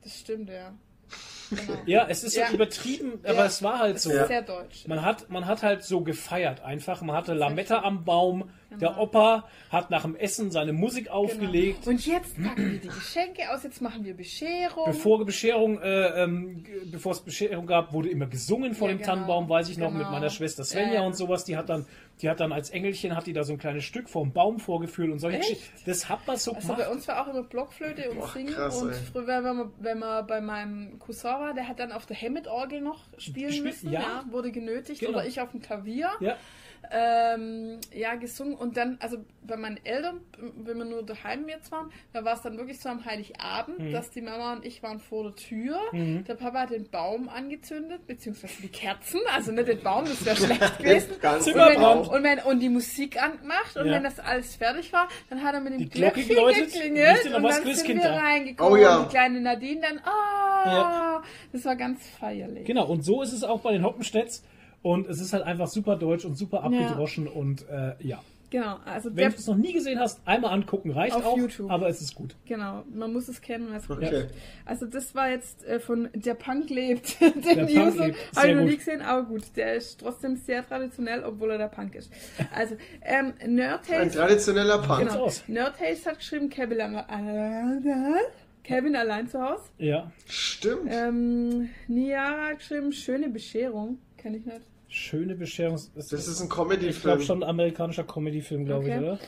Das 0.05 0.21
stimmt, 0.21 0.51
ja. 0.51 0.73
Genau. 1.51 1.79
Ja, 1.87 2.07
es 2.09 2.25
ist 2.25 2.37
ja. 2.37 2.49
so 2.49 2.55
übertrieben, 2.55 3.21
aber 3.23 3.35
ja. 3.35 3.47
es 3.47 3.63
war 3.63 3.79
halt 3.79 4.01
so. 4.01 4.11
Sehr 4.11 4.43
deutsch. 4.43 4.87
Man 4.87 5.03
hat, 5.03 5.29
man 5.31 5.47
hat 5.47 5.63
halt 5.63 5.85
so 5.85 6.01
gefeiert 6.01 6.63
einfach. 6.63 7.03
Man 7.03 7.15
hatte 7.17 7.35
Lametta 7.35 7.83
am 7.83 8.05
Baum, 8.05 8.51
Genau. 8.79 8.93
Der 8.93 9.01
Opa 9.01 9.45
hat 9.71 9.91
nach 9.91 10.03
dem 10.03 10.17
Essen 10.17 10.51
seine 10.51 10.73
Musik 10.73 11.05
genau. 11.05 11.17
aufgelegt. 11.17 11.83
Genau. 11.83 11.91
Und 11.91 12.07
jetzt 12.07 12.43
packen 12.43 12.73
wir 12.73 12.79
die 12.81 12.89
Geschenke 12.89 13.51
aus, 13.53 13.63
jetzt 13.63 13.81
machen 13.81 14.05
wir 14.05 14.15
Bescherung. 14.15 14.87
Bevor 14.87 15.25
Bescherung, 15.25 15.81
äh, 15.81 16.23
ähm, 16.23 16.65
bevor 16.91 17.13
es 17.13 17.21
Bescherung 17.21 17.67
gab, 17.67 17.93
wurde 17.93 18.09
immer 18.09 18.27
gesungen 18.27 18.75
vor 18.75 18.89
ja, 18.89 18.95
dem 18.95 18.99
genau. 18.99 19.11
Tannenbaum, 19.11 19.49
weiß 19.49 19.69
ich 19.69 19.79
noch, 19.79 19.89
genau. 19.89 20.01
mit 20.01 20.11
meiner 20.11 20.31
Schwester 20.31 20.65
Svenja 20.65 20.95
ja. 20.95 21.03
und 21.03 21.17
sowas. 21.17 21.45
Die 21.45 21.57
hat 21.57 21.69
dann, 21.69 21.87
die 22.23 22.31
hat 22.31 22.41
dann 22.41 22.53
als 22.53 22.71
Engelchen 22.71 23.17
hat 23.17 23.27
die 23.27 23.33
da 23.33 23.43
so 23.43 23.53
ein 23.53 23.59
kleines 23.59 23.85
Stück 23.85 24.09
vom 24.09 24.33
Baum 24.33 24.59
vorgeführt 24.59 25.11
und 25.11 25.19
solche 25.19 25.39
Geschichten. 25.39 25.83
Das 25.85 26.09
hat 26.09 26.27
man 26.27 26.37
so 26.37 26.53
also 26.53 26.69
gemacht. 26.69 26.81
Bei 26.81 26.89
uns 26.91 27.09
war 27.09 27.23
auch 27.23 27.31
immer 27.31 27.43
Blockflöte 27.43 28.11
und 28.11 28.19
Boah, 28.19 28.29
Singen 28.29 28.55
krass, 28.55 28.81
und 28.81 28.91
ey. 28.93 28.99
früher, 29.13 29.27
wenn 29.27 29.57
man, 29.57 29.73
wenn 29.79 29.99
man 29.99 30.27
bei 30.27 30.41
meinem 30.41 30.99
Cousin 30.99 31.31
war, 31.31 31.55
der 31.55 31.69
hat 31.69 31.81
dann 31.81 31.93
auf 31.93 32.07
der 32.07 32.21
Hammett-Orgel 32.21 32.81
noch 32.81 33.01
spielen 33.19 33.49
Gespielt, 33.49 33.65
müssen, 33.65 33.93
ja. 33.93 34.01
ja. 34.01 34.25
wurde 34.31 34.53
genötigt 34.53 35.01
genau. 35.01 35.13
oder 35.13 35.27
ich 35.27 35.41
auf 35.41 35.51
dem 35.51 35.61
Klavier. 35.61 36.11
Ja 36.21 36.37
ähm, 36.91 37.81
ja, 37.93 38.15
gesungen. 38.15 38.55
Und 38.55 38.77
dann, 38.77 38.97
also 39.01 39.19
bei 39.43 39.57
meinen 39.57 39.79
Eltern, 39.85 40.21
wenn 40.57 40.79
wir 40.79 40.85
nur 40.85 41.03
daheim 41.03 41.49
jetzt 41.49 41.71
waren, 41.71 41.91
da 42.13 42.25
war 42.25 42.35
es 42.35 42.43
dann 42.43 42.57
wirklich 42.57 42.81
so 42.81 42.89
am 42.89 43.05
Heiligabend, 43.05 43.79
mhm. 43.79 43.93
dass 43.93 44.11
die 44.11 44.23
Mama 44.23 44.55
und 44.55 44.65
ich 44.65 44.83
waren 44.83 44.99
vor 44.99 45.25
der 45.25 45.37
Tür. 45.37 45.79
Mhm. 45.93 46.25
Der 46.25 46.35
Papa 46.35 46.61
hat 46.61 46.71
den 46.71 46.89
Baum 46.91 47.29
angezündet, 47.29 48.07
beziehungsweise 48.07 48.63
die 48.63 48.69
Kerzen, 48.69 49.21
also 49.33 49.53
nicht 49.53 49.69
den 49.69 49.83
Baum, 49.83 50.05
das 50.05 50.25
wäre 50.25 50.37
schlecht 50.37 50.79
gewesen. 50.79 51.13
Ganz 51.21 51.47
und, 51.47 51.55
wenn, 51.55 51.83
und, 51.83 52.23
wenn, 52.23 52.39
und, 52.41 52.61
die 52.61 52.69
Musik 52.69 53.23
angemacht 53.23 53.77
und 53.77 53.87
ja. 53.87 53.93
wenn 53.93 54.03
das 54.03 54.19
alles 54.19 54.57
fertig 54.57 54.93
war, 54.93 55.09
dann 55.31 55.43
hat 55.43 55.55
er 55.55 55.61
mit 55.61 55.75
dem 55.75 55.89
Glöckchen 55.89 56.29
geklingelt 56.29 57.35
und 57.35 57.43
dann 57.43 57.75
sind 57.75 57.97
wir 57.97 58.11
reingekommen. 58.11 58.73
Oh, 58.73 58.77
ja. 58.77 58.99
Und 58.99 59.07
die 59.07 59.11
kleine 59.11 59.41
Nadine 59.41 59.81
dann, 59.81 59.99
ah, 60.05 60.65
oh, 60.65 60.69
ja. 60.69 61.23
das 61.53 61.65
war 61.65 61.77
ganz 61.77 62.01
feierlich. 62.19 62.65
Genau, 62.67 62.87
und 62.87 63.05
so 63.05 63.23
ist 63.23 63.33
es 63.33 63.45
auch 63.45 63.61
bei 63.61 63.73
den 63.73 63.85
Hoppenstädts. 63.85 64.43
Und 64.85 65.09
es 65.09 65.19
ist 65.19 65.33
halt 65.33 65.45
einfach 65.45 65.67
super 65.67 65.97
deutsch 65.97 66.27
und 66.27 66.37
super 66.37 66.63
abgedroschen 66.63 67.25
ja. 67.25 67.33
und 67.33 67.67
äh, 67.71 67.95
ja. 68.01 68.21
Genau, 68.51 68.79
also 68.85 69.17
wenn 69.17 69.31
du 69.31 69.37
es 69.39 69.47
noch 69.47 69.57
nie 69.57 69.73
gesehen 69.73 69.99
hast, 69.99 70.21
einmal 70.27 70.53
angucken 70.53 70.91
reicht 70.91 71.17
auf 71.17 71.25
auch, 71.25 71.39
YouTube. 71.39 71.71
aber 71.71 71.89
es 71.89 72.03
ist 72.03 72.15
gut. 72.15 72.37
Genau, 72.45 72.85
man 72.93 73.11
muss 73.11 73.27
es 73.27 73.41
kennen. 73.41 73.73
Es 73.75 73.89
okay. 73.89 74.27
Also 74.67 74.85
das 74.85 75.15
war 75.15 75.31
jetzt 75.31 75.65
äh, 75.65 75.81
von 75.81 76.11
Der 76.13 76.35
Punk 76.35 76.69
lebt, 76.69 77.19
den 77.23 77.41
der 77.41 77.65
User. 77.65 78.11
Habe 78.37 78.49
ich 78.49 78.55
noch 78.55 78.63
nie 78.65 78.77
gesehen, 78.77 79.01
aber 79.01 79.23
gut, 79.23 79.45
der 79.57 79.77
ist 79.77 80.01
trotzdem 80.01 80.37
sehr 80.37 80.65
traditionell, 80.69 81.25
obwohl 81.25 81.53
er 81.53 81.59
der 81.59 81.69
Punk 81.69 81.95
ist. 81.95 82.13
Also 82.55 82.77
ähm, 83.01 83.33
Nerdtaste. 83.47 83.97
Ein 83.97 84.13
traditioneller 84.13 84.79
Punk. 84.83 85.09
Genau. 85.09 85.33
Nerdtaste 85.47 86.11
hat 86.11 86.19
geschrieben, 86.19 86.51
Kevin, 86.51 86.79
Kevin 88.63 88.97
allein 88.97 89.29
zu 89.29 89.41
Hause. 89.41 89.65
Ja. 89.79 90.13
Stimmt. 90.27 90.91
Ähm, 90.93 91.71
Niara 91.89 92.51
hat 92.51 92.59
geschrieben, 92.59 92.93
schöne 92.93 93.31
Bescherung. 93.31 93.99
Kenne 94.19 94.37
ich 94.37 94.45
nicht. 94.45 94.61
Schöne 94.95 95.35
Bescherung. 95.35 95.77
Das, 95.97 96.07
das 96.07 96.29
ist 96.29 96.41
ein 96.41 96.49
Comedy-Film. 96.49 96.91
Ich 96.91 97.01
glaube 97.03 97.23
schon 97.23 97.43
ein 97.43 97.49
amerikanischer 97.49 98.05
Comedy-Film, 98.05 98.65
glaube 98.65 98.85
okay. 98.85 98.95
ich, 98.95 99.03
oder? 99.03 99.19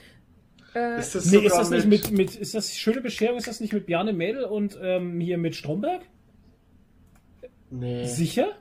Äh, 0.76 1.00
ist 1.00 1.16
das, 1.16 1.26
nee, 1.32 1.38
ist 1.38 1.56
das 1.56 1.70
nicht 1.70 1.88
mit, 1.88 2.10
mit, 2.12 2.36
ist 2.36 2.54
das 2.54 2.76
schöne 2.76 3.00
Bescherung, 3.00 3.36
ist 3.36 3.48
das 3.48 3.58
nicht 3.58 3.72
mit 3.72 3.84
Bjarne 3.86 4.12
Mädel 4.12 4.44
und 4.44 4.78
ähm, 4.80 5.18
hier 5.18 5.38
mit 5.38 5.56
Stromberg? 5.56 6.02
Nee. 7.70 8.06
Sicher? 8.06 8.52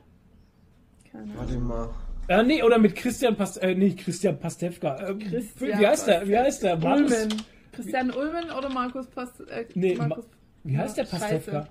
Keine 1.12 1.38
Warte 1.38 1.58
mal. 1.58 1.90
Äh, 2.26 2.42
nee, 2.42 2.64
oder 2.64 2.78
mit 2.78 2.96
Christian 2.96 3.36
Past 3.36 3.62
äh, 3.62 3.76
nee, 3.76 3.94
Christian 3.94 4.40
Pastewka. 4.40 4.96
Äh, 4.96 5.14
Christian 5.14 5.78
wie 5.78 5.86
heißt 5.86 6.08
der? 6.08 6.26
Wie 6.26 6.36
heißt 6.36 6.64
der? 6.64 6.82
Ulmen. 6.82 7.40
Christian 7.70 8.10
Ulmen 8.10 8.50
oder 8.50 8.68
Markus 8.68 9.06
Past 9.06 9.42
äh, 9.48 9.64
Nee, 9.74 9.94
Markus, 9.94 10.24
Ma 10.24 10.30
wie 10.64 10.76
heißt 10.76 10.96
der 10.96 11.04
Pastewka? 11.04 11.52
Scheiße. 11.52 11.68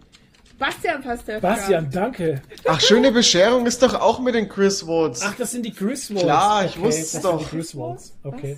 Bastian 0.58 1.02
Pastewka. 1.02 1.40
Bastian, 1.40 1.90
danke. 1.92 2.42
Ach, 2.66 2.80
schöne 2.80 3.12
Bescherung 3.12 3.66
ist 3.66 3.82
doch 3.84 3.94
auch 3.94 4.20
mit 4.20 4.36
den 4.36 4.48
Chris 4.48 4.86
Woods. 4.88 5.22
Ach, 5.24 5.36
das 5.36 5.52
sind 5.52 5.66
die 5.66 5.72
Chris 5.72 6.10
Woods. 6.12 6.24
Klar, 6.24 6.66
ich 6.66 6.78
okay, 6.78 6.86
wusste 6.86 7.18
es 7.18 7.22
doch. 7.22 7.40
Sind 7.40 7.52
die 7.52 7.56
Chris 7.58 7.76
Woods. 7.76 8.18
Okay. 8.24 8.58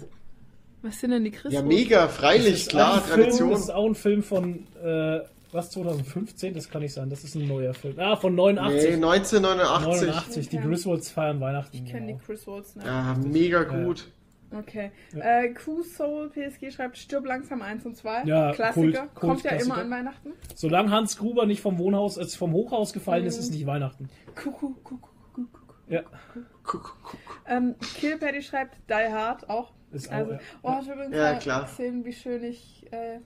Was? 0.81 0.91
was? 0.91 0.99
sind 0.99 1.11
denn 1.11 1.23
die 1.23 1.31
Chris 1.31 1.53
Ja, 1.53 1.61
mega, 1.61 2.07
freilich, 2.07 2.67
klar, 2.67 3.03
Tradition. 3.05 3.37
Film, 3.37 3.49
das 3.51 3.61
ist 3.61 3.69
auch 3.71 3.85
ein 3.85 3.95
Film 3.95 4.23
von, 4.23 4.67
äh, 4.83 5.19
was, 5.51 5.71
2015? 5.71 6.53
Das 6.53 6.69
kann 6.69 6.81
nicht 6.81 6.93
sein, 6.93 7.09
das 7.09 7.23
ist 7.23 7.35
ein 7.35 7.47
neuer 7.47 7.73
Film. 7.73 7.97
Ah, 7.97 8.15
von 8.15 8.35
89. 8.35 8.89
Nee, 8.89 8.95
1989. 8.95 10.07
89, 10.07 10.49
die 10.49 10.57
Chris 10.57 10.85
Woods 10.85 11.09
feiern 11.09 11.39
Weihnachten. 11.41 11.75
Ich 11.75 11.85
kenne 11.85 12.07
genau. 12.07 12.19
die 12.19 12.25
Chris 12.25 12.45
Woods, 12.45 12.75
ne? 12.75 12.83
Ja, 12.85 13.15
mega 13.15 13.63
gut. 13.63 13.99
Ja. 13.99 14.05
Okay. 14.51 14.91
Ja. 15.13 15.41
Äh, 15.41 15.53
Q-Soul 15.53 16.29
PSG 16.29 16.71
schreibt 16.71 16.97
Stirb 16.97 17.25
langsam 17.25 17.61
1 17.61 17.85
und 17.85 17.97
2. 17.97 18.23
Ja, 18.23 18.53
Klassiker. 18.53 19.07
Kult, 19.07 19.15
Kommt 19.15 19.43
ja 19.43 19.51
immer 19.51 19.77
an 19.77 19.89
Weihnachten. 19.89 20.33
Solange 20.55 20.89
Hans 20.91 21.17
Gruber 21.17 21.45
nicht 21.45 21.61
vom 21.61 21.77
Wohnhaus, 21.77 22.17
äh, 22.17 22.25
vom 22.25 22.53
Hochhaus 22.53 22.93
gefallen 22.93 23.23
mhm. 23.23 23.27
ist, 23.27 23.37
ist 23.37 23.51
nicht 23.51 23.65
Weihnachten. 23.65 24.09
Kuckuck, 24.35 24.83
kuckuck, 24.83 25.33
kuckuck. 25.33 25.79
Ja. 25.89 26.03
Ähm, 27.45 27.75
Kill 27.95 28.17
Patty 28.17 28.41
schreibt 28.41 28.77
Die 28.89 28.93
Hard 28.93 29.49
auch. 29.49 29.73
Ist 29.91 30.11
also, 30.11 30.33
auch, 30.33 30.35
ja. 30.35 30.39
Oh, 30.63 30.69
hast 30.69 30.87
du 30.87 30.93
übrigens 30.93 31.15
ja, 31.15 31.33
klar. 31.35 31.65
gesehen, 31.65 32.03
wie 32.03 32.13
schön 32.13 32.43
ich, 32.43 32.91
äh, 32.91 33.19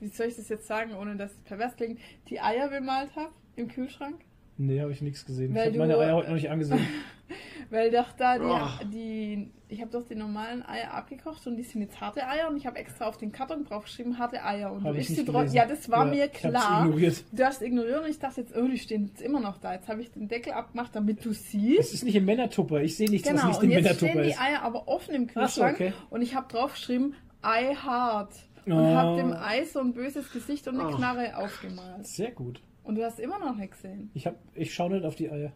wie 0.00 0.08
soll 0.08 0.26
ich 0.26 0.36
das 0.36 0.48
jetzt 0.48 0.66
sagen, 0.66 0.94
ohne 0.94 1.16
dass 1.16 1.32
es 1.32 1.40
pervers 1.40 1.76
klingt, 1.76 2.00
die 2.28 2.40
Eier 2.40 2.68
bemalt 2.68 3.14
habe 3.16 3.32
im 3.56 3.68
Kühlschrank? 3.68 4.20
Nee, 4.58 4.80
habe 4.80 4.92
ich 4.92 5.00
nichts 5.00 5.24
gesehen. 5.24 5.54
Weil 5.54 5.70
ich 5.70 5.78
habe 5.78 5.88
meine 5.88 5.98
Eier 5.98 6.14
heute 6.16 6.28
noch 6.28 6.34
nicht 6.34 6.50
angesehen. 6.50 6.80
Weil 7.70 7.90
doch 7.90 8.12
da 8.12 8.38
die, 8.38 8.44
oh. 8.44 8.88
die 8.90 9.50
ich 9.68 9.82
habe 9.82 9.90
doch 9.90 10.02
die 10.02 10.14
normalen 10.14 10.64
Eier 10.66 10.94
abgekocht 10.94 11.46
und 11.46 11.56
die 11.56 11.62
sind 11.62 11.82
jetzt 11.82 12.00
harte 12.00 12.26
Eier 12.26 12.48
und 12.48 12.56
ich 12.56 12.66
habe 12.66 12.78
extra 12.78 13.06
auf 13.06 13.18
den 13.18 13.30
Karton 13.30 13.64
draufgeschrieben, 13.64 14.18
harte 14.18 14.42
Eier. 14.42 14.72
Und 14.72 14.84
hab 14.84 14.94
du 14.94 14.98
isst 14.98 15.14
sie 15.14 15.24
drauf. 15.24 15.52
Ja, 15.52 15.66
das 15.66 15.90
war 15.90 16.06
ja, 16.06 16.10
mir 16.10 16.28
klar. 16.28 16.88
Du 16.88 17.44
hast 17.44 17.60
ignoriert 17.60 18.02
und 18.02 18.08
ich 18.08 18.18
dachte 18.18 18.40
jetzt, 18.40 18.56
oh, 18.56 18.66
die 18.66 18.78
stehen 18.78 19.08
jetzt 19.08 19.20
immer 19.20 19.40
noch 19.40 19.58
da. 19.58 19.74
Jetzt 19.74 19.88
habe 19.88 20.00
ich 20.00 20.10
den 20.10 20.28
Deckel 20.28 20.54
abgemacht, 20.54 20.96
damit 20.96 21.24
du 21.24 21.32
siehst. 21.32 21.80
Es 21.80 21.94
ist 21.94 22.04
nicht 22.04 22.16
im 22.16 22.24
Männertupper. 22.24 22.80
Ich 22.80 22.96
sehe 22.96 23.10
nichts, 23.10 23.28
genau. 23.28 23.48
was 23.48 23.60
nicht 23.60 23.64
im 23.64 23.68
Männertupper 23.82 24.06
ist. 24.06 24.10
Genau, 24.10 24.18
und 24.18 24.24
jetzt 24.24 24.36
stehen 24.38 24.48
die 24.48 24.54
Eier 24.54 24.62
aber 24.62 24.88
offen 24.88 25.14
im 25.14 25.26
Kühlschrank 25.26 25.76
so, 25.76 25.84
okay. 25.84 25.92
und 26.08 26.22
ich 26.22 26.34
habe 26.34 26.50
draufgeschrieben, 26.50 27.14
Ei 27.42 27.74
hart. 27.74 28.32
Und 28.64 28.72
oh. 28.72 28.94
habe 28.94 29.16
dem 29.16 29.32
Ei 29.32 29.64
so 29.64 29.80
ein 29.80 29.92
böses 29.92 30.30
Gesicht 30.32 30.68
und 30.68 30.78
eine 30.78 30.88
oh. 30.88 30.96
Knarre 30.96 31.36
aufgemalt. 31.36 32.06
Sehr 32.06 32.30
gut. 32.30 32.60
Und 32.88 32.94
du 32.94 33.04
hast 33.04 33.20
immer 33.20 33.38
noch 33.38 33.54
nicht 33.54 33.72
gesehen. 33.72 34.10
Ich, 34.14 34.26
hab, 34.26 34.36
ich 34.54 34.72
schaue 34.72 34.90
nicht 34.90 35.04
auf 35.04 35.14
die 35.14 35.30
Eier. 35.30 35.52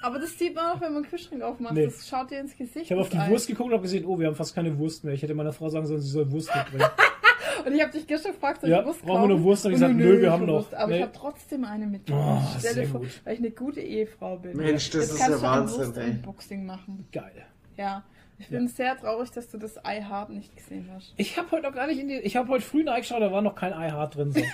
Aber 0.00 0.20
das 0.20 0.38
sieht 0.38 0.54
man 0.54 0.66
auch, 0.66 0.80
wenn 0.80 0.92
man 0.92 1.02
den 1.02 1.10
Kühlschrank 1.10 1.42
aufmacht. 1.42 1.74
Nee. 1.74 1.86
Das 1.86 2.08
schaut 2.08 2.30
dir 2.30 2.38
ins 2.38 2.56
Gesicht. 2.56 2.86
Ich 2.86 2.92
habe 2.92 3.00
auf 3.00 3.08
die 3.08 3.18
Ei. 3.18 3.30
Wurst 3.30 3.48
geguckt 3.48 3.66
und 3.66 3.72
habe 3.72 3.82
gesehen, 3.82 4.04
oh, 4.04 4.16
wir 4.16 4.28
haben 4.28 4.36
fast 4.36 4.54
keine 4.54 4.78
Wurst 4.78 5.02
mehr. 5.02 5.12
Ich 5.12 5.22
hätte 5.22 5.34
meiner 5.34 5.52
Frau 5.52 5.68
sagen 5.68 5.86
sollen, 5.86 6.00
sie 6.00 6.08
soll 6.08 6.30
Wurst 6.30 6.54
mitbringen. 6.54 6.86
und 7.66 7.74
ich 7.74 7.82
habe 7.82 7.90
dich 7.90 8.06
gestern 8.06 8.30
gefragt, 8.30 8.60
soll 8.60 8.70
ja, 8.70 8.78
ich 8.78 8.86
Wurst 8.86 9.00
kaufen? 9.00 9.08
brauchen 9.08 9.28
wir 9.28 9.34
eine 9.34 9.42
Wurst? 9.42 9.66
Und 9.66 9.72
ich 9.72 9.74
gesagt, 9.74 9.94
nö, 9.96 10.20
wir 10.20 10.30
haben 10.30 10.46
noch. 10.46 10.72
Aber 10.72 10.86
nee. 10.86 10.96
ich 10.98 11.02
habe 11.02 11.12
trotzdem 11.12 11.64
eine 11.64 11.86
mitgebracht. 11.88 12.48
Oh, 12.54 12.56
Stell 12.60 12.74
dir 12.76 12.86
vor, 12.86 13.00
weil 13.24 13.34
ich 13.34 13.40
eine 13.40 13.50
gute 13.50 13.80
Ehefrau 13.80 14.36
bin. 14.36 14.56
Mensch, 14.56 14.88
das 14.90 15.08
Jetzt 15.08 15.14
ist 15.14 15.28
ja 15.28 15.42
Wahnsinn, 15.42 15.96
ey. 15.96 16.10
Unboxing 16.10 16.64
machen. 16.64 17.08
Geil. 17.10 17.44
Ja. 17.76 18.04
Ich 18.38 18.48
bin 18.50 18.62
ja. 18.62 18.68
sehr 18.68 18.96
traurig, 18.96 19.32
dass 19.32 19.48
du 19.48 19.58
das 19.58 19.78
I 19.78 20.00
Heart 20.00 20.30
nicht 20.30 20.54
gesehen 20.54 20.88
hast. 20.94 21.12
Ich 21.16 21.36
habe 21.36 21.50
heute 21.50 21.64
noch 21.64 21.74
gar 21.74 21.88
nicht 21.88 21.98
in 21.98 22.06
die. 22.06 22.18
Ich 22.18 22.36
habe 22.36 22.48
heute 22.50 22.64
früh 22.64 22.88
reingeschaut, 22.88 23.20
da 23.20 23.32
war 23.32 23.42
noch 23.42 23.56
kein 23.56 23.72
I 23.72 23.90
Heart 23.90 24.14
drin. 24.14 24.30
So. 24.30 24.40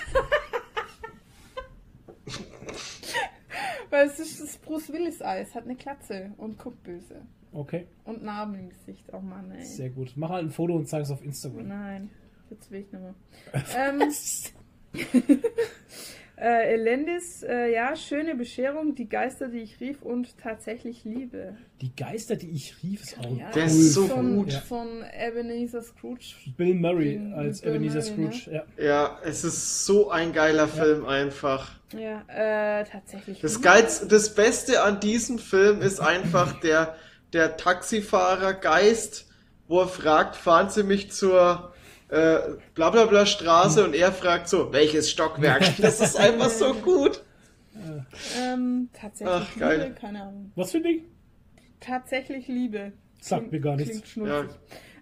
Weil 3.89 4.07
es 4.07 4.19
ist 4.19 4.41
das 4.41 4.57
Bruce 4.57 4.91
Willis 4.91 5.21
Ei. 5.21 5.41
Es 5.41 5.55
hat 5.55 5.65
eine 5.65 5.75
Klatze 5.75 6.31
und 6.37 6.57
guckt 6.57 6.83
böse. 6.83 7.21
Okay. 7.51 7.87
Und 8.05 8.23
Narben 8.23 8.55
im 8.55 8.69
Gesicht. 8.69 9.05
Oh 9.11 9.19
Mann, 9.19 9.51
ey. 9.51 9.65
Sehr 9.65 9.89
gut. 9.89 10.13
Mach 10.15 10.29
halt 10.29 10.45
ein 10.45 10.51
Foto 10.51 10.75
und 10.75 10.87
zeig 10.87 11.03
es 11.03 11.11
auf 11.11 11.23
Instagram. 11.23 11.67
Nein, 11.67 12.09
jetzt 12.49 12.69
will 12.69 12.81
ich 12.81 12.91
mehr. 12.91 13.15
ähm, 13.75 14.01
Äh, 16.41 16.75
Elendis, 16.75 17.43
äh, 17.43 17.73
ja, 17.73 17.97
schöne 17.97 18.33
Bescherung, 18.33 18.95
die 18.95 19.09
Geister, 19.09 19.49
die 19.49 19.57
ich 19.57 19.81
rief 19.81 20.01
und 20.01 20.37
tatsächlich 20.37 21.03
liebe. 21.03 21.57
Die 21.81 21.93
Geister, 21.93 22.37
die 22.37 22.51
ich 22.51 22.81
rief, 22.81 23.03
ist 23.03 23.19
auch 23.19 23.37
ja, 23.37 23.51
Der 23.51 23.65
ist 23.65 23.93
so 23.93 24.07
von, 24.07 24.37
gut. 24.37 24.53
Von 24.53 25.03
Ebenezer 25.13 25.81
Scrooge. 25.81 26.35
Bill 26.55 26.75
Murray 26.75 27.19
als 27.35 27.59
Bill 27.59 27.75
Ebenezer 27.75 28.15
Murray, 28.15 28.33
Scrooge, 28.33 28.51
ne? 28.51 28.63
ja. 28.77 28.85
Ja, 28.85 29.19
es 29.25 29.43
ist 29.43 29.85
so 29.85 30.11
ein 30.11 30.31
geiler 30.31 30.69
Film 30.69 31.05
einfach. 31.05 31.77
Ja, 31.93 32.23
äh, 32.27 32.85
tatsächlich. 32.85 33.39
Das, 33.41 33.61
Geiz, 33.61 34.07
das 34.07 34.35
Beste 34.35 34.83
an 34.83 34.99
diesem 34.99 35.39
Film 35.39 35.81
ist 35.81 35.99
einfach 35.99 36.59
der, 36.61 36.95
der 37.33 37.57
Taxifahrer 37.57 38.53
Geist, 38.53 39.27
wo 39.67 39.81
er 39.81 39.87
fragt, 39.87 40.35
fahren 40.35 40.69
Sie 40.69 40.83
mich 40.83 41.11
zur 41.11 41.73
äh, 42.09 42.39
bla 42.73 42.89
bla 42.89 43.05
bla 43.05 43.25
Straße 43.25 43.83
und 43.83 43.93
er 43.93 44.11
fragt 44.11 44.49
so, 44.49 44.71
welches 44.73 45.09
Stockwerk? 45.09 45.63
Das 45.79 45.99
ist 45.99 46.17
einfach 46.17 46.49
so 46.49 46.73
gut. 46.73 47.23
Ähm, 48.37 48.89
tatsächlich 48.93 49.35
Ach, 49.35 49.59
geil. 49.59 49.81
Liebe, 49.81 49.95
keine 49.95 50.23
Ahnung. 50.23 50.51
Was 50.55 50.71
für 50.71 50.77
ein 50.77 50.83
Ding? 50.83 51.05
Tatsächlich 51.79 52.47
Liebe. 52.47 52.93
Sagt 53.21 53.51
mir 53.51 53.59
gar 53.59 53.75
nichts. 53.75 54.01
Klingt 54.01 54.27
ja. 54.27 54.45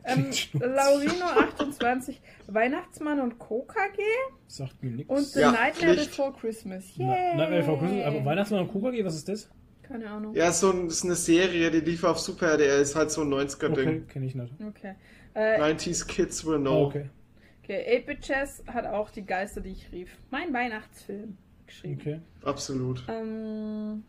Ähm, 0.07 0.31
Laurino28, 0.31 2.15
Weihnachtsmann 2.47 3.19
und 3.19 3.39
KKG. 3.39 4.01
Sagt 4.47 4.81
mir 4.81 4.91
nichts. 4.91 5.09
Und 5.11 5.25
The 5.25 5.41
ja, 5.41 5.51
Nightmare 5.51 5.93
Pflicht. 5.93 6.09
Before 6.11 6.33
Christmas. 6.33 6.97
Yeah. 6.97 7.35
Nightmare 7.35 7.61
Before 7.61 7.79
Christmas, 7.79 8.05
aber 8.05 8.25
Weihnachtsmann 8.25 8.61
und 8.67 8.73
KKG, 8.73 9.05
was 9.05 9.15
ist 9.15 9.27
das? 9.27 9.49
Keine 9.83 10.09
Ahnung. 10.09 10.33
Ja, 10.35 10.51
so 10.51 10.71
ein, 10.71 10.87
ist 10.87 11.05
eine 11.05 11.15
Serie, 11.15 11.71
die 11.71 11.79
lief 11.79 12.03
auf 12.03 12.19
Super 12.19 12.51
RDL, 12.53 12.81
ist 12.81 12.95
halt 12.95 13.11
so 13.11 13.21
ein 13.21 13.29
90er-Ding. 13.29 13.87
Okay, 13.87 14.03
kenne 14.07 14.25
ich 14.25 14.35
nicht. 14.35 14.53
Okay. 14.65 14.95
Äh, 15.33 15.61
90s 15.61 16.07
Kids 16.07 16.45
will 16.45 16.59
know. 16.59 16.83
Oh, 16.83 16.85
okay. 16.87 17.09
Okay, 17.63 18.03
8-Bit 18.03 18.21
Chess 18.21 18.63
hat 18.67 18.85
auch 18.85 19.09
die 19.11 19.25
Geister, 19.25 19.61
die 19.61 19.71
ich 19.71 19.91
rief. 19.91 20.09
Mein 20.29 20.53
Weihnachtsfilm 20.53 21.37
geschrieben. 21.65 21.99
Okay. 21.99 22.19
Absolut. 22.43 23.03
Ähm, 23.09 24.03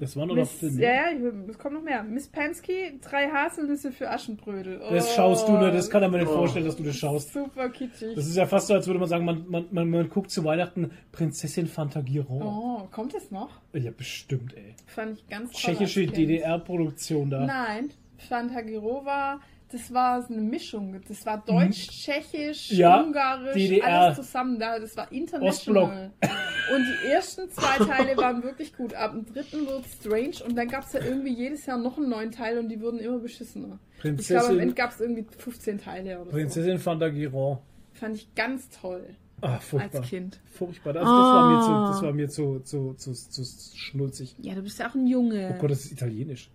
das 0.00 0.16
war 0.16 0.24
noch 0.24 0.34
Miss, 0.34 0.50
Filme. 0.50 0.80
Ja, 0.80 1.10
ja, 1.10 1.10
es 1.48 1.58
kommt 1.58 1.74
noch 1.74 1.82
mehr. 1.82 2.02
Miss 2.02 2.26
Pansky, 2.26 2.98
drei 3.02 3.28
Haselnüsse 3.28 3.92
für 3.92 4.10
Aschenbrödel. 4.10 4.80
Oh, 4.82 4.94
das 4.94 5.14
schaust 5.14 5.46
du, 5.46 5.52
ne? 5.52 5.70
Das 5.70 5.90
kann 5.90 6.02
er 6.02 6.08
mir 6.08 6.18
nicht 6.18 6.30
oh. 6.30 6.36
vorstellen, 6.36 6.64
dass 6.64 6.76
du 6.76 6.82
das 6.82 6.96
schaust. 6.96 7.32
Super 7.32 7.68
kitschig. 7.68 8.14
Das 8.14 8.26
ist 8.26 8.36
ja 8.36 8.46
fast 8.46 8.68
so, 8.68 8.74
als 8.74 8.86
würde 8.86 8.98
man 8.98 9.08
sagen, 9.08 9.26
man, 9.26 9.44
man, 9.48 9.66
man, 9.70 9.90
man 9.90 10.08
guckt 10.08 10.30
zu 10.30 10.42
Weihnachten 10.42 10.90
Prinzessin 11.12 11.66
Fantagiron. 11.66 12.42
Oh, 12.42 12.88
kommt 12.90 13.14
es 13.14 13.30
noch? 13.30 13.50
Ja, 13.74 13.90
bestimmt, 13.90 14.56
ey. 14.56 14.74
Fand 14.86 15.18
ich 15.18 15.28
ganz 15.28 15.52
toll. 15.52 15.74
Tschechische 15.74 16.06
DDR-Produktion 16.06 17.28
da. 17.28 17.44
Nein, 17.44 17.90
Fantagiro 18.16 19.04
war, 19.04 19.40
das 19.72 19.92
war 19.92 20.26
eine 20.28 20.40
Mischung. 20.40 21.00
Das 21.06 21.24
war 21.24 21.42
Deutsch, 21.44 21.86
mhm. 21.86 21.90
Tschechisch, 21.90 22.70
ja, 22.72 23.00
Ungarisch, 23.00 23.54
DDR. 23.54 23.86
alles 23.86 24.16
zusammen 24.16 24.58
da. 24.58 24.78
Das 24.78 24.96
war 24.96 25.10
international. 25.12 26.12
Und 26.20 26.86
die 26.86 27.08
ersten 27.08 27.50
zwei 27.50 27.84
Teile 27.84 28.16
waren 28.16 28.42
wirklich 28.42 28.76
gut. 28.76 28.94
Ab 28.94 29.12
dem 29.12 29.26
dritten 29.26 29.66
wurde 29.66 29.84
strange 29.88 30.44
und 30.46 30.56
dann 30.56 30.68
gab 30.68 30.84
es 30.84 30.92
ja 30.92 31.00
irgendwie 31.00 31.34
jedes 31.34 31.66
Jahr 31.66 31.78
noch 31.78 31.96
einen 31.96 32.08
neuen 32.08 32.30
Teil 32.30 32.58
und 32.58 32.68
die 32.68 32.80
wurden 32.80 32.98
immer 32.98 33.18
beschissener. 33.18 33.78
Prinzessin, 34.00 34.36
ich 34.36 34.40
glaube, 34.40 34.54
am 34.54 34.60
Ende 34.60 34.74
gab 34.74 34.90
es 34.90 35.00
irgendwie 35.00 35.26
15 35.38 35.78
Teile 35.78 36.20
oder 36.20 36.30
Prinzessin 36.30 36.78
so. 36.78 36.82
Fantagiron. 36.82 37.58
Fand 37.92 38.16
ich 38.16 38.34
ganz 38.34 38.68
toll. 38.70 39.16
Ah, 39.42 39.58
furchtbar. 39.58 40.00
Als 40.00 40.10
Kind. 40.10 40.40
Furchtbar. 40.52 40.92
Das, 40.92 41.02
das 41.02 41.10
war 41.10 41.50
mir, 41.50 41.60
zu, 41.60 41.92
das 41.92 42.02
war 42.02 42.12
mir 42.12 42.28
zu, 42.28 42.60
zu, 42.60 42.94
zu, 42.94 43.12
zu 43.12 43.76
schnulzig. 43.76 44.34
Ja, 44.38 44.54
du 44.54 44.62
bist 44.62 44.78
ja 44.78 44.90
auch 44.90 44.94
ein 44.94 45.06
Junge. 45.06 45.54
Oh 45.54 45.60
Gott, 45.60 45.70
das 45.70 45.86
ist 45.86 45.92
italienisch. 45.92 46.50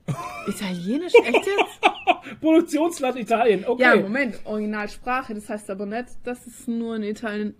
Italienisch? 0.48 1.14
Echt 1.14 1.34
jetzt? 1.34 1.95
Produktionsland 2.46 3.18
Italien, 3.18 3.66
okay. 3.66 3.82
Ja, 3.82 3.96
Moment, 3.96 4.40
Originalsprache, 4.46 5.34
das 5.34 5.50
heißt 5.50 5.70
aber 5.72 5.86
nicht, 5.86 6.10
dass 6.24 6.46
es 6.46 6.68
nur 6.68 6.96
in 6.96 7.04
Italien. 7.04 7.56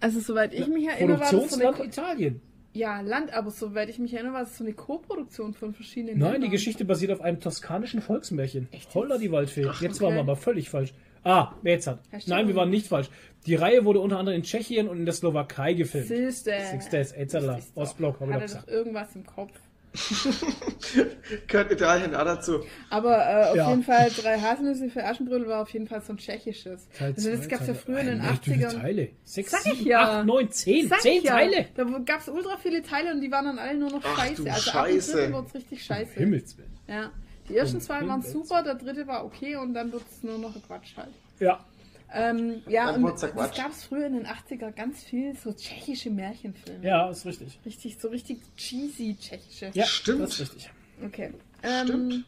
Also, 0.00 0.20
soweit 0.20 0.54
ich 0.54 0.68
mich 0.68 0.86
erinnere, 0.86 1.20
war 1.20 1.32
das 1.32 1.50
so 1.50 1.66
eine 1.66 1.84
Italien. 1.84 2.40
Ja, 2.74 3.00
Land, 3.00 3.32
aber 3.32 3.50
soweit 3.50 3.88
ich 3.88 3.98
mich 3.98 4.14
erinnere, 4.14 4.34
war 4.34 4.42
es 4.42 4.56
so 4.56 4.62
eine 4.62 4.72
Co-Produktion 4.72 5.52
von 5.52 5.74
verschiedenen 5.74 6.18
Nein, 6.18 6.32
Ländern. 6.32 6.50
die 6.50 6.56
Geschichte 6.56 6.84
basiert 6.84 7.10
auf 7.10 7.20
einem 7.20 7.40
toskanischen 7.40 8.00
Volksmärchen. 8.00 8.68
Echt? 8.70 8.94
Holla 8.94 9.18
die 9.18 9.32
Waldfee. 9.32 9.66
Ach, 9.68 9.82
jetzt 9.82 9.96
okay. 9.96 10.04
waren 10.04 10.14
wir 10.14 10.20
aber 10.20 10.36
völlig 10.36 10.70
falsch. 10.70 10.94
Ah, 11.24 11.54
jetzt 11.64 11.88
hat. 11.88 12.00
Nein, 12.26 12.46
wir 12.46 12.54
waren 12.54 12.70
nicht 12.70 12.86
falsch. 12.86 13.08
Die 13.46 13.56
Reihe 13.56 13.84
wurde 13.84 13.98
unter 13.98 14.18
anderem 14.18 14.38
in 14.38 14.44
Tschechien 14.44 14.88
und 14.88 14.98
in 14.98 15.06
der 15.06 15.14
Slowakei 15.14 15.72
gefilmt. 15.72 16.06
Siehste. 16.06 16.52
Siehste, 16.70 16.98
Etzala, 17.16 17.58
Ostblock, 17.74 18.20
habe 18.20 18.44
ich 18.44 18.52
doch 18.52 18.62
doch 18.62 18.68
irgendwas 18.68 19.16
im 19.16 19.26
Kopf. 19.26 19.58
Gehört 21.46 21.72
Italien 21.72 22.14
auch 22.14 22.24
dazu. 22.24 22.60
Aber 22.90 23.16
äh, 23.16 23.44
auf 23.50 23.56
ja. 23.56 23.70
jeden 23.70 23.82
Fall, 23.82 24.10
drei 24.10 24.38
Haselnüsse 24.38 24.90
für 24.90 25.04
Aschenbrödel 25.04 25.48
war 25.48 25.62
auf 25.62 25.70
jeden 25.70 25.86
Fall 25.86 26.00
so 26.00 26.12
ein 26.12 26.18
tschechisches. 26.18 26.88
Teil 26.90 27.14
also 27.14 27.30
das 27.30 27.48
gab 27.48 27.60
es 27.62 27.68
ja 27.68 27.74
früher 27.74 28.00
in 28.00 28.06
den 28.06 28.22
80ern. 28.22 28.80
Teile? 28.80 29.08
Sechs, 29.24 29.50
Sag 29.50 29.66
ich 29.66 29.82
ja. 29.82 30.20
acht, 30.20 30.26
neun, 30.26 30.50
zehn. 30.50 30.88
Sag 30.88 31.00
zehn 31.00 31.22
Teile. 31.22 31.56
Ja. 31.56 31.64
Da 31.74 31.84
gab 32.04 32.20
es 32.20 32.28
ultra 32.28 32.56
viele 32.56 32.82
Teile 32.82 33.12
und 33.12 33.20
die 33.20 33.30
waren 33.30 33.44
dann 33.44 33.58
alle 33.58 33.78
nur 33.78 33.90
noch 33.90 34.02
Ach, 34.04 34.18
scheiße. 34.18 34.50
Also 34.50 34.70
Scheiße. 34.70 35.24
ab 35.26 35.32
wurde 35.32 35.46
es 35.48 35.54
richtig 35.54 35.84
scheiße. 35.84 36.12
Um 36.12 36.18
Himmels 36.18 36.56
Willen. 36.56 36.78
Ja. 36.86 37.10
Die 37.48 37.56
ersten 37.56 37.80
zwei 37.80 38.06
waren 38.06 38.22
super, 38.22 38.62
der 38.62 38.74
dritte 38.74 39.06
war 39.06 39.24
okay 39.24 39.56
und 39.56 39.72
dann 39.72 39.90
wird 39.90 40.02
es 40.10 40.22
nur 40.22 40.38
noch 40.38 40.54
Quatsch 40.66 40.96
halt. 40.96 41.14
Ja. 41.40 41.64
Ähm, 42.12 42.62
ja, 42.66 42.90
und 42.90 43.04
das 43.04 43.34
gab 43.34 43.70
es 43.70 43.84
früher 43.84 44.06
in 44.06 44.14
den 44.14 44.26
80er 44.26 44.72
ganz 44.72 45.02
viel 45.02 45.36
so 45.36 45.52
tschechische 45.52 46.10
Märchenfilme. 46.10 46.84
Ja, 46.84 47.10
ist 47.10 47.26
richtig. 47.26 47.60
Richtig, 47.66 47.98
so 47.98 48.08
richtig 48.08 48.40
cheesy 48.56 49.16
tschechische. 49.18 49.70
Ja, 49.74 49.84
stimmt. 49.84 50.22
Das 50.22 50.32
ist 50.32 50.40
richtig. 50.40 50.70
Okay. 51.04 51.32
Ähm, 51.62 52.24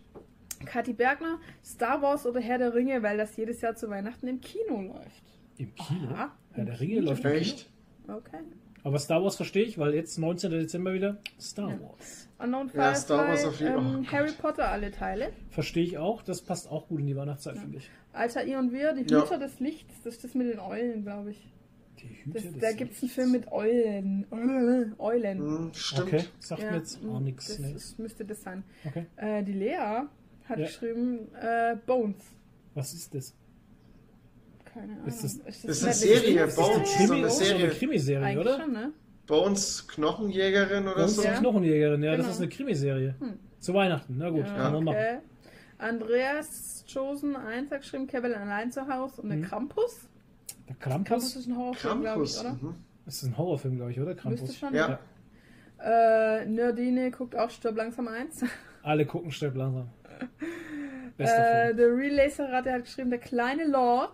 Kathi 0.67 0.93
Bergner, 0.93 1.39
Star 1.65 2.03
Wars 2.03 2.27
oder 2.27 2.41
Herr 2.41 2.59
der 2.59 2.75
Ringe, 2.75 3.03
weil 3.03 3.17
das 3.17 3.37
jedes 3.37 3.61
Jahr 3.63 3.75
zu 3.75 3.89
Weihnachten 3.89 4.29
im 4.29 4.41
Kino 4.41 4.83
läuft. 4.83 5.23
Im 5.57 5.75
Kino? 5.75 6.11
Aha, 6.13 6.33
Herr 6.53 6.65
der 6.65 6.79
Ringe 6.79 7.01
läuft 7.01 7.25
im 7.25 7.33
Echt? 7.33 7.69
Kino. 8.05 8.19
Okay. 8.19 8.39
Aber 8.83 8.99
Star 8.99 9.23
Wars 9.23 9.37
verstehe 9.37 9.65
ich, 9.65 9.79
weil 9.79 9.95
jetzt 9.95 10.19
19. 10.19 10.51
Dezember 10.51 10.93
wieder 10.93 11.19
Star 11.39 11.71
ja. 11.71 11.81
Wars. 11.81 12.29
Unknown 12.39 12.71
ja, 12.75 12.95
Star 12.95 13.29
Wars 13.29 13.45
auf 13.45 13.61
jeden 13.61 13.77
ähm, 13.77 14.11
Harry 14.11 14.33
Potter 14.33 14.69
alle 14.69 14.91
Teile. 14.91 15.33
Verstehe 15.51 15.85
ich 15.85 15.99
auch, 15.99 16.23
das 16.23 16.41
passt 16.41 16.71
auch 16.71 16.89
gut 16.89 17.01
in 17.01 17.07
die 17.07 17.17
Weihnachtszeit, 17.17 17.57
ja. 17.57 17.61
finde 17.61 17.79
ich. 17.79 17.91
Alter 18.13 18.45
ihr 18.45 18.59
und 18.59 18.73
wir, 18.73 18.95
die 18.95 19.03
Hüter 19.03 19.33
ja. 19.33 19.37
des 19.37 19.61
Lichts, 19.61 19.95
das 20.03 20.15
ist 20.15 20.25
das 20.25 20.35
mit 20.35 20.49
den 20.49 20.59
Eulen, 20.59 21.03
glaube 21.03 21.33
ich. 21.33 21.53
Die 22.01 22.09
Hüter 22.09 22.41
das, 22.41 22.53
des 22.53 22.61
Da 22.61 22.73
gibt 22.73 22.95
es 22.95 23.03
einen 23.03 23.11
Film 23.11 23.33
mit 23.33 23.53
Eulen. 23.53 24.27
Eulen. 24.99 25.39
Hm, 25.39 25.71
stimmt. 25.75 26.07
Okay, 26.07 26.25
sagt 26.39 26.63
mir 26.63 26.77
jetzt 26.77 27.01
auch 27.07 27.21
nichts. 27.21 27.49
Das, 27.49 27.59
nee. 27.59 27.73
das 27.75 27.99
müsste 27.99 28.25
das 28.25 28.43
sein. 28.43 28.65
Okay. 28.87 29.07
Äh, 29.17 29.43
die 29.43 29.53
Lea 29.53 30.05
hat 30.45 30.57
geschrieben 30.57 31.29
äh, 31.35 31.77
Bones. 31.87 32.25
Was 32.75 32.95
ist 32.95 33.15
das? 33.15 33.35
Keine 34.81 34.93
Ahnung. 34.95 35.07
Ist 35.07 35.25
das, 35.25 35.35
ist 35.35 35.47
das, 35.47 35.63
das 35.63 35.77
ist 35.77 35.85
eine 35.85 35.95
Serie? 35.95 36.47
Bones 36.47 37.01
ist 37.01 37.11
eine 37.11 37.31
Serie. 37.31 37.69
Krimiserie, 37.69 38.41
oder? 38.41 38.61
Schon, 38.61 38.73
ne? 38.73 38.93
Bones 39.27 39.87
Knochenjägerin 39.89 40.85
oder 40.85 40.97
Bones 40.97 41.17
so? 41.17 41.23
Ja. 41.23 41.39
Knochenjägerin, 41.39 42.03
ja, 42.03 42.13
genau. 42.13 42.25
das 42.25 42.35
ist 42.35 42.41
eine 42.41 42.49
Krimiserie. 42.49 43.15
Hm. 43.19 43.39
Zu 43.59 43.75
Weihnachten, 43.75 44.17
na 44.17 44.31
gut, 44.31 44.47
ja, 44.47 44.57
kann 44.57 44.73
man 44.73 44.89
okay. 44.89 45.15
machen. 45.15 45.23
Andreas 45.79 46.85
Chosen 46.93 47.37
1 47.37 47.71
hat 47.71 47.83
geschrieben, 47.83 48.07
Kevin 48.07 48.35
allein 48.35 48.73
zu 48.73 48.87
Hause 48.89 49.23
und 49.23 49.29
der 49.29 49.39
mhm. 49.39 49.43
Krampus. 49.43 50.09
Der 50.69 50.77
Krampus? 50.77 51.09
Krampus 51.09 51.37
ist 51.37 51.47
ein 51.47 51.57
Horrorfilm, 51.57 52.01
glaube 52.01 52.25
ich, 52.25 52.41
oder? 52.41 52.53
Mhm. 52.53 52.75
Das 53.05 53.15
ist 53.17 53.25
ein 53.25 53.39
Horrorfilm, 53.39 53.77
glaube 53.77 53.91
ich, 53.93 54.01
oder? 54.01 54.15
Krampus. 54.15 54.41
Müsste 54.41 54.57
schon, 54.57 54.75
ja. 54.75 54.99
ja. 55.79 56.41
Äh, 56.41 56.47
Nerdine 56.47 57.11
guckt 57.11 57.37
auch 57.37 57.51
Stirb 57.51 57.77
langsam 57.77 58.09
1. 58.09 58.45
Alle 58.83 59.07
gucken 59.07 59.31
Stirb 59.31 59.57
langsam. 59.57 59.91
äh, 61.19 61.75
der 61.75 61.97
Relacer 61.97 62.51
hat 62.51 62.65
geschrieben, 62.85 63.11
der 63.11 63.19
kleine 63.19 63.67
Lord 63.67 64.13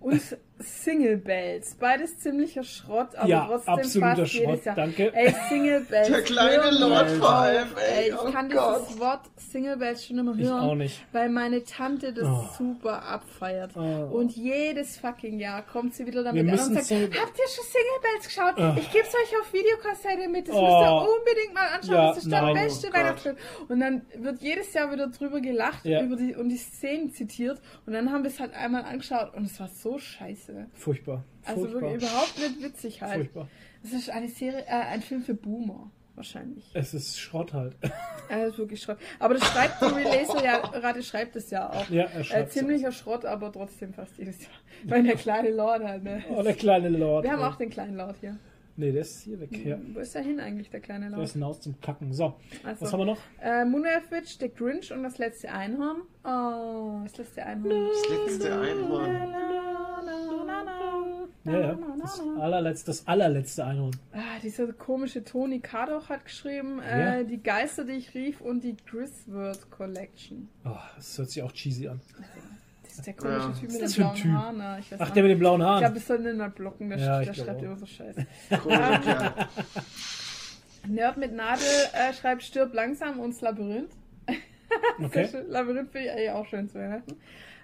und 0.00 0.38
Single 0.60 1.16
Bells. 1.16 1.74
Beides 1.74 2.18
ziemlicher 2.18 2.62
Schrott, 2.62 3.14
aber 3.16 3.28
ja, 3.28 3.46
trotzdem 3.46 3.74
absoluter 3.74 4.16
fast 4.16 4.32
Schrott, 4.32 4.46
jedes 4.46 4.64
Jahr. 4.64 4.76
danke. 4.76 5.14
Ey, 5.14 5.34
Single 5.48 5.80
Bells. 5.88 6.08
Der 6.08 6.22
kleine 6.22 6.70
Lord 6.78 7.10
vor 7.12 7.30
allem, 7.30 7.68
ey. 7.76 8.02
ey 8.04 8.08
ich 8.10 8.14
oh 8.18 8.30
kann 8.30 8.48
Gott. 8.50 8.82
dieses 8.88 9.00
Wort 9.00 9.20
Single 9.36 9.76
Bells 9.76 10.06
schon 10.06 10.18
immer 10.18 10.36
hören. 10.36 10.40
Ich 10.40 10.70
auch 10.70 10.74
nicht. 10.74 11.06
Weil 11.12 11.28
meine 11.30 11.64
Tante 11.64 12.12
das 12.12 12.26
oh. 12.26 12.44
super 12.56 13.02
abfeiert. 13.02 13.72
Oh. 13.76 14.08
Und 14.12 14.36
jedes 14.36 14.98
fucking 14.98 15.38
Jahr 15.38 15.62
kommt 15.62 15.94
sie 15.94 16.06
wieder 16.06 16.22
damit 16.22 16.44
an 16.46 16.50
und 16.52 16.74
sagt, 16.74 16.84
Single 16.86 17.10
habt 17.20 17.38
ihr 17.38 17.48
schon 17.48 17.64
Single 17.64 18.00
Bells 18.02 18.26
geschaut? 18.26 18.54
Oh. 18.58 18.78
Ich 18.80 18.90
geb's 18.92 19.14
euch 19.14 19.40
auf 19.40 19.52
Videokassette 19.52 20.28
mit. 20.28 20.48
Das 20.48 20.54
Oh. 20.54 20.60
müsst 20.60 20.90
ihr 20.90 21.16
unbedingt 21.18 21.54
mal 21.54 21.68
anschauen. 21.68 21.94
Ja, 21.94 22.08
das 22.08 22.18
ist 22.24 22.30
der 22.32 22.52
beste 22.52 22.86
Oh 22.86 22.90
Gott. 22.90 23.00
Weihnachtsfilm. 23.00 23.36
Und 23.68 23.80
dann 23.80 24.02
wird 24.18 24.40
jedes 24.42 24.72
Jahr 24.74 24.92
wieder 24.92 25.06
drüber 25.08 25.40
gelacht 25.40 25.84
Ja. 25.84 26.02
über 26.02 26.16
die, 26.16 26.34
und 26.34 26.48
die 26.48 26.56
Szenen 26.56 27.10
zitiert. 27.12 27.60
Und 27.86 27.92
dann 27.92 28.12
haben 28.12 28.22
wir 28.24 28.30
es 28.30 28.38
halt 28.40 28.54
einmal 28.54 28.84
angeschaut 28.84 29.34
und 29.34 29.44
es 29.44 29.58
war 29.58 29.68
so 29.68 29.98
scheiße. 29.98 30.49
Furchtbar. 30.74 31.24
Also 31.44 31.62
Furchtbar. 31.62 31.82
wirklich 31.82 32.02
überhaupt 32.02 32.38
nicht 32.38 32.62
witzig 32.62 33.02
halt. 33.02 33.14
Furchtbar. 33.14 33.48
Das 33.82 33.92
ist 33.92 34.10
eine 34.10 34.28
Serie, 34.28 34.64
äh, 34.66 34.70
ein 34.70 35.02
Film 35.02 35.22
für 35.22 35.34
Boomer. 35.34 35.90
Wahrscheinlich. 36.16 36.70
Es 36.74 36.92
ist 36.92 37.18
Schrott 37.18 37.54
halt. 37.54 37.76
Es 38.28 38.50
ist 38.50 38.58
wirklich 38.58 38.82
Schrott. 38.82 38.98
Aber 39.18 39.34
das 39.34 39.44
schreibt 39.44 39.80
Louis 39.80 40.04
Laser 40.04 40.44
ja, 40.44 40.56
Rate 40.58 41.02
schreibt 41.02 41.34
es 41.34 41.50
ja 41.50 41.70
auch. 41.70 41.88
Ja, 41.88 42.04
er 42.04 42.22
schreibt 42.22 42.48
äh, 42.48 42.50
Ziemlicher 42.50 42.92
Schrott, 42.92 43.24
aber 43.24 43.50
trotzdem 43.50 43.94
fast 43.94 44.18
jedes 44.18 44.42
Jahr. 44.42 44.50
Weil 44.84 45.02
der 45.04 45.16
kleine 45.16 45.50
Lord 45.50 45.82
halt, 45.82 46.04
ne? 46.04 46.22
Oh, 46.28 46.42
der 46.42 46.54
kleine 46.54 46.90
Lord. 46.90 47.24
Wir 47.24 47.32
haben 47.32 47.42
auch 47.42 47.56
den 47.56 47.70
kleinen 47.70 47.96
Lord 47.96 48.16
hier. 48.20 48.38
Nee, 48.76 48.92
der 48.92 49.02
ist 49.02 49.22
hier 49.22 49.40
weg. 49.40 49.50
Ja. 49.64 49.78
Wo 49.92 50.00
ist 50.00 50.14
der 50.14 50.22
hin 50.22 50.40
eigentlich, 50.40 50.70
der 50.70 50.80
kleine 50.80 51.06
Lord? 51.06 51.18
Der 51.18 51.24
ist 51.24 51.32
hinaus 51.32 51.60
zum 51.60 51.80
Kacken. 51.80 52.12
So, 52.12 52.34
also, 52.64 52.80
was 52.80 52.92
haben 52.92 53.00
wir 53.00 53.06
noch? 53.06 53.18
Äh, 53.42 53.64
Moonlight 53.64 54.10
Witch, 54.10 54.38
The 54.38 54.48
Grinch 54.48 54.92
und 54.92 55.02
das 55.02 55.18
letzte 55.18 55.50
Einhorn. 55.50 56.02
Oh, 56.24 57.00
das 57.04 57.16
letzte 57.18 57.44
Einhorn. 57.44 57.88
Das 57.88 58.28
letzte 58.28 58.60
Einhorn. 58.60 59.34
Ja, 61.44 61.60
ja. 61.60 61.78
Das 61.98 62.20
allerletzte, 62.38 62.86
das 62.86 63.06
allerletzte 63.06 63.64
Einhorn. 63.64 63.96
Ah, 64.12 64.38
dieser 64.42 64.72
komische 64.72 65.24
Tony 65.24 65.60
Kadoch 65.60 66.08
hat 66.08 66.24
geschrieben, 66.24 66.80
äh, 66.80 67.20
ja. 67.20 67.24
die 67.24 67.42
Geister, 67.42 67.84
die 67.84 67.92
ich 67.92 68.14
rief 68.14 68.40
und 68.40 68.62
die 68.62 68.76
Grisworth 68.76 69.70
Collection. 69.70 70.48
Oh, 70.64 70.76
das 70.96 71.16
hört 71.18 71.30
sich 71.30 71.42
auch 71.42 71.52
cheesy 71.52 71.88
an. 71.88 72.00
Ist 73.00 73.06
der 73.06 73.14
komische 73.14 73.38
ja. 73.38 73.52
Typ 73.52 73.72
mit 73.72 73.80
den 73.80 73.92
blauen 73.92 74.14
typ? 74.16 74.32
Haaren. 74.32 74.56
Ne? 74.58 74.80
Ach, 74.98 75.10
der 75.10 75.22
mit 75.22 75.32
den 75.32 75.38
blauen 75.38 75.62
Haaren. 75.62 75.76
Ich 75.76 75.80
glaube, 75.80 75.94
wir 75.94 76.02
sollten 76.02 76.24
den 76.24 76.36
mal 76.36 76.50
blocken, 76.50 76.88
der, 76.90 76.98
ja, 76.98 77.20
der 77.20 77.34
schreibt 77.34 77.62
immer 77.62 77.76
so 77.76 77.86
scheiße. 77.86 78.26
Nerd 80.88 81.16
mit 81.16 81.32
Nadel 81.34 81.66
äh, 81.92 82.12
schreibt, 82.12 82.42
stirb 82.42 82.74
langsam 82.74 83.20
und 83.20 83.38
Labyrinth. 83.40 83.92
Okay. 85.02 85.28
Labyrinth 85.48 85.90
finde 85.90 86.06
ich 86.06 86.12
eigentlich 86.12 86.30
auch 86.30 86.46
schön 86.46 86.68
zu 86.68 86.78
Weihnachten. 86.78 87.16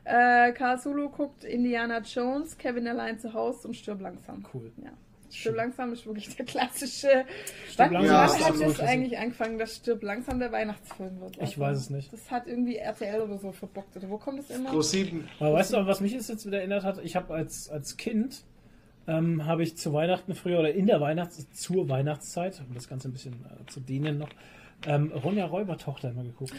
Äh, 0.02 0.50
Karl 0.52 0.76
Solo 0.76 1.08
guckt 1.08 1.44
Indiana 1.44 2.00
Jones, 2.00 2.58
Kevin 2.58 2.88
allein 2.88 3.20
zu 3.20 3.32
Hause 3.32 3.68
und 3.68 3.74
stirb 3.74 4.00
langsam. 4.00 4.44
Cool. 4.52 4.72
Ja. 4.82 4.90
Stirb 5.30 5.56
langsam 5.56 5.92
ist 5.92 6.06
wirklich 6.06 6.34
der 6.36 6.46
klassische. 6.46 7.24
Stirb 7.70 7.92
langsam 7.92 8.04
ja, 8.04 8.46
hat 8.46 8.60
das 8.60 8.80
eigentlich 8.80 9.18
angefangen, 9.18 9.58
dass 9.58 9.76
Stirb 9.76 10.02
langsam 10.02 10.38
der 10.38 10.52
Weihnachtsfilm 10.52 11.20
wird? 11.20 11.38
Also, 11.38 11.52
ich 11.52 11.58
weiß 11.58 11.78
es 11.78 11.90
nicht. 11.90 12.12
Das 12.12 12.30
hat 12.30 12.46
irgendwie 12.46 12.76
RTL 12.76 13.20
oder 13.20 13.38
so 13.38 13.52
verbockt. 13.52 13.96
Oder 13.96 14.08
wo 14.08 14.18
kommt 14.18 14.38
das 14.38 14.50
immer? 14.50 14.70
Pro 14.70 14.82
7. 14.82 15.28
Aber 15.40 15.54
weißt 15.54 15.72
du, 15.72 15.86
was 15.86 16.00
mich 16.00 16.12
jetzt 16.12 16.46
wieder 16.46 16.58
erinnert 16.58 16.84
hat? 16.84 16.98
Ich 17.04 17.16
habe 17.16 17.34
als, 17.34 17.68
als 17.68 17.96
Kind 17.96 18.44
ähm, 19.06 19.46
habe 19.46 19.62
ich 19.62 19.76
zu 19.76 19.92
Weihnachten 19.92 20.34
früher 20.34 20.58
oder 20.58 20.72
in 20.72 20.86
der 20.86 21.00
Weihnachts 21.00 21.50
zur 21.52 21.88
Weihnachtszeit, 21.88 22.60
um 22.68 22.74
das 22.74 22.88
Ganze 22.88 23.08
ein 23.08 23.12
bisschen 23.12 23.34
äh, 23.34 23.66
zu 23.66 23.80
dehnen 23.80 24.18
noch, 24.18 24.30
ähm, 24.86 25.12
Ronja 25.12 25.46
Räubertochter 25.46 26.10
immer 26.10 26.24
geguckt. 26.24 26.54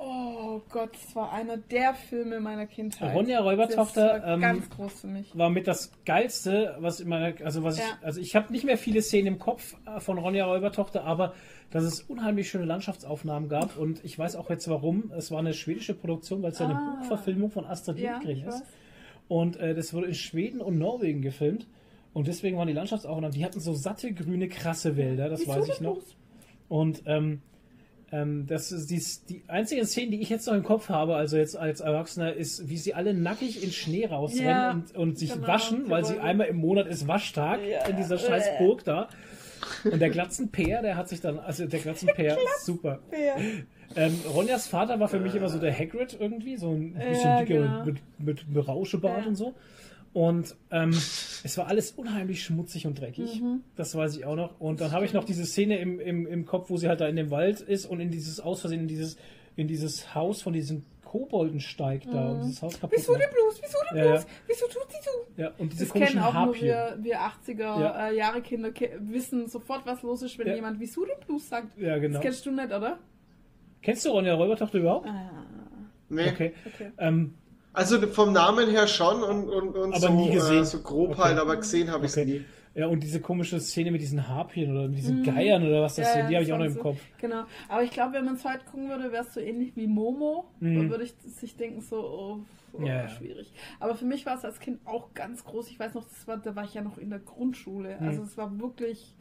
Oh 0.00 0.60
Gott, 0.70 0.90
das 0.92 1.16
war 1.16 1.32
einer 1.32 1.56
der 1.56 1.94
Filme 1.94 2.38
meiner 2.38 2.66
Kindheit. 2.66 3.14
Ronja 3.14 3.40
Räubertochter 3.40 4.22
ähm, 4.24 4.40
ganz 4.40 4.70
groß 4.70 5.00
für 5.00 5.06
mich. 5.08 5.36
War 5.36 5.50
mit 5.50 5.66
das 5.66 5.90
geilste, 6.04 6.76
was 6.78 7.00
in 7.00 7.08
meiner, 7.08 7.34
also 7.44 7.64
was 7.64 7.78
ja. 7.78 7.84
ich, 7.84 8.06
also 8.06 8.20
ich 8.20 8.36
habe 8.36 8.52
nicht 8.52 8.64
mehr 8.64 8.78
viele 8.78 9.02
Szenen 9.02 9.26
im 9.26 9.38
Kopf 9.38 9.74
äh, 9.86 9.98
von 9.98 10.18
Ronja 10.18 10.46
Räubertochter, 10.46 11.04
aber 11.04 11.34
dass 11.70 11.82
es 11.82 12.02
unheimlich 12.02 12.48
schöne 12.48 12.64
Landschaftsaufnahmen 12.64 13.48
gab 13.48 13.76
und 13.76 14.04
ich 14.04 14.16
weiß 14.16 14.36
auch 14.36 14.50
jetzt 14.50 14.68
warum. 14.68 15.12
Es 15.16 15.30
war 15.32 15.40
eine 15.40 15.52
schwedische 15.52 15.94
Produktion, 15.94 16.42
weil 16.42 16.52
es 16.52 16.58
ja 16.60 16.66
eine 16.66 16.76
ah. 16.76 16.96
Buchverfilmung 17.00 17.50
von 17.50 17.64
Astrid 17.64 17.98
Lindgren 17.98 18.38
ja, 18.38 18.48
ist. 18.48 18.62
Und 19.26 19.56
äh, 19.56 19.74
das 19.74 19.92
wurde 19.92 20.06
in 20.06 20.14
Schweden 20.14 20.60
und 20.60 20.78
Norwegen 20.78 21.22
gefilmt 21.22 21.66
und 22.14 22.26
deswegen 22.26 22.56
waren 22.56 22.68
die 22.68 22.74
Landschaftsaufnahmen, 22.74 23.32
die 23.32 23.44
hatten 23.44 23.60
so 23.60 23.74
satte 23.74 24.12
grüne 24.12 24.48
krasse 24.48 24.96
Wälder, 24.96 25.28
das 25.28 25.40
Wieso 25.40 25.52
weiß 25.52 25.68
ich 25.68 25.80
noch. 25.80 25.98
Und 26.68 27.02
ähm, 27.06 27.42
ähm, 28.10 28.46
das 28.46 28.72
ist 28.72 28.90
die, 28.90 29.02
die 29.28 29.42
einzige 29.48 29.84
Szene, 29.84 30.12
die 30.12 30.20
ich 30.20 30.30
jetzt 30.30 30.46
noch 30.46 30.54
im 30.54 30.62
Kopf 30.62 30.88
habe, 30.88 31.16
also 31.16 31.36
jetzt 31.36 31.56
als 31.56 31.80
Erwachsener, 31.80 32.32
ist, 32.32 32.68
wie 32.68 32.78
sie 32.78 32.94
alle 32.94 33.12
nackig 33.12 33.62
in 33.62 33.70
Schnee 33.70 34.06
rausrennen 34.06 34.48
ja, 34.48 34.70
und, 34.72 34.96
und, 34.96 35.18
sich 35.18 35.34
genau, 35.34 35.46
waschen, 35.46 35.90
weil 35.90 36.04
sie 36.04 36.18
einmal 36.18 36.46
im 36.46 36.56
Monat 36.56 36.86
ist 36.86 37.06
Waschtag 37.06 37.60
ja. 37.66 37.84
in 37.86 37.96
dieser 37.96 38.18
scheiß 38.18 38.46
äh. 38.46 38.58
Burg 38.58 38.84
da. 38.84 39.08
Und 39.84 40.00
der 40.00 40.10
Glatzenpeer, 40.10 40.82
der 40.82 40.96
hat 40.96 41.08
sich 41.08 41.20
dann, 41.20 41.38
also 41.38 41.66
der 41.66 41.80
Glatzenpeer, 41.80 42.38
super. 42.62 43.00
Ähm, 43.96 44.20
Ronjas 44.32 44.68
Vater 44.68 45.00
war 45.00 45.08
für 45.08 45.18
mich 45.18 45.34
immer 45.34 45.48
so 45.48 45.58
der 45.58 45.76
Hagrid 45.76 46.16
irgendwie, 46.18 46.56
so 46.56 46.70
ein 46.70 46.94
bisschen 46.94 47.14
ja, 47.24 47.40
dicker 47.40 47.60
genau. 47.60 47.84
mit, 47.84 47.96
mit, 48.18 48.48
mit 48.48 48.68
Rauschebart 48.68 49.26
und 49.26 49.34
so. 49.34 49.54
Und 50.12 50.56
ähm, 50.70 50.90
es 50.90 51.58
war 51.58 51.66
alles 51.66 51.92
unheimlich 51.92 52.42
schmutzig 52.42 52.86
und 52.86 52.98
dreckig. 53.00 53.40
Mhm. 53.40 53.62
Das 53.76 53.94
weiß 53.94 54.16
ich 54.16 54.24
auch 54.24 54.36
noch. 54.36 54.58
Und 54.60 54.80
dann 54.80 54.92
habe 54.92 55.04
ich 55.04 55.12
noch 55.12 55.24
diese 55.24 55.44
Szene 55.44 55.78
im, 55.78 56.00
im, 56.00 56.26
im 56.26 56.46
Kopf, 56.46 56.70
wo 56.70 56.76
sie 56.76 56.88
halt 56.88 57.00
da 57.00 57.08
in 57.08 57.16
dem 57.16 57.30
Wald 57.30 57.60
ist 57.60 57.86
und 57.86 58.00
in 58.00 58.10
dieses 58.10 58.40
aus 58.40 58.60
Versehen 58.60 58.80
in 58.80 58.88
dieses, 58.88 59.16
in 59.56 59.68
dieses 59.68 60.14
Haus 60.14 60.42
von 60.42 60.52
diesen 60.52 60.84
Kobolden 61.04 61.60
steigt 61.60 62.06
mhm. 62.06 62.12
da 62.12 62.30
und 62.30 62.42
dieses 62.42 62.62
Haus 62.62 62.78
kaputt 62.78 62.98
Wieso 62.98 63.14
die 63.14 63.20
Blues? 63.32 63.60
Wieso 63.62 63.78
die 63.90 63.94
Blues? 63.94 64.04
Ja, 64.06 64.14
ja. 64.14 64.24
Wieso 64.46 64.66
tut 64.66 64.88
die 64.90 65.02
so? 65.02 65.42
Ja, 65.42 65.52
und 65.58 65.72
diese 65.72 65.86
das 65.86 65.92
kennen 65.94 66.18
auch 66.18 66.34
Harpien. 66.34 66.66
nur 66.66 66.74
wir, 66.74 66.98
wir 67.00 67.20
80er 67.20 67.80
ja. 67.80 68.08
äh, 68.08 68.16
Jahre 68.16 68.42
Kinder 68.42 68.70
wissen 69.00 69.46
sofort, 69.46 69.86
was 69.86 70.02
los 70.02 70.22
ist, 70.22 70.38
wenn 70.38 70.48
ja. 70.48 70.54
jemand 70.54 70.80
Wieso 70.80 71.04
die 71.04 71.24
Blues 71.24 71.48
sagt. 71.48 71.78
Ja, 71.78 71.98
genau. 71.98 72.14
Das 72.14 72.22
kennst 72.22 72.44
du 72.44 72.50
nicht, 72.50 72.72
oder? 72.72 72.98
Kennst 73.80 74.04
du 74.04 74.10
Ronja 74.10 74.34
Räubertochter 74.34 74.78
überhaupt? 74.78 75.06
Ah. 75.06 75.30
Nee. 76.08 76.28
Okay. 76.28 76.52
okay. 76.66 76.90
Ähm, 76.98 77.34
also 77.72 78.00
vom 78.08 78.32
Namen 78.32 78.68
her 78.70 78.86
schon 78.86 79.22
und, 79.22 79.48
und, 79.48 79.76
und 79.76 79.92
aber 79.94 80.08
so, 80.08 80.12
nie 80.12 80.30
gesehen. 80.30 80.62
Äh, 80.62 80.64
so 80.64 80.80
grob 80.80 81.10
okay. 81.10 81.22
halt, 81.22 81.38
aber 81.38 81.56
gesehen 81.56 81.90
habe 81.90 82.06
ich 82.06 82.12
es 82.12 82.18
okay. 82.18 82.26
nie. 82.26 82.44
Ja, 82.74 82.86
und 82.86 83.02
diese 83.02 83.20
komische 83.20 83.58
Szene 83.58 83.90
mit 83.90 84.00
diesen 84.00 84.28
Harpien 84.28 84.70
oder 84.70 84.86
mit 84.86 84.98
diesen 84.98 85.20
mhm. 85.20 85.24
Geiern 85.24 85.66
oder 85.66 85.82
was 85.82 85.96
das 85.96 86.06
ja, 86.06 86.12
sind, 86.14 86.30
die 86.30 86.36
habe 86.36 86.44
ich 86.44 86.52
auch 86.52 86.58
noch 86.58 86.66
im 86.66 86.74
so. 86.74 86.80
Kopf. 86.80 87.00
Genau. 87.20 87.44
Aber 87.68 87.82
ich 87.82 87.90
glaube, 87.90 88.12
wenn 88.12 88.24
man 88.24 88.34
es 88.34 88.44
heute 88.44 88.64
gucken 88.66 88.88
würde, 88.88 89.10
wäre 89.10 89.24
es 89.24 89.34
so 89.34 89.40
ähnlich 89.40 89.74
wie 89.74 89.88
Momo. 89.88 90.44
Mhm. 90.60 90.76
Dann 90.76 90.90
würde 90.90 91.04
ich 91.04 91.14
sich 91.14 91.56
denken, 91.56 91.80
so, 91.80 91.96
oh, 91.96 92.38
oh 92.74 92.82
ja, 92.84 93.08
schwierig. 93.08 93.52
Aber 93.80 93.96
für 93.96 94.04
mich 94.04 94.26
war 94.26 94.36
es 94.36 94.44
als 94.44 94.60
Kind 94.60 94.80
auch 94.84 95.12
ganz 95.14 95.44
groß. 95.44 95.70
Ich 95.70 95.80
weiß 95.80 95.94
noch, 95.94 96.04
das 96.04 96.28
war, 96.28 96.36
da 96.36 96.54
war 96.54 96.64
ich 96.64 96.74
ja 96.74 96.82
noch 96.82 96.98
in 96.98 97.10
der 97.10 97.18
Grundschule. 97.18 97.96
Mhm. 97.98 98.06
Also 98.06 98.22
es 98.22 98.36
war 98.36 98.56
wirklich 98.60 99.16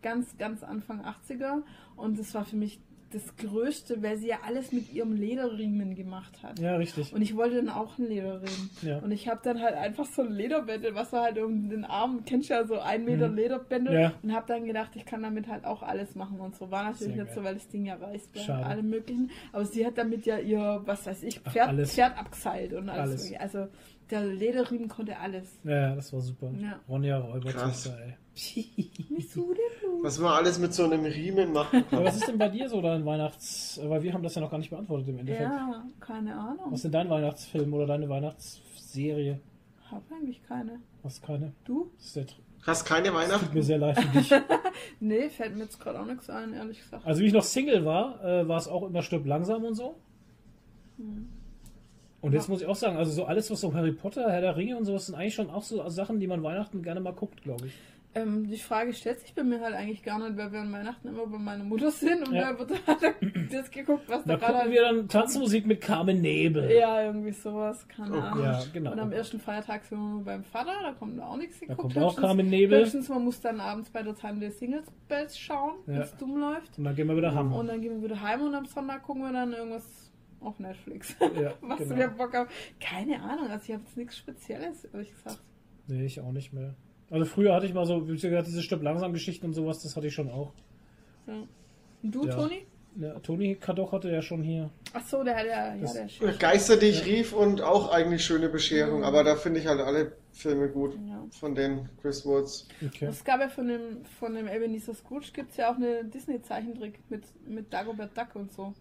ganz, 0.00 0.38
ganz 0.38 0.62
Anfang 0.62 1.04
80er. 1.04 1.62
Und 1.96 2.18
es 2.18 2.34
war 2.34 2.46
für 2.46 2.56
mich 2.56 2.80
das 3.14 3.36
Größte, 3.36 4.02
weil 4.02 4.16
sie 4.16 4.28
ja 4.28 4.38
alles 4.44 4.72
mit 4.72 4.92
ihrem 4.92 5.12
Lederriemen 5.12 5.94
gemacht 5.94 6.42
hat. 6.42 6.58
Ja, 6.58 6.76
richtig. 6.76 7.12
Und 7.12 7.22
ich 7.22 7.36
wollte 7.36 7.56
dann 7.56 7.68
auch 7.68 7.98
einen 7.98 8.08
Lederriemen. 8.08 8.70
Ja. 8.82 8.98
Und 8.98 9.12
ich 9.12 9.28
habe 9.28 9.40
dann 9.42 9.60
halt 9.60 9.74
einfach 9.74 10.06
so 10.06 10.22
ein 10.22 10.32
Lederbändel, 10.32 10.94
was 10.94 11.12
war 11.12 11.24
halt 11.24 11.38
um 11.38 11.68
den 11.68 11.84
Arm, 11.84 12.24
kennst 12.24 12.50
du 12.50 12.54
ja 12.54 12.66
so 12.66 12.78
ein 12.78 13.04
Meter 13.04 13.28
mhm. 13.28 13.36
Lederbändel. 13.36 13.94
Ja. 13.94 14.12
Und 14.22 14.34
habe 14.34 14.46
dann 14.48 14.64
gedacht, 14.64 14.90
ich 14.94 15.04
kann 15.04 15.22
damit 15.22 15.48
halt 15.48 15.64
auch 15.64 15.82
alles 15.82 16.14
machen 16.14 16.40
und 16.40 16.56
so. 16.56 16.70
War 16.70 16.84
natürlich 16.84 17.14
Sehr 17.14 17.24
nicht 17.24 17.34
geil. 17.34 17.34
so, 17.34 17.44
weil 17.44 17.54
das 17.54 17.68
Ding 17.68 17.86
ja 17.86 17.94
reißt 17.94 18.32
bei 18.32 18.54
alle 18.54 18.82
möglichen. 18.82 19.30
Aber 19.52 19.64
sie 19.64 19.86
hat 19.86 19.96
damit 19.96 20.26
ja 20.26 20.38
ihr, 20.38 20.82
was 20.84 21.06
weiß 21.06 21.22
ich, 21.22 21.40
Pferd, 21.40 21.70
Ach, 21.78 21.86
Pferd 21.86 22.18
abgeseilt 22.18 22.72
und 22.72 22.88
alles. 22.88 23.26
alles. 23.26 23.40
Also 23.40 23.68
der 24.10 24.24
Lederriemen 24.24 24.88
konnte 24.88 25.18
alles. 25.18 25.58
Ja, 25.64 25.94
das 25.94 26.12
war 26.12 26.20
super. 26.20 26.50
Ja. 26.60 26.80
Ronja 26.88 27.18
Räubertochter, 27.18 27.98
ey. 28.04 28.14
Was 30.02 30.18
man 30.18 30.32
alles 30.32 30.58
mit 30.58 30.74
so 30.74 30.84
einem 30.84 31.04
Riemen 31.04 31.52
machen 31.52 31.84
kann. 31.88 31.98
Aber 31.98 32.08
was 32.08 32.16
ist 32.16 32.28
denn 32.28 32.36
bei 32.36 32.48
dir 32.48 32.68
so 32.68 32.82
dein 32.82 33.06
Weihnachts... 33.06 33.80
Weil 33.82 34.02
wir 34.02 34.12
haben 34.12 34.22
das 34.22 34.34
ja 34.34 34.40
noch 34.40 34.50
gar 34.50 34.58
nicht 34.58 34.70
beantwortet 34.70 35.08
im 35.08 35.18
Endeffekt. 35.18 35.48
Ja, 35.48 35.84
keine 36.00 36.34
Ahnung. 36.34 36.66
Was 36.66 36.74
ist 36.74 36.84
denn 36.84 36.92
dein 36.92 37.10
Weihnachtsfilm 37.10 37.72
oder 37.72 37.86
deine 37.86 38.08
Weihnachtsserie? 38.08 39.40
Hab 39.90 40.02
eigentlich 40.12 40.42
keine. 40.42 40.80
Hast 41.02 41.22
keine? 41.22 41.52
Du? 41.64 41.90
Hast 42.66 42.84
keine 42.84 43.14
Weihnachten? 43.14 43.46
Tut 43.46 43.54
mir 43.54 43.62
sehr 43.62 43.78
leid 43.78 43.98
für 43.98 44.18
dich. 44.18 44.30
nee, 45.00 45.28
fällt 45.28 45.54
mir 45.54 45.64
jetzt 45.64 45.78
gerade 45.78 46.00
auch 46.00 46.06
nichts 46.06 46.28
ein, 46.30 46.54
ehrlich 46.54 46.80
gesagt. 46.80 47.06
Also 47.06 47.20
wie 47.22 47.26
ich 47.26 47.32
noch 47.32 47.42
Single 47.42 47.84
war, 47.84 48.22
äh, 48.24 48.48
war 48.48 48.56
es 48.56 48.68
auch 48.68 48.84
immer 48.84 49.02
Stück 49.02 49.26
langsam 49.26 49.64
und 49.64 49.74
so. 49.74 49.96
Hm. 50.96 51.28
Und 52.22 52.32
jetzt 52.32 52.48
muss 52.48 52.62
ich 52.62 52.66
auch 52.66 52.76
sagen, 52.76 52.96
also 52.96 53.12
so 53.12 53.26
alles, 53.26 53.50
was 53.50 53.60
so 53.60 53.74
Harry 53.74 53.92
Potter, 53.92 54.30
Herr 54.30 54.40
der 54.40 54.56
Ringe 54.56 54.78
und 54.78 54.86
sowas 54.86 55.06
sind 55.06 55.14
eigentlich 55.14 55.34
schon 55.34 55.50
auch 55.50 55.62
so 55.62 55.86
Sachen, 55.90 56.20
die 56.20 56.26
man 56.26 56.42
Weihnachten 56.42 56.82
gerne 56.82 57.00
mal 57.00 57.12
guckt, 57.12 57.42
glaube 57.42 57.66
ich. 57.66 57.74
Ähm, 58.14 58.46
die 58.46 58.58
Frage 58.58 58.92
stellt 58.92 59.20
sich 59.20 59.34
bei 59.34 59.42
mir 59.42 59.60
halt 59.60 59.74
eigentlich 59.74 60.02
gar 60.02 60.18
nicht, 60.18 60.36
weil 60.36 60.52
wir 60.52 60.60
an 60.60 60.72
Weihnachten 60.72 61.08
immer 61.08 61.26
bei 61.26 61.38
meiner 61.38 61.64
Mutter 61.64 61.90
sind 61.90 62.26
und 62.28 62.34
ja. 62.34 62.52
da 62.52 62.58
wird 62.58 62.86
halt 62.86 63.14
das 63.52 63.70
geguckt, 63.70 64.04
was 64.08 64.24
da, 64.24 64.36
da 64.36 64.52
gerade. 64.52 64.70
wir 64.70 64.82
dann 64.82 65.08
Tanzmusik 65.08 65.66
mit 65.66 65.80
Carmen 65.80 66.20
Nebel. 66.20 66.70
Ja, 66.70 67.02
irgendwie 67.02 67.32
sowas, 67.32 67.88
keine 67.88 68.16
oh, 68.16 68.20
Ahnung. 68.20 68.44
Ja, 68.44 68.62
genau. 68.72 68.92
Und 68.92 69.00
am 69.00 69.12
ersten 69.12 69.40
Feiertag 69.40 69.84
sind 69.84 69.98
wir 69.98 70.24
beim 70.24 70.44
Vater, 70.44 70.72
da 70.82 70.92
kommt 70.92 71.20
auch 71.20 71.36
nichts 71.36 71.58
geguckt. 71.58 71.78
Da 71.78 71.82
kommt 71.82 71.98
auch 71.98 72.16
Carmen 72.16 72.48
Nebel. 72.48 72.80
Höchstens, 72.80 73.08
man 73.08 73.24
muss 73.24 73.40
dann 73.40 73.60
abends 73.60 73.90
bei 73.90 74.02
der 74.02 74.14
Tante 74.14 74.50
Singles 74.50 74.86
Bells 75.08 75.36
schauen, 75.36 75.74
ja. 75.86 75.94
wenn 75.94 76.02
es 76.02 76.16
dumm 76.16 76.38
läuft. 76.38 76.78
Und 76.78 76.84
dann 76.84 76.94
gehen 76.94 77.08
wir 77.08 77.16
wieder 77.16 77.34
heim. 77.34 77.52
Und 77.52 77.66
dann 77.66 77.80
gehen 77.80 78.00
wir 78.00 78.10
wieder 78.10 78.22
heim 78.22 78.42
und 78.42 78.54
am 78.54 78.66
Sonntag 78.66 79.02
gucken 79.02 79.22
wir 79.22 79.32
dann 79.32 79.52
irgendwas 79.52 80.12
auf 80.40 80.58
Netflix. 80.60 81.16
Ja, 81.20 81.54
was 81.62 81.78
genau. 81.78 81.96
wir 81.96 82.08
Bock 82.08 82.34
haben. 82.34 82.48
Keine 82.78 83.20
Ahnung, 83.20 83.48
also 83.48 83.64
ich 83.64 83.72
habe 83.72 83.82
jetzt 83.84 83.96
nichts 83.96 84.16
Spezielles, 84.18 84.84
ehrlich 84.84 85.10
gesagt. 85.10 85.42
Nee, 85.88 86.04
ich 86.04 86.20
auch 86.20 86.32
nicht 86.32 86.52
mehr. 86.52 86.74
Also 87.10 87.26
früher 87.26 87.54
hatte 87.54 87.66
ich 87.66 87.74
mal 87.74 87.86
so, 87.86 88.08
wie 88.08 88.16
gesagt, 88.16 88.46
diese 88.46 88.62
Stopp 88.62 88.82
langsam 88.82 89.12
Geschichten 89.12 89.46
und 89.46 89.52
sowas, 89.52 89.82
das 89.82 89.96
hatte 89.96 90.06
ich 90.06 90.14
schon 90.14 90.30
auch. 90.30 90.52
Ja. 91.26 91.34
Und 92.02 92.14
du, 92.14 92.26
ja. 92.26 92.34
Toni? 92.34 92.66
Ja, 92.96 93.18
Toni 93.18 93.56
Kadoch 93.56 93.92
hatte 93.92 94.10
ja 94.10 94.22
schon 94.22 94.42
hier. 94.42 94.70
Ach 94.92 95.04
so, 95.04 95.24
der 95.24 95.36
hat 95.36 95.46
ja, 95.46 95.74
ja 95.74 96.06
der 96.20 96.32
Geister, 96.34 96.76
die 96.76 96.86
ich 96.86 97.04
rief 97.04 97.32
und 97.32 97.60
auch 97.60 97.90
eigentlich 97.90 98.24
schöne 98.24 98.48
Bescherung, 98.48 98.98
mhm. 98.98 99.04
aber 99.04 99.24
da 99.24 99.34
finde 99.34 99.58
ich 99.60 99.66
halt 99.66 99.80
alle 99.80 100.12
Filme 100.32 100.68
gut 100.68 100.96
ja. 101.08 101.24
von 101.30 101.56
den 101.56 101.88
Chris 102.00 102.24
Woods. 102.24 102.68
Okay. 102.86 103.06
Es 103.06 103.24
gab 103.24 103.40
ja 103.40 103.48
von 103.48 103.66
dem, 103.66 104.04
von 104.20 104.34
dem 104.34 104.46
Ebenezer 104.46 104.94
Scrooge 104.94 105.32
gibt 105.32 105.50
es 105.50 105.56
ja 105.56 105.72
auch 105.72 105.76
eine 105.76 106.04
Disney-Zeichentrick 106.04 107.00
mit, 107.08 107.24
mit 107.48 107.72
Dagobert 107.72 108.16
Duck 108.16 108.34
und 108.34 108.52
so. 108.52 108.72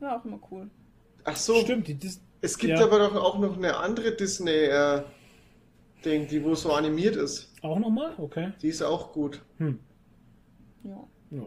War 0.00 0.18
auch 0.18 0.24
immer 0.26 0.40
cool. 0.50 0.68
Ach 1.24 1.36
so. 1.36 1.54
Stimmt, 1.60 1.88
die 1.88 1.94
Dis 1.94 2.20
es 2.44 2.58
gibt 2.58 2.76
ja. 2.76 2.84
aber 2.84 2.98
doch 2.98 3.14
auch 3.14 3.38
noch 3.38 3.56
eine 3.56 3.76
andere 3.76 4.12
Disney 4.12 4.50
äh, 4.50 5.02
Ding, 6.04 6.28
die 6.28 6.42
wo 6.44 6.54
so 6.54 6.72
animiert 6.72 7.16
ist. 7.16 7.52
Auch 7.62 7.78
nochmal? 7.78 8.14
Okay. 8.18 8.52
Die 8.60 8.68
ist 8.68 8.82
auch 8.82 9.12
gut. 9.12 9.42
Hm. 9.58 9.78
Ja. 10.84 11.08
ja. 11.30 11.46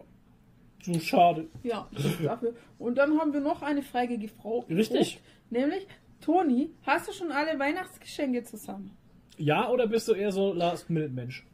So 0.84 1.00
schade. 1.00 1.48
Ja, 1.64 1.90
dafür. 2.24 2.54
Und 2.78 2.96
dann 2.98 3.20
haben 3.20 3.34
wir 3.34 3.42
noch 3.42 3.62
eine 3.62 3.82
Frage 3.82 4.18
gefragt. 4.18 4.70
Richtig. 4.70 5.20
Nämlich, 5.50 5.88
Toni, 6.22 6.72
hast 6.84 7.08
du 7.08 7.14
schon 7.14 7.32
alle 7.32 7.60
Weihnachtsgeschenke 7.60 8.44
zusammen? 8.44 8.96
Ja, 9.38 9.70
oder 9.70 9.88
bist 9.88 10.08
du 10.08 10.14
eher 10.14 10.32
so 10.32 10.54
Last-Minute-Mensch? 10.54 11.46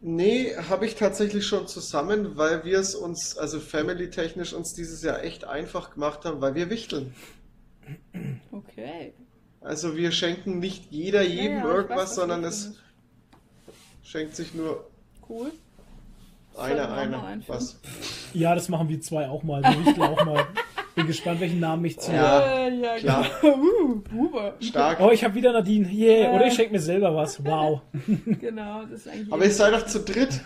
Nee, 0.00 0.56
habe 0.68 0.86
ich 0.86 0.96
tatsächlich 0.96 1.46
schon 1.46 1.68
zusammen, 1.68 2.36
weil 2.36 2.64
wir 2.64 2.80
es 2.80 2.96
uns, 2.96 3.38
also 3.38 3.60
family-technisch, 3.60 4.52
uns 4.52 4.74
dieses 4.74 5.02
Jahr 5.02 5.22
echt 5.22 5.44
einfach 5.44 5.92
gemacht 5.92 6.24
haben, 6.24 6.40
weil 6.40 6.56
wir 6.56 6.70
wichteln. 6.70 7.14
Okay. 8.50 9.14
Also 9.64 9.96
wir 9.96 10.10
schenken 10.10 10.58
nicht 10.58 10.90
jeder 10.90 11.22
jedem 11.22 11.58
ja, 11.58 11.64
ja, 11.64 11.74
irgendwas, 11.74 12.10
weiß, 12.10 12.14
sondern 12.16 12.44
es 12.44 12.74
schenkt 14.02 14.34
sich 14.34 14.54
nur 14.54 14.90
cool. 15.28 15.52
einer 16.58 16.92
einer 16.92 17.40
was. 17.46 17.80
Ja, 18.34 18.54
das 18.54 18.68
machen 18.68 18.88
wir 18.88 19.00
zwei 19.00 19.28
auch 19.28 19.42
mal. 19.42 19.62
Wir 19.62 20.10
auch 20.10 20.24
mal. 20.24 20.46
Bin 20.94 21.06
gespannt, 21.06 21.40
welchen 21.40 21.60
Namen 21.60 21.84
ich 21.86 21.98
ziehe. 21.98 22.16
Ja, 22.16 22.68
ja, 22.68 22.96
klar. 22.98 23.26
uh, 23.42 24.02
Stark. 24.60 25.00
Oh, 25.00 25.10
ich 25.10 25.24
habe 25.24 25.34
wieder 25.34 25.52
Nadine. 25.52 25.88
Yeah. 25.88 26.34
Oder 26.34 26.48
ich 26.48 26.54
schenke 26.54 26.72
mir 26.72 26.80
selber 26.80 27.14
was. 27.14 27.42
Wow. 27.42 27.80
genau, 28.40 28.82
das 28.82 29.00
ist 29.00 29.08
eigentlich. 29.08 29.32
Aber 29.32 29.44
ihr 29.44 29.50
seid 29.50 29.72
doch 29.72 29.86
zu 29.86 30.00
dritt. 30.00 30.42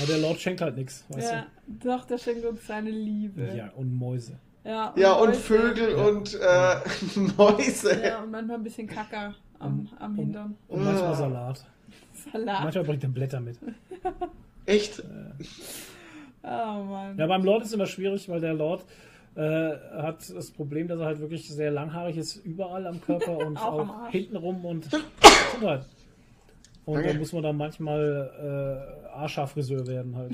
Ja, 0.00 0.06
der 0.06 0.18
Lord 0.18 0.40
schenkt 0.40 0.60
halt 0.60 0.76
nichts. 0.76 1.04
Ja, 1.16 1.46
du? 1.66 1.88
doch, 1.88 2.04
der 2.06 2.18
schenkt 2.18 2.44
uns 2.44 2.66
seine 2.66 2.90
Liebe. 2.90 3.54
Ja, 3.56 3.70
und 3.76 3.94
Mäuse. 3.94 4.38
Ja, 4.64 4.88
und, 4.88 4.98
ja, 4.98 5.12
und 5.12 5.36
Vögel 5.36 5.94
und 5.94 6.34
äh, 6.40 6.76
Mäuse. 7.36 8.02
Ja, 8.02 8.22
und 8.22 8.30
manchmal 8.30 8.56
ein 8.56 8.62
bisschen 8.62 8.86
Kacker 8.86 9.34
am, 9.58 9.88
am 9.98 10.14
Hintern. 10.14 10.56
Und, 10.68 10.78
und 10.78 10.84
manchmal 10.86 11.14
Salat. 11.14 11.64
Salat. 12.32 12.62
Manchmal 12.62 12.84
bringt 12.84 13.02
er 13.02 13.08
Blätter 13.10 13.40
mit. 13.40 13.58
Echt? 14.66 15.02
Oh 16.42 16.46
Mann. 16.46 17.18
Ja, 17.18 17.26
beim 17.26 17.44
Lord 17.44 17.62
ist 17.62 17.68
es 17.68 17.74
immer 17.74 17.86
schwierig, 17.86 18.28
weil 18.28 18.40
der 18.40 18.54
Lord 18.54 18.84
äh, 19.34 19.72
hat 19.96 20.30
das 20.34 20.50
Problem, 20.50 20.88
dass 20.88 21.00
er 21.00 21.06
halt 21.06 21.20
wirklich 21.20 21.48
sehr 21.48 21.70
langhaarig 21.70 22.16
ist, 22.16 22.36
überall 22.36 22.86
am 22.86 23.00
Körper 23.00 23.36
und 23.36 23.56
auch, 23.60 23.88
auch 23.88 24.08
hintenrum 24.10 24.64
und 24.64 24.88
halt. 25.60 25.86
Und 26.86 26.98
okay. 26.98 27.12
da 27.12 27.18
muss 27.18 27.32
man 27.32 27.42
dann 27.42 27.56
manchmal 27.56 29.00
äh, 29.04 29.08
Arschhaarfriseur 29.08 29.86
werden 29.86 30.16
halt. 30.16 30.32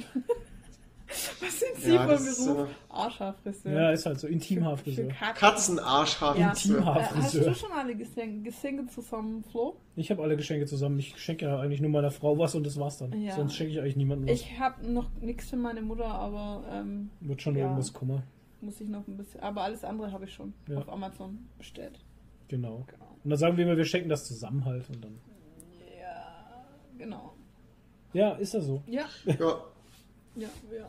Was 1.41 1.61
sind 1.61 1.77
Sie 1.77 1.95
ja, 1.95 2.07
von 2.07 2.25
Beruf? 2.25 2.69
Äh, 2.69 2.93
Arschhaarfriseur. 2.93 3.73
Ja, 3.73 3.91
ist 3.91 4.07
halt 4.07 4.21
so 4.21 4.27
Intimhaarfriseur. 4.29 5.09
Katzenarschhaarfriseur. 5.35 6.41
Ja. 6.41 6.51
Intimhaarfriseur. 6.51 7.51
Hast 7.51 7.63
du 7.63 7.67
schon 7.67 7.73
alle 7.73 7.97
Geschenke, 7.97 8.51
Geschenke 8.51 8.87
zusammen, 8.87 9.43
Flo? 9.51 9.77
Ich 9.97 10.11
habe 10.11 10.23
alle 10.23 10.37
Geschenke 10.37 10.67
zusammen. 10.67 10.99
Ich 10.99 11.19
schenke 11.19 11.47
ja 11.47 11.59
eigentlich 11.59 11.81
nur 11.81 11.91
meiner 11.91 12.11
Frau 12.11 12.39
was 12.39 12.55
und 12.55 12.65
das 12.65 12.79
war's 12.79 12.99
dann. 12.99 13.21
Ja. 13.21 13.35
Sonst 13.35 13.57
schenke 13.57 13.73
ich 13.73 13.81
eigentlich 13.81 13.97
niemandem 13.97 14.29
was. 14.29 14.41
Ich 14.41 14.59
habe 14.59 14.87
noch 14.87 15.11
nichts 15.21 15.51
für 15.51 15.57
meine 15.57 15.83
Mutter, 15.83 16.07
aber 16.07 16.65
ähm, 16.73 17.11
wird 17.21 17.43
schon 17.43 17.57
ja. 17.57 17.65
irgendwas 17.65 17.93
Kummer 17.93 18.23
muss 18.63 18.81
ich 18.81 18.89
noch 18.89 19.07
ein 19.07 19.17
bisschen. 19.17 19.41
Aber 19.41 19.63
alles 19.63 19.85
andere 19.85 20.13
habe 20.13 20.25
ich 20.25 20.33
schon 20.33 20.53
ja. 20.69 20.79
auf 20.79 20.89
Amazon 20.89 21.49
bestellt. 21.59 21.99
Genau. 22.49 22.85
genau. 22.87 23.17
Und 23.23 23.31
dann 23.31 23.39
sagen 23.39 23.57
wir 23.57 23.65
immer, 23.65 23.77
wir 23.77 23.85
schenken 23.85 24.09
das 24.09 24.27
zusammen 24.27 24.65
halt 24.65 24.89
und 24.89 25.05
dann. 25.05 25.19
Ja, 26.01 26.65
genau. 26.99 27.35
Ja, 28.13 28.33
ist 28.33 28.55
das 28.55 28.65
so? 28.65 28.83
Ja. 28.87 29.07
Ja. 29.25 29.65
Ja, 30.37 30.49
ja. 30.77 30.89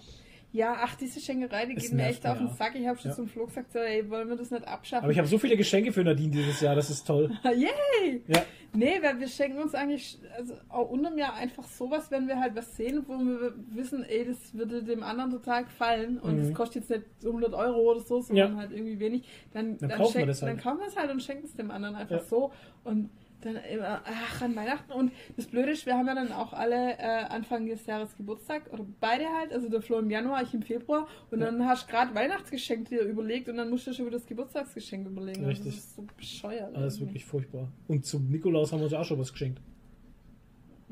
Ja, 0.53 0.75
ach, 0.81 0.95
diese 0.95 1.21
Schenkerei, 1.21 1.65
die 1.65 1.75
geht 1.75 1.93
mir 1.93 2.07
echt 2.07 2.27
auf 2.27 2.37
den 2.37 2.49
Sack. 2.49 2.75
Ich 2.75 2.85
habe 2.85 2.99
schon 2.99 3.11
ja. 3.11 3.15
zum 3.15 3.27
Flo 3.27 3.45
gesagt, 3.45 3.71
so, 3.71 3.79
ey, 3.79 4.09
wollen 4.09 4.27
wir 4.27 4.35
das 4.35 4.51
nicht 4.51 4.67
abschaffen? 4.67 5.05
Aber 5.05 5.11
ich 5.11 5.17
habe 5.17 5.27
so 5.27 5.37
viele 5.37 5.55
Geschenke 5.55 5.93
für 5.93 6.03
Nadine 6.03 6.31
dieses 6.31 6.59
Jahr, 6.59 6.75
das 6.75 6.89
ist 6.89 7.07
toll. 7.07 7.31
Yay! 7.43 8.21
Ja. 8.27 8.43
Nee, 8.73 8.99
weil 9.01 9.17
wir 9.19 9.29
schenken 9.29 9.59
uns 9.59 9.73
eigentlich, 9.73 10.19
also 10.37 10.55
auch 10.67 10.89
unterm 10.89 11.17
Jahr 11.17 11.35
einfach 11.35 11.63
sowas, 11.63 12.11
wenn 12.11 12.27
wir 12.27 12.39
halt 12.39 12.55
was 12.55 12.75
sehen, 12.75 13.03
wo 13.07 13.13
wir 13.13 13.53
wissen, 13.69 14.03
ey, 14.03 14.25
das 14.25 14.53
würde 14.53 14.83
dem 14.83 15.03
anderen 15.03 15.31
total 15.31 15.63
gefallen 15.63 16.19
und 16.19 16.37
es 16.39 16.49
mhm. 16.49 16.53
kostet 16.53 16.83
jetzt 16.83 16.89
nicht 16.89 17.25
100 17.25 17.53
Euro 17.53 17.91
oder 17.91 18.01
so, 18.01 18.19
sondern 18.19 18.51
ja. 18.53 18.57
halt 18.57 18.71
irgendwie 18.71 18.99
wenig, 18.99 19.23
dann, 19.53 19.77
dann, 19.77 19.89
dann 19.89 19.99
kaufen 19.99 20.19
wir 20.19 20.25
das 20.25 20.41
halt. 20.41 20.51
Dann 20.51 20.61
kaufen 20.61 20.79
wir 20.79 20.87
es 20.87 20.97
halt 20.97 21.11
und 21.11 21.23
schenken 21.23 21.45
es 21.45 21.55
dem 21.55 21.71
anderen 21.71 21.95
einfach 21.95 22.17
ja. 22.17 22.23
so 22.23 22.51
und 22.83 23.09
dann 23.45 23.55
immer, 23.55 24.01
ach, 24.05 24.41
an 24.41 24.55
Weihnachten. 24.55 24.91
Und 24.91 25.11
das 25.35 25.47
Blöde 25.47 25.71
ist, 25.71 25.85
wir 25.85 25.95
haben 25.95 26.07
ja 26.07 26.15
dann 26.15 26.31
auch 26.31 26.53
alle 26.53 26.97
äh, 26.97 27.25
Anfang 27.29 27.65
des 27.67 27.85
Jahres 27.85 28.15
Geburtstag, 28.15 28.71
oder 28.71 28.85
beide 28.99 29.25
halt, 29.29 29.53
also 29.53 29.69
der 29.69 29.81
Flo 29.81 29.99
im 29.99 30.09
Januar, 30.09 30.43
ich 30.43 30.53
im 30.53 30.61
Februar. 30.61 31.07
Und 31.29 31.39
ja. 31.39 31.45
dann 31.45 31.65
hast 31.65 31.87
du 31.87 31.91
gerade 31.91 32.13
Weihnachtsgeschenk 32.15 32.89
dir 32.89 33.01
überlegt 33.01 33.49
und 33.49 33.57
dann 33.57 33.69
musst 33.69 33.87
du 33.87 33.93
schon 33.93 34.05
wieder 34.05 34.17
das 34.17 34.27
Geburtstagsgeschenk 34.27 35.07
überlegen. 35.07 35.45
Richtig. 35.45 35.67
Also 35.67 35.77
das 35.77 35.85
ist 35.85 35.95
so 35.95 36.07
bescheuert. 36.17 36.75
Alles 36.75 36.95
irgendwie. 36.95 37.07
wirklich 37.07 37.25
furchtbar. 37.25 37.67
Und 37.87 38.05
zum 38.05 38.29
Nikolaus 38.29 38.71
haben 38.71 38.79
wir 38.79 38.85
uns 38.85 38.93
auch 38.93 39.05
schon 39.05 39.19
was 39.19 39.31
geschenkt. 39.31 39.61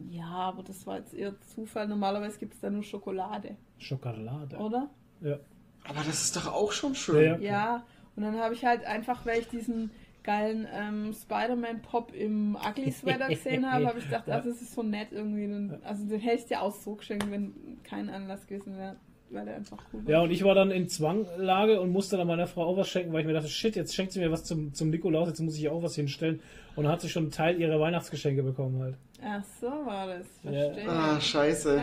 Ja, 0.09 0.29
aber 0.29 0.63
das 0.63 0.85
war 0.87 0.97
jetzt 0.97 1.13
eher 1.13 1.39
Zufall. 1.41 1.87
Normalerweise 1.87 2.39
gibt 2.39 2.53
es 2.53 2.59
da 2.59 2.69
nur 2.69 2.83
Schokolade. 2.83 3.57
Schokolade. 3.77 4.57
Oder? 4.57 4.89
Ja. 5.21 5.39
Aber 5.83 5.99
das 6.05 6.23
ist 6.23 6.35
doch 6.35 6.47
auch 6.53 6.71
schon 6.71 6.95
schön. 6.95 7.23
Ja, 7.23 7.37
ja, 7.37 7.41
ja. 7.41 7.85
und 8.15 8.23
dann 8.23 8.37
habe 8.37 8.53
ich 8.53 8.65
halt 8.65 8.85
einfach, 8.85 9.25
weil 9.25 9.39
ich 9.39 9.47
diesen 9.47 9.91
geilen 10.23 10.67
ähm, 10.73 11.13
Spider-Man-Pop 11.13 12.13
im 12.13 12.55
Ugly 12.55 12.91
Sweater 12.91 13.27
gesehen 13.29 13.69
habe, 13.69 13.87
habe 13.87 13.99
ich 13.99 14.05
gedacht, 14.05 14.29
also 14.29 14.49
das 14.49 14.61
ist 14.61 14.73
so 14.73 14.83
nett 14.83 15.09
irgendwie. 15.11 15.71
Also 15.83 16.05
den 16.05 16.19
hätte 16.19 16.37
ich 16.37 16.45
dir 16.45 16.61
auch 16.61 16.73
so 16.73 16.95
geschenkt, 16.95 17.29
wenn 17.31 17.53
kein 17.83 18.09
Anlass 18.09 18.45
gewesen 18.47 18.77
wäre. 18.77 18.95
Weil 19.31 19.45
der 19.45 19.57
einfach 19.57 19.77
cool 19.93 20.03
war. 20.05 20.11
Ja, 20.11 20.21
und 20.21 20.31
ich 20.31 20.43
war 20.43 20.55
dann 20.55 20.71
in 20.71 20.89
Zwanglage 20.89 21.79
und 21.79 21.91
musste 21.91 22.17
dann 22.17 22.25
meiner 22.25 22.47
Frau 22.47 22.63
auch 22.63 22.77
was 22.77 22.89
schenken, 22.89 23.13
weil 23.13 23.21
ich 23.21 23.27
mir 23.27 23.33
dachte, 23.33 23.47
shit, 23.47 23.75
jetzt 23.75 23.93
schenkt 23.93 24.11
sie 24.11 24.19
mir 24.19 24.31
was 24.31 24.43
zum, 24.43 24.73
zum 24.73 24.89
Nikolaus, 24.89 25.27
jetzt 25.27 25.39
muss 25.39 25.55
ich 25.55 25.69
auch 25.69 25.83
was 25.83 25.93
hinstellen. 25.95 26.41
Und 26.75 26.85
dann 26.85 26.93
hat 26.93 27.01
sie 27.01 27.09
schon 27.09 27.25
einen 27.25 27.31
Teil 27.31 27.59
ihrer 27.61 27.79
Weihnachtsgeschenke 27.79 28.41
bekommen 28.41 28.81
halt. 28.81 28.95
Ach 29.23 29.43
so 29.61 29.67
war 29.67 30.07
das. 30.07 30.25
Verstehe. 30.41 30.83
Ja. 30.83 30.89
Ah, 30.89 31.21
scheiße. 31.21 31.79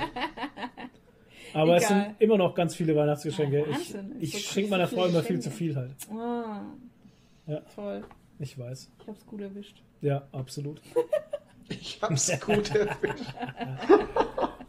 Aber 1.55 1.76
Egal. 1.76 1.82
es 1.82 1.89
sind 1.89 2.06
immer 2.18 2.36
noch 2.36 2.55
ganz 2.55 2.74
viele 2.74 2.97
Weihnachtsgeschenke. 2.97 3.60
Ja, 3.60 3.78
ich 3.78 3.94
ich 4.20 4.32
so 4.32 4.39
schenke 4.39 4.70
meiner 4.70 4.89
Frau 4.89 5.06
immer 5.06 5.23
viel 5.23 5.40
zu 5.40 5.50
viel 5.50 5.76
halt. 5.76 5.92
Oh. 6.10 7.50
Ja. 7.50 7.60
Toll. 7.74 8.02
Ich 8.39 8.58
weiß. 8.58 8.90
Ich 9.00 9.08
hab's 9.08 9.26
gut 9.26 9.40
erwischt. 9.40 9.82
Ja, 10.00 10.26
absolut. 10.32 10.81
ich 11.68 11.98
hab's 12.02 12.40
gut 12.40 12.70
erwischt. 12.74 13.34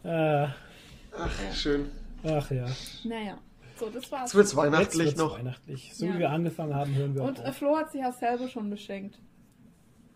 äh, 0.04 0.46
Ach, 1.18 1.42
ja. 1.42 1.52
schön. 1.52 1.90
Ach 2.24 2.50
ja. 2.50 2.66
Naja. 3.04 3.38
So, 3.78 3.90
das 3.90 4.10
war's. 4.10 4.22
Jetzt 4.22 4.34
wird's 4.34 4.56
weihnachtlich 4.56 5.06
Jetzt 5.06 5.18
wird's 5.18 5.18
noch. 5.18 5.38
Weihnachtlich. 5.38 5.94
So 5.94 6.06
ja. 6.06 6.14
wie 6.14 6.18
wir 6.18 6.30
angefangen 6.30 6.74
haben, 6.74 6.94
hören 6.94 7.14
wir 7.14 7.22
Und 7.22 7.44
auch. 7.44 7.54
Flo 7.54 7.76
hat 7.76 7.92
sich 7.92 8.04
auch 8.04 8.14
selber 8.14 8.48
schon 8.48 8.70
beschenkt. 8.70 9.18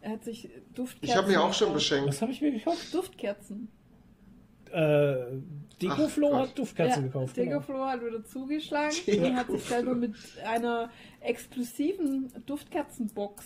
Er 0.00 0.12
hat 0.12 0.24
sich 0.24 0.50
Duftkerzen. 0.74 1.08
Ich 1.08 1.16
habe 1.16 1.28
mir 1.28 1.42
auch 1.42 1.54
schon 1.54 1.72
beschenkt. 1.72 2.08
Was 2.08 2.22
habe 2.22 2.32
ich 2.32 2.40
mir 2.40 2.50
gekauft? 2.50 2.92
Duftkerzen. 2.92 3.68
Äh, 4.72 5.40
Dekoflo 5.80 6.36
hat 6.36 6.58
Duftkerzen 6.58 7.02
ja, 7.02 7.08
gekauft. 7.08 7.36
Dekoflo 7.36 7.74
genau. 7.74 7.86
hat 7.86 8.04
wieder 8.04 8.24
zugeschlagen 8.24 8.96
Deko 9.06 9.26
und 9.26 9.36
hat 9.36 9.50
sich 9.50 9.62
selber 9.62 9.94
mit 9.94 10.14
einer 10.44 10.90
exklusiven 11.20 12.32
Duftkerzenbox 12.46 13.44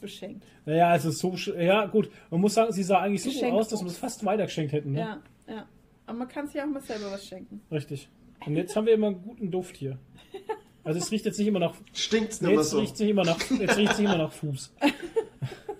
beschenkt. 0.00 0.44
Naja, 0.66 0.88
also 0.90 1.10
so, 1.10 1.34
ja 1.52 1.86
gut, 1.86 2.10
man 2.30 2.40
muss 2.40 2.54
sagen, 2.54 2.72
sie 2.72 2.82
sah 2.82 3.00
eigentlich 3.00 3.22
so 3.22 3.30
gut 3.30 3.52
aus, 3.52 3.68
dass 3.68 3.80
wir 3.82 3.88
es 3.88 3.98
fast 3.98 4.24
weitergeschenkt 4.24 4.72
hätten. 4.72 4.92
Ne? 4.92 5.00
Ja, 5.00 5.22
ja. 5.48 5.66
Aber 6.06 6.18
man 6.18 6.28
kann 6.28 6.46
sich 6.46 6.60
auch 6.60 6.66
mal 6.66 6.80
selber 6.80 7.10
was 7.10 7.26
schenken. 7.26 7.60
Richtig. 7.70 8.08
Und 8.46 8.56
jetzt 8.56 8.76
haben 8.76 8.86
wir 8.86 8.94
immer 8.94 9.08
einen 9.08 9.22
guten 9.22 9.50
Duft 9.50 9.76
hier. 9.76 9.98
Also 10.84 11.00
es 11.00 11.10
riecht 11.10 11.26
jetzt 11.26 11.38
nicht 11.38 11.48
immer 11.48 11.58
nach. 11.58 11.74
Stinkt's 11.92 12.40
nicht 12.40 12.56
nee, 12.56 12.62
so. 12.62 12.78
Riecht 12.78 12.98
nicht 12.98 13.10
immer 13.10 13.24
nach, 13.24 13.38
jetzt 13.50 13.76
riecht 13.76 13.92
es 13.92 13.98
nicht 13.98 14.08
immer 14.08 14.16
nach 14.16 14.32
Fuß. 14.32 14.74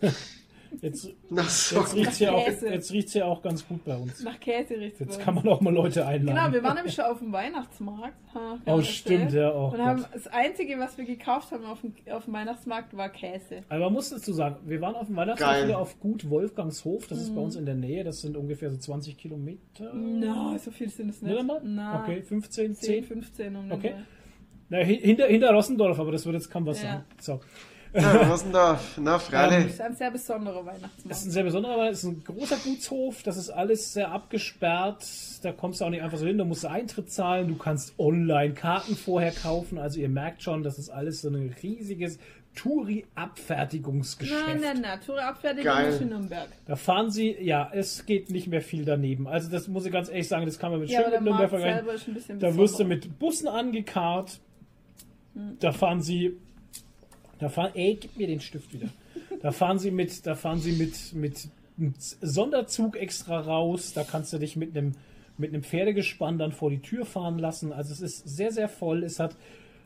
Jetzt, 0.80 1.08
jetzt 1.30 1.94
riecht 1.94 2.08
es 2.10 2.18
ja, 2.20 2.32
auch, 2.32 3.14
ja 3.14 3.24
auch 3.24 3.42
ganz 3.42 3.66
gut 3.66 3.84
bei 3.84 3.96
uns. 3.96 4.22
Nach 4.22 4.38
Käse 4.38 4.78
riecht 4.78 5.00
Jetzt 5.00 5.20
kann 5.20 5.34
man 5.34 5.48
auch 5.48 5.60
mal 5.60 5.72
Leute 5.72 6.06
einladen. 6.06 6.36
Genau, 6.36 6.52
wir 6.52 6.62
waren 6.62 6.76
nämlich 6.76 6.94
schon 6.94 7.06
auf 7.06 7.18
dem 7.18 7.32
Weihnachtsmarkt. 7.32 8.16
Ha, 8.34 8.58
oh, 8.66 8.82
stimmt, 8.82 9.32
ja 9.32 9.50
auch. 9.50 9.72
Und 9.72 9.84
haben, 9.84 10.04
das 10.12 10.26
Einzige, 10.28 10.78
was 10.78 10.98
wir 10.98 11.04
gekauft 11.04 11.52
haben 11.52 11.64
auf 11.64 11.80
dem, 11.80 11.94
auf 12.12 12.24
dem 12.24 12.34
Weihnachtsmarkt, 12.34 12.96
war 12.96 13.08
Käse. 13.08 13.64
Aber 13.68 13.84
man 13.84 13.94
muss 13.94 14.10
dazu 14.10 14.32
sagen, 14.32 14.56
wir 14.66 14.80
waren 14.80 14.94
auf 14.94 15.06
dem 15.06 15.16
Weihnachtsmarkt 15.16 15.64
wieder 15.64 15.78
auf 15.78 15.98
Gut 16.00 16.28
Wolfgangshof. 16.28 17.06
Das 17.06 17.18
mhm. 17.18 17.24
ist 17.24 17.34
bei 17.34 17.40
uns 17.40 17.56
in 17.56 17.66
der 17.66 17.74
Nähe. 17.74 18.04
Das 18.04 18.20
sind 18.20 18.36
ungefähr 18.36 18.70
so 18.70 18.76
20 18.76 19.16
Kilometer. 19.16 19.92
No, 19.94 20.56
so 20.58 20.70
viel 20.70 20.88
sind 20.88 21.10
es 21.10 21.22
nicht. 21.22 21.30
Nicht 21.30 21.40
einmal? 21.40 21.62
No. 21.62 22.02
Okay, 22.02 22.22
15, 22.22 22.74
10? 22.74 23.04
10 23.04 23.04
15 23.04 23.56
um 23.56 23.72
Okay. 23.72 23.94
Na, 24.70 24.78
hinter, 24.78 25.26
hinter 25.26 25.50
Rossendorf, 25.52 25.98
aber 25.98 26.12
das 26.12 26.26
wird 26.26 26.34
jetzt 26.34 26.50
kaum 26.50 26.66
was 26.66 26.82
ja. 26.82 26.92
sagen. 26.92 27.04
So. 27.20 27.40
Ja, 27.94 28.12
Rossendorf, 28.28 28.98
na, 29.00 29.18
freilich. 29.18 29.64
Das 29.64 29.74
ist 29.74 29.80
ein 29.80 29.96
sehr 29.96 30.10
besonderer 30.10 30.66
Weihnachtsmarkt. 30.66 31.10
Das 31.10 31.20
ist 31.20 31.26
ein 31.26 31.30
sehr 31.30 31.44
besonderer 31.44 31.78
Weihnachtsmarkt, 31.78 32.18
das 32.18 32.28
ist 32.28 32.30
ein 32.30 32.36
großer 32.36 32.56
Gutshof, 32.64 33.22
das 33.22 33.36
ist 33.36 33.50
alles 33.50 33.92
sehr 33.92 34.10
abgesperrt, 34.10 35.06
da 35.42 35.52
kommst 35.52 35.80
du 35.80 35.84
auch 35.84 35.90
nicht 35.90 36.02
einfach 36.02 36.18
so 36.18 36.26
hin, 36.26 36.38
da 36.38 36.44
musst 36.44 36.64
du 36.64 36.68
Eintritt 36.68 37.10
zahlen, 37.10 37.48
du 37.48 37.56
kannst 37.56 37.98
online 37.98 38.54
Karten 38.54 38.96
vorher 38.96 39.32
kaufen, 39.32 39.78
also 39.78 40.00
ihr 40.00 40.08
merkt 40.08 40.42
schon, 40.42 40.62
das 40.62 40.78
ist 40.78 40.90
alles 40.90 41.22
so 41.22 41.28
ein 41.28 41.54
riesiges 41.62 42.18
Touri-Abfertigungsgeschäft. 42.54 44.46
Nein, 44.46 44.60
nein, 44.60 44.80
nein, 44.80 45.00
Touri-Abfertigung 45.00 45.78
ist 45.88 46.00
in 46.00 46.08
Nürnberg. 46.08 46.48
Da 46.66 46.76
fahren 46.76 47.10
sie, 47.10 47.36
ja, 47.40 47.70
es 47.72 48.04
geht 48.04 48.30
nicht 48.30 48.48
mehr 48.48 48.62
viel 48.62 48.84
daneben. 48.84 49.28
Also 49.28 49.48
das 49.48 49.68
muss 49.68 49.86
ich 49.86 49.92
ganz 49.92 50.08
ehrlich 50.08 50.26
sagen, 50.26 50.44
das 50.44 50.58
kann 50.58 50.72
man 50.72 50.80
mit 50.80 50.90
ja, 50.90 51.08
mit 51.08 51.22
Nürnberg 51.22 51.50
vergleichen. 51.50 52.16
Da 52.40 52.56
wirst 52.56 52.80
du 52.80 52.84
mit 52.84 53.18
Bussen 53.18 53.46
angekarrt, 53.46 54.40
hm. 55.34 55.56
da 55.60 55.72
fahren 55.72 56.02
sie 56.02 56.36
da 57.38 57.48
fahren, 57.48 57.72
ey, 57.74 57.96
gib 58.00 58.16
mir 58.16 58.26
den 58.26 58.40
Stift 58.40 58.72
wieder. 58.72 58.88
Da 59.40 59.52
fahren 59.52 59.78
sie 59.78 59.90
mit, 59.90 60.26
da 60.26 60.34
fahren 60.34 60.60
sie 60.60 60.72
mit, 60.72 61.14
mit 61.14 61.48
einem 61.78 61.94
Sonderzug 61.98 62.96
extra 62.96 63.38
raus. 63.40 63.92
Da 63.92 64.04
kannst 64.04 64.32
du 64.32 64.38
dich 64.38 64.56
mit 64.56 64.76
einem 64.76 64.94
mit 65.38 65.54
einem 65.54 65.62
Pferdegespann 65.62 66.36
dann 66.36 66.52
vor 66.52 66.70
die 66.70 66.80
Tür 66.80 67.06
fahren 67.06 67.38
lassen. 67.38 67.72
Also 67.72 67.92
es 67.92 68.00
ist 68.00 68.28
sehr, 68.28 68.52
sehr 68.52 68.68
voll. 68.68 69.04
Es 69.04 69.20
hat, 69.20 69.36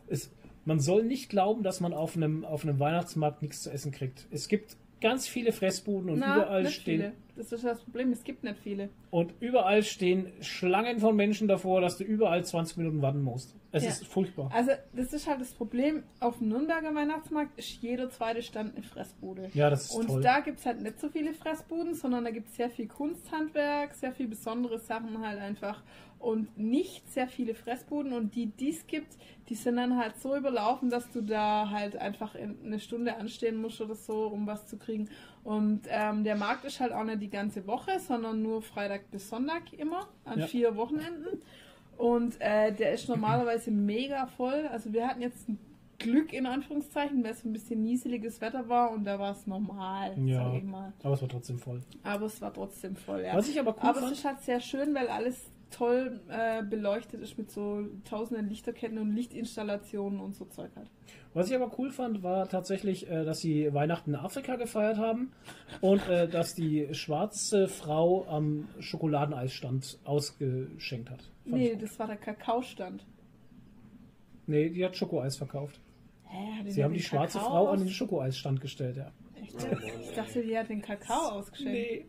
es, 0.08 0.30
man 0.64 0.80
soll 0.80 1.04
nicht 1.04 1.28
glauben, 1.28 1.62
dass 1.62 1.80
man 1.80 1.92
auf 1.92 2.16
einem, 2.16 2.44
auf 2.44 2.64
einem 2.64 2.80
Weihnachtsmarkt 2.80 3.42
nichts 3.42 3.62
zu 3.62 3.70
essen 3.70 3.92
kriegt. 3.92 4.26
Es 4.30 4.48
gibt 4.48 4.76
ganz 5.00 5.28
viele 5.28 5.52
Fressbuden 5.52 6.10
und 6.10 6.18
Na, 6.20 6.36
überall 6.36 6.70
stehen. 6.70 7.00
Viele. 7.00 7.12
Das 7.42 7.50
ist 7.50 7.64
das 7.64 7.80
Problem, 7.80 8.12
es 8.12 8.22
gibt 8.22 8.44
nicht 8.44 8.56
viele. 8.62 8.88
Und 9.10 9.34
überall 9.40 9.82
stehen 9.82 10.30
Schlangen 10.42 11.00
von 11.00 11.16
Menschen 11.16 11.48
davor, 11.48 11.80
dass 11.80 11.98
du 11.98 12.04
überall 12.04 12.44
20 12.44 12.76
Minuten 12.76 13.02
warten 13.02 13.20
musst. 13.20 13.56
Es 13.72 13.82
ja. 13.82 13.90
ist 13.90 14.06
furchtbar. 14.06 14.48
Also, 14.54 14.70
das 14.92 15.12
ist 15.12 15.26
halt 15.26 15.40
das 15.40 15.52
Problem. 15.52 16.04
Auf 16.20 16.38
dem 16.38 16.50
Nürnberger 16.50 16.94
Weihnachtsmarkt 16.94 17.58
ist 17.58 17.82
jeder 17.82 18.10
zweite 18.10 18.42
Stand 18.42 18.76
eine 18.76 18.84
Fressbude. 18.84 19.50
Ja, 19.54 19.70
das 19.70 19.86
ist 19.86 19.90
Und 19.90 20.06
toll. 20.06 20.22
da 20.22 20.38
gibt 20.38 20.60
es 20.60 20.66
halt 20.66 20.82
nicht 20.82 21.00
so 21.00 21.08
viele 21.08 21.34
Fressbuden, 21.34 21.94
sondern 21.94 22.24
da 22.24 22.30
gibt 22.30 22.50
es 22.50 22.56
sehr 22.56 22.70
viel 22.70 22.86
Kunsthandwerk, 22.86 23.94
sehr 23.94 24.12
viel 24.12 24.28
besondere 24.28 24.78
Sachen 24.78 25.18
halt 25.26 25.40
einfach 25.40 25.82
und 26.22 26.56
nicht 26.56 27.10
sehr 27.12 27.26
viele 27.26 27.54
Fressbuden 27.54 28.12
und 28.12 28.36
die, 28.36 28.46
die 28.46 28.70
es 28.70 28.86
gibt, 28.86 29.16
die 29.48 29.56
sind 29.56 29.76
dann 29.76 29.98
halt 29.98 30.16
so 30.20 30.36
überlaufen, 30.36 30.88
dass 30.88 31.10
du 31.10 31.20
da 31.20 31.70
halt 31.70 31.96
einfach 31.96 32.36
eine 32.36 32.78
Stunde 32.78 33.16
anstehen 33.16 33.56
musst 33.56 33.80
oder 33.80 33.96
so, 33.96 34.28
um 34.28 34.46
was 34.46 34.66
zu 34.68 34.78
kriegen. 34.78 35.10
Und 35.44 35.82
ähm, 35.88 36.22
der 36.22 36.36
Markt 36.36 36.64
ist 36.64 36.80
halt 36.80 36.92
auch 36.92 37.04
nicht 37.04 37.20
die 37.20 37.30
ganze 37.30 37.66
Woche, 37.66 37.98
sondern 37.98 38.42
nur 38.42 38.62
Freitag 38.62 39.10
bis 39.10 39.28
Sonntag 39.28 39.72
immer, 39.72 40.08
an 40.24 40.40
ja. 40.40 40.46
vier 40.46 40.76
Wochenenden. 40.76 41.42
Und 41.98 42.40
äh, 42.40 42.72
der 42.72 42.92
ist 42.92 43.08
normalerweise 43.08 43.70
mega 43.70 44.26
voll. 44.26 44.68
Also 44.70 44.92
wir 44.92 45.06
hatten 45.06 45.20
jetzt 45.20 45.46
Glück 45.98 46.32
in 46.32 46.46
Anführungszeichen, 46.46 47.22
weil 47.22 47.32
es 47.32 47.44
ein 47.44 47.52
bisschen 47.52 47.82
nieseliges 47.82 48.40
Wetter 48.40 48.68
war 48.68 48.90
und 48.90 49.04
da 49.04 49.18
war 49.18 49.32
es 49.32 49.46
normal, 49.46 50.14
ja, 50.26 50.44
sag 50.44 50.54
ich 50.54 50.64
mal. 50.64 50.92
Aber 51.02 51.14
es 51.14 51.22
war 51.22 51.28
trotzdem 51.28 51.58
voll. 51.58 51.80
Aber 52.02 52.26
es 52.26 52.40
war 52.40 52.52
trotzdem 52.52 52.96
voll, 52.96 53.22
ja. 53.22 53.36
Was 53.36 53.48
ich 53.48 53.58
aber 53.58 53.72
cool 53.72 53.88
Aber 53.88 54.00
fand, 54.00 54.12
es 54.12 54.18
ist 54.18 54.24
halt 54.24 54.40
sehr 54.40 54.60
schön, 54.60 54.94
weil 54.94 55.08
alles 55.08 55.51
toll 55.72 56.20
äh, 56.28 56.62
beleuchtet 56.62 57.20
ist 57.20 57.36
mit 57.36 57.50
so 57.50 57.86
tausenden 58.04 58.48
Lichterketten 58.48 58.98
und 58.98 59.14
Lichtinstallationen 59.14 60.20
und 60.20 60.34
so 60.36 60.44
Zeug 60.44 60.70
halt. 60.76 60.90
Was 61.34 61.48
ich 61.48 61.56
aber 61.56 61.76
cool 61.78 61.90
fand, 61.90 62.22
war 62.22 62.48
tatsächlich, 62.48 63.08
äh, 63.08 63.24
dass 63.24 63.40
sie 63.40 63.72
Weihnachten 63.72 64.10
in 64.10 64.16
Afrika 64.16 64.56
gefeiert 64.56 64.98
haben 64.98 65.32
und 65.80 66.06
äh, 66.08 66.28
dass 66.28 66.54
die 66.54 66.88
schwarze 66.92 67.68
Frau 67.68 68.26
am 68.28 68.68
Schokoladeneisstand 68.78 69.98
ausgeschenkt 70.04 71.10
hat. 71.10 71.22
Fand 71.44 71.56
nee, 71.56 71.74
das 71.74 71.98
war 71.98 72.06
der 72.06 72.16
Kakaostand. 72.16 73.04
Nee, 74.46 74.70
die 74.70 74.84
hat 74.84 74.96
Schokoeis 74.96 75.36
verkauft. 75.36 75.80
Hä, 76.24 76.70
sie 76.70 76.84
haben 76.84 76.94
die 76.94 77.02
schwarze 77.02 77.38
Kakao 77.38 77.50
Frau 77.50 77.68
an 77.68 77.80
den 77.80 77.88
Schokoeisstand 77.88 78.60
gestellt, 78.60 78.96
ja. 78.96 79.12
Ich 79.42 80.14
dachte, 80.14 80.42
die 80.42 80.56
hat 80.56 80.68
den 80.68 80.82
Kakao 80.82 81.30
ausgeschenkt. 81.32 81.72
Nee. 81.72 82.06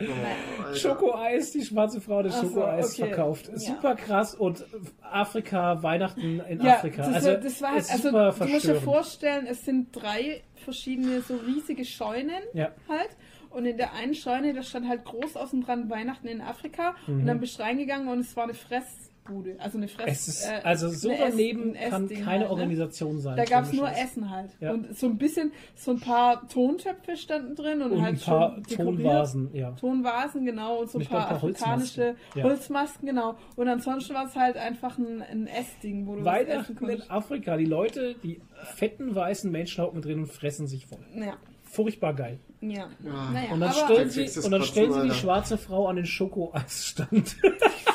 Oh, 0.00 0.74
Schokoeis, 0.74 1.52
die 1.52 1.64
schwarze 1.64 2.00
Frau 2.00 2.22
des 2.22 2.34
Schokoeis 2.34 2.98
okay. 2.98 3.08
verkauft. 3.08 3.48
Ja. 3.48 3.58
Super 3.58 3.94
krass 3.94 4.34
und 4.34 4.64
Afrika, 5.02 5.82
Weihnachten 5.82 6.40
in 6.40 6.60
ja, 6.60 6.74
Afrika. 6.74 7.06
Das, 7.06 7.14
also, 7.14 7.34
das 7.34 7.62
war 7.62 7.72
halt, 7.72 7.90
also 7.90 8.10
du 8.10 8.52
musst 8.52 8.66
dir 8.66 8.80
vorstellen, 8.80 9.46
es 9.46 9.64
sind 9.64 9.88
drei 9.92 10.42
verschiedene 10.56 11.20
so 11.20 11.36
riesige 11.36 11.84
Scheunen 11.84 12.42
ja. 12.54 12.72
halt. 12.88 13.10
Und 13.50 13.66
in 13.66 13.76
der 13.76 13.92
einen 13.92 14.14
Scheune, 14.14 14.52
da 14.52 14.62
stand 14.62 14.88
halt 14.88 15.04
groß 15.04 15.36
außen 15.36 15.62
dran 15.62 15.88
Weihnachten 15.88 16.26
in 16.26 16.40
Afrika. 16.40 16.96
Mhm. 17.06 17.20
Und 17.20 17.26
dann 17.26 17.38
bist 17.38 17.58
du 17.58 17.62
reingegangen 17.62 18.08
und 18.08 18.18
es 18.18 18.36
war 18.36 18.44
eine 18.44 18.54
Fress 18.54 19.12
Essbude, 19.24 19.56
also 19.58 19.78
eine 19.78 19.88
Fress. 19.88 20.28
Ist, 20.28 20.44
äh, 20.44 20.60
also 20.62 20.88
so 20.88 21.10
daneben 21.16 21.74
Ess, 21.74 21.90
kann 21.90 22.08
keine 22.08 22.26
halt, 22.26 22.40
ne? 22.40 22.50
Organisation 22.50 23.18
sein. 23.20 23.36
Da 23.36 23.44
gab 23.44 23.64
es 23.64 23.72
nur 23.72 23.88
Essen 23.88 24.30
halt. 24.30 24.50
Ja. 24.60 24.72
Und 24.72 24.96
so 24.96 25.06
ein 25.06 25.18
bisschen, 25.18 25.52
so 25.74 25.92
ein 25.92 26.00
paar 26.00 26.46
Tontöpfe 26.48 27.16
standen 27.16 27.54
drin 27.54 27.82
und, 27.82 27.92
und 27.92 28.02
halt 28.02 28.16
ein 28.16 28.20
paar 28.20 28.62
Tonvasen, 28.62 29.50
ja. 29.54 29.72
Tonvasen, 29.72 30.44
genau, 30.44 30.80
und 30.80 30.90
so 30.90 30.98
ein 30.98 31.06
paar, 31.06 31.28
paar 31.28 31.36
afrikanische 31.36 32.02
Holzmasken. 32.02 32.16
Ja. 32.34 32.44
Holzmasken. 32.44 33.06
genau. 33.08 33.36
Und 33.56 33.68
ansonsten 33.68 34.14
war 34.14 34.26
es 34.26 34.36
halt 34.36 34.56
einfach 34.56 34.98
ein, 34.98 35.22
ein 35.22 35.46
Essding, 35.46 36.06
wo 36.06 36.16
du 36.16 36.24
Weihnachten 36.24 36.88
in 36.88 37.10
Afrika, 37.10 37.56
die 37.56 37.64
Leute, 37.64 38.14
die 38.22 38.40
fetten 38.74 39.14
weißen 39.14 39.50
Menschen 39.50 39.84
hocken 39.84 40.02
drin 40.02 40.20
und 40.20 40.26
fressen 40.26 40.66
sich 40.66 40.86
voll. 40.86 41.04
Ja. 41.14 41.36
Furchtbar 41.62 42.14
geil. 42.14 42.38
Ja. 42.60 42.88
ja. 43.02 43.30
Naja, 43.32 43.52
und 43.52 43.60
dann 43.60 43.72
stellen 43.72 44.10
sie, 44.10 44.40
und 44.40 44.50
dann 44.50 44.62
stellen 44.62 44.92
sie 44.92 45.02
die 45.02 45.14
schwarze 45.14 45.58
Frau 45.58 45.88
an 45.88 45.96
den 45.96 46.06
Schokoeisstand. 46.06 47.36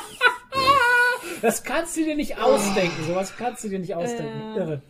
Das 1.42 1.62
kannst 1.62 1.96
du 1.96 2.04
dir 2.04 2.16
nicht 2.16 2.38
ausdenken. 2.38 3.04
Sowas 3.06 3.34
kannst 3.36 3.64
du 3.64 3.68
dir 3.68 3.78
nicht 3.78 3.94
ausdenken. 3.94 4.56
Äh, 4.56 4.58
Irre. 4.58 4.82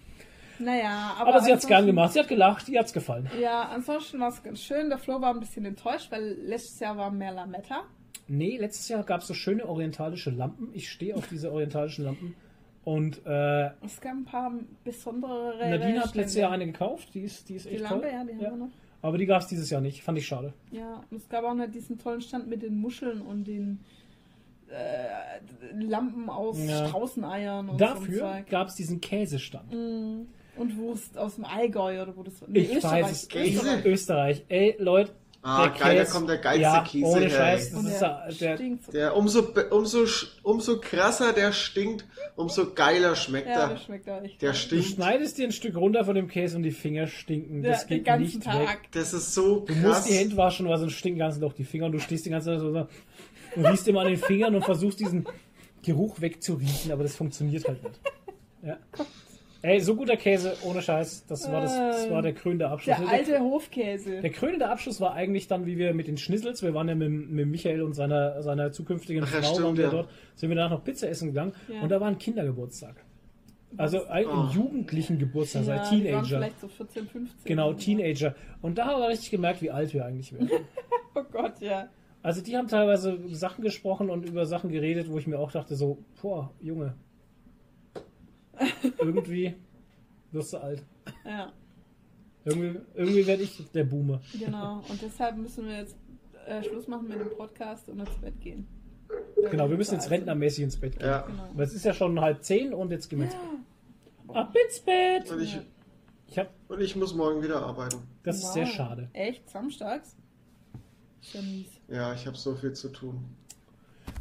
Naja, 0.58 1.14
aber. 1.18 1.30
Aber 1.30 1.40
sie 1.40 1.52
hat 1.52 1.60
es 1.60 1.66
gern 1.66 1.86
gemacht. 1.86 2.12
Sie 2.12 2.20
hat 2.20 2.28
gelacht. 2.28 2.68
Ihr 2.68 2.78
hat 2.78 2.86
es 2.86 2.92
gefallen. 2.92 3.30
Ja, 3.40 3.62
ansonsten 3.62 4.20
war 4.20 4.28
es 4.28 4.42
ganz 4.42 4.60
schön. 4.62 4.88
Der 4.88 4.98
Flo 4.98 5.20
war 5.20 5.32
ein 5.32 5.40
bisschen 5.40 5.64
enttäuscht, 5.64 6.10
weil 6.10 6.36
letztes 6.42 6.80
Jahr 6.80 6.96
war 6.96 7.10
mehr 7.10 7.32
Lametta. 7.32 7.84
Nee, 8.28 8.58
letztes 8.58 8.88
Jahr 8.88 9.02
gab 9.02 9.22
es 9.22 9.26
so 9.26 9.34
schöne 9.34 9.66
orientalische 9.66 10.30
Lampen. 10.30 10.68
Ich 10.72 10.90
stehe 10.90 11.16
auf 11.16 11.26
diese 11.28 11.50
orientalischen 11.50 12.04
Lampen. 12.04 12.34
Und 12.84 13.26
äh, 13.26 13.66
es 13.84 14.00
gab 14.00 14.12
ein 14.12 14.24
paar 14.24 14.52
besondere. 14.84 15.58
Nadine 15.58 16.00
hat 16.00 16.14
letztes 16.14 16.36
Jahr 16.36 16.52
eine 16.52 16.66
gekauft. 16.66 17.08
Die 17.14 17.22
ist, 17.22 17.48
die 17.48 17.54
ist 17.54 17.66
echt 17.66 17.78
die 17.78 17.82
Lampe, 17.82 18.02
toll. 18.02 18.10
ja, 18.12 18.24
die 18.24 18.32
haben 18.32 18.40
ja. 18.40 18.50
wir 18.50 18.56
noch. 18.56 18.70
Aber 19.02 19.18
die 19.18 19.26
gab 19.26 19.42
es 19.42 19.48
dieses 19.48 19.70
Jahr 19.70 19.80
nicht. 19.80 20.02
Fand 20.02 20.18
ich 20.18 20.26
schade. 20.26 20.52
Ja, 20.70 21.02
und 21.10 21.16
es 21.16 21.28
gab 21.28 21.44
auch 21.44 21.54
noch 21.54 21.70
diesen 21.70 21.98
tollen 21.98 22.20
Stand 22.20 22.48
mit 22.48 22.62
den 22.62 22.76
Muscheln 22.76 23.22
und 23.22 23.44
den 23.44 23.80
äh, 24.70 25.82
Lampen 25.82 26.28
aus 26.30 26.58
ja. 26.58 26.86
Straußeneiern 26.88 27.68
und 27.68 27.80
Dafür 27.80 28.36
so 28.38 28.50
gab 28.50 28.68
es 28.68 28.74
diesen 28.74 29.00
Käsestand. 29.00 29.72
Mm. 29.72 30.26
Und 30.56 30.76
Wurst 30.76 31.16
aus 31.16 31.36
dem 31.36 31.44
Allgäu 31.44 32.02
oder 32.02 32.16
wo 32.16 32.22
das 32.22 32.40
war. 32.40 32.48
Nee, 32.48 32.60
ich 32.60 32.76
Österreich. 32.76 33.04
weiß 33.04 33.12
es. 33.12 33.28
Käse? 33.28 33.82
Österreich. 33.84 34.44
Ey, 34.48 34.76
Leute. 34.78 35.12
Ah, 35.42 35.68
der 35.68 35.78
geil, 35.78 35.96
Käse, 35.96 36.04
da 36.04 36.18
kommt 36.18 36.28
der 36.28 36.38
geilste 36.38 36.62
ja, 36.62 36.84
Käse 36.84 37.06
ohne 37.06 37.20
her. 37.20 37.30
Scheiß, 37.30 37.70
das 37.72 37.84
ist 37.84 38.00
der, 38.42 38.56
der, 38.56 38.78
der, 38.92 39.16
umso, 39.16 39.48
umso, 39.70 40.04
umso 40.42 40.80
krasser 40.80 41.32
der 41.32 41.52
stinkt, 41.52 42.04
umso 42.36 42.74
geiler 42.74 43.16
schmeckt 43.16 43.48
ja, 43.48 43.60
er. 43.60 43.68
Der, 43.68 43.76
schmeckt 43.78 44.06
er 44.06 44.22
echt 44.22 44.42
der 44.42 44.52
stinkt. 44.52 44.84
Du 44.84 44.88
schneidest 44.90 45.38
dir 45.38 45.46
ein 45.46 45.52
Stück 45.52 45.76
runter 45.76 46.04
von 46.04 46.14
dem 46.14 46.28
Käse 46.28 46.58
und 46.58 46.62
die 46.62 46.72
Finger 46.72 47.06
stinken. 47.06 47.62
Das 47.62 47.88
ja, 47.88 47.96
geht 47.96 48.18
nicht 48.18 48.42
Tag. 48.42 48.68
weg. 48.68 48.78
Das 48.92 49.14
ist 49.14 49.32
so 49.32 49.62
krass. 49.62 49.76
Du 49.80 49.88
musst 49.88 50.08
die 50.10 50.14
Hände 50.14 50.36
waschen, 50.36 50.68
weil 50.68 50.76
sonst 50.76 50.92
stinken 50.92 51.18
ganz 51.18 51.40
doch 51.40 51.54
die 51.54 51.64
Finger 51.64 51.86
und 51.86 51.92
du 51.92 52.00
stehst 52.00 52.26
die 52.26 52.30
ganze 52.30 52.50
Zeit 52.50 52.60
so 52.60 52.86
und 53.56 53.66
riechst 53.66 53.88
immer 53.88 54.00
an 54.00 54.08
den 54.08 54.16
Fingern 54.16 54.54
und 54.54 54.64
versuchst 54.64 55.00
diesen 55.00 55.26
Geruch 55.82 56.20
wegzuriechen, 56.20 56.92
aber 56.92 57.02
das 57.02 57.16
funktioniert 57.16 57.66
halt 57.66 57.82
nicht. 57.82 58.00
Ja. 58.62 58.78
Ey, 59.62 59.78
so 59.80 59.94
guter 59.94 60.16
Käse, 60.16 60.56
ohne 60.62 60.80
Scheiß. 60.80 61.26
Das 61.26 61.50
war, 61.52 61.60
das, 61.60 61.76
das 61.76 62.10
war 62.10 62.22
der 62.22 62.32
krönende 62.32 62.68
Abschluss. 62.68 62.96
Der 62.96 63.08
alte 63.08 63.32
der, 63.32 63.40
Hofkäse. 63.40 64.20
Der 64.22 64.30
krönende 64.30 64.68
Abschluss 64.68 65.02
war 65.02 65.12
eigentlich 65.12 65.48
dann, 65.48 65.66
wie 65.66 65.76
wir 65.76 65.92
mit 65.92 66.06
den 66.06 66.16
Schnizzels, 66.16 66.62
wir 66.62 66.72
waren 66.72 66.88
ja 66.88 66.94
mit, 66.94 67.30
mit 67.30 67.46
Michael 67.46 67.82
und 67.82 67.92
seiner, 67.92 68.42
seiner 68.42 68.72
zukünftigen 68.72 69.24
Ach, 69.24 69.28
Frau, 69.28 69.42
stimmt, 69.42 69.64
waren 69.66 69.76
wir 69.76 69.84
ja. 69.84 69.90
dort, 69.90 70.08
sind 70.34 70.48
wir 70.48 70.56
danach 70.56 70.70
noch 70.70 70.84
Pizza 70.84 71.08
essen 71.08 71.28
gegangen 71.28 71.52
ja. 71.68 71.82
und 71.82 71.90
da 71.90 72.00
war 72.00 72.08
ein 72.08 72.18
Kindergeburtstag. 72.18 73.04
Also 73.76 74.06
ein 74.06 74.26
oh. 74.26 74.48
jugendlichen 74.52 75.18
Geburtstag, 75.18 75.66
ja, 75.66 75.76
also 75.76 75.94
Teenager. 75.94 76.38
vielleicht 76.38 76.60
so 76.60 76.68
14, 76.68 77.06
15. 77.06 77.38
Genau, 77.44 77.72
Teenager. 77.74 78.34
Und 78.62 78.78
da 78.78 78.86
haben 78.86 79.00
wir 79.00 79.08
richtig 79.08 79.30
gemerkt, 79.30 79.62
wie 79.62 79.70
alt 79.70 79.92
wir 79.94 80.06
eigentlich 80.06 80.32
werden. 80.32 80.50
oh 81.14 81.22
Gott, 81.30 81.60
ja. 81.60 81.88
Also 82.22 82.42
die 82.42 82.56
haben 82.56 82.68
teilweise 82.68 83.18
Sachen 83.28 83.62
gesprochen 83.62 84.10
und 84.10 84.28
über 84.28 84.44
Sachen 84.44 84.70
geredet, 84.70 85.10
wo 85.10 85.18
ich 85.18 85.26
mir 85.26 85.38
auch 85.38 85.52
dachte 85.52 85.74
so, 85.74 85.98
boah, 86.20 86.52
Junge. 86.60 86.94
irgendwie 88.98 89.54
wirst 90.32 90.52
du 90.52 90.58
alt. 90.58 90.82
Ja. 91.24 91.52
Irgendwie, 92.44 92.80
irgendwie 92.94 93.26
werde 93.26 93.42
ich 93.42 93.70
der 93.72 93.84
Boomer. 93.84 94.20
Genau, 94.38 94.82
und 94.88 95.00
deshalb 95.02 95.36
müssen 95.36 95.66
wir 95.66 95.78
jetzt 95.78 95.96
äh, 96.46 96.62
Schluss 96.62 96.88
machen 96.88 97.08
mit 97.08 97.20
dem 97.20 97.30
Podcast 97.30 97.88
und 97.88 98.00
ins 98.00 98.10
Bett 98.20 98.40
gehen. 98.40 98.66
Genau, 99.50 99.68
wir 99.68 99.76
müssen 99.76 99.94
jetzt 99.94 100.10
rentnermäßig 100.10 100.64
ins 100.64 100.76
Bett 100.76 100.98
gehen. 100.98 101.06
Ja. 101.06 101.22
Genau. 101.22 101.50
Weil 101.54 101.66
es 101.66 101.74
ist 101.74 101.84
ja 101.84 101.92
schon 101.92 102.20
halb 102.20 102.42
zehn 102.42 102.72
und 102.72 102.90
jetzt 102.90 103.08
gehen 103.08 103.20
wir 103.20 103.26
ins 103.26 103.34
Bett. 103.34 104.36
Ab 104.36 104.54
ins 104.64 104.80
Bett! 104.80 105.30
Und 105.30 105.42
ich, 105.42 105.58
ich, 106.28 106.38
hab, 106.38 106.50
und 106.68 106.80
ich 106.80 106.94
muss 106.96 107.14
morgen 107.14 107.42
wieder 107.42 107.62
arbeiten. 107.62 108.02
Das 108.22 108.40
wow. 108.42 108.44
ist 108.44 108.52
sehr 108.54 108.66
schade. 108.66 109.08
Echt? 109.12 109.48
Samstags? 109.50 110.16
Ist 111.22 111.34
mies. 111.42 111.79
Ja, 111.90 112.14
ich 112.14 112.26
habe 112.26 112.36
so 112.36 112.54
viel 112.54 112.72
zu 112.72 112.88
tun. 112.88 113.24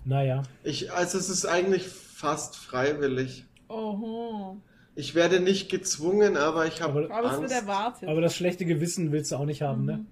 Naja. 0.05 0.43
Ich, 0.63 0.91
also 0.91 1.17
es 1.17 1.29
ist 1.29 1.45
eigentlich 1.45 1.87
fast 1.87 2.55
freiwillig. 2.55 3.45
Oho. 3.67 4.57
Ich 4.95 5.15
werde 5.15 5.39
nicht 5.39 5.69
gezwungen, 5.69 6.35
aber 6.35 6.65
ich 6.65 6.81
habe 6.81 7.05
aber, 7.05 7.15
aber 7.15 7.31
Angst. 7.31 7.53
erwartet. 7.53 8.09
Aber 8.09 8.21
das 8.21 8.35
schlechte 8.35 8.65
Gewissen 8.65 9.11
willst 9.11 9.31
du 9.31 9.35
auch 9.35 9.45
nicht 9.45 9.61
haben, 9.61 9.85
ne? 9.85 9.93
mhm. 9.93 9.99
ne? 9.99 10.05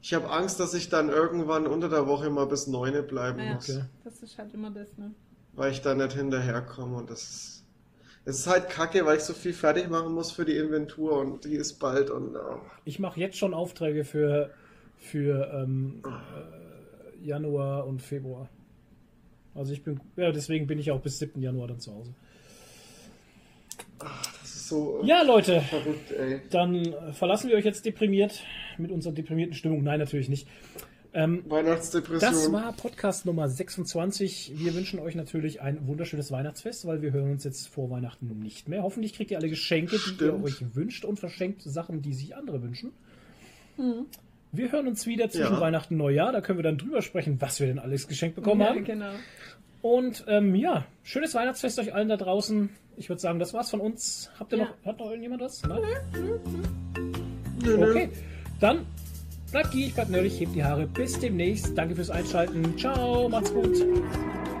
Ich 0.00 0.14
habe 0.14 0.30
Angst, 0.30 0.60
dass 0.60 0.74
ich 0.74 0.88
dann 0.88 1.08
irgendwann 1.08 1.66
unter 1.66 1.88
der 1.88 2.06
Woche 2.06 2.30
mal 2.30 2.46
bis 2.46 2.68
neune 2.68 3.02
bleiben 3.02 3.40
ja, 3.40 3.54
muss. 3.54 3.68
Okay. 3.68 3.84
Das 4.04 4.22
ist 4.22 4.38
halt 4.38 4.54
immer 4.54 4.70
das, 4.70 4.96
ne? 4.96 5.12
Weil 5.54 5.72
ich 5.72 5.82
da 5.82 5.94
nicht 5.94 6.12
hinterherkomme 6.12 6.96
und 6.96 7.10
das 7.10 7.22
ist. 7.22 7.64
Es 8.24 8.40
ist 8.40 8.46
halt 8.46 8.68
kacke, 8.68 9.06
weil 9.06 9.16
ich 9.16 9.24
so 9.24 9.32
viel 9.32 9.54
fertig 9.54 9.88
machen 9.88 10.12
muss 10.12 10.30
für 10.30 10.44
die 10.44 10.56
Inventur 10.56 11.18
und 11.18 11.44
die 11.44 11.54
ist 11.54 11.78
bald 11.78 12.10
und. 12.10 12.36
Oh. 12.36 12.60
Ich 12.84 12.98
mache 12.98 13.18
jetzt 13.18 13.36
schon 13.36 13.54
Aufträge 13.54 14.04
für 14.04 14.50
für 14.98 15.50
ähm, 15.54 16.02
äh, 16.04 16.57
Januar 17.22 17.86
und 17.86 18.02
Februar. 18.02 18.48
Also 19.54 19.72
ich 19.72 19.82
bin, 19.82 20.00
ja, 20.16 20.30
deswegen 20.30 20.66
bin 20.66 20.78
ich 20.78 20.90
auch 20.90 21.00
bis 21.00 21.18
7. 21.18 21.40
Januar 21.40 21.68
dann 21.68 21.80
zu 21.80 21.92
Hause. 21.94 22.14
Ach, 23.98 24.40
das 24.40 24.54
ist 24.54 24.68
so. 24.68 25.00
Ja, 25.04 25.22
Leute. 25.22 25.60
Verrückt, 25.62 26.12
ey. 26.12 26.40
Dann 26.50 26.94
verlassen 27.12 27.48
wir 27.48 27.56
euch 27.56 27.64
jetzt 27.64 27.84
deprimiert 27.84 28.44
mit 28.76 28.92
unserer 28.92 29.12
deprimierten 29.12 29.54
Stimmung. 29.54 29.82
Nein, 29.82 29.98
natürlich 29.98 30.28
nicht. 30.28 30.46
Ähm, 31.14 31.42
Weihnachtsdepression. 31.48 32.20
Das 32.20 32.52
war 32.52 32.72
Podcast 32.74 33.24
Nummer 33.26 33.48
26. 33.48 34.52
Wir 34.56 34.74
wünschen 34.74 35.00
euch 35.00 35.14
natürlich 35.14 35.60
ein 35.62 35.86
wunderschönes 35.88 36.30
Weihnachtsfest, 36.30 36.86
weil 36.86 37.02
wir 37.02 37.12
hören 37.12 37.32
uns 37.32 37.44
jetzt 37.44 37.68
vor 37.68 37.90
Weihnachten 37.90 38.26
nicht 38.40 38.68
mehr. 38.68 38.82
Hoffentlich 38.82 39.14
kriegt 39.14 39.30
ihr 39.30 39.38
alle 39.38 39.48
Geschenke, 39.48 39.96
die 39.96 39.98
Stimmt. 39.98 40.20
ihr 40.20 40.44
euch 40.44 40.74
wünscht 40.76 41.04
und 41.04 41.18
verschenkt 41.18 41.62
Sachen, 41.62 42.02
die 42.02 42.12
sich 42.12 42.36
andere 42.36 42.62
wünschen. 42.62 42.92
Mhm. 43.78 44.06
Wir 44.52 44.72
hören 44.72 44.88
uns 44.88 45.06
wieder 45.06 45.28
zwischen 45.28 45.54
ja. 45.54 45.60
Weihnachten 45.60 45.94
und 45.94 45.98
Neujahr. 45.98 46.32
Da 46.32 46.40
können 46.40 46.58
wir 46.58 46.62
dann 46.62 46.78
drüber 46.78 47.02
sprechen, 47.02 47.40
was 47.40 47.60
wir 47.60 47.66
denn 47.66 47.78
alles 47.78 48.08
geschenkt 48.08 48.36
bekommen 48.36 48.60
ja, 48.62 48.68
haben. 48.68 48.84
Genau. 48.84 49.10
Und 49.82 50.24
ähm, 50.26 50.54
ja, 50.54 50.86
schönes 51.02 51.34
Weihnachtsfest 51.34 51.78
euch 51.78 51.94
allen 51.94 52.08
da 52.08 52.16
draußen. 52.16 52.70
Ich 52.96 53.08
würde 53.08 53.20
sagen, 53.20 53.38
das 53.38 53.54
war's 53.54 53.70
von 53.70 53.80
uns. 53.80 54.30
Habt 54.38 54.52
ihr 54.52 54.58
ja. 54.58 54.64
noch, 54.64 54.74
hat 54.84 54.98
noch 54.98 55.06
irgendjemand 55.06 55.42
was? 55.42 55.62
Nein? 55.62 55.80
Okay, 57.64 58.10
dann 58.60 58.86
bleibt 59.52 59.70
gierig, 59.70 59.94
bleibt 59.94 60.10
nerdig, 60.10 60.40
hebt 60.40 60.54
die 60.54 60.64
Haare. 60.64 60.86
Bis 60.86 61.18
demnächst. 61.18 61.76
Danke 61.76 61.94
fürs 61.94 62.10
Einschalten. 62.10 62.76
Ciao, 62.76 63.28
macht's 63.28 63.52
gut. 63.52 63.76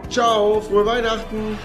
Ciao, 0.08 0.60
frohe 0.60 0.86
Weihnachten. 0.86 1.58